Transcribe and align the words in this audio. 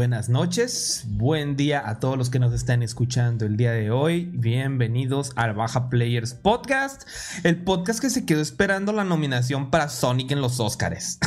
Buenas 0.00 0.30
noches, 0.30 1.04
buen 1.08 1.58
día 1.58 1.86
a 1.86 2.00
todos 2.00 2.16
los 2.16 2.30
que 2.30 2.38
nos 2.38 2.54
están 2.54 2.82
escuchando 2.82 3.44
el 3.44 3.58
día 3.58 3.72
de 3.72 3.90
hoy. 3.90 4.30
Bienvenidos 4.32 5.32
al 5.36 5.52
Baja 5.52 5.90
Players 5.90 6.32
Podcast, 6.32 7.06
el 7.44 7.62
podcast 7.62 8.00
que 8.00 8.08
se 8.08 8.24
quedó 8.24 8.40
esperando 8.40 8.94
la 8.94 9.04
nominación 9.04 9.70
para 9.70 9.90
Sonic 9.90 10.30
en 10.30 10.40
los 10.40 10.58
Oscars. 10.58 11.18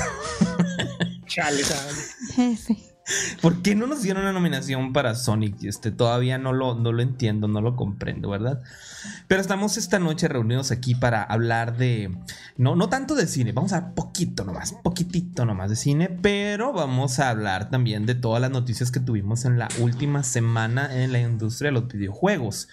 Chale, 1.27 1.62
Jefe. 2.34 2.77
¿Por 3.44 3.62
qué 3.62 3.76
no 3.76 3.86
nos 3.86 4.02
dieron 4.02 4.23
una 4.23 4.34
nominación 4.34 4.91
para 4.91 5.13
Sonic? 5.13 5.63
Este, 5.66 5.91
todavía 5.91 6.40
no 6.40 6.52
lo, 6.52 6.74
no 6.74 6.91
lo 6.91 7.04
entiendo, 7.04 7.48
no 7.48 7.62
lo 7.62 7.76
comprendo, 7.76 8.32
¿verdad? 8.32 8.63
Pero 9.27 9.41
estamos 9.41 9.77
esta 9.77 9.99
noche 9.99 10.27
reunidos 10.27 10.71
aquí 10.71 10.95
para 10.95 11.23
hablar 11.23 11.77
de. 11.77 12.16
No, 12.57 12.75
no 12.75 12.89
tanto 12.89 13.16
de 13.16 13.27
cine, 13.27 13.52
vamos 13.52 13.73
a 13.73 13.77
hablar 13.77 13.93
poquito 13.93 14.43
nomás, 14.43 14.73
poquitito 14.73 15.45
nomás 15.45 15.70
de 15.70 15.76
cine, 15.76 16.09
pero 16.09 16.73
vamos 16.73 17.20
a 17.20 17.29
hablar 17.29 17.70
también 17.70 18.05
de 18.05 18.16
todas 18.16 18.41
las 18.41 18.52
noticias 18.52 18.91
que 18.91 18.99
tuvimos 18.99 19.46
en 19.46 19.59
la 19.59 19.68
última 19.79 20.24
semana 20.24 21.04
en 21.04 21.12
la 21.12 21.20
industria 21.20 21.70
de 21.70 21.79
los 21.79 21.87
videojuegos. 21.87 22.68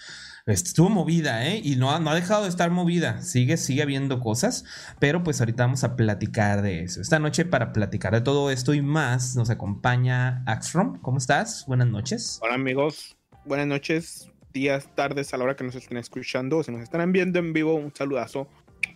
Estuvo 0.47 0.89
movida, 0.89 1.45
¿eh? 1.45 1.61
Y 1.63 1.75
no 1.75 1.91
ha, 1.91 1.99
no 1.99 2.09
ha 2.09 2.15
dejado 2.15 2.43
de 2.43 2.49
estar 2.49 2.71
movida. 2.71 3.21
Sigue, 3.21 3.57
sigue 3.57 3.83
habiendo 3.83 4.19
cosas. 4.19 4.65
Pero 4.99 5.23
pues 5.23 5.39
ahorita 5.39 5.63
vamos 5.63 5.83
a 5.83 5.95
platicar 5.95 6.61
de 6.63 6.83
eso. 6.83 6.99
Esta 6.99 7.19
noche, 7.19 7.45
para 7.45 7.71
platicar 7.73 8.13
de 8.13 8.21
todo 8.21 8.49
esto 8.49 8.73
y 8.73 8.81
más, 8.81 9.35
nos 9.35 9.49
acompaña 9.49 10.43
Axrom. 10.47 10.99
¿Cómo 11.01 11.19
estás? 11.19 11.65
Buenas 11.67 11.87
noches. 11.87 12.39
Hola 12.41 12.55
amigos, 12.55 13.15
buenas 13.45 13.67
noches, 13.67 14.30
días, 14.53 14.89
tardes 14.95 15.33
a 15.33 15.37
la 15.37 15.43
hora 15.45 15.55
que 15.55 15.63
nos 15.63 15.75
estén 15.75 15.97
escuchando 15.97 16.57
o 16.57 16.63
si 16.63 16.71
nos 16.71 16.81
están 16.81 17.11
viendo 17.11 17.39
en 17.39 17.53
vivo, 17.53 17.75
un 17.75 17.93
saludazo, 17.95 18.47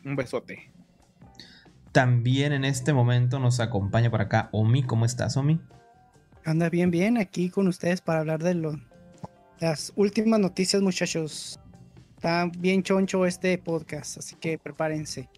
un 0.04 0.16
besote. 0.16 0.72
También 1.92 2.52
en 2.52 2.66
este 2.66 2.94
momento 2.94 3.40
nos 3.40 3.60
acompaña 3.60 4.12
por 4.12 4.22
acá 4.22 4.50
Omi. 4.52 4.84
¿Cómo 4.84 5.06
estás, 5.06 5.38
Omi? 5.38 5.60
Anda 6.44 6.70
bien, 6.70 6.92
bien, 6.92 7.18
aquí 7.18 7.50
con 7.50 7.68
ustedes 7.68 8.02
para 8.02 8.20
hablar 8.20 8.44
de 8.44 8.54
lo- 8.56 8.80
las 9.60 9.94
últimas 9.96 10.40
noticias, 10.40 10.82
muchachos. 10.82 11.60
Está 12.18 12.50
bien 12.58 12.84
choncho 12.84 13.26
este 13.26 13.58
podcast, 13.58 14.18
así 14.18 14.36
que 14.36 14.58
prepárense. 14.58 15.30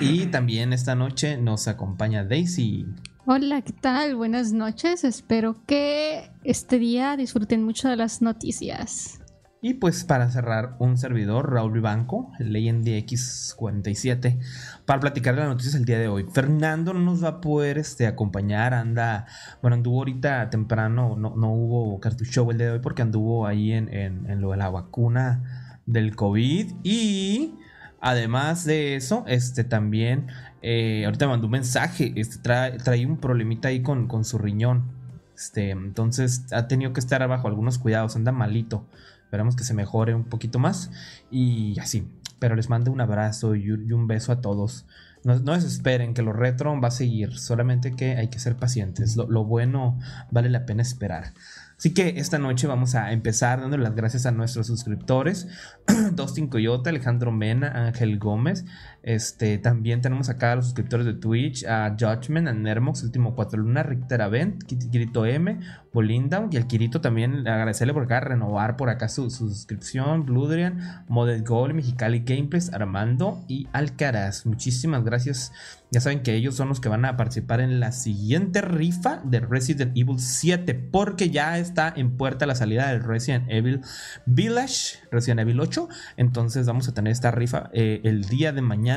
Y 0.00 0.26
también 0.26 0.72
esta 0.72 0.94
noche 0.96 1.36
nos 1.36 1.68
acompaña 1.68 2.24
Daisy. 2.24 2.86
Hola, 3.26 3.62
¿qué 3.62 3.72
tal? 3.72 4.16
Buenas 4.16 4.52
noches. 4.52 5.04
Espero 5.04 5.56
que 5.66 6.30
este 6.42 6.78
día 6.78 7.16
disfruten 7.16 7.62
mucho 7.64 7.88
de 7.88 7.96
las 7.96 8.22
noticias. 8.22 9.20
Y 9.66 9.74
pues 9.74 10.04
para 10.04 10.30
cerrar, 10.30 10.76
un 10.78 10.96
servidor, 10.96 11.52
Raúl 11.52 11.72
Vivanco, 11.72 12.30
Legend 12.38 12.86
X47, 12.86 14.38
para 14.84 15.00
platicar 15.00 15.34
de 15.34 15.40
las 15.40 15.48
noticias 15.50 15.74
el 15.74 15.84
día 15.84 15.98
de 15.98 16.06
hoy. 16.06 16.24
Fernando 16.32 16.94
no 16.94 17.00
nos 17.00 17.24
va 17.24 17.28
a 17.30 17.40
poder 17.40 17.76
este, 17.76 18.06
acompañar, 18.06 18.74
anda, 18.74 19.26
bueno, 19.62 19.74
anduvo 19.74 19.98
ahorita 19.98 20.50
temprano, 20.50 21.16
no, 21.18 21.34
no 21.34 21.50
hubo 21.52 21.98
cartucho 21.98 22.48
el 22.52 22.58
día 22.58 22.66
de 22.68 22.72
hoy 22.74 22.78
porque 22.78 23.02
anduvo 23.02 23.44
ahí 23.44 23.72
en, 23.72 23.92
en- 23.92 24.40
lo 24.40 24.52
de 24.52 24.56
la 24.58 24.70
vacuna 24.70 25.80
del 25.84 26.14
COVID. 26.14 26.70
Y 26.84 27.56
además 28.00 28.64
de 28.66 28.94
eso, 28.94 29.24
este 29.26 29.64
también, 29.64 30.28
eh, 30.62 31.02
ahorita 31.06 31.26
mandó 31.26 31.46
un 31.48 31.52
mensaje, 31.54 32.12
este, 32.14 32.38
trae, 32.38 32.78
trae 32.78 33.04
un 33.04 33.16
problemita 33.16 33.66
ahí 33.66 33.82
con, 33.82 34.06
con 34.06 34.24
su 34.24 34.38
riñón. 34.38 34.94
Este, 35.34 35.70
entonces 35.70 36.46
ha 36.52 36.68
tenido 36.68 36.92
que 36.92 37.00
estar 37.00 37.26
bajo 37.26 37.48
algunos 37.48 37.78
cuidados, 37.78 38.14
anda 38.14 38.30
malito. 38.30 38.86
Esperamos 39.36 39.54
que 39.54 39.64
se 39.64 39.74
mejore 39.74 40.14
un 40.14 40.24
poquito 40.24 40.58
más 40.58 40.90
y 41.30 41.78
así. 41.78 42.08
Pero 42.38 42.56
les 42.56 42.70
mando 42.70 42.90
un 42.90 43.02
abrazo 43.02 43.54
y 43.54 43.70
un, 43.70 44.06
beso 44.06 44.32
a 44.32 44.40
todos. 44.40 44.86
No, 45.24 45.38
no 45.40 45.52
desesperen 45.52 46.14
que 46.14 46.22
lo 46.22 46.32
retro 46.32 46.80
va 46.80 46.88
a 46.88 46.90
seguir, 46.90 47.36
solamente 47.36 47.92
que 47.92 48.16
hay 48.16 48.28
que 48.28 48.38
ser 48.38 48.56
pacientes. 48.56 49.14
Lo, 49.14 49.28
lo 49.28 49.44
bueno 49.44 49.98
vale 50.30 50.48
la 50.48 50.64
pena 50.64 50.80
esperar. 50.80 51.34
Así 51.76 51.92
que 51.92 52.14
esta 52.16 52.38
noche 52.38 52.66
vamos 52.66 52.94
a 52.94 53.12
empezar 53.12 53.60
dándole 53.60 53.82
las 53.82 53.94
gracias 53.94 54.24
a 54.24 54.30
nuestros 54.30 54.68
suscriptores. 54.68 55.48
Dustin 56.12 56.48
Coyote, 56.48 56.88
Alejandro 56.88 57.30
Mena, 57.30 57.86
Ángel 57.88 58.18
Gómez. 58.18 58.64
Este, 59.06 59.58
también 59.58 60.00
tenemos 60.00 60.28
acá 60.28 60.50
a 60.50 60.56
los 60.56 60.64
suscriptores 60.64 61.06
de 61.06 61.14
Twitch, 61.14 61.64
a 61.64 61.94
Judgment, 61.96 62.48
a 62.48 62.52
Nermox, 62.52 63.04
Último 63.04 63.36
Cuatro 63.36 63.60
Luna, 63.60 63.84
Richter 63.84 64.20
Avent, 64.20 64.64
Kirito 64.64 65.24
M, 65.24 65.60
Bolindown 65.92 66.48
y 66.50 66.56
al 66.56 66.66
Kirito 66.66 67.00
también 67.00 67.46
agradecerle 67.46 67.94
por 67.94 68.02
acá, 68.02 68.18
renovar 68.18 68.76
por 68.76 68.90
acá 68.90 69.08
su, 69.08 69.30
su 69.30 69.48
suscripción, 69.48 70.26
Bludrian, 70.26 71.04
Model 71.06 71.44
Gold, 71.44 71.74
Mexicali 71.74 72.24
Gameplays, 72.26 72.72
Armando 72.72 73.44
y 73.46 73.68
Alcaraz. 73.72 74.44
Muchísimas 74.44 75.04
gracias. 75.04 75.52
Ya 75.92 76.00
saben 76.00 76.24
que 76.24 76.34
ellos 76.34 76.56
son 76.56 76.68
los 76.68 76.80
que 76.80 76.88
van 76.88 77.04
a 77.04 77.16
participar 77.16 77.60
en 77.60 77.78
la 77.78 77.92
siguiente 77.92 78.60
rifa 78.60 79.22
de 79.24 79.38
Resident 79.38 79.96
Evil 79.96 80.18
7 80.18 80.74
porque 80.74 81.30
ya 81.30 81.58
está 81.58 81.94
en 81.96 82.16
puerta 82.16 82.44
la 82.44 82.56
salida 82.56 82.90
del 82.90 83.04
Resident 83.04 83.44
Evil 83.48 83.82
Village, 84.26 84.98
Resident 85.12 85.42
Evil 85.42 85.60
8. 85.60 85.88
Entonces 86.16 86.66
vamos 86.66 86.88
a 86.88 86.92
tener 86.92 87.12
esta 87.12 87.30
rifa 87.30 87.70
eh, 87.72 88.00
el 88.02 88.24
día 88.24 88.52
de 88.52 88.62
mañana 88.62 88.95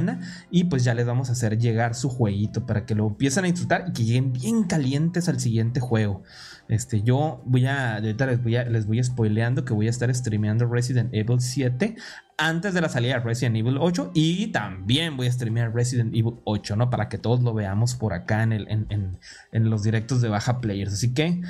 y 0.51 0.65
pues 0.65 0.83
ya 0.83 0.93
les 0.93 1.05
vamos 1.05 1.29
a 1.29 1.33
hacer 1.33 1.57
llegar 1.57 1.95
su 1.95 2.09
jueguito 2.09 2.65
para 2.65 2.85
que 2.85 2.95
lo 2.95 3.07
empiecen 3.07 3.45
a 3.45 3.47
disfrutar 3.47 3.85
y 3.87 3.93
que 3.93 4.03
lleguen 4.05 4.33
bien 4.33 4.63
calientes 4.63 5.27
al 5.29 5.39
siguiente 5.39 5.79
juego. 5.79 6.23
Este, 6.67 7.01
yo 7.01 7.41
voy 7.45 7.65
a, 7.65 7.95
ahorita 7.95 8.27
les 8.27 8.43
voy 8.43 8.55
a, 8.55 8.63
les 8.63 8.85
voy 8.85 9.03
spoileando 9.03 9.65
que 9.65 9.73
voy 9.73 9.87
a 9.87 9.89
estar 9.89 10.13
streameando 10.13 10.67
Resident 10.67 11.09
Evil 11.13 11.41
7 11.41 11.95
antes 12.37 12.73
de 12.75 12.81
la 12.81 12.89
salida 12.89 13.15
de 13.15 13.19
Resident 13.21 13.55
Evil 13.57 13.77
8 13.79 14.11
y 14.13 14.47
también 14.47 15.17
voy 15.17 15.27
a 15.27 15.31
streamear 15.31 15.73
Resident 15.73 16.13
Evil 16.15 16.35
8, 16.45 16.75
¿no? 16.75 16.89
Para 16.91 17.09
que 17.09 17.17
todos 17.17 17.41
lo 17.41 17.53
veamos 17.55 17.95
por 17.95 18.13
acá 18.13 18.43
en, 18.43 18.53
el, 18.53 18.67
en, 18.69 18.85
en- 18.89 19.17
en 19.51 19.69
los 19.71 19.81
directos 19.83 20.21
de 20.21 20.29
Baja 20.29 20.61
Players. 20.61 20.93
Así 20.93 21.13
que, 21.13 21.41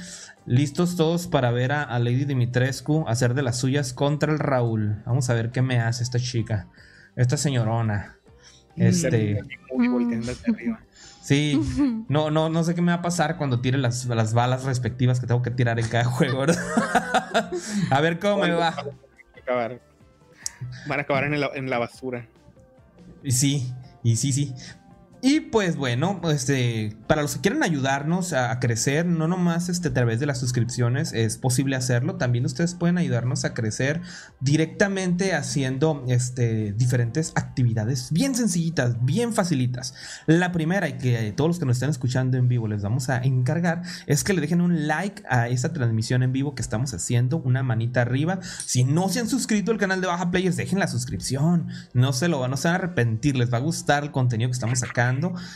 listos 0.45 0.95
todos 0.95 1.27
para 1.27 1.51
ver 1.51 1.73
a, 1.73 1.83
a 1.83 1.99
Lady 1.99 2.23
Dimitrescu 2.25 3.03
hacer 3.07 3.33
de 3.33 3.43
las 3.43 3.57
suyas 3.59 3.93
contra 3.93 4.31
el 4.31 4.39
Raúl. 4.39 5.03
Vamos 5.05 5.29
a 5.29 5.33
ver 5.33 5.51
qué 5.51 5.61
me 5.61 5.79
hace 5.79 6.01
esta 6.01 6.17
chica, 6.17 6.69
esta 7.17 7.35
señorona. 7.37 8.15
Este, 8.79 9.41
Muy 9.75 9.87
volteando 9.87 10.31
hacia 10.31 10.53
arriba. 10.53 10.79
sí, 11.21 11.61
no, 12.07 12.31
no, 12.31 12.49
no 12.49 12.63
sé 12.63 12.73
qué 12.73 12.81
me 12.81 12.91
va 12.91 12.99
a 12.99 13.01
pasar 13.01 13.37
cuando 13.37 13.59
tire 13.59 13.77
las, 13.77 14.05
las 14.05 14.33
balas 14.33 14.63
respectivas 14.63 15.19
que 15.19 15.27
tengo 15.27 15.41
que 15.41 15.51
tirar 15.51 15.79
en 15.79 15.87
cada 15.87 16.05
juego, 16.05 16.39
¿verdad? 16.39 16.57
a 17.91 18.01
ver 18.01 18.19
cómo 18.19 18.43
me 18.43 18.51
va. 18.51 18.73
Acabar. 19.37 19.81
Van 20.87 20.99
a 20.99 21.01
acabar 21.03 21.25
en 21.25 21.39
la, 21.39 21.49
en 21.53 21.69
la 21.69 21.77
basura. 21.77 22.25
Y 23.23 23.31
sí, 23.31 23.73
y 24.03 24.15
sí, 24.15 24.31
sí. 24.33 24.53
Y 25.21 25.41
pues 25.41 25.75
bueno, 25.75 26.21
este, 26.31 26.95
para 27.07 27.21
los 27.21 27.35
que 27.35 27.41
quieran 27.41 27.63
ayudarnos 27.63 28.31
a, 28.33 28.57
crecer, 28.59 29.05
no 29.05 29.27
nomás 29.27 29.67
este, 29.67 29.89
a 29.89 29.93
través 29.93 30.19
de 30.19 30.25
las 30.25 30.39
suscripciones 30.39 31.11
es 31.13 31.37
posible 31.37 31.75
hacerlo, 31.75 32.15
también 32.15 32.45
ustedes 32.45 32.73
pueden 32.73 32.97
ayudarnos 32.97 33.43
a 33.43 33.53
crecer 33.53 34.01
directamente 34.39 35.33
haciendo 35.33 36.05
este, 36.07 36.73
diferentes 36.73 37.33
actividades 37.35 38.11
bien 38.11 38.35
sencillitas, 38.35 39.03
bien 39.03 39.33
facilitas. 39.33 39.93
La 40.25 40.51
primera 40.51 40.87
y 40.87 40.93
que 40.93 41.33
todos 41.35 41.49
los 41.49 41.59
que 41.59 41.65
nos 41.65 41.77
están 41.77 41.89
escuchando 41.89 42.37
en 42.37 42.47
vivo 42.47 42.67
les 42.67 42.81
vamos 42.81 43.09
a 43.09 43.17
encargar 43.17 43.81
es 44.07 44.23
que 44.23 44.33
le 44.33 44.41
dejen 44.41 44.61
un 44.61 44.87
like 44.87 45.23
a 45.29 45.49
esta 45.49 45.73
transmisión 45.73 46.23
en 46.23 46.31
vivo 46.31 46.55
que 46.55 46.61
estamos 46.61 46.93
haciendo, 46.93 47.37
una 47.37 47.63
manita 47.63 48.01
arriba. 48.01 48.39
Si 48.65 48.83
no 48.83 49.09
se 49.09 49.19
han 49.19 49.27
suscrito 49.27 49.71
al 49.71 49.77
canal 49.77 50.01
de 50.01 50.07
Baja 50.07 50.31
Players, 50.31 50.55
dejen 50.55 50.79
la 50.79 50.87
suscripción. 50.87 51.67
No 51.93 52.13
se 52.13 52.27
lo 52.27 52.47
no 52.47 52.57
se 52.57 52.67
van 52.67 52.75
a 52.75 52.79
arrepentir, 52.79 53.35
les 53.35 53.51
va 53.51 53.57
a 53.57 53.61
gustar 53.61 54.03
el 54.03 54.11
contenido 54.11 54.49
que 54.49 54.53
estamos 54.53 54.81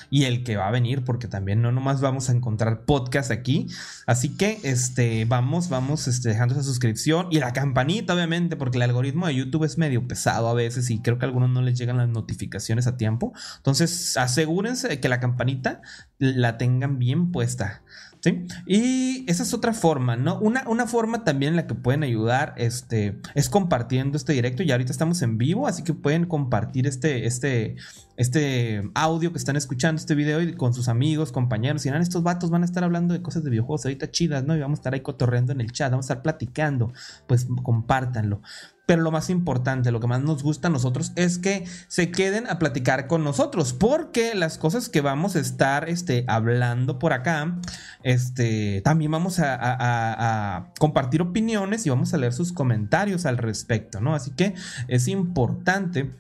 y 0.10 0.24
el 0.24 0.44
que 0.44 0.58
va 0.58 0.68
a 0.68 0.72
venir, 0.72 1.04
porque 1.04 1.28
también 1.28 1.62
no 1.62 1.72
nomás 1.72 2.02
vamos 2.02 2.30
a 2.30 2.34
encontrar 2.34 2.86
podcast 2.86 3.32
aquí. 3.32 3.68
Así 4.06 4.36
que 4.36 4.60
este, 4.64 5.26
vamos, 5.26 5.70
vamos 5.70 6.08
este, 6.08 6.30
dejando 6.30 6.56
esa 6.56 6.64
suscripción 6.64 7.28
y 7.32 7.40
la 7.40 7.54
campanita, 7.54 8.14
obviamente, 8.14 8.56
porque 8.56 8.78
el 8.78 8.84
algoritmo 8.84 9.28
de 9.28 9.36
YouTube 9.36 9.64
es 9.64 9.78
medio 9.78 10.08
pesado 10.08 10.48
a 10.48 10.54
veces 10.54 10.90
y 10.90 11.00
creo 11.00 11.18
que 11.18 11.26
a 11.26 11.28
algunos 11.28 11.50
no 11.50 11.62
les 11.62 11.78
llegan 11.78 11.98
las 11.98 12.10
notificaciones 12.10 12.88
a 12.88 12.98
tiempo. 12.98 13.34
Entonces, 13.58 14.18
asegúrense 14.18 14.88
de 14.88 15.00
que 15.00 15.10
la 15.10 15.20
campanita 15.20 15.82
la 16.18 16.58
tengan 16.58 17.00
bien 17.00 17.32
puesta. 17.32 17.84
¿Sí? 18.24 18.46
Y 18.66 19.30
esa 19.30 19.44
es 19.44 19.54
otra 19.54 19.74
forma, 19.74 20.16
¿no? 20.16 20.40
Una, 20.40 20.64
una, 20.70 20.88
forma 20.88 21.26
también 21.26 21.52
en 21.52 21.56
la 21.58 21.68
que 21.68 21.76
pueden 21.76 22.04
ayudar 22.04 22.54
este, 22.56 23.20
es 23.36 23.50
compartiendo 23.50 24.16
este 24.16 24.32
directo. 24.32 24.64
Y 24.64 24.72
ahorita 24.72 24.94
estamos 24.94 25.22
en 25.24 25.38
vivo, 25.38 25.68
así 25.68 25.84
que 25.84 25.94
pueden 25.94 26.26
compartir 26.26 26.88
este, 26.88 27.26
este, 27.26 27.76
este 28.16 28.90
audio 28.96 29.34
que 29.34 29.38
están 29.38 29.58
escuchando, 29.58 30.00
este 30.00 30.16
video 30.16 30.42
y 30.42 30.54
con 30.54 30.74
sus 30.74 30.88
amigos, 30.88 31.34
compañeros. 31.34 31.86
Y 31.86 31.90
dirán, 31.90 32.02
estos 32.02 32.24
vatos 32.24 32.50
van 32.50 32.62
a 32.62 32.66
estar 32.66 32.86
hablando 32.86 33.14
de 33.14 33.22
cosas 33.22 33.44
de 33.44 33.50
videojuegos 33.50 33.84
ahorita 33.84 34.10
chidas, 34.10 34.46
¿no? 34.46 34.56
Y 34.56 34.62
vamos 34.62 34.80
a 34.80 34.80
estar 34.80 34.94
ahí 34.94 35.02
cotorreando 35.02 35.52
en 35.52 35.60
el 35.60 35.74
chat, 35.74 35.92
vamos 35.92 36.10
a 36.10 36.14
estar 36.14 36.24
platicando. 36.24 36.94
Pues 37.28 37.46
compártanlo. 37.62 38.42
Pero 38.86 39.02
lo 39.02 39.12
más 39.12 39.30
importante, 39.30 39.92
lo 39.92 40.02
que 40.02 40.08
más 40.08 40.22
nos 40.22 40.44
gusta 40.44 40.68
a 40.68 40.72
nosotros 40.72 41.14
es 41.16 41.38
que 41.38 41.66
se 41.88 42.12
queden 42.12 42.48
a 42.48 42.60
platicar 42.60 43.08
con 43.08 43.24
nosotros, 43.24 43.72
porque 43.72 44.36
las 44.36 44.58
cosas 44.58 44.90
que 44.90 45.00
vamos 45.00 45.38
a 45.38 45.40
estar 45.40 45.88
este, 45.88 46.26
hablando 46.28 47.00
por 47.00 47.14
acá, 47.14 47.60
este, 48.04 48.82
también 48.82 49.12
vamos 49.12 49.40
a, 49.40 50.72
compartir 50.80 51.22
opiniones 51.22 51.86
y 51.86 51.90
vamos 51.90 52.14
a 52.14 52.18
leer 52.18 52.34
sus 52.34 52.52
comentarios 52.52 53.26
al 53.26 53.38
respecto, 53.38 54.02
¿no? 54.02 54.16
Así 54.16 54.32
que 54.32 54.54
es 54.90 55.08
importante 55.08 56.12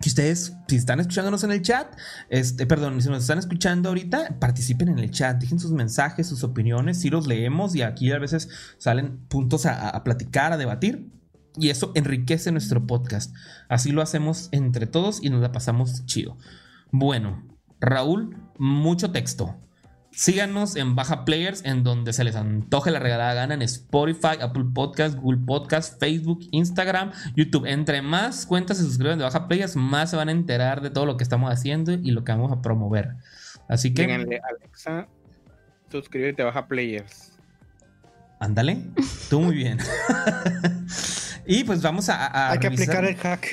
que 0.00 0.08
ustedes, 0.08 0.54
si 0.66 0.76
están 0.76 0.98
escuchándonos 0.98 1.44
en 1.44 1.52
el 1.52 1.62
chat, 1.62 1.86
este, 2.30 2.66
perdón, 2.66 3.00
si 3.00 3.08
nos 3.08 3.22
están 3.22 3.38
escuchando 3.38 3.90
ahorita, 3.90 4.40
participen 4.40 4.88
en 4.88 4.98
el 4.98 5.12
chat, 5.12 5.38
dejen 5.38 5.60
sus 5.60 5.70
mensajes, 5.70 6.26
sus 6.26 6.42
opiniones, 6.42 7.00
si 7.00 7.10
los 7.10 7.28
leemos 7.28 7.76
y 7.76 7.82
aquí 7.82 8.10
a 8.10 8.18
veces 8.18 8.48
salen 8.76 9.18
puntos 9.28 9.66
a 9.66 10.02
platicar, 10.02 10.52
a 10.52 10.56
debatir. 10.56 11.16
Y 11.58 11.70
eso 11.70 11.92
enriquece 11.94 12.52
nuestro 12.52 12.86
podcast. 12.86 13.34
Así 13.68 13.92
lo 13.92 14.02
hacemos 14.02 14.48
entre 14.52 14.86
todos 14.86 15.22
y 15.22 15.30
nos 15.30 15.40
la 15.40 15.52
pasamos 15.52 16.04
chido. 16.06 16.36
Bueno, 16.90 17.42
Raúl, 17.80 18.36
mucho 18.58 19.10
texto. 19.10 19.56
Síganos 20.16 20.76
en 20.76 20.94
Baja 20.94 21.26
Players, 21.26 21.62
en 21.66 21.84
donde 21.84 22.14
se 22.14 22.24
les 22.24 22.36
antoje 22.36 22.90
la 22.90 23.00
regalada 23.00 23.34
gana 23.34 23.52
en 23.52 23.60
Spotify, 23.60 24.38
Apple 24.40 24.64
Podcast, 24.72 25.18
Google 25.18 25.40
Podcast, 25.46 26.00
Facebook, 26.00 26.40
Instagram, 26.52 27.12
YouTube. 27.34 27.66
Entre 27.66 28.00
más 28.00 28.46
cuentas 28.46 28.78
se 28.78 28.84
suscriben 28.84 29.18
de 29.18 29.24
Baja 29.24 29.46
Players, 29.46 29.76
más 29.76 30.10
se 30.10 30.16
van 30.16 30.30
a 30.30 30.32
enterar 30.32 30.80
de 30.80 30.88
todo 30.88 31.04
lo 31.04 31.18
que 31.18 31.22
estamos 31.22 31.52
haciendo 31.52 31.92
y 31.92 32.12
lo 32.12 32.24
que 32.24 32.32
vamos 32.32 32.50
a 32.50 32.62
promover. 32.62 33.16
Así 33.68 33.92
que. 33.92 34.06
Díganle, 34.06 34.40
Alexa, 34.40 35.06
suscríbete 35.90 36.40
a 36.40 36.46
Baja 36.46 36.66
Players. 36.66 37.35
Ándale, 38.38 38.82
tú 39.30 39.40
muy 39.40 39.54
bien. 39.54 39.78
Y 41.46 41.64
pues 41.64 41.80
vamos 41.80 42.08
a. 42.08 42.50
Hay 42.50 42.58
que 42.58 42.66
aplicar 42.66 43.04
el 43.04 43.16
hack. 43.16 43.46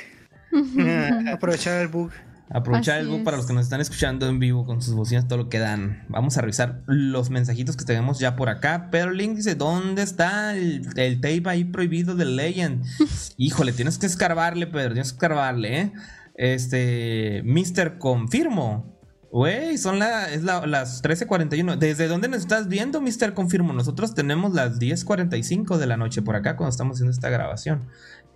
Aprovechar 1.32 1.82
el 1.82 1.88
bug. 1.88 2.12
Aprovechar 2.50 3.00
el 3.00 3.08
bug 3.08 3.24
para 3.24 3.38
los 3.38 3.46
que 3.46 3.54
nos 3.54 3.64
están 3.64 3.82
escuchando 3.82 4.28
en 4.28 4.40
vivo 4.40 4.66
con 4.66 4.82
sus 4.82 4.94
bocinas, 4.94 5.28
todo 5.28 5.38
lo 5.38 5.50
que 5.50 5.60
dan. 5.60 6.04
Vamos 6.10 6.38
a 6.38 6.42
revisar 6.42 6.82
los 6.88 7.30
mensajitos 7.30 7.78
que 7.78 7.86
tenemos 7.86 8.20
ya 8.20 8.36
por 8.36 8.50
acá. 8.50 8.90
Pero 8.92 9.12
Link 9.12 9.36
dice: 9.36 9.56
¿Dónde 9.56 10.02
está 10.02 10.56
el, 10.56 10.92
tape 11.22 11.44
ahí 11.46 11.64
prohibido 11.66 12.16
de 12.16 12.26
Legend? 12.26 12.84
Híjole, 13.38 13.74
tienes 13.74 13.98
que 13.98 14.08
escarbarle, 14.08 14.68
Pedro. 14.68 14.94
Tienes 14.94 15.12
que 15.12 15.16
escarbarle, 15.16 15.80
¿eh? 15.80 15.94
Este. 16.36 17.42
Mister 17.46 18.00
Confirmo. 18.00 18.93
Güey, 19.34 19.80
son 19.80 19.98
las 19.98 21.02
13.41. 21.02 21.78
¿Desde 21.80 22.08
dónde 22.08 22.28
nos 22.28 22.42
estás 22.42 22.68
viendo, 22.68 23.02
Mr. 23.02 23.34
Confirmo? 23.34 23.74
Nosotros 23.74 24.14
tenemos 24.14 24.54
las 24.54 24.80
10.45 24.80 25.78
de 25.78 25.88
la 25.88 25.98
noche 25.98 26.22
por 26.22 26.36
acá 26.36 26.56
cuando 26.56 26.70
estamos 26.70 26.98
haciendo 26.98 27.14
esta 27.14 27.32
grabación. 27.32 27.88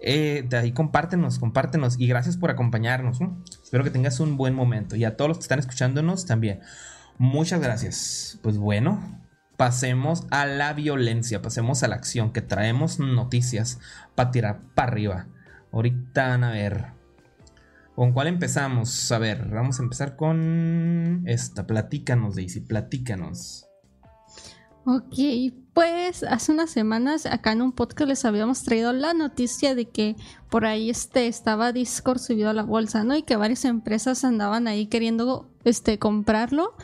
Eh, 0.02 0.44
de 0.50 0.58
ahí 0.58 0.72
compártenos, 0.72 1.38
compártenos 1.38 2.00
y 2.00 2.08
gracias 2.08 2.36
por 2.36 2.50
acompañarnos. 2.50 3.20
Espero 3.64 3.84
que 3.84 3.92
tengas 3.92 4.20
un 4.20 4.38
buen 4.38 4.56
momento 4.56 4.96
y 4.96 5.04
a 5.06 5.16
todos 5.16 5.30
los 5.30 5.38
que 5.38 5.44
están 5.44 5.60
escuchándonos 5.60 6.26
también. 6.26 6.62
Muchas 7.20 7.62
gracias. 7.62 8.40
Pues 8.42 8.58
bueno, 8.58 9.22
pasemos 9.56 10.26
a 10.32 10.48
la 10.48 10.74
violencia, 10.74 11.44
pasemos 11.44 11.84
a 11.84 11.90
la 11.90 11.96
acción, 11.96 12.34
que 12.34 12.42
traemos 12.42 12.98
noticias 12.98 13.78
para 14.16 14.32
tirar 14.32 14.62
para 14.74 14.94
arriba. 14.94 15.28
Ahorita 15.72 16.30
van 16.30 16.44
a 16.44 16.50
ver. 16.50 16.97
¿Con 17.98 18.14
cuál 18.14 18.28
empezamos? 18.28 19.12
A 19.12 19.18
ver, 19.18 19.50
vamos 19.50 19.80
a 19.80 19.84
empezar 19.84 20.16
con 20.16 21.24
esta. 21.26 21.66
Platícanos, 21.66 22.36
Daisy, 22.36 22.62
platícanos. 22.62 23.66
Ok, 24.86 25.16
pues 25.74 26.22
hace 26.22 26.52
unas 26.52 26.70
semanas 26.70 27.26
acá 27.26 27.54
en 27.54 27.64
un 27.64 27.72
podcast 27.72 28.08
les 28.08 28.24
habíamos 28.24 28.62
traído 28.62 28.94
la 28.94 29.16
noticia 29.16 29.74
de 29.74 29.90
que 29.90 30.16
por 30.52 30.68
ahí 30.68 30.92
este 30.92 31.26
estaba 31.26 31.72
Discord 31.72 32.20
subido 32.20 32.52
a 32.52 32.54
la 32.54 32.62
bolsa, 32.62 33.04
¿no? 33.04 33.16
Y 33.18 33.24
que 33.24 33.36
varias 33.36 33.66
empresas 33.66 34.24
andaban 34.24 34.68
ahí 34.68 34.86
queriendo 34.86 35.50
este 35.64 35.98
comprarlo 35.98 36.76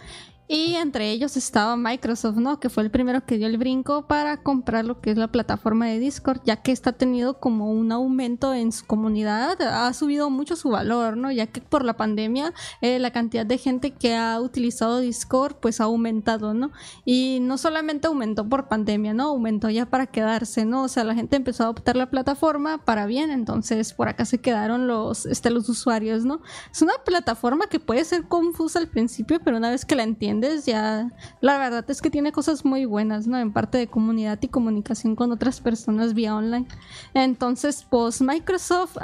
y 0.47 0.75
entre 0.75 1.09
ellos 1.11 1.37
estaba 1.37 1.77
Microsoft, 1.77 2.35
¿no? 2.35 2.59
Que 2.59 2.69
fue 2.69 2.83
el 2.83 2.91
primero 2.91 3.25
que 3.25 3.37
dio 3.37 3.47
el 3.47 3.57
brinco 3.57 4.07
para 4.07 4.43
comprar 4.43 4.83
lo 4.83 4.99
que 4.99 5.11
es 5.11 5.17
la 5.17 5.29
plataforma 5.29 5.87
de 5.87 5.99
Discord, 5.99 6.41
ya 6.43 6.57
que 6.57 6.73
está 6.73 6.91
tenido 6.91 7.39
como 7.39 7.71
un 7.71 7.91
aumento 7.93 8.53
en 8.53 8.73
su 8.73 8.85
comunidad, 8.85 9.61
ha 9.61 9.93
subido 9.93 10.29
mucho 10.29 10.57
su 10.57 10.69
valor, 10.69 11.15
¿no? 11.15 11.31
Ya 11.31 11.47
que 11.47 11.61
por 11.61 11.85
la 11.85 11.95
pandemia 11.95 12.53
eh, 12.81 12.99
la 12.99 13.11
cantidad 13.11 13.45
de 13.45 13.57
gente 13.57 13.91
que 13.91 14.15
ha 14.15 14.39
utilizado 14.41 14.99
Discord 14.99 15.55
pues 15.61 15.79
ha 15.79 15.85
aumentado, 15.85 16.53
¿no? 16.53 16.71
Y 17.05 17.39
no 17.41 17.57
solamente 17.57 18.07
aumentó 18.07 18.47
por 18.47 18.67
pandemia, 18.67 19.13
¿no? 19.13 19.29
Aumentó 19.29 19.69
ya 19.69 19.85
para 19.85 20.07
quedarse, 20.07 20.65
¿no? 20.65 20.83
O 20.83 20.87
sea, 20.89 21.05
la 21.05 21.15
gente 21.15 21.37
empezó 21.37 21.63
a 21.63 21.67
adoptar 21.67 21.95
la 21.95 22.09
plataforma 22.09 22.83
para 22.83 23.05
bien, 23.05 23.31
entonces 23.31 23.93
por 23.93 24.09
acá 24.09 24.25
se 24.25 24.39
quedaron 24.39 24.87
los, 24.87 25.25
este, 25.25 25.51
los 25.51 25.69
usuarios, 25.69 26.25
¿no? 26.25 26.41
Es 26.69 26.81
una 26.81 26.95
plataforma 27.05 27.67
que 27.67 27.79
puede 27.79 28.03
ser 28.03 28.27
confusa 28.27 28.79
al 28.79 28.89
principio, 28.89 29.39
pero 29.41 29.55
una 29.55 29.69
vez 29.69 29.85
que 29.85 29.95
la 29.95 30.03
entiendes, 30.03 30.32
ya 30.65 31.12
la 31.41 31.57
verdad 31.57 31.85
es 31.89 32.01
que 32.01 32.09
tiene 32.09 32.31
cosas 32.31 32.65
muy 32.65 32.85
buenas, 32.85 33.27
¿no? 33.27 33.38
En 33.38 33.51
parte 33.51 33.77
de 33.77 33.88
comunidad 33.88 34.39
y 34.41 34.47
comunicación 34.47 35.15
con 35.15 35.31
otras 35.31 35.62
personas 35.62 36.13
vía 36.13 36.35
online. 36.35 36.68
Entonces, 37.13 37.85
pues 37.89 38.21
Microsoft 38.21 38.97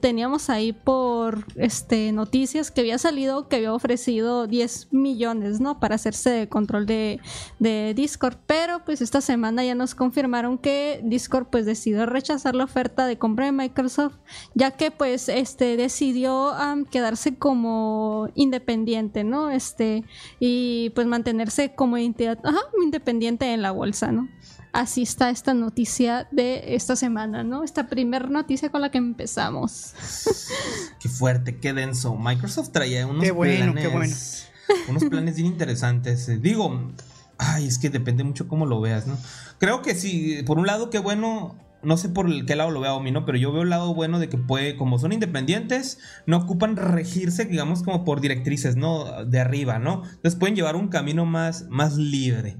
teníamos 0.00 0.50
ahí 0.50 0.72
por 0.72 1.44
este 1.56 2.12
noticias 2.12 2.70
que 2.70 2.80
había 2.80 2.98
salido 2.98 3.48
que 3.48 3.56
había 3.56 3.72
ofrecido 3.72 4.46
10 4.46 4.92
millones, 4.92 5.60
¿no? 5.60 5.80
Para 5.80 5.94
hacerse 5.94 6.30
de 6.30 6.48
control 6.48 6.86
de, 6.86 7.20
de 7.58 7.92
Discord, 7.94 8.36
pero 8.46 8.84
pues 8.84 9.00
esta 9.00 9.20
semana 9.20 9.64
ya 9.64 9.74
nos 9.74 9.94
confirmaron 9.94 10.58
que 10.58 11.00
Discord 11.04 11.46
pues 11.50 11.66
decidió 11.66 12.06
rechazar 12.06 12.54
la 12.54 12.64
oferta 12.64 13.06
de 13.06 13.18
compra 13.18 13.46
de 13.46 13.52
Microsoft, 13.52 14.14
ya 14.54 14.70
que 14.72 14.90
pues 14.90 15.28
este 15.28 15.76
decidió 15.76 16.54
quedarse 16.90 17.36
como 17.36 18.28
independiente, 18.34 19.24
¿no? 19.24 19.50
Este 19.50 20.04
y 20.40 20.55
y 20.56 20.90
pues 20.90 21.06
mantenerse 21.06 21.74
como 21.74 21.98
independiente 21.98 23.52
en 23.52 23.60
la 23.60 23.72
bolsa, 23.72 24.10
¿no? 24.10 24.28
Así 24.72 25.02
está 25.02 25.30
esta 25.30 25.54
noticia 25.54 26.28
de 26.30 26.74
esta 26.74 26.96
semana, 26.96 27.44
¿no? 27.44 27.62
Esta 27.62 27.88
primera 27.88 28.26
noticia 28.26 28.70
con 28.70 28.80
la 28.80 28.90
que 28.90 28.98
empezamos. 28.98 29.92
qué 31.00 31.08
fuerte, 31.08 31.58
qué 31.58 31.72
denso. 31.72 32.16
Microsoft 32.16 32.70
traía 32.72 33.06
unos 33.06 33.24
planes. 33.30 34.48
Unos 34.88 35.04
planes 35.04 35.36
bien 35.36 35.46
interesantes. 35.46 36.42
Digo, 36.42 36.90
ay, 37.38 37.66
es 37.66 37.78
que 37.78 37.90
depende 37.90 38.24
mucho 38.24 38.48
cómo 38.48 38.66
lo 38.66 38.80
veas, 38.80 39.06
¿no? 39.06 39.18
Creo 39.58 39.82
que 39.82 39.94
sí, 39.94 40.42
por 40.46 40.58
un 40.58 40.66
lado, 40.66 40.90
qué 40.90 40.98
bueno 40.98 41.56
no 41.82 41.96
sé 41.96 42.08
por 42.08 42.46
qué 42.46 42.56
lado 42.56 42.70
lo 42.70 42.80
vea 42.80 42.94
Omi, 42.94 43.10
¿no? 43.10 43.24
Pero 43.24 43.38
yo 43.38 43.52
veo 43.52 43.62
el 43.62 43.70
lado 43.70 43.94
bueno 43.94 44.18
de 44.18 44.28
que 44.28 44.38
puede, 44.38 44.76
como 44.76 44.98
son 44.98 45.12
independientes, 45.12 45.98
no 46.26 46.38
ocupan 46.38 46.76
regirse, 46.76 47.44
digamos, 47.44 47.82
como 47.82 48.04
por 48.04 48.20
directrices, 48.20 48.76
¿no? 48.76 49.24
De 49.24 49.40
arriba, 49.40 49.78
¿no? 49.78 50.02
Entonces 50.04 50.36
pueden 50.36 50.56
llevar 50.56 50.76
un 50.76 50.88
camino 50.88 51.26
más, 51.26 51.66
más 51.68 51.96
libre. 51.96 52.56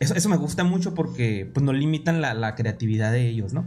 Eso, 0.00 0.14
eso 0.14 0.28
me 0.28 0.36
gusta 0.36 0.64
mucho 0.64 0.94
porque 0.94 1.50
pues 1.52 1.64
no 1.64 1.72
limitan 1.72 2.20
la, 2.20 2.54
creatividad 2.54 3.12
de 3.12 3.28
ellos, 3.28 3.52
¿no? 3.52 3.66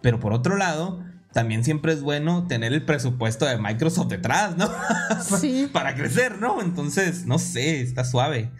Pero 0.00 0.20
por 0.20 0.32
otro 0.32 0.56
lado, 0.56 1.02
también 1.32 1.64
siempre 1.64 1.92
es 1.92 2.02
bueno 2.02 2.46
tener 2.46 2.72
el 2.72 2.84
presupuesto 2.84 3.46
de 3.46 3.58
Microsoft 3.58 4.08
detrás, 4.08 4.56
¿no? 4.56 4.70
Sí. 5.40 5.68
Para 5.72 5.94
crecer, 5.94 6.38
¿no? 6.38 6.60
Entonces, 6.60 7.26
no 7.26 7.38
sé, 7.38 7.80
está 7.80 8.04
suave. 8.04 8.50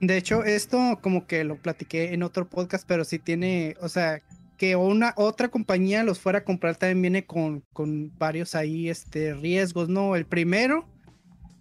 De 0.00 0.16
hecho, 0.16 0.44
esto 0.44 0.98
como 1.02 1.26
que 1.26 1.44
lo 1.44 1.56
platiqué 1.56 2.14
en 2.14 2.22
otro 2.22 2.48
podcast, 2.48 2.84
pero 2.86 3.04
sí 3.04 3.18
tiene, 3.18 3.76
o 3.80 3.88
sea, 3.88 4.20
que 4.60 4.76
una 4.76 5.14
otra 5.16 5.48
compañía 5.48 6.04
los 6.04 6.20
fuera 6.20 6.40
a 6.40 6.44
comprar 6.44 6.76
también 6.76 7.00
viene 7.00 7.24
con, 7.24 7.64
con 7.72 8.12
varios 8.18 8.54
ahí 8.54 8.90
este, 8.90 9.32
riesgos, 9.32 9.88
¿no? 9.88 10.16
El 10.16 10.26
primero 10.26 10.86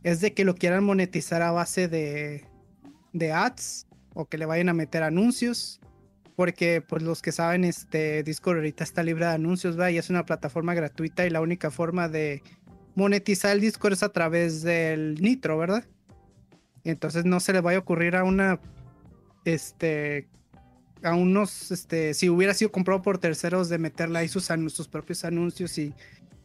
es 0.03 0.19
de 0.19 0.33
que 0.33 0.43
lo 0.43 0.53
quieran 0.53 0.83
monetizar 0.83 1.41
a 1.41 1.51
base 1.51 1.87
de, 1.87 2.43
de 3.13 3.31
ads 3.31 3.87
o 4.13 4.25
que 4.25 4.37
le 4.37 4.45
vayan 4.45 4.67
a 4.67 4.73
meter 4.73 5.03
anuncios. 5.03 5.79
Porque, 6.35 6.81
pues, 6.81 7.01
los 7.01 7.21
que 7.21 7.31
saben, 7.31 7.63
este 7.63 8.21
Discord 8.23 8.57
ahorita 8.57 8.83
está 8.83 9.01
libre 9.01 9.27
de 9.27 9.31
anuncios, 9.31 9.79
¿va? 9.79 9.89
Y 9.89 9.97
es 9.97 10.09
una 10.09 10.25
plataforma 10.25 10.73
gratuita 10.73 11.25
y 11.25 11.29
la 11.29 11.39
única 11.39 11.71
forma 11.71 12.09
de 12.09 12.43
monetizar 12.95 13.53
el 13.53 13.61
Discord 13.61 13.93
es 13.93 14.03
a 14.03 14.11
través 14.11 14.61
del 14.61 15.21
Nitro, 15.21 15.57
¿verdad? 15.57 15.85
Entonces 16.83 17.23
no 17.23 17.39
se 17.39 17.53
le 17.53 17.61
vaya 17.61 17.77
a 17.77 17.81
ocurrir 17.81 18.17
a 18.17 18.25
una 18.25 18.59
este 19.45 20.27
a 21.03 21.15
unos, 21.15 21.71
este, 21.71 22.13
si 22.13 22.29
hubiera 22.29 22.53
sido 22.53 22.71
comprado 22.71 23.01
por 23.01 23.17
terceros, 23.17 23.69
de 23.69 23.77
meterle 23.77 24.19
ahí 24.19 24.27
sus, 24.27 24.47
propios 24.87 25.23
anuncios 25.23 25.77
y 25.77 25.93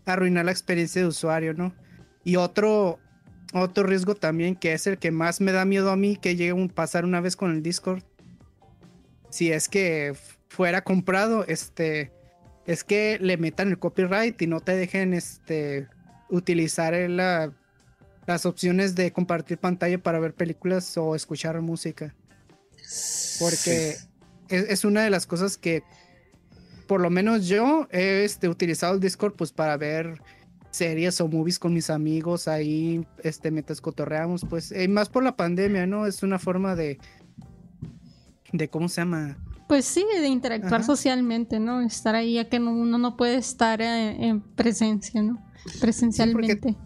arruinar 0.04 0.44
la 0.44 0.52
experiencia 0.52 1.02
de 1.02 1.08
usuario, 1.08 1.54
¿no? 1.54 1.74
Y 2.24 2.36
otro, 2.36 2.98
otro 3.52 3.84
riesgo 3.84 4.14
también 4.14 4.56
que 4.56 4.72
es 4.72 4.86
el 4.86 4.98
que 4.98 5.10
más 5.10 5.40
me 5.40 5.52
da 5.52 5.64
miedo 5.64 5.90
a 5.90 5.96
mí 5.96 6.16
que 6.16 6.36
llegue 6.36 6.62
a 6.62 6.68
pasar 6.68 7.04
una 7.04 7.20
vez 7.20 7.36
con 7.36 7.50
el 7.50 7.62
Discord. 7.62 8.02
Si 9.30 9.50
es 9.50 9.68
que 9.68 10.14
fuera 10.48 10.84
comprado, 10.84 11.44
este, 11.46 12.12
es 12.66 12.84
que 12.84 13.18
le 13.20 13.36
metan 13.36 13.68
el 13.68 13.78
copyright 13.78 14.40
y 14.40 14.46
no 14.46 14.60
te 14.60 14.76
dejen, 14.76 15.14
este, 15.14 15.88
utilizar 16.30 16.94
las 17.08 18.46
opciones 18.46 18.94
de 18.94 19.12
compartir 19.12 19.58
pantalla 19.58 19.98
para 19.98 20.18
ver 20.18 20.34
películas 20.34 20.96
o 20.96 21.14
escuchar 21.14 21.60
música. 21.60 22.14
Porque 23.38 23.96
es, 24.48 24.84
una 24.84 25.02
de 25.02 25.10
las 25.10 25.26
cosas 25.26 25.56
que, 25.56 25.82
por 26.86 27.00
lo 27.00 27.10
menos 27.10 27.46
yo, 27.46 27.88
he 27.90 28.24
este, 28.24 28.48
utilizado 28.48 28.94
el 28.94 29.00
Discord 29.00 29.34
pues 29.34 29.52
para 29.52 29.76
ver 29.76 30.20
series 30.70 31.20
o 31.20 31.28
movies 31.28 31.58
con 31.58 31.72
mis 31.72 31.88
amigos 31.88 32.48
ahí, 32.48 33.06
este, 33.22 33.50
mientras 33.50 33.80
cotorreamos, 33.80 34.44
pues, 34.48 34.72
eh, 34.72 34.88
más 34.88 35.08
por 35.08 35.22
la 35.22 35.36
pandemia, 35.36 35.86
¿no? 35.86 36.06
Es 36.06 36.22
una 36.22 36.38
forma 36.38 36.74
de, 36.74 36.98
de, 38.52 38.68
¿cómo 38.68 38.88
se 38.88 39.00
llama? 39.00 39.38
Pues 39.68 39.84
sí, 39.84 40.04
de 40.20 40.26
interactuar 40.26 40.84
socialmente, 40.84 41.60
¿no? 41.60 41.80
Estar 41.80 42.14
ahí 42.14 42.34
ya 42.34 42.48
que 42.48 42.58
uno 42.58 42.98
no 42.98 43.16
puede 43.16 43.36
estar 43.36 43.80
eh, 43.80 44.26
en 44.26 44.40
presencia, 44.40 45.22
¿no? 45.22 45.42
Presencialmente. 45.80 46.76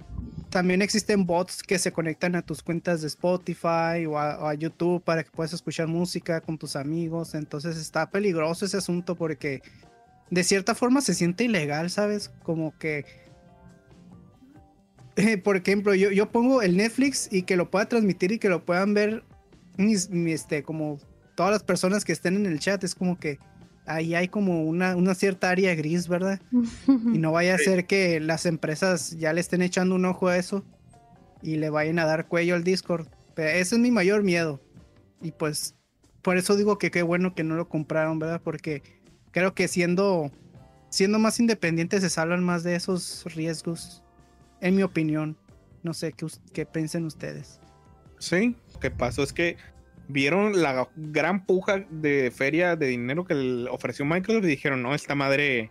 También 0.50 0.82
existen 0.82 1.26
bots 1.26 1.62
que 1.62 1.78
se 1.78 1.92
conectan 1.92 2.34
a 2.34 2.42
tus 2.42 2.62
cuentas 2.62 3.00
de 3.00 3.08
Spotify 3.08 4.06
o 4.06 4.18
a, 4.18 4.54
YouTube 4.54 5.02
para 5.02 5.22
que 5.22 5.30
puedas 5.30 5.52
escuchar 5.52 5.86
música 5.86 6.40
con 6.40 6.58
tus 6.58 6.76
amigos. 6.76 7.34
Entonces 7.34 7.76
está 7.76 8.10
peligroso 8.10 8.64
ese 8.64 8.78
asunto 8.78 9.14
porque 9.14 9.62
de 10.30 10.44
cierta 10.44 10.74
forma 10.74 11.00
se 11.00 11.14
siente 11.14 11.44
ilegal, 11.44 11.90
¿sabes? 11.90 12.30
Como 12.42 12.76
que 12.78 13.04
por 15.44 15.56
ejemplo, 15.56 15.94
yo, 15.94 16.10
yo 16.10 16.30
pongo 16.30 16.62
el 16.62 16.76
Netflix 16.76 17.28
y 17.30 17.42
que 17.42 17.56
lo 17.56 17.70
pueda 17.70 17.86
transmitir 17.86 18.32
y 18.32 18.38
que 18.38 18.48
lo 18.48 18.64
puedan 18.64 18.94
ver 18.94 19.24
mis, 19.76 20.08
este, 20.10 20.62
como 20.62 20.98
todas 21.34 21.52
las 21.52 21.62
personas 21.62 22.04
que 22.04 22.12
estén 22.12 22.36
en 22.36 22.46
el 22.46 22.58
chat. 22.58 22.82
Es 22.84 22.94
como 22.94 23.18
que 23.18 23.38
ahí 23.88 24.14
hay 24.14 24.28
como 24.28 24.62
una, 24.64 24.94
una 24.96 25.14
cierta 25.14 25.50
área 25.50 25.74
gris, 25.74 26.08
¿verdad? 26.08 26.40
y 26.86 27.18
no 27.18 27.32
vaya 27.32 27.54
a 27.54 27.58
ser 27.58 27.86
que 27.86 28.20
las 28.20 28.46
empresas 28.46 29.18
ya 29.18 29.32
le 29.32 29.40
estén 29.40 29.62
echando 29.62 29.94
un 29.94 30.04
ojo 30.04 30.28
a 30.28 30.36
eso 30.36 30.64
y 31.42 31.56
le 31.56 31.70
vayan 31.70 31.98
a 31.98 32.04
dar 32.04 32.28
cuello 32.28 32.54
al 32.54 32.64
Discord. 32.64 33.06
Pero 33.34 33.50
ese 33.50 33.76
es 33.76 33.80
mi 33.80 33.90
mayor 33.90 34.22
miedo. 34.22 34.60
Y 35.22 35.32
pues 35.32 35.74
por 36.22 36.36
eso 36.36 36.56
digo 36.56 36.78
que 36.78 36.90
qué 36.90 37.02
bueno 37.02 37.34
que 37.34 37.44
no 37.44 37.56
lo 37.56 37.68
compraron, 37.68 38.18
¿verdad? 38.18 38.40
Porque 38.42 38.82
creo 39.30 39.54
que 39.54 39.68
siendo, 39.68 40.30
siendo 40.90 41.18
más 41.18 41.40
independientes 41.40 42.02
se 42.02 42.10
salvan 42.10 42.44
más 42.44 42.62
de 42.62 42.74
esos 42.74 43.24
riesgos 43.34 44.02
en 44.60 44.76
mi 44.76 44.82
opinión. 44.82 45.36
No 45.82 45.94
sé 45.94 46.12
qué, 46.12 46.26
qué 46.52 46.66
piensen 46.66 47.04
ustedes. 47.04 47.60
Sí, 48.18 48.56
lo 48.74 48.80
que 48.80 48.90
pasó 48.90 49.22
es 49.22 49.32
que 49.32 49.56
vieron 50.08 50.62
la 50.62 50.88
gran 50.96 51.44
puja 51.44 51.84
de 51.90 52.32
feria 52.34 52.76
de 52.76 52.86
dinero 52.86 53.24
que 53.24 53.34
le 53.34 53.70
ofreció 53.70 54.04
Microsoft 54.04 54.44
y 54.44 54.48
dijeron, 54.48 54.82
no, 54.82 54.94
esta 54.94 55.14
madre, 55.14 55.70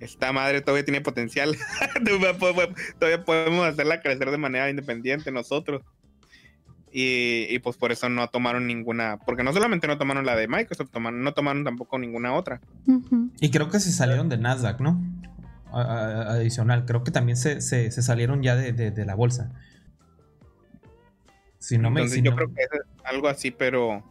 esta 0.00 0.32
madre 0.32 0.60
todavía 0.60 0.84
tiene 0.84 1.00
potencial, 1.00 1.56
todavía 2.98 3.24
podemos 3.24 3.66
hacerla 3.66 4.02
crecer 4.02 4.30
de 4.30 4.38
manera 4.38 4.68
independiente 4.68 5.30
nosotros. 5.32 5.82
Y, 6.92 7.56
pues 7.60 7.76
por 7.76 7.92
eso 7.92 8.08
no 8.08 8.26
tomaron 8.30 8.66
ninguna, 8.66 9.20
porque 9.24 9.44
no 9.44 9.52
solamente 9.52 9.86
no 9.86 9.96
tomaron 9.96 10.26
la 10.26 10.34
de 10.34 10.48
Microsoft, 10.48 10.90
tomaron, 10.90 11.22
no 11.22 11.32
tomaron 11.32 11.62
tampoco 11.62 12.00
ninguna 12.00 12.34
otra. 12.34 12.60
Y 13.40 13.50
creo 13.52 13.70
que 13.70 13.78
se 13.78 13.92
salieron 13.92 14.28
de 14.28 14.38
Nasdaq, 14.38 14.80
¿no? 14.80 15.00
adicional. 15.72 16.84
Creo 16.84 17.04
que 17.04 17.10
también 17.10 17.36
se, 17.36 17.60
se, 17.60 17.90
salieron 17.90 18.42
ya 18.42 18.56
de, 18.56 18.72
de, 18.72 19.04
la 19.04 19.14
bolsa. 19.14 19.52
Si 21.60 21.78
no 21.78 21.90
me 21.90 22.08
Yo 22.08 22.34
creo 22.34 22.52
que 22.52 22.62
es 22.62 22.68
algo 23.04 23.28
así, 23.28 23.52
pero 23.52 24.02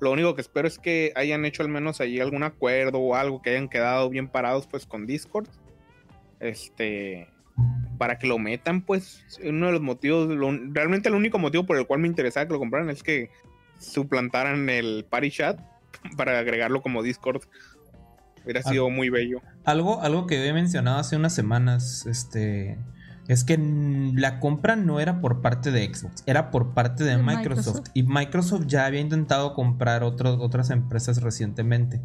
lo 0.00 0.12
único 0.12 0.34
que 0.34 0.40
espero 0.40 0.66
es 0.66 0.78
que 0.78 1.12
hayan 1.14 1.44
hecho 1.44 1.62
al 1.62 1.68
menos 1.68 2.00
allí 2.00 2.20
algún 2.20 2.42
acuerdo 2.42 2.98
o 2.98 3.14
algo, 3.14 3.42
que 3.42 3.50
hayan 3.50 3.68
quedado 3.68 4.08
bien 4.08 4.28
parados 4.28 4.66
pues 4.66 4.86
con 4.86 5.06
Discord. 5.06 5.48
Este, 6.40 7.28
para 7.98 8.18
que 8.18 8.26
lo 8.26 8.38
metan, 8.38 8.82
pues, 8.82 9.24
uno 9.44 9.66
de 9.66 9.72
los 9.72 9.80
motivos, 9.80 10.28
realmente 10.72 11.08
el 11.08 11.14
único 11.14 11.38
motivo 11.38 11.66
por 11.66 11.76
el 11.76 11.86
cual 11.86 12.00
me 12.00 12.08
interesaba 12.08 12.46
que 12.46 12.52
lo 12.52 12.58
compraran 12.58 12.90
es 12.90 13.02
que 13.02 13.30
suplantaran 13.78 14.68
el 14.70 15.04
Party 15.08 15.30
Chat 15.30 15.60
para 16.16 16.38
agregarlo 16.38 16.82
como 16.82 17.02
Discord 17.02 17.42
Hubiera 18.44 18.62
sido 18.62 18.90
muy 18.90 19.08
bello. 19.08 19.40
Algo, 19.64 20.02
algo 20.02 20.26
que 20.26 20.44
he 20.44 20.52
mencionado 20.52 20.98
hace 20.98 21.16
unas 21.16 21.34
semanas, 21.34 22.06
este, 22.06 22.76
es 23.28 23.44
que 23.44 23.56
la 24.14 24.40
compra 24.40 24.76
no 24.76 25.00
era 25.00 25.20
por 25.20 25.42
parte 25.42 25.70
de 25.70 25.92
Xbox, 25.92 26.24
era 26.26 26.50
por 26.50 26.74
parte 26.74 27.04
de, 27.04 27.18
Microsoft. 27.18 27.88
Y 27.94 28.02
Microsoft 28.02 28.66
ya 28.66 28.86
había 28.86 29.00
intentado 29.00 29.54
comprar 29.54 30.02
otras 30.02 30.70
empresas 30.70 31.22
recientemente. 31.22 32.00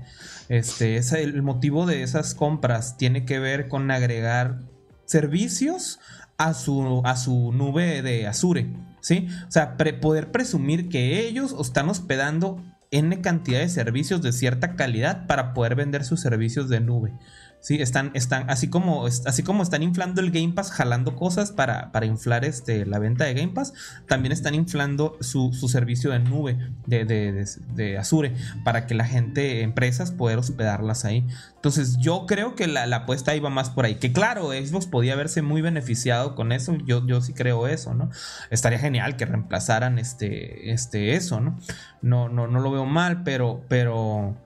Este, 0.50 0.98
es 0.98 1.12
el 1.14 1.42
motivo 1.42 1.86
de 1.86 2.04
esas 2.04 2.36
compras 2.36 2.98
tiene 2.98 3.26
que 3.26 3.40
ver 3.40 3.68
con 3.68 3.90
agregar 3.90 4.60
servicios 5.06 6.00
a 6.38 6.54
su, 6.54 7.02
a 7.04 7.16
su 7.18 7.52
nube 7.52 8.02
de 8.02 8.28
Azure. 8.28 8.68
¿Sí? 9.02 9.28
O 9.48 9.52
sea, 9.52 9.78
poder 10.02 10.32
presumir 10.32 10.90
que 10.90 11.28
ellos 11.28 11.56
están 11.60 11.90
hospedando 11.90 12.62
N 12.92 13.22
cantidad 13.22 13.60
de 13.60 13.70
servicios 13.70 14.22
de 14.22 14.32
cierta 14.32 14.76
calidad 14.76 15.28
para 15.28 15.54
poder 15.54 15.76
vender 15.76 16.04
sus 16.06 16.22
servicios 16.22 16.70
de 16.70 16.80
nube. 16.80 17.14
Sí, 17.60 17.82
están, 17.82 18.12
están, 18.14 18.50
así 18.50 18.70
como, 18.70 19.08
así 19.08 19.44
como 19.44 19.64
están 19.64 19.84
inflando 19.84 20.22
el 20.22 20.32
Game 20.32 20.54
Pass, 20.54 20.72
jalando 20.72 21.16
cosas 21.16 21.52
para, 21.52 21.92
para 21.92 22.06
inflar 22.06 22.46
este, 22.46 22.86
la 22.86 23.00
venta 23.00 23.26
de 23.26 23.34
Game 23.34 23.52
Pass, 23.52 23.74
también 24.08 24.32
están 24.32 24.56
inflando 24.56 25.18
su, 25.22 25.52
servicio 25.68 26.12
de 26.12 26.20
nube 26.20 26.58
de, 26.86 27.04
de, 27.06 27.98
Azure 27.98 28.34
para 28.64 28.86
que 28.86 28.94
la 28.94 29.06
gente, 29.06 29.64
empresas, 29.64 30.12
puedan 30.12 30.40
hospedarlas 30.40 31.04
ahí. 31.04 31.26
Entonces, 31.56 31.98
yo 31.98 32.26
creo 32.26 32.56
que 32.56 32.68
la, 32.68 32.84
apuesta 32.96 33.36
iba 33.36 33.50
más 33.50 33.70
por 33.70 33.86
ahí. 33.86 33.96
Que 33.96 34.14
claro, 34.14 34.52
Xbox 34.52 34.86
podía 34.86 35.14
haberse 35.14 35.42
muy 35.42 35.62
beneficiado 35.62 36.36
con 36.36 36.52
eso. 36.52 36.78
Yo, 36.86 37.06
yo 37.06 37.20
sí 37.22 37.34
creo 37.34 37.68
eso, 37.68 37.94
¿no? 37.94 38.12
Estaría 38.50 38.80
genial 38.80 39.18
que 39.18 39.26
reemplazaran 39.26 40.00
este, 40.00 40.72
este, 40.72 41.16
eso, 41.16 41.42
¿no? 41.42 41.60
No, 42.02 42.30
no, 42.30 42.48
no 42.48 42.60
lo 42.60 42.72
veo 42.72 42.86
mal, 42.86 43.24
pero, 43.24 43.66
pero 43.68 44.38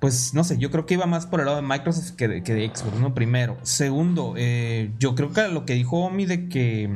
pues 0.00 0.32
no 0.32 0.44
sé, 0.44 0.56
yo 0.56 0.70
creo 0.70 0.86
que 0.86 0.94
iba 0.94 1.04
más 1.04 1.26
por 1.26 1.40
el 1.40 1.46
lado 1.46 1.60
de 1.60 1.66
Microsoft 1.66 2.12
que 2.12 2.26
de, 2.26 2.42
que 2.42 2.54
de 2.54 2.66
Xbox, 2.74 2.98
¿no? 2.98 3.14
Primero. 3.14 3.58
Segundo, 3.62 4.34
eh, 4.38 4.92
yo 4.98 5.14
creo 5.14 5.30
que 5.32 5.46
lo 5.48 5.66
que 5.66 5.74
dijo 5.74 5.98
Omi 5.98 6.24
de 6.24 6.48
que, 6.48 6.90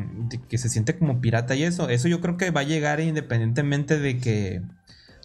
que 0.49 0.57
se 0.57 0.71
siente 0.71 0.99
como 0.99 1.21
pirata 1.21 1.55
y 1.55 1.65
eso, 1.65 1.91
eso 1.91 2.09
yo 2.09 2.23
creo 2.23 2.39
que 2.39 2.51
va 2.51 2.63
a 2.63 2.65
llegar 2.65 3.01
independientemente 3.01 3.99
de 3.99 4.19
que... 4.19 4.63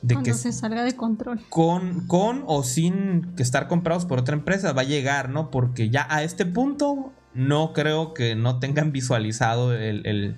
De 0.01 0.15
Cuando 0.15 0.31
que 0.31 0.33
se 0.33 0.51
salga 0.51 0.83
de 0.83 0.95
control. 0.95 1.41
Con, 1.50 2.05
con 2.07 2.43
o 2.48 2.63
sin 2.63 3.33
que 3.36 3.43
estar 3.43 3.67
comprados 3.69 4.05
por 4.05 4.19
otra 4.19 4.36
empresa, 4.36 4.74
va 4.74 4.81
a 4.81 4.86
llegar, 4.86 5.29
¿no? 5.29 5.50
Porque 5.50 5.89
ya 5.89 6.05
a 6.09 6.24
este 6.24 6.45
punto 6.45 7.13
no 7.33 7.74
creo 7.74 8.13
que 8.13 8.36
no 8.36 8.59
tengan 8.59 8.91
visualizado 8.91 9.74
el 9.74 10.05
el 10.05 10.36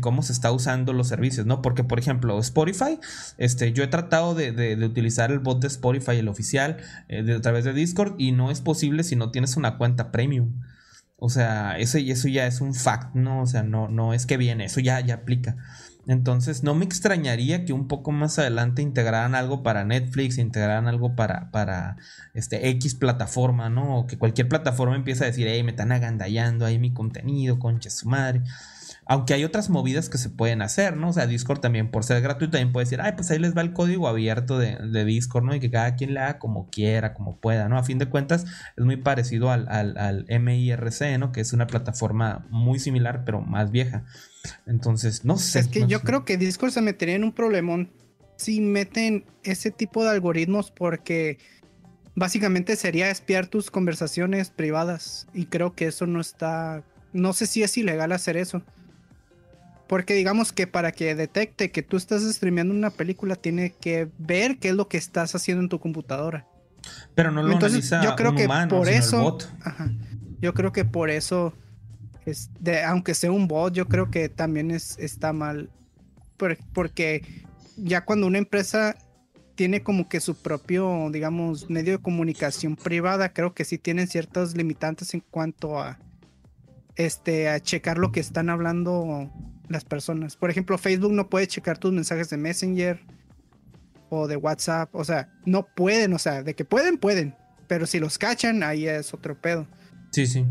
cómo 0.00 0.22
se 0.22 0.32
está 0.32 0.50
usando 0.52 0.92
los 0.92 1.08
servicios, 1.08 1.46
¿no? 1.46 1.62
Porque, 1.62 1.84
por 1.84 1.98
ejemplo, 1.98 2.38
Spotify, 2.40 2.98
este, 3.38 3.72
yo 3.72 3.84
he 3.84 3.86
tratado 3.86 4.34
de, 4.34 4.76
utilizar 4.84 5.30
el 5.30 5.38
bot 5.38 5.60
de 5.60 5.68
Spotify, 5.68 6.16
el 6.16 6.28
oficial, 6.28 6.78
eh, 7.08 7.34
a 7.36 7.40
través 7.40 7.64
de 7.64 7.72
Discord, 7.72 8.14
y 8.18 8.32
no 8.32 8.50
es 8.50 8.60
posible 8.60 9.04
si 9.04 9.16
no 9.16 9.30
tienes 9.30 9.56
una 9.56 9.78
cuenta 9.78 10.10
premium. 10.10 10.60
O 11.18 11.30
sea, 11.30 11.78
eso, 11.78 11.98
eso 11.98 12.28
ya 12.28 12.46
es 12.46 12.60
un 12.60 12.74
fact, 12.74 13.14
¿no? 13.14 13.42
O 13.42 13.46
sea, 13.46 13.62
no, 13.62 13.88
no 13.88 14.12
es 14.12 14.26
que 14.26 14.36
viene, 14.36 14.66
eso 14.66 14.80
ya, 14.80 15.00
ya 15.00 15.14
aplica. 15.14 15.56
Entonces, 16.08 16.62
no 16.62 16.74
me 16.74 16.84
extrañaría 16.84 17.64
que 17.64 17.72
un 17.72 17.88
poco 17.88 18.12
más 18.12 18.38
adelante 18.38 18.80
integraran 18.80 19.34
algo 19.34 19.62
para 19.64 19.84
Netflix, 19.84 20.38
integraran 20.38 20.86
algo 20.86 21.16
para, 21.16 21.50
para 21.50 21.96
este, 22.32 22.68
X 22.70 22.94
plataforma, 22.94 23.70
¿no? 23.70 23.98
O 23.98 24.06
que 24.06 24.16
cualquier 24.16 24.48
plataforma 24.48 24.94
empiece 24.94 25.24
a 25.24 25.26
decir, 25.26 25.48
hey, 25.48 25.62
me 25.64 25.70
están 25.72 25.90
agandallando 25.90 26.64
ahí 26.64 26.78
mi 26.78 26.92
contenido, 26.92 27.58
concha 27.58 27.90
su 27.90 28.08
madre. 28.08 28.42
Aunque 29.08 29.34
hay 29.34 29.44
otras 29.44 29.70
movidas 29.70 30.08
que 30.08 30.18
se 30.18 30.28
pueden 30.28 30.62
hacer, 30.62 30.96
¿no? 30.96 31.10
O 31.10 31.12
sea, 31.12 31.26
Discord 31.26 31.60
también, 31.60 31.90
por 31.90 32.02
ser 32.02 32.20
gratuito, 32.20 32.52
también 32.52 32.72
puede 32.72 32.86
decir, 32.86 33.00
ay, 33.00 33.12
pues 33.12 33.30
ahí 33.30 33.38
les 33.38 33.56
va 33.56 33.62
el 33.62 33.72
código 33.72 34.08
abierto 34.08 34.58
de, 34.58 35.04
Discord, 35.04 35.44
¿no? 35.44 35.54
Y 35.54 35.60
que 35.60 35.70
cada 35.70 35.94
quien 35.94 36.12
le 36.12 36.20
haga 36.20 36.38
como 36.38 36.68
quiera, 36.70 37.14
como 37.14 37.36
pueda, 37.36 37.68
¿no? 37.68 37.78
A 37.78 37.84
fin 37.84 37.98
de 37.98 38.06
cuentas, 38.06 38.44
es 38.76 38.84
muy 38.84 38.96
parecido 38.96 39.50
al, 39.50 39.68
al, 39.68 40.26
MIRC, 40.28 41.18
¿no? 41.18 41.30
Que 41.30 41.40
es 41.40 41.52
una 41.52 41.68
plataforma 41.68 42.46
muy 42.50 42.80
similar, 42.80 43.22
pero 43.24 43.40
más 43.40 43.70
vieja. 43.70 44.04
Entonces, 44.66 45.24
no 45.24 45.38
sé. 45.38 45.60
Es 45.60 45.68
que 45.68 45.86
yo 45.86 46.00
creo 46.00 46.24
que 46.24 46.36
Discord 46.36 46.72
se 46.72 46.82
metería 46.82 47.14
en 47.14 47.24
un 47.24 47.32
problemón 47.32 47.90
si 48.36 48.60
meten 48.60 49.24
ese 49.44 49.70
tipo 49.70 50.04
de 50.04 50.10
algoritmos 50.10 50.70
porque 50.70 51.38
básicamente 52.14 52.76
sería 52.76 53.10
espiar 53.10 53.46
tus 53.46 53.70
conversaciones 53.70 54.50
privadas 54.50 55.26
y 55.32 55.46
creo 55.46 55.74
que 55.74 55.86
eso 55.86 56.06
no 56.06 56.20
está, 56.20 56.82
no 57.12 57.32
sé 57.32 57.46
si 57.46 57.62
es 57.62 57.76
ilegal 57.76 58.12
hacer 58.12 58.36
eso. 58.36 58.62
Porque 59.88 60.14
digamos 60.14 60.52
que 60.52 60.66
para 60.66 60.92
que 60.92 61.14
detecte 61.14 61.70
que 61.70 61.82
tú 61.82 61.96
estás 61.96 62.22
streameando 62.22 62.74
una 62.74 62.90
película, 62.90 63.36
tiene 63.36 63.70
que 63.70 64.08
ver 64.18 64.58
qué 64.58 64.70
es 64.70 64.74
lo 64.74 64.88
que 64.88 64.96
estás 64.96 65.34
haciendo 65.34 65.62
en 65.62 65.68
tu 65.68 65.78
computadora. 65.78 66.46
Pero 67.14 67.30
no 67.30 67.42
lo 67.42 67.52
Entonces, 67.52 67.90
yo 68.02 68.16
creo 68.16 68.34
que 68.34 68.48
por 68.68 68.88
eso, 68.88 69.38
yo 70.40 70.54
creo 70.54 70.72
que 70.72 70.84
por 70.84 71.10
eso 71.10 71.54
es 72.24 72.50
de, 72.60 72.82
aunque 72.82 73.14
sea 73.14 73.30
un 73.30 73.48
bot, 73.48 73.72
yo 73.72 73.86
creo 73.88 74.10
que 74.10 74.28
también 74.28 74.70
es, 74.70 74.98
está 74.98 75.32
mal. 75.32 75.70
Por- 76.36 76.58
porque 76.72 77.22
ya 77.76 78.04
cuando 78.04 78.26
una 78.26 78.38
empresa 78.38 78.96
tiene 79.54 79.82
como 79.82 80.08
que 80.08 80.20
su 80.20 80.34
propio, 80.34 81.08
digamos, 81.10 81.70
medio 81.70 81.92
de 81.96 82.02
comunicación 82.02 82.76
privada, 82.76 83.32
creo 83.32 83.54
que 83.54 83.64
sí 83.64 83.78
tienen 83.78 84.06
ciertos 84.06 84.54
limitantes 84.56 85.14
en 85.14 85.20
cuanto 85.20 85.80
a 85.80 85.98
este 86.96 87.48
a 87.48 87.60
checar 87.60 87.98
lo 87.98 88.12
que 88.12 88.20
están 88.20 88.50
hablando 88.50 89.30
las 89.68 89.84
personas. 89.84 90.36
Por 90.36 90.50
ejemplo, 90.50 90.78
Facebook 90.78 91.12
no 91.12 91.28
puede 91.28 91.46
checar 91.46 91.78
tus 91.78 91.92
mensajes 91.92 92.30
de 92.30 92.36
Messenger 92.36 93.00
o 94.08 94.28
de 94.28 94.36
WhatsApp, 94.36 94.94
o 94.94 95.04
sea, 95.04 95.28
no 95.44 95.66
pueden, 95.74 96.12
o 96.12 96.18
sea, 96.18 96.42
de 96.42 96.54
que 96.54 96.64
pueden, 96.64 96.98
pueden, 96.98 97.34
pero 97.66 97.86
si 97.86 97.98
los 97.98 98.18
cachan, 98.18 98.62
ahí 98.62 98.86
es 98.86 99.12
otro 99.12 99.40
pedo. 99.40 99.66
Sí, 100.12 100.26
sí. 100.26 100.44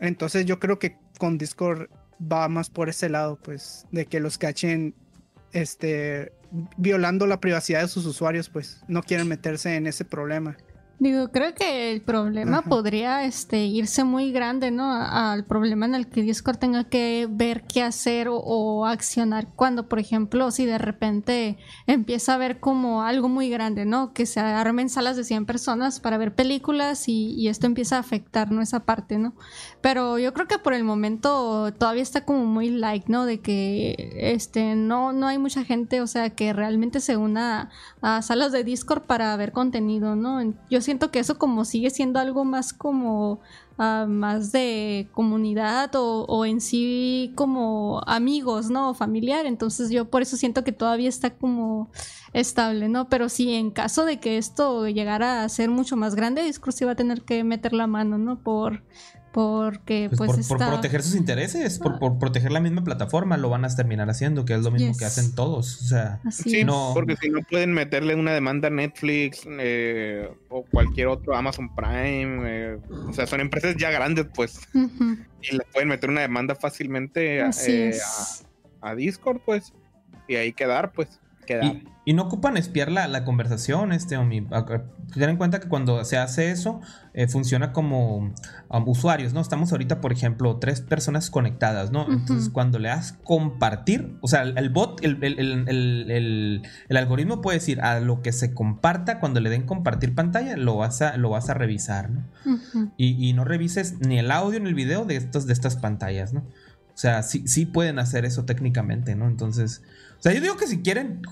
Entonces 0.00 0.46
yo 0.46 0.60
creo 0.60 0.78
que 0.78 0.96
con 1.18 1.38
Discord 1.38 1.88
va 2.20 2.48
más 2.48 2.70
por 2.70 2.88
ese 2.88 3.08
lado, 3.08 3.38
pues, 3.42 3.86
de 3.90 4.06
que 4.06 4.20
los 4.20 4.38
cachen 4.38 4.94
este 5.52 6.32
violando 6.76 7.26
la 7.26 7.40
privacidad 7.40 7.82
de 7.82 7.88
sus 7.88 8.06
usuarios, 8.06 8.48
pues 8.48 8.82
no 8.86 9.02
quieren 9.02 9.28
meterse 9.28 9.74
en 9.74 9.86
ese 9.86 10.04
problema. 10.04 10.56
Digo, 11.02 11.32
creo 11.32 11.52
que 11.52 11.90
el 11.90 12.00
problema 12.00 12.58
Ajá. 12.58 12.68
podría 12.68 13.24
este, 13.24 13.64
irse 13.64 14.04
muy 14.04 14.30
grande, 14.30 14.70
¿no? 14.70 14.88
Al 14.92 15.44
problema 15.44 15.84
en 15.84 15.96
el 15.96 16.06
que 16.06 16.22
Discord 16.22 16.58
tenga 16.58 16.84
que 16.84 17.26
ver 17.28 17.64
qué 17.64 17.82
hacer 17.82 18.28
o, 18.28 18.36
o 18.36 18.86
accionar 18.86 19.48
cuando, 19.56 19.88
por 19.88 19.98
ejemplo, 19.98 20.52
si 20.52 20.64
de 20.64 20.78
repente 20.78 21.58
empieza 21.88 22.34
a 22.34 22.36
ver 22.36 22.60
como 22.60 23.02
algo 23.02 23.28
muy 23.28 23.50
grande, 23.50 23.84
¿no? 23.84 24.12
Que 24.12 24.26
se 24.26 24.38
armen 24.38 24.88
salas 24.88 25.16
de 25.16 25.24
100 25.24 25.44
personas 25.44 25.98
para 25.98 26.18
ver 26.18 26.36
películas 26.36 27.08
y, 27.08 27.34
y 27.34 27.48
esto 27.48 27.66
empieza 27.66 27.96
a 27.96 27.98
afectar, 27.98 28.52
¿no? 28.52 28.62
Esa 28.62 28.84
parte, 28.84 29.18
¿no? 29.18 29.34
Pero 29.80 30.20
yo 30.20 30.32
creo 30.32 30.46
que 30.46 30.60
por 30.60 30.72
el 30.72 30.84
momento 30.84 31.72
todavía 31.72 32.04
está 32.04 32.24
como 32.24 32.44
muy 32.46 32.70
like, 32.70 33.10
¿no? 33.10 33.26
De 33.26 33.40
que 33.40 34.12
este 34.20 34.76
no, 34.76 35.12
no 35.12 35.26
hay 35.26 35.38
mucha 35.38 35.64
gente, 35.64 36.00
o 36.00 36.06
sea, 36.06 36.30
que 36.30 36.52
realmente 36.52 37.00
se 37.00 37.16
una 37.16 37.70
a 38.02 38.22
salas 38.22 38.52
de 38.52 38.62
Discord 38.62 39.02
para 39.02 39.36
ver 39.36 39.50
contenido, 39.50 40.14
¿no? 40.14 40.40
Yo 40.70 40.80
siento 40.92 41.10
que 41.10 41.20
eso 41.20 41.38
como 41.38 41.64
sigue 41.64 41.88
siendo 41.88 42.20
algo 42.20 42.44
más 42.44 42.74
como 42.74 43.40
ah, 43.78 44.04
más 44.06 44.52
de 44.52 45.08
comunidad 45.12 45.90
o, 45.94 46.44
en 46.44 46.60
sí 46.60 47.32
como 47.34 48.02
amigos, 48.06 48.68
¿no? 48.68 48.90
O 48.90 48.94
familiar. 48.94 49.46
Entonces 49.46 49.88
yo 49.88 50.10
por 50.10 50.20
eso 50.20 50.36
siento 50.36 50.64
que 50.64 50.72
todavía 50.72 51.08
está 51.08 51.30
como 51.30 51.90
estable, 52.34 52.90
¿no? 52.90 53.08
Pero 53.08 53.30
sí, 53.30 53.54
en 53.54 53.70
caso 53.70 54.04
de 54.04 54.20
que 54.20 54.36
esto 54.36 54.86
llegara 54.86 55.44
a 55.44 55.48
ser 55.48 55.70
mucho 55.70 55.96
más 55.96 56.14
grande, 56.14 56.42
Discord 56.42 56.74
sí 56.74 56.84
va 56.84 56.92
a 56.92 56.96
tener 56.96 57.22
que 57.22 57.42
meter 57.42 57.72
la 57.72 57.86
mano, 57.86 58.18
¿no? 58.18 58.42
Por 58.42 58.84
porque 59.32 60.08
Pues 60.10 60.18
pues, 60.18 60.30
por, 60.30 60.40
está... 60.40 60.56
por 60.58 60.68
proteger 60.74 61.02
sus 61.02 61.14
intereses, 61.14 61.78
por, 61.78 61.94
Ah. 61.94 61.98
por 61.98 62.18
proteger 62.18 62.52
la 62.52 62.60
misma 62.60 62.84
plataforma, 62.84 63.36
lo 63.36 63.48
van 63.48 63.64
a 63.64 63.74
terminar 63.74 64.08
haciendo, 64.10 64.44
que 64.44 64.54
es 64.54 64.60
lo 64.60 64.70
mismo 64.70 64.88
Yes. 64.88 64.98
que 64.98 65.04
hacen 65.06 65.34
todos. 65.34 65.80
O 65.82 65.84
sea, 65.86 66.20
Así 66.24 66.50
Sí, 66.50 66.60
es. 66.60 66.66
no. 66.66 66.90
porque 66.94 67.16
si 67.16 67.30
no 67.30 67.40
pueden 67.48 67.72
meterle 67.72 68.14
una 68.14 68.32
demanda 68.32 68.68
a 68.68 68.70
Netflix 68.70 69.42
eh, 69.48 70.28
o 70.48 70.64
cualquier 70.70 71.08
otro 71.08 71.34
Amazon 71.34 71.74
Prime. 71.74 72.42
eh, 72.44 72.78
o 73.08 73.12
sea, 73.12 73.26
son 73.26 73.40
empresas 73.40 73.74
ya 73.76 73.90
grandes, 73.90 74.26
pues, 74.34 74.60
y 74.74 75.56
le 75.56 75.64
pueden 75.72 75.88
meter 75.88 76.10
una 76.10 76.20
demanda 76.20 76.54
fácilmente 76.54 77.40
a, 77.42 77.50
eh, 77.66 77.94
a 78.80 78.94
Discord, 78.94 79.40
pues, 79.44 79.72
y 80.28 80.36
ahí 80.36 80.52
quedar, 80.52 80.92
pues, 80.92 81.08
quedar. 81.46 81.64
Y, 81.64 81.84
y 82.04 82.14
no 82.14 82.22
ocupan 82.22 82.56
espiar 82.56 82.90
la, 82.90 83.06
la 83.06 83.24
conversación, 83.24 83.92
este, 83.92 84.16
Omi. 84.16 84.46
Ten 85.14 85.30
en 85.30 85.36
cuenta 85.36 85.60
que 85.60 85.68
cuando 85.68 86.04
se 86.04 86.16
hace 86.18 86.50
eso, 86.50 86.80
eh, 87.14 87.28
funciona 87.28 87.72
como 87.72 88.16
um, 88.70 88.88
usuarios, 88.88 89.32
¿no? 89.34 89.40
Estamos 89.40 89.70
ahorita, 89.72 90.00
por 90.00 90.12
ejemplo, 90.12 90.56
tres 90.56 90.80
personas 90.80 91.30
conectadas, 91.30 91.92
¿no? 91.92 92.10
Entonces, 92.10 92.48
cuando 92.48 92.78
le 92.80 92.88
das 92.88 93.12
compartir, 93.22 94.16
o 94.20 94.26
sea, 94.28 94.42
el, 94.42 94.58
el 94.58 94.70
bot, 94.70 95.04
el, 95.04 95.18
el- 95.22 95.38
el- 95.38 95.68
el- 95.68 96.10
el- 96.10 96.62
el 96.88 96.96
algoritmo 96.96 97.40
puede 97.40 97.58
decir 97.58 97.80
a 97.82 98.00
lo 98.00 98.22
que 98.22 98.32
se 98.32 98.52
comparta, 98.52 99.20
cuando 99.20 99.40
le 99.40 99.50
den 99.50 99.62
compartir 99.64 100.14
pantalla, 100.14 100.56
lo 100.56 100.76
vas 100.76 101.02
a, 101.02 101.16
lo 101.18 101.30
vas 101.30 101.50
a 101.50 101.54
revisar, 101.54 102.10
¿no? 102.10 102.24
Y, 102.96 103.28
y 103.28 103.32
no 103.34 103.44
revises 103.44 104.00
ni 104.00 104.18
el 104.18 104.30
audio 104.30 104.58
ni 104.58 104.68
el 104.68 104.74
video 104.74 105.04
de, 105.04 105.16
estos, 105.16 105.46
de 105.46 105.52
estas 105.52 105.76
pantallas, 105.76 106.32
¿no? 106.32 106.40
O 106.40 106.98
sea, 107.02 107.22
sí, 107.22 107.44
sí 107.46 107.64
pueden 107.64 107.98
hacer 107.98 108.24
eso 108.24 108.44
técnicamente, 108.44 109.14
¿no? 109.14 109.26
Entonces, 109.26 109.82
sea, 110.22 110.32
yo 110.32 110.40
digo 110.40 110.56
que 110.56 110.66
si 110.66 110.82
quieren 110.82 111.22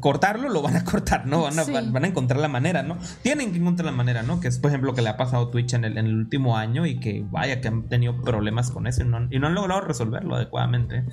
cortarlo, 0.00 0.48
lo 0.48 0.60
van 0.60 0.74
a 0.76 0.84
cortar, 0.84 1.26
¿no? 1.26 1.42
Van 1.42 1.56
a, 1.58 1.64
Sí. 1.64 1.70
van, 1.72 1.92
van 1.92 2.04
a 2.04 2.08
encontrar 2.08 2.40
la 2.40 2.48
manera, 2.48 2.82
¿no? 2.82 2.98
Tienen 3.22 3.52
que 3.52 3.58
encontrar 3.58 3.86
la 3.86 3.92
manera, 3.92 4.22
¿no? 4.24 4.40
Que 4.40 4.48
es, 4.48 4.58
por 4.58 4.70
ejemplo, 4.72 4.92
que 4.92 5.02
le 5.02 5.08
ha 5.08 5.16
pasado 5.16 5.46
a 5.46 5.50
Twitch 5.52 5.74
en 5.74 5.84
el, 5.84 5.96
en 5.98 6.06
el 6.06 6.14
último 6.16 6.56
año 6.56 6.84
y 6.84 6.98
que, 6.98 7.24
vaya, 7.30 7.60
que 7.60 7.68
han 7.68 7.88
tenido 7.88 8.20
problemas 8.22 8.72
con 8.72 8.88
eso 8.88 9.02
y 9.02 9.06
no, 9.06 9.28
y 9.30 9.38
no 9.38 9.46
han 9.46 9.54
logrado 9.54 9.82
resolverlo 9.82 10.34
adecuadamente. 10.34 11.04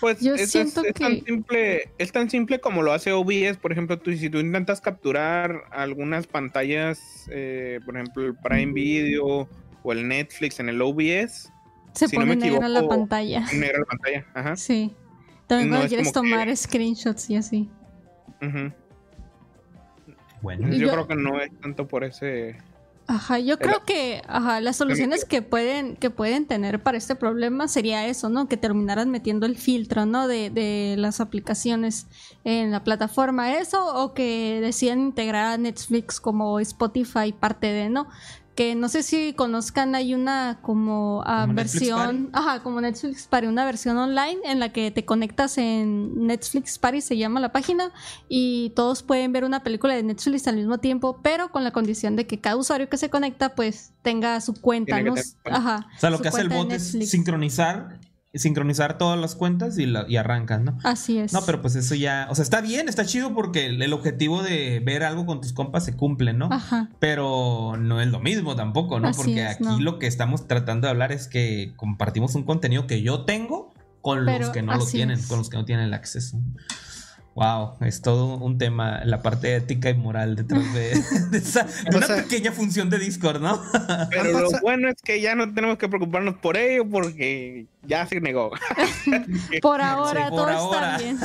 Pues 0.00 0.20
Yo 0.20 0.34
es, 0.34 0.42
es- 0.42 0.50
siento 0.52 0.82
es 0.84 0.94
tan 0.94 1.12
que- 1.20 1.22
simple, 1.26 1.90
es 1.98 2.12
tan 2.12 2.30
simple 2.30 2.60
como 2.60 2.80
lo 2.82 2.92
hace 2.94 3.12
OBS, 3.12 3.58
por 3.58 3.72
ejemplo, 3.72 3.98
tú, 3.98 4.12
si 4.14 4.30
tú 4.30 4.38
intentas 4.38 4.80
capturar 4.80 5.64
algunas 5.70 6.26
pantallas, 6.26 7.26
eh, 7.30 7.80
por 7.84 7.96
ejemplo, 7.96 8.24
el 8.24 8.34
Prime 8.36 8.72
Video 8.72 9.48
o 9.82 9.92
el 9.92 10.08
Netflix 10.08 10.60
en 10.60 10.70
el 10.70 10.80
OBS, 10.80 11.52
Se 11.92 12.08
si 12.08 12.16
no 12.16 12.22
pone 12.22 12.36
me 12.36 12.42
negra 12.42 12.68
la 12.68 12.78
equivoco, 12.78 12.88
pantalla. 13.00 13.44
negra 13.52 13.78
la 13.80 13.84
pantalla, 13.84 14.24
ajá. 14.32 14.56
Sí. 14.56 14.94
También 15.46 15.70
No 15.70 15.76
cuando 15.76 15.88
quieres 15.88 16.08
que- 16.08 16.12
tomar 16.12 16.56
screenshots 16.56 17.30
y 17.30 17.36
así. 17.36 17.70
ujú. 18.42 18.72
Bueno, 20.42 20.68
Yo 20.68 20.74
yo- 20.86 20.90
creo 20.92 21.06
que 21.08 21.16
no 21.16 21.40
es 21.40 21.50
tanto 21.60 21.86
por 21.88 22.04
ese... 22.04 22.56
Ajá, 23.06 23.38
yo 23.38 23.58
creo 23.58 23.82
que 23.84 24.22
ajá, 24.26 24.62
las 24.62 24.76
soluciones 24.76 25.26
que 25.26 25.42
pueden, 25.42 25.94
que 25.96 26.08
pueden 26.08 26.46
tener 26.46 26.82
para 26.82 26.96
este 26.96 27.14
problema 27.14 27.68
sería 27.68 28.06
eso, 28.06 28.30
¿no? 28.30 28.48
Que 28.48 28.56
terminaran 28.56 29.10
metiendo 29.10 29.44
el 29.44 29.58
filtro, 29.58 30.06
¿no? 30.06 30.26
De, 30.26 30.48
de 30.48 30.94
las 30.96 31.20
aplicaciones 31.20 32.06
en 32.44 32.70
la 32.70 32.82
plataforma, 32.82 33.58
eso, 33.58 33.94
o 34.02 34.14
que 34.14 34.58
decían 34.62 35.00
integrar 35.00 35.44
a 35.52 35.58
Netflix 35.58 36.18
como 36.18 36.58
Spotify 36.60 37.32
parte 37.38 37.66
de, 37.66 37.90
¿no? 37.90 38.08
Que 38.54 38.74
no 38.74 38.88
sé 38.88 39.02
si 39.02 39.32
conozcan, 39.32 39.94
hay 39.94 40.14
una 40.14 40.60
como 40.62 41.22
ah, 41.26 41.42
¿Como 41.42 41.54
Netflix 41.54 41.80
versión, 41.80 42.30
ajá, 42.32 42.62
como 42.62 42.80
Netflix 42.80 43.26
Party, 43.26 43.48
una 43.48 43.64
versión 43.64 43.96
online 43.96 44.38
en 44.44 44.60
la 44.60 44.68
que 44.72 44.90
te 44.90 45.04
conectas 45.04 45.58
en 45.58 46.26
Netflix 46.26 46.78
Party, 46.78 47.00
se 47.00 47.16
llama 47.16 47.40
la 47.40 47.50
página, 47.50 47.90
y 48.28 48.70
todos 48.76 49.02
pueden 49.02 49.32
ver 49.32 49.44
una 49.44 49.64
película 49.64 49.94
de 49.94 50.04
Netflix 50.04 50.46
al 50.46 50.56
mismo 50.56 50.78
tiempo, 50.78 51.20
pero 51.22 51.50
con 51.50 51.64
la 51.64 51.72
condición 51.72 52.14
de 52.14 52.26
que 52.26 52.40
cada 52.40 52.56
usuario 52.56 52.88
que 52.88 52.96
se 52.96 53.10
conecta 53.10 53.54
pues 53.56 53.92
tenga 54.02 54.40
su 54.40 54.54
cuenta, 54.54 55.02
¿no? 55.02 55.14
Ajá. 55.44 55.88
o 55.96 55.98
sea, 55.98 56.10
lo 56.10 56.20
que 56.20 56.28
hace 56.28 56.42
el 56.42 56.48
bot 56.48 56.70
es 56.70 56.92
sincronizar, 57.10 57.98
sincronizar 58.34 58.98
todas 58.98 59.18
las 59.18 59.34
cuentas 59.34 59.78
y, 59.78 59.86
la, 59.86 60.04
y 60.08 60.16
arrancan, 60.16 60.64
¿no? 60.64 60.78
Así 60.82 61.18
es. 61.18 61.32
No, 61.32 61.42
pero 61.46 61.60
pues 61.60 61.76
eso 61.76 61.94
ya, 61.94 62.26
o 62.30 62.34
sea, 62.34 62.42
está 62.42 62.60
bien, 62.60 62.88
está 62.88 63.04
chido 63.04 63.34
porque 63.34 63.66
el, 63.66 63.80
el 63.80 63.92
objetivo 63.92 64.42
de 64.42 64.80
ver 64.84 65.04
algo 65.04 65.26
con 65.26 65.40
tus 65.40 65.52
compas 65.52 65.84
se 65.84 65.96
cumple, 65.96 66.32
¿no? 66.32 66.48
Ajá. 66.50 66.90
Pero 66.98 67.76
no 67.78 68.00
es 68.00 68.08
lo 68.08 68.20
mismo 68.20 68.56
tampoco, 68.56 69.00
¿no? 69.00 69.08
Así 69.08 69.18
Porque 69.18 69.42
es, 69.42 69.50
aquí 69.56 69.64
no. 69.64 69.80
lo 69.80 69.98
que 69.98 70.06
estamos 70.06 70.46
tratando 70.48 70.86
de 70.86 70.90
hablar 70.90 71.12
es 71.12 71.28
que 71.28 71.72
compartimos 71.76 72.34
un 72.34 72.44
contenido 72.44 72.86
que 72.86 73.02
yo 73.02 73.24
tengo 73.24 73.72
con 74.00 74.26
los 74.26 74.50
que 74.50 74.62
no 74.62 74.76
lo 74.76 74.86
tienen, 74.86 75.18
es. 75.18 75.26
con 75.26 75.38
los 75.38 75.48
que 75.48 75.56
no 75.56 75.64
tienen 75.64 75.86
el 75.86 75.94
acceso. 75.94 76.38
Wow, 77.34 77.72
es 77.80 78.00
todo 78.00 78.36
un 78.36 78.58
tema, 78.58 79.04
la 79.04 79.20
parte 79.20 79.56
ética 79.56 79.90
y 79.90 79.94
moral 79.94 80.36
detrás 80.36 80.72
de, 80.72 80.90
de 81.30 81.38
esa, 81.38 81.64
de 81.64 81.94
O 81.94 81.96
una 81.98 82.06
sea- 82.06 82.16
pequeña 82.22 82.52
función 82.52 82.90
de 82.90 82.98
Discord, 83.00 83.40
¿no? 83.42 83.60
Pero 84.10 84.38
lo 84.40 84.50
bueno 84.60 84.88
es 84.88 84.96
que 85.02 85.20
ya 85.20 85.34
no 85.34 85.52
tenemos 85.52 85.76
que 85.78 85.88
preocuparnos 85.88 86.36
por 86.36 86.56
ello 86.56 86.88
porque 86.88 87.66
ya 87.82 88.06
se 88.06 88.20
negó. 88.20 88.52
Por 89.62 89.80
ahora, 89.80 90.28
por 90.30 90.38
todo 90.38 90.48
ahora. 90.48 90.96
está 90.96 91.04
bien. 91.04 91.18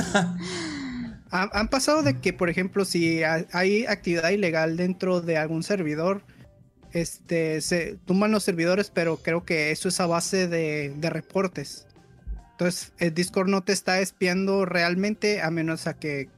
Ha- 1.30 1.50
Han 1.52 1.68
pasado 1.68 2.02
de 2.02 2.18
que, 2.18 2.32
por 2.32 2.50
ejemplo, 2.50 2.84
si 2.84 3.22
ha- 3.22 3.46
hay 3.52 3.86
actividad 3.86 4.30
ilegal 4.30 4.76
dentro 4.76 5.20
de 5.20 5.38
algún 5.38 5.62
servidor, 5.62 6.22
este, 6.92 7.60
se 7.60 7.98
tumban 8.04 8.32
los 8.32 8.42
servidores, 8.42 8.90
pero 8.92 9.18
creo 9.18 9.44
que 9.44 9.70
eso 9.70 9.88
es 9.88 10.00
a 10.00 10.06
base 10.06 10.48
de, 10.48 10.92
de 10.96 11.08
reportes. 11.10 11.86
Entonces, 12.60 12.92
el 12.98 13.14
Discord 13.14 13.48
no 13.48 13.62
te 13.62 13.72
está 13.72 14.00
espiando 14.00 14.66
realmente 14.66 15.40
a 15.40 15.50
menos 15.50 15.86
a 15.86 15.94
que 15.94 16.28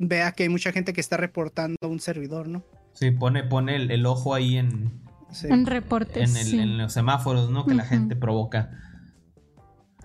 vea 0.00 0.32
que 0.32 0.42
hay 0.42 0.48
mucha 0.48 0.72
gente 0.72 0.92
que 0.92 1.00
está 1.00 1.16
reportando 1.16 1.76
un 1.82 2.00
servidor, 2.00 2.48
¿no? 2.48 2.64
Sí, 2.94 3.12
pone, 3.12 3.44
pone 3.44 3.76
el, 3.76 3.92
el 3.92 4.04
ojo 4.06 4.34
ahí 4.34 4.56
en, 4.56 4.90
Sí. 5.30 5.46
En 5.48 5.64
reportes. 5.64 6.28
en, 6.28 6.36
el- 6.36 6.46
sí. 6.46 6.58
en 6.58 6.78
los 6.78 6.92
semáforos, 6.92 7.48
¿no? 7.50 7.64
Que 7.64 7.74
la 7.74 7.84
gente 7.84 8.16
provoca. 8.16 8.70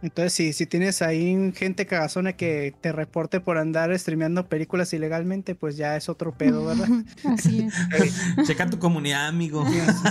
Entonces, 0.01 0.33
si, 0.33 0.53
si 0.53 0.67
tienes 0.67 1.01
ahí 1.01 1.51
gente 1.55 1.87
cagazona 1.87 2.33
que 2.33 2.73
te 2.81 2.91
reporte 2.91 3.39
por 3.39 3.57
andar 3.57 3.97
streameando 3.97 4.47
películas 4.47 4.93
ilegalmente, 4.93 5.55
pues 5.55 5.75
ya 5.75 5.95
es 5.95 6.07
otro 6.07 6.37
pedo, 6.37 6.65
¿verdad? 6.65 6.87
Así 7.25 7.67
es. 7.95 8.47
Checa 8.47 8.69
tu 8.69 8.77
comunidad, 8.77 9.27
amigo. 9.27 9.65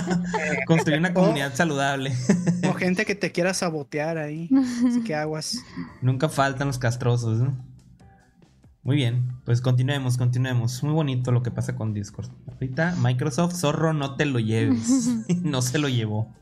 Construir 0.67 0.99
una 0.99 1.13
comunidad 1.13 1.55
saludable. 1.55 2.13
o 2.69 2.73
gente 2.73 3.05
que 3.05 3.15
te 3.15 3.31
quiera 3.31 3.53
sabotear 3.53 4.17
ahí. 4.17 4.49
Así 4.87 5.01
que 5.03 5.15
aguas. 5.15 5.63
Nunca 6.01 6.27
faltan 6.27 6.67
los 6.67 6.79
castrosos, 6.79 7.39
¿no? 7.39 7.57
Muy 8.83 8.95
bien, 8.95 9.33
pues 9.43 9.59
continuemos, 9.59 10.17
continuemos. 10.17 10.81
Muy 10.81 10.93
bonito 10.93 11.31
lo 11.31 11.43
que 11.43 11.51
pasa 11.51 11.75
con 11.75 11.93
Discord. 11.93 12.29
Ahorita 12.47 12.95
Microsoft, 12.97 13.55
zorro, 13.55 13.93
no 13.93 14.15
te 14.15 14.25
lo 14.25 14.39
lleves. 14.39 15.09
no 15.43 15.61
se 15.61 15.77
lo 15.77 15.89
llevó. 15.89 16.33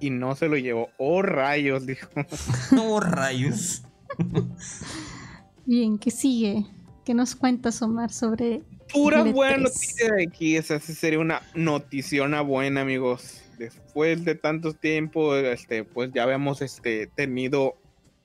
Y 0.00 0.10
no 0.10 0.34
se 0.34 0.48
lo 0.48 0.56
llevó. 0.56 0.90
Oh, 0.98 1.22
rayos, 1.22 1.86
dijo. 1.86 2.08
oh, 2.78 3.00
rayos. 3.00 3.82
Bien, 5.66 5.98
¿qué 5.98 6.10
sigue? 6.10 6.66
¿Qué 7.04 7.14
nos 7.14 7.34
cuentas, 7.34 7.80
Omar, 7.82 8.12
sobre... 8.12 8.62
Pura 8.92 9.22
buena 9.22 9.56
noticia 9.56 10.12
de 10.12 10.24
aquí. 10.24 10.56
Esa 10.56 10.78
sería 10.78 11.18
una 11.18 11.42
noticiona 11.54 12.42
buena, 12.42 12.82
amigos. 12.82 13.42
Después 13.58 14.24
de 14.24 14.34
tanto 14.34 14.74
tiempo, 14.74 15.34
este, 15.36 15.84
pues 15.84 16.10
ya 16.12 16.24
habíamos 16.24 16.60
este, 16.60 17.06
tenido 17.06 17.76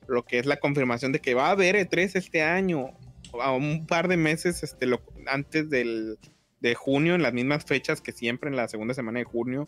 lo 0.07 0.23
que 0.23 0.39
es 0.39 0.45
la 0.45 0.59
confirmación 0.59 1.11
de 1.11 1.19
que 1.19 1.33
va 1.33 1.47
a 1.47 1.51
haber 1.51 1.75
E3 1.75 2.11
este 2.15 2.41
año. 2.41 2.91
A 3.41 3.51
un 3.53 3.85
par 3.85 4.07
de 4.07 4.17
meses 4.17 4.63
este, 4.63 4.85
lo, 4.85 5.01
antes 5.27 5.69
del, 5.69 6.17
de 6.59 6.75
junio, 6.75 7.15
en 7.15 7.21
las 7.21 7.33
mismas 7.33 7.63
fechas 7.63 8.01
que 8.01 8.11
siempre, 8.11 8.49
en 8.49 8.55
la 8.55 8.67
segunda 8.67 8.93
semana 8.93 9.19
de 9.19 9.25
junio. 9.25 9.65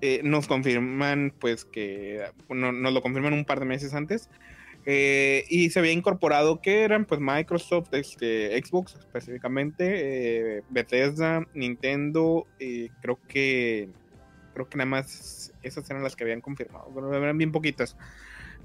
Eh, 0.00 0.20
nos 0.22 0.46
confirman, 0.46 1.32
pues 1.38 1.64
que 1.64 2.24
nos 2.48 2.92
lo 2.92 3.02
confirman 3.02 3.32
un 3.32 3.44
par 3.44 3.58
de 3.58 3.66
meses 3.66 3.94
antes. 3.94 4.30
Eh, 4.86 5.44
y 5.48 5.70
se 5.70 5.80
había 5.80 5.92
incorporado 5.92 6.62
que 6.62 6.82
eran 6.82 7.04
pues 7.04 7.20
Microsoft, 7.20 7.92
este, 7.92 8.58
Xbox 8.64 8.94
específicamente, 8.94 10.58
eh, 10.58 10.62
Bethesda, 10.70 11.46
Nintendo, 11.52 12.46
y 12.58 12.88
creo 13.00 13.18
que 13.28 13.88
creo 14.54 14.68
que 14.68 14.78
nada 14.78 14.90
más 14.90 15.52
esas 15.62 15.88
eran 15.90 16.02
las 16.02 16.16
que 16.16 16.24
habían 16.24 16.40
confirmado, 16.40 16.90
pero 16.94 17.12
eran 17.14 17.36
bien 17.36 17.52
poquitas. 17.52 17.96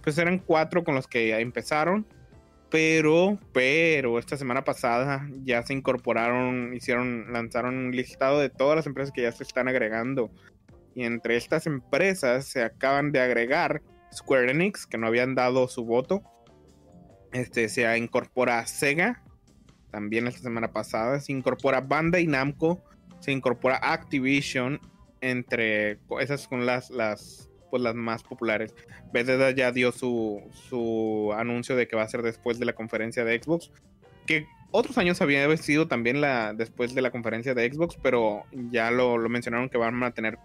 Pues 0.02 0.18
eran 0.18 0.40
cuatro 0.40 0.84
con 0.84 0.96
los 0.96 1.08
que 1.08 1.38
empezaron, 1.40 2.06
pero, 2.70 3.38
pero 3.52 4.18
esta 4.18 4.38
semana 4.38 4.64
pasada 4.64 5.28
ya 5.44 5.62
se 5.64 5.74
incorporaron, 5.74 6.74
hicieron, 6.74 7.32
lanzaron 7.34 7.76
un 7.76 7.92
listado 7.92 8.40
de 8.40 8.50
todas 8.50 8.76
las 8.76 8.88
empresas 8.88 9.14
que 9.14 9.24
ya 9.24 9.32
se 9.32 9.44
están 9.44 9.68
agregando 9.68 10.32
y 10.96 11.04
entre 11.04 11.38
estas 11.38 11.66
empresas 11.66 12.46
se 12.46 12.64
acaban 12.64 13.12
de 13.12 13.20
agregar 13.20 13.82
Square 14.14 14.52
Enix, 14.52 14.86
que 14.86 14.98
no 14.98 15.08
habían 15.08 15.36
dado 15.36 15.68
su 15.68 15.86
voto. 15.86 16.24
Este, 17.32 17.68
se 17.70 17.98
incorpora 17.98 18.66
Sega, 18.68 19.24
también 19.92 20.28
esta 20.28 20.42
semana 20.42 20.72
pasada. 20.72 21.20
Se 21.20 21.32
incorpora 21.32 21.82
Bandai 21.82 22.28
Namco, 22.28 22.84
se 23.20 23.32
incorpora 23.32 23.78
Activision, 23.78 24.80
entre 25.22 26.00
esas 26.20 26.42
son 26.42 26.66
las, 26.66 26.90
las, 26.90 27.50
pues 27.72 27.82
las 27.82 27.96
más 27.96 28.24
populares. 28.24 28.76
Bethesda 29.12 29.52
ya 29.52 29.72
dio 29.72 29.92
su, 29.92 30.42
su 30.52 31.32
anuncio 31.36 31.76
de 31.76 31.88
que 31.88 31.96
va 31.96 32.04
a 32.04 32.08
ser 32.08 32.22
después 32.22 32.60
de 32.60 32.66
la 32.66 32.74
conferencia 32.74 33.24
de 33.24 33.42
Xbox, 33.42 33.72
que 34.28 34.46
otros 34.72 34.98
años 34.98 35.22
había 35.22 35.56
sido 35.58 35.88
también 35.88 36.20
la, 36.20 36.54
después 36.54 36.96
de 36.96 37.02
la 37.02 37.12
conferencia 37.12 37.54
de 37.54 37.72
Xbox, 37.72 37.98
pero 38.02 38.44
ya 38.52 38.92
lo, 38.92 39.18
lo 39.18 39.30
mencionaron 39.30 39.70
que 39.70 39.78
van 39.78 40.02
a 40.04 40.12
tener 40.12 40.38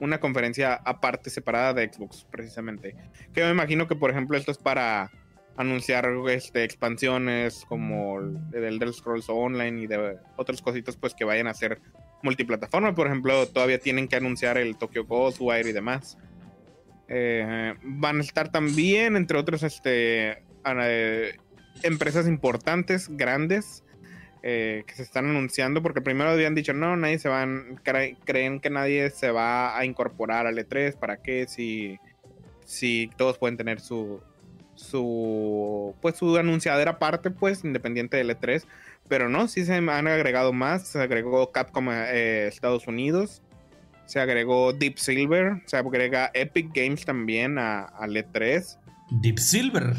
una 0.00 0.18
conferencia 0.18 0.74
aparte, 0.84 1.30
separada 1.30 1.74
de 1.74 1.92
Xbox, 1.92 2.26
precisamente. 2.30 2.96
Que 3.32 3.44
me 3.44 3.50
imagino 3.50 3.86
que, 3.86 3.94
por 3.94 4.10
ejemplo, 4.10 4.36
esto 4.36 4.50
es 4.50 4.58
para 4.58 5.10
anunciar 5.56 6.08
este, 6.30 6.64
expansiones 6.64 7.64
como 7.68 8.18
el 8.18 8.64
Elder 8.64 8.92
Scrolls 8.92 9.28
Online 9.28 9.82
y 9.82 9.86
de 9.86 10.16
otras 10.36 10.62
cositas 10.62 10.96
pues 10.96 11.14
que 11.14 11.24
vayan 11.24 11.46
a 11.46 11.54
ser 11.54 11.80
multiplataforma. 12.22 12.94
Por 12.94 13.06
ejemplo, 13.06 13.46
todavía 13.46 13.78
tienen 13.78 14.08
que 14.08 14.16
anunciar 14.16 14.56
el 14.56 14.76
Tokyo 14.76 15.04
Ghostwire 15.04 15.68
y 15.68 15.72
demás. 15.72 16.16
Eh, 17.08 17.74
van 17.82 18.18
a 18.18 18.22
estar 18.22 18.50
también, 18.50 19.16
entre 19.16 19.36
otros, 19.36 19.62
este, 19.62 20.42
eh, 20.64 21.36
empresas 21.82 22.26
importantes, 22.26 23.08
grandes, 23.10 23.84
eh, 24.42 24.84
que 24.86 24.94
se 24.94 25.02
están 25.02 25.26
anunciando, 25.26 25.82
porque 25.82 26.00
primero 26.00 26.30
habían 26.30 26.54
dicho, 26.54 26.72
no, 26.72 26.96
nadie 26.96 27.18
se 27.18 27.28
van, 27.28 27.78
creen 28.24 28.60
que 28.60 28.70
nadie 28.70 29.10
se 29.10 29.30
va 29.30 29.76
a 29.76 29.84
incorporar 29.84 30.46
al 30.46 30.56
E3, 30.56 30.96
¿para 30.96 31.18
qué? 31.18 31.46
Si, 31.46 31.98
si 32.64 33.10
todos 33.16 33.36
pueden 33.36 33.56
tener 33.58 33.80
su, 33.80 34.22
su, 34.74 35.94
pues 36.00 36.16
su 36.16 36.36
anunciadera 36.38 36.92
aparte, 36.92 37.30
pues, 37.30 37.64
independiente 37.64 38.16
del 38.16 38.30
E3, 38.30 38.64
pero 39.08 39.28
no, 39.28 39.46
sí 39.46 39.64
se 39.64 39.74
han 39.74 39.88
agregado 39.88 40.52
más, 40.52 40.88
se 40.88 41.00
agregó 41.00 41.52
Capcom 41.52 41.90
eh, 41.90 42.46
Estados 42.48 42.86
Unidos, 42.86 43.42
se 44.06 44.20
agregó 44.20 44.72
Deep 44.72 44.96
Silver, 44.96 45.62
se 45.66 45.76
agrega 45.76 46.30
Epic 46.32 46.70
Games 46.74 47.04
también 47.04 47.58
a, 47.58 47.82
al 47.82 48.16
E3. 48.16 48.78
Deep 49.20 49.38
Silver. 49.38 49.94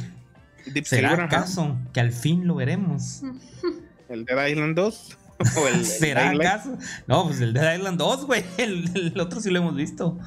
Deep 0.65 0.85
¿Será 0.85 1.25
acaso 1.25 1.77
que 1.93 1.99
al 1.99 2.11
fin 2.11 2.47
lo 2.47 2.55
veremos? 2.55 3.21
¿El 4.11 4.25
Dead 4.25 4.47
Island 4.47 4.75
2? 4.75 5.17
¿O 5.57 5.67
el, 5.67 5.85
¿Será 5.85 6.29
acaso? 6.29 6.77
No, 7.07 7.25
pues 7.25 7.41
el 7.41 7.53
Dead 7.53 7.77
Island 7.77 7.97
2, 7.97 8.25
güey. 8.25 8.43
El, 8.57 9.13
otro 9.19 9.39
sí 9.39 9.49
lo 9.49 9.59
hemos 9.59 9.75
visto. 9.75 10.17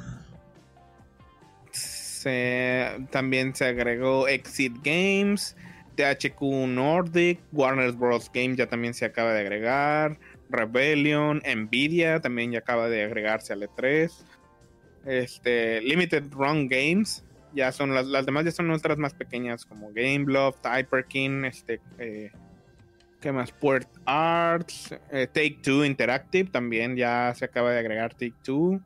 también 3.10 3.54
se 3.54 3.66
agregó 3.66 4.26
Exit 4.26 4.74
Games, 4.82 5.56
THQ 5.96 6.40
Nordic, 6.68 7.40
Warner 7.52 7.92
Bros. 7.92 8.30
Games 8.32 8.56
ya 8.56 8.66
también 8.66 8.94
se 8.94 9.04
acaba 9.04 9.32
de 9.34 9.40
agregar, 9.40 10.18
Rebellion, 10.48 11.42
Nvidia 11.44 12.20
también 12.20 12.52
ya 12.52 12.60
acaba 12.60 12.88
de 12.88 13.04
agregarse 13.04 13.52
al 13.52 13.62
E3. 13.62 14.10
Este, 15.04 15.82
Limited 15.82 16.24
Run 16.32 16.68
Games, 16.68 17.24
ya 17.54 17.70
son 17.72 17.94
las, 17.94 18.06
las 18.06 18.24
demás 18.24 18.46
ya 18.46 18.52
son 18.52 18.70
otras 18.70 18.96
más 18.96 19.12
pequeñas 19.12 19.66
como 19.66 19.92
Gameloft, 19.92 20.64
Hyperkin, 20.64 21.44
este, 21.44 21.80
eh, 21.98 22.32
¿Qué 23.24 23.32
más? 23.32 23.52
Port 23.52 23.88
Arts, 24.04 24.94
eh, 25.10 25.26
Take 25.26 25.60
Two 25.62 25.82
Interactive 25.86 26.50
también 26.50 26.94
ya 26.94 27.32
se 27.34 27.46
acaba 27.46 27.72
de 27.72 27.78
agregar 27.78 28.12
Take 28.12 28.34
Two. 28.42 28.82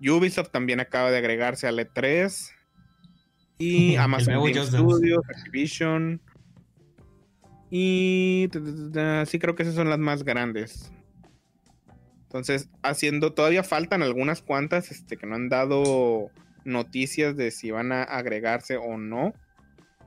Ubisoft 0.00 0.50
también 0.50 0.80
acaba 0.80 1.12
de 1.12 1.18
agregarse 1.18 1.68
al 1.68 1.78
E3. 1.78 2.50
Y 3.58 3.94
Amazon 3.98 4.42
Game 4.42 4.52
Studios, 4.52 5.22
Activision. 5.28 6.20
Y 7.70 8.48
sí 9.26 9.38
creo 9.38 9.54
que 9.54 9.62
esas 9.62 9.76
son 9.76 9.90
las 9.90 10.00
más 10.00 10.24
grandes. 10.24 10.90
Entonces, 12.24 12.68
haciendo, 12.82 13.32
todavía 13.32 13.62
faltan 13.62 14.02
algunas 14.02 14.42
cuantas 14.42 14.90
este, 14.90 15.16
que 15.16 15.28
no 15.28 15.36
han 15.36 15.48
dado 15.48 16.32
noticias 16.64 17.36
de 17.36 17.52
si 17.52 17.70
van 17.70 17.92
a 17.92 18.02
agregarse 18.02 18.76
o 18.76 18.98
no. 18.98 19.34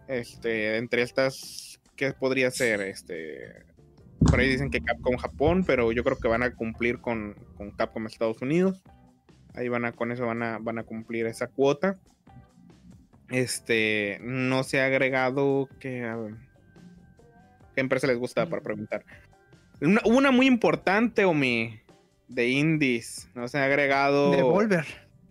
Este, 0.10 0.75
entre 0.75 1.04
estas 1.04 1.69
¿qué 2.00 2.14
podría 2.14 2.50
ser? 2.50 2.80
Este, 2.80 3.66
por 4.20 4.40
ahí 4.40 4.48
dicen 4.48 4.72
que 4.72 4.80
Capcom 4.80 5.18
Japón, 5.18 5.66
pero 5.68 5.92
yo 5.92 6.06
creo 6.06 6.18
que 6.18 6.30
van 6.30 6.44
a 6.44 6.56
cumplir 6.56 7.02
con, 7.02 7.36
Capcom 7.78 8.08
Estados 8.08 8.42
Unidos. 8.42 8.82
Ahí 9.54 9.68
van 9.68 9.84
a, 9.84 9.92
con 9.92 10.14
eso 10.14 10.26
van 10.26 10.42
a, 10.42 10.60
van 10.60 10.80
a 10.80 10.84
cumplir 10.84 11.26
esa 11.26 11.48
cuota. 11.48 12.00
Este, 13.30 14.18
no 14.22 14.64
se 14.64 14.80
ha 14.80 14.86
agregado 14.86 15.68
que... 15.80 16.10
¿Qué 17.76 17.82
empresa 17.82 18.08
les 18.08 18.18
gusta 18.18 18.48
para 18.48 18.64
preguntar? 18.64 19.04
Una, 20.06 20.32
muy 20.32 20.48
importante, 20.48 21.26
Omi, 21.26 21.82
de 22.30 22.48
indies. 22.48 23.30
No 23.36 23.50
se 23.50 23.60
ha 23.60 23.66
agregado... 23.66 24.32
Devolver. 24.32 24.86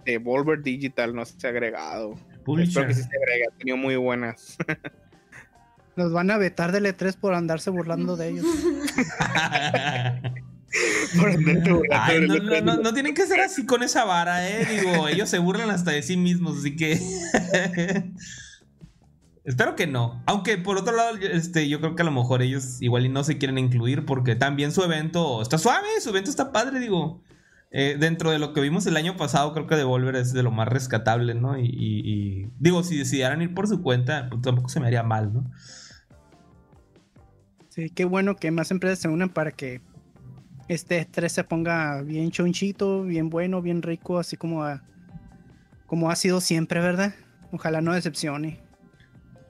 Devolver 0.04 0.62
Digital 0.62 1.14
no 1.14 1.24
se 1.24 1.46
ha 1.46 1.50
agregado. 1.50 2.14
Espero 2.58 2.88
que 2.88 2.94
sí 2.94 3.02
se 3.02 3.16
agregue. 3.16 3.46
Ha 3.50 3.56
tenido 3.56 3.78
muy 3.78 3.96
buenas. 3.96 4.58
Nos 5.98 6.12
van 6.12 6.30
a 6.30 6.38
vetar 6.38 6.70
del 6.70 6.86
E3 6.86 7.16
por 7.16 7.34
andarse 7.34 7.70
burlando 7.70 8.16
de 8.16 8.28
ellos. 8.28 8.46
no, 12.62 12.94
tienen 12.94 13.14
que 13.14 13.26
ser 13.26 13.40
así 13.40 13.66
con 13.66 13.82
esa 13.82 14.04
vara, 14.04 14.48
eh. 14.48 14.64
Digo, 14.64 15.08
ellos 15.08 15.28
se 15.28 15.40
burlan 15.40 15.70
hasta 15.70 15.90
de 15.90 16.04
sí 16.04 16.16
mismos, 16.16 16.58
así 16.58 16.76
que. 16.76 17.02
Espero 19.44 19.74
que 19.74 19.88
no. 19.88 20.22
Aunque 20.26 20.56
por 20.56 20.78
otro 20.78 20.94
lado, 20.94 21.16
este, 21.16 21.68
yo 21.68 21.80
creo 21.80 21.96
que 21.96 22.02
a 22.02 22.04
lo 22.04 22.12
mejor 22.12 22.42
ellos 22.42 22.80
igual 22.80 23.04
y 23.04 23.08
no 23.08 23.24
se 23.24 23.38
quieren 23.38 23.58
incluir 23.58 24.04
porque 24.04 24.36
también 24.36 24.70
su 24.70 24.84
evento 24.84 25.42
está 25.42 25.58
suave, 25.58 25.88
su 26.00 26.10
evento 26.10 26.30
está 26.30 26.52
padre, 26.52 26.78
digo. 26.78 27.20
Eh, 27.70 27.96
dentro 27.98 28.30
de 28.30 28.38
lo 28.38 28.54
que 28.54 28.60
vimos 28.60 28.86
el 28.86 28.96
año 28.96 29.16
pasado, 29.16 29.52
creo 29.52 29.66
que 29.66 29.74
Devolver 29.74 30.16
es 30.16 30.32
de 30.32 30.42
lo 30.42 30.50
más 30.50 30.68
rescatable, 30.68 31.34
¿no? 31.34 31.58
Y, 31.58 32.50
digo, 32.58 32.82
si 32.84 32.96
decidieran 32.96 33.42
ir 33.42 33.52
por 33.52 33.68
su 33.68 33.82
cuenta, 33.82 34.28
pues 34.30 34.42
tampoco 34.42 34.68
se 34.68 34.80
me 34.80 34.86
haría 34.86 35.02
mal, 35.02 35.34
¿no? 35.34 35.50
Sí, 37.78 37.90
qué 37.90 38.04
bueno 38.04 38.34
que 38.34 38.50
más 38.50 38.72
empresas 38.72 38.98
se 38.98 39.06
unan 39.06 39.28
para 39.28 39.52
que 39.52 39.80
este 40.66 40.98
estrés 40.98 41.30
se 41.30 41.44
ponga 41.44 42.02
bien 42.02 42.32
chonchito, 42.32 43.04
bien 43.04 43.30
bueno, 43.30 43.62
bien 43.62 43.82
rico, 43.82 44.18
así 44.18 44.36
como 44.36 44.66
como 45.86 46.10
ha 46.10 46.16
sido 46.16 46.40
siempre, 46.40 46.80
¿verdad? 46.80 47.14
Ojalá 47.52 47.80
no 47.80 47.94
decepcione. 47.94 48.58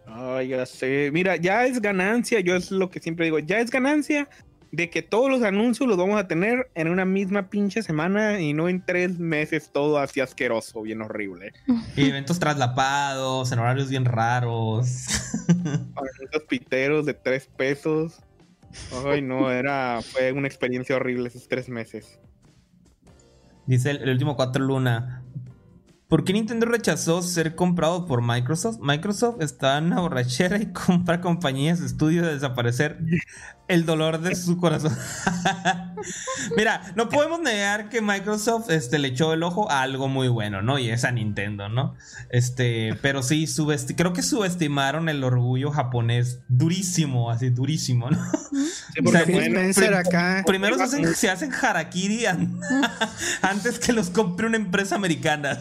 Ay, 0.06 0.48
ya 0.48 0.66
sé. 0.66 1.08
Mira, 1.10 1.36
ya 1.36 1.64
es 1.64 1.80
ganancia, 1.80 2.40
yo 2.40 2.54
es 2.54 2.70
lo 2.70 2.90
que 2.90 3.00
siempre 3.00 3.24
digo, 3.24 3.38
ya 3.38 3.60
es 3.60 3.70
ganancia 3.70 4.28
de 4.70 4.90
que 4.90 5.02
todos 5.02 5.30
los 5.30 5.42
anuncios 5.42 5.88
los 5.88 5.96
vamos 5.96 6.20
a 6.20 6.28
tener 6.28 6.70
en 6.74 6.88
una 6.88 7.04
misma 7.04 7.48
pinche 7.48 7.82
semana 7.82 8.40
y 8.40 8.52
no 8.52 8.68
en 8.68 8.84
tres 8.84 9.18
meses 9.18 9.70
todo 9.72 9.98
así 9.98 10.20
asqueroso, 10.20 10.82
bien 10.82 11.00
horrible. 11.00 11.52
Y 11.96 12.08
eventos 12.08 12.38
traslapados, 12.38 13.50
en 13.52 13.58
horarios 13.58 13.88
bien 13.88 14.04
raros. 14.04 15.06
Esos 16.30 16.44
piteros 16.48 17.06
de 17.06 17.14
tres 17.14 17.46
pesos. 17.46 18.20
Ay, 19.06 19.22
no, 19.22 19.50
era, 19.50 20.00
fue 20.02 20.32
una 20.32 20.46
experiencia 20.46 20.96
horrible 20.96 21.28
esos 21.28 21.48
tres 21.48 21.70
meses. 21.70 22.20
Dice 23.66 23.90
el, 23.90 24.10
último 24.10 24.36
cuatro 24.36 24.62
luna. 24.62 25.24
¿Por 26.06 26.24
qué 26.24 26.32
Nintendo 26.32 26.66
rechazó 26.66 27.22
ser 27.22 27.54
comprado 27.54 28.06
por 28.06 28.22
Microsoft? 28.22 28.78
Microsoft 28.80 29.40
está 29.40 29.78
en 29.78 29.86
una 29.86 30.00
borrachera 30.00 30.58
y 30.58 30.66
compra 30.72 31.20
compañías 31.20 31.80
de 31.80 31.86
estudio 31.86 32.22
de 32.22 32.34
desaparecer 32.34 32.98
el 33.68 33.84
dolor 33.84 34.20
de 34.20 34.34
su 34.34 34.56
corazón. 34.56 34.96
Mira, 36.56 36.92
no 36.96 37.08
podemos 37.08 37.40
negar 37.40 37.90
que 37.90 38.00
Microsoft 38.00 38.70
este, 38.70 38.98
le 38.98 39.08
echó 39.08 39.34
el 39.34 39.42
ojo 39.42 39.70
a 39.70 39.82
algo 39.82 40.08
muy 40.08 40.28
bueno, 40.28 40.62
¿no? 40.62 40.78
Y 40.78 40.90
es 40.90 41.04
a 41.04 41.12
Nintendo, 41.12 41.68
¿no? 41.68 41.94
Este, 42.30 42.98
pero 43.02 43.22
sí, 43.22 43.46
creo 43.96 44.12
que 44.14 44.22
subestimaron 44.22 45.08
el 45.08 45.22
orgullo 45.22 45.70
japonés 45.70 46.40
durísimo, 46.48 47.30
así 47.30 47.50
durísimo, 47.50 48.10
¿no? 48.10 48.18
Sí, 48.94 49.02
porque 49.02 49.94
acá. 49.94 50.42
Primero 50.46 50.76
se 50.76 50.82
hacen, 50.82 51.14
se 51.14 51.30
hacen 51.30 51.52
harakiri 51.52 52.24
antes 53.42 53.78
que 53.78 53.92
los 53.92 54.08
compre 54.10 54.46
una 54.46 54.56
empresa 54.56 54.94
americana. 54.96 55.58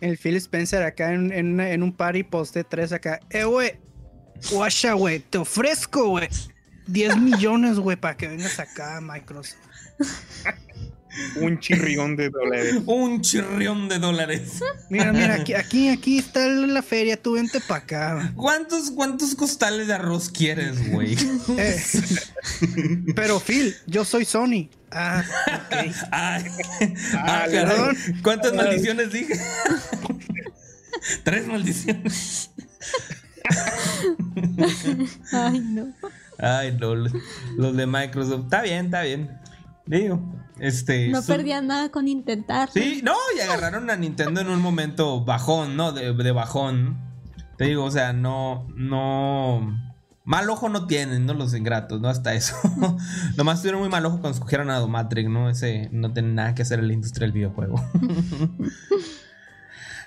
el 0.00 0.16
Phil 0.16 0.36
Spencer 0.36 0.82
acá 0.82 1.12
en, 1.12 1.60
en, 1.60 1.82
un 1.82 1.92
party 1.92 2.22
poste 2.22 2.64
3 2.64 2.92
acá. 2.92 3.20
Eh, 3.30 3.44
güey, 3.44 3.78
guacha, 4.50 4.92
güey, 4.94 5.20
te 5.20 5.38
ofrezco, 5.38 6.08
güey. 6.08 6.28
10 6.86 7.18
millones, 7.18 7.78
güey, 7.78 7.96
para 7.96 8.16
que 8.16 8.28
vengas 8.28 8.58
acá, 8.58 9.00
Microsoft. 9.00 9.56
Un 11.36 11.58
chirrión 11.58 12.16
de 12.16 12.30
dólares. 12.30 12.76
Un 12.86 13.20
chirrión 13.22 13.88
de 13.88 13.98
dólares. 13.98 14.60
Mira, 14.88 15.12
mira, 15.12 15.34
aquí, 15.34 15.54
aquí, 15.54 15.88
aquí 15.88 16.18
está 16.18 16.46
la 16.46 16.82
feria, 16.82 17.16
tú 17.20 17.32
vente 17.32 17.60
para 17.60 17.82
acá. 17.82 18.32
¿Cuántos, 18.36 18.90
¿Cuántos 18.90 19.34
costales 19.34 19.86
de 19.88 19.94
arroz 19.94 20.30
quieres, 20.30 20.90
güey? 20.90 21.16
Eh, 21.56 21.82
pero 23.16 23.40
Phil, 23.40 23.74
yo 23.86 24.04
soy 24.04 24.24
Sony. 24.24 24.68
Ah, 24.90 25.24
ok. 25.46 25.94
ah, 26.12 26.40
ah 27.14 27.46
perdón. 27.50 27.96
¿Cuántas 28.22 28.54
maldiciones 28.54 29.12
dije? 29.12 29.34
Tres 31.24 31.46
maldiciones. 31.46 32.50
Ay, 35.32 35.60
no. 35.60 35.92
Ay, 36.38 36.76
no. 36.78 36.94
Los 36.94 37.76
de 37.76 37.86
Microsoft. 37.86 38.44
Está 38.44 38.62
bien, 38.62 38.86
está 38.86 39.02
bien. 39.02 39.30
Digo, 39.86 40.20
este. 40.60 41.08
No 41.08 41.22
perdían 41.22 41.66
nada 41.66 41.90
con 41.90 42.08
intentar. 42.08 42.70
Sí, 42.70 43.00
no, 43.02 43.14
y 43.36 43.40
agarraron 43.40 43.88
a 43.90 43.96
Nintendo 43.96 44.40
en 44.40 44.48
un 44.48 44.60
momento 44.60 45.24
bajón, 45.24 45.76
¿no? 45.76 45.92
De, 45.92 46.32
bajón. 46.32 46.98
Te 47.56 47.64
digo, 47.64 47.84
o 47.84 47.90
sea, 47.90 48.12
no, 48.12 48.66
no. 48.74 49.84
Mal 50.24 50.50
ojo 50.50 50.68
no 50.68 50.86
tienen, 50.86 51.24
¿no? 51.24 51.32
Los 51.32 51.54
ingratos, 51.54 52.00
¿no? 52.00 52.08
Hasta 52.08 52.34
eso. 52.34 52.54
Nomás 53.36 53.60
tuvieron 53.60 53.80
muy 53.80 53.88
mal 53.88 54.04
ojo 54.04 54.20
cuando 54.20 54.36
escogieron 54.36 54.70
a 54.70 54.78
Domatrix, 54.78 55.30
¿no? 55.30 55.48
Ese 55.48 55.88
no 55.90 56.12
tiene 56.12 56.34
nada 56.34 56.54
que 56.54 56.62
hacer 56.62 56.80
en 56.80 56.88
la 56.88 56.92
industria 56.92 57.26
del 57.26 57.32
videojuego. 57.32 57.82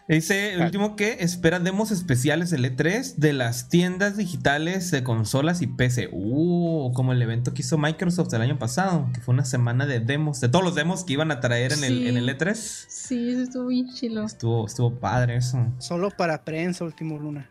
Dice 0.07 0.53
el 0.53 0.61
último 0.61 0.95
que 0.95 1.17
espera 1.19 1.59
demos 1.59 1.91
especiales 1.91 2.49
del 2.49 2.65
E3 2.65 3.15
de 3.15 3.33
las 3.33 3.69
tiendas 3.69 4.17
digitales 4.17 4.91
de 4.91 5.03
consolas 5.03 5.61
y 5.61 5.67
PC. 5.67 6.09
Uh, 6.11 6.91
como 6.93 7.13
el 7.13 7.21
evento 7.21 7.53
que 7.53 7.61
hizo 7.61 7.77
Microsoft 7.77 8.33
el 8.33 8.41
año 8.41 8.59
pasado, 8.59 9.09
que 9.13 9.21
fue 9.21 9.33
una 9.33 9.45
semana 9.45 9.85
de 9.85 9.99
demos, 9.99 10.41
de 10.41 10.49
todos 10.49 10.65
los 10.65 10.75
demos 10.75 11.05
que 11.05 11.13
iban 11.13 11.31
a 11.31 11.39
traer 11.39 11.73
en, 11.73 11.83
el, 11.83 12.07
en 12.07 12.17
el 12.17 12.27
E3. 12.27 12.55
Sí, 12.55 13.31
eso 13.31 13.43
estuvo 13.43 13.67
bien 13.67 13.89
chilo. 13.93 14.25
Estuvo, 14.25 14.65
estuvo 14.65 14.93
padre 14.99 15.37
eso. 15.37 15.65
Solo 15.77 16.09
para 16.09 16.43
prensa, 16.43 16.83
último 16.83 17.17
luna. 17.17 17.49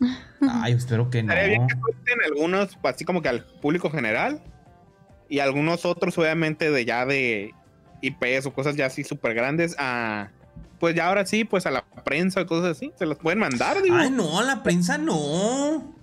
Ay, 0.40 0.74
espero 0.74 1.10
que 1.10 1.22
no. 1.22 1.34
Bien 1.34 1.66
que 1.66 1.74
algunos, 2.26 2.78
así 2.84 3.04
como 3.04 3.22
que 3.22 3.28
al 3.28 3.44
público 3.44 3.90
general. 3.90 4.42
Y 5.28 5.38
algunos 5.38 5.84
otros, 5.84 6.18
obviamente, 6.18 6.70
de 6.70 6.84
ya 6.84 7.06
de 7.06 7.54
IPs 8.02 8.46
o 8.46 8.52
cosas 8.52 8.76
ya 8.76 8.86
así 8.86 9.04
súper 9.04 9.34
grandes 9.34 9.76
a 9.78 10.30
pues 10.80 10.94
ya 10.94 11.08
ahora 11.08 11.26
sí, 11.26 11.44
pues 11.44 11.66
a 11.66 11.70
la 11.70 11.84
prensa 12.04 12.40
o 12.40 12.46
cosas 12.46 12.76
así, 12.76 12.90
se 12.98 13.06
los 13.06 13.18
pueden 13.18 13.38
mandar, 13.38 13.82
digo. 13.82 13.96
Ay, 13.96 14.10
no, 14.10 14.40
a 14.40 14.42
la 14.42 14.62
prensa 14.62 14.98
no. 14.98 15.94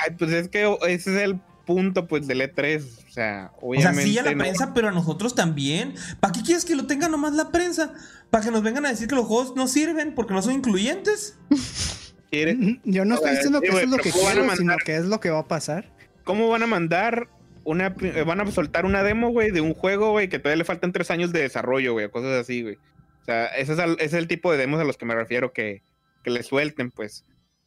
Ay, 0.00 0.14
pues 0.16 0.30
es 0.30 0.48
que 0.48 0.62
ese 0.88 1.16
es 1.16 1.22
el 1.22 1.40
punto, 1.66 2.06
pues, 2.06 2.26
del 2.28 2.40
E3. 2.40 2.82
O 3.08 3.12
sea, 3.12 3.52
obviamente. 3.60 3.90
O 3.90 3.94
sea, 3.94 4.04
sí 4.04 4.18
a 4.18 4.22
la 4.22 4.36
prensa, 4.36 4.72
pero 4.72 4.88
a 4.88 4.92
nosotros 4.92 5.34
también. 5.34 5.94
¿Para 6.20 6.32
qué 6.32 6.42
quieres 6.42 6.64
que 6.64 6.76
lo 6.76 6.86
tenga 6.86 7.08
nomás 7.08 7.34
la 7.34 7.50
prensa? 7.50 7.92
¿Para 8.30 8.44
que 8.44 8.50
nos 8.52 8.62
vengan 8.62 8.86
a 8.86 8.90
decir 8.90 9.08
que 9.08 9.16
los 9.16 9.26
juegos 9.26 9.54
no 9.56 9.66
sirven 9.66 10.14
porque 10.14 10.32
no 10.32 10.40
son 10.40 10.54
incluyentes? 10.54 11.36
Yo 12.84 13.04
no 13.04 13.16
estoy 13.16 13.32
diciendo 13.32 13.60
que 13.60 13.68
eso 13.68 13.78
es 13.80 13.90
lo 13.90 13.98
que 13.98 14.10
quiero, 14.10 14.56
sino 14.56 14.76
que 14.78 14.96
es 14.96 15.04
lo 15.04 15.20
que 15.20 15.28
va 15.28 15.40
a 15.40 15.48
pasar. 15.48 15.92
¿Cómo 16.24 16.48
van 16.48 16.62
a 16.62 16.66
mandar 16.66 17.28
una. 17.64 17.94
Van 18.24 18.40
a 18.40 18.50
soltar 18.50 18.86
una 18.86 19.02
demo, 19.02 19.30
güey, 19.30 19.50
de 19.50 19.60
un 19.60 19.74
juego, 19.74 20.12
güey, 20.12 20.28
que 20.28 20.38
todavía 20.38 20.58
le 20.58 20.64
faltan 20.64 20.92
tres 20.92 21.10
años 21.10 21.32
de 21.32 21.42
desarrollo, 21.42 21.92
güey, 21.92 22.08
cosas 22.08 22.40
así, 22.40 22.62
güey? 22.62 22.78
O 23.22 23.24
sea, 23.24 23.46
ese 23.46 23.76
es, 24.00 24.14
el, 24.14 24.26
tipo 24.26 24.50
de 24.50 24.58
demos 24.58 24.80
a 24.80 24.84
los 24.84 24.96
que 24.96 25.06
me 25.06 25.14
refiero 25.14 25.52
que, 25.52 25.82
que 26.24 26.30
le 26.30 26.42
suelten, 26.42 26.90
pues. 26.90 27.24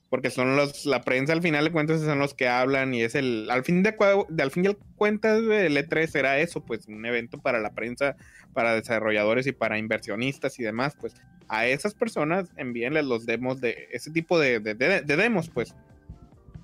Porque 0.10 0.30
son 0.30 0.56
los, 0.56 0.86
la 0.86 1.02
prensa 1.02 1.34
al 1.34 1.42
final 1.42 1.64
de 1.64 1.72
cuentas 1.72 2.02
son 2.02 2.20
los 2.20 2.34
que 2.34 2.48
hablan 2.48 2.94
y 2.94 3.02
es 3.02 3.16
el, 3.16 3.50
al 3.50 3.64
fin 3.64 3.82
de, 3.82 3.96
de 4.30 4.44
al 4.44 4.52
fin 4.52 4.64
de 4.64 4.78
cuentas 4.98 5.40
el 5.40 5.78
E3 5.78 6.08
será 6.08 6.40
eso, 6.40 6.64
pues 6.64 6.88
un 6.88 7.06
evento 7.06 7.40
para 7.40 7.60
la 7.60 7.74
prensa, 7.74 8.16
para 8.54 8.76
desarrolladores 8.76 9.48
y 9.48 9.54
para 9.54 9.78
inversionistas 9.78 10.60
y 10.60 10.64
demás, 10.64 10.96
pues. 11.00 11.16
A 11.48 11.68
esas 11.68 11.94
personas 11.94 12.50
envíenles 12.58 13.06
los 13.06 13.26
demos 13.26 13.62
de 13.62 13.88
ese 13.92 14.12
tipo 14.12 14.38
de, 14.38 14.60
de, 14.60 14.76
demos, 15.04 15.50
pues, 15.50 15.74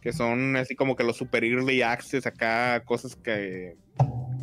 que 0.02 0.12
son 0.12 0.58
así 0.58 0.76
como 0.76 0.96
que 0.96 1.04
los 1.04 1.16
super 1.16 1.46
early 1.46 1.82
access 1.82 2.26
acá, 2.26 2.84
cosas 2.84 3.16
que, 3.16 3.78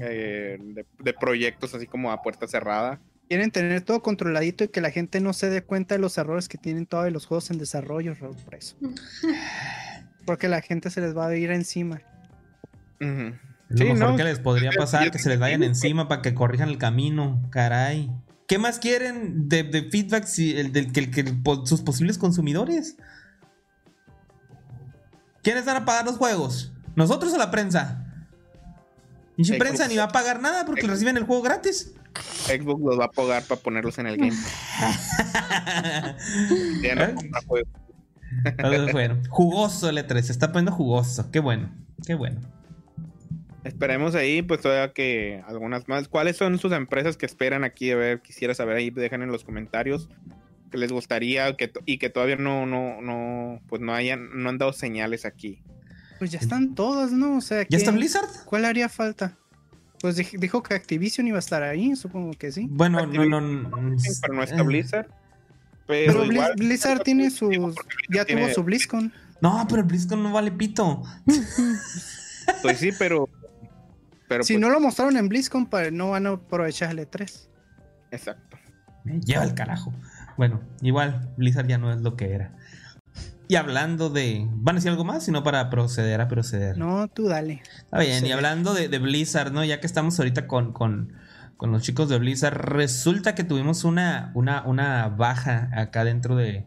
eh, 0.01 0.59
de 1.01 1.13
proyectos 1.13 1.75
así 1.75 1.87
como 1.87 2.13
a 2.13 2.23
puerta 2.23 2.47
cerrada 2.47 3.01
quieren 3.29 3.51
tener 3.51 3.83
todo 3.83 4.03
controladito 4.03 4.65
y 4.65 4.69
que 4.69 4.81
la 4.81 4.91
gente 4.91 5.21
no 5.21 5.33
se 5.33 5.51
dé 5.51 5.63
cuenta 5.63 5.95
de 5.95 6.01
los 6.01 6.17
errores 6.19 6.49
que 6.49 6.59
tienen 6.59 6.87
todos 6.87 7.13
los 7.13 7.27
juegos 7.27 7.51
en 7.51 7.59
desarrollo, 7.59 8.17
por 8.19 8.55
eso. 8.55 8.77
Porque 10.25 10.49
la 10.49 10.61
gente 10.61 10.91
se 10.91 11.01
les 11.01 11.17
va 11.17 11.27
a 11.27 11.37
ir 11.37 11.51
encima. 11.51 12.03
Lo 12.99 13.95
mejor 13.95 14.17
que 14.17 14.25
les 14.25 14.41
podría 14.41 14.71
pasar, 14.73 15.11
que 15.11 15.19
se 15.19 15.29
les 15.29 15.39
vayan 15.39 15.63
encima 15.63 16.09
para 16.09 16.23
que 16.23 16.35
corrijan 16.35 16.69
el 16.69 16.79
camino, 16.79 17.41
caray. 17.51 18.11
¿Qué 18.47 18.59
más 18.59 18.79
quieren 18.79 19.49
de, 19.49 19.89
feedback 19.91 20.25
si, 20.25 20.57
el, 20.57 20.73
del, 20.73 20.91
que, 20.93 21.35
sus 21.65 21.83
posibles 21.83 22.19
consumidores? 22.19 22.97
¿Quiénes 25.43 25.65
van 25.65 25.77
a 25.77 25.85
pagar 25.85 26.05
los 26.05 26.17
juegos? 26.17 26.73
¿Nosotros 26.97 27.33
o 27.33 27.39
la 27.39 27.51
prensa? 27.51 28.05
Y 29.37 29.45
si 29.45 29.57
prensa 29.57 29.87
ni 29.87 29.97
va 29.97 30.05
a 30.05 30.09
pagar 30.09 30.43
nada 30.43 30.65
porque 30.67 30.87
reciben 30.87 31.17
el 31.17 31.25
juego 31.25 31.43
gratis. 31.43 31.93
Xbox 32.47 32.83
los 32.83 32.99
va 32.99 33.07
a 33.07 33.11
pagar 33.11 33.45
para 33.45 33.61
ponerlos 33.61 33.99
en 33.99 34.07
el 34.07 34.17
game. 34.17 34.33
bueno, 38.93 39.19
jugoso 39.29 39.89
el 39.89 39.99
E3, 39.99 40.23
se 40.23 40.33
está 40.33 40.53
poniendo 40.53 40.73
jugoso. 40.73 41.31
Qué 41.31 41.41
bueno, 41.41 41.71
qué 42.07 42.15
bueno. 42.15 42.41
Esperemos 43.65 44.15
ahí, 44.15 44.43
pues 44.43 44.61
todavía 44.61 44.93
que 44.93 45.43
algunas 45.47 45.89
más. 45.89 46.09
¿Cuáles 46.09 46.37
son 46.37 46.59
sus 46.59 46.73
empresas 46.73 47.17
que 47.17 47.27
esperan 47.27 47.65
aquí? 47.65 47.91
A 47.91 47.97
ver, 47.97 48.23
quisiera 48.23 48.55
saber 48.55 48.77
ahí, 48.77 48.91
dejan 48.91 49.23
en 49.23 49.31
los 49.31 49.45
comentarios 49.45 50.09
que 50.71 50.79
les 50.79 50.93
gustaría 50.93 51.57
que 51.57 51.73
y 51.87 51.99
que 51.99 52.11
todavía 52.11 52.37
no, 52.37 52.67
no, 52.67 53.01
no, 53.01 53.61
pues 53.69 53.81
no 53.81 53.95
hayan, 53.95 54.43
no 54.43 54.49
han 54.49 54.59
dado 54.59 54.73
señales 54.73 55.25
aquí. 55.25 55.63
Pues 56.19 56.31
ya 56.31 56.39
están 56.39 56.75
todas, 56.75 57.13
¿no? 57.13 57.37
O 57.37 57.41
sea, 57.41 57.67
¿ya 57.69 57.79
está 57.79 57.91
Blizzard? 57.91 58.29
¿Cuál 58.45 58.65
haría 58.65 58.89
falta? 58.89 59.37
Pues 60.01 60.17
dijo 60.17 60.63
que 60.63 60.75
Activision 60.75 61.27
iba 61.27 61.37
a 61.37 61.41
estar 61.41 61.63
ahí, 61.63 61.97
supongo 61.97 62.33
que 62.33 62.53
sí. 62.53 62.67
Bueno, 62.71 63.05
no, 63.07 63.25
no, 63.25 63.41
no, 63.41 63.97
Pero 64.21 64.35
no 64.35 64.43
está 64.43 64.63
Blizzard. 64.63 65.09
Pero, 65.87 66.25
Blizzard 66.57 67.03
tiene 67.03 67.31
su. 67.31 67.51
Ya 68.11 68.25
tuvo 68.25 68.49
su 68.51 68.63
BlizzCon. 68.63 69.13
No, 69.41 69.67
pero 69.69 69.81
el 69.81 69.89
BlizzCon 69.89 70.23
no 70.23 70.33
vale 70.33 70.53
pito. 70.53 71.03
pues 72.63 72.79
sí, 72.79 72.91
pero. 72.99 73.29
pero 74.29 74.45
si 74.45 74.55
pues 74.55 74.61
no 74.61 74.71
lo 74.71 74.81
mostraron 74.81 75.17
en 75.17 75.29
BlizzCon, 75.29 75.69
no 75.93 76.11
van 76.11 76.27
a 76.27 76.31
aprovechar 76.31 76.91
el 76.91 76.99
E3. 76.99 77.49
Exacto. 78.11 78.59
Me 79.05 79.19
lleva 79.21 79.45
el 79.45 79.55
carajo. 79.55 79.93
Bueno, 80.37 80.61
igual 80.83 81.33
Blizzard 81.37 81.67
ya 81.67 81.79
no 81.79 81.93
es 81.93 82.03
lo 82.03 82.17
que 82.17 82.33
era. 82.33 82.53
Y 83.49 83.57
hablando 83.57 84.11
de. 84.11 84.47
¿Van 84.51 84.77
a 84.77 84.79
decir 84.79 84.91
algo 84.91 85.05
más? 85.05 85.25
Sino 85.25 85.43
para 85.43 85.71
proceder 85.71 86.21
a 86.21 86.29
proceder. 86.29 86.77
No, 86.77 87.09
tú 87.09 87.29
dale. 87.29 87.63
Está 87.79 87.99
bien, 87.99 88.27
y 88.27 88.33
hablando 88.33 88.75
de, 88.75 88.87
Blizzard, 88.99 89.53
¿no? 89.53 89.65
Ya 89.65 89.81
que 89.81 89.87
estamos 89.87 90.19
ahorita 90.19 90.47
con, 90.47 90.73
con, 90.75 91.15
los 91.63 91.83
chicos 91.83 92.11
de 92.11 92.19
Blizzard, 92.19 92.55
resulta 92.55 93.35
que 93.35 93.45
tuvimos 93.45 93.85
una, 93.85 94.33
una, 94.35 94.63
una 94.67 95.09
baja 95.09 95.71
acá 95.75 96.05
dentro 96.05 96.37
de, 96.37 96.67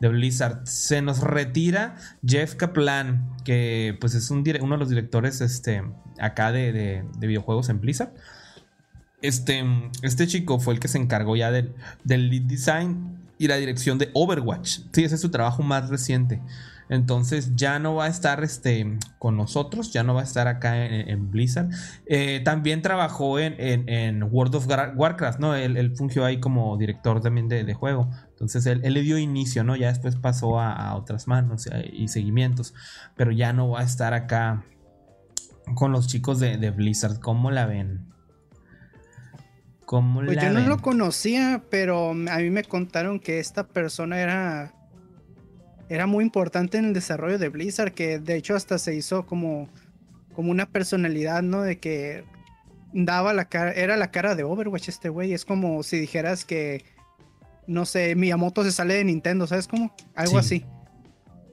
Blizzard. 0.00 0.66
Se 0.66 1.02
nos 1.02 1.20
retira 1.20 1.96
Jeff 2.26 2.54
Kaplan, 2.54 3.36
que 3.44 3.96
pues 4.00 4.14
es 4.14 4.30
un 4.30 4.42
uno 4.60 4.74
de 4.74 4.78
los 4.78 4.88
directores 4.88 5.40
este, 5.42 5.84
acá 6.18 6.50
de, 6.50 6.72
de, 6.72 7.26
videojuegos 7.26 7.68
en 7.68 7.80
Blizzard. 7.80 8.14
Este, 9.20 9.62
este 10.00 10.26
chico 10.26 10.58
fue 10.58 10.74
el 10.74 10.80
que 10.80 10.88
se 10.88 10.98
encargó 10.98 11.36
ya 11.36 11.52
del, 11.52 11.74
del 12.04 12.30
lead 12.30 12.42
design 12.42 13.21
y 13.42 13.48
la 13.48 13.56
dirección 13.56 13.98
de 13.98 14.08
Overwatch. 14.14 14.82
Sí, 14.92 15.02
ese 15.02 15.16
es 15.16 15.20
su 15.20 15.30
trabajo 15.30 15.64
más 15.64 15.90
reciente. 15.90 16.40
Entonces 16.88 17.56
ya 17.56 17.80
no 17.80 17.96
va 17.96 18.04
a 18.04 18.08
estar 18.08 18.44
este, 18.44 18.98
con 19.18 19.36
nosotros, 19.36 19.92
ya 19.92 20.04
no 20.04 20.14
va 20.14 20.20
a 20.20 20.24
estar 20.24 20.46
acá 20.46 20.86
en, 20.86 21.28
Blizzard. 21.30 21.70
Eh, 22.06 22.40
también 22.44 22.82
trabajó 22.82 23.40
en, 23.40 24.22
World 24.22 24.54
of 24.54 24.68
Warcraft, 24.94 25.40
¿no? 25.40 25.56
Él, 25.56 25.96
fungió 25.96 26.24
ahí 26.24 26.38
como 26.38 26.76
director 26.76 27.20
también 27.20 27.48
de, 27.48 27.74
juego. 27.74 28.10
Entonces 28.30 28.64
él, 28.66 28.80
le 28.82 29.02
dio 29.02 29.18
inicio, 29.18 29.64
¿no? 29.64 29.74
Ya 29.74 29.88
después 29.88 30.14
pasó 30.14 30.60
a, 30.60 30.94
otras 30.94 31.26
manos 31.26 31.66
eh, 31.66 31.90
y, 31.92 32.06
seguimientos. 32.06 32.74
Pero 33.16 33.32
ya 33.32 33.52
no 33.52 33.70
va 33.70 33.80
a 33.80 33.84
estar 33.84 34.14
acá 34.14 34.64
con 35.74 35.90
los 35.90 36.06
chicos 36.06 36.38
de, 36.38 36.70
Blizzard. 36.70 37.18
¿Cómo 37.18 37.50
la 37.50 37.66
ven? 37.66 38.11
¿Cómo 39.84 40.20
pues 40.24 40.38
yo 40.40 40.50
no 40.50 40.60
lo 40.60 40.78
conocía, 40.78 41.62
pero 41.70 42.10
a 42.10 42.38
mí 42.38 42.50
me 42.50 42.64
contaron 42.64 43.18
que 43.18 43.38
esta 43.40 43.66
persona 43.66 44.20
era 44.20 44.74
era 45.92 46.06
muy 46.06 46.24
importante 46.24 46.78
en 46.78 46.86
el 46.86 46.92
desarrollo 46.94 47.38
de 47.38 47.50
Blizzard, 47.50 47.92
que 47.92 48.18
de 48.18 48.36
hecho 48.36 48.54
hasta 48.54 48.78
se 48.78 48.94
hizo 48.94 49.26
como, 49.26 49.68
como 50.34 50.50
una 50.50 50.64
personalidad, 50.64 51.42
¿no? 51.42 51.60
De 51.60 51.78
que 51.80 52.24
daba 52.94 53.34
la 53.34 53.44
cara, 53.50 53.72
era 53.72 53.98
la 53.98 54.10
cara 54.10 54.34
de 54.34 54.42
Overwatch 54.42 54.88
este 54.88 55.10
güey. 55.10 55.34
Es 55.34 55.44
como 55.44 55.82
si 55.82 55.98
dijeras 55.98 56.46
que, 56.46 56.82
no 57.66 57.84
sé, 57.84 58.14
Miyamoto 58.14 58.64
se 58.64 58.72
sale 58.72 58.94
de 58.94 59.04
Nintendo, 59.04 59.46
¿sabes? 59.46 59.68
Como 59.68 59.94
algo 60.14 60.38
así. 60.38 60.64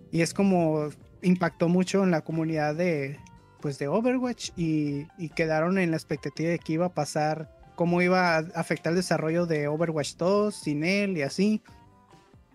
Y 0.09 0.21
es 0.21 0.33
como 0.33 0.87
impactó 1.21 1.67
mucho 1.67 2.05
en 2.05 2.11
la 2.11 2.21
comunidad 2.21 2.75
de, 2.75 3.19
pues, 3.59 3.77
de 3.77 3.89
Overwatch 3.89 4.51
y, 4.55 5.05
y 5.17 5.29
quedaron 5.35 5.77
en 5.77 5.91
la 5.91 5.97
expectativa 5.97 6.49
de 6.49 6.59
que 6.59 6.73
iba 6.73 6.85
a 6.85 6.93
pasar, 6.93 7.53
cómo 7.79 8.01
iba 8.01 8.35
a 8.35 8.39
afectar 8.55 8.91
el 8.91 8.97
desarrollo 8.97 9.45
de 9.45 9.69
Overwatch 9.69 10.17
2 10.17 10.53
sin 10.53 10.83
él 10.83 11.17
y 11.17 11.21
así 11.21 11.61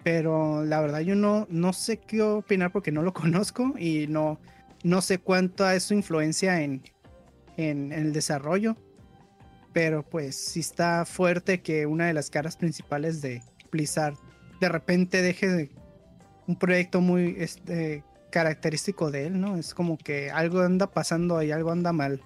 pero 0.02 0.66
la 0.66 0.82
verdad 0.82 1.00
yo 1.00 1.16
no, 1.16 1.46
no 1.48 1.72
sé 1.72 1.96
qué 1.96 2.20
opinar 2.20 2.70
porque 2.70 2.92
no 2.92 3.02
lo 3.02 3.14
conozco 3.22 3.74
y 3.78 4.06
no, 4.06 4.38
no 4.84 5.00
sé 5.00 5.18
cuánto 5.18 5.68
es 5.68 5.84
su 5.84 5.94
influencia 5.94 6.60
en, 6.60 6.82
en, 7.56 7.90
el 7.90 8.12
desarrollo. 8.12 8.76
Pero 9.72 10.02
pues 10.04 10.36
sí 10.36 10.60
está 10.60 11.06
fuerte 11.06 11.62
que 11.62 11.86
una 11.86 12.06
de 12.06 12.12
las 12.12 12.28
caras 12.28 12.56
principales 12.56 13.22
de 13.22 13.42
Blizzard 13.72 14.14
de 14.60 14.68
repente 14.68 15.22
deje 15.22 15.70
un 16.46 16.56
proyecto 16.56 17.00
muy 17.00 17.34
este, 17.38 18.04
característico 18.30 19.10
de 19.10 19.28
él, 19.28 19.40
¿no? 19.40 19.56
Es 19.56 19.72
como 19.72 19.96
que 19.96 20.30
algo 20.30 20.60
anda 20.60 20.86
pasando 20.92 21.38
ahí, 21.38 21.50
algo 21.50 21.70
anda 21.70 21.92
mal. 21.92 22.20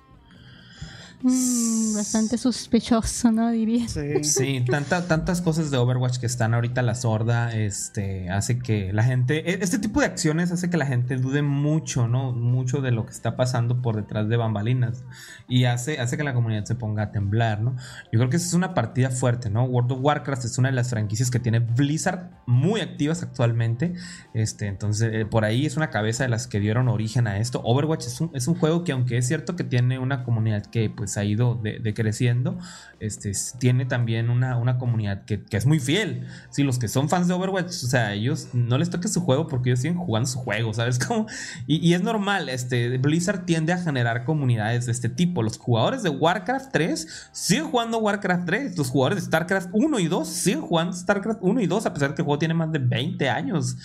Mm, 1.21 1.97
bastante 1.97 2.39
sospechoso, 2.39 3.33
¿no? 3.33 3.51
Diría. 3.51 3.89
Sí, 3.89 4.65
tantas 4.69 5.43
cosas 5.43 5.71
de 5.73 5.77
Overwatch 5.77 6.19
que 6.19 6.27
están 6.27 6.55
ahorita 6.55 6.81
a 6.81 6.85
la 6.85 6.95
sorda, 6.95 7.53
este, 7.57 8.31
hace 8.31 8.61
que 8.61 8.93
la 8.93 9.03
gente, 9.03 9.51
e, 9.51 9.59
este 9.61 9.81
tipo 9.81 9.99
de 9.99 10.07
acciones 10.07 10.53
hace 10.53 10.71
que 10.71 10.77
la 10.77 10.87
gente 10.87 11.17
dude 11.17 11.43
mucho, 11.43 12.07
¿no? 12.07 12.31
Mucho 12.33 12.81
de 12.81 12.93
lo 12.93 13.05
que 13.05 13.11
está 13.11 13.37
pasando 13.37 13.83
por 13.83 13.97
detrás 13.97 14.29
de 14.29 14.37
bambalinas 14.37 15.03
y 15.49 15.65
hace, 15.65 15.99
hace 15.99 16.17
que 16.17 16.23
la 16.23 16.35
comunidad 16.35 16.65
se 16.67 16.77
ponga 16.77 17.05
a 17.05 17.11
temblar, 17.11 17.63
¿no? 17.63 17.75
Yo 18.13 18.19
creo 18.19 18.31
que 18.31 18.37
esa 18.37 18.47
es 18.47 18.55
una 18.55 18.75
partida 18.75 19.11
fuerte, 19.11 19.51
¿no? 19.51 19.65
World 19.65 19.93
of 19.93 19.99
Warcraft 20.01 20.45
es 20.45 20.57
una 20.57 20.69
de 20.69 20.77
las 20.77 20.91
franquicias 20.91 21.33
que 21.33 21.41
tiene 21.41 21.59
Blizzard 21.59 22.31
muy 22.47 22.81
activas 22.81 23.25
actualmente, 23.25 23.95
este, 24.35 24.69
entonces 24.69 25.11
eh, 25.13 25.27
por 25.27 25.45
ahí 25.45 25.67
es 25.67 25.77
una 25.77 25.91
cabeza 25.91 26.23
de 26.23 26.29
las 26.29 26.47
que 26.47 26.61
dieron 26.61 26.87
origen 26.89 27.27
a 27.27 27.39
esto. 27.39 27.61
Overwatch 27.65 28.07
es 28.07 28.21
un, 28.21 28.31
es 28.35 28.47
un 28.47 28.55
juego 28.55 28.85
que 28.85 28.93
aunque 28.93 29.19
es 29.19 29.27
cierto 29.27 29.57
que 29.57 29.65
tiene 29.65 29.99
una 29.99 30.23
comunidad 30.23 30.67
que 30.67 30.89
pues 30.91 31.08
ha 31.17 31.25
ido 31.25 31.61
decreciendo, 31.63 32.59
este, 33.01 33.33
tiene 33.59 33.87
también 33.87 34.31
una, 34.31 34.57
una 34.57 34.79
comunidad 34.79 35.25
que, 35.25 35.45
es 35.51 35.67
muy 35.67 35.81
fiel. 35.81 36.27
Si 36.51 36.63
los 36.63 36.79
que 36.79 36.89
son 36.89 37.09
fans 37.09 37.29
de 37.29 37.35
Overwatch, 37.35 37.69
o 37.69 37.87
sea, 37.87 38.13
ellos 38.13 38.49
no 38.53 38.79
les 38.79 38.91
toca 38.91 39.09
su 39.09 39.21
juego 39.21 39.47
porque 39.47 39.71
ellos 39.71 39.81
siguen 39.81 39.97
jugando 39.97 40.29
su 40.29 40.39
juego, 40.39 40.75
¿sabes? 40.75 40.99
cómo? 41.07 41.27
Y, 41.67 41.95
es 41.95 42.03
normal, 42.03 42.49
este, 42.49 42.99
Blizzard 42.99 43.45
tiende 43.45 43.73
a 43.73 43.79
generar 43.79 44.25
comunidades 44.25 44.87
de 44.87 44.93
este 44.93 45.09
tipo. 45.09 45.43
Los 45.43 45.59
jugadores 45.59 46.03
de 46.03 46.11
Warcraft 46.11 46.71
3 46.73 47.31
siguen 47.33 47.71
jugando 47.71 47.99
Warcraft 47.99 48.47
3, 48.47 48.79
los 48.79 48.91
jugadores 48.91 49.23
de 49.23 49.27
StarCraft 49.27 49.71
1 49.73 49.99
y 49.99 50.09
2 50.09 50.29
siguen 50.29 50.61
jugando 50.63 50.93
StarCraft 50.95 51.41
1 51.43 51.61
y 51.61 51.67
2, 51.67 51.87
a 51.87 51.95
pesar 51.95 52.11
de 52.11 52.15
que 52.15 52.23
el 52.23 52.27
juego 52.27 52.39
tiene 52.39 52.55
más 52.55 52.73
de 52.73 52.79
20 52.79 53.29
años. 53.29 53.77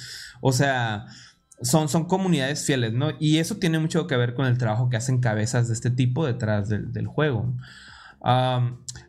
O 0.41 0.51
sea, 0.51 1.05
son, 1.63 1.89
son 1.89 2.05
comunidades 2.05 2.65
fieles, 2.65 2.93
¿no? 2.93 3.11
Y 3.19 3.37
eso 3.37 3.57
tiene 3.57 3.79
mucho 3.79 4.07
que 4.07 4.17
ver 4.17 4.33
con 4.33 4.45
el 4.45 4.57
trabajo 4.57 4.89
que 4.89 4.97
hacen 4.97 5.19
cabezas 5.19 5.67
de 5.67 5.73
este 5.73 5.89
tipo 5.89 6.25
detrás 6.25 6.69
del, 6.69 7.07
juego. 7.07 7.53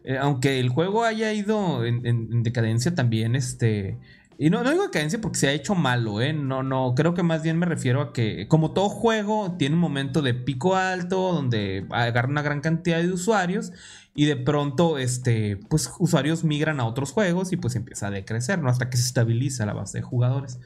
Eh, 0.05 0.19
aunque 0.21 0.61
el 0.61 0.69
juego 0.69 1.05
haya 1.05 1.33
ido 1.33 1.85
en, 1.85 2.43
decadencia 2.43 2.95
también, 2.95 3.37
este... 3.37 3.99
Y 4.37 4.51
no, 4.51 4.65
no, 4.65 4.71
digo 4.73 4.83
decadencia 4.83 5.21
porque 5.21 5.39
se 5.39 5.47
ha 5.47 5.53
hecho 5.53 5.77
malo, 5.77 6.21
¿eh? 6.21 6.33
No, 6.33 6.65
no, 6.65 6.95
creo 6.97 7.15
que 7.15 7.23
más 7.23 7.45
bien 7.45 7.57
me 7.57 7.67
refiero 7.67 8.01
a 8.01 8.13
que, 8.13 8.49
como 8.49 8.73
todo 8.73 8.89
juego, 8.89 9.55
tiene 9.57 9.77
un 9.77 9.81
momento 9.81 10.23
de 10.23 10.35
pico 10.35 10.75
alto 10.75 11.33
donde 11.33 11.87
agarra 11.91 12.29
una 12.29 12.43
gran 12.43 12.61
cantidad 12.61 13.01
de 13.01 13.13
usuarios 13.13 13.71
y 14.13 14.27
de 14.27 14.37
pronto, 14.37 14.99
este, 14.99 15.57
pues 15.69 15.93
usuarios 16.01 16.43
migran 16.43 16.81
a 16.81 16.87
otros 16.87 17.13
juegos 17.13 17.53
y 17.53 17.57
pues 17.57 17.77
empieza 17.77 18.09
a 18.09 18.11
decrecer, 18.11 18.61
¿no? 18.61 18.71
Hasta 18.71 18.91
que 18.91 18.97
se 18.97 19.05
estabiliza 19.05 19.67
la 19.67 19.73
base 19.73 19.99
de 19.99 20.03
jugadores. 20.03 20.59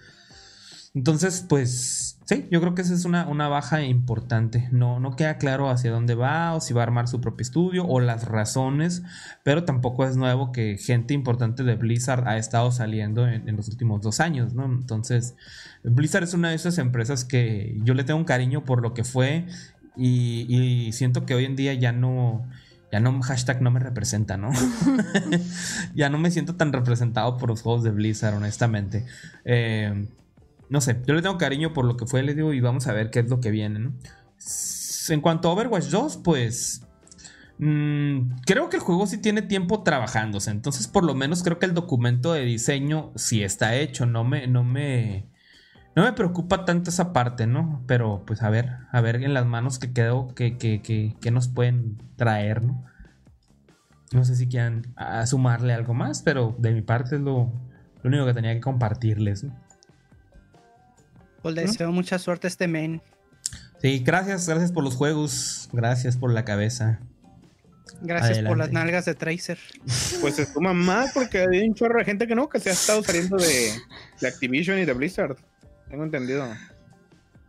Entonces, 0.94 1.44
pues 1.46 2.18
sí, 2.24 2.46
yo 2.50 2.60
creo 2.60 2.74
que 2.74 2.82
esa 2.82 2.94
es 2.94 3.04
una, 3.04 3.24
baja 3.48 3.82
importante. 3.82 4.68
No, 4.72 5.00
no 5.00 5.16
queda 5.16 5.38
claro 5.38 5.70
hacia 5.70 5.90
dónde 5.90 6.14
va 6.14 6.54
o 6.54 6.60
si 6.60 6.74
va 6.74 6.82
a 6.82 6.84
armar 6.84 7.08
su 7.08 7.20
propio 7.20 7.42
estudio 7.42 7.86
o 7.86 8.00
las 8.00 8.26
razones, 8.26 9.02
pero 9.44 9.64
tampoco 9.64 10.06
es 10.06 10.16
nuevo 10.16 10.50
que 10.50 10.78
gente 10.78 11.14
importante 11.14 11.62
de 11.62 11.76
Blizzard 11.76 12.26
ha 12.26 12.38
estado 12.38 12.70
saliendo 12.72 13.28
en, 13.28 13.56
los 13.56 13.68
últimos 13.68 14.02
dos 14.02 14.20
años, 14.20 14.54
¿no? 14.54 14.64
Entonces, 14.64 15.34
Blizzard 15.84 16.24
es 16.24 16.34
una 16.34 16.50
de 16.50 16.56
esas 16.56 16.78
empresas 16.78 17.24
que 17.24 17.78
yo 17.84 17.94
le 17.94 18.04
tengo 18.04 18.18
un 18.18 18.26
cariño 18.26 18.64
por 18.64 18.82
lo 18.82 18.94
que 18.94 19.04
fue 19.04 19.46
y, 19.96 20.90
siento 20.92 21.26
que 21.26 21.34
hoy 21.34 21.44
en 21.44 21.56
día 21.56 21.74
ya 21.74 21.92
no 21.92 22.46
ya 22.90 23.00
no, 23.00 23.20
hashtag 23.20 23.60
no 23.60 23.70
me 23.70 23.80
representa, 23.80 24.38
¿no? 24.38 24.50
ya 25.94 26.08
no 26.08 26.16
me 26.16 26.30
siento 26.30 26.54
tan 26.54 26.72
representado 26.72 27.36
por 27.36 27.50
los 27.50 27.60
juegos 27.60 27.82
de 27.82 27.90
Blizzard, 27.90 28.34
honestamente. 28.34 29.04
Eh, 29.44 30.06
no 30.70 30.80
sé, 30.80 31.00
yo 31.06 31.14
le 31.14 31.22
tengo 31.22 31.38
cariño 31.38 31.72
por 31.72 31.84
lo 31.84 31.96
que 31.96 32.06
fue, 32.06 32.22
le 32.22 32.34
digo, 32.34 32.52
y 32.52 32.60
vamos 32.60 32.86
a 32.86 32.92
ver 32.92 33.10
qué 33.10 33.20
es 33.20 33.28
lo 33.28 33.40
que 33.40 33.50
viene, 33.50 33.78
¿no? 33.78 33.92
En 35.08 35.20
cuanto 35.20 35.48
a 35.48 35.52
Overwatch 35.52 35.86
2, 35.86 36.18
pues... 36.18 36.82
Mm, 37.60 38.36
creo 38.46 38.68
que 38.68 38.76
el 38.76 38.82
juego 38.82 39.06
sí 39.08 39.18
tiene 39.18 39.42
tiempo 39.42 39.82
trabajándose, 39.82 40.52
entonces 40.52 40.86
por 40.86 41.02
lo 41.02 41.16
menos 41.16 41.42
creo 41.42 41.58
que 41.58 41.66
el 41.66 41.74
documento 41.74 42.32
de 42.32 42.44
diseño 42.44 43.10
sí 43.16 43.42
está 43.42 43.74
hecho, 43.74 44.06
no 44.06 44.22
me, 44.22 44.46
no 44.46 44.62
me, 44.62 45.26
no 45.96 46.04
me 46.04 46.12
preocupa 46.12 46.64
tanto 46.64 46.90
esa 46.90 47.12
parte, 47.12 47.48
¿no? 47.48 47.82
Pero 47.88 48.22
pues 48.24 48.44
a 48.44 48.50
ver, 48.50 48.76
a 48.92 49.00
ver 49.00 49.16
en 49.16 49.34
las 49.34 49.44
manos 49.44 49.80
que 49.80 49.92
quedó, 49.92 50.28
que, 50.36 50.56
que, 50.56 50.80
que, 50.80 51.30
nos 51.32 51.48
pueden 51.48 52.00
traer, 52.14 52.62
¿no? 52.62 52.84
No 54.12 54.24
sé 54.24 54.36
si 54.36 54.46
quieran 54.46 54.94
sumarle 55.26 55.74
algo 55.74 55.94
más, 55.94 56.22
pero 56.22 56.54
de 56.60 56.72
mi 56.72 56.82
parte 56.82 57.16
es 57.16 57.20
lo, 57.20 57.52
lo 58.02 58.08
único 58.08 58.24
que 58.26 58.34
tenía 58.34 58.54
que 58.54 58.60
compartirles, 58.60 59.42
¿no? 59.42 59.67
Pues 61.48 61.56
le 61.56 61.62
deseo 61.62 61.92
mucha 61.92 62.18
suerte 62.18 62.46
a 62.46 62.48
este 62.48 62.68
men. 62.68 63.00
Sí, 63.80 64.02
gracias, 64.04 64.46
gracias 64.46 64.70
por 64.70 64.84
los 64.84 64.96
juegos. 64.96 65.70
Gracias 65.72 66.18
por 66.18 66.30
la 66.30 66.44
cabeza. 66.44 67.00
Gracias 68.02 68.40
por 68.46 68.58
las 68.58 68.70
nalgas 68.70 69.06
de 69.06 69.14
Tracer. 69.14 69.58
Pues 70.20 70.34
se 70.34 70.44
suma 70.44 70.74
más 70.74 71.12
porque 71.14 71.38
hay 71.38 71.66
un 71.66 71.74
chorro 71.74 71.98
de 72.00 72.04
gente 72.04 72.26
que 72.26 72.34
no, 72.34 72.50
que 72.50 72.60
se 72.60 72.68
ha 72.68 72.74
estado 72.74 73.02
saliendo 73.02 73.38
de, 73.38 73.72
de 74.20 74.28
Activision 74.28 74.78
y 74.78 74.84
de 74.84 74.92
Blizzard. 74.92 75.36
Tengo 75.88 76.04
entendido. 76.04 76.46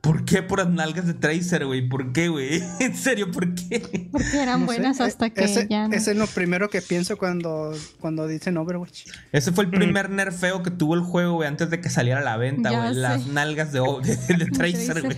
¿Por 0.01 0.23
qué 0.23 0.41
por 0.41 0.59
las 0.59 0.69
nalgas 0.69 1.07
de 1.07 1.13
Tracer, 1.13 1.65
güey? 1.65 1.88
¿Por 1.88 2.13
qué, 2.13 2.29
güey? 2.29 2.63
¿En 2.79 2.95
serio, 2.95 3.31
por 3.31 3.53
qué? 3.53 4.09
Porque 4.12 4.41
eran 4.41 4.65
buenas 4.65 5.01
hasta 5.01 5.29
que 5.29 5.43
ese, 5.43 5.67
ya 5.69 5.85
Ese 5.91 6.12
es 6.12 6.17
lo 6.17 6.27
primero 6.27 6.69
que 6.69 6.81
pienso 6.81 7.17
cuando, 7.17 7.73
cuando 7.99 8.25
dicen 8.27 8.57
Overwatch. 8.57 9.07
Ese 9.31 9.51
fue 9.51 9.65
el 9.65 9.69
primer 9.69 10.09
nerfeo 10.09 10.63
que 10.63 10.71
tuvo 10.71 10.95
el 10.95 11.01
juego, 11.01 11.33
güey, 11.33 11.49
antes 11.49 11.69
de 11.69 11.81
que 11.81 11.89
saliera 11.89 12.21
a 12.21 12.23
la 12.23 12.38
venta, 12.38 12.69
güey. 12.69 12.95
Las 12.95 13.27
nalgas 13.27 13.73
de, 13.73 13.79
de, 14.38 14.45
Tracer, 14.45 15.01
güey. 15.01 15.17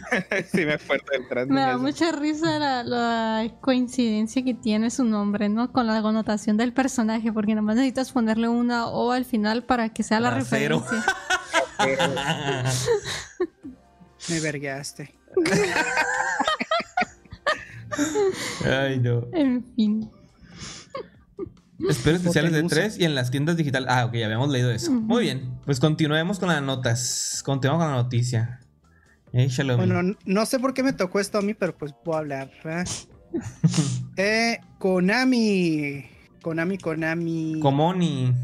sí, 0.52 0.64
me 0.64 0.78
fuerte 0.78 1.16
el 1.16 1.46
Me 1.48 1.60
da 1.60 1.76
mucha 1.76 2.12
risa 2.12 2.58
la, 2.58 2.82
la, 2.82 3.52
coincidencia 3.60 4.42
que 4.42 4.54
tiene 4.54 4.90
su 4.90 5.04
nombre, 5.04 5.50
¿no? 5.50 5.72
Con 5.72 5.86
la 5.86 6.00
connotación 6.00 6.56
del 6.56 6.72
personaje, 6.72 7.32
porque 7.32 7.54
nomás 7.54 7.76
necesitas 7.76 8.12
ponerle 8.12 8.48
una 8.48 8.86
O 8.86 9.12
al 9.12 9.26
final 9.26 9.64
para 9.64 9.90
que 9.90 10.02
sea 10.02 10.20
la 10.20 10.30
referencia. 10.30 11.04
Me 14.28 14.40
vergaste. 14.40 15.14
Ay, 18.64 18.98
no. 18.98 19.26
En 19.32 19.64
fin. 19.74 20.10
Espero 21.88 22.16
especiales 22.16 22.52
de 22.52 22.62
3 22.62 22.98
y 22.98 23.04
en 23.04 23.14
las 23.14 23.30
tiendas 23.30 23.56
digitales. 23.56 23.88
Ah, 23.90 24.04
ok, 24.04 24.14
ya 24.14 24.26
habíamos 24.26 24.50
leído 24.50 24.70
eso. 24.70 24.92
Muy 24.92 25.22
bien, 25.24 25.58
pues 25.64 25.80
continuemos 25.80 26.38
con 26.38 26.48
las 26.48 26.62
notas. 26.62 27.42
Continuamos 27.44 27.84
con 27.84 27.92
la 27.92 28.02
noticia. 28.02 28.60
bueno, 29.32 30.16
no 30.24 30.46
sé 30.46 30.58
por 30.58 30.74
qué 30.74 30.82
me 30.82 30.92
tocó 30.92 31.20
esto 31.20 31.38
a 31.38 31.42
mí, 31.42 31.54
pero 31.54 31.76
pues 31.76 31.94
puedo 32.04 32.18
hablar. 32.18 32.50
eh, 34.16 34.58
Konami. 34.78 36.04
Konami, 36.42 36.78
Konami. 36.78 37.60
Komoni. 37.60 38.34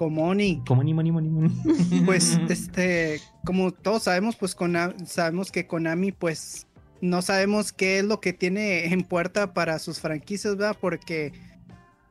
Comoni. 0.00 0.62
Comoni, 0.66 0.94
moni, 0.94 1.12
moni, 1.12 1.28
moni. 1.28 1.62
Pues, 2.06 2.38
este, 2.48 3.20
como 3.44 3.70
todos 3.70 4.04
sabemos, 4.04 4.34
pues 4.34 4.54
Konami, 4.54 4.94
sabemos 5.04 5.52
que 5.52 5.66
Konami, 5.66 6.10
pues, 6.10 6.66
no 7.02 7.20
sabemos 7.20 7.70
qué 7.74 7.98
es 7.98 8.06
lo 8.06 8.18
que 8.18 8.32
tiene 8.32 8.94
en 8.94 9.02
puerta 9.02 9.52
para 9.52 9.78
sus 9.78 10.00
franquicias, 10.00 10.56
¿verdad? 10.56 10.78
Porque, 10.80 11.34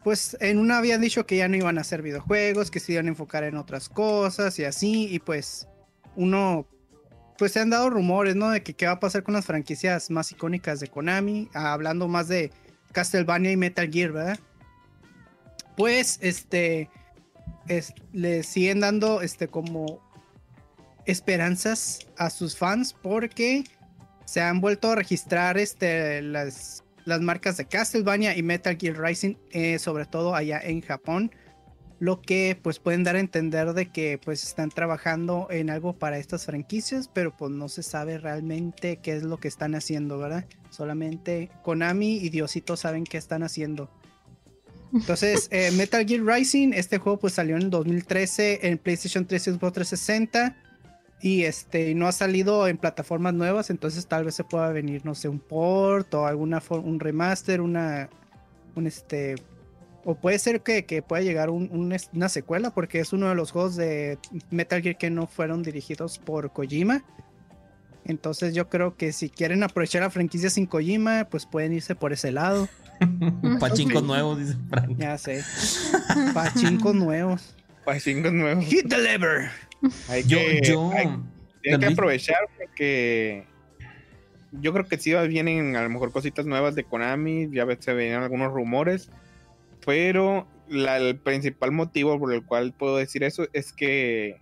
pues, 0.04 0.38
en 0.40 0.60
una 0.60 0.78
habían 0.78 1.02
dicho 1.02 1.26
que 1.26 1.38
ya 1.38 1.48
no 1.48 1.56
iban 1.56 1.80
a 1.80 1.82
hacer 1.82 2.04
videojuegos, 2.04 2.70
que 2.70 2.80
se 2.80 2.94
iban 2.94 3.08
a 3.08 3.10
enfocar 3.10 3.44
en 3.44 3.56
otras 3.56 3.90
cosas 3.90 4.60
y 4.60 4.66
así, 4.66 5.08
y 5.12 5.18
pues, 5.18 5.68
uno, 6.16 6.68
pues 7.40 7.54
se 7.54 7.60
han 7.60 7.72
dado 7.72 7.90
rumores, 7.90 8.36
¿no? 8.36 8.52
De 8.52 8.62
que 8.62 8.76
qué 8.76 8.86
va 8.86 8.92
a 8.92 9.00
pasar 9.00 9.24
con 9.24 9.34
las 9.34 9.48
franquicias 9.48 10.12
más 10.12 10.32
icónicas 10.32 10.80
de 10.80 10.90
Konami, 10.90 11.50
ah, 11.56 11.74
hablando 11.74 12.08
más 12.08 12.28
de 12.28 12.52
Castlevania 12.92 13.52
y 13.52 13.58
Metal 13.58 13.90
Gear, 13.92 14.12
¿verdad? 14.12 14.40
Pues, 15.76 16.20
este, 16.22 16.92
es- 17.70 17.94
le 18.12 18.44
siguen 18.44 18.82
dando, 18.82 19.22
este, 19.22 19.48
como 19.48 20.02
esperanzas 21.06 22.00
a 22.18 22.30
sus 22.30 22.58
fans 22.58 22.94
porque 23.02 23.64
se 24.26 24.42
han 24.42 24.62
vuelto 24.62 24.92
a 24.92 24.96
registrar 24.96 25.58
este, 25.58 26.22
las, 26.22 26.84
las 27.06 27.22
marcas 27.22 27.58
de 27.58 27.66
Castlevania 27.66 28.38
y 28.38 28.44
Metal 28.44 28.78
Gear 28.80 29.00
Rising, 29.00 29.36
eh, 29.52 29.80
sobre 29.80 30.06
todo 30.06 30.36
allá 30.36 30.60
en 30.62 30.82
Japón, 30.82 31.32
lo 32.00 32.22
que 32.22 32.58
pues 32.62 32.80
pueden 32.80 33.04
dar 33.04 33.16
a 33.16 33.20
entender 33.20 33.74
de 33.74 33.92
que 33.92 34.20
pues 34.24 34.44
están 34.44 34.70
trabajando 34.70 35.48
en 35.50 35.70
algo 35.70 35.98
para 35.98 36.18
estas 36.18 36.46
franquicias, 36.46 37.10
pero 37.12 37.36
pues 37.36 37.52
no 37.52 37.68
se 37.70 37.84
sabe 37.84 38.18
realmente 38.20 38.98
qué 38.98 39.14
es 39.18 39.24
lo 39.24 39.38
que 39.38 39.48
están 39.48 39.76
haciendo, 39.76 40.18
¿verdad? 40.18 40.46
Solamente 40.70 41.50
Konami 41.64 42.18
y 42.18 42.30
Diosito 42.30 42.78
saben 42.78 43.04
qué 43.04 43.18
están 43.18 43.44
haciendo. 43.44 43.90
Entonces, 44.94 45.48
eh, 45.52 45.72
Metal 45.72 46.06
Gear 46.06 46.24
Rising, 46.26 46.74
este 46.74 46.98
juego 46.98 47.20
pues 47.20 47.34
salió 47.34 47.56
en 47.56 47.64
el 47.64 47.70
2013 47.70 48.68
en 48.68 48.78
PlayStation 48.78 49.26
3 49.26 49.48
y 49.48 49.52
Xbox 49.52 49.74
360 49.74 50.56
y 51.22 51.44
este 51.44 51.94
no 51.96 52.08
ha 52.08 52.12
salido 52.12 52.68
en 52.68 52.78
plataformas 52.78 53.34
nuevas, 53.34 53.70
entonces 53.70 54.08
tal 54.08 54.24
vez 54.24 54.36
se 54.36 54.44
pueda 54.44 54.70
venir, 54.70 55.06
no 55.06 55.16
sé, 55.16 55.28
un 55.28 55.40
port 55.40 56.14
o 56.14 56.26
alguna 56.26 56.62
un 56.70 57.00
remaster, 57.00 57.62
una 57.62 58.10
un 58.76 58.88
este 58.88 59.36
o 60.06 60.16
puede 60.16 60.40
ser 60.40 60.62
que, 60.62 60.86
que 60.86 61.02
pueda 61.02 61.22
llegar 61.22 61.50
una 61.50 62.30
secuela 62.30 62.72
porque 62.72 63.00
es 63.00 63.12
uno 63.12 63.28
de 63.28 63.36
los 63.36 63.52
juegos 63.52 63.76
de 63.76 64.18
Metal 64.50 64.82
Gear 64.82 64.98
que 64.98 65.10
no 65.10 65.28
fueron 65.28 65.62
dirigidos 65.62 66.20
por 66.20 66.52
Kojima. 66.52 67.04
Entonces 68.06 68.56
yo 68.56 68.70
creo 68.70 68.96
que 68.96 69.12
si 69.12 69.30
quieren 69.30 69.62
aprovechar 69.62 70.02
la 70.02 70.10
franquicia 70.10 70.50
sin 70.50 70.66
Kojima, 70.66 71.28
pues 71.30 71.46
pueden 71.46 71.74
irse 71.74 71.96
por 71.96 72.14
ese 72.14 72.32
lado. 72.32 72.70
Pachincos 73.60 74.04
nuevos, 74.04 74.40
dice 74.40 74.56
Frank. 74.70 74.98
Ya 74.98 75.18
sé. 75.18 75.44
Pachincos 76.34 76.96
nuevos. 76.96 77.56
Chingos 78.04 78.32
nuevos. 78.32 78.66
Hit 78.66 78.88
the 78.88 78.98
lever. 79.00 79.50
Hay 80.10 80.24
Yo, 80.24 80.38
que, 80.38 80.62
yo. 80.64 80.92
hay- 80.94 81.10
hay 81.72 81.80
que 81.80 81.86
aprovechar 81.88 82.38
porque 82.58 83.46
yo 84.52 84.72
creo 84.74 84.86
que 84.86 84.98
sí 84.98 85.14
vienen 85.28 85.76
a 85.76 85.82
lo 85.84 85.90
mejor 85.90 86.12
cositas 86.12 86.46
nuevas 86.46 86.76
de 86.76 86.84
Konami, 86.84 87.50
ya 87.52 87.66
ves, 87.66 87.80
se 87.82 87.94
venían 87.94 88.22
algunos 88.24 88.54
rumores, 88.54 89.10
pero 89.86 90.48
la- 90.70 90.98
el 90.98 91.18
principal 91.18 91.72
motivo 91.72 92.18
por 92.20 92.32
el 92.34 92.44
cual 92.46 92.74
puedo 92.74 92.98
decir 92.98 93.24
eso 93.24 93.48
es 93.54 93.74
que 93.74 94.40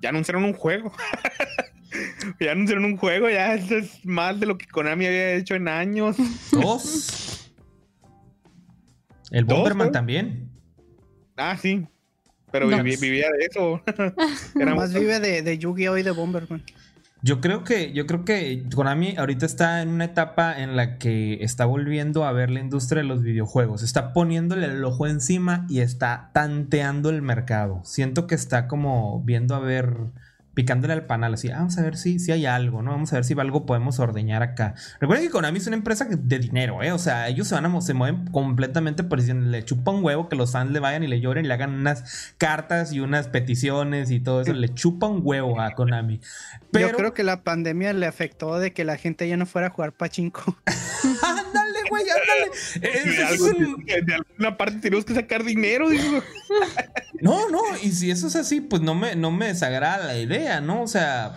ya 0.00 0.08
anunciaron 0.08 0.44
un 0.44 0.54
juego. 0.54 0.92
ya 2.40 2.52
anunciaron 2.52 2.84
un 2.86 2.96
juego, 2.96 3.28
ya 3.28 3.54
esto 3.54 3.76
es 3.76 4.04
más 4.04 4.40
de 4.40 4.46
lo 4.46 4.56
que 4.58 4.66
Konami 4.66 5.06
había 5.06 5.34
hecho 5.34 5.54
en 5.54 5.68
años. 5.68 6.16
Dos. 6.50 7.35
El 9.30 9.44
Bomberman 9.44 9.92
también. 9.92 10.50
Ah, 11.36 11.56
sí. 11.60 11.86
Pero 12.50 12.68
vivía 12.68 13.26
de 13.30 13.46
eso. 13.50 13.82
Era 14.58 14.74
Más 14.74 14.94
vive 14.94 15.20
de, 15.20 15.42
de 15.42 15.58
Yu-Gi-Oh! 15.58 15.98
y 15.98 16.02
de 16.02 16.10
Bomberman. 16.12 16.62
Yo 17.22 17.40
creo 17.40 17.64
que, 17.64 17.92
yo 17.92 18.06
creo 18.06 18.24
que 18.24 18.62
Konami 18.72 19.16
ahorita 19.16 19.46
está 19.46 19.82
en 19.82 19.88
una 19.88 20.04
etapa 20.04 20.60
en 20.60 20.76
la 20.76 20.98
que 20.98 21.42
está 21.42 21.64
volviendo 21.64 22.24
a 22.24 22.32
ver 22.32 22.50
la 22.50 22.60
industria 22.60 23.02
de 23.02 23.08
los 23.08 23.22
videojuegos. 23.22 23.82
Está 23.82 24.12
poniéndole 24.12 24.66
el 24.66 24.84
ojo 24.84 25.06
encima 25.06 25.66
y 25.68 25.80
está 25.80 26.30
tanteando 26.32 27.10
el 27.10 27.22
mercado. 27.22 27.80
Siento 27.84 28.26
que 28.26 28.36
está 28.36 28.68
como 28.68 29.22
viendo 29.24 29.56
a 29.56 29.60
ver, 29.60 29.96
picándole 30.56 30.94
al 30.94 31.04
panal, 31.04 31.34
así, 31.34 31.50
"Ah, 31.50 31.58
vamos 31.58 31.76
a 31.76 31.82
ver 31.82 31.98
si, 31.98 32.18
si 32.18 32.32
hay 32.32 32.46
algo, 32.46 32.80
¿no? 32.80 32.92
Vamos 32.92 33.12
a 33.12 33.16
ver 33.16 33.24
si 33.26 33.34
algo 33.38 33.66
podemos 33.66 33.98
ordeñar 33.98 34.42
acá. 34.42 34.74
Recuerden 35.00 35.26
que 35.26 35.30
Konami 35.30 35.58
es 35.58 35.66
una 35.66 35.76
empresa 35.76 36.06
de 36.10 36.38
dinero, 36.38 36.82
¿eh? 36.82 36.92
O 36.92 36.98
sea, 36.98 37.28
ellos 37.28 37.46
se 37.46 37.54
van 37.54 37.66
a, 37.66 37.80
se 37.82 37.92
mueven 37.92 38.26
completamente 38.28 39.04
por 39.04 39.20
si 39.20 39.34
le 39.34 39.64
chupa 39.66 39.90
un 39.90 40.02
huevo 40.02 40.30
que 40.30 40.36
los 40.36 40.52
fans 40.52 40.70
le 40.70 40.80
vayan 40.80 41.02
y 41.02 41.08
le 41.08 41.20
lloren 41.20 41.44
y 41.44 41.48
le 41.48 41.52
hagan 41.52 41.74
unas 41.74 42.34
cartas 42.38 42.90
y 42.92 43.00
unas 43.00 43.28
peticiones 43.28 44.10
y 44.10 44.18
todo 44.18 44.40
eso. 44.40 44.54
Le 44.54 44.72
chupa 44.72 45.06
un 45.06 45.20
huevo 45.22 45.60
a 45.60 45.72
Konami. 45.72 46.22
Pero... 46.70 46.88
Yo 46.88 46.96
creo 46.96 47.12
que 47.12 47.22
la 47.22 47.42
pandemia 47.42 47.92
le 47.92 48.06
afectó 48.06 48.58
de 48.58 48.72
que 48.72 48.84
la 48.84 48.96
gente 48.96 49.28
ya 49.28 49.36
no 49.36 49.44
fuera 49.44 49.68
a 49.68 49.70
jugar 49.70 49.92
pachinko. 49.92 50.56
ándale, 51.22 51.65
güey, 51.88 52.04
ándale. 52.08 52.52
Ese 52.96 53.08
de, 53.08 53.22
es 53.22 53.30
algo- 53.30 53.58
un- 53.58 53.84
de 53.84 54.14
alguna 54.14 54.56
parte 54.56 54.78
tenemos 54.78 55.04
que 55.04 55.14
sacar 55.14 55.44
dinero. 55.44 55.88
digo. 55.90 56.22
No, 57.20 57.48
no, 57.48 57.60
y 57.82 57.90
si 57.92 58.10
eso 58.10 58.26
es 58.26 58.36
así, 58.36 58.60
pues 58.60 58.82
no 58.82 58.94
me, 58.94 59.16
no 59.16 59.30
me 59.30 59.46
desagrada 59.48 60.06
la 60.06 60.18
idea, 60.18 60.60
¿no? 60.60 60.82
O 60.82 60.86
sea, 60.86 61.34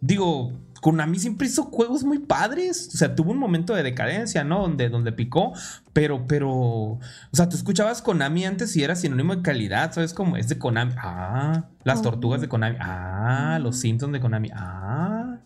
digo, 0.00 0.52
Konami 0.80 1.18
siempre 1.18 1.46
hizo 1.46 1.64
juegos 1.64 2.04
muy 2.04 2.18
padres. 2.18 2.90
O 2.94 2.96
sea, 2.98 3.14
tuvo 3.14 3.32
un 3.32 3.38
momento 3.38 3.74
de 3.74 3.82
decadencia, 3.82 4.44
¿no? 4.44 4.60
Donde, 4.60 4.88
donde 4.90 5.12
picó. 5.12 5.52
Pero, 5.94 6.26
pero. 6.26 6.50
O 6.52 7.00
sea, 7.32 7.48
tú 7.48 7.56
escuchabas 7.56 8.02
Konami 8.02 8.44
antes 8.44 8.76
y 8.76 8.82
era 8.82 8.94
sinónimo 8.96 9.34
de 9.36 9.42
calidad. 9.42 9.92
¿Sabes 9.92 10.12
cómo? 10.12 10.36
Es 10.36 10.48
de 10.48 10.58
Konami. 10.58 10.92
Ah, 10.98 11.68
las 11.84 12.02
tortugas 12.02 12.40
de 12.42 12.48
Konami. 12.48 12.76
Ah, 12.80 13.58
los 13.62 13.78
Simpsons 13.80 14.12
de 14.12 14.20
Konami. 14.20 14.50
Ah. 14.54 15.38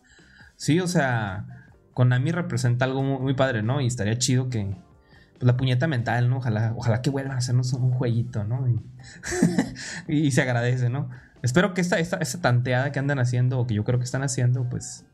Sí, 0.57 0.81
o 0.81 0.89
sea, 0.89 1.45
Konami 1.99 2.31
representa 2.31 2.85
algo 2.85 3.03
muy, 3.03 3.19
muy 3.19 3.35
padre, 3.35 3.65
¿no? 3.65 3.81
Y 3.81 3.89
estaría 3.89 4.17
chido 4.19 4.49
que. 4.51 4.77
Pues 5.33 5.43
la 5.43 5.57
puñeta 5.57 5.89
mental, 5.89 6.31
¿no? 6.31 6.37
Ojalá, 6.37 6.73
ojalá 6.77 7.03
que 7.03 7.11
vuelvan 7.11 7.35
a 7.35 7.39
hacernos 7.39 7.73
un 7.73 7.91
jueguito, 7.91 8.45
¿no? 8.45 8.69
Y, 8.69 8.81
y 10.27 10.31
se 10.31 10.43
agradece, 10.43 10.91
¿no? 10.91 11.11
Espero 11.43 11.75
que 11.75 11.81
esta, 11.81 11.99
esta, 11.99 12.19
esta 12.19 12.41
tanteada 12.41 12.93
que 12.93 13.01
andan 13.01 13.19
haciendo, 13.19 13.59
o 13.59 13.67
que 13.67 13.75
yo 13.75 13.83
creo 13.83 13.99
que 13.99 14.05
están 14.05 14.23
haciendo, 14.23 14.63
pues 14.69 15.07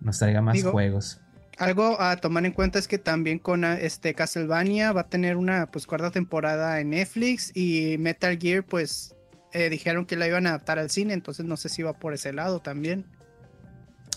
nos 0.00 0.18
traiga 0.18 0.42
más 0.42 0.54
Digo, 0.54 0.72
juegos. 0.72 1.20
Algo 1.58 2.00
a 2.00 2.16
tomar 2.16 2.44
en 2.44 2.50
cuenta 2.50 2.80
es 2.80 2.88
que 2.88 2.98
también 2.98 3.38
con 3.38 3.62
este 3.62 4.12
Castlevania 4.14 4.90
va 4.90 5.02
a 5.02 5.08
tener 5.08 5.36
una 5.36 5.70
pues 5.70 5.86
cuarta 5.86 6.10
temporada 6.10 6.80
en 6.80 6.90
Netflix 6.90 7.52
y 7.54 7.98
Metal 7.98 8.36
Gear 8.36 8.64
pues 8.64 9.14
eh, 9.52 9.70
dijeron 9.70 10.06
que 10.06 10.16
la 10.16 10.26
iban 10.26 10.48
a 10.48 10.50
adaptar 10.50 10.80
al 10.80 10.90
cine, 10.90 11.14
entonces 11.14 11.46
no 11.46 11.56
sé 11.56 11.68
si 11.68 11.84
va 11.84 11.92
por 11.92 12.14
ese 12.14 12.32
lado 12.32 12.58
también. 12.58 13.06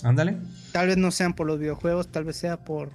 Ándale. 0.03 0.37
Tal 0.71 0.87
vez 0.87 0.97
no 0.97 1.11
sean 1.11 1.33
por 1.33 1.47
los 1.47 1.59
videojuegos, 1.59 2.11
tal 2.11 2.23
vez 2.25 2.37
sea 2.37 2.63
por 2.63 2.91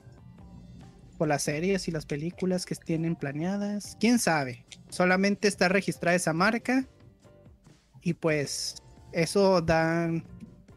por 1.18 1.28
las 1.28 1.42
series 1.42 1.86
y 1.86 1.90
las 1.90 2.06
películas 2.06 2.64
que 2.64 2.74
tienen 2.76 3.14
planeadas. 3.14 3.94
¿Quién 4.00 4.18
sabe? 4.18 4.64
Solamente 4.88 5.48
está 5.48 5.68
registrada 5.68 6.16
esa 6.16 6.32
marca 6.32 6.86
y 8.00 8.14
pues 8.14 8.76
eso 9.12 9.60
da 9.60 10.08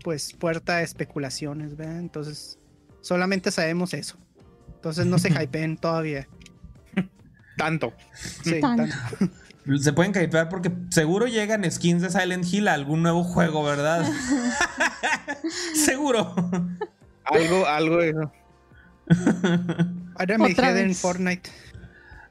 pues 0.04 0.34
puerta 0.34 0.78
a 0.78 0.82
especulaciones, 0.82 1.78
¿verdad? 1.78 1.98
Entonces 2.00 2.60
solamente 3.00 3.52
sabemos 3.52 3.94
eso. 3.94 4.18
Entonces 4.76 5.06
no 5.06 5.18
se 5.18 5.30
hypeen 5.44 5.78
todavía. 5.78 6.28
Tanto. 7.56 7.94
Sí, 8.44 8.60
Tan- 8.60 8.76
tanto. 8.90 8.96
Se 9.82 9.94
pueden 9.94 10.12
capear 10.12 10.50
porque 10.50 10.72
seguro 10.90 11.28
llegan 11.28 11.70
skins 11.72 12.02
de 12.02 12.10
Silent 12.10 12.46
Hill 12.52 12.68
a 12.68 12.74
algún 12.74 13.02
nuevo 13.02 13.24
juego, 13.24 13.64
¿verdad? 13.64 14.06
seguro. 15.74 16.34
Algo, 17.26 17.66
algo 17.66 18.02
eso. 18.02 18.32
Ahora 20.16 20.38
me 20.38 20.54
quedé 20.54 20.82
en. 20.84 20.96
Fortnite. 20.96 21.50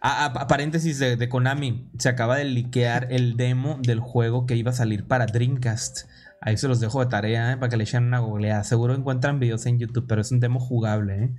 A, 0.00 0.24
a- 0.24 0.42
a 0.42 0.46
paréntesis 0.48 0.98
de, 0.98 1.16
de 1.16 1.28
Konami, 1.28 1.88
se 1.98 2.08
acaba 2.08 2.36
de 2.36 2.44
liquear 2.44 3.06
el 3.10 3.36
demo 3.36 3.78
del 3.82 4.00
juego 4.00 4.46
que 4.46 4.56
iba 4.56 4.70
a 4.72 4.74
salir 4.74 5.06
para 5.06 5.26
Dreamcast. 5.26 6.08
Ahí 6.40 6.56
se 6.56 6.66
los 6.66 6.80
dejo 6.80 6.98
de 7.00 7.06
tarea 7.06 7.52
¿eh? 7.52 7.56
para 7.56 7.70
que 7.70 7.76
le 7.76 7.84
echen 7.84 8.04
una 8.04 8.18
googleada. 8.18 8.64
Seguro 8.64 8.94
encuentran 8.94 9.38
videos 9.38 9.64
en 9.66 9.78
YouTube, 9.78 10.06
pero 10.08 10.20
es 10.20 10.32
un 10.32 10.40
demo 10.40 10.58
jugable. 10.58 11.24
¿eh? 11.24 11.30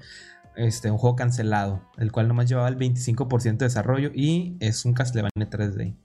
Este, 0.56 0.92
un 0.92 0.98
juego 0.98 1.16
cancelado, 1.16 1.82
el 1.98 2.12
cual 2.12 2.28
nomás 2.28 2.48
llevaba 2.48 2.68
el 2.68 2.78
25% 2.78 3.58
de 3.58 3.66
desarrollo 3.66 4.12
y 4.14 4.56
es 4.60 4.86
un 4.86 4.94
Castlevania 4.94 5.50
3D. 5.50 5.96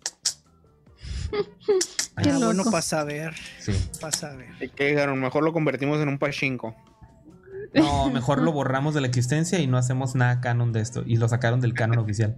Ahí 2.16 2.22
Qué 2.24 2.30
Ah, 2.30 2.38
bueno, 2.38 2.64
para 2.64 2.82
saber, 2.82 3.34
sí. 3.60 3.72
para 4.00 4.16
saber. 4.16 4.48
¿Y 4.60 4.68
qué 4.70 4.88
dijeron? 4.88 5.20
Mejor 5.20 5.44
lo 5.44 5.52
convertimos 5.52 6.00
en 6.00 6.08
un 6.08 6.18
pachinko. 6.18 6.74
No, 7.74 8.08
mejor 8.10 8.40
lo 8.40 8.50
borramos 8.50 8.94
de 8.94 9.02
la 9.02 9.06
existencia 9.08 9.58
y 9.60 9.66
no 9.66 9.76
hacemos 9.76 10.14
nada 10.14 10.40
canon 10.40 10.72
de 10.72 10.80
esto. 10.80 11.02
Y 11.06 11.16
lo 11.18 11.28
sacaron 11.28 11.60
del 11.60 11.74
canon 11.74 11.98
oficial. 11.98 12.34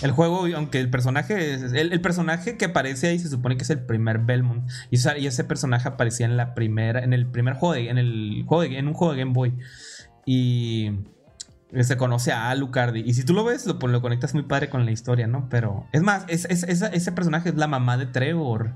El 0.00 0.12
juego, 0.12 0.46
aunque 0.54 0.78
el 0.78 0.88
personaje, 0.90 1.54
es- 1.54 1.72
el, 1.72 1.92
el 1.92 2.00
personaje 2.00 2.56
que 2.56 2.66
aparece 2.66 3.08
ahí 3.08 3.18
se 3.18 3.28
supone 3.28 3.56
que 3.56 3.64
es 3.64 3.70
el 3.70 3.80
primer 3.84 4.20
Belmont. 4.20 4.70
Y, 4.90 4.96
ese 5.26 5.42
personaje 5.44 5.88
aparecía 5.88 6.26
en 6.26 6.36
la 6.36 6.54
primera, 6.54 7.02
en 7.02 7.12
el 7.12 7.26
primer 7.26 7.54
juego, 7.54 7.74
de- 7.74 7.90
en 7.90 7.98
el 7.98 8.44
juego, 8.46 8.62
de- 8.62 8.78
en 8.78 8.86
un 8.86 8.94
juego 8.94 9.12
de 9.12 9.18
Game 9.18 9.32
Boy. 9.32 9.58
Y 10.24 10.92
se 11.82 11.96
conoce 11.96 12.32
a 12.32 12.50
Alucard. 12.50 12.96
Y 12.96 13.14
si 13.14 13.24
tú 13.24 13.32
lo 13.34 13.44
ves, 13.44 13.66
lo, 13.66 13.78
pues, 13.78 13.92
lo 13.92 14.00
conectas 14.02 14.34
muy 14.34 14.42
padre 14.42 14.68
con 14.70 14.84
la 14.84 14.90
historia, 14.90 15.26
¿no? 15.26 15.48
Pero 15.48 15.86
es 15.92 16.02
más, 16.02 16.24
es, 16.28 16.44
es- 16.46 16.64
ese 16.64 17.12
personaje 17.12 17.48
es 17.50 17.54
la 17.56 17.66
mamá 17.68 17.96
de 17.96 18.06
Trevor. 18.06 18.72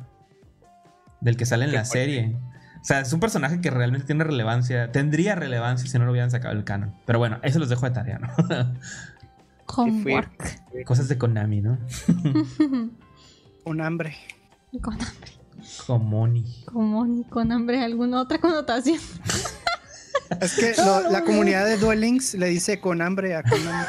del 1.21 1.37
que 1.37 1.47
sale 1.47 1.65
en 1.65 1.73
la 1.73 1.85
serie. 1.85 2.37
O 2.81 2.85
sea, 2.85 3.01
es 3.01 3.11
un 3.15 3.21
personaje 3.21 3.61
que 3.63 3.71
realmente 3.71 4.07
tiene 4.07 4.25
relevancia, 4.25 4.93
tendría 4.93 5.35
relevancia 5.35 5.89
si 5.91 5.99
no 5.99 6.05
lo 6.05 6.11
hubieran 6.11 6.31
sacado 6.31 6.53
el 6.55 6.65
canon. 6.65 6.95
Pero 7.07 7.19
bueno, 7.19 7.39
eso 7.43 7.59
los 7.59 7.71
dejo 7.71 7.87
de 7.87 7.93
tarea, 7.93 8.19
¿no? 8.19 8.29
Homework. 9.77 10.85
Cosas 10.85 11.09
de 11.09 11.17
Konami, 11.17 11.63
¿no? 11.63 11.79
Con 13.65 13.81
hambre. 13.81 14.15
Con 14.83 14.95
hambre. 14.95 15.33
Comoni. 15.87 16.65
Como 16.67 17.25
con 17.31 17.51
hambre, 17.53 17.83
alguna 17.83 18.21
otra 18.21 18.37
connotación. 18.39 18.99
Es 20.41 20.55
que 20.55 20.75
lo- 20.77 21.11
la 21.11 21.23
comunidad 21.25 21.67
de 21.67 21.77
Duel 21.77 22.01
Links 22.01 22.35
le 22.35 22.47
dice 22.49 22.81
con 22.81 23.03
hambre 23.03 23.35
a 23.37 23.43
Konami. 23.43 23.85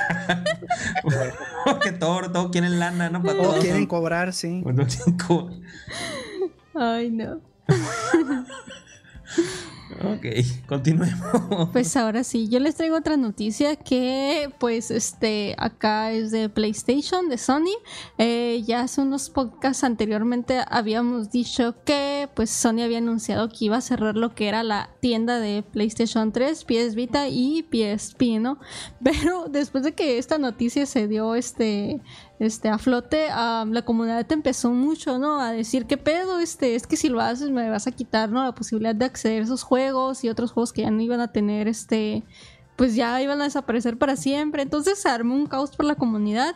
Porque 1.66 1.92
todo, 1.94 2.30
todo 2.32 2.52
quieren 2.52 2.80
lana, 2.80 3.10
¿no? 3.10 3.22
Para 3.24 3.40
O 3.40 3.44
todo. 3.52 3.60
quieren 3.62 3.86
cobrar, 3.86 4.34
sí. 4.34 4.64
Ay, 6.76 7.10
no. 7.12 7.40
Ok, 10.04 10.26
continuemos. 10.68 11.70
Pues 11.72 11.96
ahora 11.96 12.24
sí, 12.24 12.50
yo 12.50 12.60
les 12.60 12.76
traigo 12.76 12.98
otra 12.98 13.18
noticia 13.18 13.76
que 13.76 14.50
pues 14.60 14.92
este 14.92 15.56
acá 15.58 16.12
es 16.12 16.32
de 16.32 16.50
PlayStation, 16.50 17.30
de 17.30 17.38
Sony. 17.38 17.76
Eh, 18.18 18.62
ya 18.66 18.82
hace 18.82 19.02
unos 19.02 19.30
podcasts 19.30 19.84
anteriormente 19.84 20.62
habíamos 20.70 21.32
dicho 21.32 21.76
que 21.86 22.30
pues 22.36 22.50
Sony 22.50 22.82
había 22.84 22.98
anunciado 22.98 23.50
que 23.50 23.66
iba 23.66 23.78
a 23.78 23.82
cerrar 23.82 24.16
lo 24.16 24.36
que 24.36 24.48
era 24.48 24.64
la 24.64 24.90
tienda 25.00 25.40
de 25.40 25.64
PlayStation 25.64 26.32
3, 26.32 26.66
PS 26.66 26.96
Vita 26.96 27.28
y 27.30 27.64
PSP, 27.64 28.40
¿no? 28.40 28.60
Pero 29.04 29.46
después 29.50 29.84
de 29.84 29.94
que 29.94 30.18
esta 30.18 30.38
noticia 30.38 30.86
se 30.86 31.08
dio 31.08 31.36
este 31.36 32.02
este 32.40 32.70
a 32.70 32.78
flote, 32.78 33.28
la 33.28 33.84
comunidad 33.86 34.30
empezó 34.32 34.72
mucho, 34.72 35.18
¿no? 35.18 35.40
A 35.40 35.52
decir 35.52 35.86
qué 35.86 35.98
pedo, 35.98 36.40
este, 36.40 36.76
es 36.76 36.86
que 36.86 36.98
si 36.98 37.10
lo 37.10 37.22
haces 37.22 37.50
me 37.50 37.70
vas 37.70 37.88
a 37.88 37.92
quitar, 37.92 38.30
¿no? 38.30 38.44
La 38.44 38.54
posibilidad 38.54 38.96
de 38.96 39.06
acceder 39.06 39.42
a 39.42 39.46
esos 39.46 39.64
juegos 39.64 40.24
y 40.24 40.30
otros 40.30 40.52
juegos 40.52 40.74
que 40.74 40.82
ya 40.82 40.92
no 40.92 41.02
iban 41.02 41.22
a 41.22 41.32
tener, 41.32 41.68
este, 41.68 42.24
pues 42.76 42.96
ya 42.96 43.22
iban 43.22 43.42
a 43.42 43.46
desaparecer 43.46 43.98
para 43.98 44.16
siempre. 44.16 44.62
Entonces 44.62 45.00
se 45.00 45.10
armó 45.10 45.36
un 45.36 45.48
caos 45.48 45.76
por 45.76 45.86
la 45.86 45.96
comunidad 45.96 46.56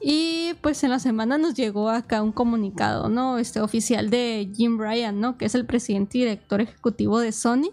y 0.00 0.54
pues 0.62 0.82
en 0.84 0.90
la 0.90 0.98
semana 0.98 1.38
nos 1.38 1.54
llegó 1.54 1.90
acá 1.90 2.22
un 2.22 2.32
comunicado, 2.32 3.08
¿no? 3.08 3.38
Este 3.38 3.60
oficial 3.60 4.10
de 4.10 4.50
Jim 4.54 4.78
Ryan, 4.78 5.20
¿no? 5.20 5.36
Que 5.36 5.46
es 5.46 5.54
el 5.54 5.66
presidente 5.66 6.18
y 6.18 6.20
director 6.22 6.60
ejecutivo 6.60 7.18
de 7.20 7.32
Sony 7.32 7.72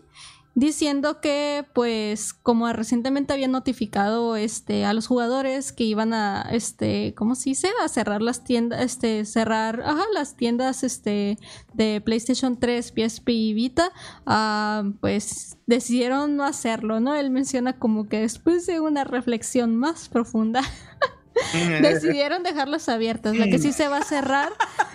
diciendo 0.56 1.20
que 1.20 1.66
pues 1.74 2.34
como 2.34 2.72
recientemente 2.72 3.34
había 3.34 3.50
notificado 3.50 4.38
este 4.38 4.86
a 4.86 4.94
los 4.94 5.06
jugadores 5.06 5.74
que 5.74 5.84
iban 5.84 6.14
a 6.14 6.48
este 6.50 7.14
cómo 7.14 7.36
se 7.36 7.50
dice 7.50 7.70
a 7.84 7.90
cerrar 7.90 8.22
las 8.22 8.46
tiendas 8.46 8.82
este 8.82 9.26
cerrar 9.26 9.82
ajá, 9.86 10.04
las 10.14 10.38
tiendas 10.38 10.84
este 10.84 11.38
de 11.74 12.00
PlayStation 12.00 12.58
3 12.58 12.94
PSP 12.96 13.30
y 13.30 13.54
Vita 13.54 13.92
ah, 14.26 14.84
pues 15.02 15.58
decidieron 15.68 16.38
no 16.38 16.46
hacerlo 16.46 17.02
no 17.02 17.16
él 17.16 17.32
menciona 17.32 17.78
como 17.78 18.08
que 18.08 18.22
después 18.22 18.66
de 18.66 18.80
una 18.80 19.04
reflexión 19.04 19.76
más 19.76 20.08
profunda 20.08 20.62
decidieron 21.82 22.44
dejarlas 22.44 22.88
abiertas 22.90 23.36
la 23.36 23.46
que 23.46 23.60
sí 23.60 23.72
se 23.74 23.88
va 23.88 23.98
a 24.00 24.04
cerrar 24.04 24.54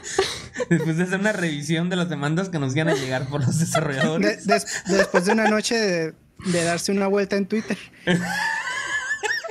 Después 0.68 0.96
de 0.96 1.04
hacer 1.04 1.20
una 1.20 1.32
revisión 1.32 1.88
de 1.90 1.96
las 1.96 2.08
demandas 2.10 2.48
que 2.48 2.58
nos 2.58 2.74
iban 2.74 2.88
a 2.88 2.94
llegar 2.94 3.26
por 3.28 3.40
los 3.44 3.58
De- 3.58 3.64
desarrolladores. 3.64 4.46
des- 4.46 4.82
después 4.86 5.24
de 5.24 5.32
una 5.32 5.48
noche 5.48 5.74
de, 5.76 6.14
de 6.46 6.64
darse 6.64 6.92
una 6.92 7.06
vuelta 7.06 7.36
en 7.36 7.46
Twitter. 7.46 7.78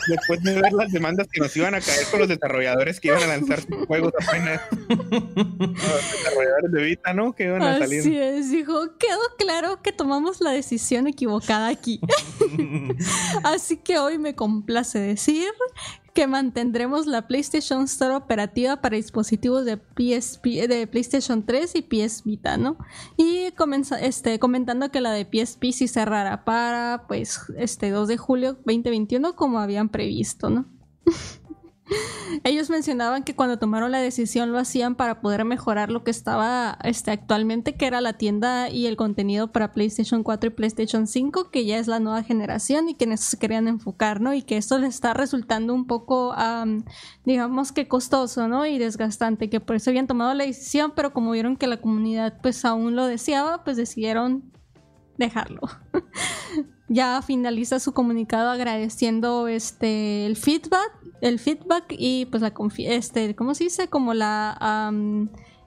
Después 0.07 0.41
de 0.41 0.59
ver 0.59 0.71
las 0.73 0.91
demandas 0.91 1.27
que 1.31 1.39
nos 1.39 1.55
iban 1.55 1.75
a 1.75 1.81
caer 1.81 2.03
con 2.09 2.19
los 2.21 2.29
desarrolladores 2.29 2.99
que 2.99 3.09
iban 3.09 3.21
a 3.21 3.27
lanzar 3.27 3.61
sus 3.61 3.85
juegos 3.85 4.11
apenas. 4.19 4.59
Los 4.71 5.29
desarrolladores 6.11 6.71
de 6.71 6.83
Vita, 6.83 7.13
¿no? 7.13 7.33
Que 7.35 7.43
iban 7.43 7.61
a 7.61 7.77
salir. 7.77 7.99
Así 7.99 8.17
es, 8.17 8.49
dijo, 8.49 8.97
quedó 8.97 9.19
claro 9.37 9.83
que 9.83 9.91
tomamos 9.91 10.41
la 10.41 10.49
decisión 10.51 11.05
equivocada 11.05 11.67
aquí. 11.67 11.99
Así 13.43 13.77
que 13.77 13.99
hoy 13.99 14.17
me 14.17 14.33
complace 14.35 14.97
decir 14.97 15.47
que 16.13 16.27
mantendremos 16.27 17.05
la 17.05 17.27
PlayStation 17.27 17.83
Store 17.83 18.15
operativa 18.15 18.77
para 18.77 18.95
dispositivos 18.95 19.65
de 19.65 19.77
PSP, 19.77 20.67
de 20.67 20.87
PlayStation 20.87 21.45
3 21.45 21.75
y 21.75 21.81
PS 21.81 22.23
Vita, 22.23 22.57
¿no? 22.57 22.77
Y 23.17 23.53
este, 24.01 24.39
comentando 24.39 24.91
que 24.91 25.01
la 25.01 25.11
de 25.11 25.25
PSP 25.25 25.71
sí 25.71 25.87
cerrará 25.87 26.43
para, 26.45 27.05
pues, 27.07 27.41
este 27.57 27.91
2 27.91 28.07
de 28.07 28.17
julio 28.17 28.53
2021 28.65 29.35
como 29.35 29.59
habían 29.59 29.89
previsto, 29.89 30.49
¿no? 30.49 30.65
Ellos 32.43 32.69
mencionaban 32.69 33.23
que 33.23 33.35
cuando 33.35 33.57
tomaron 33.57 33.91
la 33.91 33.99
decisión 33.99 34.51
lo 34.51 34.59
hacían 34.59 34.95
para 34.95 35.21
poder 35.21 35.45
mejorar 35.45 35.91
lo 35.91 36.03
que 36.03 36.11
estaba 36.11 36.77
este, 36.83 37.11
actualmente, 37.11 37.75
que 37.75 37.85
era 37.85 38.01
la 38.01 38.13
tienda 38.13 38.69
y 38.69 38.85
el 38.85 38.95
contenido 38.95 39.51
para 39.51 39.71
PlayStation 39.71 40.23
4 40.23 40.49
y 40.49 40.53
PlayStation 40.53 41.07
5, 41.07 41.49
que 41.51 41.65
ya 41.65 41.77
es 41.77 41.87
la 41.87 41.99
nueva 41.99 42.23
generación 42.23 42.89
y 42.89 42.95
que 42.95 43.05
en 43.05 43.13
eso 43.13 43.23
se 43.23 43.37
querían 43.37 43.67
enfocar, 43.67 44.21
¿no? 44.21 44.33
Y 44.33 44.43
que 44.43 44.57
esto 44.57 44.77
les 44.77 44.95
está 44.95 45.13
resultando 45.13 45.73
un 45.73 45.85
poco, 45.87 46.33
am, 46.33 46.83
digamos 47.25 47.71
que 47.71 47.87
costoso, 47.87 48.47
¿no? 48.47 48.65
Y 48.65 48.77
desgastante, 48.77 49.49
que 49.49 49.59
por 49.59 49.75
eso 49.75 49.89
habían 49.89 50.07
tomado 50.07 50.33
la 50.33 50.45
decisión, 50.45 50.93
pero 50.95 51.13
como 51.13 51.31
vieron 51.31 51.57
que 51.57 51.67
la 51.67 51.81
comunidad 51.81 52.39
pues 52.41 52.63
aún 52.65 52.95
lo 52.95 53.05
deseaba, 53.05 53.63
pues 53.63 53.77
decidieron 53.77 54.51
dejarlo. 55.17 55.61
ya 56.89 57.21
finaliza 57.21 57.79
su 57.79 57.93
comunicado 57.93 58.49
agradeciendo 58.49 59.47
este 59.47 60.25
el 60.25 60.35
feedback 60.35 60.91
el 61.21 61.37
feedback 61.39 61.85
y 61.89 62.25
pues 62.25 62.41
la 62.41 62.53
confi- 62.53 62.87
este 62.87 63.35
cómo 63.35 63.53
se 63.53 63.65
dice 63.65 63.87
como 63.89 64.13
la 64.13 64.91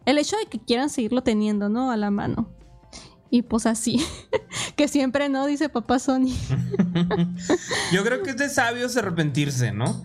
el 0.05 0.19
hecho 0.19 0.37
de 0.37 0.47
que 0.47 0.59
quieran 0.59 0.91
seguirlo 0.91 1.23
teniendo 1.23 1.69
no 1.69 1.91
a 1.91 1.97
la 1.97 2.11
mano. 2.11 2.49
Y 3.31 3.41
pues 3.43 3.65
así 3.65 3.99
que 4.77 4.89
siempre 4.89 5.29
no 5.31 5.47
dice 5.47 5.69
papá 5.71 5.99
Sony. 5.99 6.29
Yo 7.93 8.05
creo 8.05 8.23
que 8.23 8.31
es 8.31 8.37
de 8.37 8.49
sabios 8.49 8.97
arrepentirse, 8.97 9.73
¿no? 9.73 10.05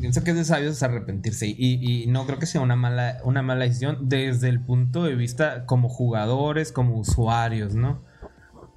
Pienso 0.00 0.24
que 0.24 0.30
es 0.30 0.36
de 0.36 0.44
sabios 0.44 0.82
arrepentirse 0.82 1.46
y, 1.48 1.54
y 1.58 2.06
no 2.06 2.24
creo 2.26 2.38
que 2.38 2.46
sea 2.46 2.60
una 2.60 2.76
mala, 2.76 3.18
una 3.24 3.42
mala 3.42 3.64
decisión 3.64 4.08
desde 4.08 4.48
el 4.48 4.60
punto 4.60 5.04
de 5.04 5.14
vista 5.14 5.66
como 5.66 5.88
jugadores, 5.88 6.72
como 6.72 6.98
usuarios, 6.98 7.74
¿no? 7.74 8.02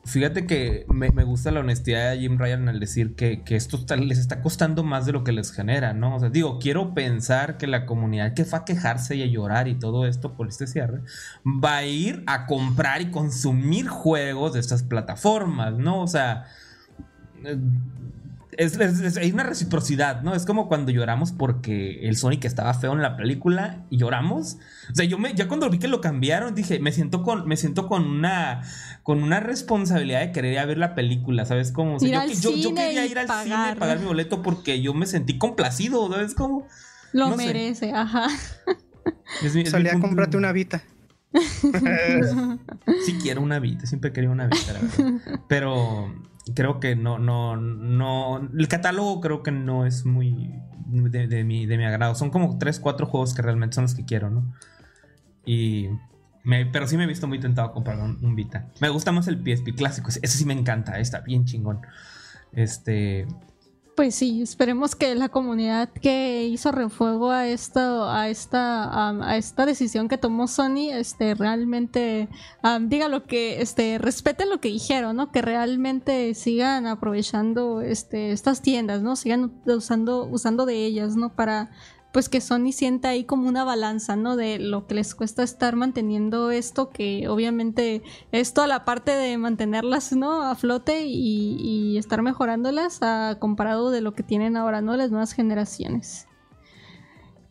Fíjate 0.05 0.45
que 0.45 0.85
me, 0.87 1.09
gusta 1.23 1.49
la 1.49 1.61
honestidad 1.61 2.11
de 2.11 2.19
Jim 2.19 2.37
Ryan 2.37 2.69
al 2.69 2.79
decir 2.79 3.15
que, 3.15 3.41
que 3.43 3.55
esto 3.55 3.83
les 3.95 4.19
está 4.19 4.39
costando 4.39 4.83
más 4.83 5.07
de 5.07 5.11
lo 5.11 5.23
que 5.23 5.31
les 5.31 5.51
genera, 5.51 5.93
¿no? 5.93 6.15
O 6.15 6.19
sea, 6.19 6.29
digo, 6.29 6.59
quiero 6.59 6.93
pensar 6.93 7.57
que 7.57 7.65
la 7.65 7.87
comunidad 7.87 8.35
que 8.35 8.45
fue 8.45 8.59
a 8.59 8.65
quejarse 8.65 9.15
y 9.15 9.23
a 9.23 9.25
llorar 9.25 9.67
y 9.67 9.73
todo 9.73 10.05
esto 10.05 10.33
por 10.33 10.47
este 10.47 10.67
cierre 10.67 11.01
va 11.43 11.77
a 11.77 11.85
ir 11.85 12.23
a 12.27 12.45
comprar 12.45 13.01
y 13.01 13.09
consumir 13.09 13.87
juegos 13.87 14.53
de 14.53 14.59
estas 14.59 14.83
plataformas, 14.83 15.73
¿no? 15.73 16.01
O 16.03 16.07
sea, 16.07 16.45
eh, 17.43 17.57
es, 18.57 18.77
es- 18.79 18.99
es- 19.01 19.17
hay 19.17 19.31
una 19.31 19.43
reciprocidad, 19.43 20.21
¿no? 20.21 20.33
Es 20.35 20.45
como 20.45 20.67
cuando 20.67 20.91
lloramos 20.91 21.31
porque 21.31 22.07
el 22.07 22.17
Sonic 22.17 22.45
estaba 22.45 22.73
feo 22.73 22.93
en 22.93 23.01
la 23.01 23.15
película 23.17 23.85
y 23.89 23.97
lloramos. 23.97 24.57
O 24.91 24.95
sea, 24.95 25.05
yo 25.05 25.17
me, 25.17 25.33
ya 25.33 25.47
cuando 25.47 25.69
vi 25.69 25.79
que 25.79 25.87
lo 25.87 26.01
cambiaron, 26.01 26.55
dije, 26.55 26.79
me 26.79 26.91
siento 26.91 27.23
con, 27.23 27.47
me 27.47 27.57
siento 27.57 27.87
con 27.87 28.05
una, 28.05 28.61
con 29.03 29.21
una 29.23 29.39
responsabilidad 29.39 30.19
de 30.21 30.31
querer 30.31 30.53
ir 30.53 30.59
a 30.59 30.65
ver 30.65 30.77
la 30.77 30.95
película, 30.95 31.45
¿sabes 31.45 31.71
cómo? 31.71 31.95
O 31.95 31.99
sea, 31.99 32.07
Ir 32.07 32.13
yo, 32.15 32.21
al 32.21 32.29
yo, 32.29 32.35
yo 32.51 32.69
cine 32.69 32.81
quería 32.85 33.05
y 33.05 33.11
ir 33.11 33.19
al 33.19 33.27
pagar. 33.27 33.43
cine, 33.69 33.79
pagar 33.79 33.99
mi 33.99 34.05
boleto 34.05 34.41
porque 34.41 34.81
yo 34.81 34.93
me 34.93 35.05
sentí 35.05 35.37
complacido, 35.37 36.11
¿sabes 36.11 36.33
cómo? 36.35 36.67
lo 37.13 37.29
No 37.29 37.37
sé. 37.37 37.45
merece 37.47 37.93
ajá 37.93 38.27
Es 39.41 39.53
mi- 39.53 39.61
es 39.61 39.65
mi 39.65 39.65
Salía 39.67 39.91
a 39.91 39.93
punto- 39.93 40.07
comprarte 40.07 40.37
una 40.37 40.51
Vita. 40.51 40.81
Sí 43.05 43.17
quiero 43.21 43.41
una 43.41 43.59
Vita, 43.59 43.85
siempre 43.85 44.11
quería 44.11 44.29
una 44.29 44.47
Vita, 44.47 44.73
la 44.73 44.79
verdad. 44.79 45.39
Pero 45.47 46.13
creo 46.53 46.79
que 46.79 46.95
no, 46.95 47.17
no, 47.17 47.57
no. 47.57 48.49
El 48.57 48.67
catálogo 48.67 49.21
creo 49.21 49.41
que 49.43 49.51
no 49.51 49.85
es 49.85 50.05
muy 50.05 50.53
de, 50.85 51.43
mi, 51.43 51.65
de 51.65 51.77
mi 51.77 51.85
agrado. 51.85 52.15
Son 52.15 52.29
como 52.29 52.57
3, 52.57 52.79
4 52.79 53.07
juegos 53.07 53.33
que 53.33 53.41
realmente 53.41 53.75
son 53.75 53.83
los 53.85 53.95
que 53.95 54.05
quiero, 54.05 54.29
¿no? 54.29 54.53
Y. 55.45 55.89
pero 56.71 56.87
sí 56.87 56.97
me 56.97 57.05
he 57.05 57.07
visto 57.07 57.27
muy 57.27 57.39
tentado 57.39 57.69
a 57.69 57.73
comprar 57.73 57.99
un, 57.99 58.23
un 58.23 58.35
Vita. 58.35 58.67
Me 58.79 58.89
gusta 58.89 59.11
más 59.11 59.27
el 59.27 59.37
PSP 59.37 59.75
clásico. 59.75 60.09
Ese 60.09 60.27
sí 60.27 60.45
me 60.45 60.53
encanta, 60.53 60.99
está 60.99 61.21
bien 61.21 61.45
chingón. 61.45 61.81
Este. 62.51 63.27
Pues 63.95 64.15
sí, 64.15 64.41
esperemos 64.41 64.93
que 64.93 65.15
la 65.15 65.29
comunidad 65.29 65.87
que 65.87 66.43
hizo 66.47 66.73
refuego 66.73 67.31
a 67.31 67.47
esto, 67.47 68.09
a 68.09 68.27
esta, 68.27 69.09
a 69.09 69.37
esta 69.37 69.65
decisión 69.65 70.09
que 70.09 70.17
tomó 70.17 70.49
Sony, 70.49 70.91
este, 70.91 71.33
realmente 71.33 72.27
am, 72.61 72.89
diga 72.89 73.07
lo 73.07 73.23
que, 73.23 73.61
este, 73.61 73.97
respeten 73.97 74.49
lo 74.49 74.59
que 74.59 74.67
dijeron, 74.67 75.15
¿no? 75.15 75.31
Que 75.31 75.41
realmente 75.41 76.33
sigan 76.33 76.87
aprovechando, 76.87 77.79
este, 77.79 78.33
estas 78.33 78.61
tiendas, 78.61 79.01
¿no? 79.01 79.15
Sigan 79.15 79.53
usando, 79.65 80.25
usando 80.25 80.65
de 80.65 80.85
ellas, 80.85 81.15
¿no? 81.15 81.33
Para, 81.33 81.71
pues 82.15 82.29
que 82.29 82.39
Sony 82.39 82.71
sienta 82.71 83.09
ahí 83.09 83.25
como 83.25 83.49
una 83.49 83.65
balanza, 83.65 84.15
¿no? 84.15 84.37
De 84.37 84.57
lo 84.57 84.87
que 84.87 84.95
les 84.95 85.13
cuesta 85.15 85.43
estar 85.43 85.75
manteniendo 85.75 86.49
esto, 86.49 86.89
que 86.89 87.27
obviamente 87.27 88.03
es 88.31 88.53
toda 88.53 88.67
la 88.67 88.85
parte 88.85 89.11
de 89.11 89.37
mantenerlas, 89.37 90.13
¿no? 90.13 90.41
A 90.41 90.55
flote 90.55 91.03
y, 91.07 91.97
estar 91.97 92.21
mejorándolas 92.21 93.03
a 93.03 93.35
comparado 93.37 93.91
de 93.91 93.99
lo 93.99 94.13
que 94.13 94.23
tienen 94.23 94.55
ahora, 94.55 94.79
¿no? 94.79 94.95
Las 94.95 95.11
nuevas 95.11 95.33
generaciones. 95.33 96.25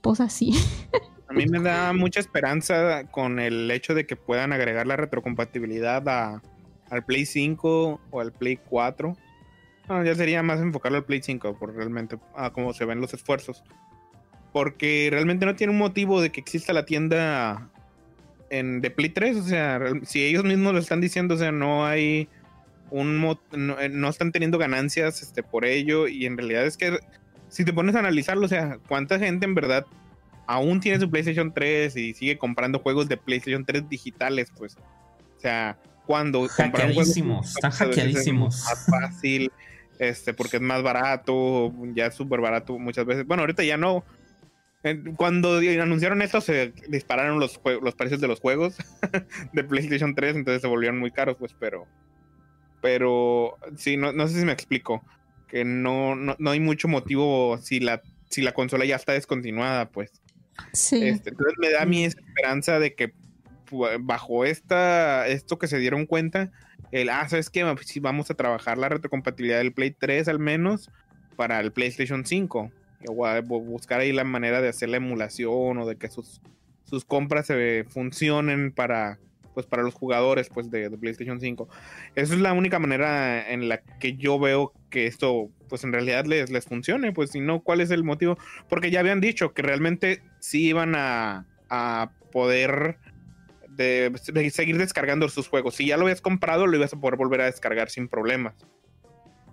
Pues 0.00 0.22
así. 0.22 0.54
mí 1.30 1.44
me 1.44 1.60
da 1.60 1.92
mucha 1.92 2.20
esperanza 2.20 3.04
con 3.10 3.40
el 3.40 3.70
hecho 3.70 3.92
de 3.92 4.06
que 4.06 4.16
puedan 4.16 4.54
agregar 4.54 4.86
la 4.86 4.96
retrocompatibilidad 4.96 6.08
a, 6.08 6.40
al 6.88 7.04
Play 7.04 7.26
5 7.26 8.00
o 8.10 8.18
al 8.18 8.32
Play 8.32 8.56
4. 8.56 9.14
ya 10.06 10.14
sería 10.14 10.42
más 10.42 10.58
enfocarlo 10.60 10.96
al 10.96 11.04
Play 11.04 11.20
5, 11.22 11.58
por 11.58 11.74
realmente 11.74 12.18
a 12.34 12.50
cómo 12.50 12.72
se 12.72 12.86
ven 12.86 13.02
los 13.02 13.12
esfuerzos. 13.12 13.62
Porque 14.54 15.08
realmente 15.10 15.46
no 15.46 15.56
tiene 15.56 15.72
un 15.72 15.78
motivo 15.78 16.20
de 16.22 16.30
que 16.30 16.40
exista 16.40 16.72
la 16.72 16.86
tienda 16.86 17.68
en, 18.50 18.80
de 18.80 18.90
Play 18.90 19.08
3. 19.10 19.36
O 19.36 19.42
sea, 19.42 19.80
si 20.04 20.24
ellos 20.24 20.44
mismos 20.44 20.72
lo 20.72 20.78
están 20.78 21.00
diciendo, 21.00 21.34
o 21.34 21.38
sea, 21.38 21.50
no 21.50 21.84
hay 21.84 22.28
un 22.90 23.36
eh, 23.78 23.88
no, 23.88 24.08
están 24.08 24.30
teniendo 24.30 24.56
ganancias 24.56 25.22
este, 25.22 25.42
por 25.42 25.64
ello. 25.64 26.06
Y 26.06 26.26
en 26.26 26.36
realidad 26.38 26.64
es 26.64 26.76
que 26.76 27.00
si 27.48 27.64
te 27.64 27.72
pones 27.72 27.96
a 27.96 27.98
analizarlo, 27.98 28.46
o 28.46 28.48
sea, 28.48 28.78
cuánta 28.86 29.18
gente 29.18 29.44
en 29.44 29.56
verdad 29.56 29.84
aún 30.46 30.78
tiene 30.78 31.00
su 31.00 31.10
PlayStation 31.10 31.52
3 31.52 31.96
y 31.96 32.14
sigue 32.14 32.38
comprando 32.38 32.78
juegos 32.78 33.08
de 33.08 33.16
PlayStation 33.16 33.64
3 33.64 33.88
digitales, 33.88 34.52
pues. 34.56 34.76
O 35.36 35.40
sea, 35.40 35.76
cuando 36.06 36.46
hackeadísimos, 36.48 37.56
están 37.56 37.72
hackeadísimos. 37.72 38.62
más 38.64 38.86
fácil, 38.86 39.50
este, 39.98 40.34
porque 40.34 40.56
es 40.56 40.62
más 40.62 40.82
barato, 40.82 41.72
ya 41.94 42.06
es 42.06 42.14
súper 42.14 42.40
barato 42.40 42.78
muchas 42.78 43.06
veces. 43.06 43.26
Bueno, 43.26 43.42
ahorita 43.42 43.64
ya 43.64 43.76
no. 43.76 44.04
Cuando 45.16 45.58
anunciaron 45.58 46.20
esto, 46.20 46.40
se 46.40 46.72
dispararon 46.88 47.40
los, 47.40 47.58
los 47.82 47.94
precios 47.94 48.20
de 48.20 48.28
los 48.28 48.40
juegos 48.40 48.76
de 49.52 49.64
PlayStation 49.64 50.14
3, 50.14 50.36
entonces 50.36 50.60
se 50.60 50.68
volvieron 50.68 50.98
muy 50.98 51.10
caros, 51.10 51.36
pues, 51.38 51.54
pero. 51.58 51.86
Pero 52.82 53.56
sí, 53.76 53.96
no, 53.96 54.12
no 54.12 54.28
sé 54.28 54.38
si 54.38 54.44
me 54.44 54.52
explico. 54.52 55.02
Que 55.48 55.64
no, 55.64 56.14
no, 56.14 56.36
no 56.38 56.50
hay 56.50 56.60
mucho 56.60 56.86
motivo 56.86 57.56
si 57.58 57.80
la, 57.80 58.02
si 58.28 58.42
la 58.42 58.52
consola 58.52 58.84
ya 58.84 58.96
está 58.96 59.12
descontinuada, 59.12 59.88
pues. 59.88 60.12
Sí. 60.72 61.02
Este, 61.02 61.30
entonces 61.30 61.54
me 61.58 61.70
da 61.70 61.82
a 61.82 61.86
mí 61.86 62.04
esa 62.04 62.20
esperanza 62.20 62.78
de 62.78 62.94
que 62.94 63.14
bajo 64.00 64.44
esta, 64.44 65.26
esto 65.28 65.58
que 65.58 65.66
se 65.66 65.78
dieron 65.78 66.04
cuenta, 66.04 66.52
el, 66.92 67.08
ah, 67.08 67.26
¿sabes 67.28 67.48
qué? 67.48 67.64
Si 67.82 68.00
vamos 68.00 68.30
a 68.30 68.34
trabajar 68.34 68.76
la 68.76 68.90
retrocompatibilidad 68.90 69.58
del 69.58 69.72
Play 69.72 69.92
3 69.92 70.28
al 70.28 70.38
menos 70.38 70.90
para 71.36 71.58
el 71.60 71.72
PlayStation 71.72 72.24
5. 72.26 72.70
Buscar 73.08 74.00
ahí 74.00 74.12
la 74.12 74.24
manera 74.24 74.60
de 74.60 74.68
hacer 74.68 74.88
la 74.88 74.98
emulación 74.98 75.78
o 75.78 75.86
de 75.86 75.96
que 75.96 76.08
sus, 76.08 76.40
sus 76.84 77.04
compras 77.04 77.46
se 77.46 77.84
funcionen 77.88 78.72
para, 78.72 79.18
pues, 79.54 79.66
para 79.66 79.82
los 79.82 79.94
jugadores 79.94 80.48
pues, 80.48 80.70
de, 80.70 80.90
PlayStation 80.90 81.40
5. 81.40 81.68
Esa 82.14 82.34
es 82.34 82.40
la 82.40 82.52
única 82.52 82.78
manera 82.78 83.50
en 83.50 83.68
la 83.68 83.78
que 83.78 84.16
yo 84.16 84.38
veo 84.38 84.72
que 84.90 85.06
esto 85.06 85.50
pues 85.68 85.82
en 85.84 85.92
realidad 85.92 86.24
les, 86.26 86.50
les 86.50 86.64
funcione. 86.64 87.12
Pues 87.12 87.30
si 87.30 87.40
no, 87.40 87.60
¿cuál 87.60 87.80
es 87.80 87.90
el 87.90 88.04
motivo? 88.04 88.36
Porque 88.68 88.90
ya 88.90 89.00
habían 89.00 89.20
dicho 89.20 89.52
que 89.54 89.62
realmente 89.62 90.22
sí 90.40 90.68
iban 90.68 90.94
a, 90.94 91.46
a 91.68 92.10
poder 92.32 92.98
de, 93.76 94.50
seguir 94.50 94.78
descargando 94.78 95.28
sus 95.28 95.48
juegos. 95.48 95.74
Si 95.76 95.86
ya 95.86 95.96
lo 95.96 96.04
habías 96.04 96.20
comprado, 96.20 96.66
lo 96.66 96.76
ibas 96.76 96.92
a 96.92 97.00
poder 97.00 97.16
volver 97.16 97.40
a 97.40 97.46
descargar 97.46 97.90
sin 97.90 98.08
problemas. 98.08 98.54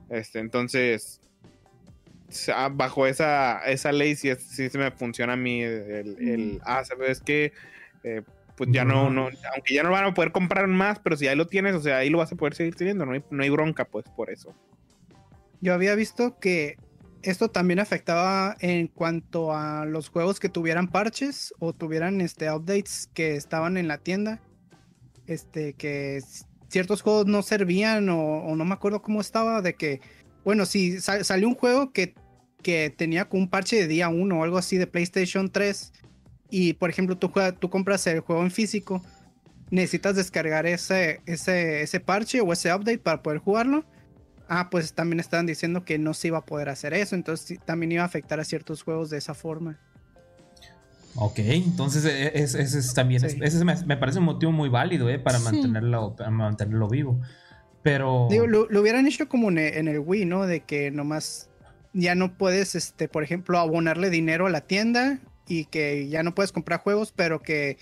Este, 0.09 0.39
entonces, 0.39 1.21
bajo 2.71 3.07
esa, 3.07 3.59
esa 3.65 3.91
ley, 3.91 4.15
si 4.15 4.33
sí, 4.35 4.69
se 4.69 4.77
me 4.77 4.91
funciona 4.91 5.33
a 5.33 5.37
mí 5.37 5.61
el, 5.61 6.17
el 6.19 6.61
ah, 6.63 6.83
sabes 6.83 7.21
que 7.21 7.53
eh, 8.03 8.21
pues 8.55 8.69
ya 8.71 8.85
no, 8.85 9.09
no, 9.09 9.29
aunque 9.53 9.73
ya 9.73 9.83
no 9.83 9.91
van 9.91 10.05
a 10.05 10.13
poder 10.13 10.31
comprar 10.31 10.67
más, 10.67 10.99
pero 10.99 11.17
si 11.17 11.27
ahí 11.27 11.35
lo 11.35 11.47
tienes, 11.47 11.73
o 11.75 11.81
sea, 11.81 11.97
ahí 11.97 12.09
lo 12.09 12.19
vas 12.19 12.31
a 12.31 12.35
poder 12.35 12.53
seguir 12.53 12.75
teniendo, 12.75 13.05
no 13.05 13.13
hay, 13.13 13.23
no 13.31 13.43
hay 13.43 13.49
bronca, 13.49 13.85
pues 13.85 14.05
por 14.15 14.29
eso. 14.29 14.53
Yo 15.61 15.73
había 15.73 15.95
visto 15.95 16.37
que 16.39 16.77
esto 17.23 17.49
también 17.49 17.79
afectaba 17.79 18.55
en 18.59 18.87
cuanto 18.87 19.53
a 19.53 19.85
los 19.85 20.09
juegos 20.09 20.39
que 20.39 20.49
tuvieran 20.49 20.87
parches 20.87 21.53
o 21.59 21.73
tuvieran 21.73 22.21
este 22.21 22.51
updates 22.51 23.09
que 23.13 23.35
estaban 23.35 23.77
en 23.77 23.87
la 23.87 23.97
tienda. 23.99 24.41
Este, 25.27 25.73
que 25.73 26.21
ciertos 26.67 27.01
juegos 27.01 27.27
no 27.27 27.41
servían 27.41 28.09
o, 28.09 28.55
no 28.55 28.65
me 28.65 28.73
acuerdo 28.73 29.01
cómo 29.01 29.21
estaba, 29.21 29.61
de 29.61 29.75
que, 29.75 30.01
bueno, 30.43 30.65
si 30.65 30.99
salió 30.99 31.47
un 31.47 31.55
juego 31.55 31.91
que, 31.91 32.15
que 32.61 32.89
tenía 32.89 33.27
un 33.31 33.49
parche 33.49 33.75
de 33.75 33.87
día 33.87 34.09
1 34.09 34.39
o 34.39 34.43
algo 34.43 34.57
así 34.57 34.77
de 34.77 34.87
PlayStation 34.87 35.49
3 35.49 35.93
y, 36.49 36.73
por 36.73 36.89
ejemplo, 36.89 37.17
tú, 37.17 37.31
tú 37.59 37.69
compras 37.69 38.05
el 38.07 38.21
juego 38.21 38.41
en 38.43 38.51
físico, 38.51 39.01
necesitas 39.69 40.15
descargar 40.15 40.65
ese, 40.65 41.21
ese, 41.25 41.81
ese 41.81 41.99
parche 41.99 42.41
o 42.41 42.51
ese 42.53 42.73
update 42.73 42.99
para 42.99 43.21
poder 43.21 43.39
jugarlo 43.39 43.85
ah, 44.51 44.69
pues 44.69 44.93
también 44.93 45.21
estaban 45.21 45.45
diciendo 45.45 45.85
que 45.85 45.97
no 45.97 46.13
se 46.13 46.27
iba 46.27 46.39
a 46.39 46.45
poder 46.45 46.67
hacer 46.67 46.93
eso, 46.93 47.15
entonces 47.15 47.57
también 47.65 47.93
iba 47.93 48.03
a 48.03 48.05
afectar 48.05 48.39
a 48.41 48.43
ciertos 48.43 48.83
juegos 48.83 49.09
de 49.09 49.17
esa 49.17 49.33
forma. 49.33 49.79
Ok, 51.15 51.39
entonces 51.39 52.03
e, 52.05 52.27
e, 52.27 52.43
ese 52.43 52.61
es, 52.61 52.93
también, 52.93 53.23
ese 53.23 53.65
me, 53.65 53.97
parece 53.97 54.19
un 54.19 54.25
motivo 54.25 54.51
muy 54.51 54.67
válido 54.67 55.09
eh, 55.09 55.19
para, 55.19 55.39
mantenerlo, 55.39 56.15
mantenerlo 56.29 56.89
vivo. 56.89 57.21
Pero... 57.81 58.27
Digo, 58.29 58.45
lo, 58.45 58.81
hubieran 58.81 59.07
hecho 59.07 59.29
como 59.29 59.49
en 59.49 59.57
el, 59.57 59.99
Wii, 59.99 60.25
¿no? 60.25 60.45
De 60.45 60.59
que 60.59 60.91
nomás 60.91 61.49
ya 61.93 62.15
no 62.15 62.37
puedes, 62.37 62.75
este, 62.75 63.07
por 63.07 63.23
ejemplo, 63.23 63.57
abonarle 63.59 64.09
dinero 64.09 64.47
a 64.47 64.49
la 64.49 64.61
tienda 64.61 65.19
y 65.47 65.65
que 65.65 66.07
ya 66.07 66.23
no 66.23 66.33
puedes 66.33 66.51
comprar 66.51 66.79
juegos, 66.79 67.13
pero 67.15 67.41
que, 67.41 67.77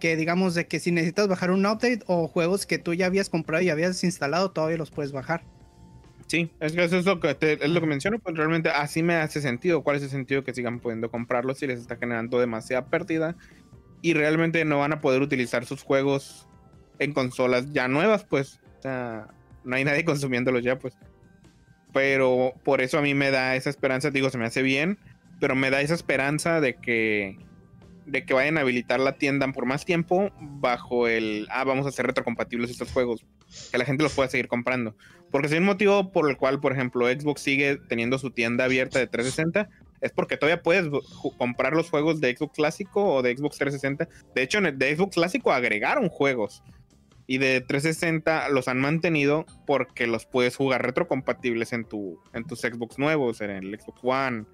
que 0.00 0.16
digamos 0.16 0.54
de 0.54 0.66
que 0.66 0.80
si 0.80 0.90
necesitas 0.90 1.28
bajar 1.28 1.50
un 1.50 1.64
update 1.66 2.00
o 2.06 2.28
juegos 2.28 2.66
que 2.66 2.78
tú 2.78 2.94
ya 2.94 3.06
habías 3.06 3.30
comprado 3.30 3.62
y 3.62 3.70
habías 3.70 4.02
instalado, 4.04 4.50
todavía 4.50 4.78
los 4.78 4.90
puedes 4.90 5.12
bajar. 5.12 5.44
Sí, 6.26 6.50
es 6.58 6.72
que 6.72 6.82
eso 6.82 6.98
es 6.98 7.04
lo 7.04 7.20
que, 7.20 7.36
es 7.40 7.70
lo 7.70 7.80
que 7.80 7.86
menciono, 7.86 8.18
pues 8.18 8.36
realmente 8.36 8.68
así 8.70 9.02
me 9.02 9.14
hace 9.14 9.40
sentido. 9.40 9.84
¿Cuál 9.84 9.96
es 9.96 10.02
el 10.02 10.10
sentido 10.10 10.42
que 10.42 10.52
sigan 10.52 10.80
pudiendo 10.80 11.10
comprarlos 11.10 11.58
si 11.58 11.68
les 11.68 11.80
está 11.80 11.96
generando 11.96 12.40
demasiada 12.40 12.86
pérdida? 12.86 13.36
Y 14.02 14.14
realmente 14.14 14.64
no 14.64 14.80
van 14.80 14.92
a 14.92 15.00
poder 15.00 15.22
utilizar 15.22 15.64
sus 15.66 15.82
juegos 15.82 16.48
en 16.98 17.12
consolas 17.12 17.72
ya 17.72 17.86
nuevas, 17.86 18.24
pues. 18.24 18.60
O 18.78 18.82
sea, 18.82 19.28
no 19.64 19.76
hay 19.76 19.84
nadie 19.84 20.04
consumiéndolos 20.04 20.64
ya, 20.64 20.78
pues. 20.78 20.98
Pero 21.96 22.52
por 22.62 22.82
eso 22.82 22.98
a 22.98 23.00
mí 23.00 23.14
me 23.14 23.30
da 23.30 23.56
esa 23.56 23.70
esperanza, 23.70 24.10
digo, 24.10 24.28
se 24.28 24.36
me 24.36 24.44
hace 24.44 24.60
bien, 24.60 24.98
pero 25.40 25.56
me 25.56 25.70
da 25.70 25.80
esa 25.80 25.94
esperanza 25.94 26.60
de 26.60 26.74
que 26.74 27.38
de 28.04 28.26
que 28.26 28.34
vayan 28.34 28.58
a 28.58 28.60
habilitar 28.60 29.00
la 29.00 29.16
tienda 29.16 29.50
por 29.50 29.64
más 29.64 29.86
tiempo 29.86 30.30
bajo 30.38 31.08
el, 31.08 31.48
ah, 31.50 31.64
vamos 31.64 31.86
a 31.86 31.88
hacer 31.88 32.06
retrocompatibles 32.06 32.70
estos 32.70 32.92
juegos, 32.92 33.24
que 33.72 33.78
la 33.78 33.86
gente 33.86 34.02
los 34.02 34.12
pueda 34.12 34.28
seguir 34.28 34.46
comprando. 34.46 34.94
Porque 35.30 35.48
si 35.48 35.54
hay 35.54 35.60
un 35.60 35.66
motivo 35.66 36.12
por 36.12 36.28
el 36.28 36.36
cual, 36.36 36.60
por 36.60 36.72
ejemplo, 36.72 37.06
Xbox 37.08 37.40
sigue 37.40 37.78
teniendo 37.88 38.18
su 38.18 38.30
tienda 38.30 38.64
abierta 38.64 38.98
de 38.98 39.06
360, 39.06 39.70
es 40.02 40.12
porque 40.12 40.36
todavía 40.36 40.62
puedes 40.62 40.90
comprar 41.38 41.72
los 41.72 41.88
juegos 41.88 42.20
de 42.20 42.36
Xbox 42.36 42.56
clásico 42.56 43.14
o 43.14 43.22
de 43.22 43.34
Xbox 43.34 43.56
360. 43.56 44.06
De 44.34 44.42
hecho, 44.42 44.60
de 44.60 44.96
Xbox 44.96 45.14
clásico 45.14 45.50
agregaron 45.50 46.10
juegos. 46.10 46.62
Y 47.26 47.38
de 47.38 47.60
360 47.60 48.48
los 48.50 48.68
han 48.68 48.78
mantenido 48.78 49.46
porque 49.66 50.06
los 50.06 50.26
puedes 50.26 50.56
jugar 50.56 50.82
retrocompatibles 50.82 51.72
en, 51.72 51.84
tu, 51.84 52.20
en 52.32 52.44
tus 52.44 52.60
Xbox 52.60 52.98
nuevos, 52.98 53.40
en 53.40 53.50
el 53.50 53.80
Xbox 53.80 54.00
One, 54.02 54.44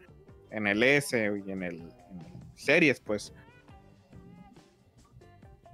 en 0.50 0.66
el 0.66 0.82
S 0.82 1.32
y 1.46 1.50
en 1.50 1.62
el 1.62 1.82
Series, 2.54 3.00
pues. 3.00 3.32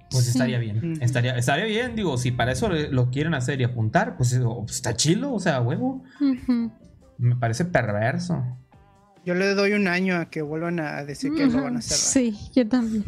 Pues 0.09 0.27
estaría 0.27 0.57
bien. 0.57 0.97
Estaría, 1.01 1.37
estaría 1.37 1.65
bien, 1.65 1.95
digo, 1.95 2.17
si 2.17 2.31
para 2.31 2.51
eso 2.51 2.67
lo 2.69 3.11
quieren 3.11 3.35
hacer 3.35 3.61
y 3.61 3.63
apuntar, 3.63 4.17
pues, 4.17 4.39
pues 4.39 4.75
está 4.75 4.95
chilo, 4.95 5.33
o 5.33 5.39
sea, 5.39 5.61
huevo. 5.61 6.03
Me 7.17 7.35
parece 7.35 7.65
perverso. 7.65 8.43
Yo 9.25 9.35
le 9.35 9.53
doy 9.53 9.73
un 9.73 9.87
año 9.87 10.15
a 10.15 10.29
que 10.29 10.41
vuelvan 10.41 10.79
a 10.79 11.03
decir 11.03 11.33
que 11.35 11.45
lo 11.45 11.61
van 11.61 11.75
a 11.75 11.79
hacer. 11.79 11.97
Sí, 11.97 12.37
yo 12.55 12.67
también. 12.67 13.03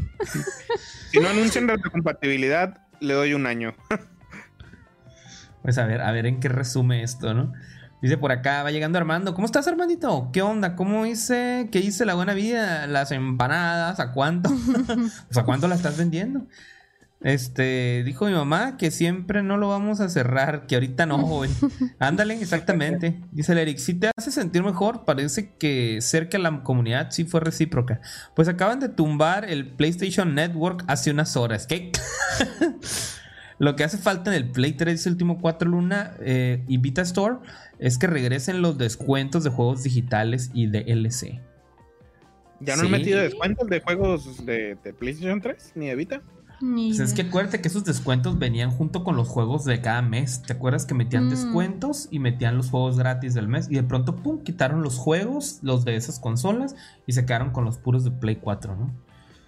si 1.12 1.20
no 1.20 1.30
anuncian 1.30 1.68
retrocompatibilidad, 1.68 2.81
le 3.02 3.14
doy 3.14 3.34
un 3.34 3.46
año. 3.46 3.74
pues 5.62 5.78
a 5.78 5.86
ver, 5.86 6.02
a 6.02 6.12
ver 6.12 6.26
en 6.28 6.40
qué 6.40 6.48
resume 6.48 7.04
esto, 7.04 7.34
¿no? 7.34 7.52
Dice 8.02 8.18
por 8.18 8.32
acá, 8.32 8.64
va 8.64 8.72
llegando 8.72 8.98
Armando. 8.98 9.36
¿Cómo 9.36 9.46
estás, 9.46 9.68
Armandito? 9.68 10.30
¿Qué 10.34 10.42
onda? 10.42 10.76
¿Cómo 10.76 11.06
hice? 11.06 11.70
¿Qué 11.72 11.80
hice 11.80 12.06
la 12.06 12.16
buena 12.16 12.34
vida? 12.34 12.88
¿Las 12.88 13.12
empanadas? 13.12 14.00
¿A 14.00 14.12
cuánto? 14.12 14.50
pues, 15.28 15.38
¿A 15.38 15.44
cuánto 15.44 15.68
la 15.68 15.76
estás 15.76 15.98
vendiendo? 15.98 16.48
Este, 17.24 18.02
dijo 18.04 18.26
mi 18.26 18.34
mamá 18.34 18.78
que 18.78 18.90
siempre 18.90 19.44
no 19.44 19.58
lo 19.58 19.70
vamos 19.70 20.00
a 20.00 20.10
cerrar, 20.10 20.66
que 20.66 20.76
ahorita 20.76 21.06
no, 21.06 21.20
joven. 21.20 21.52
Ándale, 22.00 22.34
exactamente. 22.42 23.22
Dice 23.32 23.52
el 23.52 23.60
Eric, 23.60 23.78
si 23.78 23.94
te 23.94 24.10
hace 24.18 24.32
sentir 24.32 24.64
mejor, 24.64 25.06
parece 25.06 25.54
que 25.56 26.00
cerca 26.02 26.38
de 26.38 26.44
la 26.44 26.64
comunidad 26.64 27.12
sí 27.12 27.26
fue 27.26 27.40
recíproca. 27.40 28.02
Pues 28.36 28.48
acaban 28.48 28.80
de 28.80 28.90
tumbar 28.90 29.46
el 29.50 29.68
PlayStation 29.68 30.34
Network 30.34 30.84
hace 30.88 31.12
unas 31.12 31.38
horas. 31.38 31.68
¿Qué? 31.68 31.92
Lo 33.60 33.76
que 33.76 33.84
hace 33.84 34.00
falta 34.00 34.32
en 34.32 34.38
el 34.38 34.50
Play 34.50 34.74
3 34.74 35.06
último 35.06 35.40
4 35.40 35.70
Luna 35.70 36.16
eh, 36.20 36.64
y 36.68 36.78
Vita 36.78 37.04
Store 37.04 37.36
es 37.78 38.00
que 38.00 38.08
regresen 38.08 38.64
los 38.64 38.80
descuentos 38.80 39.44
de 39.44 39.52
juegos 39.52 39.84
digitales 39.84 40.50
y 40.56 40.66
de 40.66 40.80
LC. 40.88 41.40
¿Ya 42.60 42.76
no 42.76 42.84
han 42.84 42.92
metido 42.92 43.20
descuentos 43.20 43.68
de 43.70 43.80
juegos 43.80 44.44
de, 44.48 44.78
de 44.84 44.94
PlayStation 44.94 45.40
3 45.42 45.74
ni 45.76 45.90
de 45.90 45.96
Vita? 45.96 46.24
Pues 46.62 47.00
es 47.00 47.14
que 47.14 47.24
acuérdate 47.24 47.60
que 47.60 47.68
esos 47.68 47.84
descuentos 47.84 48.38
venían 48.38 48.70
junto 48.70 49.04
con 49.04 49.16
los 49.16 49.28
juegos 49.28 49.66
de 49.66 49.82
cada 49.82 50.02
mes. 50.02 50.44
¿Te 50.44 50.54
acuerdas 50.54 50.86
que 50.86 50.94
metían 50.94 51.26
mm. 51.26 51.30
descuentos 51.32 52.08
y 52.12 52.20
metían 52.20 52.56
los 52.56 52.70
juegos 52.70 52.98
gratis 52.98 53.34
del 53.34 53.48
mes? 53.48 53.68
Y 53.70 53.76
de 53.76 53.84
pronto, 53.84 54.16
pum, 54.18 54.44
quitaron 54.44 54.84
los 54.84 54.98
juegos, 54.98 55.60
los 55.64 55.86
de 55.86 55.96
esas 55.96 56.20
consolas, 56.20 56.76
y 57.08 57.14
se 57.14 57.26
quedaron 57.26 57.50
con 57.50 57.66
los 57.66 57.78
puros 57.78 58.04
de 58.04 58.12
Play 58.12 58.36
4, 58.36 58.76
¿no? 58.76 58.92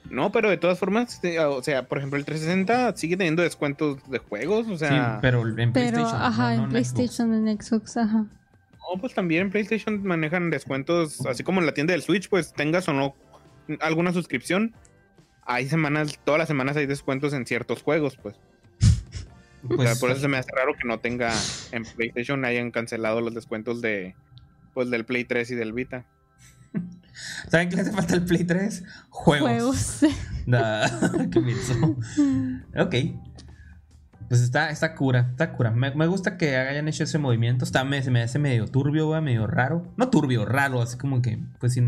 No, 0.10 0.32
pero 0.32 0.50
de 0.50 0.58
todas 0.58 0.80
formas, 0.80 1.14
este, 1.14 1.40
o 1.40 1.64
sea, 1.64 1.88
por 1.88 2.00
ejemplo, 2.00 2.18
el 2.18 2.26
360 2.26 2.98
sigue 2.98 3.16
teniendo 3.16 3.42
descuentos 3.42 3.98
de 4.10 4.20
juegos, 4.20 4.68
o 4.68 4.78
sea. 4.78 5.16
Sí, 5.16 5.20
pero 5.22 5.48
en 5.48 5.56
PlayStation. 5.56 5.94
Pero, 5.94 6.08
ajá, 6.08 6.56
en 6.56 6.70
PlayStation, 6.70 7.34
en 7.48 7.62
Xbox, 7.62 7.98
ajá. 7.98 8.18
No, 8.18 9.00
pues 9.00 9.14
también 9.14 9.44
en 9.44 9.52
PlayStation 9.52 10.04
manejan 10.04 10.50
descuentos, 10.50 11.26
así 11.26 11.44
como 11.44 11.62
en 11.62 11.66
la 11.66 11.74
tienda 11.74 11.94
del 11.94 12.02
Switch, 12.02 12.28
pues 12.28 12.54
tengas 12.54 12.88
o 12.90 12.94
no 12.94 13.16
alguna 13.80 14.12
suscripción. 14.12 14.76
Hay 15.46 15.68
semanas, 15.68 16.20
todas 16.24 16.40
las 16.40 16.48
semanas 16.48 16.78
hay 16.78 16.86
descuentos 16.86 17.34
en 17.34 17.46
ciertos 17.46 17.82
juegos, 17.84 18.18
pues. 18.18 18.36
pues 19.68 20.00
por 20.00 20.12
eso 20.12 20.22
se 20.22 20.28
me 20.28 20.38
hace 20.38 20.52
raro 20.52 20.74
que 20.74 20.88
no 20.88 21.00
tenga 21.00 21.34
en 21.72 21.84
PlayStation 21.84 22.46
hayan 22.46 22.72
cancelado 22.72 23.22
los 23.22 23.34
descuentos 23.34 23.82
de 23.82 24.16
pues 24.74 24.90
del 24.90 25.06
Play 25.06 25.26
3 25.26 25.52
y 25.52 25.56
del 25.56 25.74
Vita. 25.74 26.06
¿Saben 27.50 27.70
qué 27.70 27.76
le 27.76 27.82
hace 27.84 27.92
falta 27.92 28.16
al 28.16 28.26
Play 28.26 28.44
3? 28.44 28.84
Juegos. 29.10 30.00
Juegos. 30.00 30.00
qué 31.32 32.82
ok. 32.82 32.96
Pues 34.34 34.42
está, 34.42 34.72
está 34.72 34.96
cura, 34.96 35.28
está 35.30 35.54
cura. 35.54 35.70
Me, 35.70 36.08
gusta 36.08 36.38
que 36.38 36.58
hayan 36.58 36.88
hecho 36.88 37.04
ese 37.04 37.20
movimiento. 37.20 37.66
Está, 37.66 37.84
me, 37.84 38.02
se 38.02 38.10
me 38.10 38.24
hace 38.24 38.40
medio 38.40 38.66
turbio, 38.66 39.22
medio 39.22 39.46
raro. 39.46 39.88
No 39.96 40.10
turbio, 40.10 40.44
raro, 40.44 40.82
así 40.82 40.98
como 40.98 41.22
que, 41.22 41.38
pues 41.60 41.74
si, 41.74 41.82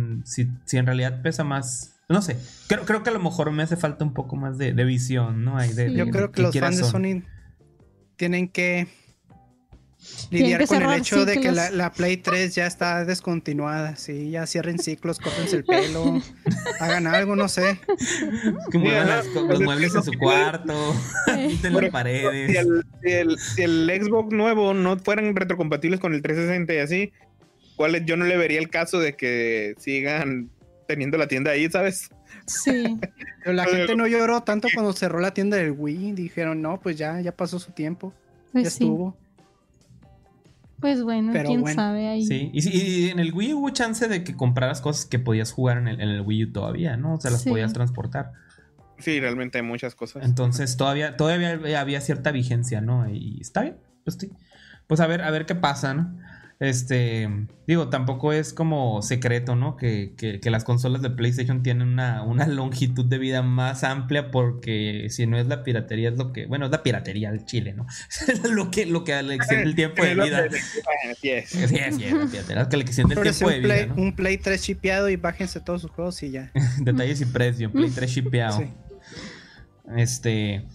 si, 0.66 0.78
en 0.78 0.86
realidad 0.86 1.24
pesa 1.24 1.43
más. 1.43 1.95
No 2.08 2.22
sé, 2.22 2.38
creo, 2.68 2.86
creo 2.86 3.01
que 3.01 3.10
a 3.10 3.14
lo 3.14 3.20
mejor 3.20 3.51
me 3.51 3.64
hace 3.64 3.78
falta 3.78 4.06
un 4.06 4.14
poco 4.14 4.36
más 4.36 4.58
de, 4.58 4.72
visión, 4.84 5.43
¿no? 5.43 5.58
Hay 5.58 5.74
de, 5.74 5.93
Yo 5.93 6.10
creo 6.10 6.32
que 6.32 6.41
los 6.43 6.58
fans 6.58 6.78
de 6.78 6.84
Sony 6.84 7.24
tienen 8.16 8.47
que 8.47 8.88
lidiar 10.30 10.68
con 10.68 10.82
el 10.82 10.99
hecho 10.99 11.26
de 11.26 11.39
que 11.39 11.51
la, 11.51 11.91
Play 11.91 12.18
3 12.18 12.53
ya 12.53 12.68
está 12.68 13.06
descontinuada. 13.06 13.95
Sí, 13.95 14.30
ya 14.32 14.45
cierren 14.45 14.80
ciclos, 14.80 15.20
córtense 15.20 15.58
el 15.58 15.64
pelo, 15.64 16.22
hagan 16.80 17.08
algo, 17.08 17.36
no 17.36 17.47
sé. 17.47 17.80
Que 18.72 18.78
muevan 18.78 19.24
los 19.34 19.62
muebles 19.62 19.95
en 19.95 20.03
su 20.03 20.14
cuarto, 20.14 20.95
pinten 21.26 21.74
las 21.74 21.89
paredes. 21.89 22.51
Si 22.51 23.12
el, 23.12 23.39
si, 23.39 23.62
el, 23.62 23.91
Xbox 24.03 24.34
nuevo 24.34 24.74
no 24.74 24.97
fueran 24.97 25.36
retrocompatibles 25.36 25.99
con 25.99 26.14
el 26.14 26.22
360 26.22 26.74
y 26.74 26.78
así, 26.78 27.14
¿cuál, 27.76 28.06
yo 28.06 28.18
no 28.18 28.26
le 28.26 28.38
vería 28.38 28.60
el 28.60 28.70
caso 28.70 28.99
de 28.99 29.16
que 29.16 29.76
sigan 29.80 30.51
teniendo 30.88 31.17
la 31.17 31.27
tienda 31.27 31.51
ahí, 31.51 31.69
¿sabes? 31.69 32.09
Sí. 32.45 32.97
Pero 33.43 33.53
la 33.53 33.65
gente 33.65 33.95
no 33.95 34.07
lloró 34.07 34.41
tanto 34.43 34.67
cuando 34.73 34.93
cerró 34.93 35.19
la 35.19 35.33
tienda 35.33 35.57
del 35.57 35.71
Wii. 35.71 36.13
Dijeron, 36.13 36.61
no, 36.61 36.79
pues 36.79 36.97
ya, 36.97 37.19
ya 37.21 37.36
pasó 37.36 37.59
su 37.59 37.71
tiempo. 37.71 38.13
Pues 38.51 38.63
ya 38.63 38.67
estuvo. 38.69 39.17
Pues 40.79 41.01
bueno, 41.01 41.31
quién 41.45 41.65
sabe 41.67 42.07
ahí. 42.07 42.25
Sí, 42.25 42.51
y, 42.53 43.09
en 43.09 43.19
el 43.19 43.33
Wii 43.33 43.53
hubo 43.53 43.69
chance 43.69 44.07
de 44.07 44.23
que 44.23 44.36
compraras 44.36 44.81
cosas 44.81 45.05
que 45.05 45.19
podías 45.19 45.51
jugar 45.51 45.77
en 45.77 45.88
el, 45.88 46.21
Wii 46.21 46.45
U 46.45 46.51
todavía, 46.51 46.97
¿no? 46.97 47.15
O 47.15 47.21
sea, 47.21 47.31
las 47.31 47.43
podías 47.43 47.73
transportar. 47.73 48.33
Sí, 48.99 49.19
realmente 49.19 49.57
hay 49.57 49.63
muchas 49.63 49.95
cosas. 49.95 50.23
Entonces 50.25 50.77
todavía, 50.77 51.17
todavía 51.17 51.79
había 51.79 52.01
cierta 52.01 52.31
vigencia, 52.31 52.81
¿no? 52.81 53.09
Y 53.09 53.39
está 53.41 53.61
bien, 53.61 53.77
pues 54.03 54.17
sí. 54.19 54.31
Pues 54.88 54.99
a 54.99 55.07
ver, 55.07 55.21
a 55.21 55.31
ver 55.31 55.45
qué 55.45 55.55
pasa, 55.55 55.93
¿no? 55.93 56.17
Este, 56.58 57.28
digo, 57.68 57.89
tampoco 57.89 58.32
es 58.32 58.53
como 58.53 59.01
secreto, 59.01 59.58
¿no? 59.58 59.76
Que, 59.76 60.39
las 60.45 60.64
consolas 60.64 61.01
de 61.01 61.10
PlayStation 61.10 61.64
tienen 61.64 61.89
una, 61.89 62.24
longitud 62.47 63.06
de 63.06 63.18
vida 63.18 63.41
más 63.41 63.84
amplia 63.84 64.32
porque 64.32 65.08
si 65.10 65.28
no 65.28 65.38
es 65.38 65.47
la 65.47 65.64
piratería, 65.64 66.10
es 66.10 66.18
lo 66.18 66.32
que, 66.32 66.45
bueno, 66.45 66.66
es 66.66 66.72
la 66.72 66.82
piratería 66.82 67.32
del 67.32 67.45
Chile, 67.45 67.74
¿no? 67.74 67.86
lo 68.49 68.72
que, 68.72 68.86
lo 68.86 69.03
que 69.03 69.20
extiende 69.20 69.66
el 69.66 69.76
tiempo 69.76 70.03
de 70.03 70.16
vida. 70.24 70.47
Sí, 71.22 71.32
sí, 71.45 71.78
la 72.53 72.70
que 72.70 72.78
extiende 72.78 73.16
el 73.16 73.22
tiempo 73.22 73.49
de 73.49 73.60
vida. 73.60 73.93
Un 73.97 74.16
Play 74.16 74.38
3 74.38 74.62
chipeado 74.62 75.10
y 75.10 75.18
bájense 75.18 75.60
todos 75.60 75.82
sus 75.82 75.91
juegos 75.91 76.24
y 76.24 76.32
ya. 76.32 76.51
Detalles 76.80 77.20
y 77.20 77.26
precio, 77.26 77.70
Play 77.72 77.89
3 77.89 78.14
chipeado. 78.14 78.64
Este. 79.97 80.66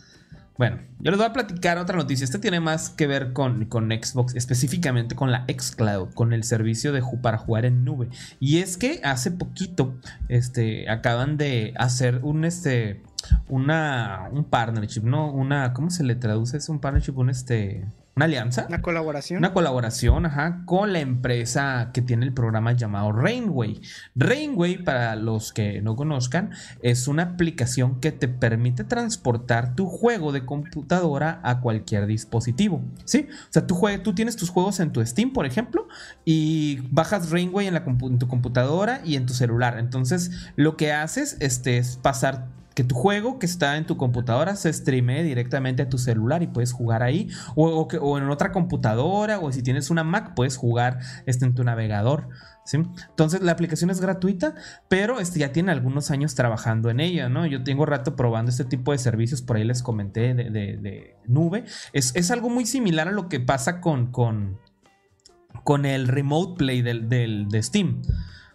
Bueno, 0.61 0.77
yo 0.99 1.11
les 1.11 1.17
voy 1.17 1.27
a 1.27 1.33
platicar 1.33 1.79
otra 1.79 1.97
noticia. 1.97 2.23
Esta 2.23 2.39
tiene 2.39 2.61
más 2.61 2.91
que 2.91 3.07
ver 3.07 3.33
con, 3.33 3.65
con 3.65 3.89
Xbox, 3.89 4.35
específicamente 4.37 5.15
con 5.15 5.33
la 5.33 5.47
Xcloud, 5.49 6.13
con 6.13 6.35
el 6.35 6.45
servicio 6.45 6.93
de 6.93 7.03
para 7.23 7.39
jugar 7.39 7.65
en 7.65 7.83
nube. 7.83 8.11
Y 8.41 8.59
es 8.59 8.77
que 8.77 9.01
hace 9.03 9.31
poquito 9.31 9.99
este, 10.29 10.91
acaban 10.91 11.39
de 11.39 11.73
hacer 11.79 12.21
un 12.23 12.45
este 12.45 13.03
una 13.49 14.29
un 14.33 14.45
partnership, 14.45 15.01
¿no? 15.01 15.33
Una 15.33 15.73
¿cómo 15.73 15.89
se 15.89 16.05
le 16.05 16.15
traduce? 16.15 16.59
Es 16.59 16.69
un 16.69 16.79
partnership, 16.79 17.17
un 17.17 17.31
este 17.31 17.87
una 18.21 18.27
alianza. 18.27 18.67
Una 18.69 18.83
colaboración. 18.83 19.39
Una 19.39 19.55
colaboración, 19.55 20.27
ajá, 20.27 20.63
con 20.67 20.93
la 20.93 21.01
empresa 21.01 21.91
que 21.95 22.03
tiene 22.03 22.27
el 22.27 22.35
programa 22.35 22.73
llamado 22.73 23.13
Rainway. 23.13 23.81
Rainway, 24.15 24.85
para 24.85 25.17
los 25.17 25.55
que 25.55 25.81
no 25.81 25.97
conozcan, 25.97 26.51
es 26.83 27.09
una 27.09 27.23
aplicación 27.23 27.99
que 27.99 28.13
te 28.13 28.29
permite 28.29 28.85
transportar 28.85 29.75
tu 29.75 29.87
juego 29.87 30.33
de 30.33 30.45
computadora 30.45 31.41
a 31.43 31.61
cualquier 31.61 32.07
dispositivo. 32.07 32.83
¿Sí? 33.07 33.27
O 33.31 33.53
sea, 33.53 33.67
tú, 33.67 33.81
tú 34.03 34.15
tienes 34.15 34.37
tus 34.37 34.51
juegos 34.51 34.81
en 34.81 34.93
tu 34.93 35.05
Steam, 35.07 35.33
por 35.33 35.47
ejemplo, 35.47 35.89
y 36.27 36.81
bajas 36.91 37.31
Rainway 37.31 37.69
en, 37.69 37.75
la 37.75 37.85
en 37.87 38.19
tu 38.19 38.29
computadora 38.29 39.01
y 39.03 39.17
en 39.17 39.25
tu 39.25 39.33
celular. 39.33 39.79
Entonces, 39.79 40.31
lo 40.57 40.77
que 40.77 40.93
haces 40.93 41.39
este, 41.41 41.79
es 41.79 41.97
pasar 41.97 42.49
que 42.75 42.85
tu 42.85 42.95
juego 42.95 43.39
que 43.39 43.47
está 43.47 43.77
en 43.77 43.87
tu 43.87 43.97
computadora 43.97 44.57
se 44.57 44.73
streamee 44.73 45.23
directamente 45.23 45.83
a 45.83 45.89
tu 45.89 45.99
celular 45.99 46.43
y 46.43 46.47
puedes 46.47 46.73
jugar 46.73 47.03
ahí 47.03 47.29
o, 47.57 48.19
en 48.19 48.31
otra 48.31 48.53
computadora 48.53 49.41
o 49.41 49.53
si 49.53 49.63
tienes 49.63 49.91
una 49.91 50.05
Mac 50.05 50.35
puedes 50.35 50.57
jugar 50.57 51.01
este, 51.27 51.45
en 51.45 51.55
tu 51.55 51.65
navegador. 51.65 52.29
Entonces 52.73 53.41
la 53.41 53.51
aplicación 53.51 53.91
es 53.91 54.01
gratuita, 54.01 54.55
pero 54.89 55.19
este 55.19 55.41
ya 55.41 55.51
tiene 55.51 55.73
algunos 55.73 56.13
años 56.13 56.37
trabajando 56.37 56.89
en 56.89 57.01
ella, 57.01 57.29
¿no? 57.29 57.45
Yo 57.45 57.65
tengo 57.65 57.85
rato 57.85 58.15
probando 58.15 58.51
este 58.51 58.65
tipo 58.65 58.93
de 58.93 58.99
servicios, 58.99 59.43
por 59.43 59.57
ahí 59.57 59.65
les 59.65 59.83
comenté 59.83 60.35
de, 60.35 61.17
nube. 61.27 61.65
Es, 61.93 62.31
algo 62.31 62.49
muy 62.49 62.67
similar 62.67 63.09
a 63.09 63.13
lo 63.13 63.29
que 63.29 63.41
pasa 63.41 63.81
con, 63.81 64.13
con, 64.13 64.61
con 65.65 65.85
el 65.85 66.07
Remote 66.07 66.59
Play 66.59 66.83
del, 66.83 67.09
del, 67.09 67.49
de 67.49 67.61
Steam 67.61 68.03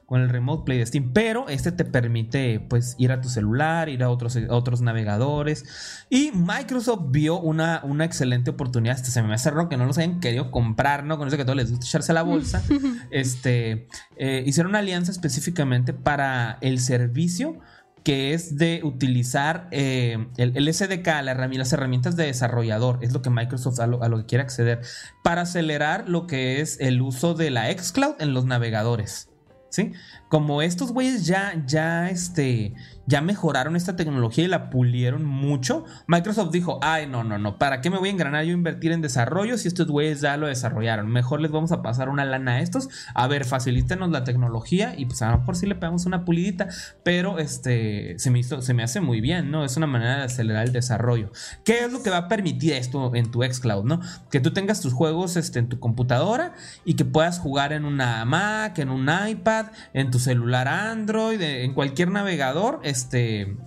con 0.06 0.22
el 0.22 0.30
Remote 0.30 0.66
Play 0.66 0.78
de 0.78 0.86
Steam, 0.86 1.12
pero 1.14 1.50
este 1.50 1.72
te 1.72 1.84
permite 1.84 2.60
pues 2.60 2.96
ir 2.98 3.12
a 3.12 3.22
tu 3.22 3.30
celular, 3.30 3.90
ir 3.90 4.04
a 4.04 4.10
otros, 4.10 4.38
otros 4.50 4.82
navegadores 4.82 5.66
y 6.10 6.32
Microsoft 6.34 7.06
vio 7.10 7.40
una, 7.40 7.82
una 7.84 8.06
excelente 8.06 8.52
oportunidad, 8.52 8.96
este 8.96 9.12
se 9.12 9.24
me 9.24 9.34
hace 9.34 9.50
raro 9.50 9.70
que 9.70 9.78
no 9.78 9.86
los 9.86 9.98
hayan 9.98 10.20
querido 10.20 10.52
comprar, 10.52 11.04
¿no? 11.04 11.18
Con 11.18 11.28
eso 11.28 11.38
que 11.38 11.46
todo 11.46 11.56
les 11.56 11.72
gusta 11.72 11.86
echarse 11.86 12.12
a 12.12 12.16
la 12.16 12.24
bolsa, 12.24 12.62
este, 13.10 13.88
eh, 14.18 14.44
hicieron 14.46 14.72
una 14.72 14.80
alianza 14.80 15.12
específicamente 15.12 15.94
para 15.94 16.58
el 16.62 16.80
servicio 16.80 17.60
que 18.04 18.36
es 18.36 18.56
de 18.56 18.82
utilizar 18.84 19.68
eh, 19.72 20.28
el, 20.38 20.72
SDK, 20.72 21.08
las 21.24 21.74
herramientas 21.74 22.16
de 22.16 22.26
desarrollador, 22.26 23.00
es 23.02 23.12
lo 23.14 23.24
que 23.24 23.32
Microsoft 23.32 23.80
a 23.80 23.88
lo, 23.88 24.04
a 24.04 24.10
lo, 24.10 24.20
que 24.20 24.26
quiere 24.28 24.44
acceder, 24.44 24.82
para 25.24 25.42
acelerar 25.42 26.08
lo 26.08 26.28
que 26.28 26.62
es 26.62 26.80
el 26.80 27.02
uso 27.02 27.34
de 27.34 27.50
la 27.50 27.66
xCloud 27.76 28.22
en 28.22 28.36
los 28.36 28.46
navegadores. 28.46 29.30
¿Sí? 29.76 29.92
Como 30.30 30.62
estos 30.62 30.92
güeyes 30.92 31.26
ya, 31.26 31.62
ya, 31.68 32.10
este, 32.10 32.74
ya 33.08 33.22
mejoraron 33.22 33.76
esta 33.76 33.96
tecnología 33.96 34.44
y 34.44 34.48
la 34.48 34.70
pulieron 34.70 35.26
mucho, 35.26 35.86
Microsoft 36.08 36.52
dijo, 36.52 36.80
ay, 36.82 37.08
no, 37.08 37.24
no, 37.24 37.38
no, 37.38 37.58
¿para 37.58 37.82
qué 37.82 37.90
me 37.90 37.98
voy 37.98 38.10
a 38.10 38.12
engranar 38.12 38.46
yo 38.46 38.52
a 38.52 38.54
invertir 38.54 38.92
en 38.92 39.02
desarrollo 39.02 39.58
si 39.58 39.68
estos 39.68 39.88
güeyes 39.88 40.22
ya 40.22 40.38
lo 40.38 40.48
desarrollaron? 40.48 41.08
Mejor 41.08 41.42
les 41.42 41.52
vamos 41.52 41.72
a 41.72 41.82
pasar 41.82 42.10
una 42.10 42.26
lana 42.26 42.54
a 42.54 42.62
estos, 42.62 42.90
a 43.14 43.28
ver, 43.28 43.46
facilítenos 43.46 44.10
la 44.10 44.24
tecnología 44.24 44.94
y 44.98 45.06
pues 45.06 45.22
a 45.22 45.32
lo 45.32 45.40
mejor 45.40 45.56
sí 45.56 45.66
le 45.66 45.76
pegamos 45.76 46.06
una 46.06 46.26
pulidita, 46.26 46.68
pero 47.04 47.40
este, 47.40 48.18
se 48.18 48.32
me, 48.32 48.40
hizo, 48.40 48.62
se 48.62 48.74
me 48.74 48.84
hace 48.84 49.02
muy 49.02 49.22
bien, 49.22 49.52
¿no? 49.52 49.64
Es 49.64 49.78
una 49.78 49.88
manera 49.88 50.18
de 50.18 50.24
acelerar 50.24 50.66
el 50.66 50.74
desarrollo. 50.74 51.32
¿Qué 51.64 51.86
es 51.86 51.92
lo 51.92 52.02
que 52.02 52.10
va 52.10 52.18
a 52.18 52.28
permitir 52.28 52.74
esto 52.74 53.14
en 53.16 53.32
tu 53.32 53.44
xCloud, 53.44 53.86
¿no? 53.86 54.00
Que 54.32 54.40
tú 54.40 54.52
tengas 54.52 54.82
tus 54.82 54.94
juegos 54.94 55.38
este, 55.38 55.60
en 55.60 55.70
tu 55.70 55.80
computadora 55.80 56.54
y 56.84 56.96
que 56.96 57.06
puedas 57.06 57.40
jugar 57.40 57.74
en 57.74 57.86
una 57.86 58.26
Mac, 58.26 58.80
en 58.80 58.90
un 58.90 59.10
iPad, 59.10 59.68
en 59.94 60.12
tu 60.12 60.20
celular 60.20 60.68
Android, 60.68 61.42
en 61.42 61.74
cualquier 61.74 62.10
navegador, 62.10 62.80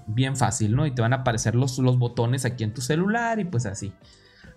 bien 0.07 0.37
fácil, 0.37 0.75
¿no? 0.75 0.87
Y 0.87 0.91
te 0.91 1.03
van 1.03 1.13
a 1.13 1.17
aparecer 1.17 1.55
los, 1.55 1.79
los 1.79 1.99
botones 1.99 2.45
aquí 2.45 2.65
en 2.65 2.75
tu 2.75 2.81
celular 2.81 3.39
y 3.39 3.45
pues 3.45 3.67
así. 3.67 3.93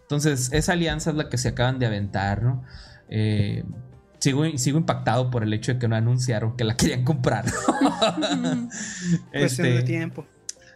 Entonces, 0.02 0.50
esa 0.52 0.74
alianza 0.74 1.12
es 1.12 1.16
la 1.16 1.30
que 1.30 1.38
se 1.38 1.50
acaban 1.50 1.80
de 1.80 1.86
aventar, 1.86 2.44
¿no? 2.44 2.64
Eh, 3.10 3.64
sigo, 4.20 4.46
sigo, 4.58 4.78
impactado 4.78 5.32
por 5.32 5.44
el 5.44 5.54
hecho 5.54 5.74
de 5.74 5.80
que 5.80 5.88
no 5.88 5.96
anunciaron 5.96 6.56
que 6.58 6.64
la 6.64 6.76
querían 6.78 7.04
comprar. 7.04 7.46
Cuestión 9.32 9.68
de 9.68 9.78
este, 9.78 9.84
tiempo. 9.84 10.26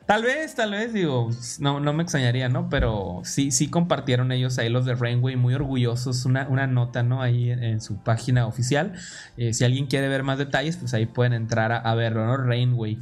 Tal 0.05 0.21
vez, 0.21 0.53
tal 0.53 0.71
vez, 0.71 0.93
digo, 0.93 1.31
no, 1.59 1.79
no 1.79 1.91
me 1.91 2.03
extrañaría, 2.03 2.47
¿no? 2.47 2.69
Pero 2.69 3.21
sí, 3.23 3.49
sí 3.49 3.69
compartieron 3.69 4.31
ellos 4.31 4.59
ahí 4.59 4.69
los 4.69 4.85
de 4.85 4.93
Rainway 4.93 5.35
muy 5.35 5.55
orgullosos, 5.55 6.25
una, 6.25 6.47
una 6.47 6.67
nota, 6.67 7.01
¿no? 7.01 7.23
Ahí 7.23 7.49
en, 7.49 7.81
su 7.81 7.97
página 8.03 8.45
oficial. 8.45 8.93
Eh, 9.35 9.53
si 9.53 9.63
alguien 9.63 9.87
quiere 9.87 10.07
ver 10.07 10.21
más 10.21 10.37
detalles, 10.37 10.77
pues 10.77 10.93
ahí 10.93 11.07
pueden 11.07 11.33
entrar 11.33 11.71
a, 11.71 11.95
verlo, 11.95 12.23
¿no? 12.23 12.37
Rainway. 12.37 13.01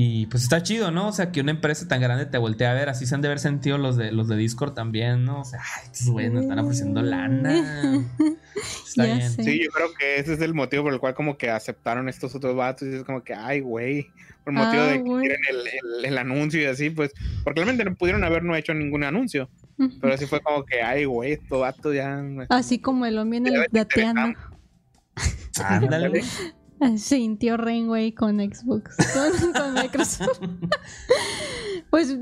Y 0.00 0.26
pues 0.26 0.44
está 0.44 0.62
chido, 0.62 0.92
¿no? 0.92 1.08
O 1.08 1.12
sea, 1.12 1.32
que 1.32 1.40
una 1.40 1.50
empresa 1.50 1.88
tan 1.88 2.00
grande 2.00 2.24
te 2.24 2.38
voltee 2.38 2.68
a 2.68 2.72
ver, 2.72 2.88
así 2.88 3.04
se 3.04 3.16
han 3.16 3.20
de 3.20 3.26
haber 3.26 3.40
sentido 3.40 3.78
los 3.78 3.96
de, 3.96 4.12
los 4.12 4.28
de 4.28 4.36
Discord 4.36 4.72
también, 4.74 5.24
¿no? 5.24 5.40
O 5.40 5.44
sea, 5.44 5.58
ay, 5.76 5.88
estos 5.92 6.10
güeyes 6.10 6.32
están 6.34 6.56
ofreciendo 6.60 7.02
lana. 7.02 8.06
Está 8.86 9.06
Ya 9.06 9.14
bien. 9.16 9.30
sé. 9.32 9.42
Sí, 9.42 9.60
yo 9.64 9.70
creo 9.72 9.88
que 9.98 10.20
ese 10.20 10.34
es 10.34 10.40
el 10.40 10.54
motivo 10.54 10.84
por 10.84 10.92
el 10.92 11.00
cual 11.00 11.14
como 11.14 11.36
que 11.36 11.50
aceptaron 11.50 12.08
estos 12.08 12.32
otros 12.36 12.54
vatos 12.54 12.86
y 12.86 12.94
es 12.94 13.02
como 13.02 13.24
que, 13.24 13.34
ay, 13.34 13.58
güey, 13.58 14.06
por 14.44 14.52
motivo 14.52 14.82
Ah, 14.84 14.86
de 14.86 14.98
que 14.98 15.02
quieren 15.02 15.40
el, 15.50 15.56
el- 15.66 16.04
el 16.04 16.18
anuncio 16.18 16.62
y 16.62 16.66
así, 16.66 16.90
pues, 16.90 17.10
porque 17.42 17.58
realmente 17.64 17.84
no 17.84 17.96
pudieron 17.96 18.22
haber 18.22 18.44
no 18.44 18.54
hecho 18.54 18.72
ningún 18.74 19.02
anuncio, 19.02 19.50
pero 20.00 20.16
sí 20.16 20.26
fue 20.26 20.40
como 20.40 20.64
que, 20.64 20.80
ay, 20.80 21.06
güey, 21.06 21.32
estos 21.32 21.58
vatos 21.60 21.92
ya... 21.92 22.22
Así 22.50 22.78
como 22.78 23.04
el 23.04 23.18
hombre 23.18 23.38
en 23.38 23.46
el 23.48 23.66
dateando. 23.72 24.38
Ándale. 25.64 26.22
Sí, 26.96 27.36
tío 27.38 27.56
Rainway 27.56 28.12
con 28.12 28.38
Xbox, 28.38 28.96
con, 29.14 29.52
con 29.52 29.74
Microsoft. 29.74 30.40
pues 31.90 32.16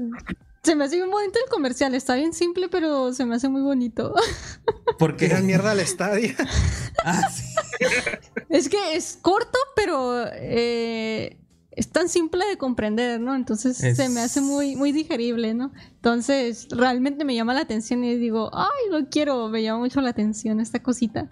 se 0.63 0.75
me 0.75 0.85
hace 0.85 0.97
bien 0.97 1.11
bonito 1.11 1.39
el 1.45 1.51
comercial, 1.51 1.95
está 1.95 2.15
bien 2.17 2.33
simple, 2.33 2.69
pero 2.69 3.13
se 3.13 3.25
me 3.25 3.37
hace 3.37 3.49
muy 3.49 3.63
bonito. 3.63 4.15
Porque 4.99 5.27
Tiran 5.29 5.47
mierda 5.47 5.73
al 5.73 5.81
estadio. 5.81 6.35
Ah, 7.05 7.29
sí. 7.31 7.45
Es 8.49 8.69
que 8.69 8.97
es 8.97 9.19
corto, 9.23 9.59
pero 9.77 10.25
eh, 10.33 11.39
es 11.71 11.93
tan 11.93 12.09
simple 12.09 12.45
de 12.47 12.57
comprender, 12.57 13.21
¿no? 13.21 13.37
Entonces 13.37 13.81
Es- 13.85 13.97
se 13.99 14.09
me 14.09 14.21
hace 14.21 14.41
muy, 14.41 14.75
muy 14.75 14.91
digerible, 14.91 15.55
¿no? 15.55 15.73
Entonces 15.97 16.67
realmente 16.71 17.25
me 17.25 17.35
llama 17.35 17.55
la 17.55 17.61
atención 17.61 18.03
y 18.03 18.17
digo, 18.17 18.51
ay, 18.53 18.91
lo 18.91 19.09
quiero, 19.09 19.49
me 19.49 19.63
llama 19.63 19.81
mucho 19.81 20.01
la 20.01 20.11
atención 20.11 20.59
esta 20.61 20.83
cosita. 20.83 21.31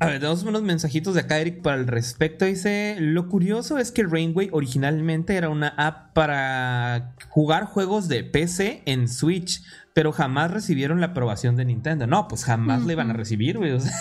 A 0.00 0.06
ver, 0.06 0.14
tenemos 0.14 0.42
unos 0.44 0.62
mensajitos 0.62 1.12
de 1.12 1.20
acá, 1.20 1.38
Eric, 1.40 1.60
para 1.60 1.76
el 1.76 1.86
respecto. 1.86 2.46
Dice, 2.46 2.96
lo 2.98 3.28
curioso 3.28 3.76
es 3.76 3.92
que 3.92 4.02
Rainway 4.02 4.48
originalmente 4.50 5.36
era 5.36 5.50
una 5.50 5.68
app 5.76 6.14
para 6.14 7.14
jugar 7.28 7.66
juegos 7.66 8.08
de 8.08 8.24
PC 8.24 8.82
en 8.86 9.08
Switch, 9.08 9.62
pero 9.92 10.12
jamás 10.12 10.52
recibieron 10.52 11.00
la 11.00 11.08
aprobación 11.08 11.54
de 11.54 11.66
Nintendo. 11.66 12.06
No, 12.06 12.28
pues 12.28 12.46
jamás 12.46 12.86
le 12.86 12.94
iban 12.94 13.10
a 13.10 13.12
recibir, 13.12 13.58
güey. 13.58 13.72
o 13.72 13.80
sea, 13.80 13.92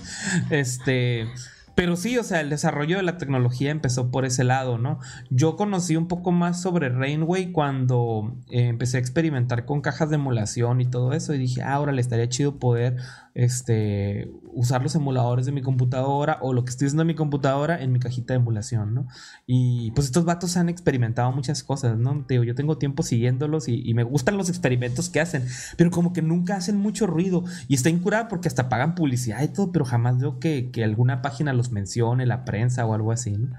este... 0.50 1.28
Pero 1.76 1.96
sí, 1.96 2.16
o 2.18 2.22
sea, 2.22 2.40
el 2.40 2.50
desarrollo 2.50 2.96
de 2.96 3.02
la 3.02 3.18
tecnología 3.18 3.70
empezó 3.70 4.12
por 4.12 4.24
ese 4.24 4.44
lado, 4.44 4.78
¿no? 4.78 5.00
Yo 5.30 5.56
conocí 5.56 5.96
un 5.96 6.06
poco 6.06 6.30
más 6.30 6.62
sobre 6.62 6.88
Rainway 6.88 7.50
cuando 7.50 8.36
eh, 8.48 8.68
empecé 8.68 8.96
a 8.96 9.00
experimentar 9.00 9.64
con 9.64 9.80
cajas 9.80 10.08
de 10.08 10.14
emulación 10.14 10.80
y 10.80 10.86
todo 10.86 11.12
eso 11.12 11.34
y 11.34 11.38
dije, 11.38 11.62
ah, 11.62 11.74
ahora 11.74 11.90
le 11.90 12.00
estaría 12.00 12.28
chido 12.28 12.60
poder 12.60 12.96
este, 13.34 14.30
usar 14.54 14.82
los 14.82 14.94
emuladores 14.94 15.46
de 15.46 15.52
mi 15.52 15.62
computadora 15.62 16.38
o 16.40 16.52
lo 16.52 16.64
que 16.64 16.70
estoy 16.70 16.86
usando 16.86 17.02
en 17.02 17.08
mi 17.08 17.14
computadora 17.14 17.82
en 17.82 17.92
mi 17.92 17.98
cajita 17.98 18.34
de 18.34 18.40
emulación, 18.40 18.94
¿no? 18.94 19.06
Y 19.46 19.90
pues 19.92 20.06
estos 20.06 20.24
vatos 20.24 20.56
han 20.56 20.68
experimentado 20.68 21.30
muchas 21.32 21.62
cosas, 21.62 21.98
¿no? 21.98 22.24
Te 22.26 22.34
digo, 22.34 22.44
yo 22.44 22.54
tengo 22.54 22.78
tiempo 22.78 23.02
siguiéndolos 23.02 23.68
y, 23.68 23.82
y 23.84 23.94
me 23.94 24.02
gustan 24.02 24.36
los 24.36 24.48
experimentos 24.48 25.10
que 25.10 25.20
hacen, 25.20 25.46
pero 25.76 25.90
como 25.90 26.12
que 26.12 26.22
nunca 26.22 26.56
hacen 26.56 26.76
mucho 26.76 27.06
ruido 27.06 27.44
y 27.68 27.74
está 27.74 27.90
incurada 27.90 28.28
porque 28.28 28.48
hasta 28.48 28.68
pagan 28.68 28.94
publicidad 28.94 29.42
y 29.42 29.48
todo, 29.48 29.72
pero 29.72 29.84
jamás 29.84 30.18
veo 30.18 30.38
que, 30.38 30.70
que 30.70 30.84
alguna 30.84 31.22
página 31.22 31.52
los 31.52 31.70
mencione, 31.70 32.26
la 32.26 32.44
prensa 32.44 32.86
o 32.86 32.94
algo 32.94 33.12
así, 33.12 33.32
¿no? 33.32 33.54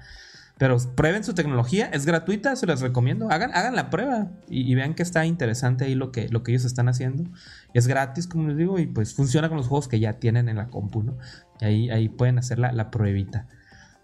Pero 0.58 0.78
prueben 0.94 1.22
su 1.22 1.34
tecnología, 1.34 1.90
es 1.92 2.06
gratuita, 2.06 2.56
se 2.56 2.66
les 2.66 2.80
recomiendo. 2.80 3.30
Hagan, 3.30 3.50
hagan 3.54 3.76
la 3.76 3.90
prueba 3.90 4.28
y, 4.48 4.70
y 4.70 4.74
vean 4.74 4.94
que 4.94 5.02
está 5.02 5.26
interesante 5.26 5.84
ahí 5.84 5.94
lo 5.94 6.12
que, 6.12 6.28
lo 6.30 6.42
que 6.42 6.52
ellos 6.52 6.64
están 6.64 6.88
haciendo. 6.88 7.24
Es 7.74 7.86
gratis, 7.86 8.26
como 8.26 8.48
les 8.48 8.56
digo, 8.56 8.78
y 8.78 8.86
pues 8.86 9.12
funciona 9.14 9.48
con 9.48 9.58
los 9.58 9.66
juegos 9.66 9.86
que 9.86 10.00
ya 10.00 10.14
tienen 10.14 10.48
en 10.48 10.56
la 10.56 10.68
compu, 10.68 11.02
¿no? 11.02 11.18
Y 11.60 11.64
ahí, 11.66 11.90
ahí 11.90 12.08
pueden 12.08 12.38
hacer 12.38 12.58
la, 12.58 12.72
la 12.72 12.90
pruebita. 12.90 13.46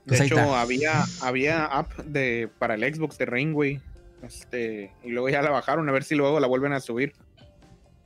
De 0.05 0.09
Pues 0.09 0.20
hecho, 0.20 0.55
había, 0.55 1.05
había 1.22 1.64
app 1.64 1.96
de, 2.00 2.50
para 2.59 2.74
el 2.74 2.94
Xbox 2.94 3.16
de 3.16 3.24
Rainway. 3.24 3.80
Este, 4.22 4.92
y 5.03 5.11
luego 5.11 5.30
ya 5.30 5.40
la 5.40 5.50
bajaron, 5.50 5.88
a 5.88 5.92
ver 5.92 6.05
si 6.05 6.16
luego 6.16 6.38
la 6.38 6.48
vuelven 6.48 6.74
a 6.74 6.80
subir. 6.80 7.14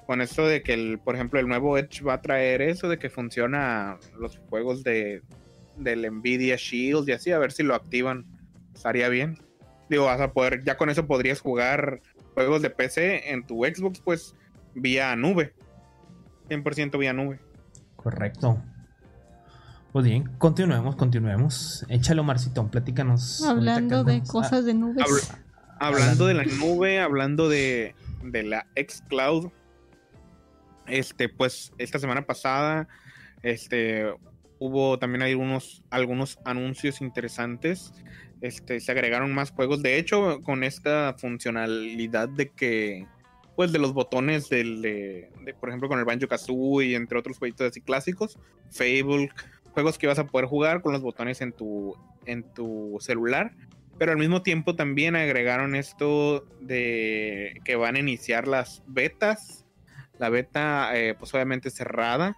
Con 0.06 0.20
esto 0.20 0.46
de 0.46 0.62
que, 0.62 0.74
el, 0.74 1.00
por 1.00 1.16
ejemplo, 1.16 1.40
el 1.40 1.48
nuevo 1.48 1.76
Edge 1.78 2.04
va 2.04 2.14
a 2.14 2.22
traer 2.22 2.62
eso 2.62 2.88
de 2.88 2.96
que 2.96 3.10
funciona 3.10 3.98
los 4.20 4.38
juegos 4.48 4.84
de 4.84 5.22
del 5.76 6.10
Nvidia 6.10 6.56
Shield 6.56 7.08
y 7.08 7.12
así, 7.12 7.32
a 7.32 7.38
ver 7.38 7.50
si 7.50 7.64
lo 7.64 7.74
activan. 7.74 8.24
Estaría 8.76 9.08
bien. 9.08 9.38
Digo, 9.88 10.04
vas 10.04 10.20
a 10.20 10.32
poder, 10.32 10.62
ya 10.64 10.76
con 10.76 10.90
eso 10.90 11.06
podrías 11.06 11.40
jugar 11.40 12.00
juegos 12.34 12.60
de 12.62 12.70
PC 12.70 13.30
en 13.32 13.46
tu 13.46 13.64
Xbox, 13.64 14.00
pues 14.00 14.34
vía 14.74 15.16
nube. 15.16 15.54
100% 16.50 16.98
vía 16.98 17.12
nube. 17.12 17.40
Correcto. 17.96 18.62
Pues 19.92 20.04
bien, 20.04 20.24
continuemos, 20.38 20.94
continuemos. 20.96 21.86
Échalo, 21.88 22.22
Marcitón, 22.22 22.68
platícanos. 22.70 23.42
Hablando 23.42 24.04
de 24.04 24.12
andamos. 24.16 24.30
cosas 24.30 24.64
de 24.66 24.74
nubes. 24.74 25.04
Habla- 25.04 25.42
Hablando 25.78 26.26
de 26.26 26.34
la 26.34 26.44
nube, 26.44 27.00
hablando 27.00 27.48
de, 27.48 27.94
de 28.22 28.42
la 28.42 28.66
xCloud, 28.76 29.50
este, 30.86 31.28
pues 31.28 31.72
esta 31.78 31.98
semana 31.98 32.22
pasada, 32.22 32.88
este, 33.42 34.06
hubo 34.58 34.98
también 34.98 35.22
algunos, 35.22 35.82
algunos 35.90 36.38
anuncios 36.44 37.00
interesantes. 37.00 37.92
Este, 38.46 38.80
se 38.80 38.92
agregaron 38.92 39.34
más 39.34 39.50
juegos. 39.50 39.82
De 39.82 39.98
hecho, 39.98 40.40
con 40.42 40.64
esta 40.64 41.14
funcionalidad 41.18 42.28
de 42.28 42.50
que, 42.50 43.06
pues, 43.56 43.72
de 43.72 43.78
los 43.78 43.92
botones 43.92 44.48
del, 44.48 44.82
de, 44.82 45.30
de, 45.44 45.54
por 45.54 45.68
ejemplo, 45.68 45.88
con 45.88 45.98
el 45.98 46.04
Banjo 46.04 46.28
Kazooie 46.28 46.90
y 46.90 46.94
entre 46.94 47.18
otros 47.18 47.38
jueguitos 47.38 47.68
así 47.68 47.80
clásicos, 47.80 48.38
Fable, 48.70 49.30
juegos 49.72 49.98
que 49.98 50.06
vas 50.06 50.18
a 50.18 50.26
poder 50.26 50.46
jugar 50.46 50.80
con 50.80 50.92
los 50.92 51.02
botones 51.02 51.40
en 51.40 51.52
tu, 51.52 51.96
en 52.24 52.42
tu 52.54 52.96
celular 53.00 53.52
pero 53.98 54.12
al 54.12 54.18
mismo 54.18 54.42
tiempo 54.42 54.76
también 54.76 55.16
agregaron 55.16 55.74
esto 55.74 56.46
de 56.60 57.60
que 57.64 57.76
van 57.76 57.96
a 57.96 57.98
iniciar 57.98 58.46
las 58.46 58.82
betas, 58.86 59.64
la 60.18 60.28
beta 60.28 60.90
eh, 60.94 61.14
pues 61.14 61.32
obviamente 61.34 61.70
cerrada 61.70 62.36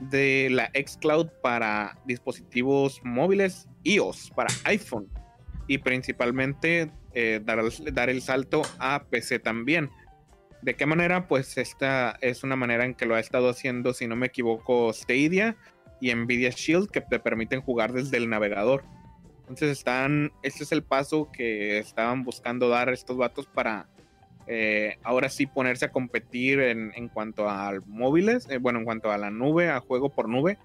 de 0.00 0.48
la 0.50 0.70
xCloud 0.74 1.28
para 1.42 1.98
dispositivos 2.06 3.00
móviles 3.04 3.68
iOS, 3.84 4.30
para 4.34 4.52
iPhone 4.64 5.08
y 5.72 5.78
principalmente 5.78 6.90
eh, 7.14 7.40
dar, 7.42 7.64
dar 7.94 8.10
el 8.10 8.20
salto 8.20 8.60
a 8.78 9.04
PC 9.08 9.38
también. 9.38 9.88
¿De 10.60 10.74
qué 10.74 10.84
manera? 10.84 11.28
Pues 11.28 11.56
esta 11.56 12.18
es 12.20 12.44
una 12.44 12.56
manera 12.56 12.84
en 12.84 12.94
que 12.94 13.06
lo 13.06 13.14
ha 13.14 13.20
estado 13.20 13.48
haciendo, 13.48 13.94
si 13.94 14.06
no 14.06 14.14
me 14.14 14.26
equivoco, 14.26 14.92
Stadia 14.92 15.56
y 15.98 16.14
Nvidia 16.14 16.50
Shield 16.50 16.90
que 16.90 17.00
te 17.00 17.18
permiten 17.18 17.62
jugar 17.62 17.94
desde 17.94 18.18
el 18.18 18.28
navegador. 18.28 18.84
Entonces 19.40 19.70
están, 19.70 20.30
este 20.42 20.64
es 20.64 20.72
el 20.72 20.82
paso 20.82 21.30
que 21.32 21.78
estaban 21.78 22.22
buscando 22.22 22.68
dar 22.68 22.90
estos 22.90 23.16
vatos 23.16 23.46
para 23.46 23.88
eh, 24.46 24.98
ahora 25.02 25.30
sí 25.30 25.46
ponerse 25.46 25.86
a 25.86 25.90
competir 25.90 26.60
en, 26.60 26.92
en 26.94 27.08
cuanto 27.08 27.48
a 27.48 27.72
móviles, 27.86 28.46
eh, 28.50 28.58
bueno, 28.58 28.80
en 28.80 28.84
cuanto 28.84 29.10
a 29.10 29.16
la 29.16 29.30
nube, 29.30 29.70
a 29.70 29.80
juego 29.80 30.10
por 30.10 30.28
nube, 30.28 30.58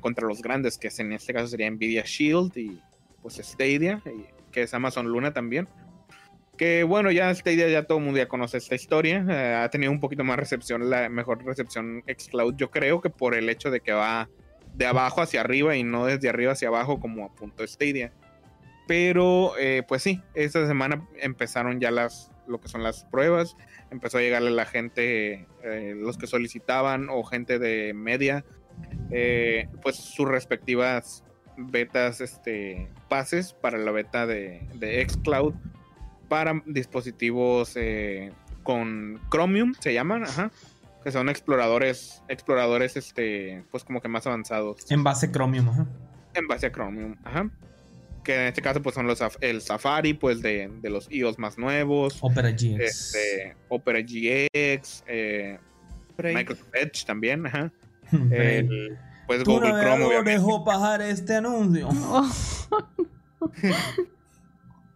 contra 0.00 0.26
los 0.26 0.42
grandes, 0.42 0.76
que 0.76 0.90
en 0.98 1.12
este 1.12 1.32
caso 1.32 1.46
sería 1.46 1.70
Nvidia 1.70 2.02
Shield 2.04 2.58
y 2.58 2.82
pues 3.22 3.36
Stadia, 3.36 4.02
que 4.52 4.62
es 4.62 4.74
Amazon 4.74 5.08
Luna 5.08 5.32
también. 5.32 5.68
Que 6.56 6.84
bueno, 6.84 7.10
ya 7.10 7.34
Stadia 7.34 7.68
ya 7.68 7.84
todo 7.84 7.98
el 7.98 8.04
mundo 8.04 8.18
ya 8.18 8.28
conoce 8.28 8.58
esta 8.58 8.74
historia, 8.74 9.24
eh, 9.28 9.54
ha 9.54 9.70
tenido 9.70 9.92
un 9.92 10.00
poquito 10.00 10.24
más 10.24 10.38
recepción, 10.38 10.90
la 10.90 11.08
mejor 11.08 11.42
recepción 11.44 12.04
xCloud, 12.06 12.56
yo 12.56 12.70
creo 12.70 13.00
que 13.00 13.08
por 13.08 13.34
el 13.34 13.48
hecho 13.48 13.70
de 13.70 13.80
que 13.80 13.92
va 13.92 14.28
de 14.74 14.86
abajo 14.86 15.22
hacia 15.22 15.40
arriba 15.40 15.76
y 15.76 15.82
no 15.82 16.06
desde 16.06 16.28
arriba 16.28 16.52
hacia 16.52 16.68
abajo 16.68 17.00
como 17.00 17.24
apuntó 17.24 17.66
Stadia. 17.66 18.12
Pero 18.86 19.52
eh, 19.58 19.82
pues 19.86 20.02
sí, 20.02 20.20
esta 20.34 20.66
semana 20.66 21.06
empezaron 21.20 21.80
ya 21.80 21.90
las 21.90 22.30
lo 22.50 22.60
que 22.60 22.68
son 22.68 22.82
las 22.82 23.04
pruebas, 23.04 23.56
empezó 23.90 24.18
a 24.18 24.20
llegarle 24.20 24.50
la 24.50 24.66
gente, 24.66 25.46
eh, 25.62 25.94
los 25.96 26.18
que 26.18 26.26
solicitaban 26.26 27.08
o 27.08 27.22
gente 27.22 27.58
de 27.58 27.94
media, 27.94 28.44
eh, 29.10 29.68
pues 29.82 29.96
sus 29.96 30.28
respectivas 30.28 31.24
betas, 31.66 32.20
este, 32.20 32.88
pases 33.08 33.52
para 33.52 33.78
la 33.78 33.90
beta 33.90 34.26
de, 34.26 34.66
de 34.74 35.06
xCloud 35.08 35.54
para 36.28 36.62
dispositivos 36.64 37.72
eh, 37.74 38.32
con 38.62 39.20
Chromium, 39.30 39.74
se 39.80 39.92
llaman, 39.92 40.22
ajá, 40.22 40.52
que 41.02 41.10
son 41.10 41.28
exploradores, 41.28 42.22
exploradores, 42.28 42.96
este, 42.96 43.64
pues 43.70 43.84
como 43.84 44.00
que 44.00 44.08
más 44.08 44.26
avanzados. 44.26 44.88
En 44.90 45.02
base 45.02 45.30
Chromium, 45.30 45.68
ajá. 45.68 45.86
En 46.34 46.46
base 46.46 46.66
a 46.66 46.72
Chromium, 46.72 47.16
ajá. 47.24 47.50
Que 48.22 48.34
en 48.34 48.46
este 48.48 48.62
caso, 48.62 48.80
pues 48.80 48.94
son 48.94 49.06
los 49.06 49.20
el 49.40 49.60
Safari, 49.60 50.14
pues 50.14 50.40
de, 50.40 50.70
de 50.80 50.90
los 50.90 51.10
iOS 51.10 51.38
más 51.38 51.58
nuevos. 51.58 52.18
Opera 52.20 52.50
GX. 52.50 52.78
Este, 52.78 53.56
Opera 53.68 54.00
GX, 54.00 55.04
eh. 55.08 55.58
Microsoft 56.22 56.68
Edge 56.74 57.04
también, 57.06 57.46
ajá. 57.46 57.72
El, 58.30 58.98
pues 59.30 59.44
Tu 59.44 59.52
Google 59.52 59.70
Chrome, 59.80 60.06
obviamente. 60.06 60.32
dejó 60.32 60.64
bajar 60.64 61.02
este 61.02 61.36
anuncio. 61.36 61.88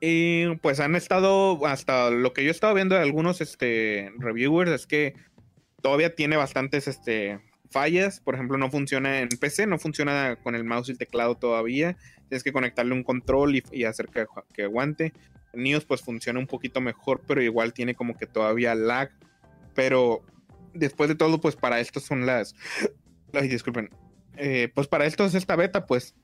Y 0.07 0.57
pues 0.57 0.81
han 0.81 0.97
estado, 0.97 1.65
hasta 1.65 2.11
lo 2.11 2.35
que 2.35 2.43
yo 2.43 2.49
he 2.49 2.51
estado 2.51 2.75
viendo 2.75 2.95
de 2.95 3.01
algunos 3.01 3.41
este, 3.41 4.13
reviewers, 4.19 4.71
es 4.71 4.87
que 4.87 5.15
todavía 5.81 6.15
tiene 6.15 6.37
bastantes 6.37 6.89
este, 6.89 7.41
fallas. 7.71 8.21
Por 8.21 8.35
ejemplo, 8.35 8.59
no 8.59 8.71
funciona 8.71 9.21
en 9.21 9.29
PC, 9.29 9.67
no 9.67 9.79
funciona 9.79 10.37
con 10.43 10.55
el 10.55 10.65
mouse 10.65 10.89
y 10.89 10.93
el 10.93 10.99
teclado 10.99 11.37
todavía. 11.37 11.97
Tienes 12.29 12.43
que 12.43 12.53
conectarle 12.53 12.93
un 12.93 13.03
control 13.03 13.57
y, 13.57 13.63
y 13.73 13.85
hacer 13.85 14.09
que, 14.09 14.27
que 14.53 14.65
aguante. 14.65 15.15
En 15.55 15.67
iOS 15.67 15.87
pues 15.87 16.03
funciona 16.03 16.39
un 16.39 16.49
poquito 16.49 16.83
mejor, 16.83 17.23
pero 17.27 17.41
igual 17.41 17.73
tiene 17.73 17.95
como 17.95 18.15
que 18.19 18.27
todavía 18.27 18.75
lag. 18.75 19.11
Pero 19.75 20.23
después 20.75 21.09
de 21.09 21.15
todo, 21.15 21.41
pues 21.41 21.57
para 21.57 21.81
esto 21.81 22.01
son 22.01 22.27
las, 22.27 22.55
Ay, 23.33 23.49
disculpen. 23.49 23.91
Eh, 24.37 24.71
pues 24.75 24.89
para 24.89 25.07
esto 25.07 25.25
es 25.25 25.35
esta 25.35 25.57
beta, 25.57 25.87
pues 25.87 26.15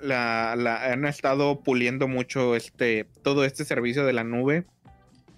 la, 0.00 0.52
han 0.52 1.04
estado 1.04 1.60
puliendo 1.60 2.08
mucho 2.08 2.56
este 2.56 3.06
todo 3.22 3.44
este 3.44 3.64
servicio 3.64 4.04
de 4.04 4.12
la 4.12 4.24
nube. 4.24 4.64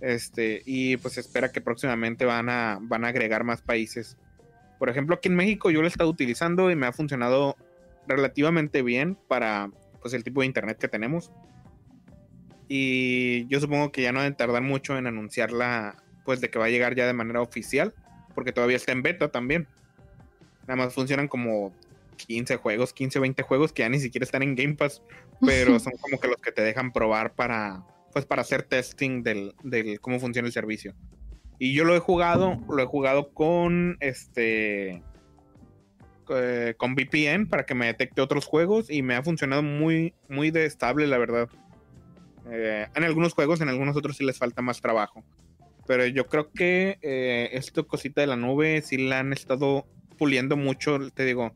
Este, 0.00 0.62
y 0.66 0.98
pues 0.98 1.16
espera 1.16 1.50
que 1.50 1.62
próximamente 1.62 2.26
van 2.26 2.50
a, 2.50 2.78
van 2.80 3.04
a 3.04 3.08
agregar 3.08 3.44
más 3.44 3.62
países. 3.62 4.18
Por 4.78 4.90
ejemplo, 4.90 5.14
aquí 5.14 5.28
en 5.28 5.36
México 5.36 5.70
yo 5.70 5.80
lo 5.80 5.86
he 5.86 5.88
estado 5.88 6.10
utilizando 6.10 6.70
y 6.70 6.76
me 6.76 6.86
ha 6.86 6.92
funcionado 6.92 7.56
relativamente 8.06 8.82
bien 8.82 9.16
para 9.28 9.70
pues 10.02 10.12
el 10.12 10.22
tipo 10.22 10.40
de 10.40 10.46
internet 10.46 10.78
que 10.78 10.88
tenemos. 10.88 11.32
Y 12.68 13.46
yo 13.46 13.60
supongo 13.60 13.92
que 13.92 14.02
ya 14.02 14.12
no 14.12 14.20
deben 14.20 14.36
tardar 14.36 14.62
mucho 14.62 14.98
en 14.98 15.06
anunciarla, 15.06 16.02
pues 16.24 16.40
de 16.40 16.50
que 16.50 16.58
va 16.58 16.66
a 16.66 16.70
llegar 16.70 16.94
ya 16.94 17.06
de 17.06 17.12
manera 17.12 17.40
oficial, 17.40 17.94
porque 18.34 18.52
todavía 18.52 18.76
está 18.76 18.92
en 18.92 19.02
beta 19.02 19.28
también. 19.30 19.68
Nada 20.66 20.76
más 20.76 20.94
funcionan 20.94 21.28
como 21.28 21.72
15 22.14 22.56
juegos, 22.56 22.92
15 22.92 23.18
o 23.18 23.22
20 23.22 23.42
juegos 23.42 23.72
que 23.72 23.82
ya 23.82 23.88
ni 23.88 23.98
siquiera 23.98 24.24
están 24.24 24.42
en 24.42 24.54
Game 24.54 24.74
Pass, 24.74 25.02
pero 25.40 25.78
son 25.80 25.92
como 26.00 26.18
que 26.18 26.28
los 26.28 26.38
que 26.38 26.52
te 26.52 26.62
dejan 26.62 26.92
probar 26.92 27.34
para, 27.34 27.84
pues 28.12 28.24
para 28.26 28.42
hacer 28.42 28.62
testing 28.62 29.22
del, 29.22 29.54
del 29.62 30.00
cómo 30.00 30.20
funciona 30.20 30.46
el 30.46 30.52
servicio. 30.52 30.94
Y 31.58 31.72
yo 31.74 31.84
lo 31.84 31.94
he 31.94 32.00
jugado, 32.00 32.58
lo 32.68 32.82
he 32.82 32.86
jugado 32.86 33.32
con 33.32 33.96
este 34.00 35.02
eh, 36.30 36.74
con 36.76 36.94
VPN 36.94 37.48
para 37.48 37.66
que 37.66 37.74
me 37.74 37.86
detecte 37.86 38.22
otros 38.22 38.46
juegos 38.46 38.90
y 38.90 39.02
me 39.02 39.14
ha 39.14 39.22
funcionado 39.22 39.62
muy, 39.62 40.14
muy 40.28 40.50
de 40.50 40.64
estable, 40.64 41.06
la 41.06 41.18
verdad. 41.18 41.48
Eh, 42.50 42.86
en 42.94 43.04
algunos 43.04 43.34
juegos, 43.34 43.60
en 43.60 43.68
algunos 43.68 43.96
otros 43.96 44.16
sí 44.16 44.24
les 44.24 44.38
falta 44.38 44.62
más 44.62 44.80
trabajo. 44.80 45.22
Pero 45.86 46.06
yo 46.06 46.26
creo 46.26 46.50
que 46.50 46.98
eh, 47.02 47.50
esto 47.52 47.86
cosita 47.86 48.22
de 48.22 48.26
la 48.26 48.36
nube 48.36 48.80
sí 48.80 48.96
la 48.96 49.18
han 49.18 49.32
estado 49.32 49.86
puliendo 50.16 50.56
mucho, 50.56 51.10
te 51.10 51.24
digo. 51.24 51.52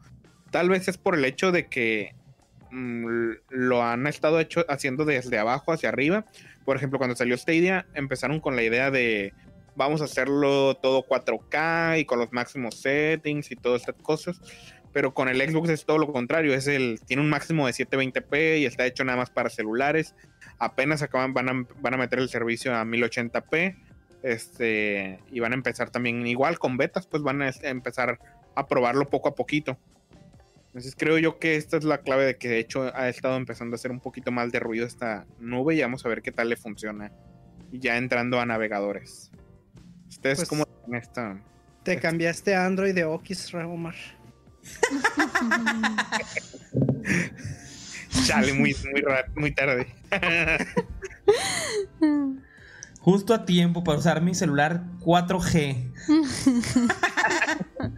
Tal 0.50 0.68
vez 0.68 0.88
es 0.88 0.98
por 0.98 1.14
el 1.14 1.24
hecho 1.24 1.52
de 1.52 1.66
que 1.66 2.14
mm, 2.70 3.30
lo 3.50 3.82
han 3.82 4.06
estado 4.06 4.40
hecho, 4.40 4.64
haciendo 4.68 5.04
desde 5.04 5.38
abajo 5.38 5.72
hacia 5.72 5.88
arriba. 5.88 6.24
Por 6.64 6.76
ejemplo, 6.76 6.98
cuando 6.98 7.16
salió 7.16 7.36
Stadia, 7.36 7.86
empezaron 7.94 8.40
con 8.40 8.56
la 8.56 8.62
idea 8.62 8.90
de 8.90 9.34
vamos 9.76 10.00
a 10.00 10.04
hacerlo 10.04 10.74
todo 10.74 11.06
4K 11.06 12.00
y 12.00 12.04
con 12.04 12.18
los 12.18 12.32
máximos 12.32 12.74
settings 12.74 13.50
y 13.52 13.56
todas 13.56 13.82
estas 13.82 13.94
cosas. 14.02 14.40
Pero 14.92 15.14
con 15.14 15.28
el 15.28 15.40
Xbox 15.40 15.68
es 15.68 15.84
todo 15.84 15.98
lo 15.98 16.12
contrario, 16.12 16.54
es 16.54 16.66
el, 16.66 17.00
tiene 17.06 17.22
un 17.22 17.28
máximo 17.28 17.66
de 17.66 17.72
720p 17.72 18.60
y 18.60 18.66
está 18.66 18.86
hecho 18.86 19.04
nada 19.04 19.18
más 19.18 19.30
para 19.30 19.50
celulares. 19.50 20.14
Apenas 20.58 21.02
acaban, 21.02 21.34
van 21.34 21.48
a, 21.48 21.66
van 21.80 21.94
a 21.94 21.96
meter 21.98 22.18
el 22.18 22.28
servicio 22.28 22.74
a 22.74 22.84
1080p. 22.84 23.76
Este, 24.24 25.20
y 25.30 25.38
van 25.38 25.52
a 25.52 25.54
empezar 25.54 25.90
también 25.90 26.26
igual 26.26 26.58
con 26.58 26.76
betas, 26.76 27.06
pues 27.06 27.22
van 27.22 27.40
a 27.40 27.50
empezar 27.62 28.18
a 28.56 28.66
probarlo 28.66 29.08
poco 29.08 29.28
a 29.28 29.34
poquito. 29.36 29.78
Entonces 30.78 30.94
creo 30.96 31.18
yo 31.18 31.40
que 31.40 31.56
esta 31.56 31.76
es 31.76 31.82
la 31.82 32.02
clave 32.02 32.24
de 32.24 32.36
que 32.36 32.48
de 32.48 32.60
hecho 32.60 32.94
ha 32.94 33.08
estado 33.08 33.36
empezando 33.36 33.74
a 33.74 33.78
hacer 33.78 33.90
un 33.90 33.98
poquito 33.98 34.30
más 34.30 34.52
de 34.52 34.60
ruido 34.60 34.86
esta 34.86 35.26
nube 35.40 35.74
y 35.74 35.82
vamos 35.82 36.06
a 36.06 36.08
ver 36.08 36.22
qué 36.22 36.30
tal 36.30 36.50
le 36.50 36.56
funciona. 36.56 37.10
Ya 37.72 37.96
entrando 37.96 38.38
a 38.38 38.46
navegadores. 38.46 39.32
¿Ustedes 40.08 40.38
Pues, 40.38 40.48
cómo 40.48 40.64
esta? 40.92 41.42
Te 41.82 41.98
cambiaste 41.98 42.54
a 42.54 42.64
Android 42.64 42.94
de 42.94 43.04
Okis, 43.04 43.52
Omar. 43.54 43.96
Chale, 48.24 48.52
muy, 48.52 48.76
muy, 48.92 49.02
muy 49.34 49.52
tarde. 49.52 49.92
Justo 53.00 53.34
a 53.34 53.44
tiempo 53.44 53.82
para 53.82 53.98
usar 53.98 54.22
mi 54.22 54.32
celular 54.32 54.84
4G. 55.00 55.92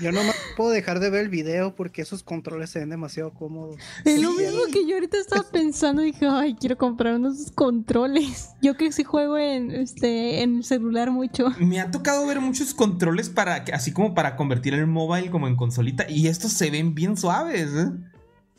Yo 0.00 0.12
no 0.12 0.20
puedo 0.56 0.70
dejar 0.70 1.00
de 1.00 1.10
ver 1.10 1.22
el 1.22 1.28
video 1.28 1.74
porque 1.74 2.02
esos 2.02 2.22
controles 2.22 2.70
se 2.70 2.80
ven 2.80 2.90
demasiado 2.90 3.32
cómodos. 3.32 3.76
Es 4.04 4.20
lo 4.20 4.32
mismo 4.32 4.60
que 4.72 4.86
yo 4.86 4.94
ahorita 4.94 5.18
estaba 5.18 5.44
pensando, 5.50 6.02
dije, 6.02 6.26
ay, 6.28 6.54
quiero 6.54 6.76
comprar 6.76 7.14
unos 7.14 7.52
controles. 7.52 8.50
Yo 8.60 8.76
que 8.76 8.90
sí 8.92 9.04
juego 9.04 9.38
en 9.38 9.70
este 9.70 10.42
en 10.42 10.58
el 10.58 10.64
celular 10.64 11.10
mucho. 11.10 11.50
Me 11.58 11.80
ha 11.80 11.90
tocado 11.90 12.26
ver 12.26 12.40
muchos 12.40 12.74
controles 12.74 13.28
para 13.28 13.64
así 13.72 13.92
como 13.92 14.14
para 14.14 14.36
convertir 14.36 14.74
el 14.74 14.86
mobile 14.86 15.30
como 15.30 15.48
en 15.48 15.56
consolita 15.56 16.08
y 16.08 16.28
estos 16.28 16.52
se 16.52 16.70
ven 16.70 16.94
bien 16.94 17.16
suaves. 17.16 17.70
¿eh? 17.74 17.90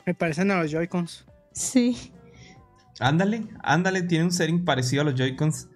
Me 0.06 0.14
parecen 0.14 0.52
a 0.52 0.62
los 0.62 0.72
Joy-Cons. 0.72 1.26
Sí. 1.52 2.12
Ándale, 3.00 3.48
ándale, 3.62 4.04
tiene 4.04 4.26
un 4.26 4.32
setting 4.32 4.64
parecido 4.64 5.02
a 5.02 5.06
los 5.06 5.16
Joy-Cons. 5.16 5.68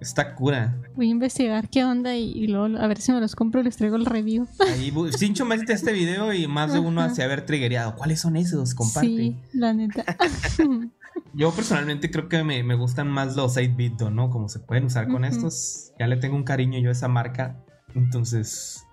Está 0.00 0.34
cura. 0.34 0.76
Voy 0.96 1.08
a 1.08 1.10
investigar 1.10 1.68
qué 1.68 1.84
onda 1.84 2.16
y, 2.16 2.32
y 2.32 2.46
luego 2.46 2.78
a 2.78 2.86
ver 2.86 3.00
si 3.00 3.12
me 3.12 3.20
los 3.20 3.36
compro 3.36 3.60
y 3.60 3.64
les 3.64 3.76
traigo 3.76 3.96
el 3.96 4.06
review. 4.06 4.48
Ahí, 4.60 4.92
Sincho, 5.16 5.44
métete 5.44 5.74
este 5.74 5.92
video 5.92 6.32
y 6.32 6.46
más 6.46 6.72
de 6.72 6.78
uno 6.78 7.02
Ajá. 7.02 7.14
se 7.14 7.22
ha 7.22 7.26
haber 7.26 7.44
triggereado. 7.44 7.94
¿Cuáles 7.96 8.20
son 8.20 8.36
esos? 8.36 8.74
Comparte. 8.74 9.08
Sí, 9.08 9.36
la 9.52 9.74
neta. 9.74 10.04
Yo 11.34 11.52
personalmente 11.52 12.10
creo 12.10 12.28
que 12.28 12.42
me, 12.42 12.62
me 12.62 12.74
gustan 12.74 13.08
más 13.08 13.36
los 13.36 13.56
8-bit, 13.56 14.00
¿no? 14.10 14.30
Como 14.30 14.48
se 14.48 14.58
pueden 14.58 14.86
usar 14.86 15.08
con 15.08 15.24
estos. 15.24 15.92
Ya 15.98 16.06
le 16.06 16.16
tengo 16.16 16.34
un 16.34 16.44
cariño 16.44 16.78
yo 16.80 16.88
a 16.88 16.92
esa 16.92 17.08
marca. 17.08 17.56
Entonces. 17.94 18.84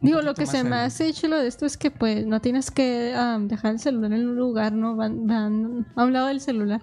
Digo, 0.00 0.22
lo 0.22 0.34
que 0.34 0.46
se 0.46 0.64
me 0.64 0.76
hace 0.76 1.12
chulo 1.12 1.38
de 1.38 1.46
esto 1.46 1.66
es 1.66 1.76
que 1.76 1.90
pues 1.90 2.26
no 2.26 2.40
tienes 2.40 2.70
que 2.70 3.14
am, 3.14 3.48
dejar 3.48 3.72
el 3.72 3.78
celular 3.78 4.12
en 4.12 4.28
un 4.28 4.36
lugar, 4.36 4.72
¿no? 4.72 4.96
Van, 4.96 5.26
van 5.26 5.86
a 5.96 6.04
un 6.04 6.12
lado 6.12 6.28
del 6.28 6.40
celular. 6.40 6.80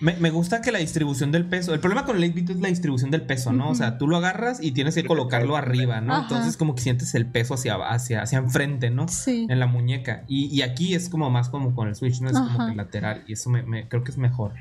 Me, 0.00 0.14
me 0.16 0.30
gusta 0.30 0.60
que 0.60 0.70
la 0.70 0.78
distribución 0.78 1.32
del 1.32 1.44
peso. 1.44 1.74
El 1.74 1.80
problema 1.80 2.04
con 2.04 2.16
el 2.16 2.22
8-bit 2.32 2.50
es 2.50 2.56
la 2.60 2.68
distribución 2.68 3.10
del 3.10 3.22
peso, 3.22 3.52
¿no? 3.52 3.70
O 3.70 3.74
sea, 3.74 3.98
tú 3.98 4.06
lo 4.06 4.16
agarras 4.16 4.62
y 4.62 4.72
tienes 4.72 4.94
que 4.94 5.04
colocarlo 5.04 5.56
arriba, 5.56 6.00
¿no? 6.00 6.12
Ajá. 6.14 6.22
Entonces, 6.22 6.56
como 6.56 6.74
que 6.76 6.82
sientes 6.82 7.14
el 7.16 7.26
peso 7.26 7.54
hacia, 7.54 7.74
hacia, 7.74 8.22
hacia 8.22 8.38
enfrente, 8.38 8.90
¿no? 8.90 9.08
Sí. 9.08 9.46
En 9.50 9.58
la 9.58 9.66
muñeca. 9.66 10.22
Y, 10.28 10.46
y 10.46 10.62
aquí 10.62 10.94
es 10.94 11.08
como 11.08 11.30
más 11.30 11.48
como 11.48 11.74
con 11.74 11.88
el 11.88 11.94
Switch, 11.96 12.20
¿no? 12.20 12.28
Es 12.30 12.38
como 12.38 12.68
que 12.68 12.74
lateral. 12.76 13.24
Y 13.26 13.32
eso 13.32 13.50
me, 13.50 13.62
me- 13.64 13.88
creo 13.88 14.04
que 14.04 14.12
es 14.12 14.18
mejor. 14.18 14.52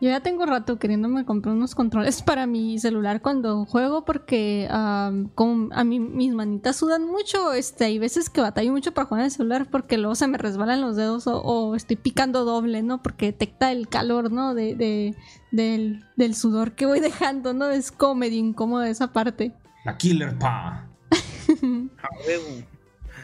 Yo 0.00 0.08
ya 0.08 0.20
tengo 0.20 0.46
rato 0.46 0.78
queriéndome 0.78 1.24
comprar 1.24 1.54
unos 1.54 1.74
controles 1.74 2.22
para 2.26 2.46
mi 2.46 2.78
celular 2.78 3.20
cuando 3.20 3.64
juego 3.66 4.04
porque 4.04 4.66
a 4.70 5.10
mí 5.12 6.00
mis 6.00 6.32
manitas 6.34 6.76
sudan 6.76 7.06
mucho, 7.06 7.52
este, 7.52 7.84
hay 7.84 7.98
veces 7.98 8.30
que 8.30 8.40
batallo 8.40 8.72
mucho 8.72 8.92
para 8.92 9.06
jugar 9.06 9.20
en 9.20 9.24
el 9.26 9.30
celular 9.30 9.68
porque 9.70 9.98
luego 9.98 10.14
se 10.14 10.26
me 10.26 10.38
resbalan 10.38 10.80
los 10.80 10.96
dedos 10.96 11.26
o, 11.26 11.40
o 11.42 11.74
estoy 11.74 11.96
picando 11.96 12.44
doble, 12.44 12.82
¿no? 12.82 13.02
Porque 13.02 13.26
detecta 13.26 13.70
el 13.72 13.88
calor, 13.88 14.32
¿no? 14.32 14.54
De, 14.54 14.74
de- 14.74 15.14
del, 15.50 16.04
del 16.16 16.34
sudor 16.34 16.72
que 16.72 16.86
voy 16.86 17.00
dejando, 17.00 17.52
¿no? 17.52 17.68
Es 17.70 17.90
como 17.92 18.14
medio 18.14 18.38
incómoda 18.38 18.88
esa 18.88 19.12
parte. 19.12 19.52
La 19.84 19.96
Killer 19.96 20.38
Pa. 20.38 20.86
A 21.50 22.08
huevo. 22.26 22.64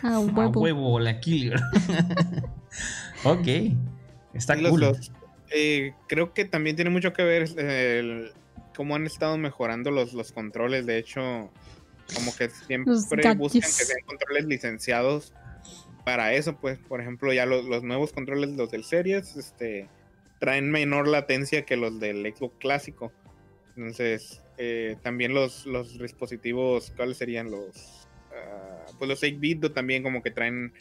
A 0.02 0.18
huevo. 0.20 0.60
huevo, 0.60 1.00
la 1.00 1.20
Killer. 1.20 1.60
ok. 3.24 3.46
Está 4.34 4.54
cool. 4.68 4.80
los, 4.80 5.10
eh, 5.50 5.92
creo 6.08 6.32
que 6.34 6.44
también 6.44 6.76
tiene 6.76 6.90
mucho 6.90 7.12
que 7.12 7.22
ver 7.24 7.48
eh, 7.56 7.98
el- 8.00 8.32
cómo 8.74 8.94
han 8.94 9.06
estado 9.06 9.38
mejorando 9.38 9.90
los, 9.90 10.12
los 10.12 10.32
controles. 10.32 10.84
De 10.86 10.98
hecho, 10.98 11.50
como 12.14 12.34
que 12.36 12.50
siempre 12.50 12.92
buscan 13.36 13.62
que 13.62 13.84
sean 13.84 13.98
controles 14.06 14.44
licenciados 14.46 15.32
para 16.04 16.34
eso. 16.34 16.56
Pues, 16.60 16.78
por 16.78 17.00
ejemplo, 17.00 17.32
ya 17.32 17.46
los, 17.46 17.64
los 17.64 17.82
nuevos 17.82 18.12
controles, 18.12 18.50
los 18.50 18.70
del 18.70 18.84
Series, 18.84 19.36
este, 19.36 19.88
traen 20.38 20.70
menor 20.70 21.08
latencia 21.08 21.64
que 21.64 21.76
los 21.76 21.98
del 21.98 22.22
Xbox 22.34 22.56
clásico. 22.58 23.12
Entonces, 23.76 24.42
eh, 24.58 24.96
también 25.02 25.34
los, 25.34 25.66
los 25.66 25.98
dispositivos, 25.98 26.92
¿cuáles 26.96 27.16
serían 27.18 27.50
los? 27.50 28.06
ah, 28.32 28.84
pues 28.98 29.08
los 29.08 29.22
8-bit 29.22 29.72
también 29.74 30.02
como 30.02 30.22
que 30.22 30.30
traen 30.30 30.72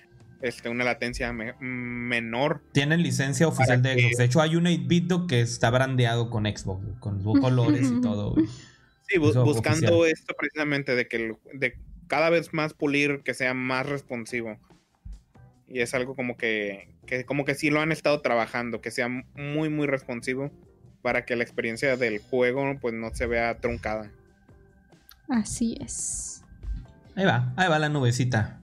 este, 0.47 0.69
una 0.69 0.83
latencia 0.83 1.31
me- 1.33 1.53
menor. 1.59 2.63
Tienen 2.71 3.01
licencia 3.03 3.47
oficial 3.47 3.81
de 3.81 3.95
que- 3.95 4.01
Xbox. 4.03 4.17
De 4.17 4.23
hecho, 4.25 4.41
hay 4.41 4.55
un 4.55 4.65
8-bit 4.65 5.11
que 5.27 5.41
está 5.41 5.69
brandeado 5.69 6.29
con 6.29 6.45
Xbox, 6.45 6.85
con 6.99 7.21
sus 7.21 7.39
colores 7.39 7.89
y 7.91 8.01
todo, 8.01 8.33
güey. 8.33 8.45
Sí, 9.07 9.17
bu- 9.19 9.29
Eso 9.31 9.43
buscando 9.43 9.99
oficial. 9.99 10.11
esto 10.19 10.35
precisamente 10.37 10.95
de 10.95 11.07
que 11.07 11.17
el- 11.17 11.35
de 11.53 11.77
cada 12.07 12.29
vez 12.29 12.53
más 12.53 12.73
pulir, 12.73 13.21
que 13.23 13.33
sea 13.33 13.53
más 13.53 13.85
responsivo. 13.87 14.57
Y 15.67 15.79
es 15.81 15.93
algo 15.95 16.15
como 16.15 16.37
que, 16.37 16.93
que 17.07 17.25
como 17.25 17.43
que 17.45 17.55
sí 17.55 17.69
lo 17.71 17.81
han 17.81 17.91
estado 17.91 18.21
trabajando, 18.21 18.81
que 18.81 18.91
sea 18.91 19.07
muy 19.35 19.69
muy 19.69 19.87
responsivo 19.87 20.51
para 21.01 21.25
que 21.25 21.35
la 21.35 21.43
experiencia 21.43 21.97
del 21.97 22.19
juego 22.19 22.77
pues 22.79 22.93
no 22.93 23.13
se 23.13 23.25
vea 23.25 23.57
truncada. 23.59 24.11
Así 25.27 25.77
es. 25.81 26.43
Ahí 27.15 27.25
va, 27.25 27.53
ahí 27.57 27.67
va 27.69 27.79
la 27.79 27.89
nubecita. 27.89 28.61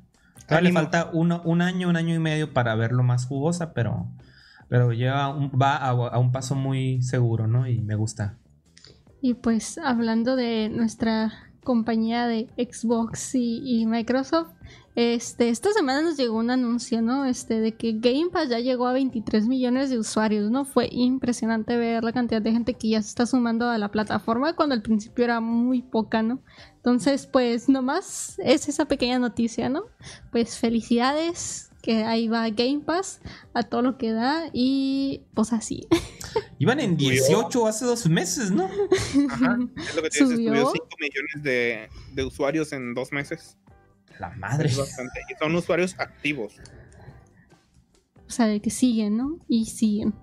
Todavía 0.52 0.68
le 0.68 0.72
falta 0.74 1.10
uno, 1.12 1.42
un 1.44 1.62
año, 1.62 1.88
un 1.88 1.96
año 1.96 2.14
y 2.14 2.18
medio 2.18 2.52
para 2.52 2.74
verlo 2.74 3.02
más 3.02 3.26
jugosa, 3.26 3.72
pero, 3.74 4.06
pero 4.68 4.92
lleva 4.92 5.28
un- 5.28 5.50
va 5.50 5.76
a, 5.76 5.88
a 5.90 6.18
un 6.18 6.32
paso 6.32 6.54
muy 6.54 7.02
seguro, 7.02 7.46
¿no? 7.46 7.66
Y 7.66 7.80
me 7.80 7.94
gusta. 7.94 8.38
Y 9.20 9.34
pues 9.34 9.78
hablando 9.78 10.36
de 10.36 10.68
nuestra 10.68 11.32
compañía 11.64 12.26
de 12.26 12.48
Xbox 12.56 13.34
y, 13.34 13.86
Microsoft, 13.86 14.50
este, 14.94 15.48
esta 15.48 15.72
semana 15.72 16.02
nos 16.02 16.16
llegó 16.16 16.36
un 16.36 16.50
anuncio, 16.50 17.00
¿no? 17.00 17.24
Este, 17.24 17.60
de 17.60 17.72
que 17.72 17.92
Game 17.92 18.30
Pass 18.30 18.50
ya 18.50 18.58
llegó 18.58 18.86
a 18.86 18.92
23 18.92 19.46
millones 19.46 19.88
de 19.90 19.98
usuarios, 19.98 20.50
¿no? 20.50 20.64
Fue 20.64 20.88
impresionante 20.90 21.76
ver 21.76 22.04
la 22.04 22.12
cantidad 22.12 22.42
de 22.42 22.52
gente 22.52 22.74
que 22.74 22.90
ya 22.90 23.02
se 23.02 23.08
está 23.08 23.24
sumando 23.24 23.68
a 23.68 23.78
la 23.78 23.90
plataforma 23.90 24.54
cuando 24.54 24.74
al 24.74 24.82
principio 24.82 25.24
era 25.24 25.40
muy 25.40 25.82
poca, 25.82 26.22
¿no? 26.22 26.40
Entonces, 26.76 27.26
pues 27.26 27.68
nomás 27.68 28.38
es 28.38 28.68
esa 28.68 28.84
pequeña 28.84 29.18
noticia, 29.18 29.68
¿no? 29.68 29.84
Pues 30.30 30.58
felicidades, 30.58 31.72
que 31.82 32.04
ahí 32.04 32.28
va 32.28 32.48
Game 32.50 32.80
Pass 32.86 33.20
a 33.52 33.64
todo 33.64 33.82
lo 33.82 33.98
que 33.98 34.12
da 34.12 34.48
y 34.52 35.22
pues 35.34 35.52
así. 35.52 35.86
Iban 36.58 36.80
en 36.80 36.96
18 36.96 37.66
hace 37.66 37.84
dos 37.84 38.08
meses, 38.08 38.50
¿no? 38.50 38.70
Ajá, 39.30 39.58
es 39.76 39.96
lo 39.96 40.02
que 40.02 40.10
te 40.10 40.24
dices, 40.24 40.36
subió 40.36 40.70
5 40.70 40.88
millones 41.00 41.42
de, 41.42 41.88
de, 42.12 42.24
usuarios 42.24 42.72
en 42.72 42.94
dos 42.94 43.10
meses. 43.10 43.58
La 44.18 44.30
madre. 44.30 44.70
Y 44.70 45.34
son 45.38 45.54
usuarios 45.54 45.94
activos. 45.98 46.54
O 48.26 48.30
sea, 48.30 48.46
de 48.46 48.60
que 48.60 48.70
siguen, 48.70 49.16
¿no? 49.16 49.38
Y 49.48 49.66
siguen. 49.66 50.14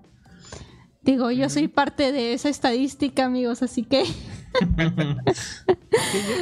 Digo, 1.02 1.30
yo 1.30 1.48
soy 1.48 1.68
parte 1.68 2.12
de 2.12 2.34
esa 2.34 2.48
estadística, 2.48 3.24
amigos, 3.24 3.62
así 3.62 3.84
que 3.84 4.04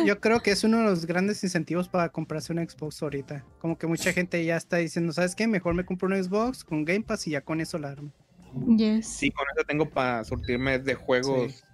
yo, 0.07 0.21
creo 0.21 0.41
que 0.41 0.51
es 0.51 0.65
uno 0.65 0.79
de 0.79 0.85
los 0.85 1.07
grandes 1.07 1.43
incentivos 1.45 1.89
para 1.89 2.09
comprarse 2.09 2.53
una 2.53 2.69
Xbox 2.69 3.03
ahorita. 3.03 3.45
Como 3.61 3.79
que 3.79 3.87
mucha 3.87 4.13
gente 4.13 4.45
ya 4.45 4.57
está 4.57 4.79
diciendo, 4.79 5.13
¿sabes 5.13 5.35
qué? 5.35 5.47
Mejor 5.47 5.75
me 5.75 5.85
compro 5.85 6.09
una 6.09 6.23
Xbox 6.23 6.65
con 6.65 6.85
Game 6.85 7.03
Pass 7.03 7.27
y 7.27 7.33
ya 7.33 7.41
con 7.43 7.61
eso 7.61 7.79
la 7.79 7.91
armo. 7.91 8.13
Yes. 8.77 9.07
Sí, 9.07 9.31
con 9.31 9.47
eso 9.55 9.65
tengo 9.67 9.89
para 9.89 10.25
surtirme 10.25 10.79
de 10.79 10.95
juegos, 10.95 11.65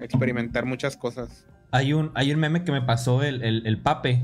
experimentar 0.00 0.64
muchas 0.66 0.96
cosas. 0.96 1.46
Hay 1.70 1.92
un, 1.92 2.10
hay 2.14 2.32
un 2.32 2.40
meme 2.40 2.64
que 2.64 2.72
me 2.72 2.82
pasó 2.82 3.22
el, 3.22 3.42
el, 3.42 3.80
pape. 3.80 4.22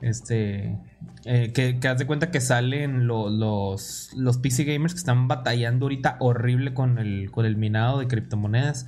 Este. 0.00 0.78
Eh, 1.24 1.52
que, 1.52 1.78
que 1.78 1.88
haz 1.88 1.98
de 1.98 2.06
cuenta 2.06 2.30
que 2.30 2.40
salen 2.40 3.06
los, 3.06 4.10
los 4.16 4.38
PC 4.38 4.64
gamers 4.64 4.94
que 4.94 4.98
están 4.98 5.28
batallando 5.28 5.86
ahorita 5.86 6.16
horrible 6.20 6.72
con 6.72 6.98
el, 6.98 7.30
con 7.30 7.44
el 7.44 7.56
minado 7.56 7.98
de 7.98 8.08
criptomonedas 8.08 8.86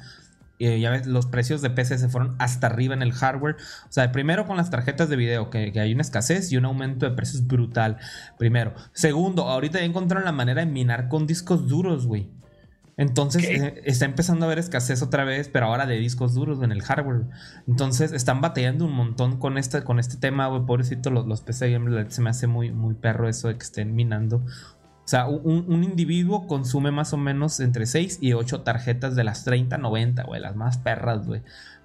eh, 0.64 0.78
ya 0.78 0.90
ves, 0.90 1.08
los 1.08 1.26
precios 1.26 1.60
de 1.60 1.70
PC 1.70 1.98
se 1.98 2.08
fueron 2.08 2.36
hasta 2.38 2.68
arriba 2.68 2.94
en 2.94 3.02
el 3.02 3.12
hardware. 3.12 3.56
O 3.88 3.92
sea, 3.92 4.12
primero 4.12 4.46
con 4.46 4.56
las 4.56 4.70
tarjetas 4.70 5.08
de 5.08 5.16
video, 5.16 5.50
que, 5.50 5.72
hay 5.80 5.92
una 5.92 6.02
escasez 6.02 6.52
y 6.52 6.56
un 6.56 6.64
aumento 6.64 7.04
de 7.04 7.16
precios 7.16 7.48
brutal. 7.48 7.96
Primero. 8.38 8.72
Segundo, 8.92 9.48
ahorita 9.48 9.80
ya 9.80 9.84
encontraron 9.84 10.24
la 10.24 10.30
manera 10.30 10.64
de 10.64 10.70
minar 10.70 11.08
con 11.08 11.26
discos 11.26 11.66
duros, 11.66 12.06
güey. 12.06 12.30
Entonces 13.03 13.44
eh, 13.48 13.82
está 13.84 14.05
empezando 14.05 14.44
a 14.44 14.46
haber 14.46 14.61
escasez 14.61 15.03
otra 15.03 15.24
vez, 15.24 15.48
pero 15.48 15.66
ahora 15.66 15.86
de 15.86 15.96
discos 15.96 16.34
duros 16.34 16.62
en 16.62 16.70
el 16.70 16.82
hardware. 16.82 17.26
Entonces 17.66 18.12
están 18.12 18.40
batallando 18.40 18.84
un 18.84 18.92
montón 18.92 19.38
con 19.38 19.59
este, 19.59 19.82
con 19.82 19.98
este 19.98 20.16
tema, 20.18 20.46
güey. 20.46 20.64
Pobrecito, 20.64 21.11
los, 21.11 21.26
los 21.26 21.40
PC 21.40 21.70
gamers, 21.72 22.14
se 22.14 22.22
me 22.22 22.30
hace 22.30 22.46
muy, 22.46 22.70
muy 22.70 22.94
perro 22.94 23.28
eso 23.28 23.48
de 23.48 23.57
que 23.57 23.64
estén 23.64 23.94
minando 23.94 24.44
o 25.05 25.09
sea, 25.09 25.26
un, 25.26 25.82
individuo 25.82 26.46
consume 26.46 26.92
más 26.92 27.12
o 27.12 27.16
menos 27.16 27.59
entre 27.59 27.86
6 27.86 28.18
y 28.20 28.34
8 28.34 28.62
tarjetas 28.62 29.16
de 29.16 29.24
las 29.24 29.44
30, 29.44 29.76
90, 29.76 30.22
güey, 30.22 30.40
las 30.40 30.55
más 30.55 30.78
perras, 30.78 31.26
güey. 31.26 31.42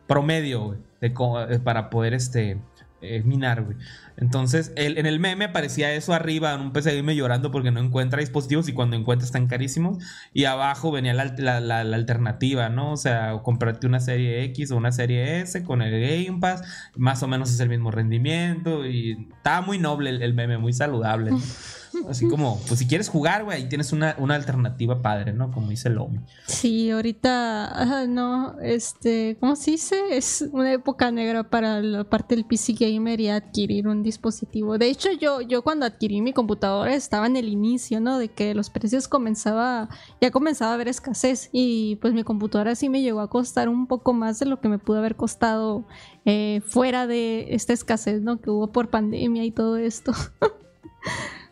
Promedio, 0.07 0.65
güey, 0.65 0.80
eh, 1.01 1.59
para 1.59 1.89
poder 1.89 2.13
este, 2.13 2.61
eh, 3.01 3.24
minar, 3.24 3.63
güey. 3.63 3.78
Entonces, 4.20 4.74
en 4.76 5.05
el 5.05 5.20
meme 5.20 5.45
aparecía 5.45 5.93
eso 5.93 6.11
arriba, 6.11 6.53
en 6.53 6.61
un 6.61 6.74
PC 6.74 7.03
llorando 7.15 7.51
porque 7.51 7.70
no 7.70 7.80
encuentra 7.80 8.20
dispositivos 8.20 8.68
y 8.68 8.74
cuando 8.74 8.95
encuentra 8.95 9.28
están 9.28 9.45
carísimos. 9.45 10.03
Y 10.34 10.45
abajo 10.45 10.91
venía 10.91 11.13
la, 11.13 11.80
alternativa, 11.80 12.70
¿no? 12.70 12.93
O 12.93 12.97
sea, 12.97 13.38
comprarte 13.43 13.86
una 13.86 13.99
serie 13.99 14.43
X 14.45 14.72
o 14.72 14.78
una 14.78 14.91
serie 14.91 15.41
S 15.41 15.63
con 15.63 15.84
el 15.84 15.91
Game 15.91 16.39
Pass, 16.39 16.63
más 16.95 17.22
o 17.22 17.28
menos 17.28 17.51
es 17.51 17.59
el 17.59 17.70
mismo 17.70 17.91
rendimiento. 17.91 18.88
Y 18.88 19.28
estaba 19.38 19.61
muy 19.61 19.78
noble 19.78 20.09
el, 20.09 20.24
el 20.24 20.34
meme, 20.34 20.57
muy 20.57 20.74
saludable. 20.74 21.32
¿no? 21.32 21.39
Así 22.10 22.28
como, 22.28 22.60
pues 22.68 22.80
si 22.80 22.88
quieres 22.88 23.10
jugar, 23.10 23.43
güey, 23.43 23.58
ahí 23.58 23.70
tienes 23.70 23.91
una, 23.91 24.12
alternativa 24.12 25.02
padre, 25.02 25.34
¿no? 25.34 25.52
Como 25.52 25.70
dice 25.70 25.89
Lomi. 25.89 26.20
Sí, 26.45 26.91
ahorita, 26.91 28.06
no, 28.08 28.60
este, 28.62 29.38
¿cómo 29.39 29.56
se 29.56 29.72
dice? 29.72 29.95
Es 30.12 30.48
una 30.52 30.74
época 30.74 31.12
negra 31.12 31.50
para 31.50 31.82
la 31.82 32.04
parte 32.04 32.36
del 32.36 32.45
PC 32.45 32.74
gamer 32.74 33.20
y 33.20 33.30
adquirir 33.30 33.88
un 33.88 34.04
dispositivo. 34.04 34.78
De 34.78 34.89
hecho, 34.89 35.12
yo, 35.12 35.41
yo 35.41 35.64
cuando 35.64 35.86
adquirí 35.86 36.22
mi 36.22 36.34
computadora 36.34 36.93
estaba 36.93 37.28
en 37.28 37.38
el 37.38 37.50
inicio, 37.50 38.00
¿no? 38.00 38.20
De 38.20 38.30
que 38.30 38.54
los 38.54 38.70
precios 38.70 39.08
comenzaba, 39.08 39.89
ya 40.22 40.32
comenzaba 40.32 40.72
a 40.72 40.74
haber 40.76 40.88
escasez 40.88 41.50
y 41.52 41.98
pues 41.98 42.14
mi 42.14 42.24
computadora 42.24 42.76
sí 42.76 42.89
me 42.89 43.02
llegó 43.02 43.22
a 43.22 43.30
costar 43.30 43.70
un 43.70 43.88
poco 43.88 44.14
más 44.14 44.39
de 44.39 44.45
lo 44.45 44.60
que 44.60 44.70
me 44.70 44.80
pudo 44.80 45.00
haber 45.00 45.16
costado 45.16 45.86
eh, 46.26 46.62
fuera 46.66 47.08
de 47.08 47.48
esta 47.56 47.74
escasez, 47.74 48.22
¿no? 48.22 48.41
Que 48.41 48.50
hubo 48.50 48.72
por 48.72 48.89
pandemia 48.89 49.45
y 49.45 49.52
todo 49.52 49.78
esto. 49.78 50.12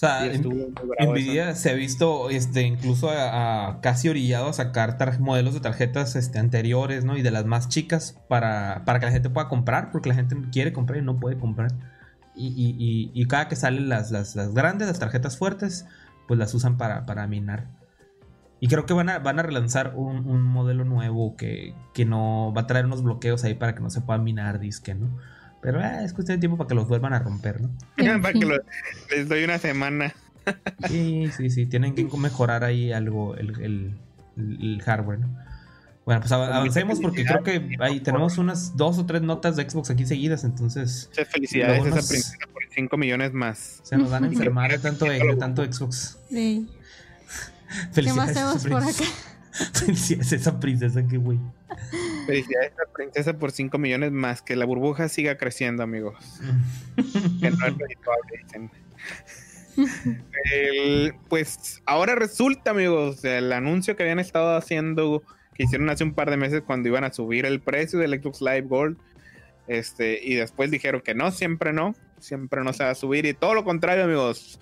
O 0.00 0.06
sea, 0.06 0.26
Nvidia 0.98 1.54
se 1.54 1.68
ha 1.68 1.74
visto 1.74 2.30
este, 2.30 2.62
incluso 2.62 3.10
a, 3.10 3.80
casi 3.82 4.08
orillado 4.08 4.48
a 4.48 4.54
sacar 4.54 4.96
modelos 5.20 5.52
de 5.52 5.60
tarjetas 5.60 6.16
este, 6.16 6.38
anteriores, 6.38 7.04
¿no? 7.04 7.18
Y 7.18 7.22
de 7.22 7.30
las 7.30 7.44
más 7.44 7.68
chicas 7.68 8.18
para, 8.26 8.86
para, 8.86 8.98
que 8.98 9.04
la 9.04 9.12
gente 9.12 9.28
pueda 9.28 9.50
comprar, 9.50 9.90
porque 9.90 10.08
la 10.08 10.14
gente 10.14 10.36
quiere 10.50 10.72
comprar 10.72 11.00
y 11.00 11.02
no 11.02 11.20
puede 11.20 11.36
comprar. 11.36 11.72
Y, 12.34 13.26
cada 13.28 13.48
que 13.48 13.56
salen 13.56 13.90
las, 13.90 14.10
las, 14.10 14.54
grandes, 14.54 14.88
las 14.88 14.98
tarjetas 14.98 15.36
fuertes, 15.36 15.84
pues 16.26 16.40
las 16.40 16.54
usan 16.54 16.78
para, 16.78 17.04
para 17.04 17.26
minar. 17.26 17.66
Y 18.58 18.68
creo 18.68 18.86
que 18.86 18.94
van 18.94 19.10
a, 19.10 19.18
van 19.18 19.38
a 19.38 19.42
relanzar 19.42 19.92
un, 19.96 20.26
un 20.26 20.42
modelo 20.44 20.86
nuevo 20.86 21.36
que, 21.36 21.74
que, 21.92 22.06
no 22.06 22.54
va 22.56 22.62
a 22.62 22.66
traer 22.66 22.86
unos 22.86 23.02
bloqueos 23.02 23.44
ahí 23.44 23.52
para 23.52 23.74
que 23.74 23.82
no 23.82 23.90
se 23.90 24.00
pueda 24.00 24.18
minar 24.18 24.60
disque, 24.60 24.94
¿no? 24.94 25.10
Pero 25.60 25.80
eh, 25.80 26.04
es 26.04 26.12
cuestión 26.12 26.38
de 26.38 26.40
tiempo 26.40 26.56
para 26.56 26.68
que 26.68 26.74
los 26.74 26.88
vuelvan 26.88 27.12
a 27.12 27.18
romper, 27.18 27.60
¿no? 27.60 27.70
para 28.22 28.32
que 28.32 28.60
les 29.10 29.28
doy 29.28 29.44
una 29.44 29.58
semana. 29.58 30.14
sí, 30.88 31.30
sí, 31.36 31.50
sí. 31.50 31.66
Tienen 31.66 31.94
que 31.94 32.04
mejorar 32.16 32.64
ahí 32.64 32.92
algo 32.92 33.36
el, 33.36 33.96
hardware, 34.84 35.20
¿no? 35.20 35.28
Bueno, 36.06 36.22
pues 36.22 36.32
avancemos 36.32 36.98
porque 36.98 37.24
creo 37.24 37.42
que 37.42 37.76
ahí 37.78 38.00
tenemos 38.00 38.38
unas 38.38 38.76
dos 38.76 38.98
o 38.98 39.06
tres 39.06 39.22
notas 39.22 39.54
de 39.56 39.68
Xbox 39.68 39.90
aquí 39.90 40.06
seguidas, 40.06 40.44
entonces. 40.44 41.08
Muchas 41.10 41.28
felicidades 41.28 41.84
a 41.84 41.88
esa 41.88 42.08
princesa 42.08 42.46
por 42.52 42.62
5 42.74 42.96
millones 42.96 43.32
más. 43.32 43.80
Se 43.82 43.96
nos 43.96 44.10
van 44.10 44.24
a 44.24 44.26
enfermar 44.28 44.70
de 44.70 44.78
tanto, 44.78 45.04
de 45.04 45.36
tanto 45.38 45.64
Xbox. 45.70 46.18
Sí. 46.28 46.68
Felicidades 47.92 48.04
¿Qué 48.04 48.12
más 48.12 48.30
hacemos 48.30 48.66
por 48.66 48.82
acá? 48.82 49.04
Felicidades 49.74 50.32
a 50.32 50.36
esa 50.36 50.58
princesa, 50.58 51.06
qué 51.06 51.18
güey. 51.18 51.38
Felicidades 52.26 52.72
a 52.72 52.92
princesa 52.92 53.38
por 53.38 53.52
5 53.52 53.78
millones 53.78 54.12
más. 54.12 54.42
Que 54.42 54.56
la 54.56 54.64
burbuja 54.64 55.08
siga 55.08 55.36
creciendo, 55.36 55.82
amigos. 55.82 56.16
que 57.40 57.50
no 57.50 57.66
es 57.66 57.74
dicen. 58.42 58.70
pues 61.28 61.82
ahora 61.86 62.14
resulta, 62.14 62.72
amigos, 62.72 63.24
el 63.24 63.52
anuncio 63.52 63.96
que 63.96 64.02
habían 64.02 64.18
estado 64.18 64.56
haciendo, 64.56 65.22
que 65.54 65.64
hicieron 65.64 65.88
hace 65.90 66.04
un 66.04 66.14
par 66.14 66.30
de 66.30 66.36
meses 66.36 66.62
cuando 66.66 66.88
iban 66.88 67.04
a 67.04 67.12
subir 67.12 67.46
el 67.46 67.60
precio 67.60 67.98
del 67.98 68.20
Xbox 68.20 68.40
Live 68.40 68.62
Gold. 68.62 68.98
Este, 69.66 70.18
y 70.22 70.34
después 70.34 70.70
dijeron 70.70 71.00
que 71.00 71.14
no, 71.14 71.30
siempre 71.30 71.72
no, 71.72 71.94
siempre 72.18 72.64
no 72.64 72.72
se 72.72 72.84
va 72.84 72.90
a 72.90 72.94
subir. 72.94 73.26
Y 73.26 73.34
todo 73.34 73.54
lo 73.54 73.64
contrario, 73.64 74.04
amigos. 74.04 74.60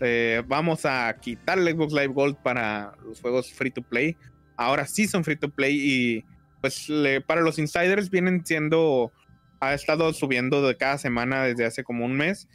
Eh, 0.00 0.42
vamos 0.46 0.86
a 0.86 1.14
quitar 1.20 1.58
el 1.58 1.68
Xbox 1.68 1.92
Live 1.92 2.08
Gold 2.08 2.36
para 2.36 2.94
los 3.04 3.20
juegos 3.20 3.52
free 3.52 3.70
to 3.70 3.82
play. 3.82 4.16
Ahora 4.56 4.86
sí 4.86 5.06
son 5.06 5.24
free 5.24 5.36
to 5.36 5.50
play 5.50 5.76
y 5.76 6.24
pues 6.60 6.88
para 7.26 7.40
los 7.40 7.58
insiders 7.58 8.10
vienen 8.10 8.44
siendo, 8.44 9.12
ha 9.60 9.74
estado 9.74 10.12
subiendo 10.12 10.66
de 10.66 10.76
cada 10.76 10.98
semana 10.98 11.44
desde 11.44 11.64
hace 11.64 11.84
como 11.84 12.04
un 12.04 12.16
mes. 12.16 12.48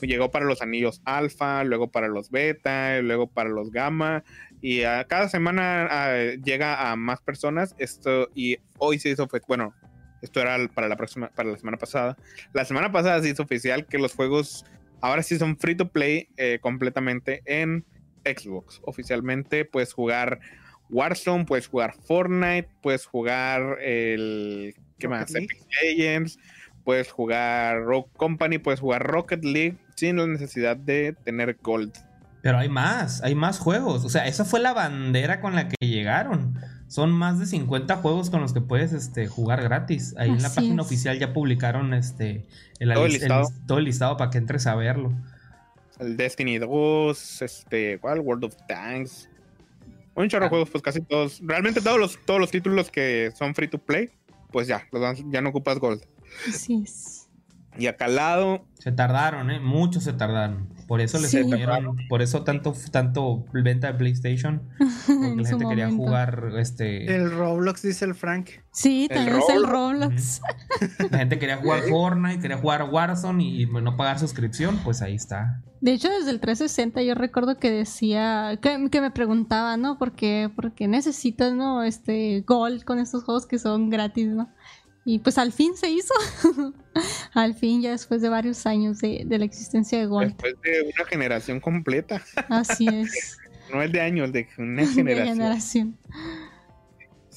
Llegó 0.00 0.30
para 0.30 0.44
los 0.44 0.62
anillos 0.62 1.02
alfa, 1.04 1.64
luego 1.64 1.90
para 1.90 2.08
los 2.08 2.30
beta, 2.30 3.00
luego 3.00 3.26
para 3.26 3.50
los 3.50 3.70
gamma 3.72 4.22
y 4.60 4.84
a 4.84 5.04
cada 5.04 5.28
semana 5.28 6.14
llega 6.44 6.90
a 6.90 6.96
más 6.96 7.20
personas. 7.20 7.74
Esto 7.78 8.28
y 8.34 8.58
hoy 8.78 9.00
se 9.00 9.10
hizo, 9.10 9.28
bueno, 9.48 9.74
esto 10.22 10.40
era 10.40 10.56
para 10.68 10.88
la 10.88 10.96
próxima, 10.96 11.28
para 11.30 11.50
la 11.50 11.58
semana 11.58 11.76
pasada. 11.76 12.16
La 12.54 12.64
semana 12.64 12.92
pasada 12.92 13.20
se 13.20 13.28
hizo 13.28 13.42
oficial 13.42 13.86
que 13.86 13.98
los 13.98 14.14
juegos 14.14 14.64
ahora 15.00 15.24
sí 15.24 15.36
son 15.36 15.58
free 15.58 15.74
to 15.74 15.90
play 15.90 16.28
eh, 16.36 16.60
completamente 16.62 17.42
en 17.44 17.84
Xbox. 18.24 18.80
Oficialmente 18.84 19.64
puedes 19.64 19.92
jugar 19.92 20.38
Warzone, 20.92 21.46
puedes 21.46 21.66
jugar 21.66 21.94
Fortnite, 22.04 22.68
puedes 22.82 23.06
jugar 23.06 23.78
el. 23.82 24.74
¿Qué 24.98 25.08
más? 25.08 25.34
Epic 25.34 25.66
Legends, 25.82 26.38
puedes 26.84 27.10
jugar 27.10 27.82
Rogue 27.82 28.08
Company, 28.16 28.58
puedes 28.58 28.78
jugar 28.78 29.02
Rocket 29.04 29.42
League 29.42 29.78
sin 29.96 30.16
la 30.16 30.26
necesidad 30.26 30.76
de 30.76 31.16
tener 31.24 31.56
Gold. 31.62 31.92
Pero 32.42 32.58
hay 32.58 32.68
más, 32.68 33.22
hay 33.22 33.34
más 33.34 33.58
juegos. 33.58 34.04
O 34.04 34.08
sea, 34.08 34.26
esa 34.26 34.44
fue 34.44 34.60
la 34.60 34.72
bandera 34.72 35.40
con 35.40 35.54
la 35.54 35.68
que 35.68 35.76
llegaron. 35.86 36.58
Son 36.88 37.10
más 37.10 37.38
de 37.38 37.46
50 37.46 37.96
juegos 37.96 38.30
con 38.30 38.42
los 38.42 38.52
que 38.52 38.60
puedes 38.60 38.92
este, 38.92 39.28
jugar 39.28 39.62
gratis. 39.62 40.14
Ahí 40.18 40.28
en 40.28 40.42
la 40.42 40.50
página 40.50 40.82
oficial 40.82 41.18
ya 41.18 41.32
publicaron 41.32 41.94
este, 41.94 42.44
el, 42.80 42.92
todo, 42.92 43.06
el 43.06 43.12
listado. 43.12 43.48
todo 43.66 43.78
el 43.78 43.84
listado 43.84 44.16
para 44.16 44.30
que 44.30 44.38
entres 44.38 44.66
a 44.66 44.74
verlo. 44.74 45.12
El 46.00 46.16
Destiny 46.16 46.58
2, 46.58 47.42
este, 47.42 47.98
¿cuál? 47.98 48.20
World 48.20 48.44
of 48.44 48.56
Tanks, 48.66 49.28
un 50.14 50.28
chorro 50.28 50.44
de 50.44 50.46
ah. 50.46 50.50
juegos, 50.50 50.70
pues 50.70 50.82
casi 50.82 51.00
todos. 51.00 51.40
Realmente 51.42 51.80
todos 51.80 51.98
los, 51.98 52.18
todos 52.24 52.40
los 52.40 52.50
títulos 52.50 52.90
que 52.90 53.32
son 53.36 53.54
free 53.54 53.68
to 53.68 53.78
play, 53.78 54.10
pues 54.50 54.66
ya, 54.66 54.86
los 54.92 55.22
ya 55.30 55.40
no 55.40 55.50
ocupas 55.50 55.78
gold. 55.78 56.04
Así 56.48 56.82
es. 56.84 57.28
Y 57.78 57.86
acá 57.86 58.04
al 58.04 58.16
lado, 58.16 58.66
Se 58.78 58.92
tardaron, 58.92 59.50
¿eh? 59.50 59.60
Muchos 59.60 60.04
se 60.04 60.12
tardaron. 60.12 60.68
Por 60.86 61.00
eso 61.00 61.18
les 61.18 61.30
Sí. 61.30 61.42
dieron, 61.44 61.96
por 62.08 62.22
eso 62.22 62.42
tanto, 62.44 62.74
tanto 62.90 63.44
venta 63.52 63.88
de 63.92 63.94
PlayStation. 63.94 64.62
Porque 64.78 64.88
la 65.42 65.48
gente 65.48 65.66
quería 65.68 65.86
momento. 65.88 66.04
jugar, 66.04 66.52
este. 66.58 67.14
El 67.14 67.30
Roblox, 67.30 67.82
dice 67.82 68.04
el 68.04 68.14
Frank. 68.14 68.50
Sí, 68.72 69.08
también 69.12 69.36
es 69.38 69.48
el 69.48 69.66
Roblox. 69.66 70.40
La 71.10 71.18
gente 71.18 71.38
quería 71.38 71.56
jugar 71.58 71.82
Fortnite, 71.88 72.40
quería 72.40 72.56
jugar 72.58 72.88
Warzone 72.90 73.42
y, 73.44 73.62
y 73.62 73.66
no 73.66 73.96
pagar 73.96 74.18
suscripción, 74.18 74.78
pues 74.84 75.02
ahí 75.02 75.14
está. 75.14 75.60
De 75.80 75.92
hecho, 75.92 76.08
desde 76.08 76.30
el 76.30 76.38
360 76.38 77.02
yo 77.02 77.14
recuerdo 77.16 77.58
que 77.58 77.68
decía, 77.70 78.56
que, 78.62 78.88
que 78.90 79.00
me 79.00 79.10
preguntaba, 79.10 79.76
¿no? 79.76 79.98
¿Por 79.98 80.12
qué, 80.12 80.48
por 80.54 80.72
qué 80.74 80.86
necesitas, 80.86 81.52
no? 81.54 81.82
Este, 81.82 82.44
Gold 82.46 82.84
con 82.84 83.00
estos 83.00 83.24
juegos 83.24 83.46
que 83.46 83.58
son 83.58 83.90
gratis, 83.90 84.28
¿no? 84.28 84.48
Y 85.04 85.18
pues 85.18 85.38
al 85.38 85.52
fin 85.52 85.76
se 85.76 85.90
hizo. 85.90 86.14
al 87.34 87.54
fin, 87.54 87.82
ya 87.82 87.90
después 87.90 88.22
de 88.22 88.28
varios 88.28 88.66
años 88.66 89.00
de, 89.00 89.24
de 89.26 89.38
la 89.38 89.44
existencia 89.44 89.98
de 89.98 90.06
Gold. 90.06 90.28
después 90.28 90.54
de 90.62 90.92
una 90.94 91.04
generación 91.08 91.60
completa, 91.60 92.22
Así 92.48 92.86
es. 92.88 93.38
no 93.72 93.82
el 93.82 93.90
de 93.90 94.00
años, 94.00 94.32
de 94.32 94.48
una 94.58 94.82
De 94.86 94.88
generación. 94.88 95.96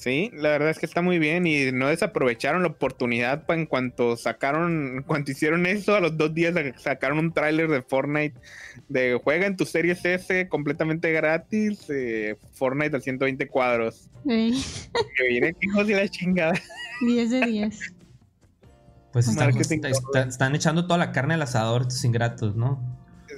Sí, 0.06 0.30
la 0.34 0.50
verdad 0.50 0.70
es 0.70 0.78
que 0.78 0.86
está 0.86 1.02
muy 1.02 1.18
bien 1.18 1.48
y 1.48 1.72
no 1.72 1.88
desaprovecharon 1.88 2.62
la 2.62 2.68
oportunidad 2.68 3.44
pa- 3.44 3.54
en 3.56 3.66
cuanto 3.66 4.16
sacaron, 4.16 4.98
en 4.98 5.02
cuanto 5.02 5.32
hicieron 5.32 5.66
eso, 5.66 5.96
a 5.96 6.00
los 6.00 6.16
dos 6.16 6.32
días 6.32 6.54
sa- 6.54 6.78
sacaron 6.78 7.18
un 7.18 7.32
tráiler 7.32 7.68
de 7.68 7.82
Fortnite 7.82 8.38
de 8.88 9.20
juega 9.24 9.46
en 9.46 9.56
tu 9.56 9.66
Series 9.66 10.04
S 10.04 10.48
completamente 10.48 11.10
gratis, 11.10 11.90
eh, 11.90 12.36
Fortnite 12.52 12.96
a 12.96 13.00
120 13.00 13.48
cuadros. 13.48 14.08
Ey, 14.28 14.52
Que 15.16 15.26
viene 15.28 15.56
hijos 15.60 15.84
de 15.88 15.94
la 15.96 16.08
chingada. 16.08 16.54
10 17.00 17.30
de 17.32 17.40
10. 17.40 17.94
Pues 19.12 19.26
están 19.28 20.54
echando 20.54 20.86
toda 20.86 20.98
la 20.98 21.10
carne 21.10 21.34
al 21.34 21.42
asador 21.42 21.82
estos 21.82 22.04
ingratos, 22.04 22.54
¿no? 22.54 22.95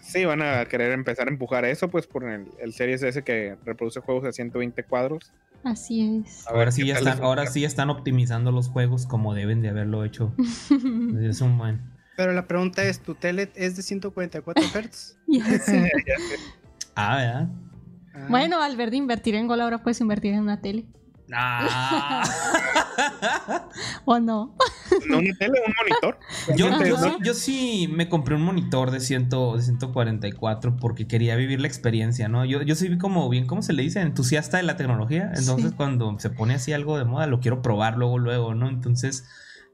Sí, 0.09 0.24
van 0.24 0.40
a 0.40 0.64
querer 0.64 0.93
empezar 0.93 1.28
a 1.28 1.30
empujar 1.30 1.66
eso, 1.66 1.89
pues 1.89 2.06
por 2.06 2.24
el, 2.24 2.47
el 2.59 2.72
Series 2.72 3.02
S 3.02 3.22
que 3.22 3.56
reproduce 3.64 4.01
juegos 4.01 4.24
a 4.24 4.32
120 4.32 4.82
cuadros. 4.85 5.32
Así 5.64 6.22
es. 6.24 6.47
A 6.47 6.52
ver 6.52 6.60
Ahora 6.60 6.70
sí, 6.72 6.86
ya 6.86 6.94
están, 6.94 7.22
ahora 7.22 7.47
sí 7.47 7.64
están 7.64 7.90
optimizando 7.90 8.51
los 8.51 8.68
juegos 8.68 9.06
como 9.06 9.35
deben 9.35 9.60
de 9.60 9.68
haberlo 9.68 10.05
hecho. 10.05 10.32
Es 11.20 11.40
un 11.43 11.59
buen. 11.59 11.80
Pero 12.16 12.32
la 12.32 12.47
pregunta 12.47 12.82
es, 12.85 13.01
¿tu 13.01 13.14
tele 13.14 13.51
es 13.55 13.76
de 13.76 13.82
144 13.82 14.64
Hz? 14.90 15.18
Ya 15.26 15.59
sé. 15.59 15.93
Ah, 16.94 17.16
¿verdad? 17.16 17.48
Ah, 18.14 18.26
Bueno, 18.30 18.62
al 18.62 18.76
ver 18.76 18.90
de 18.90 18.97
invertir 18.97 19.35
en 19.35 19.47
Gol, 19.47 19.60
ahora 19.60 19.82
puedes 19.82 20.01
invertir 20.01 20.32
en 20.32 20.40
una 20.40 20.60
tele. 20.60 20.86
Ah. 21.32 22.24
¿O 24.05 24.18
no? 24.18 24.55
No 25.09 25.18
una 25.18 25.34
tele, 25.34 25.60
un 25.66 25.74
monitor. 25.78 26.18
yo, 26.56 26.84
yo, 26.84 26.96
sí, 26.96 27.16
yo 27.22 27.34
sí 27.34 27.88
me 27.92 28.09
compré 28.09 28.34
un 28.34 28.42
monitor 28.42 28.90
de, 28.90 29.00
100, 29.00 29.28
de 29.28 29.62
144 29.62 30.76
porque 30.76 31.06
quería 31.06 31.36
vivir 31.36 31.60
la 31.60 31.68
experiencia, 31.68 32.28
¿no? 32.28 32.44
Yo, 32.44 32.62
yo 32.62 32.74
soy 32.74 32.96
como 32.98 33.28
bien, 33.28 33.46
¿cómo 33.46 33.62
se 33.62 33.72
le 33.72 33.82
dice? 33.82 34.00
Entusiasta 34.00 34.56
de 34.56 34.62
la 34.62 34.76
tecnología. 34.76 35.32
Entonces, 35.36 35.70
Sí. 35.70 35.76
cuando 35.76 36.18
se 36.18 36.30
pone 36.30 36.55
así 36.55 36.72
algo 36.72 36.98
de 36.98 37.05
moda, 37.05 37.26
lo 37.26 37.40
quiero 37.40 37.62
probar 37.62 37.96
luego, 37.98 38.18
luego, 38.18 38.55
¿no? 38.55 38.68
Entonces, 38.68 39.24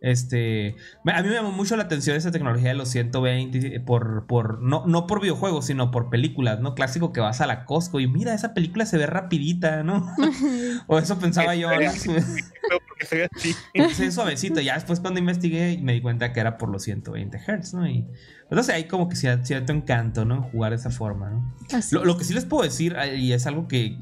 este. 0.05 0.77
A 1.07 1.23
mí 1.23 1.29
me 1.29 1.35
llamó 1.35 1.51
mucho 1.51 1.77
la 1.77 1.85
atención 1.85 2.17
esa 2.17 2.31
tecnología 2.31 2.69
de 2.69 2.75
los 2.75 2.89
120 2.91 3.81
por, 3.81 4.27
por 4.27 4.61
no, 4.61 4.85
no 4.87 5.07
por 5.07 5.21
videojuegos, 5.21 5.67
sino 5.67 5.91
por 5.91 6.11
películas, 6.11 6.61
¿no? 6.61 6.75
Clásico 6.75 7.13
que 7.13 7.21
vas 7.21 7.41
a 7.41 7.47
la 7.47 7.65
Costco 7.65 8.01
y 8.01 8.07
mira, 8.07 8.35
esa 8.35 8.53
película 8.55 8.85
se 8.87 8.99
ve 8.99 9.07
rapidita, 9.07 9.83
¿no? 9.83 10.07
o 10.87 10.99
eso 10.99 11.19
pensaba 11.19 11.55
yo, 11.55 11.69
¿no? 11.71 11.77
porque 12.89 13.07
soy 13.07 13.21
así. 13.23 13.55
se 13.95 14.05
ve 14.05 14.13
suavecito. 14.13 14.61
Ya 14.61 14.75
después 14.75 15.01
cuando 15.01 15.21
investigué 15.21 15.79
me 15.83 15.95
di 15.95 16.01
cuenta 16.01 16.33
que 16.33 16.41
era 16.41 16.59
por 16.59 16.69
los 16.69 16.83
120 16.83 17.39
Hz, 17.39 17.75
¿no? 17.75 17.89
Y 17.89 18.03
pues 18.49 18.57
no 18.57 18.63
sé, 18.63 18.75
hay 18.75 18.85
como 18.85 19.09
que 19.09 19.17
cier- 19.17 19.43
cierto 19.45 19.73
encanto, 19.73 20.25
¿no? 20.25 20.43
Jugar 20.43 20.71
de 20.73 20.77
esa 20.77 20.91
forma, 20.91 21.31
¿no? 21.31 21.55
Así 21.73 21.95
Lo, 21.95 22.05
lo 22.05 22.19
que 22.19 22.25
sí 22.25 22.35
les 22.35 22.45
puedo 22.45 22.63
decir, 22.63 22.95
y 23.17 23.33
es 23.33 23.47
algo 23.47 23.69
que 23.69 23.99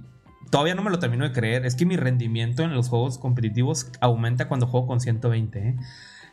todavía 0.52 0.74
no 0.74 0.82
me 0.82 0.90
lo 0.90 0.98
termino 0.98 1.24
de 1.24 1.32
creer, 1.32 1.64
es 1.64 1.74
que 1.74 1.86
mi 1.86 1.96
rendimiento 1.96 2.62
en 2.62 2.74
los 2.74 2.90
juegos 2.90 3.16
competitivos 3.16 3.90
aumenta 4.00 4.48
cuando 4.48 4.66
juego 4.66 4.86
con 4.86 5.00
120, 5.00 5.58
¿eh? 5.58 5.76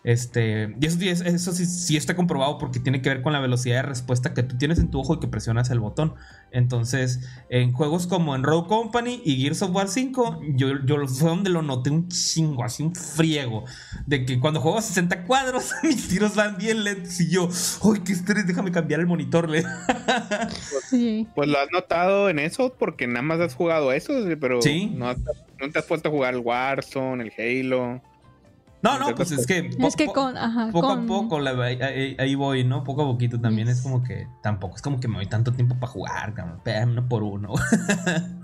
Este, 0.05 0.75
y 0.79 0.85
eso, 0.85 1.23
eso 1.25 1.51
sí, 1.51 1.65
sí 1.65 1.97
está 1.97 2.15
comprobado 2.15 2.57
porque 2.57 2.79
tiene 2.79 3.01
que 3.01 3.09
ver 3.09 3.21
con 3.21 3.33
la 3.33 3.39
velocidad 3.41 3.75
de 3.77 3.81
respuesta 3.81 4.33
que 4.33 4.43
tú 4.43 4.57
tienes 4.57 4.79
en 4.79 4.89
tu 4.89 4.99
ojo 5.01 5.15
y 5.15 5.19
que 5.19 5.27
presionas 5.27 5.69
el 5.71 5.79
botón. 5.81 6.13
Entonces, 6.51 7.19
en 7.49 7.73
juegos 7.73 8.07
como 8.07 8.33
en 8.35 8.43
Rogue 8.43 8.67
Company 8.69 9.21
y 9.25 9.41
Gears 9.41 9.61
of 9.61 9.71
War 9.75 9.89
5, 9.89 10.41
yo, 10.55 10.69
yo 10.85 11.05
fue 11.07 11.29
donde 11.29 11.49
lo 11.49 11.61
noté 11.61 11.89
un 11.89 12.07
chingo, 12.07 12.63
así 12.63 12.81
un 12.81 12.95
friego. 12.95 13.65
De 14.07 14.25
que 14.25 14.39
cuando 14.39 14.61
juego 14.61 14.77
a 14.77 14.81
60 14.81 15.25
cuadros, 15.25 15.71
mis 15.83 16.07
tiros 16.07 16.33
van 16.35 16.57
bien 16.57 16.83
lentos 16.85 17.19
y 17.19 17.29
yo, 17.29 17.49
¡ay, 17.83 17.99
qué 18.05 18.13
estrés! 18.13 18.47
Déjame 18.47 18.71
cambiar 18.71 19.01
el 19.01 19.05
monitor, 19.07 19.49
le. 19.49 19.63
Sí. 20.89 21.27
Pues 21.35 21.49
lo 21.49 21.59
has 21.59 21.67
notado 21.71 22.29
en 22.29 22.39
eso 22.39 22.73
porque 22.77 23.05
nada 23.07 23.21
más 23.21 23.39
has 23.39 23.53
jugado 23.53 23.91
eso, 23.91 24.13
pero 24.39 24.61
Sí. 24.61 24.91
no, 24.95 25.09
has- 25.09 25.17
no 25.59 25.69
te 25.71 25.79
has 25.79 25.85
puesto 25.85 26.09
a 26.09 26.11
jugar 26.11 26.33
el 26.33 26.39
Warzone, 26.39 27.23
el 27.23 27.33
Halo. 27.65 28.01
No, 28.81 28.97
no, 28.97 29.13
pues 29.13 29.31
es 29.31 29.45
que. 29.45 29.69
Es 29.79 29.95
que 29.97 30.07
con, 30.07 30.37
ajá, 30.37 30.69
Poco 30.71 30.87
con- 30.87 31.03
a 31.03 31.07
poco, 31.07 31.39
la- 31.39 31.51
ahí, 31.63 32.35
voy, 32.35 32.63
¿no? 32.63 32.83
Poco 32.85 33.01
a 33.03 33.05
poquito 33.05 33.39
también 33.39 33.67
Yes. 33.67 33.77
es 33.79 33.83
como 33.83 34.03
que 34.03 34.27
tampoco 34.41 34.75
es 34.77 34.81
como 34.81 34.99
que 35.01 35.07
me 35.09 35.15
doy 35.17 35.27
tanto 35.27 35.51
tiempo 35.51 35.75
para 35.79 35.91
jugar, 35.91 36.33
cabrón, 36.33 36.61
uno 36.91 37.07
por 37.09 37.23
uno. 37.23 37.53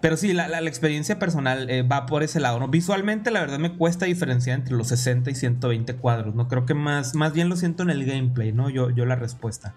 Pero 0.00 0.16
sí, 0.16 0.32
la, 0.32 0.48
la- 0.48 0.62
la 0.62 0.68
experiencia 0.70 1.18
personal 1.18 1.68
eh, 1.68 1.82
va 1.82 2.06
por 2.06 2.22
ese 2.22 2.40
lado, 2.40 2.58
¿no? 2.58 2.68
Visualmente, 2.68 3.30
la 3.30 3.40
verdad, 3.40 3.58
me 3.58 3.76
cuesta 3.76 4.06
diferenciar 4.06 4.58
entre 4.58 4.74
los 4.74 4.88
60 4.88 5.30
y 5.30 5.34
120 5.34 5.96
cuadros, 5.96 6.34
¿no? 6.34 6.48
Creo 6.48 6.64
que 6.64 6.72
más, 6.72 7.14
más 7.14 7.34
bien 7.34 7.50
lo 7.50 7.56
siento 7.56 7.82
en 7.82 7.90
el 7.90 8.06
gameplay, 8.06 8.50
¿no? 8.52 8.70
Yo, 8.70 8.88
yo 8.88 9.04
la 9.04 9.16
respuesta. 9.16 9.74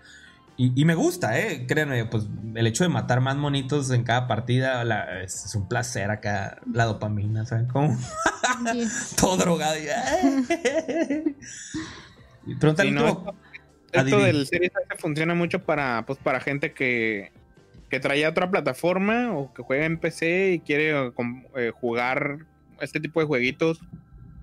Y, 0.56 0.72
y 0.80 0.86
me 0.86 0.94
gusta, 0.94 1.40
¿eh? 1.40 1.66
Créanme, 1.68 2.06
pues 2.06 2.28
el 2.54 2.68
hecho 2.68 2.84
de 2.84 2.90
matar 2.90 3.22
más 3.22 3.36
monitos 3.36 3.90
en 3.92 4.04
cada 4.04 4.28
partida 4.28 4.84
la- 4.84 5.24
es, 5.24 5.46
es 5.46 5.56
un 5.56 5.68
placer 5.68 6.12
acá, 6.12 6.60
la 6.72 6.86
dopamina, 6.86 7.44
¿saben? 7.46 7.68
Yes. 8.74 9.16
todo 9.20 9.38
drogado. 9.38 9.76
y- 9.80 9.88
Y 12.46 12.56
Pregúntale 12.56 12.90
Sí, 12.90 12.96
no, 12.96 13.36
esto, 13.92 14.20
del 14.22 14.46
Series 14.48 14.72
S 14.90 15.00
funciona 15.00 15.34
mucho 15.34 15.60
para, 15.64 16.04
pues, 16.06 16.20
para 16.20 16.40
gente 16.40 16.74
que, 16.74 17.32
que 17.90 18.00
trae 18.00 18.28
otra 18.28 18.50
plataforma 18.52 19.34
o 19.34 19.54
que 19.54 19.62
juega 19.64 19.86
en 19.86 19.98
PC 20.00 20.54
y 20.54 20.60
quiere 20.60 20.92
eh, 21.08 21.12
eh, 21.56 21.72
jugar 21.74 22.40
este 22.82 23.00
tipo 23.00 23.20
de 23.20 23.26
jueguitos. 23.26 23.80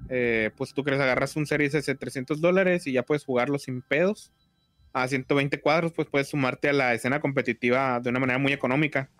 eh, 0.08 0.50
pues 0.56 0.72
tú 0.74 0.82
crees, 0.82 1.00
agarras 1.00 1.36
un 1.36 1.46
Series 1.46 1.72
S 1.74 1.88
de 1.92 1.96
300 1.96 2.40
dólares 2.40 2.86
y 2.88 2.92
ya 2.92 3.02
puedes 3.04 3.24
jugarlo 3.24 3.58
sin 3.60 3.80
pedos. 3.82 4.32
A 4.92 5.06
120 5.06 5.60
cuadros, 5.60 5.92
pues 5.92 6.08
puedes 6.08 6.28
sumarte 6.28 6.68
a 6.68 6.72
la 6.72 6.94
escena 6.94 7.20
competitiva 7.20 8.00
de 8.00 8.10
una 8.10 8.18
manera 8.18 8.38
muy 8.38 8.52
económica. 8.52 9.10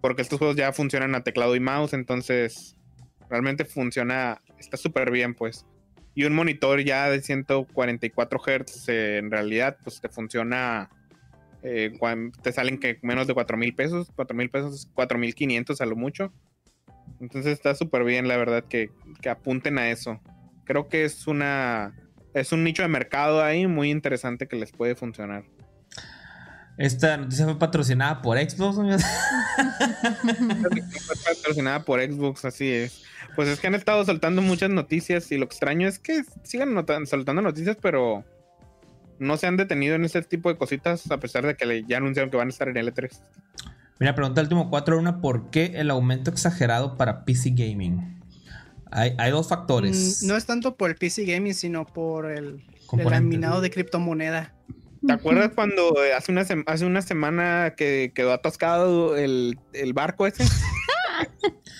Porque 0.00 0.22
estos 0.22 0.38
juegos 0.38 0.56
ya 0.56 0.72
funcionan 0.72 1.14
a 1.14 1.22
teclado 1.22 1.54
y 1.56 1.60
mouse, 1.60 1.94
entonces 1.94 2.76
realmente 3.30 3.64
funciona, 3.64 4.42
está 4.58 4.76
súper 4.76 5.10
bien, 5.10 5.34
pues. 5.34 5.66
Y 6.14 6.24
un 6.24 6.34
monitor 6.34 6.82
ya 6.82 7.10
de 7.10 7.20
144 7.20 8.38
Hz, 8.38 8.88
eh, 8.88 9.18
en 9.18 9.30
realidad, 9.30 9.78
pues 9.82 10.00
te 10.00 10.08
funciona. 10.08 10.90
eh, 11.62 11.92
te 12.42 12.52
salen 12.52 12.78
que 12.78 12.98
menos 13.02 13.26
de 13.26 13.34
4 13.34 13.56
mil 13.56 13.74
pesos, 13.74 14.12
4 14.14 14.36
mil 14.36 14.50
pesos, 14.50 14.88
4 14.94 15.18
mil 15.18 15.34
500 15.34 15.80
a 15.80 15.86
lo 15.86 15.96
mucho. 15.96 16.32
Entonces 17.20 17.52
está 17.52 17.74
súper 17.74 18.04
bien, 18.04 18.28
la 18.28 18.36
verdad, 18.36 18.64
que, 18.64 18.90
que 19.22 19.30
apunten 19.30 19.78
a 19.78 19.90
eso. 19.90 20.20
Creo 20.64 20.88
que 20.88 21.04
es 21.04 21.26
una. 21.26 21.94
Es 22.34 22.52
un 22.52 22.64
nicho 22.64 22.82
de 22.82 22.88
mercado 22.88 23.42
ahí 23.42 23.66
muy 23.66 23.90
interesante 23.90 24.46
que 24.46 24.56
les 24.56 24.72
puede 24.72 24.94
funcionar. 24.96 25.44
Esta 26.76 27.16
noticia 27.16 27.44
fue 27.44 27.58
patrocinada 27.58 28.20
por 28.20 28.36
Xbox. 28.38 28.76
Fue 31.06 31.14
patrocinada 31.24 31.84
por 31.84 32.02
Xbox, 32.02 32.44
así 32.44 32.68
es. 32.68 33.04
Pues 33.36 33.48
es 33.48 33.60
que 33.60 33.68
han 33.68 33.76
estado 33.76 34.04
soltando 34.04 34.42
muchas 34.42 34.70
noticias 34.70 35.30
y 35.30 35.38
lo 35.38 35.44
extraño 35.44 35.86
es 35.86 36.00
que 36.00 36.24
sigan 36.42 36.74
soltando 37.06 37.42
noticias, 37.42 37.76
pero 37.80 38.24
no 39.20 39.36
se 39.36 39.46
han 39.46 39.56
detenido 39.56 39.94
en 39.94 40.04
ese 40.04 40.22
tipo 40.22 40.48
de 40.48 40.56
cositas 40.56 41.08
a 41.10 41.18
pesar 41.18 41.46
de 41.46 41.54
que 41.56 41.84
ya 41.86 41.98
anunciaron 41.98 42.30
que 42.30 42.36
van 42.36 42.48
a 42.48 42.50
estar 42.50 42.68
en 42.68 42.74
L3. 42.74 43.20
Mira, 44.00 44.16
pregunta 44.16 44.40
el 44.40 44.46
último 44.46 44.70
4 44.70 44.98
una 44.98 45.20
¿por 45.20 45.50
qué 45.50 45.72
el 45.76 45.90
aumento 45.90 46.32
exagerado 46.32 46.96
para 46.96 47.24
PC 47.24 47.50
Gaming? 47.50 48.23
Hay, 48.94 49.14
hay 49.18 49.30
dos 49.30 49.48
factores. 49.48 50.22
Mm, 50.22 50.26
No 50.28 50.36
es 50.36 50.46
tanto 50.46 50.76
por 50.76 50.88
el 50.90 50.96
PC 50.96 51.24
Gaming, 51.26 51.52
sino 51.54 51.84
por 51.84 52.30
el, 52.30 52.64
el 53.16 53.22
minado 53.22 53.60
de 53.60 53.70
criptomoneda. 53.70 54.54
¿Te 55.06 55.12
acuerdas 55.12 55.50
cuando 55.54 56.02
eh, 56.02 56.14
hace 56.14 56.32
una, 56.32 56.46
hace 56.66 56.86
una 56.86 57.02
semana 57.02 57.74
que 57.76 58.12
quedó 58.14 58.32
atascado 58.32 59.16
el, 59.18 59.58
el 59.74 59.92
barco 59.92 60.26
ese? 60.26 60.44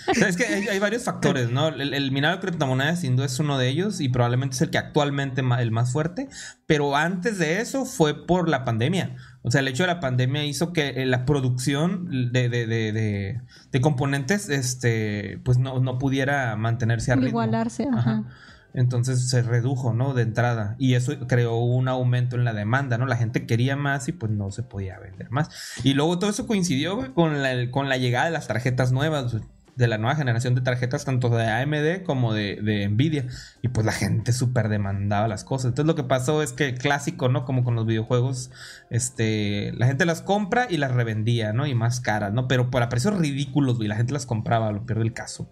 O 0.07 0.15
sea, 0.15 0.28
es 0.28 0.36
que 0.36 0.45
hay, 0.45 0.69
hay 0.69 0.78
varios 0.78 1.05
factores, 1.05 1.51
¿no? 1.51 1.69
El, 1.69 1.95
el 1.95 2.12
minado 2.12 2.36
de 2.36 2.41
criptomonedas 2.43 3.01
sin 3.01 3.16
duda 3.16 3.27
es 3.27 3.39
uno 3.41 3.57
de 3.59 3.69
ellos 3.69 4.01
y 4.01 4.09
probablemente 4.11 4.55
es 4.55 4.62
el 4.62 4.70
que 4.70 4.77
actualmente 4.78 5.43
ma- 5.43 5.62
el 5.62 5.70
más 5.70 5.93
fuerte, 5.93 6.28
pero 6.66 6.95
antes 6.95 7.39
de 7.39 7.61
eso 7.61 7.86
fue 7.86 8.27
por 8.27 8.49
la 8.49 8.65
pandemia. 8.65 9.16
O 9.47 9.51
sea, 9.51 9.61
el 9.61 9.69
hecho 9.69 9.83
de 9.83 9.89
la 9.89 10.01
pandemia 10.01 10.45
hizo 10.45 10.73
que 10.73 10.89
eh, 10.89 11.07
la 11.07 11.25
producción 11.27 12.33
de, 12.33 12.49
de- 12.49 12.66
de- 12.66 12.93
de- 12.93 13.41
de 13.71 13.81
componentes 13.83 14.49
este, 14.49 15.39
pues 15.45 15.59
no, 15.59 15.81
no 15.81 15.99
pudiera 15.99 16.57
mantenerse 16.57 17.12
a. 17.12 17.16
Igualarse, 17.16 17.87
ajá. 17.93 17.99
Ajá. 18.01 18.25
Entonces 18.73 19.29
se 19.31 19.43
redujo, 19.43 19.93
¿no? 19.95 20.15
De 20.15 20.23
entrada. 20.23 20.75
Y 20.79 20.95
eso 20.95 21.12
creó 21.29 21.59
un 21.59 21.87
aumento 21.89 22.35
en 22.37 22.45
la 22.45 22.53
demanda, 22.53 22.99
¿no? 22.99 23.07
La 23.07 23.16
gente 23.16 23.47
quería 23.47 23.77
más 23.77 24.09
y 24.09 24.12
pues 24.12 24.33
no 24.33 24.51
se 24.51 24.65
podía 24.65 24.99
vender 24.99 25.31
más. 25.31 25.49
Y 25.85 25.95
luego 25.95 26.19
todo 26.19 26.31
eso 26.31 26.47
coincidió 26.49 27.15
con, 27.15 27.41
la, 27.41 27.71
con 27.71 27.89
la 27.89 27.99
llegada 27.99 28.25
de 28.25 28.33
las 28.33 28.49
tarjetas 28.49 28.91
nuevas, 28.91 29.37
de 29.77 29.89
la 29.89 29.99
nueva 29.99 30.17
generación 30.17 30.55
de 30.55 30.61
tarjetas, 30.61 31.05
tanto 31.05 31.29
de 31.31 31.47
AMD 31.47 32.05
como 32.05 32.33
de, 32.33 32.89
Nvidia. 32.91 33.27
Y 33.63 33.69
pues 33.69 33.85
la 33.85 33.93
gente 33.93 34.33
súper 34.33 34.69
demandaba 34.69 35.29
las 35.29 35.45
cosas. 35.45 35.67
Entonces 35.67 35.87
lo 35.87 35.95
que 35.95 36.05
pasó 36.05 36.43
es 36.43 36.53
que 36.53 36.75
clásico, 36.75 37.29
¿no? 37.29 37.45
Como 37.45 37.65
con 37.65 37.75
los 37.75 37.87
videojuegos, 37.87 38.51
este, 38.91 39.73
la 39.77 39.87
gente 39.87 40.05
las 40.05 40.23
compra 40.23 40.67
y 40.71 40.77
las 40.77 40.93
revendía, 40.93 41.53
¿no? 41.53 41.67
Y 41.67 41.75
más 41.75 42.01
caras, 42.01 42.33
¿no? 42.33 42.49
Pero 42.49 42.71
por 42.71 42.83
a 42.83 42.89
precios 42.89 43.19
ridículos, 43.19 43.79
y 43.81 43.89
la 43.89 43.97
gente 43.97 44.13
las 44.13 44.27
compraba, 44.27 44.73
lo 44.73 44.87
peor 44.87 45.01
del 45.01 45.13
caso. 45.13 45.49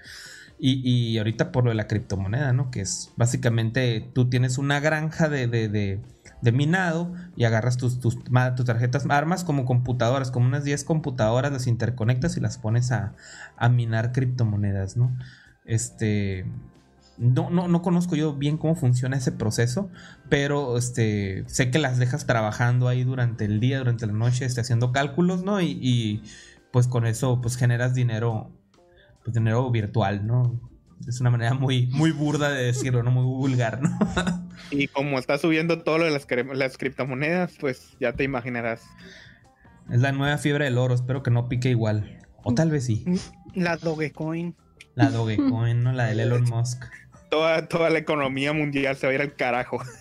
Y, 0.65 1.19
ahorita 1.19 1.51
por 1.51 1.65
lo 1.65 1.71
de 1.71 1.75
la 1.75 1.89
criptomoneda, 1.89 2.53
¿no? 2.53 2.71
Que 2.71 2.83
es 2.83 3.11
básicamente 3.17 4.09
tú 4.15 4.31
tienes 4.31 4.59
una 4.59 4.79
granja 4.79 5.29
de, 5.29 5.49
de, 5.49 5.99
minado 6.51 7.13
y 7.37 7.45
agarras 7.45 7.77
tus, 7.77 8.01
tus, 8.01 8.19
tus, 8.25 8.65
tarjetas, 8.65 9.07
armas 9.09 9.45
como 9.45 9.65
computadoras, 9.65 10.33
como 10.33 10.47
unas 10.47 10.65
10 10.65 10.83
computadoras, 10.83 11.53
las 11.53 11.69
interconectas 11.69 12.37
y 12.37 12.41
las 12.41 12.59
pones 12.59 12.91
a, 12.91 13.15
a 13.57 13.69
minar 13.69 14.11
criptomonedas, 14.11 14.97
¿no? 14.97 15.17
Este. 15.65 16.45
No, 17.19 17.51
no, 17.51 17.69
no, 17.69 17.83
conozco 17.83 18.17
yo 18.17 18.33
bien 18.35 18.57
cómo 18.57 18.75
funciona 18.75 19.19
ese 19.19 19.31
proceso, 19.31 19.91
pero 20.29 20.79
este, 20.79 21.45
sé 21.47 21.71
que 21.71 21.79
las 21.79 21.99
dejas 21.99 22.27
trabajando 22.27 22.89
ahí 22.89 23.05
durante 23.05 23.45
el 23.45 23.61
día, 23.61 23.79
durante 23.79 24.07
la 24.07 24.15
noche, 24.15 24.47
este, 24.47 24.63
haciendo 24.63 24.91
cálculos, 24.91 25.45
¿no? 25.45 25.61
Y, 25.61 25.79
y 25.81 26.23
pues 26.73 26.89
con 26.89 27.07
eso 27.07 27.41
pues 27.43 27.57
generas 27.57 27.95
dinero 27.95 28.51
pues, 29.23 29.35
dinero 29.35 29.71
virtual, 29.71 30.27
¿no? 30.27 30.72
Es 31.07 31.21
una 31.21 31.31
manera 31.31 31.55
muy, 31.55 31.87
muy 31.89 32.13
burda 32.13 32.51
de 32.51 32.65
decirlo, 32.65 33.03
¿no? 33.03 33.11
Muy 33.11 33.25
vulgar, 33.25 33.81
¿no? 33.83 33.99
y 34.71 34.89
como 34.89 35.19
está 35.19 35.39
subiendo 35.39 35.83
todo 35.83 35.99
lo 35.99 36.05
de 36.05 36.11
las, 36.11 36.27
las 36.55 36.79
criptomonedas, 36.79 37.55
pues 37.59 37.97
ya 38.01 38.13
te 38.13 38.25
imaginarás. 38.25 38.83
Es 39.91 40.01
la 40.01 40.13
nueva 40.13 40.39
fiebre 40.39 40.65
del 40.67 40.79
oro, 40.79 40.95
espero 40.95 41.23
que 41.23 41.31
no 41.31 41.49
pique 41.49 41.71
igual. 41.71 42.19
O 42.45 42.55
tal 42.55 42.71
vez 42.71 42.87
sí. 42.87 43.05
La 43.55 43.77
Dogecoin. 43.77 44.55
La 44.95 45.11
Dogecoin, 45.11 45.83
¿no? 45.83 45.93
La 45.93 46.07
del 46.07 46.21
Elon 46.21 46.45
Musk 46.45 46.85
toda, 47.33 47.91
la 47.91 47.99
economía 47.99 48.53
mundial 48.53 48.95
se 48.97 49.07
va 49.07 49.13
a 49.13 49.15
ir 49.15 49.21
al 49.23 49.35
carajo. 49.35 49.79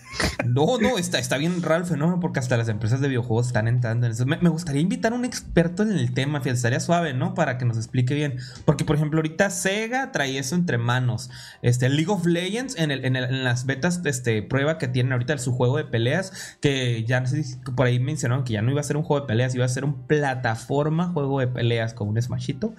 No, 0.44 0.76
no, 0.76 0.98
está, 0.98 1.18
está 1.18 1.38
bien 1.38 1.62
raro 1.62 1.84
el 1.84 1.88
fenómeno 1.88 2.20
porque 2.20 2.38
hasta 2.38 2.58
las 2.58 2.68
empresas 2.68 3.00
de 3.00 3.08
videojuegos 3.08 3.46
están 3.46 3.66
entrando 3.66 4.04
en 4.04 4.12
eso. 4.12 4.26
Me, 4.26 4.36
gustaría 4.50 4.82
invitar 4.82 5.12
a 5.12 5.16
un 5.16 5.24
experto 5.24 5.82
en 5.84 5.92
el 5.92 6.12
tema, 6.12 6.40
fíjate, 6.40 6.56
estaría 6.56 6.80
suave, 6.80 7.14
¿no? 7.14 7.32
Para 7.32 7.56
que 7.56 7.64
nos 7.64 7.78
explique 7.78 8.12
bien. 8.14 8.36
Porque, 8.66 8.84
por 8.84 8.96
ejemplo, 8.96 9.20
ahorita 9.20 9.48
Sega 9.48 10.12
trae 10.12 10.36
eso 10.36 10.54
entre 10.54 10.76
manos. 10.76 11.30
Este, 11.62 11.88
League 11.88 12.10
of 12.10 12.26
Legends, 12.26 12.76
en, 12.76 12.90
el, 12.90 13.06
en, 13.06 13.44
las 13.44 13.64
betas, 13.64 14.02
este, 14.04 14.42
prueba 14.42 14.76
que 14.76 14.86
tienen 14.86 15.12
ahorita 15.12 15.38
su 15.38 15.52
juego 15.52 15.78
de 15.78 15.84
peleas, 15.84 16.58
que 16.60 17.04
ya 17.04 17.20
no 17.20 17.26
sé 17.26 17.42
si 17.42 17.56
por 17.56 17.86
ahí 17.86 17.98
mencionaron 17.98 18.44
que 18.44 18.52
ya 18.52 18.60
no 18.60 18.70
iba 18.70 18.82
a 18.82 18.84
ser 18.84 18.98
un 18.98 19.04
juego 19.04 19.22
de 19.22 19.28
peleas, 19.28 19.54
iba 19.54 19.64
a 19.64 19.68
ser 19.68 19.86
un 19.86 20.06
plataforma 20.06 21.08
juego 21.08 21.40
de 21.40 21.46
peleas 21.46 21.94
con 21.94 22.08
un 22.08 22.20
smashito. 22.20 22.74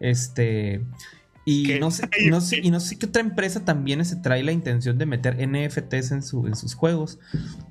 Este. 0.00 0.86
Y 1.50 1.78
no, 1.80 1.90
sé, 1.90 2.06
no 2.28 2.42
sé, 2.42 2.60
y 2.62 2.70
no 2.70 2.78
sé 2.78 2.98
qué 2.98 3.06
otra 3.06 3.22
empresa 3.22 3.64
también 3.64 4.04
se 4.04 4.16
trae 4.16 4.42
la 4.42 4.52
intención 4.52 4.98
de 4.98 5.06
meter 5.06 5.38
NFTs 5.48 6.12
en, 6.12 6.22
su, 6.22 6.46
en 6.46 6.54
sus 6.54 6.74
juegos. 6.74 7.18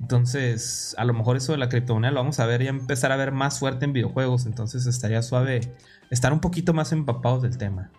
Entonces, 0.00 0.96
a 0.98 1.04
lo 1.04 1.14
mejor 1.14 1.36
eso 1.36 1.52
de 1.52 1.58
la 1.58 1.68
criptomoneda 1.68 2.10
lo 2.10 2.18
vamos 2.18 2.40
a 2.40 2.46
ver 2.46 2.60
y 2.60 2.66
empezar 2.66 3.12
a 3.12 3.16
ver 3.16 3.30
más 3.30 3.60
fuerte 3.60 3.84
en 3.84 3.92
videojuegos. 3.92 4.46
Entonces 4.46 4.84
estaría 4.86 5.22
suave 5.22 5.60
estar 6.10 6.32
un 6.32 6.40
poquito 6.40 6.74
más 6.74 6.90
empapados 6.90 7.40
del 7.42 7.56
tema. 7.56 7.92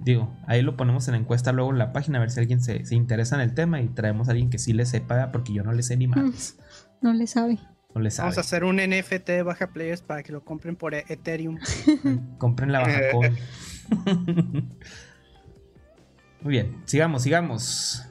Digo, 0.00 0.36
ahí 0.48 0.62
lo 0.62 0.76
ponemos 0.76 1.06
en 1.06 1.12
la 1.12 1.18
encuesta 1.18 1.52
luego 1.52 1.70
en 1.70 1.78
la 1.78 1.92
página 1.92 2.18
a 2.18 2.22
ver 2.22 2.32
si 2.32 2.40
alguien 2.40 2.60
se, 2.60 2.82
interesa 2.90 3.36
en 3.36 3.42
el 3.42 3.54
tema 3.54 3.80
y 3.80 3.86
traemos 3.86 4.26
a 4.26 4.32
alguien 4.32 4.50
que 4.50 4.58
sí 4.58 4.72
le 4.72 4.84
sepa 4.84 5.30
porque 5.30 5.52
yo 5.52 5.62
no 5.62 5.70
le 5.70 5.84
sé 5.84 5.96
ni 5.96 6.08
más. 6.08 6.56
Mm, 7.00 7.06
no 7.06 7.12
le 7.12 7.28
sabe. 7.28 7.60
No 7.94 8.00
le 8.00 8.10
sabe. 8.10 8.30
Vamos 8.30 8.38
a 8.38 8.40
hacer 8.40 8.64
un 8.64 8.78
NFT 8.78 9.28
de 9.28 9.42
baja 9.44 9.68
players 9.68 10.02
para 10.02 10.24
que 10.24 10.32
lo 10.32 10.44
compren 10.44 10.74
por 10.74 10.92
Ethereum. 10.96 11.60
compren 12.38 12.72
la 12.72 12.80
baja 12.80 12.98
coin. 13.12 13.36
Muy 16.40 16.52
bien, 16.52 16.82
sigamos, 16.84 17.22
sigamos. 17.22 18.02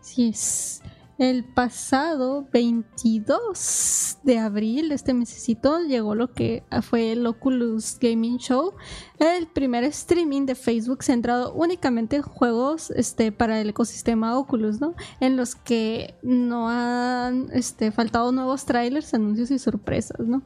Sí 0.00 0.28
es. 0.28 0.82
El 1.18 1.44
pasado 1.44 2.48
22 2.50 4.16
de 4.22 4.38
abril, 4.38 4.90
este 4.90 5.12
mesecito, 5.12 5.80
llegó 5.80 6.14
lo 6.14 6.32
que 6.32 6.64
fue 6.80 7.12
el 7.12 7.26
Oculus 7.26 7.98
Gaming 8.00 8.38
Show, 8.38 8.72
el 9.18 9.46
primer 9.46 9.84
streaming 9.84 10.46
de 10.46 10.54
Facebook 10.54 11.04
centrado 11.04 11.52
únicamente 11.52 12.16
en 12.16 12.22
juegos 12.22 12.90
este, 12.92 13.32
para 13.32 13.60
el 13.60 13.68
ecosistema 13.68 14.38
Oculus, 14.38 14.80
¿no? 14.80 14.94
En 15.20 15.36
los 15.36 15.54
que 15.54 16.14
no 16.22 16.70
han 16.70 17.50
este, 17.52 17.92
faltado 17.92 18.32
nuevos 18.32 18.64
trailers, 18.64 19.12
anuncios 19.12 19.50
y 19.50 19.58
sorpresas, 19.58 20.20
¿no? 20.20 20.42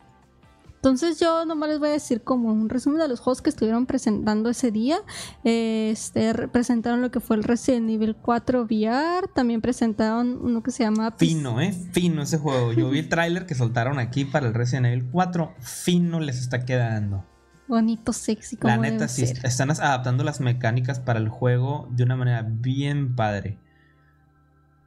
Entonces 0.85 1.19
yo 1.19 1.47
nomás 1.47 1.71
les 1.71 1.79
voy 1.79 1.89
a 1.89 1.93
decir 1.93 2.21
como 2.21 2.53
un 2.53 2.69
resumen 2.69 2.99
de 2.99 3.09
los 3.09 3.19
juegos 3.19 3.41
que 3.41 3.49
estuvieron 3.49 3.87
presentando 3.87 4.51
ese 4.51 4.71
día. 4.71 4.99
Este, 5.43 6.35
presentaron 6.49 7.01
lo 7.01 7.11
que 7.11 7.21
fue 7.21 7.37
el 7.37 7.43
Resident 7.43 7.89
Evil 7.89 8.15
4 8.21 8.65
VR, 8.65 9.27
también 9.35 9.63
presentaron 9.63 10.39
uno 10.43 10.63
que 10.63 10.71
se 10.71 10.85
llama... 10.85 11.15
Fino, 11.17 11.59
¿eh? 11.63 11.73
Fino 11.93 12.21
ese 12.21 12.37
juego. 12.37 12.75
Yo 12.75 12.91
vi 12.91 12.99
el 12.99 13.09
tráiler 13.09 13.47
que 13.47 13.55
soltaron 13.55 13.99
aquí 13.99 14.27
para 14.27 14.47
el 14.47 14.53
Resident 14.53 14.89
Evil 14.89 15.09
4. 15.11 15.55
Fino 15.59 16.21
les 16.21 16.39
está 16.39 16.67
quedando. 16.67 17.25
Bonito, 17.67 18.13
sexy. 18.13 18.59
Como 18.59 18.75
La 18.75 18.77
neta, 18.77 19.09
sí, 19.09 19.25
están 19.43 19.71
adaptando 19.71 20.23
las 20.23 20.41
mecánicas 20.41 21.01
para 21.01 21.19
el 21.19 21.31
juego 21.31 21.89
de 21.93 22.03
una 22.03 22.17
manera 22.17 22.43
bien 22.47 23.17
padre. 23.17 23.59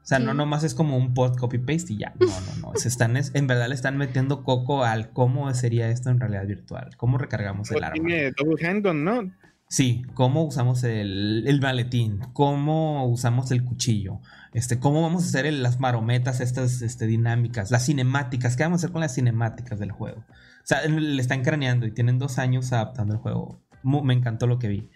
O 0.08 0.10
sea, 0.10 0.20
no 0.20 0.34
nomás 0.34 0.64
es 0.64 0.74
como 0.74 0.96
un 0.96 1.14
post 1.14 1.38
copy 1.38 1.58
paste 1.58 1.92
y 1.92 1.98
ya. 1.98 2.14
No, 2.18 2.28
no, 2.28 2.72
no. 2.72 2.80
Se 2.80 2.88
están, 2.88 3.18
en 3.18 3.46
verdad 3.46 3.68
le 3.68 3.76
están 3.76 3.98
metiendo 3.98 4.42
coco 4.42 4.86
al 4.86 5.12
cómo 5.12 5.54
sería 5.54 5.90
esto 5.90 6.10
en 6.10 6.22
realidad 6.22 6.48
virtual. 6.48 6.96
¿Cómo 6.96 7.18
recargamos 7.18 7.70
el 7.72 7.84
arma? 7.84 7.96
Tiene 7.96 8.32
double 8.32 8.66
handgun, 8.66 9.04
¿no? 9.04 9.34
Sí, 9.68 10.06
cómo 10.14 10.46
usamos 10.46 10.86
el, 10.86 11.44
el, 11.46 11.60
maletín, 11.60 12.22
cómo 12.32 13.06
usamos 13.06 13.52
el 13.52 13.66
cuchillo, 13.66 14.22
este, 14.54 14.80
cómo 14.80 15.02
vamos 15.02 15.26
a 15.26 15.28
hacer 15.28 15.52
las 15.52 15.82
marometas, 15.82 16.40
estas 16.40 16.82
este, 16.82 17.06
dinámicas, 17.06 17.70
las 17.70 17.86
cinemáticas, 17.86 18.56
qué 18.56 18.64
vamos 18.64 18.78
a 18.78 18.80
hacer 18.86 18.94
con 18.94 19.02
las 19.02 19.14
cinemáticas 19.14 19.78
del 19.78 19.92
juego. 19.92 20.20
O 20.20 20.64
sea, 20.64 20.88
le 20.88 21.22
están 21.22 21.44
craneando 21.44 21.86
y 21.86 21.92
tienen 21.92 22.18
dos 22.18 22.40
años 22.40 22.72
adaptando 22.72 23.14
el 23.14 23.20
juego. 23.20 23.62
me 23.84 24.14
encantó 24.14 24.48
lo 24.48 24.58
que 24.58 24.70
vi. 24.70 24.90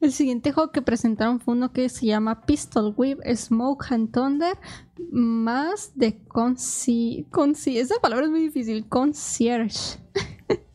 El 0.00 0.12
siguiente 0.12 0.52
juego 0.52 0.72
que 0.72 0.80
presentaron 0.80 1.40
fue 1.40 1.54
uno 1.54 1.72
que 1.72 1.88
se 1.90 2.06
llama 2.06 2.46
Pistol 2.46 2.94
Whip 2.96 3.20
Smoke 3.34 3.86
and 3.90 4.10
Thunder, 4.10 4.56
más 5.10 5.92
de 5.94 6.22
conci... 6.26 7.26
conci 7.30 7.78
esa 7.78 7.96
palabra 8.00 8.24
es 8.24 8.30
muy 8.30 8.40
difícil, 8.40 8.88
concierge. 8.88 9.98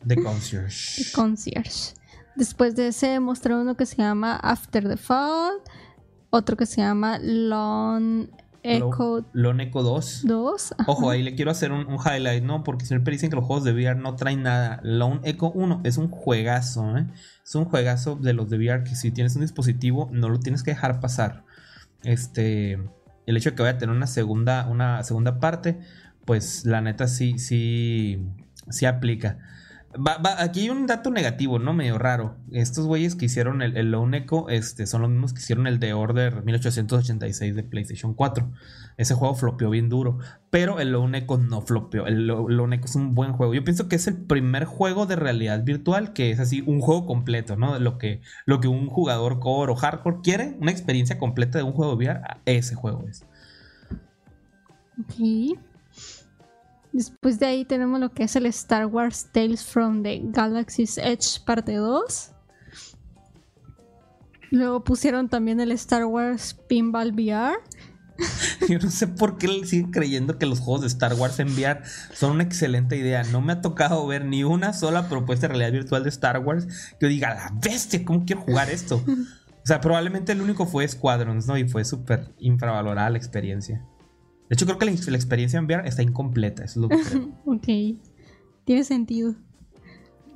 De 0.04 0.22
concierge. 0.22 1.10
concierge. 1.14 1.94
Después 2.36 2.76
de 2.76 2.88
ese 2.88 3.18
mostraron 3.18 3.62
uno 3.62 3.76
que 3.76 3.86
se 3.86 3.96
llama 3.96 4.36
After 4.36 4.88
the 4.88 4.96
Fall, 4.96 5.54
otro 6.30 6.56
que 6.56 6.66
se 6.66 6.82
llama 6.82 7.18
Lone 7.18 8.28
Echo... 8.66 9.24
Lone 9.32 9.64
Echo 9.64 9.82
2. 9.82 10.22
2. 10.24 10.74
Ojo, 10.86 11.10
ahí 11.10 11.22
le 11.22 11.34
quiero 11.34 11.50
hacer 11.50 11.72
un, 11.72 11.86
highlight, 12.04 12.42
¿no? 12.42 12.64
Porque 12.64 12.86
siempre 12.86 13.12
dicen 13.12 13.30
que 13.30 13.36
los 13.36 13.44
juegos 13.44 13.64
de 13.64 13.72
VR 13.72 13.98
no 13.98 14.16
traen 14.16 14.42
nada. 14.42 14.80
Lone 14.82 15.20
Echo 15.24 15.50
1 15.50 15.82
es 15.84 15.96
un 15.96 16.10
juegazo, 16.10 16.96
¿eh? 16.96 17.06
Es 17.44 17.54
un 17.54 17.64
juegazo 17.64 18.16
de 18.16 18.32
los 18.32 18.50
de 18.50 18.58
VR 18.58 18.84
que 18.84 18.94
si 18.94 19.10
tienes 19.10 19.36
un 19.36 19.42
dispositivo 19.42 20.08
no 20.12 20.28
lo 20.28 20.40
tienes 20.40 20.62
que 20.62 20.72
dejar 20.72 21.00
pasar. 21.00 21.44
Este, 22.02 22.78
el 23.26 23.36
hecho 23.36 23.50
de 23.50 23.56
que 23.56 23.62
vaya 23.62 23.76
a 23.76 23.78
tener 23.78 23.94
una 23.94 24.06
segunda, 24.06 24.66
una 24.66 25.02
segunda 25.02 25.38
parte, 25.40 25.78
pues 26.24 26.64
la 26.64 26.80
neta 26.80 27.08
sí, 27.08 27.38
sí, 27.38 28.20
sí 28.68 28.86
aplica. 28.86 29.38
Aquí 30.38 30.60
hay 30.60 30.70
un 30.70 30.86
dato 30.86 31.10
negativo, 31.10 31.58
¿no? 31.58 31.72
Medio 31.72 31.98
raro. 31.98 32.36
Estos 32.52 32.86
güeyes 32.86 33.14
que 33.14 33.26
hicieron 33.26 33.62
el, 33.62 33.76
el 33.76 33.90
Lone 33.90 34.18
Echo 34.18 34.48
este, 34.48 34.86
son 34.86 35.02
los 35.02 35.10
mismos 35.10 35.32
que 35.32 35.40
hicieron 35.40 35.66
el 35.66 35.78
de 35.78 35.92
Order 35.92 36.42
1886 36.44 37.54
de 37.54 37.62
PlayStation 37.62 38.14
4. 38.14 38.50
Ese 38.96 39.14
juego 39.14 39.34
flopeó 39.34 39.70
bien 39.70 39.88
duro. 39.88 40.18
Pero 40.50 40.80
el 40.80 40.92
Lone 40.92 41.18
Echo 41.18 41.38
no 41.38 41.62
flopeó. 41.62 42.06
El 42.06 42.26
Lone 42.26 42.76
Echo 42.76 42.86
es 42.86 42.96
un 42.96 43.14
buen 43.14 43.32
juego. 43.32 43.54
Yo 43.54 43.64
pienso 43.64 43.88
que 43.88 43.96
es 43.96 44.06
el 44.06 44.16
primer 44.16 44.64
juego 44.64 45.06
de 45.06 45.16
realidad 45.16 45.64
virtual 45.64 46.12
que 46.12 46.30
es 46.30 46.40
así 46.40 46.62
un 46.66 46.80
juego 46.80 47.06
completo, 47.06 47.56
¿no? 47.56 47.78
Lo 47.78 47.98
que, 47.98 48.20
lo 48.44 48.60
que 48.60 48.68
un 48.68 48.88
jugador 48.88 49.40
core 49.40 49.72
o 49.72 49.76
hardcore 49.76 50.18
quiere, 50.22 50.56
una 50.60 50.70
experiencia 50.70 51.18
completa 51.18 51.58
de 51.58 51.64
un 51.64 51.72
juego 51.72 51.94
VR, 51.94 52.20
ese 52.44 52.74
juego 52.74 53.04
es. 53.08 53.24
Ok. 54.98 55.58
Después 56.96 57.38
de 57.38 57.44
ahí 57.44 57.66
tenemos 57.66 58.00
lo 58.00 58.10
que 58.14 58.24
es 58.24 58.36
el 58.36 58.46
Star 58.46 58.86
Wars 58.86 59.28
Tales 59.30 59.62
from 59.62 60.02
the 60.02 60.18
Galaxy's 60.24 60.96
Edge 60.96 61.44
parte 61.44 61.74
2. 61.74 62.30
Luego 64.50 64.82
pusieron 64.82 65.28
también 65.28 65.60
el 65.60 65.72
Star 65.72 66.06
Wars 66.06 66.54
Pinball 66.54 67.12
VR. 67.12 67.58
Yo 68.70 68.78
no 68.78 68.90
sé 68.90 69.08
por 69.08 69.36
qué 69.36 69.46
siguen 69.66 69.90
creyendo 69.90 70.38
que 70.38 70.46
los 70.46 70.60
juegos 70.60 70.80
de 70.80 70.86
Star 70.86 71.12
Wars 71.12 71.38
en 71.38 71.48
VR 71.48 71.82
son 72.14 72.30
una 72.30 72.44
excelente 72.44 72.96
idea. 72.96 73.24
No 73.24 73.42
me 73.42 73.52
ha 73.52 73.60
tocado 73.60 74.06
ver 74.06 74.24
ni 74.24 74.42
una 74.44 74.72
sola 74.72 75.10
propuesta 75.10 75.48
de 75.48 75.52
realidad 75.52 75.72
virtual 75.72 76.02
de 76.02 76.08
Star 76.08 76.38
Wars 76.38 76.64
que 76.64 76.96
yo 77.04 77.08
diga, 77.08 77.34
la 77.34 77.52
bestia, 77.60 78.06
¿cómo 78.06 78.24
quiero 78.24 78.40
jugar 78.40 78.70
esto? 78.70 79.04
O 79.56 79.66
sea, 79.66 79.80
probablemente 79.80 80.30
el 80.30 80.40
único 80.40 80.64
fue 80.64 80.86
Squadrons, 80.86 81.48
¿no? 81.48 81.58
Y 81.58 81.68
fue 81.68 81.84
súper 81.84 82.32
infravalorada 82.38 83.10
la 83.10 83.18
experiencia. 83.18 83.84
De 84.48 84.54
hecho, 84.54 84.66
creo 84.66 84.78
que 84.78 84.86
la, 84.86 84.92
la 84.92 85.16
experiencia 85.16 85.58
en 85.58 85.64
VR 85.66 85.88
está 85.88 86.02
incompleta, 86.02 86.64
eso 86.64 86.80
es 86.80 86.82
lo 86.82 86.88
que 86.88 87.02
creo. 87.02 87.40
ok, 87.46 88.00
tiene 88.64 88.84
sentido. 88.84 89.34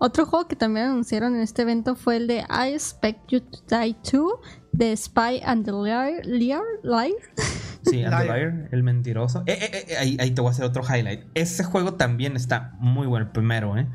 Otro 0.02 0.24
juego 0.24 0.48
que 0.48 0.56
también 0.56 0.86
anunciaron 0.86 1.34
en 1.34 1.42
este 1.42 1.60
evento 1.60 1.94
fue 1.94 2.16
el 2.16 2.26
de 2.26 2.38
I 2.48 2.72
Expect 2.72 3.28
You 3.28 3.40
to 3.40 3.58
Die 3.68 3.94
2, 4.10 4.32
The 4.76 4.96
Spy 4.96 5.42
and 5.44 5.64
the 5.66 5.72
Liar. 5.72 6.24
Liar, 6.24 6.62
Liar. 6.82 7.12
Sí, 7.82 8.02
and 8.02 8.14
the 8.14 8.24
Liar. 8.24 8.38
Liar, 8.38 8.68
el 8.72 8.82
mentiroso. 8.82 9.42
Eh, 9.46 9.58
eh, 9.60 9.86
eh, 9.88 9.96
ahí, 9.98 10.16
ahí 10.20 10.30
te 10.32 10.40
voy 10.40 10.48
a 10.48 10.52
hacer 10.52 10.64
otro 10.64 10.82
highlight. 10.82 11.24
Ese 11.34 11.64
juego 11.64 11.94
también 11.94 12.36
está 12.36 12.76
muy 12.78 13.06
bueno, 13.06 13.26
el 13.26 13.32
primero, 13.32 13.76
¿eh? 13.78 13.88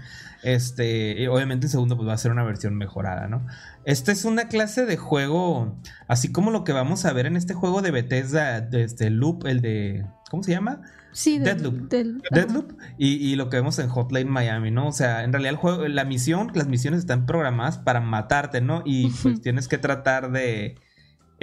Este, 0.45 1.27
obviamente 1.27 1.65
el 1.65 1.72
segundo 1.72 1.95
pues 1.97 2.07
va 2.07 2.13
a 2.13 2.17
ser 2.17 2.31
una 2.31 2.43
versión 2.43 2.76
mejorada, 2.76 3.27
¿no? 3.27 3.45
Este 3.84 4.11
es 4.11 4.26
una 4.26 4.47
clase 4.47 4.85
de 4.85 4.95
juego, 4.95 5.76
así 6.07 6.31
como 6.31 6.51
lo 6.51 6.63
que 6.63 6.72
vamos 6.72 7.03
a 7.05 7.13
ver 7.13 7.26
en 7.26 7.35
este 7.35 7.55
juego 7.55 7.81
de 7.81 7.89
Bethesda, 7.89 8.61
de 8.61 8.84
este 8.84 9.09
Loop, 9.09 9.47
el 9.47 9.61
de, 9.61 10.05
¿cómo 10.30 10.43
se 10.43 10.51
llama? 10.51 10.81
Sí, 11.11 11.39
Deadloop. 11.39 11.89
del- 11.89 12.22
Deadloop 12.30 12.73
y, 12.97 13.15
y 13.15 13.35
lo 13.38 13.49
que 13.49 13.57
vemos 13.57 13.80
en 13.80 13.88
Hotline 13.89 14.30
Miami, 14.30 14.69
¿no? 14.69 14.88
O 14.88 14.91
sea, 14.91 15.23
en 15.23 15.31
realidad 15.34 15.53
el 15.53 15.57
juego, 15.57 15.88
la 15.88 16.05
misión, 16.05 16.51
las 16.53 16.67
misiones 16.67 16.99
están 16.99 17.26
programadas 17.26 17.77
para 17.80 17.99
matarte, 18.01 18.61
¿no? 18.61 18.84
Y 18.85 19.09
pues 19.23 19.41
tienes 19.41 19.67
que 19.67 19.77
tratar 19.80 20.31
de 20.31 20.76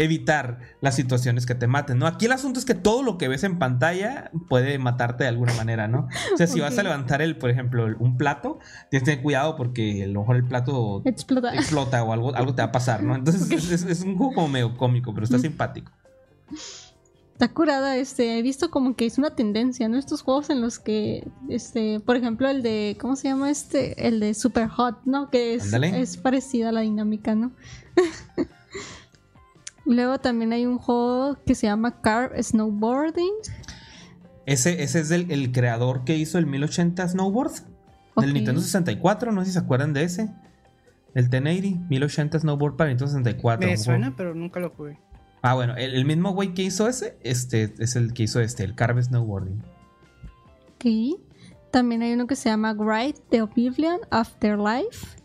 evitar 0.02 0.58
las 0.80 0.94
situaciones 0.96 1.46
que 1.46 1.54
te 1.54 1.66
maten, 1.66 1.98
¿no? 1.98 2.06
Aquí 2.06 2.26
el 2.26 2.32
asunto 2.32 2.58
es 2.58 2.64
que 2.64 2.74
todo 2.74 3.02
lo 3.02 3.18
que 3.18 3.28
ves 3.28 3.44
en 3.44 3.58
pantalla 3.58 4.30
puede 4.48 4.78
matarte 4.78 5.24
de 5.24 5.28
alguna 5.28 5.52
manera, 5.54 5.88
¿no? 5.88 6.08
O 6.34 6.36
sea, 6.36 6.46
si 6.46 6.60
vas 6.60 6.76
a 6.78 6.82
levantar 6.82 7.22
el, 7.22 7.36
por 7.38 7.50
ejemplo, 7.50 7.86
un 7.98 8.16
plato, 8.16 8.58
tienes 8.90 9.04
que 9.04 9.12
tener 9.12 9.22
cuidado 9.22 9.56
porque 9.56 10.04
a 10.04 10.06
lo 10.08 10.20
mejor 10.20 10.36
el 10.36 10.44
plato 10.44 11.02
Explota. 11.04 11.54
explota 11.54 12.02
o 12.02 12.12
algo, 12.12 12.34
algo 12.34 12.54
te 12.54 12.62
va 12.62 12.68
a 12.68 12.72
pasar, 12.72 13.02
¿no? 13.02 13.14
Entonces 13.14 13.50
es, 13.50 13.70
es- 13.70 13.84
es 13.84 14.00
un 14.02 14.16
juego 14.16 14.34
como 14.34 14.48
medio 14.48 14.76
cómico, 14.76 15.12
pero 15.14 15.24
está 15.24 15.38
simpático. 15.38 15.92
Está 17.32 17.48
curada, 17.54 17.96
este, 17.96 18.38
he 18.38 18.42
visto 18.42 18.70
como 18.70 18.94
que 18.94 19.04
es 19.06 19.18
una 19.18 19.34
tendencia, 19.34 19.88
¿no? 19.88 19.96
Estos 19.98 20.22
juegos 20.22 20.48
en 20.50 20.60
los 20.60 20.78
que, 20.78 21.26
este, 21.48 21.98
por 21.98 22.14
ejemplo, 22.16 22.48
el 22.48 22.62
de, 22.62 22.96
¿cómo 23.00 23.16
se 23.16 23.28
llama 23.28 23.50
este? 23.50 24.06
El 24.06 24.20
de 24.20 24.34
Super 24.34 24.68
Hot, 24.68 25.00
¿no? 25.06 25.28
Que 25.30 25.54
es, 25.54 25.72
es 25.72 26.16
parecida 26.18 26.68
a 26.68 26.72
la 26.72 26.82
dinámica, 26.82 27.34
¿no? 27.34 27.50
Luego 29.84 30.18
también 30.18 30.52
hay 30.52 30.64
un 30.66 30.78
juego 30.78 31.36
que 31.44 31.54
se 31.54 31.66
llama 31.66 32.00
Car 32.00 32.32
Snowboarding. 32.42 33.32
Ese, 34.46 34.82
ese 34.82 35.00
es 35.00 35.10
el, 35.10 35.30
el 35.30 35.52
creador 35.52 36.04
que 36.04 36.16
hizo 36.16 36.38
el 36.38 36.46
1080 36.46 37.08
Snowboard. 37.08 37.52
Del. 38.16 38.34
Nintendo 38.34 38.60
64, 38.60 39.32
no 39.32 39.40
sé 39.40 39.46
si 39.46 39.52
se 39.54 39.58
acuerdan 39.58 39.92
de 39.92 40.04
ese. 40.04 40.30
El 41.14 41.28
1080, 41.28 41.86
1080 41.88 42.38
Snowboard 42.40 42.76
para 42.76 42.88
Nintendo 42.90 43.10
64. 43.12 43.66
Me 43.68 43.76
suena, 43.76 44.06
juego- 44.06 44.16
pero 44.16 44.34
nunca 44.34 44.60
lo 44.60 44.70
jugué. 44.70 44.98
Ah, 45.42 45.54
bueno, 45.54 45.76
el, 45.76 45.94
el 45.94 46.04
mismo 46.04 46.32
güey 46.32 46.54
que 46.54 46.62
hizo 46.62 46.86
ese, 46.88 47.18
este 47.22 47.74
es 47.78 47.96
el 47.96 48.12
que 48.12 48.22
hizo 48.24 48.40
este, 48.40 48.62
el 48.64 48.74
Carve 48.76 49.02
Snowboarding. 49.02 49.62
Ok. 50.74 51.20
También 51.70 52.02
hay 52.02 52.12
uno 52.12 52.26
que 52.26 52.36
se 52.36 52.48
llama 52.50 52.74
Gride 52.74 53.14
the 53.30 53.42
Oblivion 53.42 54.00
Afterlife. 54.10 55.18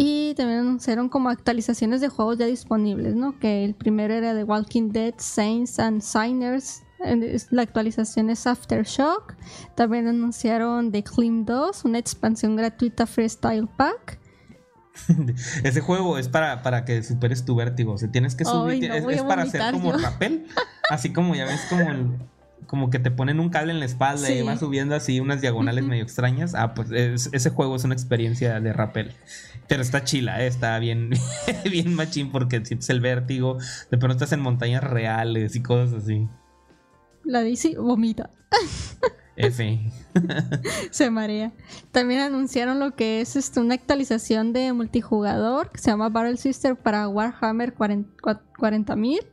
Y 0.00 0.32
también 0.36 0.60
anunciaron 0.60 1.08
como 1.08 1.28
actualizaciones 1.28 2.00
de 2.00 2.08
juegos 2.08 2.38
ya 2.38 2.46
disponibles, 2.46 3.16
¿no? 3.16 3.36
Que 3.40 3.64
el 3.64 3.74
primero 3.74 4.14
era 4.14 4.32
de 4.32 4.44
Walking 4.44 4.90
Dead, 4.90 5.12
Saints 5.18 5.80
and 5.80 6.02
Signers. 6.02 6.84
La 7.50 7.62
actualización 7.62 8.30
es 8.30 8.46
Aftershock. 8.46 9.34
También 9.74 10.06
anunciaron 10.06 10.92
The 10.92 11.02
Clim 11.02 11.44
2, 11.44 11.84
una 11.84 11.98
expansión 11.98 12.54
gratuita 12.54 13.06
Freestyle 13.06 13.66
Pack. 13.76 14.20
Ese 15.64 15.80
juego 15.80 16.16
es 16.16 16.28
para, 16.28 16.62
para 16.62 16.84
que 16.84 17.02
superes 17.02 17.44
tu 17.44 17.56
vértigo. 17.56 17.94
O 17.94 17.98
sea, 17.98 18.08
tienes 18.10 18.36
que 18.36 18.44
subir. 18.44 18.88
No 18.88 19.10
es 19.10 19.22
para 19.22 19.42
hacer 19.42 19.72
como 19.72 19.92
yo. 19.92 19.98
rappel. 19.98 20.46
Así 20.90 21.12
como 21.12 21.34
ya 21.34 21.44
ves, 21.44 21.60
como 21.68 21.90
el- 21.90 22.18
como 22.68 22.90
que 22.90 23.00
te 23.00 23.10
ponen 23.10 23.40
un 23.40 23.48
cable 23.48 23.72
en 23.72 23.80
la 23.80 23.86
espalda 23.86 24.30
y 24.30 24.42
vas 24.42 24.60
subiendo 24.60 24.94
así 24.94 25.18
unas 25.18 25.40
diagonales 25.40 25.82
medio 25.84 26.04
extrañas. 26.04 26.54
Ah, 26.54 26.74
pues 26.74 26.92
es- 26.92 27.30
ese 27.32 27.50
juego 27.50 27.74
es 27.74 27.82
una 27.82 27.94
experiencia 27.94 28.60
de 28.60 28.72
rappel. 28.72 29.14
Pero 29.66 29.82
está 29.82 30.04
chila, 30.04 30.44
eh, 30.44 30.46
está 30.46 30.78
bien, 30.78 31.10
bien 31.70 31.94
machín 31.94 32.30
porque 32.30 32.64
sientes 32.64 32.88
el 32.90 33.00
vértigo. 33.00 33.58
De 33.90 33.98
pronto 33.98 34.12
estás 34.12 34.30
en 34.32 34.40
montañas 34.40 34.84
reales 34.84 35.56
y 35.56 35.62
cosas 35.62 36.04
así. 36.04 36.28
La 37.24 37.40
DC 37.40 37.76
vomita. 37.78 38.30
F. 39.36 39.92
Se 40.90 41.10
marea. 41.10 41.52
También 41.92 42.20
anunciaron 42.20 42.80
lo 42.80 42.94
que 42.96 43.20
es 43.20 43.36
este, 43.36 43.60
una 43.60 43.74
actualización 43.74 44.52
de 44.52 44.72
multijugador 44.72 45.70
que 45.70 45.78
se 45.78 45.90
llama 45.90 46.08
Battle 46.08 46.36
Sister 46.36 46.74
para 46.76 47.08
Warhammer 47.08 47.74
40.000. 47.74 49.26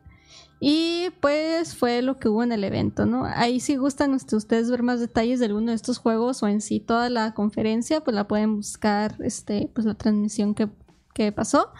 Y 0.60 1.10
pues 1.20 1.76
fue 1.76 2.02
lo 2.02 2.18
que 2.18 2.30
hubo 2.30 2.44
en 2.44 2.52
el 2.52 2.64
evento, 2.64 3.06
¿no? 3.06 3.26
Ahí 3.26 3.60
si 3.60 3.76
gustan 3.76 4.14
este, 4.14 4.36
ustedes 4.36 4.72
ver 4.72 4.84
más 4.84 5.00
detalles 5.00 5.40
de 5.40 5.48
alguno 5.48 5.72
de 5.72 5.76
estos 5.76 5.98
juegos 5.98 6.42
o 6.44 6.48
en 6.48 6.62
sí 6.62 6.80
toda 6.80 7.10
la 7.10 7.34
conferencia, 7.34 8.02
pues 8.02 8.16
la 8.16 8.28
pueden 8.28 8.56
buscar, 8.56 9.16
este, 9.24 9.70
pues 9.74 9.86
la 9.86 9.96
transmisión 9.96 10.56
que, 10.56 10.70
que 11.14 11.32
pasó 11.32 11.72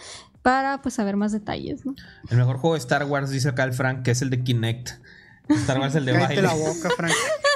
para 0.42 0.82
pues 0.82 0.96
saber 0.96 1.16
más 1.16 1.32
detalles, 1.32 1.86
¿no? 1.86 1.96
El 2.30 2.38
mejor 2.38 2.58
juego 2.58 2.76
de 2.76 2.80
Star 2.80 3.06
Wars, 3.06 3.30
dice 3.32 3.50
acá 3.50 3.64
el 3.64 3.74
Frank, 3.74 4.04
que 4.04 4.12
es 4.12 4.22
el 4.22 4.30
de 4.30 4.44
Kinect. 4.44 4.90
Star 5.50 5.80
Wars 5.80 5.96
el 5.96 6.06
de 6.06 6.14
Cállate 6.14 6.42
baile. 6.42 6.44
la 6.44 6.54
boca, 6.54 6.90
Frank. 6.96 7.14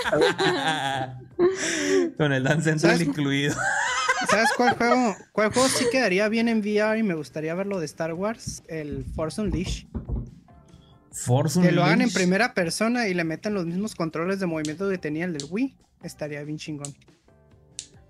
Con 2.18 2.34
el 2.34 2.44
Dance 2.44 2.72
Central 2.72 2.94
¿Sabes? 2.94 3.08
incluido. 3.08 3.56
¿Sabes 4.30 4.50
cuál 4.56 4.76
juego? 4.76 5.16
¿Cuál 5.32 5.54
juego 5.54 5.68
sí 5.70 5.86
quedaría 5.92 6.28
bien 6.30 6.48
en 6.48 6.60
VR 6.60 6.98
y 7.00 7.04
me 7.04 7.14
gustaría 7.14 7.54
verlo 7.56 7.80
de 7.80 7.86
Star 7.86 8.14
Wars? 8.14 8.64
El 8.68 9.06
Force 9.16 9.42
Unleashed. 9.42 9.88
Force 11.26 11.62
Que 11.62 11.72
lo 11.72 11.84
hagan 11.84 12.02
en 12.02 12.12
primera 12.12 12.54
persona 12.54 13.08
y 13.08 13.14
le 13.14 13.24
metan 13.24 13.54
los 13.54 13.66
mismos 13.66 13.96
controles 13.96 14.40
de 14.40 14.46
movimiento 14.46 14.90
que 14.90 14.98
tenía 14.98 15.26
el 15.26 15.34
del 15.34 15.46
Wii. 15.50 15.76
Estaría 16.04 16.42
bien 16.44 16.58
chingón. 16.58 16.94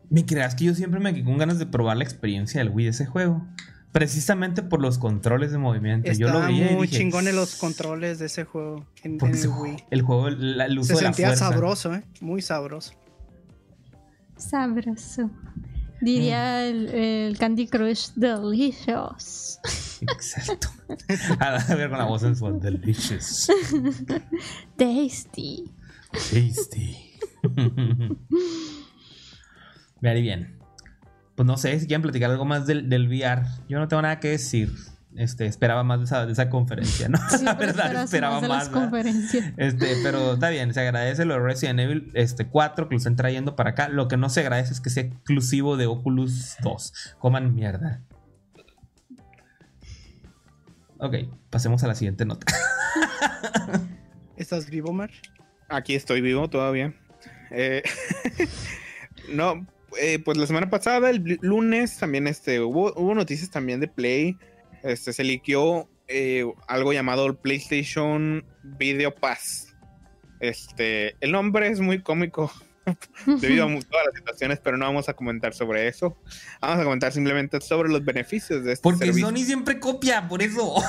Me 0.10 0.26
creas 0.26 0.56
que 0.56 0.66
yo 0.66 0.76
siempre 0.76 1.00
me 1.00 1.14
quedé 1.14 1.24
con 1.24 1.38
ganas 1.38 1.60
de 1.60 1.66
probar 1.66 1.98
la 1.98 2.04
experiencia 2.04 2.60
del 2.60 2.70
Wii 2.70 2.86
de 2.86 2.92
ese 2.92 3.06
juego. 3.06 3.46
Precisamente 3.92 4.62
por 4.62 4.82
los 4.82 5.00
controles 5.00 5.52
de 5.52 5.58
movimiento. 5.58 6.12
yo 6.12 6.30
lo 6.30 6.46
vi 6.46 6.62
muy 6.62 6.88
chingones 6.88 7.34
los 7.34 7.56
controles 7.56 8.20
de 8.20 8.28
ese 8.28 8.44
juego 8.46 8.86
en, 9.04 9.18
porque 9.18 9.34
en 9.34 9.40
ese 9.40 9.48
el 9.48 9.54
Wii. 9.54 9.78
el 9.90 10.02
juego, 10.04 10.30
la- 10.30 10.66
el 10.66 10.78
uso 10.78 10.90
Se 10.90 10.96
de 10.96 11.02
la 11.02 11.14
sentía 11.14 11.36
sabroso, 11.36 11.96
¿eh? 11.96 12.04
Muy 12.22 12.42
sabroso. 12.44 12.94
Sabroso. 14.38 15.30
Diría 16.02 16.66
el, 16.66 16.88
el 16.90 17.38
Candy 17.38 17.68
Crush 17.68 18.10
Delicious. 18.16 19.60
Exacto. 20.02 20.70
A 21.40 21.76
ver 21.76 21.90
con 21.90 21.98
la 21.98 22.06
voz 22.06 22.22
sensual. 22.22 22.60
Delicious. 22.60 23.48
Tasty. 24.78 25.66
Tasty. 26.12 26.98
Very 30.02 30.22
bien. 30.22 30.58
Pues 31.36 31.46
no 31.46 31.58
sé 31.58 31.80
si 31.80 31.88
quieren 31.88 32.02
platicar 32.02 32.32
algo 32.32 32.46
más 32.46 32.66
del, 32.66 32.90
del 32.90 33.08
VR. 33.08 33.44
Yo 33.68 33.80
no 33.80 33.88
tengo 33.88 34.02
nada 34.02 34.20
que 34.20 34.30
decir. 34.30 34.74
Este, 35.16 35.48
esperaba 35.48 35.84
más 35.84 36.00
de 36.00 36.06
esa, 36.06 36.26
de 36.26 36.32
esa 36.32 36.50
conferencia, 36.50 37.10
¿no? 37.10 37.18
la 37.44 37.56
verdad, 37.56 38.04
esperaba 38.04 38.36
más 38.36 38.42
de 38.42 38.48
más. 38.48 38.58
las 38.58 38.70
¿verdad? 38.70 38.82
conferencias. 38.84 39.54
Este, 39.58 39.98
pero 40.04 40.34
está 40.34 40.50
bien, 40.50 40.74
se 40.74 40.82
agradece 40.82 41.26
lo 41.26 41.34
de 41.34 41.40
Resident 41.40 41.80
Evil 41.80 42.12
este, 42.14 42.46
4 42.46 42.88
que 42.88 42.96
lo 42.96 42.98
están 42.98 43.16
trayendo 43.16 43.56
para 43.56 43.72
acá. 43.72 43.90
Lo 43.90 44.08
que 44.08 44.18
no 44.18 44.30
se 44.30 44.42
agradece 44.42 44.74
es 44.74 44.82
que 44.82 44.90
sea 44.90 45.04
exclusivo 45.04 45.78
de 45.78 45.88
Oculus 45.88 46.56
2. 46.62 47.16
Coman 47.18 47.56
mierda. 47.56 48.02
Ok, 51.00 51.16
pasemos 51.50 51.84
a 51.84 51.88
la 51.88 51.96
siguiente 51.96 52.26
nota. 52.26 52.46
¿Estás 54.38 54.70
vivo, 54.70 54.94
Mar? 54.94 55.10
Aquí 55.70 55.96
estoy 55.96 56.22
vivo 56.22 56.50
todavía. 56.50 56.94
Eh, 57.52 57.84
no, 59.34 59.66
eh, 60.00 60.20
pues 60.20 60.38
la 60.38 60.46
semana 60.46 60.70
pasada, 60.70 61.10
el 61.10 61.40
lunes, 61.42 61.98
también 61.98 62.28
este, 62.28 62.60
hubo, 62.62 62.94
hubo 62.96 63.16
noticias 63.16 63.50
también 63.50 63.80
de 63.80 63.88
Play. 63.88 64.38
Este, 64.84 65.14
se 65.14 65.24
liqueó 65.24 65.90
eh, 66.08 66.46
algo 66.68 66.94
llamado 66.94 67.26
el 67.26 67.36
PlayStation 67.36 68.46
Video 68.64 69.14
Pass. 69.14 69.76
Este, 70.40 71.16
el 71.20 71.32
nombre 71.32 71.68
es 71.68 71.80
muy 71.80 72.02
cómico 72.02 72.52
debido 73.26 73.66
a 73.66 73.68
todas 73.68 74.06
las 74.06 74.16
situaciones, 74.16 74.60
pero 74.64 74.78
no 74.78 74.86
vamos 74.86 75.10
a 75.10 75.14
comentar 75.14 75.54
sobre 75.54 75.88
eso. 75.88 76.18
Vamos 76.62 76.80
a 76.80 76.84
comentar 76.84 77.12
simplemente 77.12 77.60
sobre 77.62 77.90
los 77.90 78.04
beneficios 78.04 78.64
de 78.64 78.74
este 78.74 78.84
Porque 78.84 79.06
servicio. 79.06 79.28
Sony 79.28 79.46
siempre 79.46 79.80
copia, 79.80 80.28
por 80.28 80.42
eso. 80.42 80.76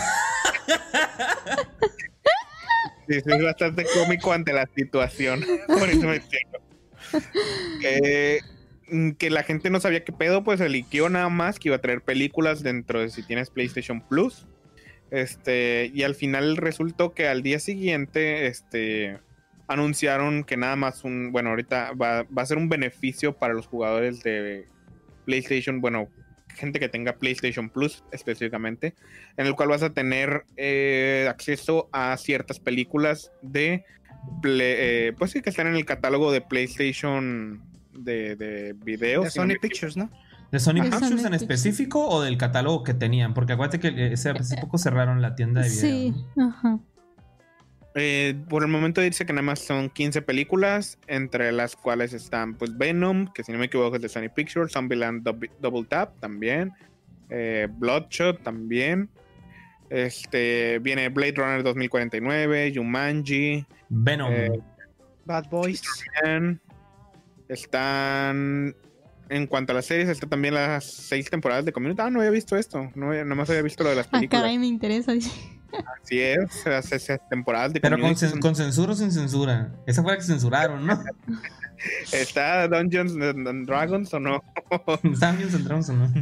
Sí, 3.10 3.20
sí, 3.20 3.32
es 3.32 3.42
bastante 3.42 3.84
cómico 3.92 4.32
ante 4.32 4.52
la 4.52 4.68
situación. 4.72 5.44
Por 5.66 5.88
eso 5.88 6.06
me 6.06 6.16
entiendo. 6.16 6.60
Eh, 7.82 8.40
que 9.18 9.30
la 9.30 9.42
gente 9.42 9.70
no 9.70 9.80
sabía 9.80 10.04
qué 10.04 10.12
pedo, 10.12 10.44
pues 10.44 10.60
se 10.60 11.08
nada 11.08 11.28
más 11.28 11.58
que 11.58 11.68
iba 11.68 11.76
a 11.76 11.80
traer 11.80 12.02
películas 12.02 12.62
dentro 12.62 13.00
de 13.00 13.10
si 13.10 13.22
tienes 13.22 13.50
PlayStation 13.50 14.00
Plus. 14.00 14.46
Este, 15.10 15.90
y 15.92 16.04
al 16.04 16.14
final 16.14 16.56
resultó 16.56 17.14
que 17.14 17.26
al 17.26 17.42
día 17.42 17.58
siguiente, 17.58 18.46
este, 18.46 19.18
anunciaron 19.66 20.44
que 20.44 20.56
nada 20.56 20.76
más 20.76 21.04
un, 21.04 21.32
bueno, 21.32 21.50
ahorita 21.50 21.92
va, 21.92 22.22
va 22.24 22.42
a 22.42 22.46
ser 22.46 22.58
un 22.58 22.68
beneficio 22.68 23.32
para 23.36 23.54
los 23.54 23.66
jugadores 23.66 24.22
de 24.22 24.66
PlayStation, 25.24 25.80
bueno, 25.80 26.08
gente 26.54 26.80
que 26.80 26.88
tenga 26.88 27.14
PlayStation 27.14 27.70
Plus 27.70 28.04
específicamente, 28.12 28.94
en 29.36 29.46
el 29.46 29.54
cual 29.54 29.68
vas 29.68 29.82
a 29.82 29.90
tener 29.90 30.44
eh, 30.56 31.26
acceso 31.28 31.88
a 31.92 32.16
ciertas 32.16 32.60
películas 32.60 33.32
de, 33.42 33.84
eh, 34.44 35.12
pues 35.18 35.30
sí, 35.30 35.40
que 35.40 35.50
están 35.50 35.66
en 35.66 35.76
el 35.76 35.84
catálogo 35.84 36.32
de 36.32 36.40
PlayStation 36.40 37.62
de, 38.04 38.36
de 38.36 38.74
videos. 38.84 39.24
De 39.24 39.30
Sony 39.30 39.58
Pictures, 39.60 39.96
¿no? 39.96 40.10
¿De 40.50 40.58
Sony 40.58 40.82
Pictures 40.82 41.02
en 41.02 41.10
Pictures. 41.10 41.42
específico 41.42 42.08
o 42.08 42.22
del 42.22 42.36
catálogo 42.36 42.82
que 42.82 42.94
tenían? 42.94 43.34
Porque 43.34 43.52
acuérdate 43.52 43.78
que 43.78 44.12
ese, 44.12 44.30
hace 44.30 44.56
poco 44.56 44.78
cerraron 44.78 45.22
la 45.22 45.34
tienda 45.34 45.62
de 45.62 45.68
video. 45.68 45.80
Sí, 45.80 46.14
¿no? 46.36 46.48
ajá. 46.48 46.80
Eh, 47.94 48.36
por 48.48 48.62
el 48.62 48.68
momento 48.68 49.00
dice 49.00 49.26
que 49.26 49.32
nada 49.32 49.42
más 49.42 49.58
son 49.60 49.90
15 49.90 50.22
películas, 50.22 50.98
entre 51.08 51.50
las 51.50 51.74
cuales 51.74 52.12
están 52.12 52.54
pues 52.54 52.76
Venom, 52.76 53.26
que 53.32 53.42
si 53.42 53.50
no 53.50 53.58
me 53.58 53.64
equivoco 53.66 53.96
es 53.96 54.02
de 54.02 54.08
Sony 54.08 54.28
Pictures, 54.32 54.72
Zombieland 54.72 55.24
Double 55.24 55.84
Tap 55.88 56.18
también, 56.20 56.72
eh, 57.30 57.66
Bloodshot 57.68 58.42
también, 58.44 59.10
este 59.88 60.78
viene 60.78 61.08
Blade 61.08 61.34
Runner 61.36 61.62
2049, 61.64 62.72
Jumanji, 62.74 63.66
Venom. 63.88 64.32
Eh, 64.32 64.60
Bad 65.24 65.48
Boys. 65.50 65.82
Man, 66.24 66.60
están 67.50 68.74
en 69.28 69.46
cuanto 69.46 69.72
a 69.72 69.76
las 69.76 69.86
series, 69.86 70.08
está 70.08 70.26
también 70.28 70.54
las 70.54 70.84
seis 70.84 71.30
temporadas 71.30 71.64
de 71.64 71.72
Community. 71.72 72.00
Ah, 72.02 72.10
no 72.10 72.18
había 72.20 72.30
visto 72.30 72.56
esto, 72.56 72.90
no 72.94 73.08
había- 73.08 73.22
nada 73.24 73.36
más 73.36 73.48
había 73.50 73.62
visto 73.62 73.84
lo 73.84 73.90
de 73.90 73.96
las 73.96 74.06
Ah, 74.08 74.10
películas. 74.12 74.42
caray, 74.42 74.58
me 74.58 74.66
interesa. 74.66 75.12
Así 76.02 76.20
es, 76.20 76.64
las 76.66 76.86
seis 76.86 77.08
temporadas 77.30 77.72
de 77.72 77.80
Pero 77.80 77.96
con, 77.98 78.16
son- 78.16 78.56
censura 78.56 78.92
o 78.92 78.96
sin 78.96 79.12
censura. 79.12 79.72
Esa 79.86 80.02
fue 80.02 80.12
la 80.12 80.18
que 80.18 80.24
censuraron, 80.24 80.84
¿no? 80.86 81.00
¿Está 82.12 82.66
Dungeons 82.68 83.12
and 83.12 83.66
Dragons 83.66 84.12
o 84.12 84.20
no? 84.20 84.42
Estaban 85.04 85.38
bien 85.38 85.50
centrados 85.50 85.88
o 85.90 85.92
no. 85.94 86.12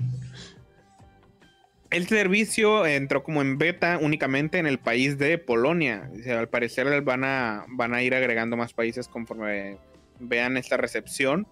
El 1.90 2.06
servicio 2.06 2.86
entró 2.86 3.22
como 3.24 3.40
en 3.40 3.56
beta 3.56 3.98
únicamente 4.00 4.59
en 4.59 4.66
el 4.66 4.78
país 4.78 5.16
de 5.16 5.38
Polonia. 5.38 6.10
O 6.12 6.22
sea, 6.22 6.38
al 6.40 6.48
parecer 6.48 7.00
van 7.02 7.24
a, 7.24 7.64
van 7.70 7.94
a 7.94 8.02
ir 8.02 8.14
agregando 8.14 8.59
más 8.59 8.74
países 8.74 9.09
conforme 9.09 9.78
vean 10.20 10.57
esta 10.57 10.77
recepción. 10.77 11.47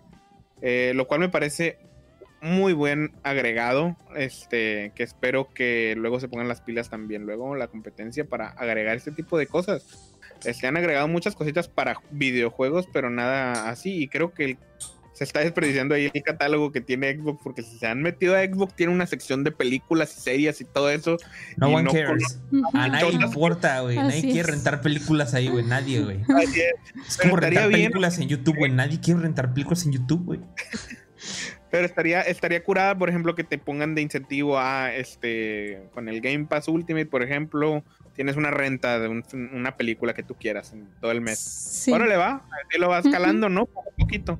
Eh, 0.62 0.93
lo 0.94 1.06
cual 1.06 1.20
me 1.20 1.28
parece 1.28 1.78
muy 2.40 2.72
buen 2.72 3.12
agregado. 3.22 3.97
Este, 4.16 4.93
que 4.94 5.02
espero 5.02 5.52
que 5.52 5.94
luego 5.97 6.20
se 6.20 6.28
pongan 6.28 6.48
las 6.48 6.60
pilas 6.60 6.90
también. 6.90 7.24
Luego 7.26 7.55
la 7.56 7.68
competencia 7.68 8.24
para 8.24 8.48
agregar 8.48 8.97
este 8.97 9.12
tipo 9.12 9.38
de 9.38 9.47
cosas. 9.47 10.14
Este, 10.44 10.66
han 10.66 10.76
agregado 10.76 11.09
muchas 11.09 11.34
cositas 11.34 11.68
para 11.68 11.97
videojuegos, 12.10 12.86
pero 12.93 13.10
nada 13.10 13.68
así. 13.68 14.02
Y 14.02 14.09
creo 14.09 14.32
que 14.32 14.44
el- 14.44 14.59
se 15.16 15.24
está 15.24 15.40
desperdiciando 15.40 15.94
ahí 15.94 16.10
el 16.12 16.22
catálogo 16.22 16.70
que 16.72 16.82
tiene 16.82 17.16
Xbox, 17.16 17.40
porque 17.43 17.62
si 17.62 17.78
se 17.78 17.86
han 17.86 18.02
metido 18.02 18.36
a 18.36 18.44
Xbox, 18.44 18.74
tiene 18.76 18.93
una 18.93 19.06
sección 19.06 19.44
de 19.44 19.51
películas 19.51 20.14
y 20.16 20.20
series 20.20 20.60
y 20.60 20.64
todo 20.66 20.90
eso. 20.90 21.16
No 21.56 21.68
one 21.68 21.84
no 21.84 21.93
cares. 21.93 22.38
A 22.74 22.88
nadie 22.88 23.12
importa, 23.12 23.80
güey. 23.80 23.97
Nadie 23.97 24.20
quiere 24.20 24.40
es. 24.40 24.47
rentar 24.47 24.82
películas 24.82 25.32
ahí, 25.32 25.48
güey. 25.48 25.64
Nadie, 25.64 26.02
güey. 26.02 26.18
Es. 27.09 27.16
Como 27.16 27.36
rentar 27.36 27.68
bien. 27.68 27.80
películas 27.84 28.18
en 28.18 28.28
YouTube, 28.28 28.56
güey. 28.59 28.70
Nadie 28.72 29.01
quiere 29.01 29.20
rentar 29.20 29.52
películas 29.55 29.86
en 29.86 29.93
YouTube, 29.93 30.22
güey. 30.24 30.40
Pero 31.70 31.84
estaría, 31.84 32.20
estaría 32.22 32.62
curada, 32.62 32.97
por 32.97 33.09
ejemplo, 33.09 33.34
que 33.34 33.43
te 33.43 33.59
pongan 33.59 33.94
de 33.94 34.02
incentivo 34.02 34.59
a 34.59 34.94
este 34.94 35.82
con 35.94 36.09
el 36.09 36.20
Game 36.20 36.44
Pass 36.47 36.68
Ultimate, 36.68 37.06
por 37.06 37.22
ejemplo, 37.22 37.82
tienes 38.14 38.36
una 38.36 38.51
renta 38.51 38.98
de 39.01 39.09
un- 39.09 39.24
una 39.52 39.76
película 39.76 40.14
que 40.14 40.22
tú 40.22 40.34
quieras 40.34 40.72
en 40.72 40.86
todo 41.01 41.10
el 41.10 41.20
mes. 41.20 41.38
Sí. 41.38 41.93
Ahora 41.93 42.06
le 42.06 42.16
va, 42.16 42.43
así 42.68 42.78
lo 42.78 42.88
vas 42.88 43.05
calando, 43.10 43.48
¿no? 43.48 43.66
Poco 43.66 43.90
a 43.90 43.94
poquito. 43.97 44.38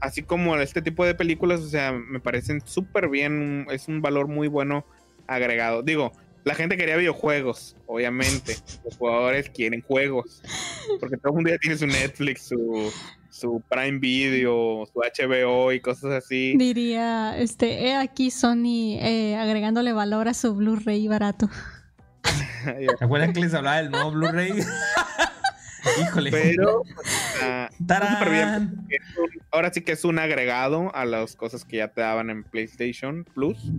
Así 0.00 0.22
como 0.22 0.56
este 0.56 0.82
tipo 0.82 1.04
de 1.04 1.14
películas, 1.14 1.60
o 1.60 1.68
sea, 1.68 1.92
me 1.92 2.20
parecen 2.20 2.60
súper 2.64 3.08
bien, 3.08 3.66
es 3.70 3.88
un 3.88 4.00
valor 4.00 4.28
muy 4.28 4.48
bueno 4.48 4.84
agregado. 5.26 5.82
Digo, 5.82 6.12
la 6.44 6.54
gente 6.54 6.76
quería 6.76 6.96
videojuegos, 6.96 7.76
obviamente. 7.86 8.56
Los 8.84 8.96
jugadores 8.96 9.50
quieren 9.50 9.82
juegos. 9.82 10.42
Porque 11.00 11.16
todo 11.16 11.32
el 11.32 11.34
mundo 11.34 11.50
ya 11.50 11.58
tiene 11.58 11.76
su 11.76 11.86
Netflix, 11.86 12.48
su, 12.48 12.92
su 13.28 13.62
Prime 13.68 13.98
Video, 13.98 14.86
su 14.86 15.00
HBO 15.00 15.72
y 15.72 15.80
cosas 15.80 16.24
así. 16.24 16.54
Diría, 16.56 17.36
este, 17.38 17.86
he 17.86 17.96
aquí 17.96 18.30
Sony 18.30 18.98
eh, 19.00 19.36
agregándole 19.36 19.92
valor 19.92 20.28
a 20.28 20.34
su 20.34 20.54
Blu-ray 20.54 21.06
barato. 21.08 21.50
¿Se 22.64 23.04
acuerdan 23.04 23.32
que 23.32 23.40
les 23.40 23.54
hablaba 23.54 23.78
del 23.78 23.90
nuevo 23.90 24.12
Blu-ray? 24.12 24.52
Híjole. 26.02 26.30
Pero 26.30 26.82
súper 27.78 28.30
bien. 28.30 28.86
es 28.88 29.00
un- 29.16 29.42
ahora 29.50 29.72
sí 29.72 29.82
que 29.82 29.92
es 29.92 30.04
un 30.04 30.18
agregado 30.18 30.94
a 30.94 31.04
las 31.04 31.36
cosas 31.36 31.64
que 31.64 31.78
ya 31.78 31.88
te 31.88 32.00
daban 32.00 32.30
en 32.30 32.44
PlayStation 32.44 33.24
Plus. 33.34 33.70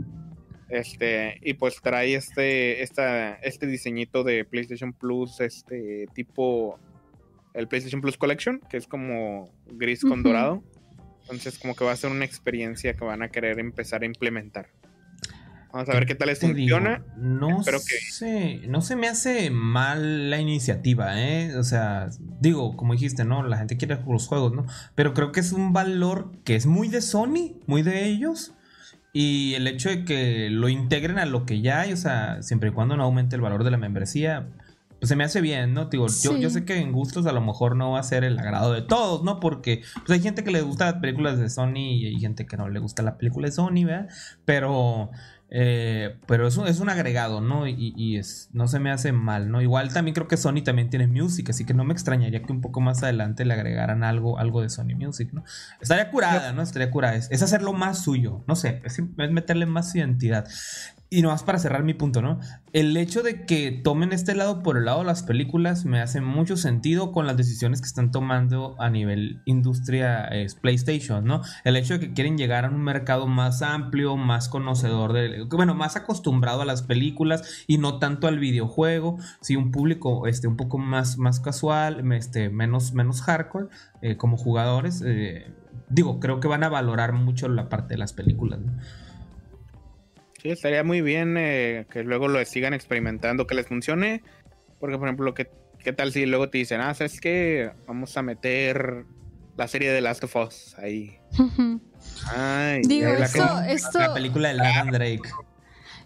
Este, 0.70 1.40
y 1.42 1.56
pues 1.56 1.82
trae 1.82 2.14
este, 2.14 2.84
esta, 2.84 3.34
este 3.36 3.66
diseñito 3.66 4.24
de 4.24 4.46
PlayStation 4.46 4.94
Plus, 4.94 5.40
este 5.40 6.08
tipo 6.14 6.80
el 7.56 7.68
PlayStation 7.68 8.02
Plus 8.02 8.18
Collection, 8.18 8.62
que 8.70 8.78
es 8.78 8.86
como 8.88 9.52
gris 9.72 10.02
con 10.02 10.22
dorado. 10.22 10.64
Entonces, 11.24 11.60
como 11.60 11.76
que 11.76 11.84
va 11.84 11.92
a 11.92 11.96
ser 11.96 12.12
una 12.12 12.26
experiencia 12.26 12.94
que 12.96 13.04
van 13.04 13.22
a 13.22 13.30
querer 13.30 13.60
empezar 13.60 14.04
a 14.04 14.06
implementar. 14.06 14.70
Vamos 15.72 15.88
a 15.90 15.94
ver 15.94 16.06
qué 16.08 16.16
tal 16.16 16.30
les 16.30 16.40
digo, 16.40 16.50
funciona. 16.56 17.04
no 17.18 17.60
Espero 17.60 17.78
que- 17.80 18.12
sé, 18.12 18.62
no 18.68 18.82
se 18.82 18.96
me 18.96 19.08
hace 19.08 19.52
mal 19.52 20.30
la 20.32 20.40
iniciativa, 20.40 21.22
¿eh? 21.22 21.56
O 21.58 21.64
sea, 21.64 22.10
digo, 22.42 22.76
como 22.76 22.94
dijiste, 22.94 23.24
¿no? 23.24 23.44
La 23.44 23.58
gente 23.58 23.78
quiere 23.78 24.00
los 24.08 24.28
juegos, 24.28 24.52
¿no? 24.54 24.66
Pero 24.96 25.14
creo 25.14 25.32
que 25.32 25.40
es 25.42 25.52
un 25.52 25.72
valor 25.74 26.32
que 26.44 26.56
es 26.56 26.66
muy 26.66 26.88
de 26.88 27.02
Sony, 27.02 27.54
muy 27.68 27.84
de 27.84 28.06
ellos. 28.08 28.54
Y 29.14 29.54
el 29.56 29.68
hecho 29.68 29.90
de 29.90 30.06
que 30.06 30.50
lo 30.50 30.70
integren 30.70 31.20
a 31.20 31.26
lo 31.26 31.46
que 31.46 31.62
ya 31.62 31.82
hay, 31.82 31.94
o 31.94 31.98
sea, 31.98 32.42
siempre 32.42 32.70
y 32.70 32.72
cuando 32.74 32.96
no 32.98 33.04
aumente 33.04 33.36
el 33.36 33.42
valor 33.42 33.64
de 33.64 33.72
la 33.72 33.78
membresía, 33.78 34.48
pues 35.00 35.10
se 35.10 35.16
me 35.16 35.24
hace 35.24 35.40
bien, 35.42 35.74
¿no? 35.74 35.86
Digo, 35.86 36.08
yo, 36.24 36.36
yo 36.38 36.50
sé 36.50 36.66
que 36.66 36.78
en 36.78 36.92
gustos 36.92 37.26
a 37.26 37.32
lo 37.32 37.42
mejor 37.42 37.76
no 37.76 37.92
va 37.92 38.00
a 38.00 38.04
ser 38.04 38.24
el 38.24 38.38
agrado 38.38 38.74
de 38.74 38.82
todos, 38.82 39.24
¿no? 39.24 39.40
Porque 39.40 39.82
pues 40.06 40.12
hay 40.12 40.20
gente 40.22 40.44
que 40.44 40.52
le 40.52 40.62
gusta 40.62 40.86
las 40.92 40.96
películas 40.96 41.40
de 41.40 41.50
Sony 41.50 41.78
y 41.78 42.06
hay 42.08 42.20
gente 42.20 42.46
que 42.46 42.58
no 42.58 42.70
le 42.70 42.80
gusta 42.80 43.02
la 43.02 43.18
película 43.18 43.48
de 43.48 43.52
Sony, 43.52 43.86
¿verdad? 43.86 44.10
Pero, 44.46 45.10
eh, 45.52 46.16
pero 46.28 46.48
es 46.48 46.58
un, 46.58 46.68
es 46.68 46.80
un 46.80 46.90
agregado, 46.90 47.42
¿no? 47.42 47.68
Y, 47.68 47.94
y 47.98 48.18
es, 48.18 48.50
no 48.54 48.68
se 48.68 48.80
me 48.80 48.92
hace 48.92 49.12
mal, 49.12 49.50
¿no? 49.50 49.62
Igual 49.62 49.92
también 49.92 50.14
creo 50.14 50.28
que 50.28 50.38
Sony 50.38 50.62
también 50.64 50.90
tiene 50.90 51.08
Music, 51.08 51.50
así 51.50 51.66
que 51.66 51.74
no 51.74 51.84
me 51.84 51.94
extrañaría 51.94 52.44
que 52.44 52.52
un 52.52 52.62
poco 52.62 52.82
más 52.82 53.02
adelante 53.02 53.46
le 53.46 53.54
agregaran 53.54 54.04
algo, 54.04 54.38
algo 54.38 54.62
de 54.62 54.70
Sony 54.70 54.96
Music, 54.96 55.30
¿no? 55.34 55.44
Estaría 55.82 56.12
curada, 56.12 56.54
¿no? 56.54 56.62
Estaría 56.62 56.92
curada. 56.92 57.16
Es, 57.16 57.30
es 57.32 57.42
hacerlo 57.42 57.74
más 57.74 58.04
suyo, 58.04 58.44
no 58.48 58.56
sé, 58.56 58.82
es, 58.84 59.00
es 59.00 59.32
meterle 59.32 59.66
más 59.66 59.96
identidad. 59.96 60.48
Y 61.12 61.24
nomás 61.24 61.42
para 61.42 61.58
cerrar 61.58 61.84
mi 61.84 61.96
punto, 61.96 62.22
¿no? 62.22 62.40
El 62.72 62.96
hecho 62.96 63.24
de 63.24 63.48
que 63.48 63.72
tomen 63.72 64.14
este 64.14 64.36
lado 64.36 64.62
por 64.62 64.78
el 64.78 64.86
lado 64.86 65.00
de 65.00 65.06
las 65.06 65.24
películas 65.24 65.84
me 65.84 66.02
hace 66.02 66.22
mucho 66.22 66.56
sentido 66.56 67.12
con 67.12 67.26
las 67.26 67.36
decisiones 67.36 67.82
que 67.82 67.88
están 67.88 68.12
tomando 68.12 68.76
a 68.80 68.92
nivel 68.92 69.42
industria 69.46 70.30
PlayStation, 70.62 71.26
¿no? 71.26 71.42
El 71.64 71.78
hecho 71.78 71.96
de 71.96 72.00
que 72.00 72.14
quieren 72.14 72.38
llegar 72.38 72.66
a 72.66 72.70
un 72.70 72.84
mercado 72.84 73.26
más 73.26 73.64
amplio, 73.64 74.18
más 74.18 74.50
conocedor 74.50 75.14
de, 75.14 75.48
bueno, 75.50 75.74
más 75.74 75.96
acostumbrado 75.96 76.62
a 76.62 76.66
las 76.66 76.84
películas 76.84 77.66
y 77.66 77.80
no 77.80 77.98
tanto 77.98 78.28
al 78.28 78.38
videojuego, 78.38 79.18
sí, 79.42 79.56
un 79.56 79.72
público 79.72 80.28
este, 80.28 80.48
un 80.48 80.58
poco 80.58 80.78
más, 80.78 81.18
más 81.18 81.40
casual, 81.40 82.12
este, 82.14 82.50
menos, 82.50 82.94
menos 82.94 83.24
hardcore 83.24 83.70
eh, 84.04 84.16
como 84.16 84.38
jugadores. 84.38 85.02
eh, 85.04 85.52
digo, 85.90 86.20
creo 86.20 86.40
que 86.40 86.48
van 86.48 86.64
a 86.64 86.70
valorar 86.70 87.14
mucho 87.14 87.50
la 87.50 87.68
parte 87.68 87.96
de 87.96 87.98
las 87.98 88.14
películas, 88.14 88.60
¿no? 88.60 88.74
Sí, 90.42 90.50
estaría 90.50 90.84
muy 90.84 91.02
bien 91.02 91.36
eh, 91.38 91.86
que 91.92 92.04
luego 92.04 92.28
lo 92.28 92.44
sigan 92.46 92.74
experimentando, 92.74 93.46
que 93.48 93.56
les 93.56 93.68
funcione. 93.68 94.24
Porque, 94.80 94.98
por 94.98 95.08
ejemplo, 95.08 95.34
¿qué, 95.34 95.50
qué 95.84 95.92
tal 95.94 96.12
si 96.14 96.26
luego 96.26 96.50
te 96.50 96.58
dicen, 96.60 96.80
ah, 96.82 96.94
¿sabes 96.94 97.20
qué? 97.20 97.72
Vamos 97.88 98.16
a 98.16 98.22
meter 98.22 99.06
la 99.58 99.68
serie 99.68 99.92
de 99.92 100.00
Last 100.02 100.24
of 100.24 100.36
Us 100.38 100.76
ahí. 100.78 101.18
Ay, 102.34 102.82
Digo, 102.84 103.12
la 103.12 103.26
esto, 103.26 103.40
que- 103.66 103.74
esto, 103.74 104.00
La 104.00 104.14
película 104.14 104.50
de 104.50 104.56
Nathan 104.56 104.92
Drake. 104.92 105.22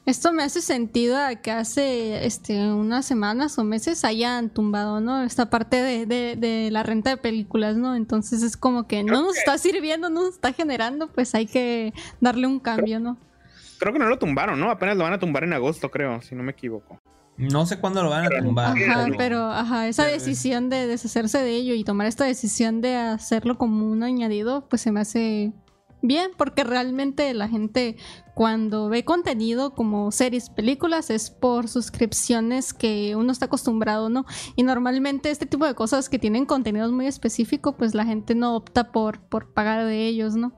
esto 0.07 0.33
me 0.33 0.41
hace 0.43 0.61
sentido 0.61 1.17
a 1.17 1.35
que 1.35 1.51
hace 1.51 2.25
este, 2.25 2.59
unas 2.71 3.05
semanas 3.05 3.57
o 3.59 3.63
meses 3.63 4.03
hayan 4.03 4.49
tumbado, 4.49 4.99
¿no? 4.99 5.23
Esta 5.23 5.51
parte 5.51 5.81
de, 5.83 6.05
de, 6.07 6.35
de 6.35 6.71
la 6.71 6.81
renta 6.81 7.11
de 7.11 7.17
películas, 7.17 7.75
¿no? 7.77 7.95
Entonces 7.95 8.41
es 8.41 8.57
como 8.57 8.87
que 8.87 9.03
no 9.03 9.21
nos 9.21 9.37
está 9.37 9.57
sirviendo, 9.59 10.09
no 10.09 10.23
nos 10.23 10.33
está 10.35 10.51
generando, 10.53 11.07
pues 11.07 11.35
hay 11.35 11.45
que 11.45 11.93
darle 12.19 12.47
un 12.47 12.59
cambio, 12.59 12.99
¿no? 12.99 13.17
Creo 13.83 13.91
que 13.93 13.99
no 13.99 14.07
lo 14.07 14.17
tumbaron, 14.17 14.57
¿no? 14.59 14.71
Apenas 14.71 14.95
lo 14.95 15.03
van 15.03 15.11
a 15.11 15.19
tumbar 15.19 15.43
en 15.43 15.51
agosto, 15.51 15.91
creo, 15.91 16.21
si 16.21 16.35
no 16.35 16.41
me 16.43 16.53
equivoco. 16.53 17.01
No 17.35 17.65
sé 17.65 17.79
cuándo 17.79 18.01
lo 18.01 18.09
van 18.09 18.25
a 18.25 18.29
Pero- 18.29 18.43
tumbar. 18.45 18.77
Ajá, 18.77 19.03
pero- 19.05 19.17
pero 19.17 19.51
ajá, 19.51 19.87
esa 19.89 20.03
pero- 20.03 20.13
decisión 20.13 20.69
de 20.69 20.87
deshacerse 20.87 21.39
de 21.39 21.51
ello 21.55 21.73
y 21.73 21.83
tomar 21.83 22.07
esta 22.07 22.23
decisión 22.23 22.79
de 22.79 22.95
hacerlo 22.95 23.57
como 23.57 23.89
un 23.91 24.03
añadido, 24.03 24.69
pues 24.69 24.81
se 24.83 24.91
me 24.93 25.01
hace 25.01 25.51
bien, 26.01 26.31
porque 26.37 26.63
realmente 26.63 27.33
la 27.33 27.47
gente 27.49 27.97
cuando 28.35 28.87
ve 28.89 29.03
contenido 29.03 29.73
como 29.73 30.11
series, 30.11 30.49
películas, 30.49 31.09
es 31.09 31.29
por 31.29 31.67
suscripciones 31.67 32.73
que 32.73 33.15
uno 33.15 33.31
está 33.31 33.45
acostumbrado, 33.45 34.09
¿no? 34.09 34.25
Y 34.55 34.63
normalmente 34.63 35.29
este 35.29 35.45
tipo 35.45 35.65
de 35.65 35.75
cosas 35.75 36.09
que 36.09 36.19
tienen 36.19 36.45
contenidos 36.45 36.91
muy 36.91 37.07
específicos, 37.07 37.75
pues 37.77 37.95
la 37.95 38.05
gente 38.05 38.35
no 38.35 38.55
opta 38.55 38.91
por, 38.91 39.21
por 39.27 39.53
pagar 39.53 39.85
de 39.85 40.05
ellos, 40.07 40.35
¿no? 40.35 40.53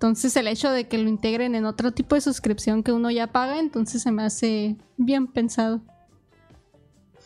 Entonces 0.00 0.34
el 0.36 0.48
hecho 0.48 0.70
de 0.70 0.88
que 0.88 0.96
lo 0.96 1.10
integren 1.10 1.54
en 1.54 1.66
otro 1.66 1.92
tipo 1.92 2.14
de 2.14 2.22
suscripción 2.22 2.82
que 2.82 2.90
uno 2.90 3.10
ya 3.10 3.26
paga, 3.26 3.60
entonces 3.60 4.02
se 4.02 4.10
me 4.10 4.22
hace 4.22 4.76
bien 4.96 5.26
pensado. 5.26 5.82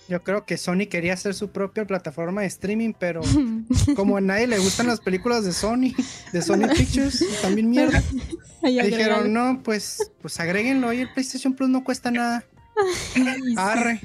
Yo 0.09 0.25
creo 0.25 0.45
que 0.45 0.57
Sony 0.57 0.89
quería 0.91 1.13
hacer 1.13 1.35
su 1.35 1.53
propia 1.53 1.87
plataforma 1.87 2.41
de 2.41 2.49
streaming, 2.49 2.93
pero 2.99 3.21
como 3.95 4.17
a 4.17 4.21
nadie 4.21 4.49
le 4.49 4.59
gustan 4.59 4.89
las 4.89 4.99
películas 4.99 5.45
de 5.45 5.53
Sony, 5.53 5.95
de 6.33 6.43
Sony 6.43 6.67
Pictures, 6.77 7.25
también 7.43 7.71
mierda. 7.71 8.03
Dijeron, 8.63 9.33
no, 9.33 9.61
pues, 9.63 10.11
pues 10.21 10.41
agréguenlo 10.41 10.89
ahí, 10.89 11.03
el 11.03 11.13
PlayStation 11.13 11.55
Plus 11.55 11.69
no 11.69 11.85
cuesta 11.85 12.11
nada. 12.11 12.45
Arre. 13.57 14.01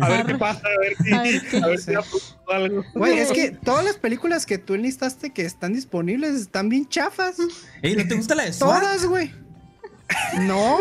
A 0.00 0.08
ver 0.08 0.20
Arre. 0.20 0.32
qué 0.32 0.38
pasa, 0.38 0.60
a 0.66 0.80
ver 0.80 0.96
si, 1.02 1.12
A 1.12 1.22
ver 1.22 1.42
qué- 1.50 1.56
a 1.58 1.66
ver 1.66 1.78
si 1.78 1.94
apuntó 1.94 2.52
algo. 2.52 2.84
Güey, 2.94 3.18
es 3.18 3.32
que 3.32 3.50
todas 3.50 3.84
las 3.84 3.96
películas 3.96 4.46
que 4.46 4.58
tú 4.58 4.74
enlistaste 4.74 5.30
que 5.30 5.42
están 5.44 5.72
disponibles 5.72 6.34
están 6.34 6.68
bien 6.68 6.88
chafas. 6.88 7.36
Ey, 7.82 7.96
¿no 7.96 8.06
te 8.06 8.14
gusta 8.14 8.34
la 8.34 8.44
de 8.44 8.52
SWAT? 8.52 8.80
Todas, 8.80 9.06
güey. 9.06 9.32
No, 10.40 10.78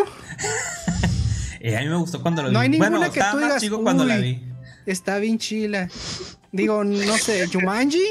Eh, 1.61 1.75
a 1.77 1.81
mí 1.81 1.87
me 1.89 1.97
gustó 1.97 2.21
cuando 2.21 2.41
lo 2.41 2.49
vi. 2.49 2.53
No 2.53 2.59
hay 2.61 2.69
ninguna 2.69 2.89
bueno, 2.89 3.11
que 3.11 3.19
tú 3.19 3.25
más 3.25 3.37
digas, 3.43 3.61
chico 3.61 3.83
cuando 3.83 4.05
la 4.05 4.17
vi. 4.17 4.41
está 4.85 5.17
bien 5.19 5.37
chila. 5.37 5.89
Digo, 6.51 6.83
no 6.83 7.17
sé, 7.17 7.47
Jumanji. 7.47 8.03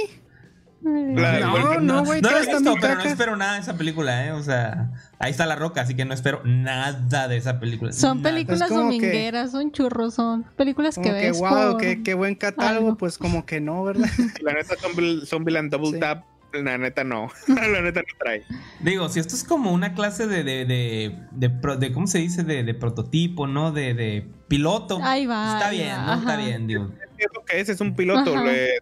La- 0.82 1.40
No, 1.40 1.80
no, 1.80 2.04
güey, 2.04 2.20
No 2.22 2.30
la 2.30 2.38
he 2.38 2.46
todas 2.46 2.46
están 2.46 2.62
visto, 2.62 2.78
pero 2.80 2.94
no 2.96 3.02
espero 3.02 3.36
nada 3.36 3.54
de 3.54 3.60
esa 3.60 3.76
película, 3.76 4.26
¿eh? 4.26 4.32
O 4.32 4.42
sea, 4.42 4.90
ahí 5.18 5.30
está 5.30 5.44
la 5.46 5.56
roca, 5.56 5.80
así 5.80 5.94
que 5.94 6.04
no 6.04 6.14
espero 6.14 6.42
nada 6.44 7.26
de 7.28 7.36
esa 7.36 7.58
película. 7.58 7.92
Son 7.92 8.18
Nada. 8.22 8.30
películas 8.34 8.68
que- 8.68 8.74
domingueras, 8.74 9.50
son 9.50 9.72
churros, 9.72 10.14
son 10.14 10.44
películas 10.56 10.94
que 10.94 11.02
que, 11.02 11.12
ves. 11.12 11.38
wow, 11.40 11.72
por- 11.72 11.80
qué, 11.80 12.02
qué 12.02 12.14
buen 12.14 12.34
catálogo, 12.36 12.86
algo. 12.88 12.96
pues 12.98 13.18
como 13.18 13.44
que 13.44 13.60
no, 13.60 13.82
¿verdad? 13.84 14.08
La 14.42 14.52
neta, 14.52 14.74
Zombie- 14.76 15.26
Zombieland 15.26 15.70
Double 15.72 15.92
Sí. 15.92 16.00
Tap, 16.00 16.24
la 16.52 16.78
neta 16.78 17.02
no. 17.04 17.28
la 17.48 17.80
neta 17.82 18.00
no 18.00 18.18
trae. 18.18 18.44
Digo, 18.80 19.08
si 19.08 19.18
esto 19.20 19.34
es 19.34 19.44
como 19.44 19.72
una 19.72 19.94
clase 19.94 20.26
de, 20.28 20.44
de, 20.44 20.64
de, 20.64 21.18
de, 21.32 21.50
pro- 21.50 21.76
de- 21.76 21.92
¿cómo 21.92 22.06
se 22.06 22.18
dice? 22.18 22.44
De, 22.44 22.62
de 22.62 22.74
prototipo, 22.74 23.46
¿no? 23.48 23.72
De, 23.72 23.94
de 23.94 24.26
piloto. 24.46 25.00
Ahí 25.02 25.26
va, 25.26 25.54
Está 25.56 25.68
ahí 25.68 25.78
bien, 25.78 25.96
va, 25.96 26.06
¿no? 26.06 26.20
Está 26.20 26.36
bien, 26.36 26.66
digo. 26.68 26.90
Es 27.18 27.26
lo 27.34 27.44
que 27.44 27.60
es, 27.60 27.68
es 27.68 27.80
un 27.80 27.94
piloto. 27.96 28.32
Ajá. 28.34 28.44
le- 28.44 28.78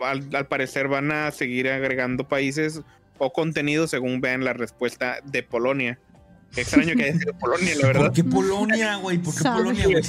al, 0.00 0.28
al 0.34 0.46
parecer 0.46 0.88
van 0.88 1.10
a 1.12 1.30
seguir 1.30 1.68
agregando 1.68 2.26
países 2.28 2.82
o 3.18 3.32
contenido 3.32 3.86
según 3.86 4.20
vean 4.20 4.44
la 4.44 4.52
respuesta 4.52 5.18
de 5.24 5.42
Polonia. 5.42 5.98
Qué 6.54 6.62
extraño 6.62 6.94
que 6.96 7.04
haya 7.04 7.18
sido 7.18 7.34
Polonia, 7.38 7.74
la 7.76 7.80
¿Por 7.82 7.92
verdad. 7.94 8.12
qué 8.14 8.24
Polonia, 8.24 8.96
güey? 8.96 9.18
¿Por 9.18 9.34
qué 9.34 9.40
Sabe. 9.40 9.58
Polonia, 9.58 9.84
güey? 9.86 10.02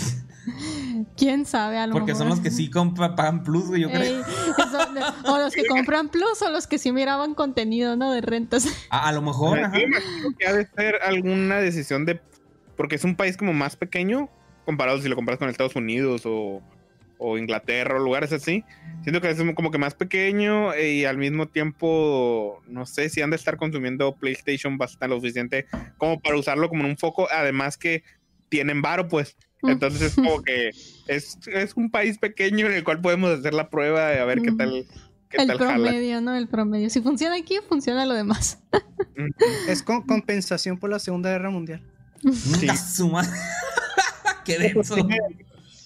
¿Quién 1.17 1.45
sabe? 1.45 1.77
A 1.77 1.85
lo 1.87 1.93
Porque 1.93 2.15
son 2.15 2.29
los 2.29 2.39
que 2.39 2.49
sí 2.49 2.69
compran, 2.69 3.15
pagan 3.15 3.43
plus, 3.43 3.67
güey, 3.67 3.81
yo 3.83 3.89
creo. 3.91 4.21
Eso- 4.21 5.31
o 5.31 5.37
los 5.37 5.53
que 5.53 5.65
compran 5.67 6.09
plus 6.09 6.41
o 6.41 6.49
los 6.49 6.65
que 6.67 6.77
sí 6.79 6.91
miraban 6.91 7.35
contenido, 7.35 7.95
¿no? 7.95 8.11
De 8.11 8.21
rentas. 8.21 8.65
A, 8.89 9.07
a 9.07 9.11
lo 9.11 9.21
mejor, 9.21 9.59
Yo 9.59 9.65
ajá. 9.65 9.75
me 9.77 9.83
imagino 9.83 10.29
que 10.37 10.47
ha 10.47 10.53
de 10.53 10.67
ser 10.67 10.95
alguna 11.03 11.57
decisión 11.57 12.05
de. 12.05 12.19
Porque 12.75 12.95
es 12.95 13.03
un 13.03 13.15
país 13.15 13.37
como 13.37 13.53
más 13.53 13.75
pequeño, 13.75 14.29
comparado 14.65 14.99
si 15.01 15.07
lo 15.09 15.15
comparas 15.15 15.37
con 15.37 15.47
Estados 15.49 15.75
Unidos 15.75 16.23
o, 16.25 16.61
o 17.23 17.37
Inglaterra 17.37 17.95
o 17.97 17.99
lugares 17.99 18.33
así. 18.33 18.63
Siento 19.03 19.21
que 19.21 19.29
es 19.29 19.39
como 19.55 19.69
que 19.69 19.77
más 19.77 19.93
pequeño 19.93 20.73
eh, 20.73 20.93
y 20.93 21.05
al 21.05 21.17
mismo 21.17 21.47
tiempo, 21.47 22.61
no 22.67 22.85
sé 22.87 23.09
si 23.09 23.21
han 23.21 23.29
de 23.29 23.35
estar 23.35 23.57
consumiendo 23.57 24.15
PlayStation 24.15 24.77
bastante 24.77 25.07
lo 25.07 25.15
suficiente 25.17 25.67
como 25.97 26.19
para 26.19 26.35
usarlo 26.37 26.67
como 26.67 26.83
en 26.83 26.89
un 26.91 26.97
foco. 26.97 27.27
Además 27.31 27.77
que 27.77 28.03
tienen 28.49 28.81
varo, 28.81 29.07
pues. 29.07 29.37
Entonces 29.61 30.01
es 30.01 30.15
como 30.15 30.41
que 30.43 30.69
es, 31.07 31.37
es 31.45 31.73
un 31.75 31.91
país 31.91 32.17
pequeño 32.17 32.65
en 32.65 32.73
el 32.73 32.83
cual 32.83 33.01
podemos 33.01 33.37
hacer 33.37 33.53
la 33.53 33.69
prueba 33.69 34.07
de 34.09 34.19
a 34.19 34.25
ver 34.25 34.41
qué 34.41 34.49
Ujú. 34.49 34.57
tal. 34.57 34.85
Qué 35.29 35.37
El 35.37 35.47
tal 35.47 35.59
jala. 35.59 35.73
promedio, 35.75 36.21
¿no? 36.21 36.35
El 36.35 36.47
promedio. 36.47 36.89
Si 36.89 37.01
funciona 37.01 37.35
aquí, 37.35 37.59
funciona 37.69 38.05
lo 38.05 38.15
demás. 38.15 38.59
Es 39.67 39.83
con 39.83 40.01
compensación 40.01 40.77
por 40.77 40.89
la 40.89 40.99
Segunda 40.99 41.29
Guerra 41.29 41.51
Mundial. 41.51 41.81
Sí. 42.33 42.67
¡Qué 44.45 44.57
denso! 44.57 44.95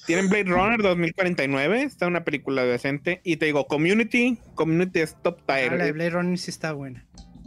Tienen 0.06 0.30
Blade 0.30 0.44
Runner 0.46 0.82
2049, 0.82 1.84
está 1.84 2.08
una 2.08 2.24
película 2.24 2.64
decente. 2.64 3.22
Y 3.24 3.38
te 3.38 3.46
digo, 3.48 3.66
Community, 3.68 4.38
Community 4.54 5.00
es 5.00 5.16
top 5.24 5.40
Ah, 5.48 5.56
tier. 5.58 5.74
la 5.74 5.86
de 5.86 5.92
Blade 5.92 6.10
Runner 6.12 6.38
sí 6.38 6.52
está 6.52 6.74
buena. 6.74 7.06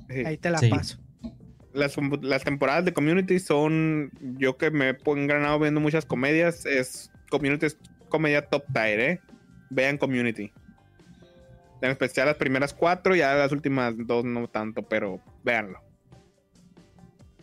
Sí. 0.08 0.24
Ahí 0.26 0.36
te 0.38 0.50
la 0.50 0.58
Sí. 0.58 0.68
paso. 0.68 0.98
Las, 1.72 1.96
las 2.22 2.42
temporadas 2.44 2.84
de 2.84 2.92
Community 2.92 3.38
son, 3.38 4.10
yo 4.38 4.56
que 4.56 4.70
me 4.70 4.90
he 4.90 4.96
engranado 5.06 5.58
viendo 5.60 5.80
muchas 5.80 6.04
comedias, 6.04 6.66
es 6.66 7.12
Community 7.30 7.66
es 7.66 7.78
comedia 8.08 8.42
top 8.46 8.64
tier, 8.72 9.00
¿eh? 9.00 9.20
Vean 9.70 9.98
Community. 9.98 10.50
En 11.80 11.90
especial 11.90 12.26
las 12.26 12.36
primeras 12.36 12.74
cuatro, 12.74 13.14
ya 13.14 13.34
las 13.34 13.52
últimas 13.52 13.94
dos 13.98 14.24
no 14.24 14.48
tanto, 14.48 14.82
pero 14.82 15.20
véanlo. 15.44 15.78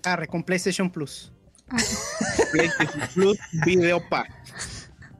Arre, 0.03 0.27
con 0.27 0.43
PlayStation 0.43 0.89
Plus. 0.91 1.31
PlayStation 2.51 3.07
Plus 3.13 3.37
Video 3.65 4.01
Pack. 4.09 4.34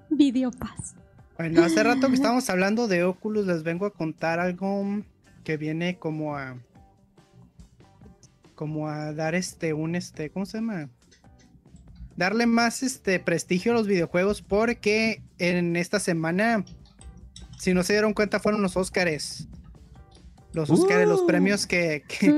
Video 0.10 0.52
Pass. 0.52 0.96
Bueno, 1.38 1.64
hace 1.64 1.84
rato 1.84 2.08
que 2.08 2.16
estábamos 2.16 2.50
hablando 2.50 2.88
de 2.88 3.04
Oculus, 3.04 3.46
les 3.46 3.64
vengo 3.64 3.86
a 3.86 3.92
contar 3.92 4.40
algo 4.40 5.04
que 5.44 5.58
viene 5.58 5.98
como 5.98 6.38
a. 6.38 6.58
como 8.56 8.88
a 8.88 9.12
dar 9.14 9.36
este, 9.36 9.74
un 9.74 9.96
este, 9.96 10.30
¿cómo 10.30 10.46
se 10.46 10.60
llama? 10.60 10.90
Darle 12.16 12.46
más 12.46 12.84
este 12.84 13.20
prestigio 13.20 13.74
a 13.74 13.76
los 13.76 13.88
videojuegos 13.88 14.42
porque 14.42 15.22
en 15.38 15.76
esta 15.76 16.00
semana, 16.00 16.64
si 17.58 17.74
no 17.74 17.84
se 17.84 17.94
dieron 17.94 18.14
cuenta, 18.14 18.40
fueron 18.40 18.62
los 18.62 18.78
Óscares. 18.78 19.50
Los 20.56 20.70
Óscares, 20.70 21.08
los 21.08 21.22
Uh. 21.22 21.28
premios 21.28 21.68
que, 21.68 22.04
que, 22.08 22.34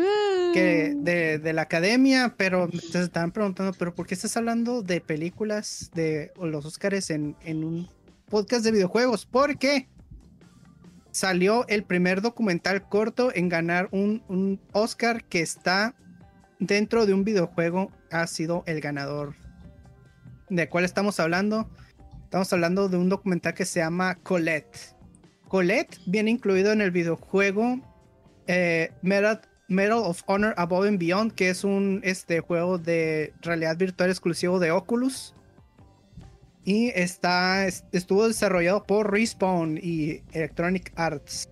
que 0.53 0.93
Uh, 0.95 1.03
de, 1.03 1.39
de 1.39 1.53
la 1.53 1.61
academia, 1.61 2.33
pero 2.35 2.67
se 2.71 3.01
estaban 3.01 3.31
preguntando, 3.31 3.73
pero 3.77 3.93
¿por 3.93 4.07
qué 4.07 4.15
estás 4.15 4.35
hablando 4.35 4.81
de 4.81 4.99
películas 5.01 5.91
de 5.93 6.31
los 6.41 6.65
Óscares 6.65 7.09
en, 7.11 7.35
en 7.43 7.63
un 7.63 7.87
podcast 8.29 8.63
de 8.65 8.71
videojuegos? 8.71 9.25
Porque 9.25 9.87
salió 11.11 11.67
el 11.67 11.83
primer 11.83 12.21
documental 12.21 12.87
corto 12.89 13.31
en 13.33 13.49
ganar 13.49 13.87
un, 13.91 14.23
un 14.27 14.59
Oscar 14.71 15.23
que 15.23 15.41
está 15.41 15.95
dentro 16.59 17.05
de 17.05 17.13
un 17.13 17.23
videojuego, 17.23 17.91
ha 18.11 18.25
sido 18.25 18.63
el 18.65 18.81
ganador. 18.81 19.35
¿De 20.49 20.69
cuál 20.69 20.85
estamos 20.85 21.19
hablando? 21.19 21.69
Estamos 22.23 22.51
hablando 22.51 22.89
de 22.89 22.97
un 22.97 23.09
documental 23.09 23.53
que 23.53 23.65
se 23.65 23.79
llama 23.79 24.15
Colette. 24.15 24.95
Colette 25.47 25.99
viene 26.07 26.31
incluido 26.31 26.71
en 26.71 26.81
el 26.81 26.91
videojuego 26.91 27.79
eh, 28.47 28.91
Medal, 29.01 29.41
Medal 29.67 29.99
of 29.99 30.23
Honor 30.27 30.53
Above 30.57 30.87
and 30.87 30.99
Beyond, 30.99 31.33
que 31.33 31.49
es 31.49 31.63
un 31.63 32.01
este, 32.03 32.39
juego 32.39 32.77
de 32.77 33.33
realidad 33.41 33.77
virtual 33.77 34.09
exclusivo 34.09 34.59
de 34.59 34.71
Oculus. 34.71 35.33
Y 36.63 36.89
está, 36.95 37.65
es- 37.65 37.85
estuvo 37.91 38.27
desarrollado 38.27 38.83
por 38.83 39.11
Respawn 39.11 39.77
y 39.81 40.21
Electronic 40.33 40.91
Arts. 40.95 41.49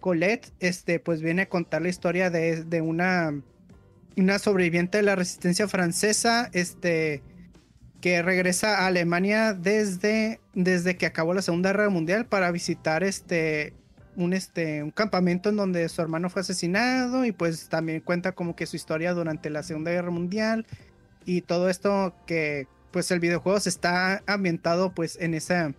Colette, 0.00 0.52
este, 0.60 1.00
pues 1.00 1.22
viene 1.22 1.42
a 1.42 1.48
contar 1.48 1.82
la 1.82 1.88
historia 1.88 2.30
de, 2.30 2.62
de 2.64 2.80
una, 2.82 3.42
una 4.16 4.38
sobreviviente 4.38 4.98
de 4.98 5.02
la 5.02 5.16
resistencia 5.16 5.66
francesa, 5.66 6.50
este, 6.52 7.22
que 8.00 8.22
regresa 8.22 8.78
a 8.78 8.86
Alemania 8.86 9.54
desde, 9.54 10.40
desde 10.54 10.96
que 10.96 11.06
acabó 11.06 11.34
la 11.34 11.42
Segunda 11.42 11.70
Guerra 11.72 11.88
Mundial 11.90 12.26
para 12.26 12.50
visitar 12.52 13.02
este, 13.02 13.72
un, 14.18 14.32
este, 14.32 14.82
un 14.82 14.90
campamento 14.90 15.48
en 15.48 15.56
donde 15.56 15.88
su 15.88 16.02
hermano 16.02 16.28
fue 16.28 16.42
asesinado 16.42 17.24
y 17.24 17.30
pues 17.30 17.68
también 17.68 18.00
cuenta 18.00 18.32
como 18.32 18.56
que 18.56 18.66
su 18.66 18.74
historia 18.74 19.14
durante 19.14 19.48
la 19.48 19.62
Segunda 19.62 19.92
Guerra 19.92 20.10
Mundial 20.10 20.66
y 21.24 21.42
todo 21.42 21.68
esto 21.68 22.14
que 22.26 22.66
pues 22.90 23.10
el 23.12 23.20
videojuego 23.20 23.60
se 23.60 23.68
está 23.68 24.22
ambientado 24.26 24.92
pues 24.92 25.16
en 25.20 25.34
esa 25.34 25.72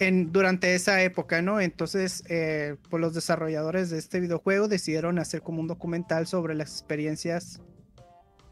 en 0.00 0.32
durante 0.32 0.74
esa 0.74 1.02
época, 1.02 1.40
¿no? 1.40 1.60
Entonces, 1.60 2.24
eh, 2.28 2.76
pues 2.90 3.00
los 3.00 3.14
desarrolladores 3.14 3.88
de 3.90 3.98
este 3.98 4.20
videojuego 4.20 4.68
decidieron 4.68 5.18
hacer 5.18 5.40
como 5.40 5.60
un 5.60 5.68
documental 5.68 6.26
sobre 6.26 6.54
las 6.54 6.72
experiencias 6.72 7.62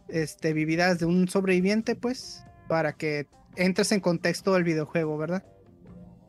este, 0.09 0.53
vividas 0.55 0.99
de 0.99 1.07
un 1.07 1.29
sobreviviente, 1.29 1.95
pues, 1.95 2.45
para 2.69 2.93
que 2.95 3.27
entres 3.57 3.93
en 3.93 4.01
contexto 4.01 4.55
del 4.55 4.65
videojuego, 4.65 5.19
¿verdad? 5.19 5.45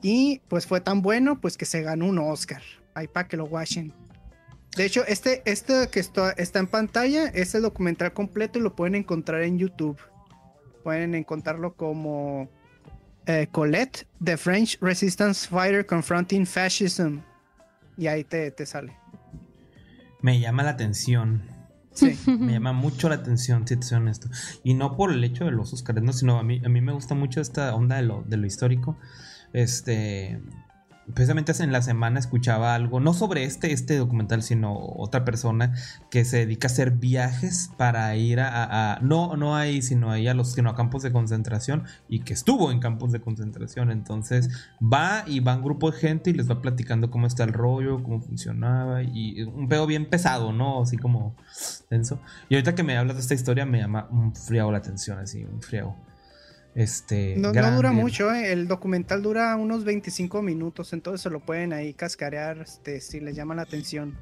Y 0.04 0.42
pues 0.50 0.68
fue 0.68 0.82
tan 0.82 1.02
bueno, 1.02 1.42
pues 1.42 1.58
que 1.58 1.66
se 1.66 1.82
ganó 1.82 2.06
un 2.06 2.20
Oscar. 2.20 2.62
Ahí 2.94 3.08
para 3.08 3.28
que 3.28 3.38
lo 3.38 3.46
watchen. 3.46 3.94
De 4.76 4.86
hecho, 4.86 5.06
este, 5.08 5.42
este 5.46 5.88
que 5.90 6.00
está, 6.00 6.32
está 6.32 6.60
en 6.60 6.68
pantalla 6.68 7.28
es 7.28 7.56
el 7.56 7.62
documental 7.62 8.12
completo 8.14 8.60
y 8.60 8.62
lo 8.62 8.76
pueden 8.76 8.96
encontrar 8.96 9.42
en 9.44 9.58
YouTube. 9.58 9.98
Pueden 10.84 11.16
encontrarlo 11.16 11.76
como 11.76 12.50
eh, 13.26 13.48
Colette, 13.52 14.06
The 14.22 14.36
French 14.36 14.78
Resistance 14.82 15.48
Fighter 15.48 15.86
Confronting 15.86 16.46
Fascism. 16.46 17.20
Y 17.98 18.08
ahí 18.08 18.26
te, 18.26 18.52
te 18.52 18.66
sale. 18.66 18.98
Me 20.22 20.40
llama 20.40 20.64
la 20.64 20.72
atención. 20.72 21.44
Sí. 21.94 22.20
Me 22.26 22.54
llama 22.54 22.74
mucho 22.74 23.08
la 23.08 23.16
atención, 23.16 23.68
si 23.68 23.78
te 23.78 23.84
soy 23.84 23.98
honesto. 23.98 24.28
Y 24.64 24.74
no 24.74 24.98
por 24.98 25.14
el 25.14 25.24
hecho 25.24 25.46
de 25.46 25.52
los 25.52 25.72
Oscars, 25.74 26.02
no, 26.02 26.12
sino 26.12 26.40
a 26.40 26.44
mí, 26.44 26.60
a 26.66 26.70
mí 26.70 26.82
me 26.82 26.92
gusta 26.92 27.14
mucho 27.14 27.40
esta 27.40 27.74
onda 27.76 27.98
de 27.98 28.02
lo, 28.02 28.24
de 28.24 28.38
lo 28.38 28.48
histórico. 28.48 28.98
Este. 29.54 30.42
precisamente 31.14 31.52
hace- 31.52 31.66
en 31.66 31.74
la 31.74 31.82
semana 31.82 32.18
escuchaba 32.18 32.74
algo, 32.76 33.02
no 33.02 33.14
sobre 33.14 33.44
este, 33.44 33.74
este 33.74 33.98
documental, 33.98 34.42
sino 34.42 34.74
otra 34.74 35.26
persona 35.26 35.74
que 36.10 36.24
se 36.24 36.38
dedica 36.38 36.70
a 36.70 36.72
hacer 36.72 36.92
viajes 36.92 37.72
para 37.78 38.16
ir 38.16 38.40
a, 38.40 39.00
no, 39.02 39.36
no 39.36 39.58
ahí, 39.58 39.82
sino 39.82 40.12
ahí 40.12 40.30
a 40.30 40.34
los, 40.34 40.54
sino 40.54 40.70
a 40.70 40.76
campos 40.76 41.04
de 41.04 41.12
concentración 41.12 41.84
y 42.08 42.20
que 42.22 42.32
estuvo 42.32 42.72
en 42.72 42.80
campos 42.80 43.12
de 43.12 43.20
concentración. 43.20 43.92
Entonces 43.92 44.50
va 44.82 45.26
y 45.28 45.42
va 45.42 45.58
un 45.58 45.64
grupo 45.64 45.92
de 45.92 45.98
gente 45.98 46.30
y 46.30 46.34
les 46.34 46.50
va 46.50 46.62
platicando 46.62 47.12
cómo 47.12 47.28
está 47.28 47.44
el 47.44 47.52
rollo, 47.52 48.02
cómo 48.02 48.22
funcionaba 48.22 49.04
y 49.04 49.44
un 49.44 49.68
pedo 49.68 49.86
bien 49.86 50.10
pesado, 50.10 50.54
¿no? 50.54 50.82
Así 50.84 50.96
como 50.98 51.36
denso. 51.90 52.22
Y 52.48 52.56
ahorita 52.56 52.76
que 52.76 52.84
me 52.84 52.98
hablas 52.98 53.18
de 53.18 53.24
esta 53.24 53.34
historia 53.34 53.66
me 53.66 53.80
llama 53.80 54.08
un 54.10 54.34
friego 54.34 54.72
la 54.72 54.78
atención, 54.78 55.20
así, 55.20 55.44
un 55.44 55.62
friego. 55.62 55.98
Este, 56.76 57.36
No, 57.38 57.54
no 57.54 57.76
dura 57.76 57.92
mucho, 57.92 58.34
¿eh? 58.34 58.52
el 58.52 58.68
documental 58.68 59.22
dura 59.22 59.56
unos 59.56 59.84
25 59.84 60.42
minutos, 60.42 60.94
entonces 60.94 61.22
se 61.22 61.30
lo 61.30 61.40
pueden 61.40 61.72
ahí 61.72 61.94
cascarear 61.94 62.58
este, 62.60 63.00
si 63.00 63.20
les 63.20 63.36
llama 63.36 63.54
la 63.54 63.62
atención. 63.62 64.18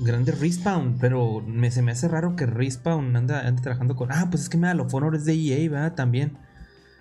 Grande 0.00 0.32
Respawn, 0.32 0.98
pero 0.98 1.40
me, 1.46 1.70
se 1.70 1.82
me 1.82 1.92
hace 1.92 2.08
raro 2.08 2.36
que 2.36 2.46
Respawn 2.46 3.16
anda, 3.16 3.46
ande 3.46 3.62
trabajando 3.62 3.96
con. 3.96 4.10
Ah, 4.12 4.28
pues 4.30 4.44
es 4.44 4.48
que 4.48 4.56
Medal 4.56 4.80
of 4.80 4.94
Honor 4.94 5.14
es 5.14 5.24
de 5.24 5.34
EA, 5.34 5.70
¿verdad? 5.70 5.94
También. 5.94 6.38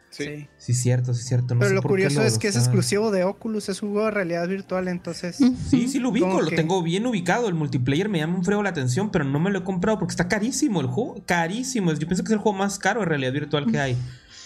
Sí. 0.09 0.47
Sí. 0.57 0.73
Cierto, 0.73 1.13
sí, 1.13 1.23
cierto. 1.23 1.53
No 1.53 1.59
Pero 1.59 1.69
sé 1.69 1.75
lo 1.75 1.81
por 1.81 1.89
qué 1.91 1.93
curioso 1.93 2.21
lo- 2.21 2.25
es 2.25 2.37
que 2.37 2.47
es 2.47 2.55
exclusivo 2.55 3.11
de 3.11 3.23
Oculus, 3.23 3.69
es 3.69 3.81
un 3.83 3.91
juego 3.91 4.05
de 4.05 4.11
realidad 4.11 4.47
virtual, 4.47 4.87
entonces... 4.87 5.37
Sí, 5.37 5.87
sí 5.87 5.99
lo 5.99 6.09
ubico, 6.09 6.41
lo 6.41 6.47
que- 6.49 6.55
tengo 6.55 6.81
bien 6.83 7.05
ubicado. 7.05 7.47
El 7.47 7.53
multiplayer 7.53 8.09
me 8.09 8.17
llama 8.19 8.35
un 8.37 8.43
frego 8.43 8.63
la 8.63 8.69
atención, 8.69 9.11
pero 9.11 9.23
no 9.25 9.39
me 9.39 9.49
lo 9.51 9.59
he 9.59 9.63
comprado 9.63 9.99
porque 9.99 10.11
está 10.13 10.27
carísimo 10.27 10.81
el 10.81 10.87
juego. 10.87 11.21
Carísimo. 11.25 11.91
Yo 11.93 11.99
pienso 12.07 12.23
que 12.23 12.29
es 12.29 12.33
el 12.33 12.39
juego 12.39 12.57
más 12.57 12.79
caro 12.79 13.01
de 13.01 13.05
realidad 13.05 13.33
virtual 13.33 13.71
que 13.71 13.79
hay. 13.79 13.97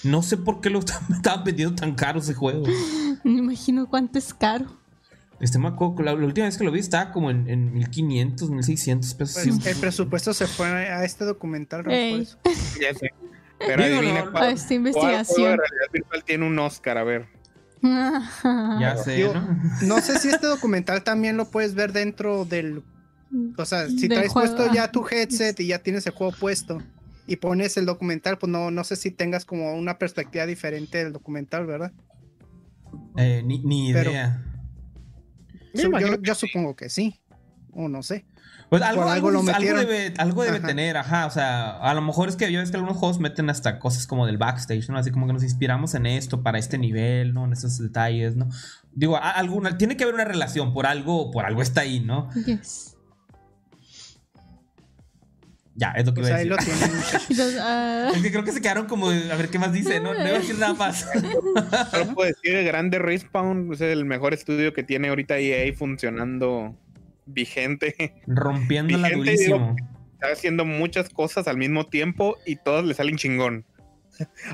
No 0.04 0.22
sé 0.22 0.36
por 0.38 0.60
qué 0.60 0.70
lo 0.70 0.80
estaban 1.14 1.44
vendiendo 1.46 1.76
tan 1.76 1.96
caro 1.96 2.20
ese 2.20 2.34
juego. 2.34 2.66
Me 3.24 3.38
imagino 3.40 3.88
cuánto 3.90 4.20
es 4.20 4.34
caro. 4.34 4.66
Este 5.40 5.58
acuerdo, 5.58 6.04
la, 6.04 6.14
la 6.14 6.26
última 6.26 6.46
vez 6.46 6.58
que 6.58 6.64
lo 6.64 6.72
vi 6.72 6.80
estaba 6.80 7.12
como 7.12 7.30
en, 7.32 7.50
en 7.50 7.74
1500, 7.74 8.50
1600 8.50 9.14
pesos. 9.16 9.44
Pues, 9.44 9.56
Sí. 9.64 9.70
el 9.70 9.76
presupuesto 9.78 10.34
se 10.34 10.48
fue 10.48 10.68
a 10.68 11.04
este 11.04 11.26
documental, 11.26 11.84
por 11.84 11.94
eso. 11.94 12.38
Ya 12.82 12.94
sé. 12.98 13.12
Pero 13.66 13.84
Digo, 13.84 13.98
adivina 13.98 14.26
no, 14.26 14.32
cuál, 14.32 14.44
A 14.44 14.50
esta 14.50 14.68
cuál 14.68 14.92
juego 14.92 15.08
de 15.08 15.14
investigación. 15.14 15.58
realidad 15.58 15.92
virtual 15.92 16.24
tiene 16.24 16.48
un 16.48 16.60
Oscar, 16.60 16.98
a 16.98 17.04
ver. 17.04 17.28
Ya 17.84 18.96
sé, 18.98 19.16
Digo, 19.16 19.34
¿no? 19.34 19.60
No 19.82 20.02
sé 20.02 20.20
si 20.20 20.30
este 20.30 20.48
documental 20.48 21.04
también 21.04 21.38
lo 21.38 21.50
puedes 21.50 21.76
ver 21.76 21.92
dentro 21.94 22.46
del... 22.46 22.84
O 23.58 23.66
sea, 23.66 23.88
si 23.88 24.08
traes 24.08 24.32
juego, 24.32 24.56
puesto 24.56 24.74
ya 24.74 24.84
ajá. 24.84 24.92
tu 24.92 25.08
headset 25.10 25.60
y 25.60 25.68
ya 25.68 25.80
tienes 25.80 26.06
el 26.06 26.14
juego 26.14 26.34
puesto 26.40 26.84
y 27.26 27.38
pones 27.38 27.78
el 27.78 27.86
documental, 27.86 28.38
pues 28.38 28.52
no, 28.52 28.70
no 28.70 28.84
sé 28.84 28.96
si 28.96 29.10
tengas 29.10 29.44
como 29.44 29.74
una 29.74 29.98
perspectiva 29.98 30.46
diferente 30.46 31.04
del 31.04 31.14
documental, 31.14 31.66
¿verdad? 31.66 31.92
Eh, 33.18 33.42
ni, 33.44 33.90
idea. 33.90 34.44
Yo, 35.74 35.90
yo 36.22 36.36
supongo 36.36 36.76
que 36.76 36.90
sí. 36.90 37.20
O 37.72 37.90
no 37.90 38.04
sé. 38.04 38.26
Pues 38.70 38.82
algo, 38.82 39.02
algo, 39.04 39.12
algo 39.12 39.32
lo 39.32 39.40
algo 39.40 39.52
metieron. 39.52 39.80
debe, 39.82 40.14
algo 40.18 40.44
debe 40.44 40.58
Ajá. 40.58 40.68
tener, 40.68 40.98
ajá. 40.98 41.26
O 41.28 41.30
sea, 41.32 41.72
a 41.80 41.94
lo 41.94 42.02
mejor 42.02 42.30
es 42.30 42.36
que 42.36 42.52
yo 42.52 42.60
ves 42.60 42.72
que 42.72 42.78
algunos 42.78 42.98
juegos 42.98 43.20
meten 43.20 43.50
hasta 43.50 43.78
cosas 43.80 44.08
como 44.08 44.26
del 44.26 44.38
backstage, 44.38 44.90
¿no? 44.90 44.98
Así 44.98 45.12
como 45.12 45.28
que 45.28 45.34
nos 45.34 45.44
inspiramos 45.44 45.94
en 45.96 46.06
esto 46.06 46.42
para 46.44 46.58
este 46.58 46.78
nivel, 46.78 47.34
¿no? 47.34 47.46
En 47.46 47.54
esos 47.54 47.78
detalles, 47.78 48.36
¿no? 48.36 48.50
Digo, 48.94 49.20
alguna, 49.22 49.78
tiene 49.78 49.96
que 49.98 50.04
haber 50.04 50.16
una 50.16 50.26
relación, 50.26 50.74
por 50.74 50.86
algo, 50.88 51.30
por 51.32 51.46
algo 51.46 51.62
está 51.62 51.82
ahí, 51.82 52.00
¿no? 52.00 52.30
Yes. 52.46 52.90
Ya, 55.76 55.90
es 55.96 56.06
lo 56.06 56.14
que 56.14 56.22
Pues 56.22 56.30
iba 56.30 56.38
a 56.38 56.42
ahí 56.42 56.50
decir. 56.50 56.72
lo 56.72 57.38
tienen, 57.38 57.58
ah, 57.62 58.12
Es 58.16 58.22
que 58.22 58.32
creo 58.32 58.44
que 58.44 58.52
se 58.52 58.62
quedaron 58.62 58.86
como, 58.86 59.10
de, 59.10 59.32
a 59.32 59.36
ver 59.36 59.50
qué 59.50 59.58
más 59.58 59.74
dice, 59.74 60.00
¿no? 60.00 60.14
No 60.14 60.20
iba 60.20 60.36
a 60.38 60.40
decir 60.40 60.58
nada 60.60 60.74
más. 60.76 61.08
Solo 61.90 62.14
puedo 62.14 62.28
decir 62.28 62.54
que 62.54 62.64
Grande 62.64 63.00
Respawn 63.00 63.74
es 63.74 63.82
el 63.82 64.06
mejor 64.06 64.36
estudio 64.36 64.72
que 64.74 64.84
tiene 64.84 65.10
ahorita 65.10 65.40
EA 65.40 65.74
funcionando 65.76 66.78
vigente. 67.26 68.16
Rompiéndola 68.28 69.10
Vigente, 69.10 69.32
durísimo. 69.32 69.76
Está 70.14 70.32
haciendo 70.32 70.66
muchas 70.66 71.10
cosas 71.10 71.48
al 71.48 71.58
mismo 71.58 71.88
tiempo 71.88 72.38
y 72.46 72.56
todas 72.56 72.86
le 72.86 72.94
salen 72.94 73.18
chingón. 73.18 73.66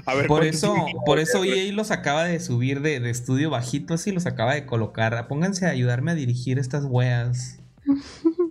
A 0.06 0.16
ver, 0.16 0.28
Por 0.28 0.40
¿cuánto 0.40 0.46
eso, 0.58 0.76
por 1.06 1.20
eso 1.20 1.44
eso? 1.44 1.54
EA 1.54 1.74
los 1.74 1.92
acaba 1.92 2.24
de 2.24 2.40
subir 2.40 2.82
de, 2.82 3.00
de 3.00 3.10
estudio 3.10 3.50
bajito, 3.50 3.94
así 3.94 4.12
los 4.12 4.26
acaba 4.26 4.54
de 4.54 4.66
colocar. 4.66 5.28
Pónganse 5.28 5.66
a 5.66 5.70
ayudarme 5.70 6.12
a 6.12 6.16
dirigir 6.16 6.60
estas 6.60 6.86
weas. 6.86 7.60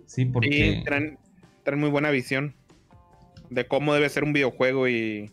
Sí, 0.07 0.25
porque. 0.25 0.77
Sí, 0.79 0.85
traen, 0.85 1.19
traen 1.65 1.81
muy 1.81 1.91
buena 1.91 2.11
visión 2.11 2.55
de 3.51 3.67
cómo 3.67 3.93
debe 3.93 4.09
ser 4.09 4.25
un 4.25 4.33
videojuego 4.33 4.89
y, 4.89 5.31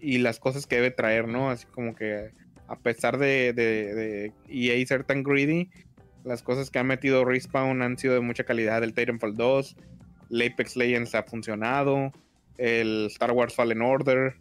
y 0.00 0.18
las 0.18 0.38
cosas 0.38 0.66
que 0.66 0.76
debe 0.76 0.92
traer, 0.92 1.26
¿no? 1.26 1.50
Así 1.50 1.66
como 1.66 1.96
que 1.96 2.30
a 2.68 2.78
pesar 2.78 3.18
de, 3.18 3.52
de, 3.52 3.94
de 3.94 4.32
EA 4.48 4.86
ser 4.86 5.04
tan 5.04 5.22
greedy, 5.22 5.70
las 6.24 6.42
cosas 6.42 6.70
que 6.70 6.78
ha 6.78 6.84
metido 6.84 7.24
Respawn 7.24 7.82
han 7.82 7.98
sido 7.98 8.14
de 8.14 8.20
mucha 8.20 8.44
calidad. 8.44 8.82
El 8.82 8.94
Titanfall 8.94 9.34
2, 9.36 9.76
el 10.30 10.42
Apex 10.52 10.76
Legends 10.76 11.14
ha 11.14 11.22
funcionado, 11.22 12.12
el 12.58 13.06
Star 13.10 13.32
Wars 13.32 13.54
Fallen 13.54 13.82
Order. 13.82 14.36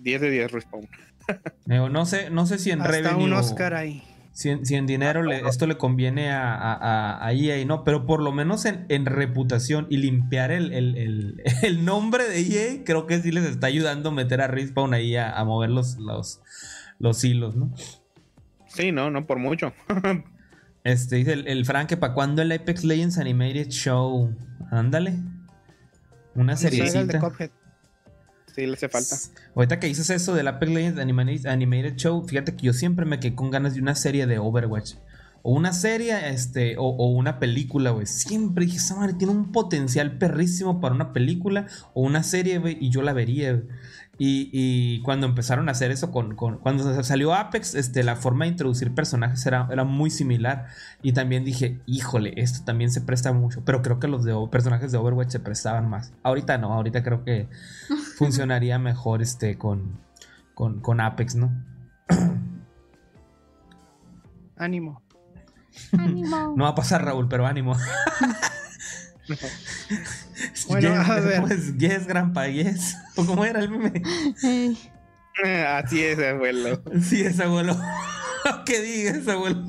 10 0.00 0.20
de 0.20 0.30
10 0.30 0.52
Respawn. 0.52 0.88
Digo, 1.66 1.88
no 1.88 2.06
sé, 2.06 2.30
no 2.30 2.46
sé 2.46 2.58
si 2.58 2.70
en 2.70 2.80
Hasta 2.80 2.92
revenue. 2.92 3.24
un 3.24 3.32
Oscar 3.32 3.74
ahí. 3.74 4.02
Si 4.32 4.50
en, 4.50 4.64
si 4.64 4.76
en 4.76 4.86
dinero 4.86 5.24
le- 5.24 5.40
esto 5.48 5.66
le 5.66 5.76
conviene 5.76 6.30
a, 6.30 6.54
a, 6.54 7.26
a- 7.26 7.32
EA, 7.32 7.64
¿no? 7.64 7.82
Pero 7.82 8.06
por 8.06 8.22
lo 8.22 8.30
menos 8.30 8.64
en, 8.66 8.86
en 8.88 9.04
reputación 9.04 9.88
y 9.90 9.96
limpiar 9.96 10.52
el, 10.52 10.72
el- 10.72 10.96
el- 10.96 11.42
el 11.64 11.84
nombre 11.84 12.28
de 12.28 12.40
EA, 12.40 12.84
creo 12.84 13.06
que 13.06 13.18
sí 13.20 13.32
les 13.32 13.44
está 13.46 13.66
ayudando 13.66 14.10
a 14.10 14.12
meter 14.12 14.40
a 14.40 14.46
Respawn 14.46 14.94
ahí 14.94 15.16
a, 15.16 15.32
a 15.36 15.44
mover 15.44 15.70
los, 15.70 15.96
los, 15.98 16.40
los 17.00 17.24
hilos, 17.24 17.56
¿no? 17.56 17.74
Sí, 18.68 18.92
no, 18.92 19.10
no 19.10 19.26
por 19.26 19.38
mucho. 19.40 19.72
Este 20.84 21.16
dice 21.16 21.32
el, 21.32 21.48
el 21.48 21.64
Frank 21.64 21.88
que 21.88 21.96
para 21.96 22.14
cuándo 22.14 22.42
el 22.42 22.52
Apex 22.52 22.84
Legends 22.84 23.18
Animated 23.18 23.68
Show. 23.68 24.34
Ándale. 24.70 25.18
Una 26.34 26.56
seriecita. 26.56 27.20
Sí, 28.54 28.66
le 28.66 28.72
hace 28.74 28.88
falta. 28.88 29.16
Ahorita 29.54 29.80
que 29.80 29.86
dices 29.86 30.10
eso 30.10 30.34
del 30.34 30.48
Apex 30.48 30.72
Legends 30.72 31.00
Animated, 31.00 31.46
Animated 31.46 31.96
Show, 31.96 32.26
fíjate 32.26 32.56
que 32.56 32.66
yo 32.66 32.72
siempre 32.72 33.06
me 33.06 33.20
quedé 33.20 33.34
con 33.34 33.50
ganas 33.50 33.74
de 33.74 33.80
una 33.80 33.94
serie 33.94 34.26
de 34.26 34.38
Overwatch. 34.38 34.94
O 35.42 35.52
una 35.52 35.72
serie, 35.72 36.30
este, 36.30 36.76
o, 36.76 36.84
o 36.84 37.08
una 37.08 37.38
película, 37.38 37.90
güey. 37.90 38.06
Siempre 38.06 38.64
dije, 38.64 38.78
esa 38.78 38.96
madre 38.96 39.14
tiene 39.14 39.32
un 39.32 39.52
potencial 39.52 40.18
perrísimo 40.18 40.80
para 40.80 40.94
una 40.94 41.12
película 41.12 41.66
o 41.94 42.02
una 42.02 42.22
serie, 42.22 42.58
güey, 42.58 42.76
y 42.80 42.90
yo 42.90 43.02
la 43.02 43.12
vería, 43.12 43.52
güey. 43.52 43.66
Y, 44.20 44.50
y 44.52 45.00
cuando 45.02 45.26
empezaron 45.28 45.68
a 45.68 45.72
hacer 45.72 45.92
eso 45.92 46.10
con, 46.10 46.34
con- 46.34 46.58
Cuando 46.58 47.02
salió 47.04 47.34
Apex, 47.34 47.76
este, 47.76 48.02
la 48.02 48.16
forma 48.16 48.44
de 48.46 48.50
introducir 48.50 48.92
personajes 48.92 49.46
era, 49.46 49.68
era 49.70 49.84
muy 49.84 50.10
similar. 50.10 50.66
Y 51.02 51.12
también 51.12 51.44
dije, 51.44 51.80
híjole, 51.86 52.32
esto 52.36 52.64
también 52.64 52.90
se 52.90 53.00
presta 53.00 53.32
mucho. 53.32 53.62
Pero 53.64 53.80
creo 53.80 54.00
que 54.00 54.08
los 54.08 54.24
de, 54.24 54.34
personajes 54.50 54.90
de 54.90 54.98
Overwatch 54.98 55.30
se 55.30 55.40
prestaban 55.40 55.88
más. 55.88 56.12
Ahorita 56.24 56.58
no, 56.58 56.72
ahorita 56.74 57.02
creo 57.04 57.22
que 57.24 57.48
funcionaría 58.16 58.78
mejor 58.80 59.22
este 59.22 59.56
con, 59.56 60.00
con, 60.54 60.80
con 60.80 61.00
Apex, 61.00 61.36
¿no? 61.36 61.52
Ánimo. 64.56 65.02
ánimo. 65.96 66.54
No 66.56 66.64
va 66.64 66.70
a 66.70 66.74
pasar, 66.74 67.04
Raúl, 67.04 67.28
pero 67.28 67.46
ánimo. 67.46 67.76
Bueno, 70.68 70.88
yes, 70.90 71.08
a 71.10 71.20
ver. 71.20 71.40
Pues, 71.42 71.76
yes, 71.78 72.06
grandpa, 72.06 72.46
yes. 72.48 72.96
¿O 73.16 73.24
cómo 73.26 73.44
era 73.44 73.60
el 73.60 73.70
meme? 73.70 74.02
Ey, 74.42 74.78
Así 75.66 76.02
es, 76.02 76.18
abuelo. 76.18 76.82
Sí, 77.02 77.22
es 77.22 77.38
abuelo. 77.40 77.76
¿Qué 78.66 78.80
digas, 78.80 79.26
abuelo? 79.28 79.64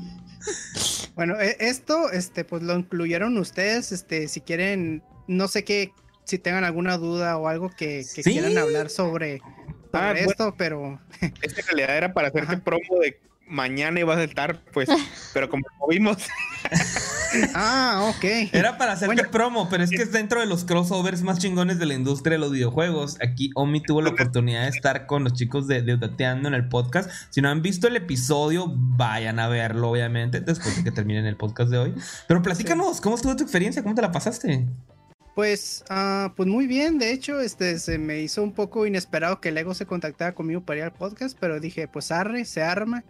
Bueno, 1.14 1.38
e- 1.40 1.56
esto, 1.60 2.10
este, 2.10 2.44
pues 2.44 2.62
lo 2.62 2.74
incluyeron 2.76 3.36
ustedes, 3.38 3.92
este, 3.92 4.28
si 4.28 4.40
quieren, 4.40 5.02
no 5.28 5.48
sé 5.48 5.64
qué, 5.64 5.92
si 6.24 6.38
tengan 6.38 6.64
alguna 6.64 6.96
duda 6.96 7.36
o 7.36 7.48
algo 7.48 7.70
que, 7.70 8.04
que 8.14 8.22
Sí. 8.22 8.32
quieran 8.32 8.56
hablar 8.58 8.88
sobre, 8.90 9.38
sobre 9.38 9.48
Ah, 9.92 10.12
bueno. 10.12 10.30
esto, 10.30 10.54
pero 10.56 11.00
Esta 11.42 11.60
en 11.60 11.66
realidad 11.66 11.96
era 11.96 12.12
para 12.12 12.28
hacerte 12.28 12.54
Ajá. 12.54 12.64
promo 12.64 13.00
de 13.02 13.20
mañana 13.50 14.00
ibas 14.00 14.18
a 14.18 14.24
estar, 14.24 14.62
pues, 14.72 14.88
pero 15.34 15.50
como 15.50 15.64
lo 15.80 15.88
vimos, 15.88 16.16
ah, 17.54 18.12
ok. 18.14 18.24
Era 18.52 18.78
para 18.78 18.92
hacerte 18.92 19.14
Bueno. 19.14 19.30
promo, 19.30 19.68
pero 19.68 19.82
es 19.84 19.90
que 19.90 20.02
es 20.02 20.12
dentro 20.12 20.40
de 20.40 20.46
los 20.46 20.64
crossovers 20.64 21.22
más 21.22 21.38
chingones 21.38 21.78
de 21.78 21.86
la 21.86 21.94
industria 21.94 22.34
de 22.34 22.38
los 22.38 22.52
videojuegos. 22.52 23.18
Aquí 23.22 23.50
Omi 23.54 23.82
tuvo 23.82 24.02
la 24.02 24.10
oportunidad 24.10 24.62
de 24.62 24.68
estar 24.68 25.06
con 25.06 25.24
los 25.24 25.34
chicos 25.34 25.66
de, 25.66 25.82
de 25.82 25.96
Dateando 25.96 26.48
en 26.48 26.54
el 26.54 26.68
podcast. 26.68 27.10
Si 27.30 27.40
no 27.40 27.48
han 27.48 27.62
visto 27.62 27.88
el 27.88 27.96
episodio, 27.96 28.66
vayan 28.74 29.38
a 29.38 29.48
verlo, 29.48 29.90
obviamente, 29.90 30.40
después 30.40 30.76
de 30.76 30.84
que 30.84 30.90
terminen 30.92 31.26
el 31.26 31.36
podcast 31.36 31.70
de 31.70 31.78
hoy. 31.78 31.94
Pero 32.28 32.42
platícanos, 32.42 33.00
¿cómo 33.00 33.16
estuvo 33.16 33.36
tu 33.36 33.42
experiencia? 33.42 33.82
¿Cómo 33.82 33.94
te 33.94 34.02
la 34.02 34.12
pasaste? 34.12 34.66
Pues, 35.34 35.84
ah, 35.88 36.32
pues 36.36 36.48
muy 36.48 36.66
bien, 36.66 36.98
de 36.98 37.12
hecho, 37.12 37.40
este, 37.40 37.78
se 37.78 37.98
me 37.98 38.20
hizo 38.20 38.42
un 38.42 38.52
poco 38.52 38.84
inesperado 38.84 39.40
que 39.40 39.52
Lego 39.52 39.74
se 39.74 39.86
contactara 39.86 40.34
conmigo 40.34 40.60
para 40.62 40.78
ir 40.78 40.84
al 40.84 40.92
podcast, 40.92 41.36
pero 41.40 41.60
dije, 41.60 41.88
pues 41.88 42.10
arre, 42.10 42.44
se 42.44 42.62
arma. 42.62 43.04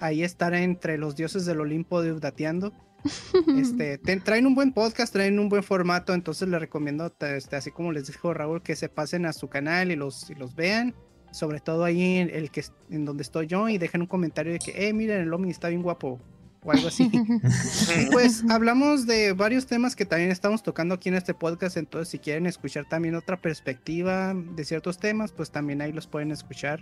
Ahí 0.00 0.22
estaré 0.22 0.62
entre 0.62 0.98
los 0.98 1.16
dioses 1.16 1.44
del 1.46 1.60
Olimpo 1.60 2.02
de 2.02 2.18
Dateando. 2.18 2.72
Este, 3.58 3.98
te- 3.98 4.20
traen 4.20 4.46
un 4.46 4.54
buen 4.54 4.72
podcast, 4.72 5.12
traen 5.12 5.38
un 5.38 5.48
buen 5.48 5.62
formato, 5.62 6.14
entonces 6.14 6.48
les 6.48 6.60
recomiendo, 6.60 7.10
te- 7.10 7.36
este, 7.36 7.56
así 7.56 7.70
como 7.70 7.92
les 7.92 8.06
dijo 8.08 8.34
Raúl, 8.34 8.62
que 8.62 8.74
se 8.76 8.88
pasen 8.88 9.24
a 9.26 9.32
su 9.32 9.48
canal 9.48 9.90
y 9.92 9.96
los, 9.96 10.28
y 10.30 10.34
los 10.34 10.54
vean. 10.54 10.94
sobre 11.30 11.60
todo 11.60 11.84
ahí 11.84 12.16
en, 12.16 12.30
el 12.30 12.50
que, 12.50 12.64
en 12.90 13.04
donde 13.04 13.22
estoy 13.22 13.46
yo 13.46 13.68
y 13.68 13.76
dejen 13.78 14.00
un 14.00 14.06
comentario 14.06 14.52
de 14.52 14.58
que, 14.58 14.88
eh, 14.88 14.92
miren, 14.94 15.20
el 15.20 15.32
Omni 15.32 15.50
está 15.50 15.68
bien 15.68 15.82
guapo 15.82 16.18
o 16.64 16.72
algo 16.72 16.88
así. 16.88 17.10
pues 18.12 18.42
hablamos 18.48 19.06
de 19.06 19.32
varios 19.32 19.66
temas 19.66 19.94
que 19.94 20.04
también 20.06 20.30
estamos 20.30 20.62
tocando 20.62 20.94
aquí 20.94 21.08
en 21.10 21.14
este 21.16 21.34
podcast, 21.34 21.76
entonces 21.76 22.08
si 22.08 22.18
quieren 22.18 22.46
escuchar 22.46 22.88
también 22.88 23.14
otra 23.14 23.36
perspectiva 23.40 24.34
de 24.34 24.64
ciertos 24.64 24.98
temas, 24.98 25.32
pues 25.32 25.50
también 25.50 25.82
ahí 25.82 25.92
los 25.92 26.06
pueden 26.06 26.32
escuchar. 26.32 26.80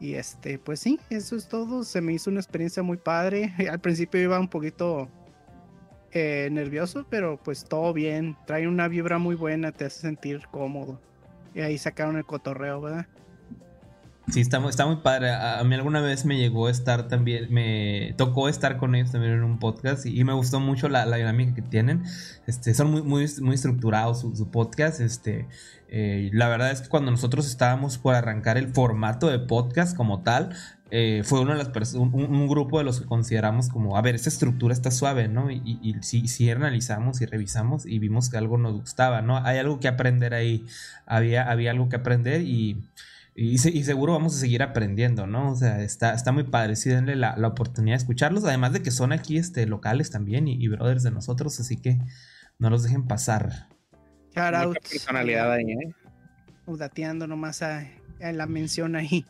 Y 0.00 0.14
este, 0.14 0.58
pues 0.58 0.80
sí, 0.80 0.98
eso 1.10 1.36
es 1.36 1.46
todo. 1.48 1.84
Se 1.84 2.00
me 2.00 2.14
hizo 2.14 2.30
una 2.30 2.40
experiencia 2.40 2.82
muy 2.82 2.96
padre. 2.96 3.52
Al 3.70 3.80
principio 3.80 4.20
iba 4.20 4.40
un 4.40 4.48
poquito 4.48 5.08
eh, 6.12 6.48
nervioso, 6.50 7.06
pero 7.10 7.38
pues 7.42 7.64
todo 7.64 7.92
bien. 7.92 8.36
Trae 8.46 8.66
una 8.66 8.88
vibra 8.88 9.18
muy 9.18 9.34
buena, 9.34 9.72
te 9.72 9.84
hace 9.84 10.00
sentir 10.00 10.46
cómodo. 10.50 11.00
Y 11.54 11.60
ahí 11.60 11.76
sacaron 11.76 12.16
el 12.16 12.24
cotorreo, 12.24 12.80
¿verdad? 12.80 13.06
Sí, 14.32 14.40
está, 14.40 14.64
está 14.68 14.86
muy 14.86 14.96
padre. 14.96 15.32
A, 15.32 15.62
mí 15.64 15.74
alguna 15.74 16.00
vez 16.00 16.24
me 16.24 16.38
llegó 16.38 16.68
a 16.68 16.70
estar 16.70 17.08
también, 17.08 17.52
me 17.52 18.14
tocó 18.16 18.48
estar 18.48 18.76
con 18.76 18.94
ellos 18.94 19.10
también 19.10 19.32
en 19.32 19.42
un 19.42 19.58
podcast 19.58 20.06
y, 20.06 20.22
me 20.22 20.32
gustó 20.32 20.60
mucho 20.60 20.88
la, 20.88 21.04
dinámica 21.16 21.54
que 21.54 21.62
tienen. 21.62 22.04
Este, 22.46 22.72
son 22.74 22.92
muy, 22.92 23.02
muy, 23.02 23.26
muy 23.40 23.54
estructurados 23.54 24.20
su, 24.20 24.50
podcast. 24.50 25.00
Este, 25.00 25.48
eh, 25.88 26.30
la 26.32 26.48
verdad 26.48 26.70
es 26.70 26.82
que 26.82 26.88
cuando 26.88 27.10
nosotros 27.10 27.46
estábamos 27.46 27.98
por 27.98 28.14
arrancar 28.14 28.56
el 28.56 28.68
formato 28.68 29.26
de 29.26 29.40
podcast 29.40 29.96
como 29.96 30.22
tal, 30.22 30.54
eh, 30.92 31.22
fue 31.24 31.40
uno 31.40 31.52
de 31.52 31.58
las 31.58 31.68
personas, 31.68 32.12
un, 32.12 32.48
grupo 32.48 32.78
de 32.78 32.84
los 32.84 33.00
que 33.00 33.06
consideramos 33.06 33.68
como, 33.68 33.96
a 33.96 34.02
ver, 34.02 34.14
esta 34.14 34.28
estructura 34.28 34.72
está 34.72 34.92
suave, 34.92 35.26
¿no? 35.26 35.50
Y, 35.50 35.60
y, 35.82 35.94
si, 36.02 36.50
analizamos 36.50 37.20
y 37.20 37.26
revisamos 37.26 37.84
y 37.84 37.98
vimos 37.98 38.30
que 38.30 38.36
algo 38.36 38.58
nos 38.58 38.74
gustaba, 38.74 39.22
¿no? 39.22 39.38
Hay 39.38 39.58
algo 39.58 39.80
que 39.80 39.88
aprender 39.88 40.34
ahí, 40.34 40.66
había, 41.06 41.50
había 41.50 41.72
algo 41.72 41.88
que 41.88 41.96
aprender 41.96 42.42
y, 42.42 42.84
y, 43.34 43.58
seguro 43.58 44.12
vamos 44.12 44.36
a 44.36 44.38
seguir 44.38 44.62
aprendiendo, 44.62 45.26
¿no? 45.26 45.52
O 45.52 45.56
sea, 45.56 45.82
está, 45.82 46.14
está 46.14 46.32
muy 46.32 46.44
padre, 46.44 46.76
sí, 46.76 46.90
denle 46.90 47.16
la, 47.16 47.34
oportunidad 47.46 47.96
de 47.96 48.02
escucharlos, 48.02 48.44
además 48.44 48.72
de 48.72 48.82
que 48.82 48.90
son 48.90 49.12
aquí 49.12 49.38
este, 49.38 49.66
locales 49.66 50.10
también 50.10 50.48
y, 50.48 50.68
brothers 50.68 51.02
de 51.02 51.10
nosotros, 51.10 51.58
así 51.60 51.76
que 51.76 51.98
no 52.58 52.70
los 52.70 52.82
dejen 52.82 53.06
pasar. 53.06 53.68
Shout 54.34 54.76
personalidad 54.90 55.52
ahí, 55.52 55.72
¿eh? 55.72 55.94
Dateando 56.66 57.26
nomás 57.26 57.62
a 57.62 57.84
la 58.20 58.46
mención 58.46 58.94
ahí. 58.94 59.24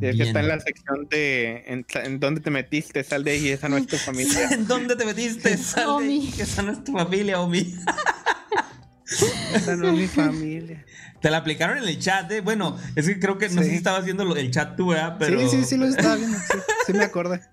Es 0.00 0.16
que 0.16 0.22
está 0.22 0.40
en 0.40 0.48
la 0.48 0.60
sección 0.60 1.06
de 1.10 1.64
en, 1.66 2.20
dónde 2.20 2.40
te 2.40 2.50
metiste, 2.50 3.04
sal 3.04 3.22
de 3.22 3.32
ahí, 3.32 3.48
esa 3.48 3.68
no 3.68 3.76
es 3.76 3.86
tu 3.86 3.96
familia. 3.96 4.48
¿En 4.50 4.66
dónde 4.66 4.96
te 4.96 5.04
metiste? 5.04 5.56
Sal 5.58 5.98
de 6.00 6.04
ahí, 6.04 6.32
que 6.34 6.42
esa 6.42 6.62
no 6.62 6.72
es 6.72 6.82
tu 6.82 6.92
familia, 6.92 7.40
Omi. 7.40 7.74
esa 9.54 9.76
no 9.76 9.88
es 9.88 9.94
mi 9.94 10.06
familia. 10.06 10.84
Te 11.20 11.30
la 11.30 11.38
aplicaron 11.38 11.78
en 11.78 11.84
el 11.84 11.98
chat, 11.98 12.30
¿eh? 12.32 12.40
Bueno, 12.40 12.78
es 12.96 13.06
que 13.06 13.18
creo 13.18 13.36
que 13.36 13.48
no 13.50 13.62
sé 13.62 13.70
si 13.70 13.76
estaba 13.76 13.98
haciendo 13.98 14.22
el 14.34 14.50
chat 14.50 14.76
tú, 14.76 14.88
¿verdad? 14.88 15.16
Pero... 15.18 15.38
Sí, 15.40 15.58
sí, 15.58 15.64
sí 15.64 15.76
lo 15.76 15.86
estaba 15.86 16.16
viendo, 16.16 16.38
sí, 16.86 16.92
me 16.92 17.04
acordé. 17.04 17.40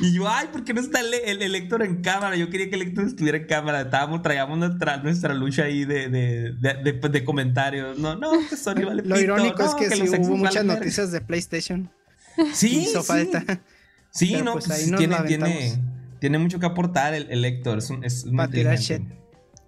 Y 0.00 0.14
yo, 0.14 0.28
ay, 0.28 0.48
¿por 0.50 0.64
qué 0.64 0.72
no 0.72 0.80
está 0.80 1.00
el, 1.00 1.42
el, 1.42 1.54
Héctor 1.54 1.82
en 1.82 2.02
cámara? 2.02 2.36
Yo 2.36 2.48
quería 2.48 2.70
que 2.70 2.76
el 2.76 2.82
Héctor 2.82 3.06
estuviera 3.06 3.36
en 3.36 3.46
cámara. 3.46 3.82
Estábamos, 3.82 4.22
traíamos 4.22 4.58
nuestra, 4.58 4.96
nuestra 4.98 5.34
lucha 5.34 5.64
ahí 5.64 5.84
de, 5.84 6.08
de, 6.08 6.52
de, 6.52 6.92
de, 6.92 7.24
comentarios. 7.24 7.98
No, 7.98 8.16
no, 8.16 8.30
que 8.48 8.56
Sony 8.56 8.86
vale 8.86 9.02
Lo 9.04 9.20
irónico 9.20 9.62
es 9.62 9.74
que, 9.74 9.94
sí, 9.94 10.02
hubo 10.20 10.36
muchas 10.36 10.64
noticias 10.64 11.12
de 11.12 11.20
PlayStation. 11.20 11.90
Sí, 12.54 12.84
hizo 12.84 13.02
sí. 13.02 13.06
falta. 13.06 13.60
Sí, 14.10 14.40
no, 14.42 14.52
pues, 14.54 14.66
pues 14.66 14.86
tiene, 14.96 15.16
tiene, 15.26 15.82
tiene, 16.20 16.38
mucho 16.38 16.58
que 16.58 16.66
aportar 16.66 17.12
el, 17.12 17.26
el 17.30 17.44
Héctor. 17.44 17.78
Es, 17.78 17.90
un, 17.90 18.04
es 18.04 18.24
Para 18.34 18.50
tirar 18.50 18.78
shit. 18.78 19.02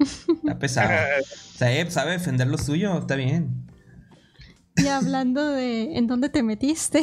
Está 0.00 0.58
pesado. 0.58 0.88
sabe, 1.56 1.90
sabe 1.90 2.12
defender 2.12 2.46
lo 2.46 2.58
suyo, 2.58 2.98
está 2.98 3.16
bien. 3.16 3.70
Y 4.76 4.86
hablando 4.86 5.46
de 5.46 5.96
en 5.96 6.06
dónde 6.06 6.28
te 6.28 6.42
metiste, 6.42 7.02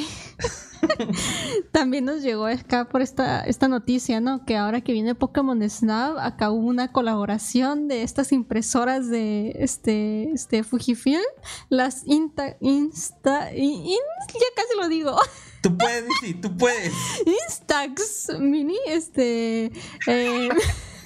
también 1.72 2.06
nos 2.06 2.24
llegó 2.24 2.46
acá 2.46 2.86
por 2.86 3.02
esta, 3.02 3.42
esta 3.42 3.68
noticia, 3.68 4.20
¿no? 4.20 4.46
Que 4.46 4.58
ahora 4.58 4.82
que 4.82 4.94
viene 4.94 5.16
Pokémon 5.16 5.70
Snap, 5.70 6.18
acá 6.18 6.50
hubo 6.50 6.68
una 6.68 6.92
colaboración 6.92 7.88
de 7.88 8.04
estas 8.04 8.32
impresoras 8.32 9.10
de 9.10 9.54
este, 9.60 10.32
este 10.32 10.64
Fujifilm, 10.64 11.22
las 11.70 12.04
Insta, 12.08 12.58
Insta, 12.62 13.52
ya 13.52 14.48
casi 14.56 14.78
lo 14.80 14.88
digo. 14.88 15.16
Tú 15.62 15.78
puedes, 15.78 16.06
sí, 16.22 16.34
tú 16.34 16.56
puedes. 16.56 16.94
Instax 17.26 18.40
Mini, 18.40 18.78
este, 18.88 19.72
eh, 20.08 20.50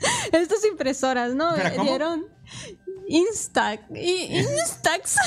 estas 0.32 0.64
impresoras, 0.64 1.34
¿no? 1.34 1.54
Dieron 1.82 2.26
Instax, 3.06 3.84
Instax. 3.90 5.16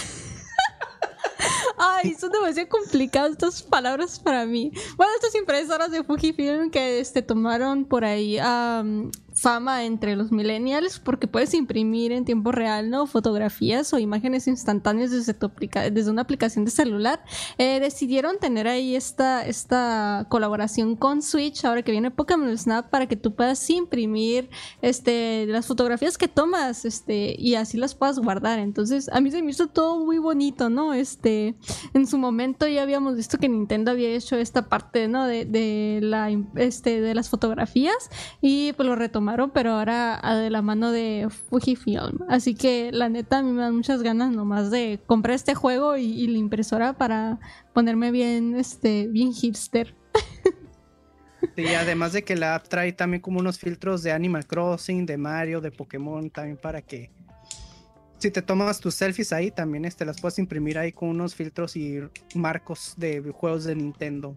Ay, 1.77 2.13
son 2.13 2.31
demasiado 2.31 2.69
complicadas 2.69 3.31
estas 3.31 3.63
palabras 3.63 4.19
para 4.19 4.45
mí. 4.45 4.71
Bueno, 4.95 5.11
estas 5.15 5.33
impresoras 5.35 5.91
de 5.91 6.03
Fujifilm 6.03 6.69
que 6.69 6.99
este, 6.99 7.21
tomaron 7.21 7.85
por 7.85 8.05
ahí 8.05 8.37
fama 9.41 9.85
entre 9.85 10.15
los 10.15 10.31
millennials 10.31 10.99
porque 10.99 11.27
puedes 11.27 11.55
imprimir 11.55 12.11
en 12.11 12.25
tiempo 12.25 12.51
real, 12.51 12.91
¿no? 12.91 13.07
Fotografías 13.07 13.91
o 13.91 13.97
imágenes 13.97 14.47
instantáneas 14.47 15.09
desde, 15.09 15.33
tu 15.33 15.51
desde 15.91 16.11
una 16.11 16.21
aplicación 16.21 16.63
de 16.63 16.71
celular. 16.71 17.23
Eh, 17.57 17.79
decidieron 17.79 18.37
tener 18.37 18.67
ahí 18.67 18.95
esta, 18.95 19.43
esta 19.45 20.27
colaboración 20.29 20.95
con 20.95 21.23
Switch 21.23 21.65
ahora 21.65 21.81
que 21.81 21.91
viene 21.91 22.11
Pokémon 22.11 22.55
Snap 22.55 22.89
para 22.91 23.07
que 23.07 23.15
tú 23.15 23.33
puedas 23.33 23.67
imprimir 23.69 24.49
este, 24.83 25.47
las 25.47 25.65
fotografías 25.65 26.19
que 26.19 26.27
tomas 26.27 26.85
este, 26.85 27.35
y 27.37 27.55
así 27.55 27.77
las 27.77 27.95
puedas 27.95 28.19
guardar. 28.19 28.59
Entonces, 28.59 29.09
a 29.09 29.21
mí 29.21 29.31
se 29.31 29.41
me 29.41 29.49
hizo 29.49 29.67
todo 29.67 30.05
muy 30.05 30.19
bonito, 30.19 30.69
¿no? 30.69 30.93
Este, 30.93 31.55
en 31.95 32.05
su 32.05 32.19
momento 32.19 32.67
ya 32.67 32.83
habíamos 32.83 33.15
visto 33.15 33.39
que 33.39 33.49
Nintendo 33.49 33.89
había 33.89 34.09
hecho 34.09 34.35
esta 34.35 34.69
parte, 34.69 35.07
¿no? 35.07 35.25
De, 35.25 35.45
de 35.45 35.99
la, 36.03 36.29
este, 36.57 37.01
de 37.01 37.15
las 37.15 37.29
fotografías 37.29 38.09
y 38.39 38.73
pues 38.73 38.87
lo 38.87 38.95
pero 39.53 39.71
ahora 39.71 40.19
de 40.35 40.49
la 40.49 40.61
mano 40.61 40.91
de 40.91 41.27
Fujifilm. 41.49 42.19
Así 42.29 42.55
que 42.55 42.91
la 42.91 43.09
neta 43.09 43.39
a 43.39 43.43
mí 43.43 43.51
me 43.51 43.61
dan 43.61 43.75
muchas 43.75 44.03
ganas 44.03 44.31
nomás 44.31 44.71
de 44.71 44.99
comprar 45.05 45.35
este 45.35 45.55
juego 45.55 45.97
y, 45.97 46.27
la 46.27 46.37
impresora 46.37 46.93
para 46.93 47.39
ponerme 47.73 48.11
bien, 48.11 48.55
este, 48.55 49.07
bien 49.07 49.33
hipster. 49.33 49.95
Y 51.57 51.67
además 51.73 52.13
de 52.13 52.23
que 52.23 52.35
la 52.35 52.55
app 52.55 52.67
trae 52.67 52.93
también 52.93 53.19
como 53.21 53.39
unos 53.39 53.57
filtros 53.57 54.03
de 54.03 54.11
Animal 54.11 54.45
Crossing, 54.45 55.05
de 55.05 55.17
Mario, 55.17 55.59
de 55.59 55.71
Pokémon, 55.71 56.29
también 56.29 56.57
para 56.57 56.81
que 56.83 57.11
si 58.19 58.29
te 58.29 58.43
tomas 58.43 58.79
tus 58.79 58.93
selfies 58.93 59.33
ahí, 59.33 59.49
también 59.49 59.83
este, 59.83 60.05
las 60.05 60.21
puedes 60.21 60.37
imprimir 60.37 60.77
ahí 60.77 60.91
con 60.91 61.09
unos 61.09 61.33
filtros 61.33 61.75
y 61.75 61.99
marcos 62.35 62.93
de 62.97 63.19
juegos 63.31 63.63
de 63.63 63.75
Nintendo. 63.75 64.35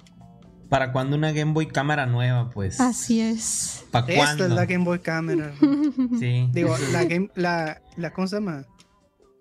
¿Para 0.69 0.93
cuando 0.93 1.17
una 1.17 1.33
Game 1.33 1.53
Boy 1.53 1.67
cámara 1.67 2.07
nueva, 2.07 2.51
pues? 2.51 2.81
Así 2.81 3.21
es. 3.21 3.85
¿Para 3.91 4.07
Esta 4.13 4.45
es 4.45 4.51
la 4.51 4.67
Game 4.67 4.85
Boy 4.85 4.99
cámara. 4.99 5.53
sí. 6.19 6.49
Digo, 6.53 6.77
la 6.93 7.05
Game, 7.05 7.31
la, 7.35 7.81
la, 7.97 8.13
¿cómo 8.13 8.27
se 8.27 8.37
llama? 8.37 8.65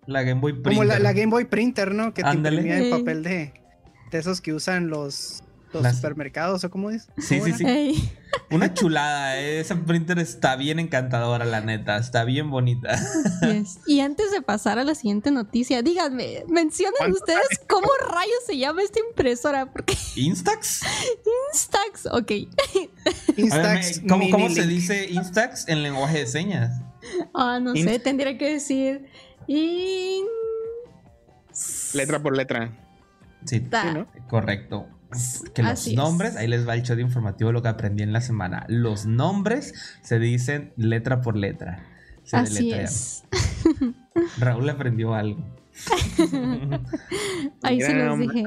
La 0.06 0.24
Game 0.24 0.42
Boy 0.42 0.54
Printer. 0.54 0.74
Como 0.74 0.84
la, 0.84 1.14
Game 1.14 1.32
Boy 1.32 1.46
Printer, 1.46 1.94
¿no? 1.94 2.14
Que 2.14 2.24
te 2.24 2.34
imprimía 2.34 2.80
el 2.80 2.90
papel 2.90 3.24
de, 3.24 3.54
de 4.12 4.18
esos 4.18 4.42
que 4.42 4.54
usan 4.54 4.90
los, 4.90 5.43
los 5.82 5.96
supermercados 5.96 6.64
o 6.64 6.70
cómo 6.70 6.90
es. 6.90 7.08
Sí, 7.18 7.42
sí, 7.42 7.54
sí. 7.54 8.10
Una 8.50 8.74
chulada, 8.74 9.40
¿eh? 9.40 9.60
esa 9.60 9.76
printer 9.76 10.20
está 10.20 10.56
bien 10.56 10.80
encantadora, 10.80 11.46
la 11.46 11.62
neta, 11.62 11.98
está 11.98 12.24
bien 12.24 12.50
bonita. 12.50 12.96
Y 13.88 14.00
antes 14.02 14.32
de 14.32 14.42
pasar 14.42 14.80
a 14.80 14.84
la 14.84 14.96
siguiente 14.96 15.32
noticia, 15.32 15.82
díganme, 15.82 16.44
mencionen 16.48 17.12
ustedes 17.12 17.48
cómo 17.68 17.88
rayos 18.08 18.46
se 18.46 18.58
llama 18.58 18.84
esta 18.84 19.00
impresora. 19.00 19.72
Porque... 19.72 19.96
¿Instax? 20.16 20.82
Instax, 21.52 22.06
ok. 22.12 22.32
Instax 23.38 24.02
¿Cómo, 24.08 24.50
se 24.50 24.68
dice 24.68 25.08
Instax 25.10 25.68
en 25.68 25.84
lenguaje 25.84 26.20
de 26.20 26.28
señas? 26.28 26.82
Ah, 27.34 27.60
no 27.60 27.76
sé, 27.76 28.00
tendría 28.00 28.38
que 28.38 28.54
decir. 28.54 29.08
Letra 31.94 32.22
por 32.22 32.38
letra. 32.38 32.72
Sí, 33.46 33.62
correcto 34.30 34.88
que 35.54 35.64
los 35.64 35.88
nombres, 35.94 36.36
ahí 36.36 36.48
les 36.48 36.68
va 36.68 36.76
el 36.76 36.84
show 36.84 36.96
de 36.96 37.02
informativo 37.02 37.52
lo 37.52 37.62
que 37.62 37.70
aprendí 37.70 38.04
en 38.04 38.14
la 38.14 38.22
semana. 38.22 38.66
Los 38.68 39.06
nombres 39.06 39.74
se 40.02 40.20
dicen 40.20 40.74
letra 40.78 41.22
por 41.22 41.38
letra. 41.38 41.84
Así 42.32 42.72
es. 42.72 43.24
Raúl 44.38 44.70
aprendió 44.70 45.14
algo. 45.14 45.44
ahí 47.64 47.82
se 47.82 47.94
los 47.94 48.20
dije. 48.20 48.46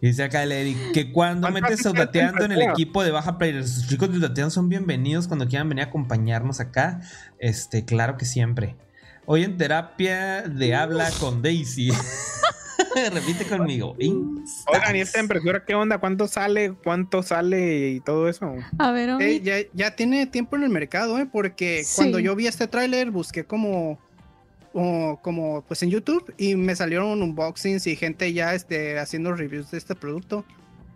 Dice 0.00 0.24
acá 0.24 0.42
el 0.42 0.52
Eric 0.52 0.92
que 0.92 1.12
cuando 1.12 1.50
metes 1.50 1.80
Saudateando 1.80 2.44
en 2.44 2.52
el 2.52 2.62
equipo 2.62 3.02
de 3.02 3.10
Baja 3.10 3.38
Players, 3.38 3.78
los 3.78 3.88
chicos 3.88 4.08
de 4.08 4.14
Saudateando 4.14 4.50
son 4.50 4.68
bienvenidos 4.68 5.26
cuando 5.26 5.48
quieran 5.48 5.68
venir 5.68 5.84
a 5.84 5.88
acompañarnos 5.88 6.60
acá. 6.60 7.00
Este, 7.38 7.84
claro 7.84 8.16
que 8.16 8.24
siempre. 8.24 8.76
Hoy 9.24 9.42
en 9.42 9.56
terapia 9.56 10.42
de 10.42 10.74
habla 10.74 11.10
con 11.18 11.42
Daisy. 11.42 11.90
Repite 13.12 13.44
conmigo. 13.44 13.96
Oigan, 13.98 14.96
¿y 14.96 15.00
esta 15.00 15.20
impresora 15.20 15.64
qué 15.64 15.74
onda? 15.74 15.98
¿Cuánto 15.98 16.26
sale? 16.28 16.72
¿Cuánto 16.72 17.22
sale 17.22 17.90
y 17.90 18.00
todo 18.00 18.28
eso? 18.28 18.54
A 18.78 18.90
ver, 18.92 19.10
ya, 19.74 19.96
tiene 19.96 20.26
tiempo 20.26 20.56
en 20.56 20.64
el 20.64 20.70
mercado, 20.70 21.18
¿eh? 21.18 21.26
Porque 21.30 21.84
cuando 21.94 22.18
yo 22.18 22.34
vi 22.34 22.46
este 22.46 22.66
tráiler 22.66 23.10
busqué 23.10 23.44
como 23.44 23.98
como 25.22 25.62
pues 25.66 25.82
en 25.82 25.88
YouTube 25.90 26.34
y 26.36 26.54
me 26.54 26.76
salieron 26.76 27.22
unboxings 27.22 27.86
y 27.86 27.96
gente 27.96 28.30
ya 28.34 28.54
este, 28.54 28.98
haciendo 28.98 29.32
reviews 29.32 29.70
de 29.70 29.78
este 29.78 29.94
producto. 29.94 30.44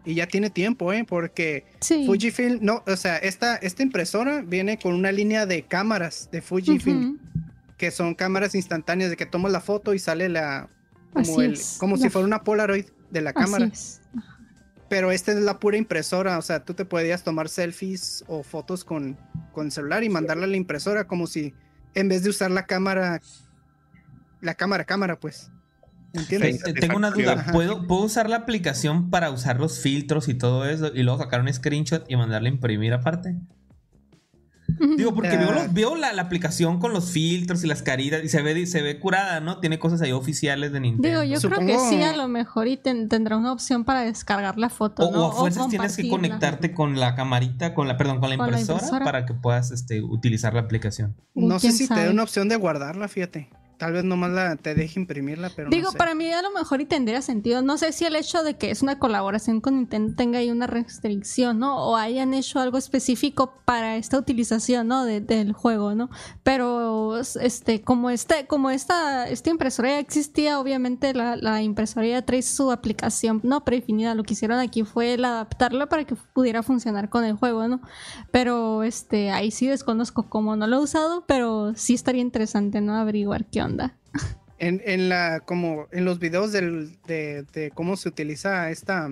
Y 0.05 0.15
ya 0.15 0.27
tiene 0.27 0.49
tiempo, 0.51 0.93
¿eh? 0.93 1.05
Porque 1.07 1.65
Sí. 1.81 2.05
Fujifilm, 2.07 2.59
no, 2.63 2.83
o 2.87 2.97
sea, 2.97 3.17
esta, 3.19 3.57
esta 3.57 3.83
impresora 3.83 4.43
viene 4.43 4.79
con 4.79 4.95
una 4.95 5.13
línea 5.13 5.45
de 5.47 5.63
cámaras 5.63 6.31
de 6.33 6.41
Fujifilm, 6.41 7.15
Ujú. 7.15 7.19
que 7.77 7.91
son 7.91 8.15
cámaras 8.15 8.55
instantáneas 8.55 9.11
de 9.11 9.17
que 9.17 9.27
tomas 9.27 9.53
la 9.53 9.61
foto 9.61 9.93
y 9.95 9.99
sale 9.99 10.29
la... 10.29 10.69
Como, 11.13 11.23
Así 11.23 11.41
el, 11.41 11.53
es, 11.53 11.77
como 11.79 11.97
la 11.97 12.03
si 12.03 12.11
fuera 12.11 12.27
una 12.27 12.45
Polaroid 12.45 12.87
de 13.11 13.21
la 13.21 13.31
Así 13.31 13.41
cámara. 13.41 13.67
es. 13.67 14.01
Pero 14.89 15.13
esta 15.13 15.33
es 15.33 15.39
la 15.39 15.61
pura 15.61 15.77
impresora, 15.77 16.37
o 16.39 16.43
sea, 16.43 16.65
tú 16.65 16.75
te 16.75 16.85
podías 16.85 17.23
tomar 17.23 17.49
selfies 17.49 18.25
o 18.27 18.43
fotos 18.43 18.85
con, 18.85 19.17
con 19.53 19.67
el 19.67 19.73
celular 19.73 20.03
y 20.03 20.09
mandarla 20.09 20.45
a 20.45 20.49
la 20.49 20.57
impresora 20.57 21.07
como 21.07 21.29
si 21.29 21.55
en 21.95 22.09
vez 22.09 22.25
de 22.25 22.31
usar 22.31 22.51
la 22.51 22.67
cámara, 22.67 23.21
la 24.41 24.55
cámara, 24.55 24.85
cámara, 24.85 25.19
pues. 25.19 25.51
¿Entiendes? 26.13 26.63
Tengo 26.81 26.97
una 26.97 27.11
duda. 27.11 27.47
¿Puedo, 27.53 27.87
¿Puedo 27.87 28.03
usar 28.03 28.29
la 28.29 28.37
aplicación 28.37 29.11
para 29.11 29.31
usar 29.31 29.61
los 29.61 29.79
filtros 29.81 30.29
y 30.29 30.35
todo 30.35 30.69
eso 30.69 30.91
y 30.93 31.05
luego 31.05 31.21
sacar 31.21 31.41
un 31.41 31.53
screenshot 31.53 32.05
y 32.11 32.17
mandarle 32.17 32.49
a 32.49 32.53
imprimir 32.53 32.93
aparte? 32.93 33.37
Digo, 34.97 35.15
porque 35.15 35.37
veo, 35.37 35.53
los- 35.53 35.73
veo 35.73 35.95
la, 35.97 36.13
la 36.13 36.23
aplicación 36.23 36.79
con 36.79 36.93
los 36.93 37.11
filtros 37.11 37.63
y 37.65 37.67
las 37.67 37.83
caritas 37.83 38.23
y 38.25 38.29
se 38.29 38.43
ve, 38.43 38.67
se 38.67 38.83
ve 38.83 38.99
curada, 38.99 39.41
¿no? 39.41 39.59
Tiene 39.61 39.79
cosas 39.79 40.01
ahí 40.03 40.13
oficiales 40.13 40.73
de 40.73 40.81
Nintendo. 40.81 41.21
Digo, 41.23 41.35
yo 41.41 41.49
creo 41.49 41.67
que 41.67 41.79
sí, 41.91 42.03
a 42.03 42.17
lo 42.17 42.29
mejor 42.29 42.69
y 42.69 42.77
ten- 42.77 43.09
tendrá 43.09 43.37
una 43.37 43.53
opción 43.53 43.85
para 43.85 44.03
descargar 44.03 44.59
la 44.59 44.71
foto. 44.71 45.09
O, 45.09 45.13
¿no? 45.13 45.27
o 45.27 45.31
a 45.31 45.35
fuerzas 45.35 45.69
tienes 45.69 45.97
que 45.97 46.09
conectarte 46.09 46.73
con 46.73 46.99
la 47.01 47.15
camarita, 47.15 47.75
con 47.75 47.89
la, 47.89 47.97
perdón, 47.97 48.21
con 48.21 48.31
la 48.31 48.37
Con 48.37 48.51
la 48.51 48.61
impresora, 48.61 49.05
para 49.05 49.27
que 49.27 49.35
puedas 49.35 49.71
este, 49.71 50.03
utilizar 50.03 50.55
la 50.55 50.61
aplicación. 50.61 51.17
No 51.35 51.59
sé 51.59 51.73
si 51.73 51.89
te 51.89 52.05
da 52.05 52.11
una 52.11 52.23
opción 52.23 52.49
de 52.49 52.57
guardarla, 52.57 53.09
fíjate. 53.09 53.49
Tal 53.81 53.95
vez 53.95 54.05
nomás 54.05 54.31
la, 54.31 54.57
te 54.57 54.75
deje 54.75 55.01
imprimirla, 55.01 55.51
pero 55.57 55.71
Digo, 55.71 55.87
no 55.87 55.93
sé. 55.93 55.97
para 55.99 56.15
mí 56.15 56.31
a 56.31 56.43
lo 56.43 56.51
mejor 56.53 56.83
y 56.83 56.85
tendría 56.85 57.23
sentido. 57.23 57.63
No 57.63 57.79
sé 57.79 57.93
si 57.93 58.05
el 58.05 58.15
hecho 58.15 58.43
de 58.43 58.59
que 58.59 58.71
es 58.71 58.83
una 58.83 58.99
colaboración 58.99 59.63
con 59.63 59.77
Nintendo 59.77 60.15
tenga 60.15 60.39
ahí 60.41 60.51
una 60.51 60.67
restricción, 60.67 61.59
¿no? 61.59 61.79
O 61.89 61.97
hayan 61.97 62.35
hecho 62.35 62.61
algo 62.61 62.77
específico 62.77 63.55
para 63.65 63.97
esta 63.97 64.19
utilización, 64.19 64.87
¿no? 64.89 65.07
De- 65.07 65.23
del 65.23 65.55
juego, 65.55 65.95
¿no? 65.95 66.11
Pero, 66.43 67.17
este, 67.41 67.81
como 67.81 68.11
este, 68.11 68.47
como 68.47 68.69
esta, 68.69 69.27
esta 69.29 69.49
impresora 69.49 69.89
ya 69.89 69.99
existía, 69.99 70.61
obviamente 70.61 71.15
la, 71.15 71.37
la 71.37 71.63
impresora 71.63 72.07
ya 72.07 72.21
trae 72.23 72.43
su 72.43 72.71
aplicación, 72.71 73.41
¿no? 73.45 73.65
Predefinida. 73.65 74.15
Lo 74.15 74.25
que 74.25 74.35
hicieron 74.35 74.59
aquí 74.59 74.83
fue 74.85 75.15
el 75.15 75.25
adaptarla 75.25 75.89
para 75.89 76.05
que 76.05 76.17
pudiera 76.35 76.63
funcionar 76.63 77.09
con 77.09 77.25
el 77.25 77.35
juego, 77.35 77.67
¿no? 77.67 77.81
Pero, 78.31 78.83
este, 78.83 79.31
ahí 79.31 79.51
sí 79.51 79.67
desconozco 79.69 80.29
cómo 80.29 80.55
no 80.55 80.67
lo 80.67 80.77
he 80.77 80.81
usado, 80.81 81.25
pero 81.27 81.73
sí 81.77 81.95
estaría 81.95 82.21
interesante, 82.21 82.83
¿no? 82.83 82.95
Averiguar 82.97 83.47
qué 83.47 83.63
onda. 83.63 83.70
En, 84.59 84.83
en 84.85 85.09
la, 85.09 85.41
como 85.41 85.87
en 85.91 86.05
los 86.05 86.19
videos 86.19 86.53
del, 86.53 86.99
de, 87.07 87.45
de 87.55 87.71
cómo 87.71 87.97
se 87.97 88.09
utiliza 88.11 88.71
esta 88.71 89.11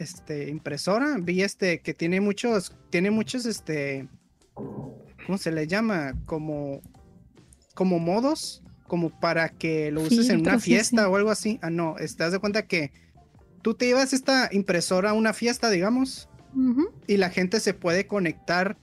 este, 0.00 0.48
impresora, 0.48 1.16
vi 1.20 1.42
este 1.42 1.80
que 1.80 1.92
tiene 1.92 2.20
muchos, 2.20 2.76
tiene 2.88 3.10
muchos, 3.10 3.46
este, 3.46 4.08
¿cómo 4.54 5.38
se 5.38 5.52
le 5.52 5.66
llama? 5.66 6.14
Como, 6.24 6.80
como 7.74 7.98
modos, 7.98 8.62
como 8.86 9.10
para 9.20 9.48
que 9.50 9.90
lo 9.90 10.02
uses 10.02 10.28
en 10.30 10.40
una 10.40 10.58
fiesta 10.58 11.08
o 11.08 11.16
algo 11.16 11.30
así. 11.30 11.58
Ah, 11.62 11.70
no, 11.70 11.98
estás 11.98 12.32
de 12.32 12.38
cuenta 12.38 12.66
que 12.66 12.92
tú 13.62 13.74
te 13.74 13.86
llevas 13.86 14.12
esta 14.12 14.48
impresora 14.52 15.10
a 15.10 15.14
una 15.14 15.32
fiesta, 15.32 15.70
digamos, 15.70 16.28
y 17.06 17.16
la 17.16 17.30
gente 17.30 17.60
se 17.60 17.74
puede 17.74 18.06
conectar 18.06 18.76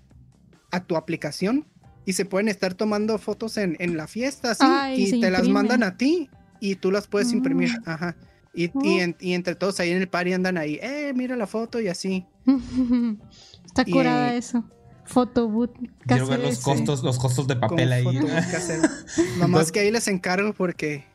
a 0.72 0.86
tu 0.86 0.96
aplicación 0.96 1.66
y 2.08 2.14
se 2.14 2.26
pueden 2.26 2.48
estar 2.48 2.74
tomando 2.74 3.18
fotos 3.20 3.58
en, 3.58 3.76
en 3.80 3.98
la 3.98 4.08
fiesta 4.08 4.52
así, 4.52 4.64
Ah, 4.66 4.94
y 4.96 5.20
te 5.22 5.30
las 5.30 5.48
mandan 5.48 5.84
a 5.84 5.98
ti 5.98 6.30
y 6.60 6.76
tú 6.76 6.90
las 6.90 7.06
puedes 7.06 7.32
imprimir. 7.34 7.70
Ajá. 7.86 8.16
Y, 8.54 8.72
Oh. 8.74 8.82
y, 8.84 9.00
en- 9.02 9.16
y 9.20 9.34
entre 9.34 9.54
todos 9.54 9.80
ahí 9.80 9.92
en 9.92 9.98
el 10.02 10.08
party 10.08 10.34
andan 10.34 10.58
ahí, 10.58 10.80
eh, 10.82 11.12
mira 11.14 11.36
la 11.36 11.46
foto 11.46 11.80
y 11.80 11.90
así. 11.90 12.26
Está 13.66 13.84
Y- 13.86 13.92
curada 13.92 14.34
eso. 14.36 14.64
Photoboot. 15.06 15.72
Quiero 16.06 16.28
ver 16.28 16.40
los 16.40 16.60
costos, 16.60 17.02
los 17.04 17.18
costos 17.20 17.48
de 17.48 17.56
papel 17.56 17.90
Con 18.04 18.14
ahí. 18.14 18.20
Nomás 19.40 19.72
que 19.72 19.80
ahí 19.82 19.92
les 19.92 20.08
encargo 20.10 20.54
porque 20.54 21.06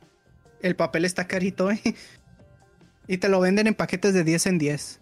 el 0.62 0.77
papel 0.77 1.05
está 1.05 1.27
carito, 1.27 1.70
¿eh? 1.70 1.81
Y 3.09 3.19
te 3.19 3.28
lo 3.28 3.40
venden 3.40 3.66
en 3.66 3.74
paquetes 3.74 4.14
de 4.14 4.24
10 4.24 4.47
en 4.47 4.59
10. 4.59 5.01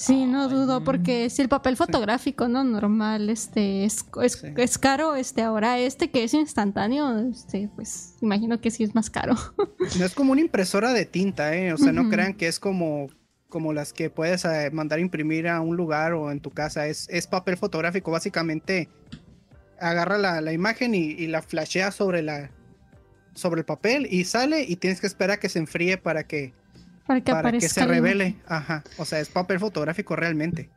Sí, 0.00 0.24
no 0.24 0.48
dudo, 0.48 0.82
porque 0.82 1.28
si 1.28 1.42
el 1.42 1.50
papel 1.50 1.76
fotográfico, 1.76 2.48
¿no? 2.48 2.64
Normal, 2.64 3.28
este, 3.28 3.84
es, 3.84 4.06
es, 4.22 4.32
Sí. 4.32 4.46
es 4.56 4.78
caro, 4.78 5.14
este, 5.14 5.42
ahora 5.42 5.78
este 5.78 6.10
que 6.10 6.24
es 6.24 6.32
instantáneo, 6.32 7.18
este, 7.28 7.68
pues, 7.76 8.14
imagino 8.22 8.62
que 8.62 8.70
sí 8.70 8.82
es 8.82 8.94
más 8.94 9.10
caro. 9.10 9.34
No 9.98 10.04
es 10.06 10.14
como 10.14 10.32
una 10.32 10.40
impresora 10.40 10.94
de 10.94 11.04
tinta, 11.04 11.54
¿eh? 11.54 11.74
O 11.74 11.76
sea, 11.76 11.92
no 11.92 12.08
crean 12.08 12.32
que 12.32 12.48
es 12.48 12.58
como, 12.58 13.08
como 13.50 13.74
las 13.74 13.92
que 13.92 14.08
puedes 14.08 14.46
eh, 14.46 14.70
mandar 14.72 15.00
imprimir 15.00 15.48
a 15.48 15.60
un 15.60 15.76
lugar 15.76 16.14
o 16.14 16.30
en 16.30 16.40
tu 16.40 16.50
casa. 16.50 16.86
Es, 16.86 17.06
es 17.10 17.26
papel 17.26 17.58
fotográfico. 17.58 18.10
Básicamente, 18.10 18.88
agarra 19.78 20.16
la, 20.16 20.40
la 20.40 20.54
imagen 20.54 20.94
y, 20.94 21.10
y 21.10 21.26
la 21.26 21.42
flashea 21.42 21.90
sobre, 21.90 22.22
la, 22.22 22.50
sobre 23.34 23.60
el 23.60 23.64
papel 23.66 24.08
y 24.10 24.24
sale 24.24 24.62
y 24.62 24.76
tienes 24.76 25.00
que 25.02 25.06
esperar 25.08 25.36
a 25.36 25.40
que 25.40 25.50
se 25.50 25.58
enfríe 25.58 25.98
para 25.98 26.24
que, 26.24 26.54
Para 27.10 27.20
que 27.22 27.32
para 27.32 27.58
que 27.58 27.68
se 27.68 27.84
revele. 27.84 28.36
Ajá. 28.46 28.84
O 28.96 29.04
sea, 29.04 29.18
es 29.18 29.28
papel 29.30 29.58
fotográfico 29.58 30.14
realmente. 30.14 30.70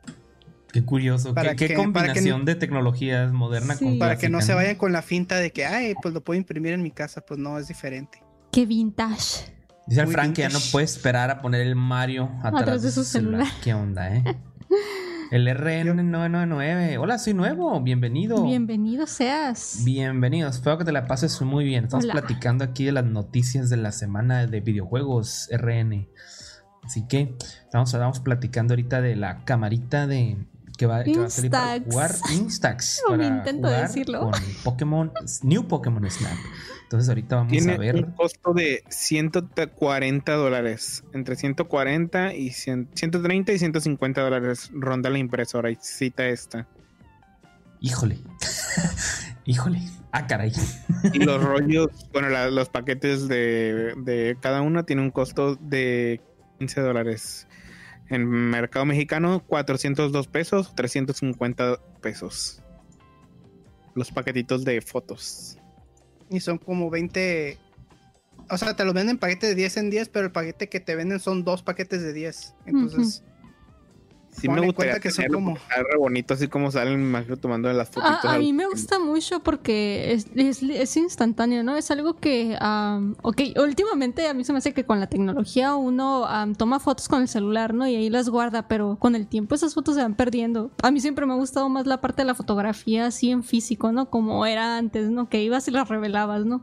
Qué 0.72 0.84
curioso. 0.84 1.28
Qué, 1.28 1.34
Para 1.34 1.50
qué 1.54 1.68
que- 1.68 1.74
para 1.74 1.76
que- 1.76 1.92
combinación 1.92 2.44
de 2.44 2.56
tecnologías 2.56 3.30
moderna 3.32 3.76
Sí. 3.76 3.84
con 3.84 3.98
Para 4.00 4.18
que 4.18 4.28
no 4.28 4.40
se 4.40 4.52
vayan 4.52 4.74
con 4.74 4.90
la 4.92 5.02
finta 5.02 5.36
de 5.36 5.52
que, 5.52 5.64
ay, 5.64 5.94
pues 6.02 6.12
lo 6.12 6.24
puedo 6.24 6.36
imprimir 6.36 6.72
en 6.72 6.82
mi 6.82 6.90
casa. 6.90 7.20
Pues 7.20 7.38
no, 7.38 7.56
es 7.56 7.68
diferente. 7.68 8.20
Qué 8.50 8.66
vintage. 8.66 9.52
Dice 9.86 10.00
el 10.00 10.08
Frank 10.08 10.34
que 10.34 10.42
ya 10.42 10.48
no 10.48 10.58
puede 10.72 10.86
esperar 10.86 11.30
a 11.30 11.40
poner 11.40 11.60
el 11.60 11.76
Mario 11.76 12.28
atrás, 12.42 12.82
de 12.82 12.90
su 12.90 13.04
celular. 13.04 13.46
¿Qué 13.62 13.72
onda, 13.72 14.12
eh? 14.16 14.24
El 15.34 15.48
RN999. 15.48 16.96
Hola, 17.00 17.18
soy 17.18 17.34
nuevo. 17.34 17.80
Bienvenido. 17.80 18.44
Bienvenido 18.44 19.04
seas. 19.08 19.80
Bienvenidos. 19.84 20.54
Espero 20.54 20.78
que 20.78 20.84
te 20.84 20.92
la 20.92 21.08
pases 21.08 21.42
muy 21.42 21.64
bien. 21.64 21.86
Estamos 21.86 22.04
Hola. 22.04 22.12
platicando 22.12 22.62
aquí 22.62 22.84
de 22.84 22.92
las 22.92 23.04
noticias 23.04 23.68
de 23.68 23.76
la 23.76 23.90
semana 23.90 24.46
de 24.46 24.60
videojuegos 24.60 25.48
RN. 25.50 26.08
Así 26.84 27.08
que 27.08 27.34
estamos, 27.64 27.92
estamos 27.92 28.20
platicando 28.20 28.74
ahorita 28.74 29.00
de 29.00 29.16
la 29.16 29.44
camarita 29.44 30.06
de 30.06 30.36
que 30.78 30.86
va, 30.86 31.02
que 31.02 31.18
va 31.18 31.26
a 31.26 31.30
salir 31.30 31.50
para 31.50 31.78
Instax. 31.78 31.92
jugar 31.92 32.14
Instax. 32.32 33.02
Para 33.08 33.26
intento 33.26 33.66
jugar 33.66 33.88
decirlo. 33.88 34.20
Con 34.20 34.32
Pokémon, 34.62 35.12
New 35.42 35.66
Pokémon 35.66 36.08
Snap. 36.08 36.36
Entonces 36.94 37.08
ahorita 37.08 37.36
vamos 37.36 37.50
Tiene 37.50 37.72
a 37.72 37.76
ver. 37.76 37.96
un 37.96 38.12
costo 38.12 38.52
de 38.54 38.84
140 38.88 40.32
dólares. 40.34 41.02
Entre 41.12 41.34
140 41.34 42.34
y 42.34 42.50
100 42.50 42.90
130 42.94 43.50
y 43.52 43.58
150 43.58 44.20
dólares 44.22 44.70
ronda 44.72 45.10
la 45.10 45.18
impresora 45.18 45.72
y 45.72 45.78
cita 45.80 46.28
esta. 46.28 46.68
Híjole. 47.80 48.18
Híjole. 49.44 49.80
Ah, 50.12 50.28
caray. 50.28 50.52
Y 51.12 51.18
los 51.18 51.42
rollos, 51.44 51.88
bueno, 52.12 52.28
la- 52.28 52.48
los 52.50 52.68
paquetes 52.68 53.26
de, 53.26 53.94
de 53.96 54.36
cada 54.40 54.62
uno 54.62 54.84
tiene 54.84 55.02
un 55.02 55.10
costo 55.10 55.56
de 55.56 56.20
15 56.60 56.80
dólares. 56.80 57.48
En 58.08 58.24
mercado 58.28 58.84
mexicano, 58.84 59.42
402 59.48 60.28
pesos, 60.28 60.74
350 60.76 61.76
pesos. 62.00 62.62
Los 63.96 64.12
paquetitos 64.12 64.64
de 64.64 64.80
fotos. 64.80 65.58
Y 66.30 66.40
son 66.40 66.58
como 66.58 66.90
20. 66.90 67.58
O 68.50 68.58
sea, 68.58 68.74
te 68.76 68.84
lo 68.84 68.92
venden 68.92 69.18
paquete 69.18 69.46
de 69.48 69.54
10 69.54 69.76
en 69.78 69.90
10, 69.90 70.08
pero 70.08 70.26
el 70.26 70.32
paquete 70.32 70.68
que 70.68 70.80
te 70.80 70.96
venden 70.96 71.20
son 71.20 71.44
dos 71.44 71.62
paquetes 71.62 72.02
de 72.02 72.12
10. 72.12 72.54
Entonces, 72.66 73.22
Sí 74.34 74.48
me 74.48 74.60
gustaría 74.60 74.92
cuenta 74.92 75.00
que 75.00 75.10
son 75.10 75.16
tenerlo 75.24 75.38
como- 75.38 75.54
re 75.56 75.96
bonito, 75.98 76.34
así 76.34 76.48
como 76.48 76.70
salen, 76.70 76.96
me 77.00 77.08
imagino, 77.08 77.36
tomando 77.36 77.72
las 77.72 77.88
fotitos. 77.88 78.24
A, 78.24 78.28
a 78.28 78.32
al- 78.34 78.40
mí 78.40 78.52
me 78.52 78.66
gusta 78.66 78.98
mucho 78.98 79.40
porque 79.40 80.12
es, 80.12 80.26
es, 80.34 80.62
es 80.62 80.96
instantáneo, 80.96 81.62
¿no? 81.62 81.76
Es 81.76 81.90
algo 81.90 82.14
que, 82.16 82.56
am, 82.60 83.14
ok, 83.22 83.40
últimamente 83.62 84.26
a 84.28 84.34
mí 84.34 84.44
se 84.44 84.52
me 84.52 84.58
hace 84.58 84.74
que 84.74 84.84
con 84.84 84.98
la 85.00 85.06
tecnología 85.06 85.74
uno 85.76 86.24
am, 86.26 86.54
toma 86.54 86.80
fotos 86.80 87.08
con 87.08 87.22
el 87.22 87.28
celular, 87.28 87.74
¿no? 87.74 87.86
Y 87.86 87.94
ahí 87.96 88.10
las 88.10 88.28
guarda, 88.28 88.68
pero 88.68 88.96
con 88.98 89.14
el 89.14 89.26
tiempo 89.26 89.54
esas 89.54 89.74
fotos 89.74 89.94
se 89.94 90.02
van 90.02 90.14
perdiendo. 90.14 90.70
A 90.82 90.90
mí 90.90 91.00
siempre 91.00 91.26
me 91.26 91.32
ha 91.32 91.36
gustado 91.36 91.68
más 91.68 91.86
la 91.86 92.00
parte 92.00 92.22
de 92.22 92.26
la 92.26 92.34
fotografía 92.34 93.06
así 93.06 93.30
en 93.30 93.44
físico, 93.44 93.92
¿no? 93.92 94.10
Como 94.10 94.44
era 94.46 94.76
antes, 94.76 95.10
¿no? 95.10 95.28
Que 95.28 95.42
ibas 95.42 95.68
y 95.68 95.70
las 95.70 95.88
revelabas, 95.88 96.44
¿no? 96.44 96.62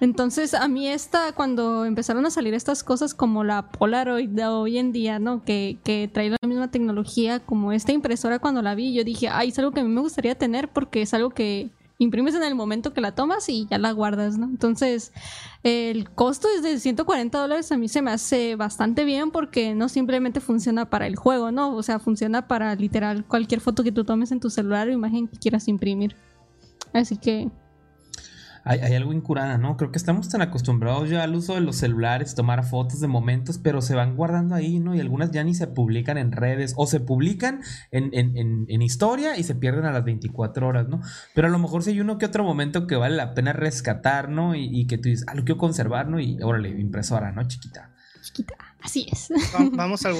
Entonces, 0.00 0.54
a 0.54 0.68
mí 0.68 0.86
esta, 0.88 1.32
cuando 1.32 1.84
empezaron 1.84 2.24
a 2.24 2.30
salir 2.30 2.54
estas 2.54 2.84
cosas 2.84 3.14
como 3.14 3.42
la 3.42 3.70
Polaroid 3.70 4.28
de 4.28 4.46
hoy 4.46 4.78
en 4.78 4.92
día, 4.92 5.18
¿no? 5.18 5.44
Que, 5.44 5.78
que 5.82 6.08
trae 6.12 6.30
la 6.30 6.46
misma 6.46 6.70
tecnología 6.70 7.40
como 7.40 7.72
esta 7.72 7.92
impresora 7.92 8.38
cuando 8.38 8.62
la 8.62 8.74
vi, 8.74 8.94
yo 8.94 9.02
dije, 9.02 9.28
ay, 9.28 9.48
es 9.48 9.58
algo 9.58 9.72
que 9.72 9.80
a 9.80 9.84
mí 9.84 9.90
me 9.90 10.00
gustaría 10.00 10.36
tener 10.36 10.68
porque 10.68 11.02
es 11.02 11.14
algo 11.14 11.30
que 11.30 11.70
imprimes 11.98 12.34
en 12.34 12.44
el 12.44 12.54
momento 12.54 12.94
que 12.94 13.00
la 13.00 13.14
tomas 13.14 13.48
y 13.48 13.66
ya 13.68 13.78
la 13.78 13.90
guardas, 13.92 14.38
¿no? 14.38 14.46
Entonces, 14.46 15.12
el 15.64 16.08
costo 16.10 16.48
es 16.56 16.62
de 16.62 16.78
140 16.78 17.38
dólares, 17.38 17.72
a 17.72 17.76
mí 17.76 17.88
se 17.88 18.02
me 18.02 18.12
hace 18.12 18.54
bastante 18.54 19.04
bien 19.04 19.32
porque 19.32 19.74
no 19.74 19.88
simplemente 19.88 20.40
funciona 20.40 20.88
para 20.88 21.06
el 21.06 21.16
juego, 21.16 21.50
¿no? 21.50 21.74
O 21.74 21.82
sea, 21.82 21.98
funciona 21.98 22.46
para 22.46 22.74
literal 22.76 23.24
cualquier 23.26 23.60
foto 23.60 23.82
que 23.82 23.92
tú 23.92 24.04
tomes 24.04 24.30
en 24.30 24.40
tu 24.40 24.48
celular 24.48 24.88
o 24.88 24.92
imagen 24.92 25.26
que 25.26 25.38
quieras 25.38 25.66
imprimir. 25.66 26.14
Así 26.92 27.16
que, 27.16 27.50
hay, 28.68 28.80
hay, 28.80 28.94
algo 28.94 29.14
incurada, 29.14 29.56
¿no? 29.56 29.78
Creo 29.78 29.90
que 29.90 29.96
estamos 29.96 30.28
tan 30.28 30.42
acostumbrados 30.42 31.08
ya 31.08 31.22
al 31.22 31.34
uso 31.34 31.54
de 31.54 31.62
los 31.62 31.76
celulares, 31.76 32.34
tomar 32.34 32.64
fotos 32.64 33.00
de 33.00 33.08
momentos, 33.08 33.56
pero 33.56 33.80
se 33.80 33.94
van 33.94 34.14
guardando 34.14 34.54
ahí, 34.54 34.78
¿no? 34.78 34.94
Y 34.94 35.00
algunas 35.00 35.30
ya 35.30 35.42
ni 35.42 35.54
se 35.54 35.66
publican 35.66 36.18
en 36.18 36.32
redes 36.32 36.74
o 36.76 36.86
se 36.86 37.00
publican 37.00 37.62
en, 37.90 38.10
en, 38.12 38.36
en, 38.36 38.66
en 38.68 38.82
historia 38.82 39.38
y 39.38 39.44
se 39.44 39.54
pierden 39.54 39.86
a 39.86 39.92
las 39.92 40.04
24 40.04 40.68
horas, 40.68 40.86
¿no? 40.86 41.00
Pero 41.34 41.48
a 41.48 41.50
lo 41.50 41.58
mejor 41.58 41.82
si 41.82 41.90
hay 41.90 42.00
uno 42.00 42.18
que 42.18 42.26
otro 42.26 42.44
momento 42.44 42.86
que 42.86 42.96
vale 42.96 43.16
la 43.16 43.32
pena 43.32 43.54
rescatar, 43.54 44.28
¿no? 44.28 44.54
Y, 44.54 44.68
y 44.70 44.86
que 44.86 44.98
tú 44.98 45.08
dices, 45.08 45.24
ah, 45.28 45.34
lo 45.34 45.44
quiero 45.44 45.58
conservar, 45.58 46.08
¿no? 46.08 46.20
Y 46.20 46.38
órale, 46.42 46.68
impresora, 46.68 47.32
¿no? 47.32 47.48
Chiquita. 47.48 47.94
Chiquita, 48.20 48.56
así 48.82 49.06
es. 49.10 49.28
Vamos 49.72 50.04
a 50.04 50.10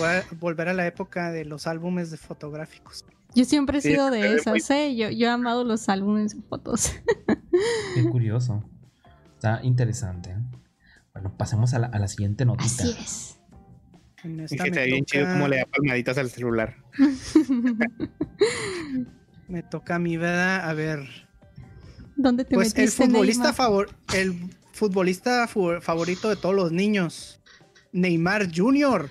volver 0.40 0.68
a 0.68 0.72
la 0.72 0.86
época 0.86 1.30
de 1.30 1.44
los 1.44 1.66
álbumes 1.66 2.10
de 2.10 2.16
fotográficos. 2.16 3.04
Yo 3.34 3.44
siempre 3.44 3.78
he 3.78 3.80
sido 3.80 4.10
de 4.10 4.20
esas, 4.36 4.70
¿eh? 4.70 4.96
Yo, 4.96 5.10
yo 5.10 5.26
he 5.26 5.30
amado 5.30 5.64
los 5.64 5.88
álbumes 5.88 6.36
de 6.36 6.42
fotos. 6.42 6.92
Qué 7.94 8.04
curioso. 8.10 8.64
Está 9.34 9.60
interesante. 9.62 10.36
Bueno, 11.12 11.36
pasemos 11.36 11.74
a 11.74 11.78
la, 11.78 11.86
a 11.88 11.98
la 11.98 12.08
siguiente 12.08 12.44
notita. 12.44 12.84
Así 12.84 12.96
es. 13.00 13.34
Fíjate 14.48 14.86
bien 14.86 15.04
chido 15.04 15.28
cómo 15.28 15.46
le 15.46 15.58
da 15.58 15.66
palmaditas 15.66 16.18
al 16.18 16.28
celular. 16.28 16.76
me 19.48 19.62
toca 19.62 19.94
a 19.94 19.98
mi 20.00 20.16
¿verdad? 20.16 20.68
A 20.68 20.74
ver. 20.74 21.06
¿Dónde 22.16 22.44
te 22.44 22.56
pues 22.56 22.74
metiste, 22.74 23.04
el 23.04 23.10
futbolista 23.10 23.52
favor 23.52 23.90
el 24.12 24.34
futbolista 24.72 25.46
favorito 25.46 26.28
de 26.28 26.36
todos 26.36 26.54
los 26.54 26.72
niños, 26.72 27.40
Neymar 27.92 28.48
Jr 28.52 29.08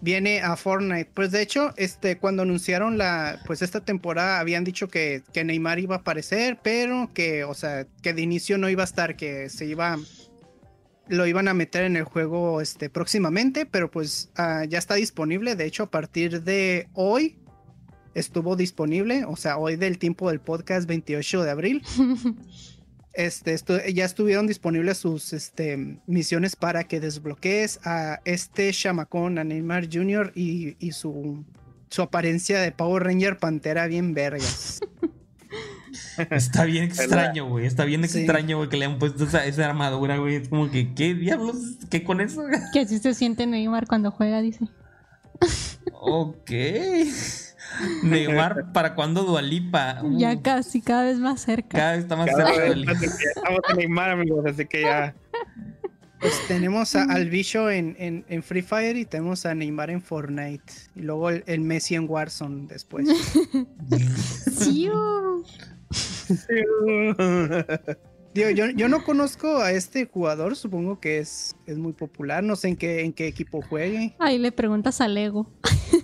viene 0.00 0.40
a 0.40 0.56
Fortnite. 0.56 1.10
Pues 1.14 1.30
de 1.30 1.42
hecho, 1.42 1.72
este, 1.76 2.18
cuando 2.18 2.42
anunciaron 2.42 2.98
la, 2.98 3.40
pues 3.46 3.62
esta 3.62 3.84
temporada 3.84 4.40
habían 4.40 4.64
dicho 4.64 4.88
que, 4.88 5.22
que, 5.32 5.44
Neymar 5.44 5.78
iba 5.78 5.96
a 5.96 5.98
aparecer, 5.98 6.58
pero 6.62 7.10
que, 7.14 7.44
o 7.44 7.54
sea, 7.54 7.86
que 8.02 8.14
de 8.14 8.22
inicio 8.22 8.58
no 8.58 8.68
iba 8.68 8.82
a 8.82 8.84
estar, 8.84 9.16
que 9.16 9.48
se 9.48 9.66
iba, 9.66 9.98
lo 11.08 11.26
iban 11.26 11.48
a 11.48 11.54
meter 11.54 11.84
en 11.84 11.96
el 11.96 12.04
juego, 12.04 12.60
este, 12.60 12.90
próximamente, 12.90 13.66
pero 13.66 13.90
pues 13.90 14.30
uh, 14.38 14.64
ya 14.68 14.78
está 14.78 14.94
disponible. 14.94 15.56
De 15.56 15.64
hecho, 15.64 15.84
a 15.84 15.90
partir 15.90 16.42
de 16.42 16.88
hoy 16.94 17.38
estuvo 18.14 18.56
disponible, 18.56 19.24
o 19.24 19.36
sea, 19.36 19.58
hoy 19.58 19.76
del 19.76 19.98
tiempo 19.98 20.30
del 20.30 20.40
podcast 20.40 20.88
28 20.88 21.42
de 21.42 21.50
abril. 21.50 21.82
Este, 23.14 23.52
esto, 23.52 23.78
ya 23.86 24.04
estuvieron 24.04 24.46
disponibles 24.46 24.98
sus 24.98 25.32
este, 25.32 25.98
misiones 26.06 26.54
para 26.54 26.84
que 26.84 27.00
desbloquees 27.00 27.80
a 27.84 28.20
este 28.24 28.72
chamacón, 28.72 29.38
a 29.38 29.44
Neymar 29.44 29.88
Jr. 29.92 30.32
y, 30.34 30.76
y 30.78 30.92
su, 30.92 31.44
su 31.90 32.02
apariencia 32.02 32.60
de 32.60 32.70
Power 32.70 33.02
Ranger 33.04 33.38
Pantera 33.38 33.86
bien 33.86 34.14
vergas. 34.14 34.80
Está 36.30 36.64
bien 36.64 36.84
extraño, 36.84 37.48
güey. 37.48 37.66
Está 37.66 37.84
bien 37.84 38.04
extraño, 38.04 38.58
güey, 38.58 38.68
que 38.68 38.76
le 38.76 38.84
han 38.84 38.98
puesto 38.98 39.24
esa, 39.24 39.46
esa, 39.46 39.66
armadura, 39.66 40.18
güey. 40.18 40.36
Es 40.36 40.48
como 40.48 40.70
que, 40.70 40.94
¿qué 40.94 41.14
diablos? 41.14 41.56
¿Qué 41.90 42.04
con 42.04 42.20
eso? 42.20 42.42
Que 42.72 42.80
así 42.80 42.98
se 42.98 43.14
siente 43.14 43.46
Neymar 43.46 43.86
cuando 43.86 44.10
juega, 44.10 44.40
dice. 44.40 44.66
Ok. 45.92 46.50
Neymar, 48.02 48.72
¿para 48.72 48.94
cuándo 48.94 49.24
Dualipa? 49.24 50.00
Uh. 50.02 50.18
Ya 50.18 50.40
casi, 50.40 50.80
cada 50.80 51.04
vez 51.04 51.18
más 51.18 51.40
cerca. 51.42 51.78
Cada 51.78 51.92
vez 51.92 52.00
está 52.00 52.16
más 52.16 52.26
Cada 52.30 52.54
cerca. 52.54 52.92
vez. 52.92 53.02
Estamos 53.36 53.60
en 53.70 53.76
Neymar, 53.76 54.10
amigos, 54.10 54.44
así 54.46 54.66
que 54.66 54.82
ya. 54.82 55.14
Pues 56.20 56.34
tenemos 56.48 56.96
a, 56.96 57.04
al 57.04 57.28
bicho 57.30 57.70
en, 57.70 57.94
en, 57.98 58.24
en, 58.28 58.42
Free 58.42 58.62
Fire 58.62 58.96
y 58.96 59.04
tenemos 59.04 59.46
a 59.46 59.54
Neymar 59.54 59.90
en 59.90 60.02
Fortnite. 60.02 60.72
Y 60.96 61.02
luego 61.02 61.30
el, 61.30 61.44
el 61.46 61.60
Messi 61.60 61.94
en 61.94 62.08
Warzone 62.08 62.66
después. 62.66 63.08
sí, 64.58 64.88
oh. 64.92 65.42
Digo, 68.38 68.50
yo, 68.50 68.70
yo, 68.70 68.88
no 68.88 69.02
conozco 69.02 69.62
a 69.62 69.72
este 69.72 70.06
jugador, 70.06 70.54
supongo 70.54 71.00
que 71.00 71.18
es, 71.18 71.56
es 71.66 71.76
muy 71.76 71.92
popular, 71.92 72.44
no 72.44 72.54
sé 72.54 72.68
en 72.68 72.76
qué, 72.76 73.04
en 73.04 73.12
qué 73.12 73.26
equipo 73.26 73.62
juegue. 73.62 74.14
Ahí 74.20 74.38
le 74.38 74.52
preguntas 74.52 75.00
al 75.00 75.14
Lego. 75.14 75.50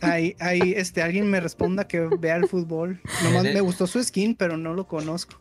Ahí, 0.00 0.34
ahí 0.40 0.74
este, 0.76 1.00
alguien 1.00 1.30
me 1.30 1.38
responda 1.38 1.86
que 1.86 2.00
vea 2.18 2.34
el 2.34 2.48
fútbol. 2.48 3.00
Nomás 3.22 3.44
me 3.44 3.60
gustó 3.60 3.86
su 3.86 4.02
skin, 4.02 4.34
pero 4.34 4.56
no 4.56 4.74
lo 4.74 4.88
conozco. 4.88 5.40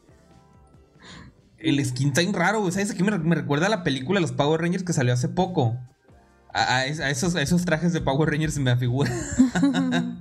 El 1.58 1.84
skin 1.84 2.10
está 2.10 2.22
bien 2.22 2.34
raro, 2.34 2.60
güey. 2.60 2.72
¿Sabes? 2.72 2.92
Aquí 2.92 3.02
me, 3.02 3.18
me, 3.18 3.34
recuerda 3.34 3.66
a 3.66 3.70
la 3.70 3.84
película 3.84 4.20
de 4.20 4.22
los 4.22 4.32
Power 4.32 4.62
Rangers 4.62 4.84
que 4.84 4.94
salió 4.94 5.14
hace 5.14 5.30
poco. 5.30 5.76
A, 6.54 6.78
a, 6.78 6.86
esos, 6.86 7.34
a 7.34 7.42
esos, 7.42 7.66
trajes 7.66 7.94
de 7.94 8.02
Power 8.02 8.30
Rangers 8.30 8.60
me 8.60 8.70
afigura. 8.70 9.12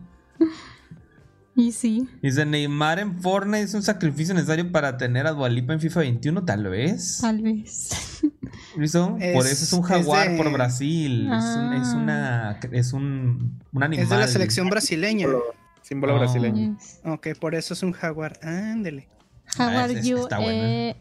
y 1.54 1.72
sí. 1.72 2.08
Dice 2.22 2.46
Neymar 2.46 2.98
en 2.98 3.20
Fortnite 3.20 3.62
es 3.62 3.74
un 3.74 3.82
sacrificio 3.82 4.34
necesario 4.34 4.70
para 4.72 4.96
tener 4.96 5.26
a 5.26 5.32
Dualipa 5.32 5.74
en 5.74 5.80
FIFA 5.80 6.00
21, 6.00 6.44
tal 6.44 6.64
vez. 6.68 7.18
Tal 7.20 7.42
vez. 7.42 8.22
¿Listo? 8.76 9.16
Es, 9.20 9.34
por 9.34 9.46
eso 9.46 9.64
es 9.64 9.72
un 9.72 9.82
jaguar 9.82 10.26
es 10.26 10.32
de... 10.32 10.38
por 10.38 10.52
Brasil. 10.52 11.28
Ah. 11.30 11.38
Es, 11.38 11.56
un, 11.56 11.72
es, 11.74 11.94
una. 11.94 12.60
Es 12.72 12.92
un, 12.92 13.60
un 13.72 13.82
animal. 13.82 14.04
Es 14.04 14.10
de 14.10 14.16
la 14.16 14.28
selección 14.28 14.68
brasileña. 14.70 15.26
Símbolo, 15.26 15.44
símbolo 15.82 16.14
oh. 16.14 16.18
brasileño. 16.18 16.78
Ok, 17.04 17.28
por 17.38 17.54
eso 17.54 17.74
es 17.74 17.82
un 17.82 17.92
jaguar. 17.92 18.38
Ándele. 18.42 19.08
Jaguar, 19.46 19.90
ah, 19.90 20.00
you, 20.00 20.18
está 20.18 20.38
bueno. 20.38 20.62
eh... 20.62 20.96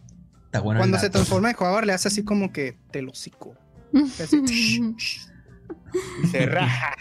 Está 0.52 0.60
bueno 0.60 0.80
Cuando 0.82 1.00
se 1.00 1.10
transforma 1.10 1.50
en 1.52 1.56
jaguar, 1.56 1.86
le 1.86 1.94
hace 1.94 2.10
así 2.10 2.24
como 2.26 2.52
que 2.52 2.78
te 2.92 3.02
lo. 3.02 3.14
Así, 3.14 3.32
se 6.30 6.46
raja. 6.46 6.94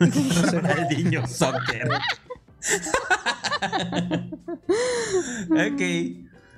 el 0.00 1.04
niño 1.04 1.26
soccer. 1.26 1.88
ok. 5.50 5.82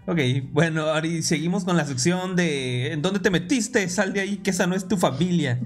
Ok, 0.05 0.19
bueno, 0.51 0.83
ahora 0.83 1.07
seguimos 1.23 1.65
con 1.65 1.77
la 1.77 1.87
sección 1.87 2.35
de 2.35 2.93
¿En 2.93 3.03
dónde 3.03 3.21
te 3.21 3.31
metiste? 3.31 3.89
Sal 3.89 4.13
de 4.13 4.21
ahí, 4.21 4.39
que 4.39 4.51
esa 4.51 4.67
no 4.67 4.75
es 4.75 4.89
tu 4.89 4.97
familia. 4.97 5.61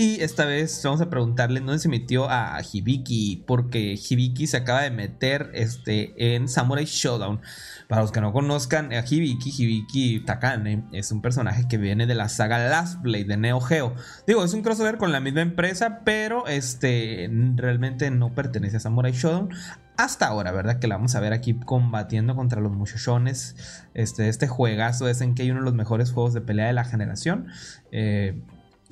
Y 0.00 0.22
esta 0.22 0.44
vez 0.44 0.80
vamos 0.84 1.00
a 1.00 1.10
preguntarle 1.10 1.58
dónde 1.58 1.80
se 1.80 1.88
metió 1.88 2.30
a 2.30 2.56
Hibiki, 2.62 3.42
porque 3.48 3.98
Hibiki 3.98 4.46
se 4.46 4.58
acaba 4.58 4.82
de 4.82 4.92
meter 4.92 5.50
este, 5.54 6.36
en 6.36 6.46
Samurai 6.46 6.84
Showdown. 6.84 7.40
Para 7.88 8.02
los 8.02 8.12
que 8.12 8.20
no 8.20 8.32
conozcan 8.32 8.92
a 8.92 9.04
Hibiki, 9.04 9.50
Hibiki 9.50 10.20
Takane 10.20 10.84
es 10.92 11.10
un 11.10 11.20
personaje 11.20 11.66
que 11.66 11.78
viene 11.78 12.06
de 12.06 12.14
la 12.14 12.28
saga 12.28 12.60
Last 12.68 13.02
Blade 13.02 13.24
de 13.24 13.38
Neo 13.38 13.60
Geo. 13.60 13.96
Digo, 14.24 14.44
es 14.44 14.54
un 14.54 14.62
crossover 14.62 14.98
con 14.98 15.10
la 15.10 15.18
misma 15.18 15.40
empresa, 15.40 16.02
pero 16.04 16.46
este 16.46 17.28
realmente 17.56 18.12
no 18.12 18.32
pertenece 18.32 18.76
a 18.76 18.80
Samurai 18.80 19.10
Showdown 19.10 19.48
hasta 19.96 20.28
ahora, 20.28 20.52
¿verdad? 20.52 20.78
Que 20.78 20.86
la 20.86 20.94
vamos 20.94 21.16
a 21.16 21.20
ver 21.20 21.32
aquí 21.32 21.54
combatiendo 21.54 22.36
contra 22.36 22.60
los 22.60 22.70
muchachones. 22.70 23.56
Este, 23.94 24.28
este 24.28 24.46
juegazo 24.46 25.08
es 25.08 25.22
en 25.22 25.34
que 25.34 25.42
hay 25.42 25.50
uno 25.50 25.58
de 25.58 25.64
los 25.64 25.74
mejores 25.74 26.12
juegos 26.12 26.34
de 26.34 26.40
pelea 26.40 26.68
de 26.68 26.72
la 26.72 26.84
generación. 26.84 27.48
Eh, 27.90 28.40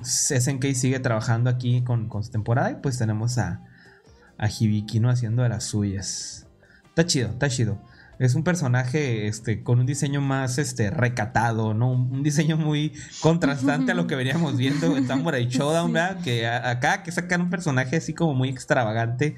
SNK 0.01 0.73
sigue 0.73 0.99
trabajando 0.99 1.49
aquí 1.49 1.83
con, 1.83 2.07
con, 2.07 2.23
su 2.23 2.31
temporada 2.31 2.71
y 2.71 2.75
pues 2.75 2.97
tenemos 2.97 3.37
a, 3.37 3.61
a 4.37 4.47
Hibiki, 4.47 4.99
¿no? 4.99 5.09
Haciendo 5.09 5.43
de 5.43 5.49
las 5.49 5.63
suyas. 5.63 6.47
Está 6.89 7.05
chido, 7.05 7.29
está 7.29 7.49
chido. 7.49 7.79
Es 8.19 8.33
un 8.33 8.43
personaje 8.43 9.27
este, 9.27 9.61
con 9.61 9.79
un 9.79 9.85
diseño 9.85 10.21
más 10.21 10.57
este, 10.57 10.89
recatado, 10.89 11.75
¿no? 11.75 11.91
Un, 11.91 12.11
un 12.11 12.23
diseño 12.23 12.57
muy 12.57 12.93
contrastante 13.21 13.91
a 13.91 13.95
lo 13.95 14.07
que 14.07 14.15
veníamos 14.17 14.57
viendo 14.57 14.97
en 14.97 15.07
Samurai 15.07 15.45
Showdown, 15.47 15.93
¿verdad? 15.93 16.21
Que 16.23 16.47
a, 16.47 16.69
acá 16.69 17.03
que 17.03 17.11
sacan 17.11 17.41
un 17.41 17.49
personaje 17.49 17.97
así 17.97 18.13
como 18.13 18.33
muy 18.33 18.49
extravagante, 18.49 19.35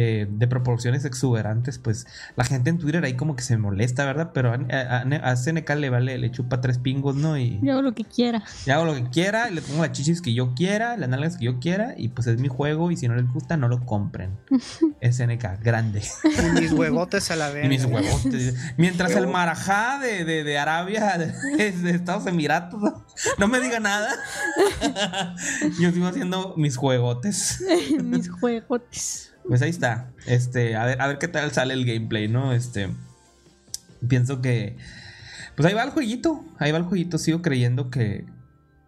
eh, 0.00 0.28
de 0.30 0.46
proporciones 0.46 1.04
exuberantes, 1.04 1.78
pues 1.78 2.06
la 2.36 2.44
gente 2.44 2.70
en 2.70 2.78
Twitter 2.78 3.04
ahí 3.04 3.14
como 3.14 3.34
que 3.34 3.42
se 3.42 3.56
molesta, 3.56 4.04
¿verdad? 4.04 4.30
Pero 4.32 4.52
a, 4.52 4.54
a, 4.54 5.30
a 5.30 5.36
CNK 5.36 5.68
le 5.70 5.90
vale, 5.90 6.16
le 6.18 6.30
chupa 6.30 6.60
tres 6.60 6.78
pingos, 6.78 7.16
¿no? 7.16 7.36
Y 7.36 7.58
yo 7.64 7.72
hago 7.72 7.82
lo 7.82 7.96
que 7.96 8.04
quiera. 8.04 8.44
Yo 8.64 8.74
hago 8.74 8.84
lo 8.84 8.94
que 8.94 9.10
quiera, 9.10 9.50
le 9.50 9.60
pongo 9.60 9.82
las 9.82 9.90
chichis 9.90 10.22
que 10.22 10.32
yo 10.32 10.54
quiera, 10.54 10.96
las 10.96 11.08
nalgas 11.08 11.36
que 11.36 11.46
yo 11.46 11.58
quiera, 11.58 11.94
y 11.96 12.10
pues 12.10 12.28
es 12.28 12.38
mi 12.40 12.46
juego, 12.46 12.92
y 12.92 12.96
si 12.96 13.08
no 13.08 13.16
les 13.16 13.26
gusta, 13.26 13.56
no 13.56 13.66
lo 13.66 13.84
compren. 13.86 14.38
SNK, 15.02 15.60
grande. 15.64 16.00
Y 16.22 16.60
mis 16.60 16.70
huevotes 16.70 17.32
a 17.32 17.36
la 17.36 17.50
vez. 17.50 17.66
Y 17.66 17.68
mis 17.68 17.84
huevotes. 17.84 18.54
Mientras 18.76 19.10
el 19.16 19.26
marajá 19.26 19.98
de, 19.98 20.24
de, 20.24 20.44
de 20.44 20.58
Arabia, 20.58 21.18
de, 21.18 21.72
de, 21.72 21.90
Estados 21.90 22.24
Emiratos, 22.26 22.80
no, 22.80 23.04
no 23.36 23.48
me 23.48 23.58
diga 23.58 23.80
nada. 23.80 24.14
Yo 25.80 25.90
sigo 25.90 26.06
haciendo 26.06 26.54
mis 26.56 26.76
juegotes. 26.76 27.64
mis 28.00 28.30
juegotes. 28.30 29.27
Pues 29.48 29.62
ahí 29.62 29.70
está. 29.70 30.10
Este, 30.26 30.76
a 30.76 30.84
ver, 30.84 31.00
a 31.00 31.06
ver 31.06 31.18
qué 31.18 31.26
tal 31.26 31.50
sale 31.52 31.74
el 31.74 31.86
gameplay, 31.86 32.28
¿no? 32.28 32.52
Este. 32.52 32.90
Pienso 34.06 34.42
que. 34.42 34.76
Pues 35.56 35.66
ahí 35.66 35.74
va 35.74 35.82
el 35.82 35.90
jueguito. 35.90 36.44
Ahí 36.58 36.70
va 36.70 36.78
el 36.78 36.84
jueguito. 36.84 37.18
Sigo 37.18 37.40
creyendo 37.40 37.90
que. 37.90 38.26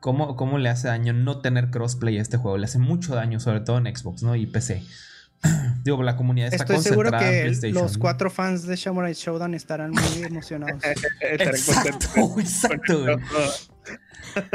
¿Cómo, 0.01 0.37
cómo 0.37 0.59
le 0.59 0.69
hace 0.69 0.89
daño 0.89 1.13
no 1.13 1.41
tener 1.41 1.71
crossplay 1.71 2.19
a 2.19 2.23
este 2.23 2.37
juego? 2.37 2.57
Le 2.57 2.65
hace 2.65 2.79
mucho 2.79 3.15
daño, 3.15 3.41
sobre 3.41 3.61
todo 3.61 3.79
en 3.79 3.95
Xbox, 3.95 4.23
¿no? 4.23 4.37
Y 4.37 4.47
PC. 4.47 4.83
Digo, 5.85 6.03
la 6.03 6.17
comunidad 6.17 6.53
está 6.53 6.65
Estoy 6.65 6.83
seguro 6.83 7.11
que 7.11 7.51
los 7.73 7.97
cuatro 7.97 8.31
fans 8.31 8.67
de 8.67 8.77
Samurai 8.77 9.15
Showdown 9.15 9.55
estarán 9.55 9.91
muy 9.91 10.23
emocionados. 10.23 10.83
exacto, 11.21 12.39
exacto. 12.39 13.07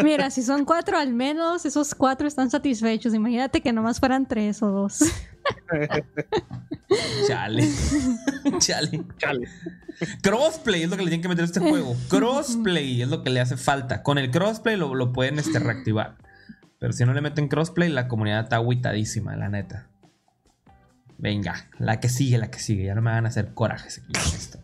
Mira, 0.03 0.29
si 0.29 0.43
son 0.43 0.65
cuatro 0.65 0.97
al 0.97 1.13
menos, 1.13 1.65
esos 1.65 1.95
cuatro 1.95 2.27
están 2.27 2.49
satisfechos. 2.51 3.13
Imagínate 3.13 3.61
que 3.61 3.73
nomás 3.73 3.99
fueran 3.99 4.27
tres 4.27 4.61
o 4.61 4.67
dos. 4.67 4.99
Chale. 7.27 7.67
Chale. 8.59 9.03
Chale. 9.17 9.47
Crossplay 10.21 10.83
es 10.83 10.89
lo 10.89 10.97
que 10.97 11.03
le 11.03 11.09
tienen 11.09 11.21
que 11.21 11.27
meter 11.29 11.43
a 11.43 11.45
este 11.45 11.59
juego. 11.59 11.95
Crossplay 12.09 13.01
es 13.01 13.07
lo 13.07 13.23
que 13.23 13.29
le 13.29 13.39
hace 13.39 13.57
falta. 13.57 14.03
Con 14.03 14.17
el 14.17 14.31
crossplay 14.31 14.75
lo, 14.77 14.93
lo 14.95 15.13
pueden 15.13 15.39
este, 15.39 15.59
reactivar. 15.59 16.17
Pero 16.79 16.93
si 16.93 17.05
no 17.05 17.13
le 17.13 17.21
meten 17.21 17.47
crossplay, 17.47 17.89
la 17.89 18.07
comunidad 18.07 18.41
está 18.43 18.57
aguitadísima, 18.57 19.35
la 19.35 19.49
neta. 19.49 19.87
Venga, 21.17 21.69
la 21.79 21.99
que 21.99 22.09
sigue, 22.09 22.37
la 22.37 22.51
que 22.51 22.59
sigue. 22.59 22.85
Ya 22.85 22.95
no 22.95 23.01
me 23.01 23.11
van 23.11 23.25
a 23.25 23.29
hacer 23.29 23.53
corajes 23.53 23.99
aquí 23.99 24.11
con 24.13 24.35
esto. 24.39 24.59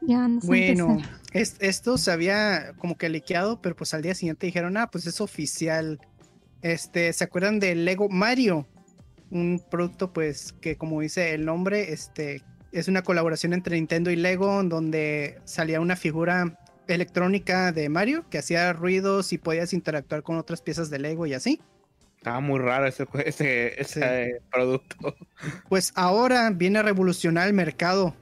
Ya 0.00 0.24
a 0.24 0.28
Bueno, 0.42 0.98
es- 1.32 1.56
esto 1.60 1.98
se 1.98 2.10
había 2.10 2.72
como 2.78 2.96
que 2.96 3.08
liqueado, 3.10 3.60
pero 3.60 3.76
pues 3.76 3.92
al 3.92 4.02
día 4.02 4.14
siguiente 4.14 4.46
dijeron, 4.46 4.76
ah, 4.78 4.90
pues 4.90 5.06
es 5.06 5.20
oficial. 5.20 6.00
Este, 6.62 7.12
¿se 7.12 7.22
acuerdan 7.24 7.60
de 7.60 7.74
Lego 7.74 8.08
Mario? 8.08 8.66
Un 9.30 9.62
producto, 9.70 10.12
pues, 10.12 10.52
que 10.60 10.76
como 10.76 11.00
dice 11.00 11.34
el 11.34 11.44
nombre, 11.44 11.92
este, 11.92 12.42
es 12.72 12.88
una 12.88 13.02
colaboración 13.02 13.52
entre 13.52 13.76
Nintendo 13.76 14.10
y 14.10 14.16
Lego, 14.16 14.62
donde 14.62 15.40
salía 15.44 15.80
una 15.80 15.96
figura 15.96 16.58
electrónica 16.86 17.72
de 17.72 17.88
Mario 17.88 18.24
que 18.30 18.38
hacía 18.38 18.72
ruidos 18.72 19.32
y 19.32 19.38
podías 19.38 19.72
interactuar 19.72 20.22
con 20.22 20.36
otras 20.36 20.62
piezas 20.62 20.90
de 20.90 20.98
Lego 20.98 21.26
y 21.26 21.34
así. 21.34 21.60
Estaba 22.16 22.40
muy 22.40 22.58
raro 22.58 22.86
ese, 22.86 23.80
ese 23.80 24.40
producto. 24.50 25.16
Pues 25.68 25.92
ahora 25.94 26.50
viene 26.50 26.78
a 26.78 26.82
revolucionar 26.82 27.46
el 27.46 27.54
mercado 27.54 28.14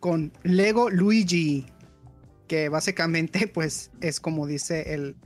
con 0.00 0.32
Lego 0.42 0.90
Luigi, 0.90 1.66
que 2.48 2.68
básicamente 2.68 3.46
pues 3.48 3.90
es 4.00 4.20
como 4.20 4.46
dice 4.46 4.94
el, 4.94 5.16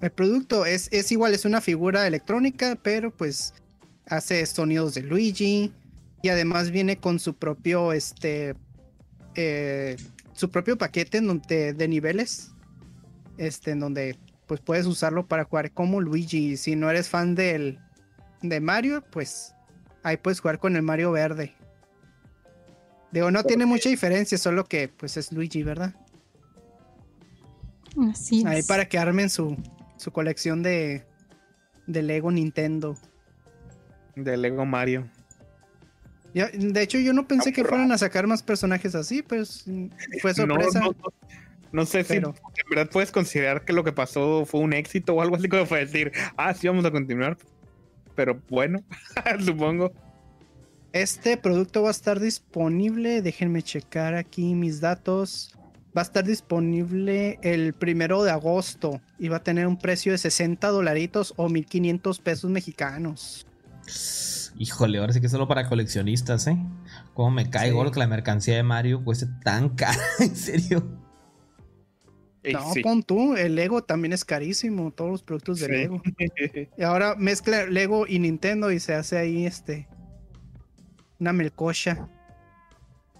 el 0.00 0.10
producto, 0.10 0.66
es, 0.66 0.88
es 0.90 1.12
igual, 1.12 1.34
es 1.34 1.44
una 1.44 1.60
figura 1.60 2.06
electrónica, 2.06 2.76
pero 2.82 3.10
pues 3.10 3.54
hace 4.06 4.44
sonidos 4.46 4.94
de 4.94 5.02
Luigi 5.02 5.72
y 6.22 6.28
además 6.28 6.70
viene 6.70 6.98
con 6.98 7.18
su 7.18 7.34
propio, 7.34 7.92
este, 7.92 8.54
eh, 9.34 9.96
su 10.32 10.50
propio 10.50 10.76
paquete 10.78 11.18
en 11.18 11.26
donde- 11.26 11.72
de 11.72 11.88
niveles, 11.88 12.52
este, 13.38 13.72
en 13.72 13.80
donde 13.80 14.18
pues 14.46 14.60
puedes 14.60 14.84
usarlo 14.86 15.26
para 15.26 15.44
jugar 15.44 15.72
como 15.72 16.00
Luigi. 16.00 16.56
Si 16.56 16.76
no 16.76 16.90
eres 16.90 17.08
fan 17.08 17.34
del, 17.34 17.78
de 18.42 18.60
Mario, 18.60 19.02
pues 19.10 19.54
ahí 20.02 20.16
puedes 20.18 20.40
jugar 20.40 20.58
con 20.58 20.76
el 20.76 20.82
Mario 20.82 21.12
verde. 21.12 21.54
Digo, 23.10 23.30
no 23.30 23.44
tiene 23.44 23.64
mucha 23.64 23.88
diferencia, 23.88 24.36
solo 24.36 24.64
que 24.66 24.88
pues 24.88 25.16
es 25.16 25.32
Luigi, 25.32 25.62
¿verdad? 25.62 25.94
Así 28.10 28.40
es. 28.40 28.46
Ahí 28.46 28.62
para 28.64 28.88
que 28.88 28.98
armen 28.98 29.30
su, 29.30 29.56
su 29.96 30.10
colección 30.10 30.62
de, 30.62 31.06
de 31.86 32.02
Lego 32.02 32.30
Nintendo. 32.30 32.96
De 34.16 34.36
Lego 34.36 34.64
Mario. 34.64 35.08
Ya- 36.34 36.48
de 36.52 36.82
hecho, 36.82 36.98
yo 36.98 37.12
no 37.12 37.26
pensé 37.28 37.52
que 37.52 37.64
fueran 37.64 37.92
a 37.92 37.98
sacar 37.98 38.26
más 38.26 38.42
personajes 38.42 38.94
así, 38.94 39.22
pues 39.22 39.64
fue 40.20 40.34
sorpresa. 40.34 40.80
No, 40.80 40.86
no, 40.86 40.92
no, 40.92 41.12
no 41.72 41.86
sé 41.86 42.04
Pero- 42.04 42.34
si 42.54 42.60
en 42.62 42.70
verdad 42.70 42.90
puedes 42.90 43.10
considerar 43.12 43.64
que 43.64 43.72
lo 43.72 43.84
que 43.84 43.92
pasó 43.92 44.44
fue 44.46 44.60
un 44.60 44.72
éxito 44.72 45.14
o 45.14 45.22
algo 45.22 45.36
así 45.36 45.48
como 45.48 45.66
fue 45.66 45.80
decir, 45.80 46.12
ah, 46.36 46.52
sí, 46.54 46.66
vamos 46.66 46.84
a 46.84 46.90
continuar. 46.90 47.36
Pero 48.14 48.40
bueno, 48.48 48.82
supongo. 49.44 49.92
Este 50.92 51.36
producto 51.36 51.82
va 51.82 51.88
a 51.88 51.90
estar 51.90 52.20
disponible, 52.20 53.20
déjenme 53.22 53.62
checar 53.62 54.14
aquí 54.14 54.54
mis 54.54 54.80
datos. 54.80 55.56
Va 55.96 56.02
a 56.02 56.04
estar 56.04 56.24
disponible 56.24 57.38
el 57.42 57.72
primero 57.72 58.24
de 58.24 58.30
agosto 58.32 59.00
y 59.18 59.28
va 59.28 59.36
a 59.38 59.42
tener 59.44 59.66
un 59.68 59.76
precio 59.78 60.10
de 60.10 60.18
60 60.18 60.66
dolaritos 60.68 61.34
o 61.36 61.48
1500 61.48 62.18
pesos 62.20 62.50
mexicanos. 62.50 63.46
Híjole, 64.56 64.98
ahora 64.98 65.12
sí 65.12 65.20
que 65.20 65.26
es 65.26 65.32
solo 65.32 65.48
para 65.48 65.68
coleccionistas, 65.68 66.46
¿eh? 66.46 66.56
Cómo 67.14 67.30
me 67.32 67.50
cae 67.50 67.72
Sí. 67.72 67.90
que 67.92 67.98
la 67.98 68.06
mercancía 68.06 68.54
de 68.56 68.62
Mario 68.62 69.02
cueste 69.02 69.26
tan 69.42 69.68
cara, 69.76 69.98
en 70.20 70.36
serio. 70.36 70.84
Y 72.44 72.52
No, 72.52 72.72
sí. 72.72 72.82
pon 72.82 73.02
tú, 73.02 73.34
el 73.36 73.54
Lego 73.56 73.82
también 73.82 74.12
es 74.12 74.24
carísimo, 74.24 74.90
todos 74.92 75.10
los 75.10 75.22
productos 75.22 75.60
de 75.60 75.66
Sí. 75.66 75.72
Lego. 75.72 76.02
Y 76.78 76.82
ahora 76.82 77.14
mezcla 77.16 77.64
Lego 77.66 78.06
y 78.06 78.18
Nintendo 78.18 78.70
y 78.70 78.78
se 78.80 78.94
hace 78.94 79.18
ahí 79.18 79.46
este 79.46 79.88
una 81.18 81.32
melcocha 81.32 82.08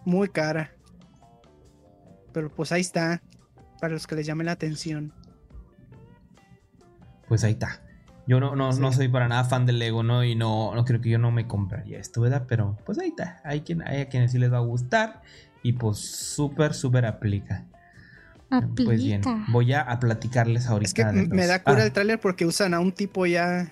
muy 0.04 0.28
cara. 0.28 0.72
Pero 2.32 2.50
pues 2.50 2.70
ahí 2.72 2.80
está, 2.82 3.22
para 3.80 3.94
los 3.94 4.06
que 4.06 4.14
les 4.16 4.26
llame 4.26 4.44
la 4.44 4.52
atención. 4.52 5.12
Pues 7.28 7.42
ahí 7.44 7.52
está. 7.52 7.80
Yo 8.26 8.40
no, 8.40 8.56
no, 8.56 8.72
no 8.72 8.92
soy 8.92 9.08
para 9.08 9.28
nada 9.28 9.44
fan 9.44 9.66
del 9.66 9.78
Lego, 9.78 10.02
¿no? 10.02 10.24
Y 10.24 10.34
no, 10.34 10.74
no 10.74 10.84
creo 10.84 11.00
que 11.00 11.10
yo 11.10 11.18
no 11.18 11.30
me 11.30 11.46
compraría 11.46 11.98
esto, 11.98 12.22
¿verdad? 12.22 12.44
Pero 12.48 12.78
pues 12.86 12.98
ahí 12.98 13.08
está. 13.08 13.40
Hay, 13.44 13.60
quien, 13.60 13.82
hay 13.86 14.00
a 14.02 14.08
quienes 14.08 14.32
sí 14.32 14.38
les 14.38 14.52
va 14.52 14.58
a 14.58 14.60
gustar. 14.60 15.20
Y 15.62 15.74
pues 15.74 15.98
súper, 15.98 16.74
súper 16.74 17.04
aplica. 17.06 17.64
Aplica. 18.50 18.84
Pues 18.90 19.02
bien, 19.02 19.22
voy 19.48 19.72
a, 19.72 19.80
a 19.82 19.98
platicarles 19.98 20.66
ahorita. 20.66 20.86
Es 20.88 20.94
que 20.94 21.04
de 21.04 21.26
me 21.28 21.46
da 21.46 21.62
cura 21.62 21.82
Ah, 21.82 21.84
el 21.86 21.92
tráiler 21.92 22.20
porque 22.20 22.46
usan 22.46 22.72
a 22.74 22.80
un 22.80 22.92
tipo 22.92 23.26
ya 23.26 23.70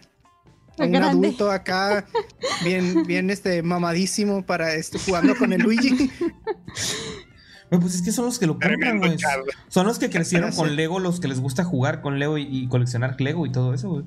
a 0.79 0.85
un 0.85 0.93
Grande. 0.93 1.09
adulto 1.29 1.51
acá 1.51 2.05
bien 2.65 3.05
bien 3.07 3.29
este 3.31 3.63
mamadísimo 3.63 4.45
para 4.45 4.75
este 4.75 4.99
jugando 4.99 5.37
con 5.37 5.53
el 5.53 5.61
Luigi. 5.63 6.11
Bueno, 7.71 7.83
Pues 7.83 7.95
es 7.95 8.03
que 8.03 8.13
son 8.13 8.27
los 8.27 8.39
que 8.39 8.47
lo 8.47 8.55
compran, 8.59 8.99
güey. 8.99 9.17
Son 9.69 9.87
los 9.87 9.99
que 9.99 10.11
crecieron 10.11 10.51
Ya 10.51 10.57
con. 10.57 10.77
Lego, 10.77 10.99
los 10.99 11.21
que 11.21 11.29
les 11.29 11.41
gusta 11.41 11.65
jugar 11.65 12.01
con 12.03 12.19
Lego 12.19 12.37
y, 12.39 12.43
y 12.43 12.69
coleccionar 12.69 13.21
Lego 13.21 13.47
y 13.47 13.53
todo 13.53 13.73
eso, 13.75 13.89
güey. 13.91 14.05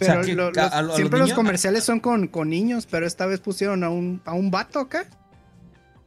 O 0.00 0.04
sea, 0.04 0.14
Pero 0.14 0.26
que 0.26 0.34
lo- 0.34 0.46
a- 0.46 0.50
los- 0.50 0.58
a- 0.58 0.78
a 0.78 0.82
los 0.82 0.96
siempre 0.96 1.18
los 1.20 1.32
comerciales 1.32 1.84
son 1.84 2.00
con, 2.00 2.28
con 2.28 2.50
niños, 2.50 2.86
pero 2.90 3.06
esta 3.06 3.26
vez 3.26 3.40
pusieron 3.40 3.82
a 3.84 3.88
un, 3.90 4.20
a 4.24 4.34
un 4.34 4.50
vato 4.50 4.78
acá. 4.80 5.04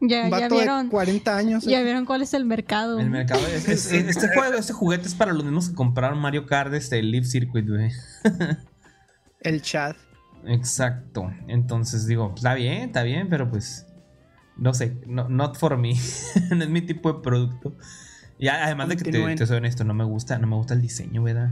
Ya, 0.01 0.23
Un 0.25 0.29
ya 0.29 0.39
vato 0.41 0.55
de 0.55 0.61
vieron. 0.61 0.87
40 0.89 1.35
años. 1.35 1.63
Ya 1.65 1.81
vieron 1.81 2.05
cuál 2.05 2.21
es 2.21 2.33
el 2.33 2.45
mercado. 2.45 2.99
El 2.99 3.09
mercado 3.09 3.45
es, 3.47 3.67
es- 3.67 3.91
es- 3.91 4.07
este 4.17 4.27
juego, 4.33 4.53
este 4.57 4.71
juguete 4.73 5.07
es 5.07 5.15
para 5.15 5.33
los 5.33 5.43
mismos 5.43 5.69
que 5.69 5.75
compraron 5.75 6.19
Mario 6.19 6.45
Kart 6.45 6.73
este 6.73 7.01
Live 7.03 7.25
Circuit, 7.25 7.67
güey. 7.67 7.91
El 9.41 9.61
chat. 9.61 9.95
Exacto. 10.45 11.31
Entonces 11.47 12.05
digo, 12.07 12.33
está 12.35 12.53
bien, 12.53 12.83
está 12.83 13.03
bien, 13.03 13.27
pero 13.29 13.49
pues 13.49 13.87
no 14.57 14.73
sé, 14.73 14.97
no, 15.07 15.27
not 15.29 15.57
for 15.57 15.77
me. 15.77 15.93
no 16.55 16.63
es 16.63 16.69
mi 16.69 16.81
tipo 16.81 17.11
de 17.13 17.21
producto. 17.21 17.75
Y 18.37 18.47
además 18.47 18.87
de 18.87 18.97
que 18.97 19.11
te, 19.11 19.35
te 19.35 19.45
soy 19.47 19.57
honesto, 19.57 19.83
no 19.83 19.93
me 19.93 20.05
gusta, 20.05 20.37
no 20.39 20.47
me 20.47 20.55
gusta 20.55 20.73
el 20.73 20.81
diseño, 20.81 21.23
¿verdad? 21.23 21.49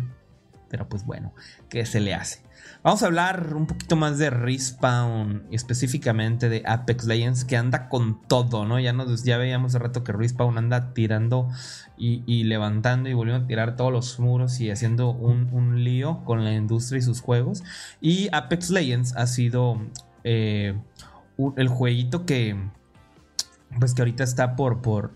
Pero 0.69 0.88
pues 0.88 1.06
bueno, 1.06 1.34
¿qué 1.69 1.85
se 1.85 1.99
le 1.99 2.14
hace? 2.14 2.41
Vamos 2.84 3.02
a 3.03 3.07
hablar 3.07 3.53
un 3.56 3.65
poquito 3.65 3.95
más 3.95 4.18
de 4.18 4.30
Respawn 4.30 5.44
específicamente 5.52 6.49
de 6.49 6.64
Apex 6.65 7.06
Legends 7.06 7.45
que 7.45 7.57
anda 7.57 7.89
con 7.89 8.22
todo, 8.27 8.65
¿no? 8.65 8.80
Ya 8.80 8.94
nos 8.94 9.23
ya 9.23 9.38
veíamos 9.38 9.72
hace 9.72 9.80
rato 9.80 10.03
que 10.03 10.11
Respawn 10.11 10.57
anda 10.57 10.94
tirando 10.94 11.49
y, 11.98 12.23
y 12.26 12.44
levantando 12.44 13.10
y 13.10 13.14
volviendo 13.14 13.45
a 13.45 13.48
tirar 13.48 13.76
todos 13.76 13.91
los 13.91 14.19
muros 14.19 14.60
y 14.60 14.69
haciendo 14.69 15.10
un, 15.10 15.49
un 15.53 15.84
lío 15.84 16.23
con 16.23 16.44
la 16.44 16.53
industria 16.53 16.99
y 16.99 17.02
sus 17.02 17.22
juegos. 17.22 17.64
Y 18.02 18.30
Apex 18.31 18.69
Legends 18.69 19.15
ha 19.15 19.27
sido 19.27 19.81
eh, 20.23 20.77
el 21.56 21.68
jueguito 21.68 22.26
que 22.26 22.56
pues 23.80 23.94
que 23.94 24.02
ahorita 24.02 24.23
está 24.23 24.56
por, 24.56 24.81
por, 24.81 25.11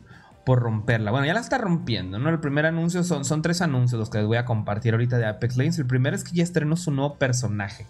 romperla. 0.55 1.11
Bueno, 1.11 1.25
ya 1.25 1.33
la 1.33 1.39
está 1.39 1.57
rompiendo, 1.57 2.19
¿no? 2.19 2.29
El 2.29 2.39
primer 2.39 2.65
anuncio 2.65 3.03
son, 3.03 3.25
son 3.25 3.41
tres 3.41 3.61
anuncios 3.61 3.99
los 3.99 4.09
que 4.09 4.19
les 4.19 4.27
voy 4.27 4.37
a 4.37 4.45
compartir 4.45 4.93
ahorita 4.93 5.17
de 5.17 5.25
Apex 5.25 5.57
Legends. 5.57 5.79
El 5.79 5.87
primero 5.87 6.15
es 6.15 6.23
que 6.23 6.35
ya 6.35 6.43
estrenó 6.43 6.75
su 6.75 6.91
nuevo 6.91 7.17
personaje. 7.17 7.87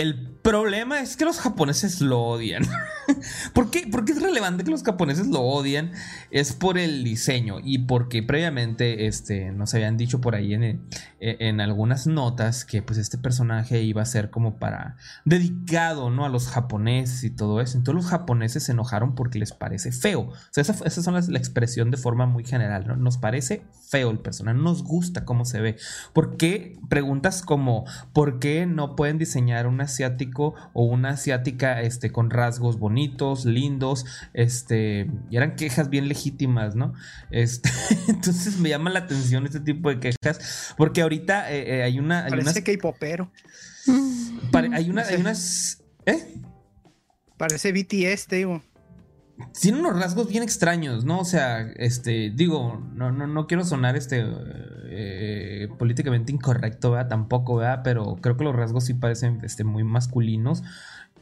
El 0.00 0.30
problema 0.40 1.00
es 1.00 1.18
que 1.18 1.26
los 1.26 1.38
japoneses 1.38 2.00
lo 2.00 2.22
odian. 2.22 2.62
¿Por 3.54 3.70
qué? 3.70 3.86
¿Por 3.86 4.06
qué 4.06 4.12
es 4.12 4.22
relevante 4.22 4.64
que 4.64 4.70
los 4.70 4.82
japoneses 4.82 5.26
lo 5.26 5.40
odian? 5.42 5.92
Es 6.30 6.54
por 6.54 6.78
el 6.78 7.04
diseño 7.04 7.56
y 7.62 7.78
porque 7.80 8.22
previamente 8.22 9.06
este, 9.06 9.52
nos 9.52 9.74
habían 9.74 9.98
dicho 9.98 10.22
por 10.22 10.34
ahí 10.34 10.54
en, 10.54 10.62
el- 10.62 10.80
en 11.20 11.60
algunas 11.60 12.06
notas 12.06 12.64
que 12.64 12.80
pues 12.80 12.98
este 12.98 13.18
personaje 13.18 13.82
iba 13.82 14.00
a 14.00 14.06
ser 14.06 14.30
como 14.30 14.58
para 14.58 14.96
dedicado 15.26 16.08
¿no? 16.08 16.24
a 16.24 16.30
los 16.30 16.48
japoneses 16.48 17.22
y 17.24 17.30
todo 17.30 17.60
eso. 17.60 17.76
Entonces 17.76 18.02
los 18.02 18.10
japoneses 18.10 18.62
se 18.64 18.72
enojaron 18.72 19.14
porque 19.14 19.38
les 19.38 19.52
parece 19.52 19.92
feo. 19.92 20.20
O 20.20 20.34
sea, 20.50 20.62
esa, 20.62 20.72
esa 20.86 21.02
son 21.02 21.14
la 21.14 21.38
expresión 21.38 21.90
de 21.90 21.98
forma 21.98 22.24
muy 22.24 22.44
general. 22.44 22.86
¿no? 22.86 22.96
Nos 22.96 23.18
parece 23.18 23.64
feo 23.90 24.10
el 24.10 24.20
personaje, 24.20 24.56
no 24.56 24.64
nos 24.64 24.82
gusta 24.82 25.26
cómo 25.26 25.44
se 25.44 25.60
ve. 25.60 25.76
¿Por 26.14 26.38
qué? 26.38 26.78
Preguntas 26.88 27.42
como 27.42 27.84
¿por 28.14 28.38
qué 28.38 28.64
no 28.64 28.96
pueden 28.96 29.18
diseñar 29.18 29.66
un 29.66 29.80
asiático 29.90 30.54
o 30.72 30.84
una 30.84 31.10
asiática 31.10 31.82
este, 31.82 32.10
con 32.10 32.30
rasgos 32.30 32.78
bonitos, 32.78 33.44
lindos? 33.44 34.06
Este, 34.32 35.10
y 35.30 35.36
eran 35.36 35.56
quejas 35.56 35.90
bien 35.90 36.08
legítimas, 36.08 36.74
¿no? 36.76 36.94
Este, 37.30 37.68
entonces 38.08 38.58
me 38.58 38.68
llama 38.68 38.90
la 38.90 39.00
atención 39.00 39.44
este 39.46 39.60
tipo 39.60 39.88
de 39.90 40.00
quejas 40.00 40.74
porque 40.76 41.02
ahorita 41.02 41.52
eh, 41.52 41.78
eh, 41.78 41.82
hay 41.82 41.98
una... 41.98 42.24
Hay 42.24 42.32
unas, 42.32 42.44
Parece 42.44 42.64
que 42.64 42.78
popero. 42.78 43.30
pare- 44.50 44.70
hay 44.72 44.88
una- 44.90 45.02
hay 45.02 45.16
unas... 45.20 45.82
¿Eh? 46.06 46.34
Parece 47.36 47.72
BTS, 47.72 48.26
te 48.26 48.36
digo. 48.36 48.62
Tiene 49.60 49.80
unos 49.80 49.98
rasgos 49.98 50.28
bien 50.28 50.42
extraños, 50.42 51.04
¿no? 51.04 51.20
O 51.20 51.24
sea, 51.24 51.60
este, 51.76 52.30
digo, 52.30 52.80
no, 52.94 53.10
no, 53.12 53.26
no 53.26 53.46
quiero 53.46 53.64
sonar 53.64 53.96
este 53.96 54.24
eh, 54.92 55.68
políticamente 55.78 56.32
incorrecto, 56.32 56.92
¿verdad? 56.92 57.08
Tampoco, 57.08 57.56
¿verdad? 57.56 57.80
Pero 57.84 58.16
creo 58.20 58.36
que 58.36 58.44
los 58.44 58.56
rasgos 58.56 58.84
sí 58.84 58.94
parecen 58.94 59.40
este, 59.42 59.64
muy 59.64 59.84
masculinos. 59.84 60.62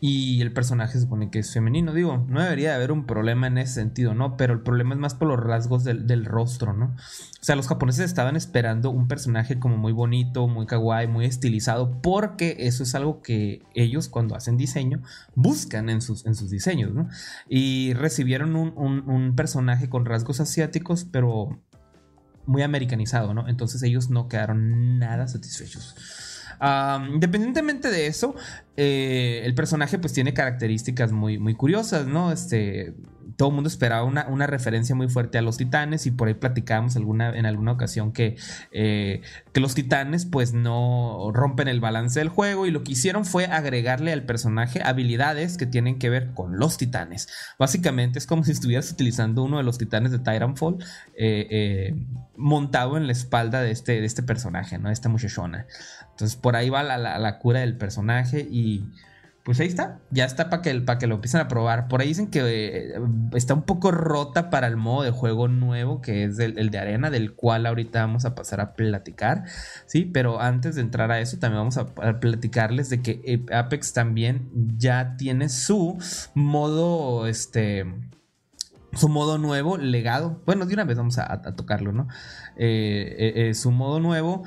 Y 0.01 0.41
el 0.43 0.53
personaje 0.53 0.93
se 0.93 1.01
supone 1.01 1.29
que 1.31 1.41
es 1.41 1.53
femenino. 1.53 1.93
Digo, 1.93 2.25
no 2.29 2.41
debería 2.41 2.75
haber 2.75 2.93
un 2.93 3.05
problema 3.05 3.49
en 3.49 3.59
ese 3.59 3.75
sentido, 3.75 4.15
¿no? 4.15 4.37
Pero 4.37 4.55
el 4.55 4.61
problema 4.61 4.95
es 4.95 5.01
más 5.01 5.15
por 5.15 5.27
los 5.29 5.41
rasgos 5.41 5.83
del, 5.83 6.25
rostro, 6.25 6.73
¿no? 6.73 6.95
O 6.97 7.45
sea, 7.45 7.57
los 7.57 7.67
japoneses 7.67 8.05
estaban 8.05 8.37
esperando 8.37 8.91
un 8.91 9.09
personaje 9.09 9.59
como 9.59 9.77
muy 9.77 9.93
bonito, 9.93 10.47
muy 10.47 10.67
kawaii, 10.67 11.09
muy 11.09 11.25
estilizado, 11.25 12.01
porque 12.01 12.57
eso 12.61 12.85
es 12.85 12.95
algo 12.95 13.23
que 13.23 13.63
ellos 13.75 14.09
cuando 14.09 14.37
hacen 14.37 14.57
diseño 14.57 15.03
buscan 15.35 15.89
en 15.89 16.01
sus, 16.01 16.27
en 16.27 16.37
sus 16.37 16.51
diseños, 16.51 16.93
¿no? 16.95 17.09
Y 17.49 17.95
recibieron 17.95 18.55
un, 18.55 18.73
un 18.77 19.35
personaje 19.35 19.89
con 19.89 20.05
rasgos 20.05 20.39
asiáticos, 20.41 21.07
pero 21.11 21.61
muy 22.47 22.63
americanizado, 22.63 23.35
¿no? 23.35 23.49
Entonces 23.49 23.83
ellos 23.83 24.11
no 24.11 24.29
quedaron 24.29 24.99
nada 24.99 25.27
satisfechos 25.27 26.28
independientemente 26.61 27.91
de 27.91 28.07
eso, 28.07 28.35
eh, 28.77 29.43
el 29.45 29.55
personaje 29.55 29.99
pues 29.99 30.13
tiene 30.13 30.35
características 30.35 31.13
muy, 31.13 31.39
muy 31.39 31.55
curiosas, 31.55 32.07
¿no? 32.07 32.33
Este, 32.33 32.95
todo 33.39 33.51
el 33.51 33.55
mundo 33.55 33.69
esperaba 33.69 34.03
una, 34.03 34.47
referencia 34.49 34.97
muy 34.97 35.09
fuerte 35.09 35.39
a 35.39 35.43
los 35.43 35.59
titanes 35.59 36.07
y 36.07 36.11
por 36.11 36.27
ahí 36.27 36.35
platicábamos 36.35 36.97
alguna, 36.97 37.31
en 37.37 37.47
alguna 37.47 37.71
ocasión 37.71 38.13
que, 38.13 38.37
eh, 38.73 39.23
que 39.53 39.61
los 39.61 39.77
titanes 39.77 40.27
pues 40.27 40.55
no 40.55 41.31
rompen 41.33 41.69
el 41.69 41.79
balance 41.79 42.19
del 42.19 42.31
juego 42.31 42.67
y 42.67 42.73
lo 42.73 42.83
que 42.83 42.93
hicieron 42.93 43.25
fue 43.25 43.45
agregarle 43.47 44.13
al 44.13 44.25
personaje 44.25 44.83
habilidades 44.83 45.57
que 45.57 45.67
tienen 45.67 46.01
que 46.01 46.11
ver 46.11 46.33
con 46.35 46.59
los 46.59 46.79
titanes. 46.79 47.29
Básicamente 47.61 48.19
es 48.19 48.27
como 48.27 48.43
si 48.45 48.51
estuvieras 48.51 48.91
utilizando 48.91 49.45
uno 49.45 49.59
de 49.59 49.63
los 49.63 49.79
titanes 49.79 50.11
de 50.11 50.19
Titanfall 50.19 50.79
eh, 51.15 51.95
montado 52.37 52.97
en 52.97 53.07
la 53.07 53.13
espalda 53.13 53.63
de 53.63 53.71
este, 53.71 54.01
de 54.01 54.07
este 54.07 54.25
personaje, 54.25 54.79
¿no? 54.79 54.91
Esta 54.91 55.09
muchachona. 55.09 55.67
Entonces 56.19 56.37
por 56.37 56.57
ahí 56.57 56.69
va 56.69 56.83
la, 56.83 57.39
cura 57.39 57.61
del 57.61 57.77
personaje 57.77 58.45
y 58.51 58.85
pues 59.45 59.61
ahí 59.61 59.69
está, 59.69 60.01
ya 60.11 60.25
está 60.25 60.51
para 60.51 60.63
que, 60.63 60.85
que 60.99 61.07
lo 61.07 61.15
empiecen 61.15 61.41
a 61.41 61.47
probar. 61.47 61.87
Por 61.87 62.01
ahí 62.01 62.09
dicen 62.09 62.27
que 62.27 62.41
eh, 62.41 63.01
está 63.35 63.55
un 63.55 63.63
poco 63.63 63.93
rota 63.93 64.51
para 64.51 64.67
el 64.67 64.77
modo 64.77 65.05
de 65.05 65.13
juego 65.13 65.47
nuevo, 65.47 66.01
que 66.01 66.25
es 66.25 66.41
el, 66.41 66.71
de 66.71 66.79
arena, 66.79 67.11
del 67.11 67.35
cual 67.35 67.67
ahorita 67.67 68.01
vamos 68.01 68.25
a 68.25 68.35
pasar 68.35 68.61
a 68.61 68.75
platicar, 68.75 69.45
¿sí? 69.87 70.07
Pero 70.07 70.41
antes 70.41 70.75
de 70.75 70.81
entrar 70.81 71.13
a 71.13 71.21
eso, 71.21 71.39
también 71.39 71.61
vamos 71.61 71.77
a, 71.77 71.87
platicarles 72.19 72.91
de 72.91 73.01
que 73.01 73.21
eh, 73.25 73.47
Apex 73.55 73.93
también 73.93 74.51
ya 74.77 75.15
tiene 75.17 75.49
su 75.49 75.99
modo, 76.35 77.29
este 77.29 77.87
su 78.93 79.09
modo 79.09 79.39
nuevo, 79.39 79.79
legado. 79.79 80.43
Bueno, 80.47 80.67
de 80.67 80.75
una 80.75 80.85
vez 80.85 80.97
vamos 80.97 81.17
a, 81.19 81.43
tocarlo, 81.55 81.93
¿no? 81.93 82.09
Eh, 82.57 83.53
su 83.55 83.71
modo 83.71 84.01
nuevo 84.01 84.43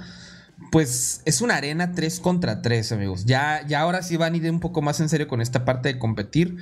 pues 0.71 1.21
es 1.25 1.41
una 1.41 1.57
arena 1.57 1.91
3 1.91 2.19
contra 2.21 2.61
3, 2.61 2.93
amigos. 2.93 3.25
Ya, 3.25 3.61
ya 3.67 3.81
ahora 3.81 4.01
sí 4.01 4.17
van 4.17 4.33
a 4.33 4.37
ir 4.37 4.49
un 4.49 4.61
poco 4.61 4.81
más 4.81 4.99
en 5.01 5.09
serio 5.09 5.27
con 5.27 5.41
esta 5.41 5.65
parte 5.65 5.89
de 5.89 5.99
competir. 5.99 6.57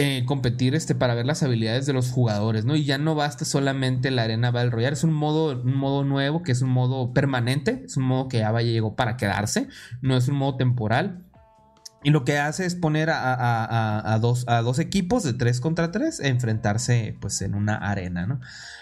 Eh, 0.00 0.24
competir 0.26 0.76
este, 0.76 0.94
para 0.94 1.16
ver 1.16 1.26
las 1.26 1.42
habilidades 1.42 1.84
de 1.84 1.92
los 1.92 2.12
jugadores, 2.12 2.64
¿no? 2.64 2.76
Y 2.76 2.84
ya 2.84 2.98
no 2.98 3.16
basta 3.16 3.44
solamente 3.44 4.12
la 4.12 4.22
arena 4.22 4.52
Battle 4.52 4.70
Royale, 4.70 4.94
es 4.94 5.02
un 5.02 5.12
modo, 5.12 5.60
un 5.60 5.74
modo 5.74 6.04
nuevo 6.04 6.44
que 6.44 6.52
es 6.52 6.62
un 6.62 6.70
modo 6.70 7.12
permanente, 7.12 7.82
es 7.84 7.96
un 7.96 8.04
modo 8.04 8.28
que 8.28 8.38
ya 8.38 8.52
llegó 8.60 8.94
para 8.94 9.16
quedarse, 9.16 9.66
no 10.00 10.16
es 10.16 10.28
un 10.28 10.36
modo 10.36 10.56
temporal. 10.56 11.24
Y 12.02 12.10
lo 12.10 12.24
que 12.24 12.38
hace 12.38 12.64
es 12.64 12.76
poner 12.76 13.10
a, 13.10 14.18
dos, 14.20 14.44
a 14.46 14.62
dos 14.62 14.78
equipos 14.78 15.24
de 15.24 15.32
3 15.32 15.60
contra 15.60 15.90
3 15.90 16.20
a 16.20 16.28
enfrentarse 16.28 17.16
pues 17.20 17.42
en 17.42 17.54
una 17.54 17.74
arena, 17.74 18.26
¿no? 18.26 18.40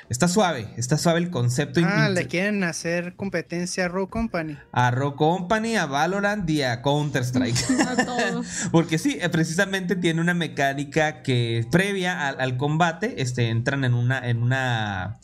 Está 0.09 0.29
suave, 0.29 0.69
está 0.77 0.99
suave 0.99 1.19
el 1.19 1.31
concepto. 1.31 1.81
Ah, 1.85 2.09
le 2.09 2.27
quieren 2.29 2.63
hacer 2.63 3.17
competencia 3.17 3.87
a 3.87 3.89
Rogue 3.89 4.11
Company. 4.11 4.57
A 4.71 4.91
Rogue 4.93 5.17
Company, 5.17 5.77
a 5.77 5.87
Valorant 5.87 6.49
y 6.49 6.63
a 6.63 6.83
Counter-Strike. 6.83 7.57
Porque 8.71 8.99
sí, 8.99 9.19
eh, 9.21 9.29
precisamente 9.31 9.97
tiene 9.97 10.21
una 10.21 10.35
mecánica 10.35 11.23
que 11.23 11.67
previa 11.73 12.29
al, 12.29 12.41
al 12.41 12.57
combate, 12.57 13.21
este, 13.21 13.49
entran 13.49 13.85
en 13.85 13.95
una, 13.95 14.29
en 14.29 14.43
una 14.43 15.19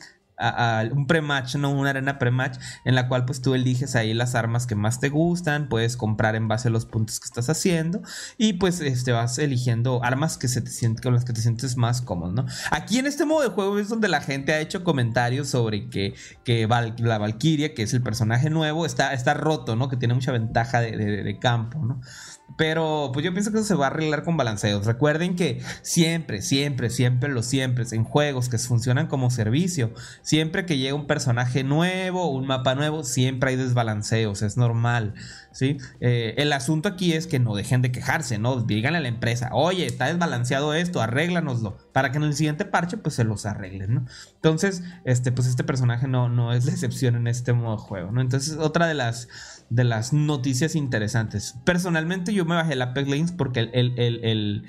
un 0.92 1.06
pre-match, 1.06 1.56
no 1.56 1.70
una 1.70 1.90
arena 1.90 2.18
pre-match, 2.18 2.58
en 2.84 2.94
la 2.94 3.08
cual 3.08 3.24
pues 3.24 3.42
tú 3.42 3.54
eliges 3.54 3.96
ahí 3.96 4.14
las 4.14 4.34
armas 4.34 4.66
que 4.66 4.74
más 4.74 5.00
te 5.00 5.08
gustan, 5.08 5.68
puedes 5.68 5.96
comprar 5.96 6.36
en 6.36 6.48
base 6.48 6.68
a 6.68 6.70
los 6.70 6.86
puntos 6.86 7.20
que 7.20 7.26
estás 7.26 7.48
haciendo 7.48 8.02
y 8.38 8.54
pues 8.54 8.80
este, 8.80 9.12
vas 9.12 9.38
eligiendo 9.38 10.02
armas 10.04 10.38
que 10.38 10.48
se 10.48 10.60
te 10.60 10.70
sienten, 10.70 11.02
con 11.02 11.14
las 11.14 11.24
que 11.24 11.32
te 11.32 11.40
sientes 11.40 11.76
más 11.76 12.02
cómodo, 12.02 12.32
¿no? 12.32 12.46
Aquí 12.70 12.98
en 12.98 13.06
este 13.06 13.24
modo 13.24 13.42
de 13.42 13.48
juego 13.48 13.78
es 13.78 13.88
donde 13.88 14.08
la 14.08 14.20
gente 14.20 14.52
ha 14.52 14.60
hecho 14.60 14.84
comentarios 14.84 15.48
sobre 15.48 15.88
que, 15.88 16.14
que 16.44 16.66
la 16.98 17.18
Valkyria, 17.18 17.74
que 17.74 17.82
es 17.82 17.94
el 17.94 18.02
personaje 18.02 18.50
nuevo, 18.50 18.86
está, 18.86 19.12
está 19.12 19.34
roto, 19.34 19.76
¿no? 19.76 19.88
Que 19.88 19.96
tiene 19.96 20.14
mucha 20.14 20.32
ventaja 20.32 20.80
de, 20.80 20.96
de 20.96 21.38
campo, 21.38 21.78
¿no? 21.84 22.00
Pero 22.56 23.10
pues 23.12 23.24
yo 23.24 23.32
pienso 23.32 23.50
que 23.52 23.58
eso 23.58 23.66
se 23.66 23.74
va 23.74 23.86
a 23.86 23.90
arreglar 23.90 24.24
con 24.24 24.36
balanceos. 24.36 24.86
Recuerden 24.86 25.36
que 25.36 25.60
siempre, 25.82 26.42
siempre, 26.42 26.90
siempre, 26.90 27.30
los 27.30 27.46
siempre, 27.46 27.84
en 27.92 28.04
juegos 28.04 28.48
que 28.48 28.58
funcionan 28.58 29.06
como 29.06 29.30
servicio, 29.30 29.92
siempre 30.22 30.66
que 30.66 30.78
llega 30.78 30.94
un 30.94 31.06
personaje 31.06 31.64
nuevo, 31.64 32.30
un 32.30 32.46
mapa 32.46 32.74
nuevo, 32.74 33.04
siempre 33.04 33.50
hay 33.50 33.56
desbalanceos, 33.56 34.42
es 34.42 34.56
normal. 34.56 35.14
¿sí? 35.52 35.78
Eh, 36.00 36.34
el 36.38 36.52
asunto 36.52 36.88
aquí 36.88 37.12
es 37.12 37.26
que 37.26 37.38
no 37.38 37.54
dejen 37.54 37.82
de 37.82 37.92
quejarse, 37.92 38.38
¿no? 38.38 38.62
Díganle 38.62 38.98
a 38.98 39.02
la 39.02 39.08
empresa, 39.08 39.50
oye, 39.52 39.86
está 39.86 40.06
desbalanceado 40.06 40.74
esto, 40.74 41.00
arréglanoslo, 41.00 41.76
para 41.92 42.10
que 42.10 42.18
en 42.18 42.24
el 42.24 42.34
siguiente 42.34 42.64
parche 42.64 42.96
pues 42.96 43.14
se 43.14 43.24
los 43.24 43.46
arreglen, 43.46 43.94
¿no? 43.94 44.06
Entonces, 44.34 44.82
este, 45.04 45.32
pues 45.32 45.46
este 45.46 45.64
personaje 45.64 46.08
no, 46.08 46.28
no 46.28 46.52
es 46.52 46.64
la 46.64 46.72
excepción 46.72 47.14
en 47.14 47.26
este 47.26 47.52
modo 47.52 47.76
de 47.76 47.82
juego, 47.82 48.10
¿no? 48.10 48.20
Entonces, 48.20 48.56
otra 48.58 48.86
de 48.86 48.94
las, 48.94 49.28
de 49.74 49.84
las 49.84 50.12
noticias 50.12 50.74
interesantes. 50.74 51.56
Personalmente 51.64 52.34
yo 52.34 52.44
me 52.44 52.54
bajé 52.54 52.76
la 52.76 52.86
Apex 52.86 53.08
Lanes 53.08 53.32
porque 53.32 53.60
el, 53.60 53.70
el, 53.72 53.98
el, 53.98 54.66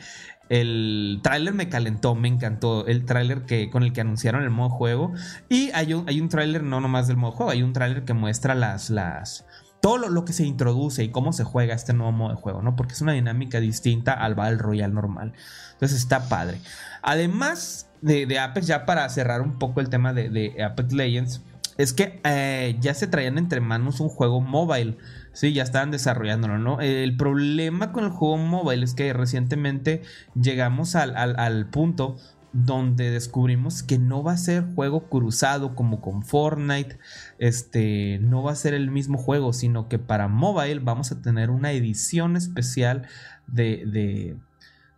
el 0.50 1.20
tráiler 1.22 1.54
me 1.54 1.68
calentó, 1.68 2.16
me 2.16 2.30
encantó. 2.30 2.88
El 2.88 3.06
tráiler 3.06 3.44
que, 3.44 3.70
con 3.70 3.84
el 3.84 3.92
que 3.92 4.02
anunciaron 4.02 4.44
el 4.44 4.50
modo 4.50 4.70
juego. 4.70 5.14
Y 5.50 5.72
hay 5.72 5.94
un, 5.94 6.08
hay 6.08 6.22
un 6.22 6.30
tráiler 6.30 6.64
no 6.64 6.80
nomás 6.80 7.08
del 7.08 7.18
modo 7.18 7.34
juego, 7.34 7.52
hay 7.52 7.64
un 7.64 7.74
tráiler 7.74 8.06
que 8.06 8.14
muestra 8.14 8.56
las, 8.56 8.90
las, 8.90 9.46
todo 9.82 9.98
lo, 9.98 10.24
que 10.24 10.32
se 10.32 10.46
introduce 10.46 11.04
y 11.04 11.10
cómo 11.10 11.34
se 11.34 11.44
juega 11.44 11.76
este 11.76 11.92
nuevo 11.92 12.14
modo 12.14 12.30
de 12.30 12.42
juego, 12.42 12.62
¿no? 12.62 12.78
Porque 12.78 12.94
es 12.94 13.02
una 13.02 13.12
dinámica 13.12 13.60
distinta 13.60 14.14
al 14.14 14.36
Battle 14.36 14.60
Royale 14.60 14.94
normal. 14.94 15.34
Entonces 15.74 15.98
está 15.98 16.30
padre. 16.30 16.60
Además 17.02 17.90
de, 18.02 18.40
Apex, 18.40 18.68
ya 18.68 18.86
para 18.86 19.10
cerrar 19.10 19.42
un 19.42 19.60
poco 19.60 19.82
el 19.82 19.90
tema 19.90 20.14
de, 20.14 20.64
Apex 20.64 20.94
Legends, 20.94 21.42
es 21.78 21.94
que 21.94 22.22
eh, 22.24 22.78
ya 22.80 22.94
se 22.94 23.08
traían 23.08 23.38
entre 23.38 23.62
manos 23.62 24.00
un 24.00 24.10
juego 24.10 24.42
mobile. 24.42 24.98
Sí, 25.32 25.54
ya 25.54 25.64
estaban 25.64 25.92
desarrollándolo, 25.92 26.60
¿no? 26.60 26.80
El 26.80 27.18
problema 27.18 27.92
con 27.92 28.04
el 28.04 28.12
juego 28.12 28.38
mobile 28.38 28.84
es 28.84 28.94
que 28.94 29.14
recientemente 29.14 30.04
llegamos 30.36 30.96
al, 30.96 31.16
al 31.16 31.70
punto 31.70 32.18
donde 32.54 33.10
descubrimos 33.10 33.82
que 33.82 33.98
no 33.98 34.24
va 34.24 34.34
a 34.34 34.38
ser 34.38 34.64
juego 34.76 35.10
cruzado 35.10 35.76
como 35.76 36.02
con 36.02 36.22
Fortnite, 36.22 37.00
este, 37.40 38.20
no 38.22 38.44
va 38.44 38.52
a 38.52 38.56
ser 38.56 38.76
el 38.76 38.92
mismo 38.92 39.18
juego, 39.18 39.54
sino 39.54 39.90
que 39.90 39.98
para 39.98 40.28
mobile 40.28 40.80
vamos 40.80 41.12
a 41.12 41.22
tener 41.22 41.50
una 41.50 41.72
edición 41.72 42.38
especial 42.38 43.08
de, 43.48 43.84
de, 43.88 44.38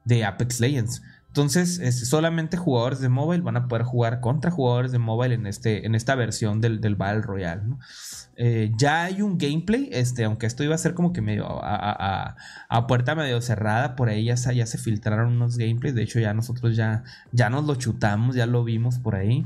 de 0.04 0.26
Apex 0.26 0.60
Legends. 0.60 1.02
Entonces, 1.36 2.08
solamente 2.08 2.56
jugadores 2.56 3.02
de 3.02 3.10
mobile 3.10 3.42
van 3.42 3.58
a 3.58 3.68
poder 3.68 3.84
jugar 3.84 4.22
contra 4.22 4.52
jugadores 4.52 4.94
de 4.94 5.00
mobile 5.00 5.36
en, 5.36 5.48
este, 5.48 5.86
en 5.86 5.94
esta 5.94 6.16
versión 6.16 6.62
del, 6.62 6.80
del 6.80 6.96
Battle 6.96 7.24
Royale. 7.24 7.62
Eh, 8.38 8.72
ya 8.78 9.04
hay 9.04 9.22
un 9.22 9.38
gameplay, 9.38 9.90
este, 9.92 10.24
aunque 10.24 10.46
esto 10.46 10.64
iba 10.64 10.76
a 10.76 10.78
ser 10.78 10.94
como 10.94 11.12
que 11.12 11.20
medio 11.22 11.46
a, 11.62 12.38
puerta 12.88 13.16
medio 13.16 13.42
cerrada, 13.42 13.98
por 13.98 14.08
ahí 14.08 14.24
ya, 14.24 14.36
ya, 14.36 14.66
se 14.66 14.78
filtraron 14.78 15.34
unos 15.34 15.58
gameplays. 15.58 15.94
De 15.94 16.04
hecho, 16.04 16.22
ya 16.22 16.34
nosotros 16.34 16.78
ya, 16.78 17.04
ya 17.34 17.50
nos 17.50 17.66
lo 17.66 17.76
chutamos, 17.76 18.38
ya 18.38 18.46
lo 18.46 18.64
vimos 18.64 19.00
por 19.00 19.16
ahí. 19.16 19.46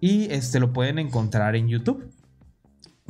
Y 0.00 0.32
este 0.32 0.58
lo 0.58 0.72
pueden 0.72 0.98
encontrar 0.98 1.54
en 1.54 1.68
YouTube. 1.68 2.12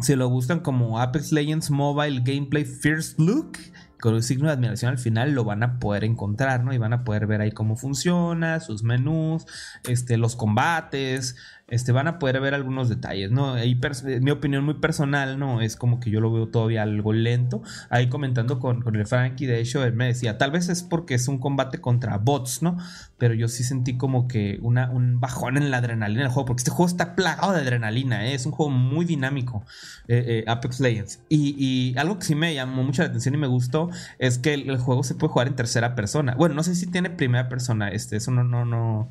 Si 0.01 0.15
lo 0.17 0.29
buscan 0.29 0.61
como 0.61 1.01
Apex 1.01 1.33
Legends 1.33 1.71
Mobile 1.71 2.21
Gameplay 2.21 2.67
First 2.67 3.19
Look, 3.19 3.57
con 4.01 4.15
un 4.15 4.23
signo 4.23 4.47
de 4.47 4.55
admiración 4.55 4.93
al 4.93 4.99
final 4.99 5.33
lo 5.33 5.45
van 5.45 5.63
a 5.63 5.79
poder 5.79 6.05
encontrar, 6.05 6.65
¿no? 6.65 6.73
Y 6.73 6.79
van 6.79 6.93
a 6.93 7.05
poder 7.05 7.27
ver 7.27 7.41
ahí 7.41 7.53
cómo 7.53 7.77
funciona, 7.77 8.61
sus 8.61 8.83
menús, 8.83 9.47
este, 9.89 10.17
los 10.17 10.37
combates, 10.37 11.37
este, 11.69 11.93
van 11.93 12.09
a 12.09 12.19
poder 12.19 12.41
ver 12.41 12.55
algunos 12.55 12.89
detalles, 12.89 13.31
¿no? 13.31 13.53
Ahí 13.53 13.79
mi 14.21 14.31
opinión 14.31 14.65
muy 14.65 14.75
personal, 14.75 15.39
¿no? 15.39 15.61
Es 15.61 15.77
como 15.77 16.01
que 16.01 16.11
yo 16.11 16.21
lo 16.21 16.33
veo 16.33 16.49
todavía 16.49 16.83
algo 16.83 17.13
lento. 17.13 17.63
Ahí 17.91 18.09
comentando 18.09 18.59
con, 18.59 18.81
con 18.83 18.97
el 18.97 19.07
Frankie, 19.07 19.47
de 19.47 19.61
hecho, 19.61 19.85
él 19.85 19.93
me 19.93 20.07
decía, 20.07 20.39
tal 20.39 20.51
vez 20.51 20.69
es 20.71 20.83
porque 20.83 21.15
es 21.15 21.29
un 21.29 21.39
combate 21.39 21.81
contra 21.81 22.17
bots, 22.17 22.63
¿no? 22.63 22.79
Pero 23.19 23.35
yo 23.35 23.49
sí 23.49 23.65
sentí 23.65 23.99
como 23.99 24.29
que 24.29 24.59
una, 24.63 24.91
un 24.91 25.21
bajón 25.21 25.57
en 25.59 25.71
la 25.71 25.79
adrenalina 25.79 26.23
del 26.23 26.31
juego, 26.31 26.47
porque 26.47 26.61
este 26.61 26.71
juego 26.71 26.89
está 26.89 27.15
plagado 27.15 27.53
de 27.53 27.61
adrenalina, 27.61 28.27
¿eh? 28.27 28.35
es 28.35 28.47
un 28.47 28.53
juego 28.53 28.71
muy 28.71 29.05
dinámico, 29.05 29.65
eh, 30.07 30.25
eh, 30.27 30.45
Apex 30.47 30.81
Legends. 30.81 31.21
Y, 31.29 31.95
algo 31.99 32.19
que 32.19 32.25
sí 32.25 32.35
me 32.35 32.55
llamó 32.55 32.83
mucho 32.83 33.03
la 33.03 33.09
atención 33.09 33.35
y 33.35 33.39
me 33.39 33.47
gustó 33.47 33.91
es 34.19 34.39
que 34.39 34.55
el, 34.55 34.79
juego 34.79 35.03
se 35.03 35.15
puede 35.15 35.33
jugar 35.33 35.49
en 35.49 35.57
tercera 35.57 35.95
persona. 35.95 36.35
Bueno, 36.35 36.55
no 36.55 36.63
sé 36.63 36.75
si 36.75 36.87
tiene 36.87 37.11
primera 37.11 37.49
persona, 37.49 37.89
este, 37.89 38.17
eso 38.17 38.31
no, 38.31 38.45
no, 38.45 38.65
no 38.65 39.11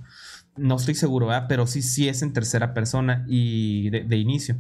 no 0.58 0.76
estoy 0.76 0.96
seguro, 0.96 1.28
¿verdad? 1.28 1.46
Pero 1.48 1.68
sí, 1.68 1.82
sí 1.82 2.08
es 2.08 2.22
en 2.22 2.34
tercera 2.34 2.74
persona 2.74 3.26
y 3.28 3.90
de, 3.90 4.18
inicio. 4.18 4.58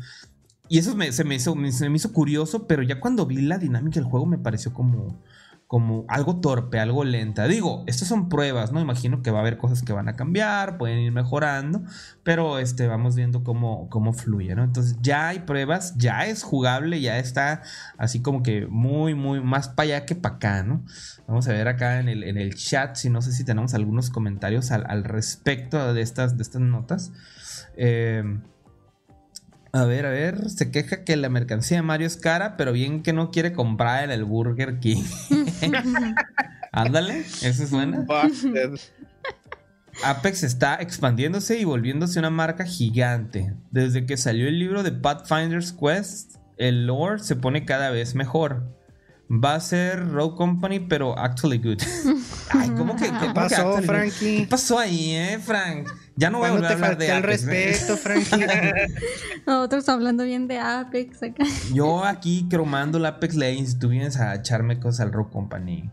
Y 0.69 0.79
eso 0.79 0.95
se, 1.11 1.23
me 1.23 1.35
hizo, 1.35 1.55
me 1.55 1.67
hizo 1.69 2.13
curioso, 2.13 2.67
pero 2.67 2.83
ya 2.83 2.99
cuando 2.99 3.25
vi 3.25 3.37
la 3.37 3.57
dinámica 3.57 3.99
del 3.99 4.09
juego 4.09 4.25
me 4.25 4.37
pareció 4.37 4.73
como, 4.73 5.21
como 5.67 6.05
algo 6.07 6.39
torpe, 6.39 6.79
algo 6.79 7.03
lenta. 7.03 7.45
Digo, 7.45 7.83
estas 7.87 8.07
son 8.07 8.29
pruebas, 8.29 8.71
¿no? 8.71 8.79
Imagino 8.79 9.21
que 9.21 9.31
va 9.31 9.39
a 9.39 9.41
haber 9.41 9.57
cosas 9.57 9.83
que 9.83 9.91
van 9.91 10.07
a 10.07 10.15
cambiar, 10.15 10.77
pueden 10.77 10.99
ir 10.99 11.11
mejorando, 11.11 11.83
pero 12.23 12.57
este, 12.57 12.87
vamos 12.87 13.15
viendo 13.17 13.43
cómo, 13.43 13.89
cómo 13.89 14.13
fluye, 14.13 14.55
¿no? 14.55 14.63
Entonces 14.63 14.97
ya 15.01 15.27
hay 15.27 15.39
pruebas, 15.39 15.93
ya 15.97 16.25
es 16.25 16.43
jugable, 16.43 17.01
ya 17.01 17.19
está 17.19 17.63
así 17.97 18.21
como 18.21 18.43
que 18.43 18.65
muy, 18.67 19.13
muy 19.13 19.41
más 19.41 19.67
para 19.67 19.97
allá 19.97 20.05
que 20.05 20.15
para 20.15 20.35
acá, 20.35 20.63
¿no? 20.63 20.85
Vamos 21.27 21.47
a 21.49 21.51
ver 21.51 21.67
acá 21.67 21.99
en 21.99 22.07
el, 22.07 22.23
en 22.23 22.37
el 22.37 22.55
chat, 22.55 22.95
si 22.95 23.09
no 23.09 23.21
sé 23.21 23.33
si 23.33 23.43
tenemos 23.43 23.73
algunos 23.73 24.09
comentarios 24.09 24.71
al, 24.71 25.03
respecto 25.03 25.93
de 25.93 26.01
estas, 26.01 26.37
de 26.37 26.43
estas 26.43 26.61
notas. 26.61 27.11
Eh, 27.75 28.23
a 29.77 29.85
ver, 29.85 30.05
a 30.05 30.09
ver, 30.09 30.49
se 30.49 30.71
queja 30.71 31.03
que 31.03 31.15
la 31.15 31.29
mercancía 31.29 31.77
de 31.77 31.83
Mario 31.83 32.07
es 32.07 32.17
cara, 32.17 32.57
pero 32.57 32.71
bien 32.71 33.03
que 33.03 33.13
no 33.13 33.31
quiere 33.31 33.53
comprar 33.53 34.03
en 34.03 34.11
el 34.11 34.23
Burger 34.23 34.79
King. 34.79 35.03
Ándale, 36.71 37.19
eso 37.41 37.67
suena. 37.67 38.05
Apex 40.03 40.43
está 40.43 40.75
expandiéndose 40.75 41.59
y 41.59 41.63
volviéndose 41.63 42.19
una 42.19 42.29
marca 42.29 42.65
gigante. 42.65 43.53
Desde 43.71 44.05
que 44.05 44.17
salió 44.17 44.47
el 44.47 44.59
libro 44.59 44.83
de 44.83 44.91
Pathfinder's 44.91 45.73
Quest, 45.73 46.35
el 46.57 46.85
lore 46.85 47.19
se 47.19 47.35
pone 47.35 47.65
cada 47.65 47.89
vez 47.89 48.15
mejor. 48.15 48.75
Va 49.29 49.55
a 49.55 49.59
ser 49.59 50.07
Rogue 50.09 50.37
Company, 50.37 50.79
pero 50.79 51.17
actually 51.17 51.57
good. 51.57 51.81
Ay, 52.51 52.69
¿cómo 52.69 52.95
que 52.95 53.05
qué 53.05 53.29
pasó, 53.33 53.81
Frankie? 53.81 54.41
¿Qué 54.41 54.47
pasó 54.47 54.79
ahí, 54.79 55.15
eh, 55.15 55.39
Frank? 55.43 55.89
Ya 56.17 56.29
no 56.29 56.39
voy 56.39 56.49
a 56.49 56.51
volver 56.51 56.71
a 56.71 56.73
hablar 56.73 56.97
de 56.97 57.11
Apex. 57.11 57.17
el 57.17 57.23
respeto, 57.23 57.97
Frankie. 58.01 58.45
Otros 59.45 59.87
hablando 59.87 60.23
bien 60.23 60.47
de 60.47 60.59
Apex 60.59 61.23
acá. 61.23 61.45
Yo 61.73 62.03
aquí 62.03 62.47
cromando 62.49 62.97
el 62.97 63.05
Apex 63.05 63.35
Legends 63.35 63.73
y 63.73 63.79
tú 63.79 63.89
vienes 63.89 64.17
a 64.17 64.35
echarme 64.35 64.79
cosas 64.79 65.01
al 65.01 65.13
Rogue 65.13 65.31
Company. 65.31 65.91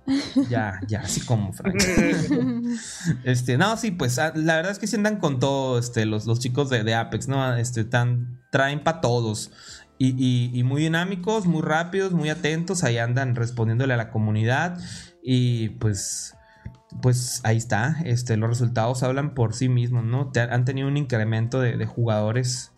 Ya, 0.48 0.80
ya, 0.88 1.00
así 1.00 1.20
como 1.20 1.52
Frank. 1.52 1.76
este, 3.24 3.58
no, 3.58 3.76
sí, 3.76 3.90
pues 3.90 4.18
ah, 4.18 4.32
la 4.34 4.56
verdad 4.56 4.72
es 4.72 4.78
que 4.78 4.86
sí 4.86 4.96
andan 4.96 5.18
con 5.18 5.38
todo 5.38 5.78
este, 5.78 6.06
los, 6.06 6.26
los 6.26 6.40
chicos 6.40 6.70
de, 6.70 6.82
de 6.84 6.94
Apex, 6.94 7.28
¿no? 7.28 7.56
Este, 7.56 7.84
tan, 7.84 8.40
traen 8.50 8.82
para 8.82 9.00
todos. 9.00 9.52
Y, 9.98 10.62
muy 10.64 10.82
dinámicos, 10.82 11.46
muy 11.46 11.62
rápidos, 11.62 12.12
muy 12.12 12.28
atentos, 12.28 12.84
ahí 12.84 12.98
andan 12.98 13.36
respondiéndole 13.36 13.94
a 13.94 13.96
la 13.96 14.10
comunidad 14.10 14.78
y 15.22 15.70
pues 15.70 16.34
pues 17.02 17.40
ahí 17.44 17.56
está, 17.56 17.96
este, 18.04 18.36
los 18.36 18.48
resultados 18.48 19.02
hablan 19.02 19.34
por 19.34 19.54
sí 19.54 19.68
mismos, 19.68 20.04
¿no? 20.04 20.30
han 20.36 20.64
tenido 20.64 20.88
un 20.88 20.96
incremento 20.96 21.60
de, 21.60 21.86
jugadores. 21.86 22.72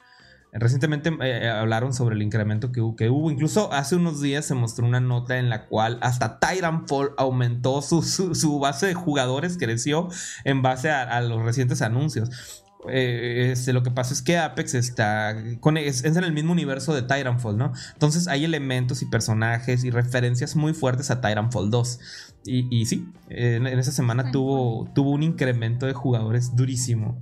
Recientemente 0.53 1.11
eh, 1.11 1.45
eh, 1.45 1.49
hablaron 1.51 1.93
sobre 1.93 2.15
el 2.15 2.23
incremento 2.23 2.73
que, 2.73 2.81
que, 2.97 3.11
hubo. 3.11 3.31
Incluso 3.31 3.73
hace 3.73 3.97
unos 3.97 4.23
días 4.23 4.47
se 4.47 4.55
mostró 4.55 4.87
una 4.87 5.01
nota 5.01 5.39
en 5.39 5.51
la 5.51 5.67
cual 5.67 5.99
hasta 6.01 6.39
Titanfall 6.39 7.13
aumentó 7.19 7.83
su, 7.83 8.59
base 8.59 8.87
de 8.87 8.95
jugadores, 8.95 9.59
creció 9.59 10.09
en 10.45 10.63
base 10.63 10.91
a 10.91 11.21
los 11.21 11.43
recientes 11.43 11.83
anuncios. 11.83 12.65
Eh, 12.91 13.51
este, 13.53 13.73
lo 13.73 13.83
que 13.83 13.91
pasa 13.91 14.13
es 14.13 14.23
que 14.23 14.39
Apex 14.39 14.75
está 14.75 15.37
con, 15.61 15.77
es, 15.77 16.05
en 16.05 16.17
el 16.17 16.33
mismo 16.33 16.53
universo 16.53 16.95
de 16.95 17.03
Titanfall, 17.03 17.57
¿no? 17.57 17.73
Entonces 17.93 18.29
hay 18.29 18.45
elementos 18.45 19.03
y 19.03 19.07
personajes 19.07 19.85
y 19.85 19.91
referencias 19.91 20.57
muy 20.57 20.75
fuertes 20.75 21.11
a 21.11 21.21
Titanfall 21.21 21.71
2. 21.71 22.01
Y, 22.49 22.87
sí, 22.87 23.13
en, 23.29 23.67
esa 23.67 23.91
semana 23.91 24.31
tuvo, 24.31 24.89
tuvo 24.95 25.11
un 25.11 25.23
incremento 25.23 25.87
de 25.87 25.95
jugadores 25.95 26.55
durísimo. 26.55 27.19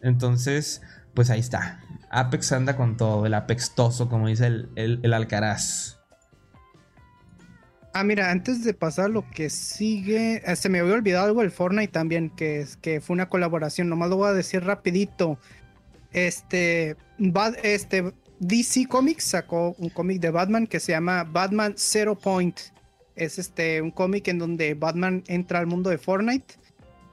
Entonces, 0.00 0.80
pues 1.14 1.28
ahí 1.30 1.40
está. 1.40 1.80
Apex 2.10 2.52
anda 2.52 2.76
con 2.76 2.96
todo, 2.96 3.26
el 3.26 3.34
apextoso, 3.34 4.08
como 4.08 4.28
dice 4.28 4.46
el, 4.46 4.70
el 4.76 5.12
Alcaraz. 5.12 6.01
Ah, 7.94 8.04
mira, 8.04 8.30
antes 8.30 8.64
de 8.64 8.72
pasar 8.72 9.10
lo 9.10 9.28
que 9.30 9.50
sigue, 9.50 10.42
eh, 10.46 10.56
se 10.56 10.70
me 10.70 10.80
había 10.80 10.94
olvidado 10.94 11.26
algo 11.26 11.42
del 11.42 11.50
Fortnite 11.50 11.92
también, 11.92 12.30
que, 12.30 12.60
es, 12.60 12.76
que 12.78 13.02
fue 13.02 13.12
una 13.14 13.28
colaboración, 13.28 13.90
nomás 13.90 14.08
lo 14.08 14.16
voy 14.16 14.28
a 14.30 14.32
decir 14.32 14.64
rapidito. 14.64 15.38
Este, 16.12 16.96
este 17.62 18.12
DC 18.40 18.86
Comics 18.86 19.24
sacó 19.24 19.74
un 19.78 19.90
cómic 19.90 20.20
de 20.20 20.30
Batman 20.30 20.66
que 20.66 20.80
se 20.80 20.92
llama 20.92 21.24
Batman 21.24 21.74
Zero 21.76 22.18
Point. 22.18 22.58
Es 23.14 23.38
este 23.38 23.82
un 23.82 23.90
cómic 23.90 24.26
en 24.28 24.38
donde 24.38 24.72
Batman 24.72 25.22
entra 25.26 25.58
al 25.58 25.66
mundo 25.66 25.90
de 25.90 25.98
Fortnite 25.98 26.54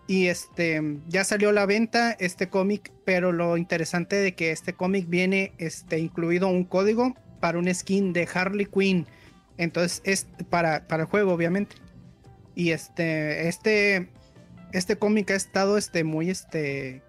y 0.07 0.27
este 0.27 0.81
ya 1.07 1.25
salió 1.25 1.49
a 1.49 1.53
la 1.53 1.65
venta 1.65 2.13
este 2.13 2.47
cómic, 2.47 2.91
pero 3.03 3.33
lo 3.33 3.57
interesante 3.57 4.15
de 4.15 4.33
que 4.33 4.51
este 4.51 4.73
cómic 4.73 5.09
viene 5.09 5.51
este 5.57 5.99
incluido 5.99 6.47
un 6.47 6.63
código 6.63 7.15
para 7.41 7.59
un 7.59 7.73
skin 7.73 8.13
de 8.13 8.27
Harley 8.33 8.65
Quinn 8.65 9.05
entonces 9.59 10.01
es 10.05 10.27
para, 10.49 10.87
para 10.87 11.03
el 11.03 11.09
juego, 11.09 11.33
obviamente. 11.33 11.75
Y 12.55 12.71
este, 12.71 13.47
este, 13.47 14.09
este 14.71 14.95
cómic 14.95 15.31
ha 15.31 15.35
estado 15.35 15.77
este, 15.77 16.05
muy, 16.05 16.29
este, 16.29 17.03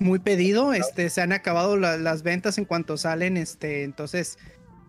muy 0.00 0.18
pedido. 0.18 0.74
Este, 0.74 1.08
se 1.10 1.22
han 1.22 1.32
acabado 1.32 1.76
las 1.76 2.22
ventas 2.24 2.58
en 2.58 2.64
cuanto 2.64 2.96
salen. 2.96 3.36
Este, 3.36 3.84
entonces, 3.84 4.38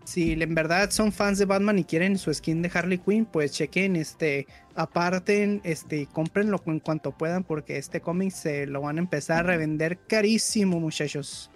si 0.04 0.32
en 0.32 0.54
verdad 0.54 0.90
son 0.90 1.12
fans 1.12 1.38
de 1.38 1.44
Batman 1.44 1.78
y 1.78 1.84
quieren 1.84 2.18
su 2.18 2.34
skin 2.34 2.60
de 2.60 2.72
Harley 2.74 2.98
Quinn, 2.98 3.24
pues 3.24 3.52
chequen, 3.52 3.94
este, 3.94 4.48
aparten, 4.74 5.60
este, 5.62 6.06
cómprenlo 6.06 6.60
en 6.66 6.80
cuanto 6.80 7.12
puedan, 7.12 7.44
porque 7.44 7.78
este 7.78 8.00
cómic 8.00 8.32
se 8.32 8.66
lo 8.66 8.80
van 8.80 8.96
a 8.96 9.00
empezar 9.00 9.38
a 9.38 9.42
revender 9.44 9.98
carísimo, 10.08 10.80
muchachos. 10.80 11.52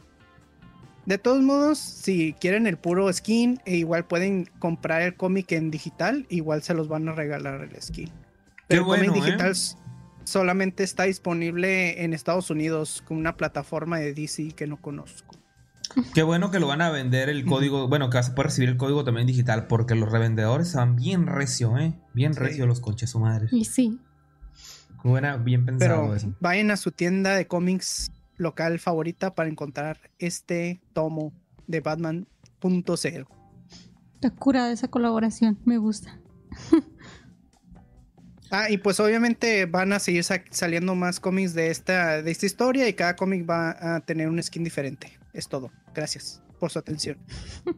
De 1.07 1.19
todos 1.19 1.43
modos, 1.43 1.79
si 1.79 2.35
quieren 2.35 2.67
el 2.67 2.77
puro 2.77 3.13
skin, 3.13 3.61
e 3.65 3.77
igual 3.77 4.05
pueden 4.07 4.49
comprar 4.59 5.03
el 5.03 5.17
cómic 5.17 5.53
en 5.53 5.71
digital, 5.71 6.27
igual 6.29 6.63
se 6.63 6.75
los 6.75 6.89
van 6.89 7.09
a 7.09 7.13
regalar 7.13 7.63
el 7.63 7.83
skin. 7.83 8.11
el 8.69 8.83
cómic 8.83 9.13
digital 9.13 9.53
¿eh? 9.53 9.79
solamente 10.25 10.85
está 10.85 11.05
disponible 11.05 12.05
en 12.05 12.13
Estados 12.13 12.51
Unidos 12.51 13.03
con 13.07 13.17
una 13.17 13.37
plataforma 13.37 13.99
de 13.99 14.15
DC 14.15 14.53
que 14.53 14.67
no 14.67 14.81
conozco. 14.81 15.37
Qué 16.15 16.23
bueno 16.23 16.53
que 16.53 16.61
lo 16.61 16.69
van 16.69 16.83
a 16.83 16.91
vender 16.91 17.29
el 17.29 17.45
código, 17.45 17.89
bueno, 17.89 18.11
que 18.11 18.19
vas 18.19 18.29
a 18.29 18.35
poder 18.35 18.47
recibir 18.47 18.69
el 18.69 18.77
código 18.77 19.03
también 19.03 19.27
digital, 19.27 19.67
porque 19.67 19.97
los 19.97 20.13
revendedores 20.13 20.75
van 20.75 20.95
bien 20.95 21.27
recio, 21.27 21.77
¿eh? 21.79 21.95
Bien 22.15 22.37
recio 22.37 22.67
los 22.67 22.81
coches 22.81 23.11
su 23.11 23.19
madre. 23.19 23.49
Y 23.51 23.65
sí. 23.65 23.99
Buena, 25.03 25.37
bien 25.37 25.65
pensado 25.65 26.15
eso. 26.15 26.33
Vayan 26.41 26.71
a 26.71 26.77
su 26.77 26.93
tienda 26.93 27.35
de 27.35 27.47
cómics 27.47 28.13
local 28.41 28.79
favorita 28.79 29.35
para 29.35 29.49
encontrar 29.49 30.11
este 30.19 30.81
tomo 30.93 31.33
de 31.67 31.81
Batman 31.81 32.27
punto 32.59 32.97
cero. 32.97 33.29
Está 34.15 34.31
curada 34.31 34.73
esa 34.73 34.89
colaboración, 34.89 35.59
me 35.65 35.79
gusta. 35.79 36.19
ah, 38.51 38.71
y 38.71 38.79
pues 38.79 38.99
obviamente 38.99 39.67
van 39.67 39.93
a 39.93 39.99
seguir 39.99 40.25
saliendo 40.25 40.95
más 40.95 41.21
cómics 41.21 41.55
de 41.55 41.71
esta, 41.71 42.23
de 42.23 42.31
esta 42.31 42.47
historia 42.47 42.89
y 42.89 42.95
cada 42.95 43.15
cómic 43.15 43.49
va 43.49 43.97
a 43.97 44.01
tener 44.01 44.29
un 44.29 44.43
skin 44.43 44.65
diferente. 44.65 45.19
Es 45.33 45.49
todo. 45.49 45.71
Gracias 45.95 46.43
por 46.59 46.71
su 46.71 46.79
atención. 46.79 47.19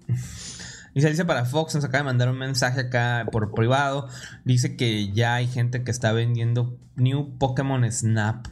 Y 0.94 1.00
se 1.00 1.08
dice 1.08 1.24
para 1.24 1.46
Fox, 1.46 1.74
nos 1.74 1.84
acaba 1.84 2.00
de 2.00 2.04
mandar 2.04 2.28
un 2.28 2.36
mensaje 2.36 2.80
acá 2.80 3.26
por 3.32 3.54
privado. 3.54 4.10
Dice 4.44 4.76
que 4.76 5.10
ya 5.10 5.36
hay 5.36 5.46
gente 5.46 5.84
que 5.84 5.90
está 5.90 6.12
vendiendo 6.12 6.78
New 6.96 7.38
Pokémon 7.38 7.90
Snap. 7.90 8.46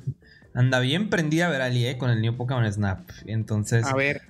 Anda 0.55 0.81
bien 0.81 1.10
prendida 1.10 1.48
Verali, 1.48 1.86
eh, 1.86 1.98
con 1.98 2.10
el 2.10 2.20
New 2.20 2.36
Pokémon 2.36 2.70
Snap. 2.70 3.09
Entonces. 3.27 3.85
A 3.86 3.94
ver, 3.94 4.22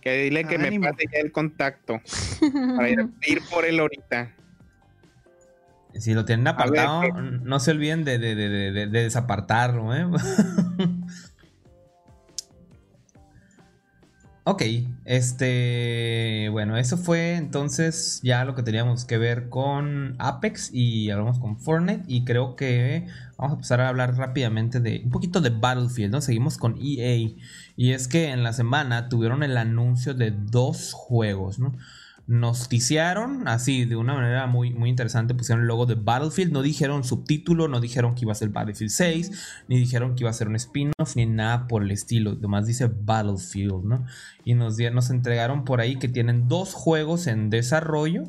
que 0.00 0.24
dile 0.24 0.44
que 0.44 0.58
me 0.58 0.78
pase 0.80 1.04
ya 1.12 1.20
el 1.20 1.32
contacto. 1.32 2.00
para 2.76 2.90
ir, 2.90 3.08
por 3.50 3.64
él 3.64 3.80
ahorita. 3.80 4.32
Si 5.94 6.14
lo 6.14 6.24
tienen 6.24 6.46
apartado, 6.48 7.02
no 7.12 7.60
se 7.60 7.70
olviden 7.70 8.04
de, 8.04 8.18
de, 8.18 8.34
de, 8.34 8.72
de 8.72 8.86
desapartarlo, 8.86 9.94
¿eh? 9.94 10.06
Ok, 14.44 14.62
este, 15.04 16.48
bueno, 16.50 16.76
eso 16.76 16.96
fue 16.96 17.36
entonces 17.36 18.18
ya 18.24 18.44
lo 18.44 18.56
que 18.56 18.64
teníamos 18.64 19.04
que 19.04 19.16
ver 19.16 19.48
con 19.48 20.16
Apex 20.18 20.70
y 20.72 21.10
hablamos 21.10 21.38
con 21.38 21.58
Fortnite 21.60 22.02
y 22.08 22.24
creo 22.24 22.56
que 22.56 23.06
vamos 23.36 23.52
a 23.52 23.54
empezar 23.54 23.80
a 23.80 23.88
hablar 23.88 24.16
rápidamente 24.16 24.80
de 24.80 25.02
un 25.04 25.10
poquito 25.12 25.40
de 25.40 25.50
Battlefield, 25.50 26.10
¿no? 26.10 26.20
Seguimos 26.20 26.58
con 26.58 26.76
EA 26.82 27.30
y 27.76 27.92
es 27.92 28.08
que 28.08 28.30
en 28.30 28.42
la 28.42 28.52
semana 28.52 29.08
tuvieron 29.08 29.44
el 29.44 29.56
anuncio 29.56 30.12
de 30.12 30.32
dos 30.32 30.92
juegos, 30.92 31.60
¿no? 31.60 31.72
Noticiaron 32.26 33.48
así 33.48 33.84
de 33.84 33.96
una 33.96 34.14
manera 34.14 34.46
muy, 34.46 34.72
muy 34.72 34.88
interesante. 34.88 35.34
Pusieron 35.34 35.62
el 35.62 35.68
logo 35.68 35.86
de 35.86 35.94
Battlefield. 35.94 36.52
No 36.52 36.62
dijeron 36.62 37.04
subtítulo, 37.04 37.68
no 37.68 37.80
dijeron 37.80 38.14
que 38.14 38.22
iba 38.22 38.32
a 38.32 38.36
ser 38.36 38.50
Battlefield 38.50 38.90
6, 38.90 39.64
ni 39.68 39.78
dijeron 39.78 40.14
que 40.14 40.22
iba 40.22 40.30
a 40.30 40.34
ser 40.34 40.48
un 40.48 40.56
spin-off, 40.56 41.16
ni 41.16 41.26
nada 41.26 41.66
por 41.66 41.82
el 41.82 41.90
estilo. 41.90 42.32
Además 42.32 42.66
dice 42.66 42.88
Battlefield, 42.88 43.84
¿no? 43.84 44.04
Y 44.44 44.54
nos, 44.54 44.78
nos 44.78 45.10
entregaron 45.10 45.64
por 45.64 45.80
ahí 45.80 45.96
que 45.96 46.08
tienen 46.08 46.48
dos 46.48 46.74
juegos 46.74 47.26
en 47.26 47.50
desarrollo. 47.50 48.24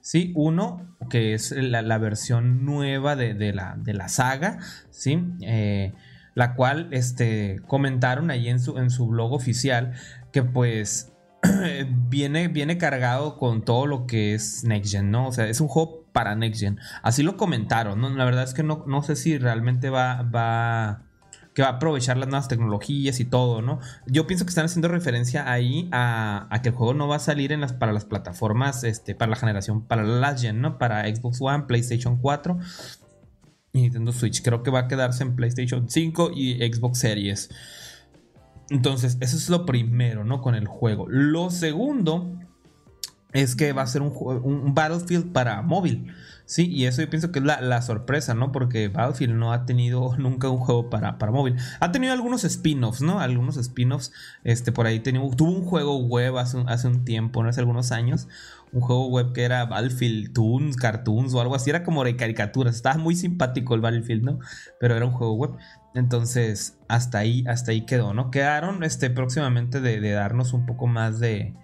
¿sí? 0.00 0.32
Uno, 0.34 0.96
que 1.10 1.34
es 1.34 1.52
la, 1.52 1.98
versión 1.98 2.64
nueva 2.64 3.16
de, 3.16 3.34
la, 3.52 3.76
de, 3.76 3.94
la, 3.94 4.08
saga, 4.08 4.58
¿sí? 4.90 5.22
Eh, 5.40 5.92
la 6.34 6.54
cual 6.54 6.88
este, 6.92 7.60
comentaron 7.66 8.30
ahí 8.30 8.48
en 8.48 8.60
su, 8.60 8.78
en 8.78 8.90
su 8.90 9.08
blog 9.08 9.32
oficial 9.32 9.94
que 10.32 10.42
pues 10.42 11.12
viene, 12.08 12.48
viene 12.48 12.78
cargado 12.78 13.36
con 13.36 13.62
todo 13.62 13.86
lo 13.86 14.06
que 14.06 14.34
es 14.34 14.64
Next 14.64 14.92
Gen, 14.92 15.10
¿no? 15.10 15.28
O 15.28 15.32
sea, 15.32 15.48
es 15.48 15.60
un 15.60 15.68
juego 15.68 16.04
para 16.12 16.34
Next 16.34 16.60
Gen. 16.60 16.78
Así 17.02 17.22
lo 17.22 17.36
comentaron, 17.36 18.00
¿no? 18.00 18.10
La 18.10 18.24
verdad 18.24 18.44
es 18.44 18.54
que 18.54 18.62
no, 18.62 18.84
no 18.86 19.02
sé 19.02 19.16
si 19.16 19.38
realmente 19.38 19.90
va, 19.90 20.22
va, 20.22 21.02
que 21.54 21.62
va 21.62 21.68
a 21.68 21.72
aprovechar 21.72 22.16
las 22.16 22.28
nuevas 22.28 22.48
tecnologías 22.48 23.20
y 23.20 23.24
todo, 23.24 23.62
¿no? 23.62 23.80
Yo 24.06 24.26
pienso 24.26 24.44
que 24.44 24.50
están 24.50 24.66
haciendo 24.66 24.88
referencia 24.88 25.50
ahí 25.50 25.88
a, 25.92 26.48
que 26.62 26.70
el 26.70 26.74
juego 26.74 26.94
no 26.94 27.08
va 27.08 27.16
a 27.16 27.20
salir 27.20 27.52
en 27.52 27.60
las, 27.60 27.72
para 27.72 27.92
las 27.92 28.04
plataformas, 28.04 28.84
este, 28.84 29.14
para 29.14 29.30
la 29.30 29.36
generación, 29.36 29.82
para 29.82 30.02
la 30.02 30.36
gen, 30.36 30.60
¿no? 30.60 30.78
Para 30.78 31.02
Xbox 31.04 31.38
One, 31.40 31.64
PlayStation 31.64 32.18
4 32.18 32.58
y 33.72 33.82
Nintendo 33.82 34.12
Switch. 34.12 34.42
Creo 34.42 34.62
que 34.62 34.70
va 34.70 34.80
a 34.80 34.88
quedarse 34.88 35.22
en 35.22 35.36
PlayStation 35.36 35.88
5 35.88 36.30
y 36.34 36.54
Xbox 36.72 36.98
Series. 36.98 37.50
Entonces, 38.70 39.16
eso 39.20 39.36
es 39.36 39.48
lo 39.48 39.66
primero, 39.66 40.24
¿no? 40.24 40.40
Con 40.40 40.54
el 40.54 40.66
juego. 40.66 41.06
Lo 41.08 41.50
segundo 41.50 42.32
es 43.32 43.56
que 43.56 43.72
va 43.72 43.82
a 43.82 43.86
ser 43.86 44.02
un, 44.02 44.12
un 44.42 44.74
Battlefield 44.74 45.32
para 45.32 45.62
móvil. 45.62 46.12
Sí, 46.48 46.66
y 46.66 46.86
eso 46.86 47.02
yo 47.02 47.10
pienso 47.10 47.30
que 47.30 47.40
es 47.40 47.44
la, 47.44 47.82
sorpresa, 47.82 48.32
¿no? 48.32 48.52
Porque 48.52 48.88
Battlefield 48.88 49.34
no 49.34 49.52
ha 49.52 49.66
tenido 49.66 50.16
nunca 50.18 50.48
un 50.48 50.56
juego 50.56 50.88
para, 50.88 51.18
para 51.18 51.30
móvil. 51.30 51.56
Ha 51.78 51.92
tenido 51.92 52.14
algunos 52.14 52.42
spin-offs, 52.44 53.02
¿no? 53.02 53.20
Algunos 53.20 53.58
spin-offs. 53.58 54.12
Este, 54.44 54.72
por 54.72 54.86
ahí 54.86 55.00
tuvo 55.00 55.50
un 55.50 55.62
juego 55.66 55.98
web 55.98 56.38
hace 56.38 56.56
un, 56.56 56.66
hace 56.70 56.88
un 56.88 57.04
tiempo, 57.04 57.42
¿no? 57.42 57.50
Hace 57.50 57.60
algunos 57.60 57.92
años. 57.92 58.28
Un 58.72 58.80
juego 58.80 59.08
web 59.08 59.34
que 59.34 59.42
era 59.42 59.66
Battlefield 59.66 60.32
Toons, 60.32 60.76
Cartoons 60.76 61.34
o 61.34 61.40
algo 61.42 61.54
así. 61.54 61.68
Era 61.68 61.84
como 61.84 62.02
de 62.02 62.16
caricaturas. 62.16 62.76
Estaba 62.76 62.96
muy 62.96 63.14
simpático 63.14 63.74
el 63.74 63.82
Battlefield, 63.82 64.24
¿no? 64.24 64.38
Pero 64.80 64.96
era 64.96 65.04
un 65.04 65.12
juego 65.12 65.34
web. 65.34 65.50
Entonces, 65.94 66.78
hasta 66.88 67.18
ahí, 67.18 67.44
hasta 67.46 67.72
ahí 67.72 67.82
quedó, 67.82 68.14
¿no? 68.14 68.30
Quedaron 68.30 68.84
este, 68.84 69.10
próximamente 69.10 69.80
de, 69.80 70.10
darnos 70.10 70.52
un 70.52 70.66
poco 70.66 70.86
más 70.86 71.18
de, 71.18 71.54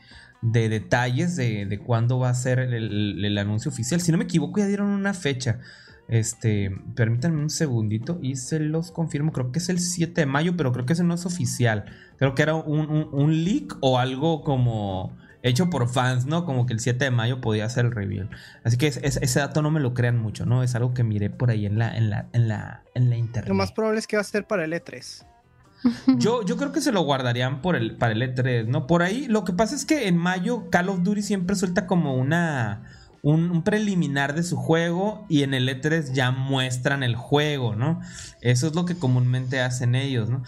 de 0.43 0.69
detalles 0.69 1.37
de, 1.37 1.67
de, 1.67 1.79
cuándo 1.79 2.19
va 2.19 2.31
a 2.31 2.35
ser 2.35 2.59
el, 2.59 3.39
anuncio 3.39 3.71
oficial. 3.71 4.01
Si 4.01 4.13
no 4.13 4.19
me 4.19 4.25
equivoco, 4.25 4.61
ya 4.61 4.67
dieron 4.67 4.89
una 4.89 5.15
fecha. 5.15 5.61
Este, 6.09 6.71
permítanme 6.95 7.41
un 7.41 7.51
segundito 7.51 8.19
y 8.23 8.37
se 8.37 8.61
los 8.61 8.91
confirmo. 8.91 9.33
Creo 9.33 9.53
que 9.53 9.59
es 9.59 9.69
el 9.69 9.79
7 9.79 10.23
de 10.23 10.27
mayo, 10.27 10.57
pero 10.57 10.73
creo 10.73 10.87
que 10.87 10.95
ese 10.95 11.05
no 11.05 11.15
es 11.15 11.27
oficial. 11.27 11.85
Creo 12.19 12.35
que 12.35 12.43
era 12.43 12.55
un, 12.55 13.09
un 13.13 13.45
leak 13.45 13.77
o 13.81 13.99
algo 13.99 14.43
como 14.43 15.17
hecho 15.45 15.69
por 15.69 15.89
fans, 15.89 16.25
¿no? 16.25 16.45
Como 16.45 16.67
que 16.67 16.73
el 16.73 16.81
7 16.81 17.05
de 17.05 17.11
mayo 17.11 17.41
podía 17.41 17.69
ser 17.69 17.85
el 17.85 17.93
reveal. 17.93 18.31
Así 18.65 18.79
que 18.79 18.87
ese 18.87 19.39
dato 19.39 19.61
no 19.61 19.71
me 19.71 19.79
lo 19.79 19.93
crean 19.93 20.19
mucho, 20.19 20.47
¿no? 20.47 20.63
Es 20.63 20.75
algo 20.75 20.95
que 20.95 21.05
miré 21.05 21.29
por 21.29 21.51
ahí 21.51 21.67
en 21.67 21.79
la, 21.79 21.95
en 21.95 22.09
la, 22.11 22.29
en 22.33 22.49
la, 22.49 22.83
en 22.95 23.11
la 23.11 23.17
internet. 23.17 23.49
Lo 23.49 23.55
más 23.55 23.71
probable 23.71 24.01
es 24.01 24.07
que 24.07 24.17
va 24.17 24.23
a 24.23 24.25
ser 24.25 24.47
para 24.47 24.65
el 24.65 24.73
E3. 24.73 25.27
Yo, 26.19 26.43
yo 26.43 26.57
creo 26.57 26.73
que 26.73 26.81
se 26.81 26.93
lo 26.93 27.03
guardarían 27.03 27.61
por 27.61 27.77
el, 27.77 27.97
para 27.99 28.15
el 28.15 28.23
E3, 28.23 28.67
¿no? 28.67 28.87
Por 28.87 29.03
ahí, 29.03 29.27
lo 29.27 29.45
que 29.45 29.53
pasa 29.53 29.77
es 29.77 29.85
que 29.85 30.09
en 30.09 30.17
mayo 30.17 30.71
Call 30.71 30.89
of 30.89 31.03
Duty 31.03 31.23
siempre 31.23 31.55
suelta 31.57 31.87
como 31.87 32.17
una... 32.17 32.83
Un, 33.21 33.63
preliminar 33.65 34.35
de 34.35 34.43
su 34.43 34.59
juego 34.59 35.25
y 35.31 35.45
en 35.45 35.55
el 35.55 35.67
E3 35.67 36.13
ya 36.13 36.31
muestran 36.31 37.03
el 37.03 37.17
juego, 37.17 37.75
¿no? 37.75 38.03
Eso 38.43 38.67
es 38.67 38.75
lo 38.75 38.85
que 38.85 38.97
comúnmente 38.97 39.63
hacen 39.63 39.95
ellos, 39.95 40.29
¿no? 40.29 40.43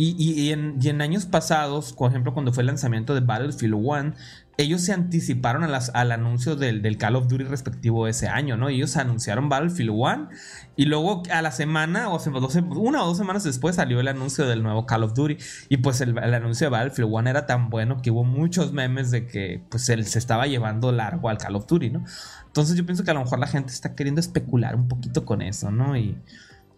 Y, 0.00 0.52
en, 0.52 1.02
años 1.02 1.26
pasados, 1.26 1.92
por 1.92 2.08
ejemplo, 2.08 2.32
cuando 2.32 2.52
fue 2.52 2.62
el 2.62 2.68
lanzamiento 2.68 3.16
de 3.16 3.20
Battlefield 3.20 3.74
1, 3.74 4.14
ellos 4.56 4.80
se 4.82 4.92
anticiparon 4.92 5.64
al 5.64 6.12
anuncio 6.12 6.54
del, 6.54 6.96
Call 6.98 7.16
of 7.16 7.26
Duty 7.26 7.42
respectivo 7.42 8.06
ese 8.06 8.28
año, 8.28 8.56
¿no? 8.56 8.68
Ellos 8.68 8.96
anunciaron 8.96 9.48
Battlefield 9.48 9.90
1 9.92 10.28
y 10.76 10.84
luego 10.84 11.24
a 11.32 11.42
la 11.42 11.50
semana, 11.50 12.10
o 12.10 12.20
una 12.76 13.02
o 13.02 13.06
dos 13.08 13.18
semanas 13.18 13.42
después 13.42 13.74
salió 13.74 13.98
el 13.98 14.06
anuncio 14.06 14.46
del 14.46 14.62
nuevo 14.62 14.86
Call 14.86 15.02
of 15.02 15.14
Duty. 15.14 15.36
Y 15.68 15.78
pues 15.78 16.00
el, 16.00 16.16
anuncio 16.16 16.66
de 16.66 16.70
Battlefield 16.70 17.10
1 17.12 17.30
era 17.30 17.46
tan 17.46 17.68
bueno 17.68 18.00
que 18.00 18.12
hubo 18.12 18.22
muchos 18.22 18.72
memes 18.72 19.10
de 19.10 19.26
que 19.26 19.64
pues 19.68 19.88
él 19.88 20.06
se 20.06 20.20
estaba 20.20 20.46
llevando 20.46 20.92
largo 20.92 21.28
al 21.28 21.38
Call 21.38 21.56
of 21.56 21.66
Duty, 21.66 21.90
¿no? 21.90 22.04
Entonces 22.46 22.76
yo 22.76 22.86
pienso 22.86 23.02
que 23.02 23.10
a 23.10 23.14
lo 23.14 23.24
mejor 23.24 23.40
la 23.40 23.48
gente 23.48 23.72
está 23.72 23.96
queriendo 23.96 24.20
especular 24.20 24.76
un 24.76 24.86
poquito 24.86 25.24
con 25.24 25.42
eso, 25.42 25.72
¿no? 25.72 25.96
Y 25.96 26.16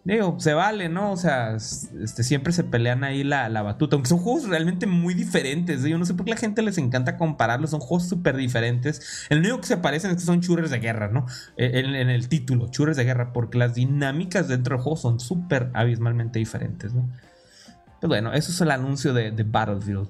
Digo, 0.03 0.39
se 0.39 0.55
vale, 0.55 0.89
¿no? 0.89 1.11
O 1.11 1.17
sea, 1.17 1.55
este, 1.55 2.23
siempre 2.23 2.53
se 2.53 2.63
pelean 2.63 3.03
ahí 3.03 3.23
la, 3.23 3.49
batuta. 3.61 3.95
Aunque 3.95 4.09
son 4.09 4.17
juegos 4.17 4.47
realmente 4.47 4.87
muy 4.87 5.13
diferentes. 5.13 5.83
Yo 5.83 5.97
no 5.99 6.05
sé 6.05 6.15
por 6.15 6.25
qué 6.25 6.31
la 6.31 6.37
gente 6.37 6.63
les 6.63 6.79
encanta 6.79 7.17
compararlos. 7.17 7.69
Son 7.69 7.79
juegos 7.79 8.09
súper 8.09 8.35
diferentes. 8.35 9.27
El 9.29 9.39
único 9.39 9.61
que 9.61 9.67
se 9.67 9.77
parecen 9.77 10.11
es 10.11 10.17
que 10.17 10.23
son 10.23 10.39
shooters 10.39 10.71
de 10.71 10.79
guerra, 10.79 11.09
¿no? 11.09 11.27
E, 11.55 11.79
en, 11.79 12.09
el 12.09 12.29
título, 12.29 12.69
shooters 12.71 12.97
de 12.97 13.03
guerra. 13.03 13.31
Porque 13.31 13.59
las 13.59 13.75
dinámicas 13.75 14.47
dentro 14.47 14.75
del 14.75 14.83
juego 14.83 14.97
son 14.97 15.19
súper 15.19 15.69
abismalmente 15.73 16.39
diferentes, 16.39 16.93
¿no? 16.93 17.07
Pero 17.99 18.09
bueno, 18.09 18.33
eso 18.33 18.51
es 18.51 18.59
el 18.59 18.71
anuncio 18.71 19.13
de 19.13 19.31
Battlefield. 19.43 20.09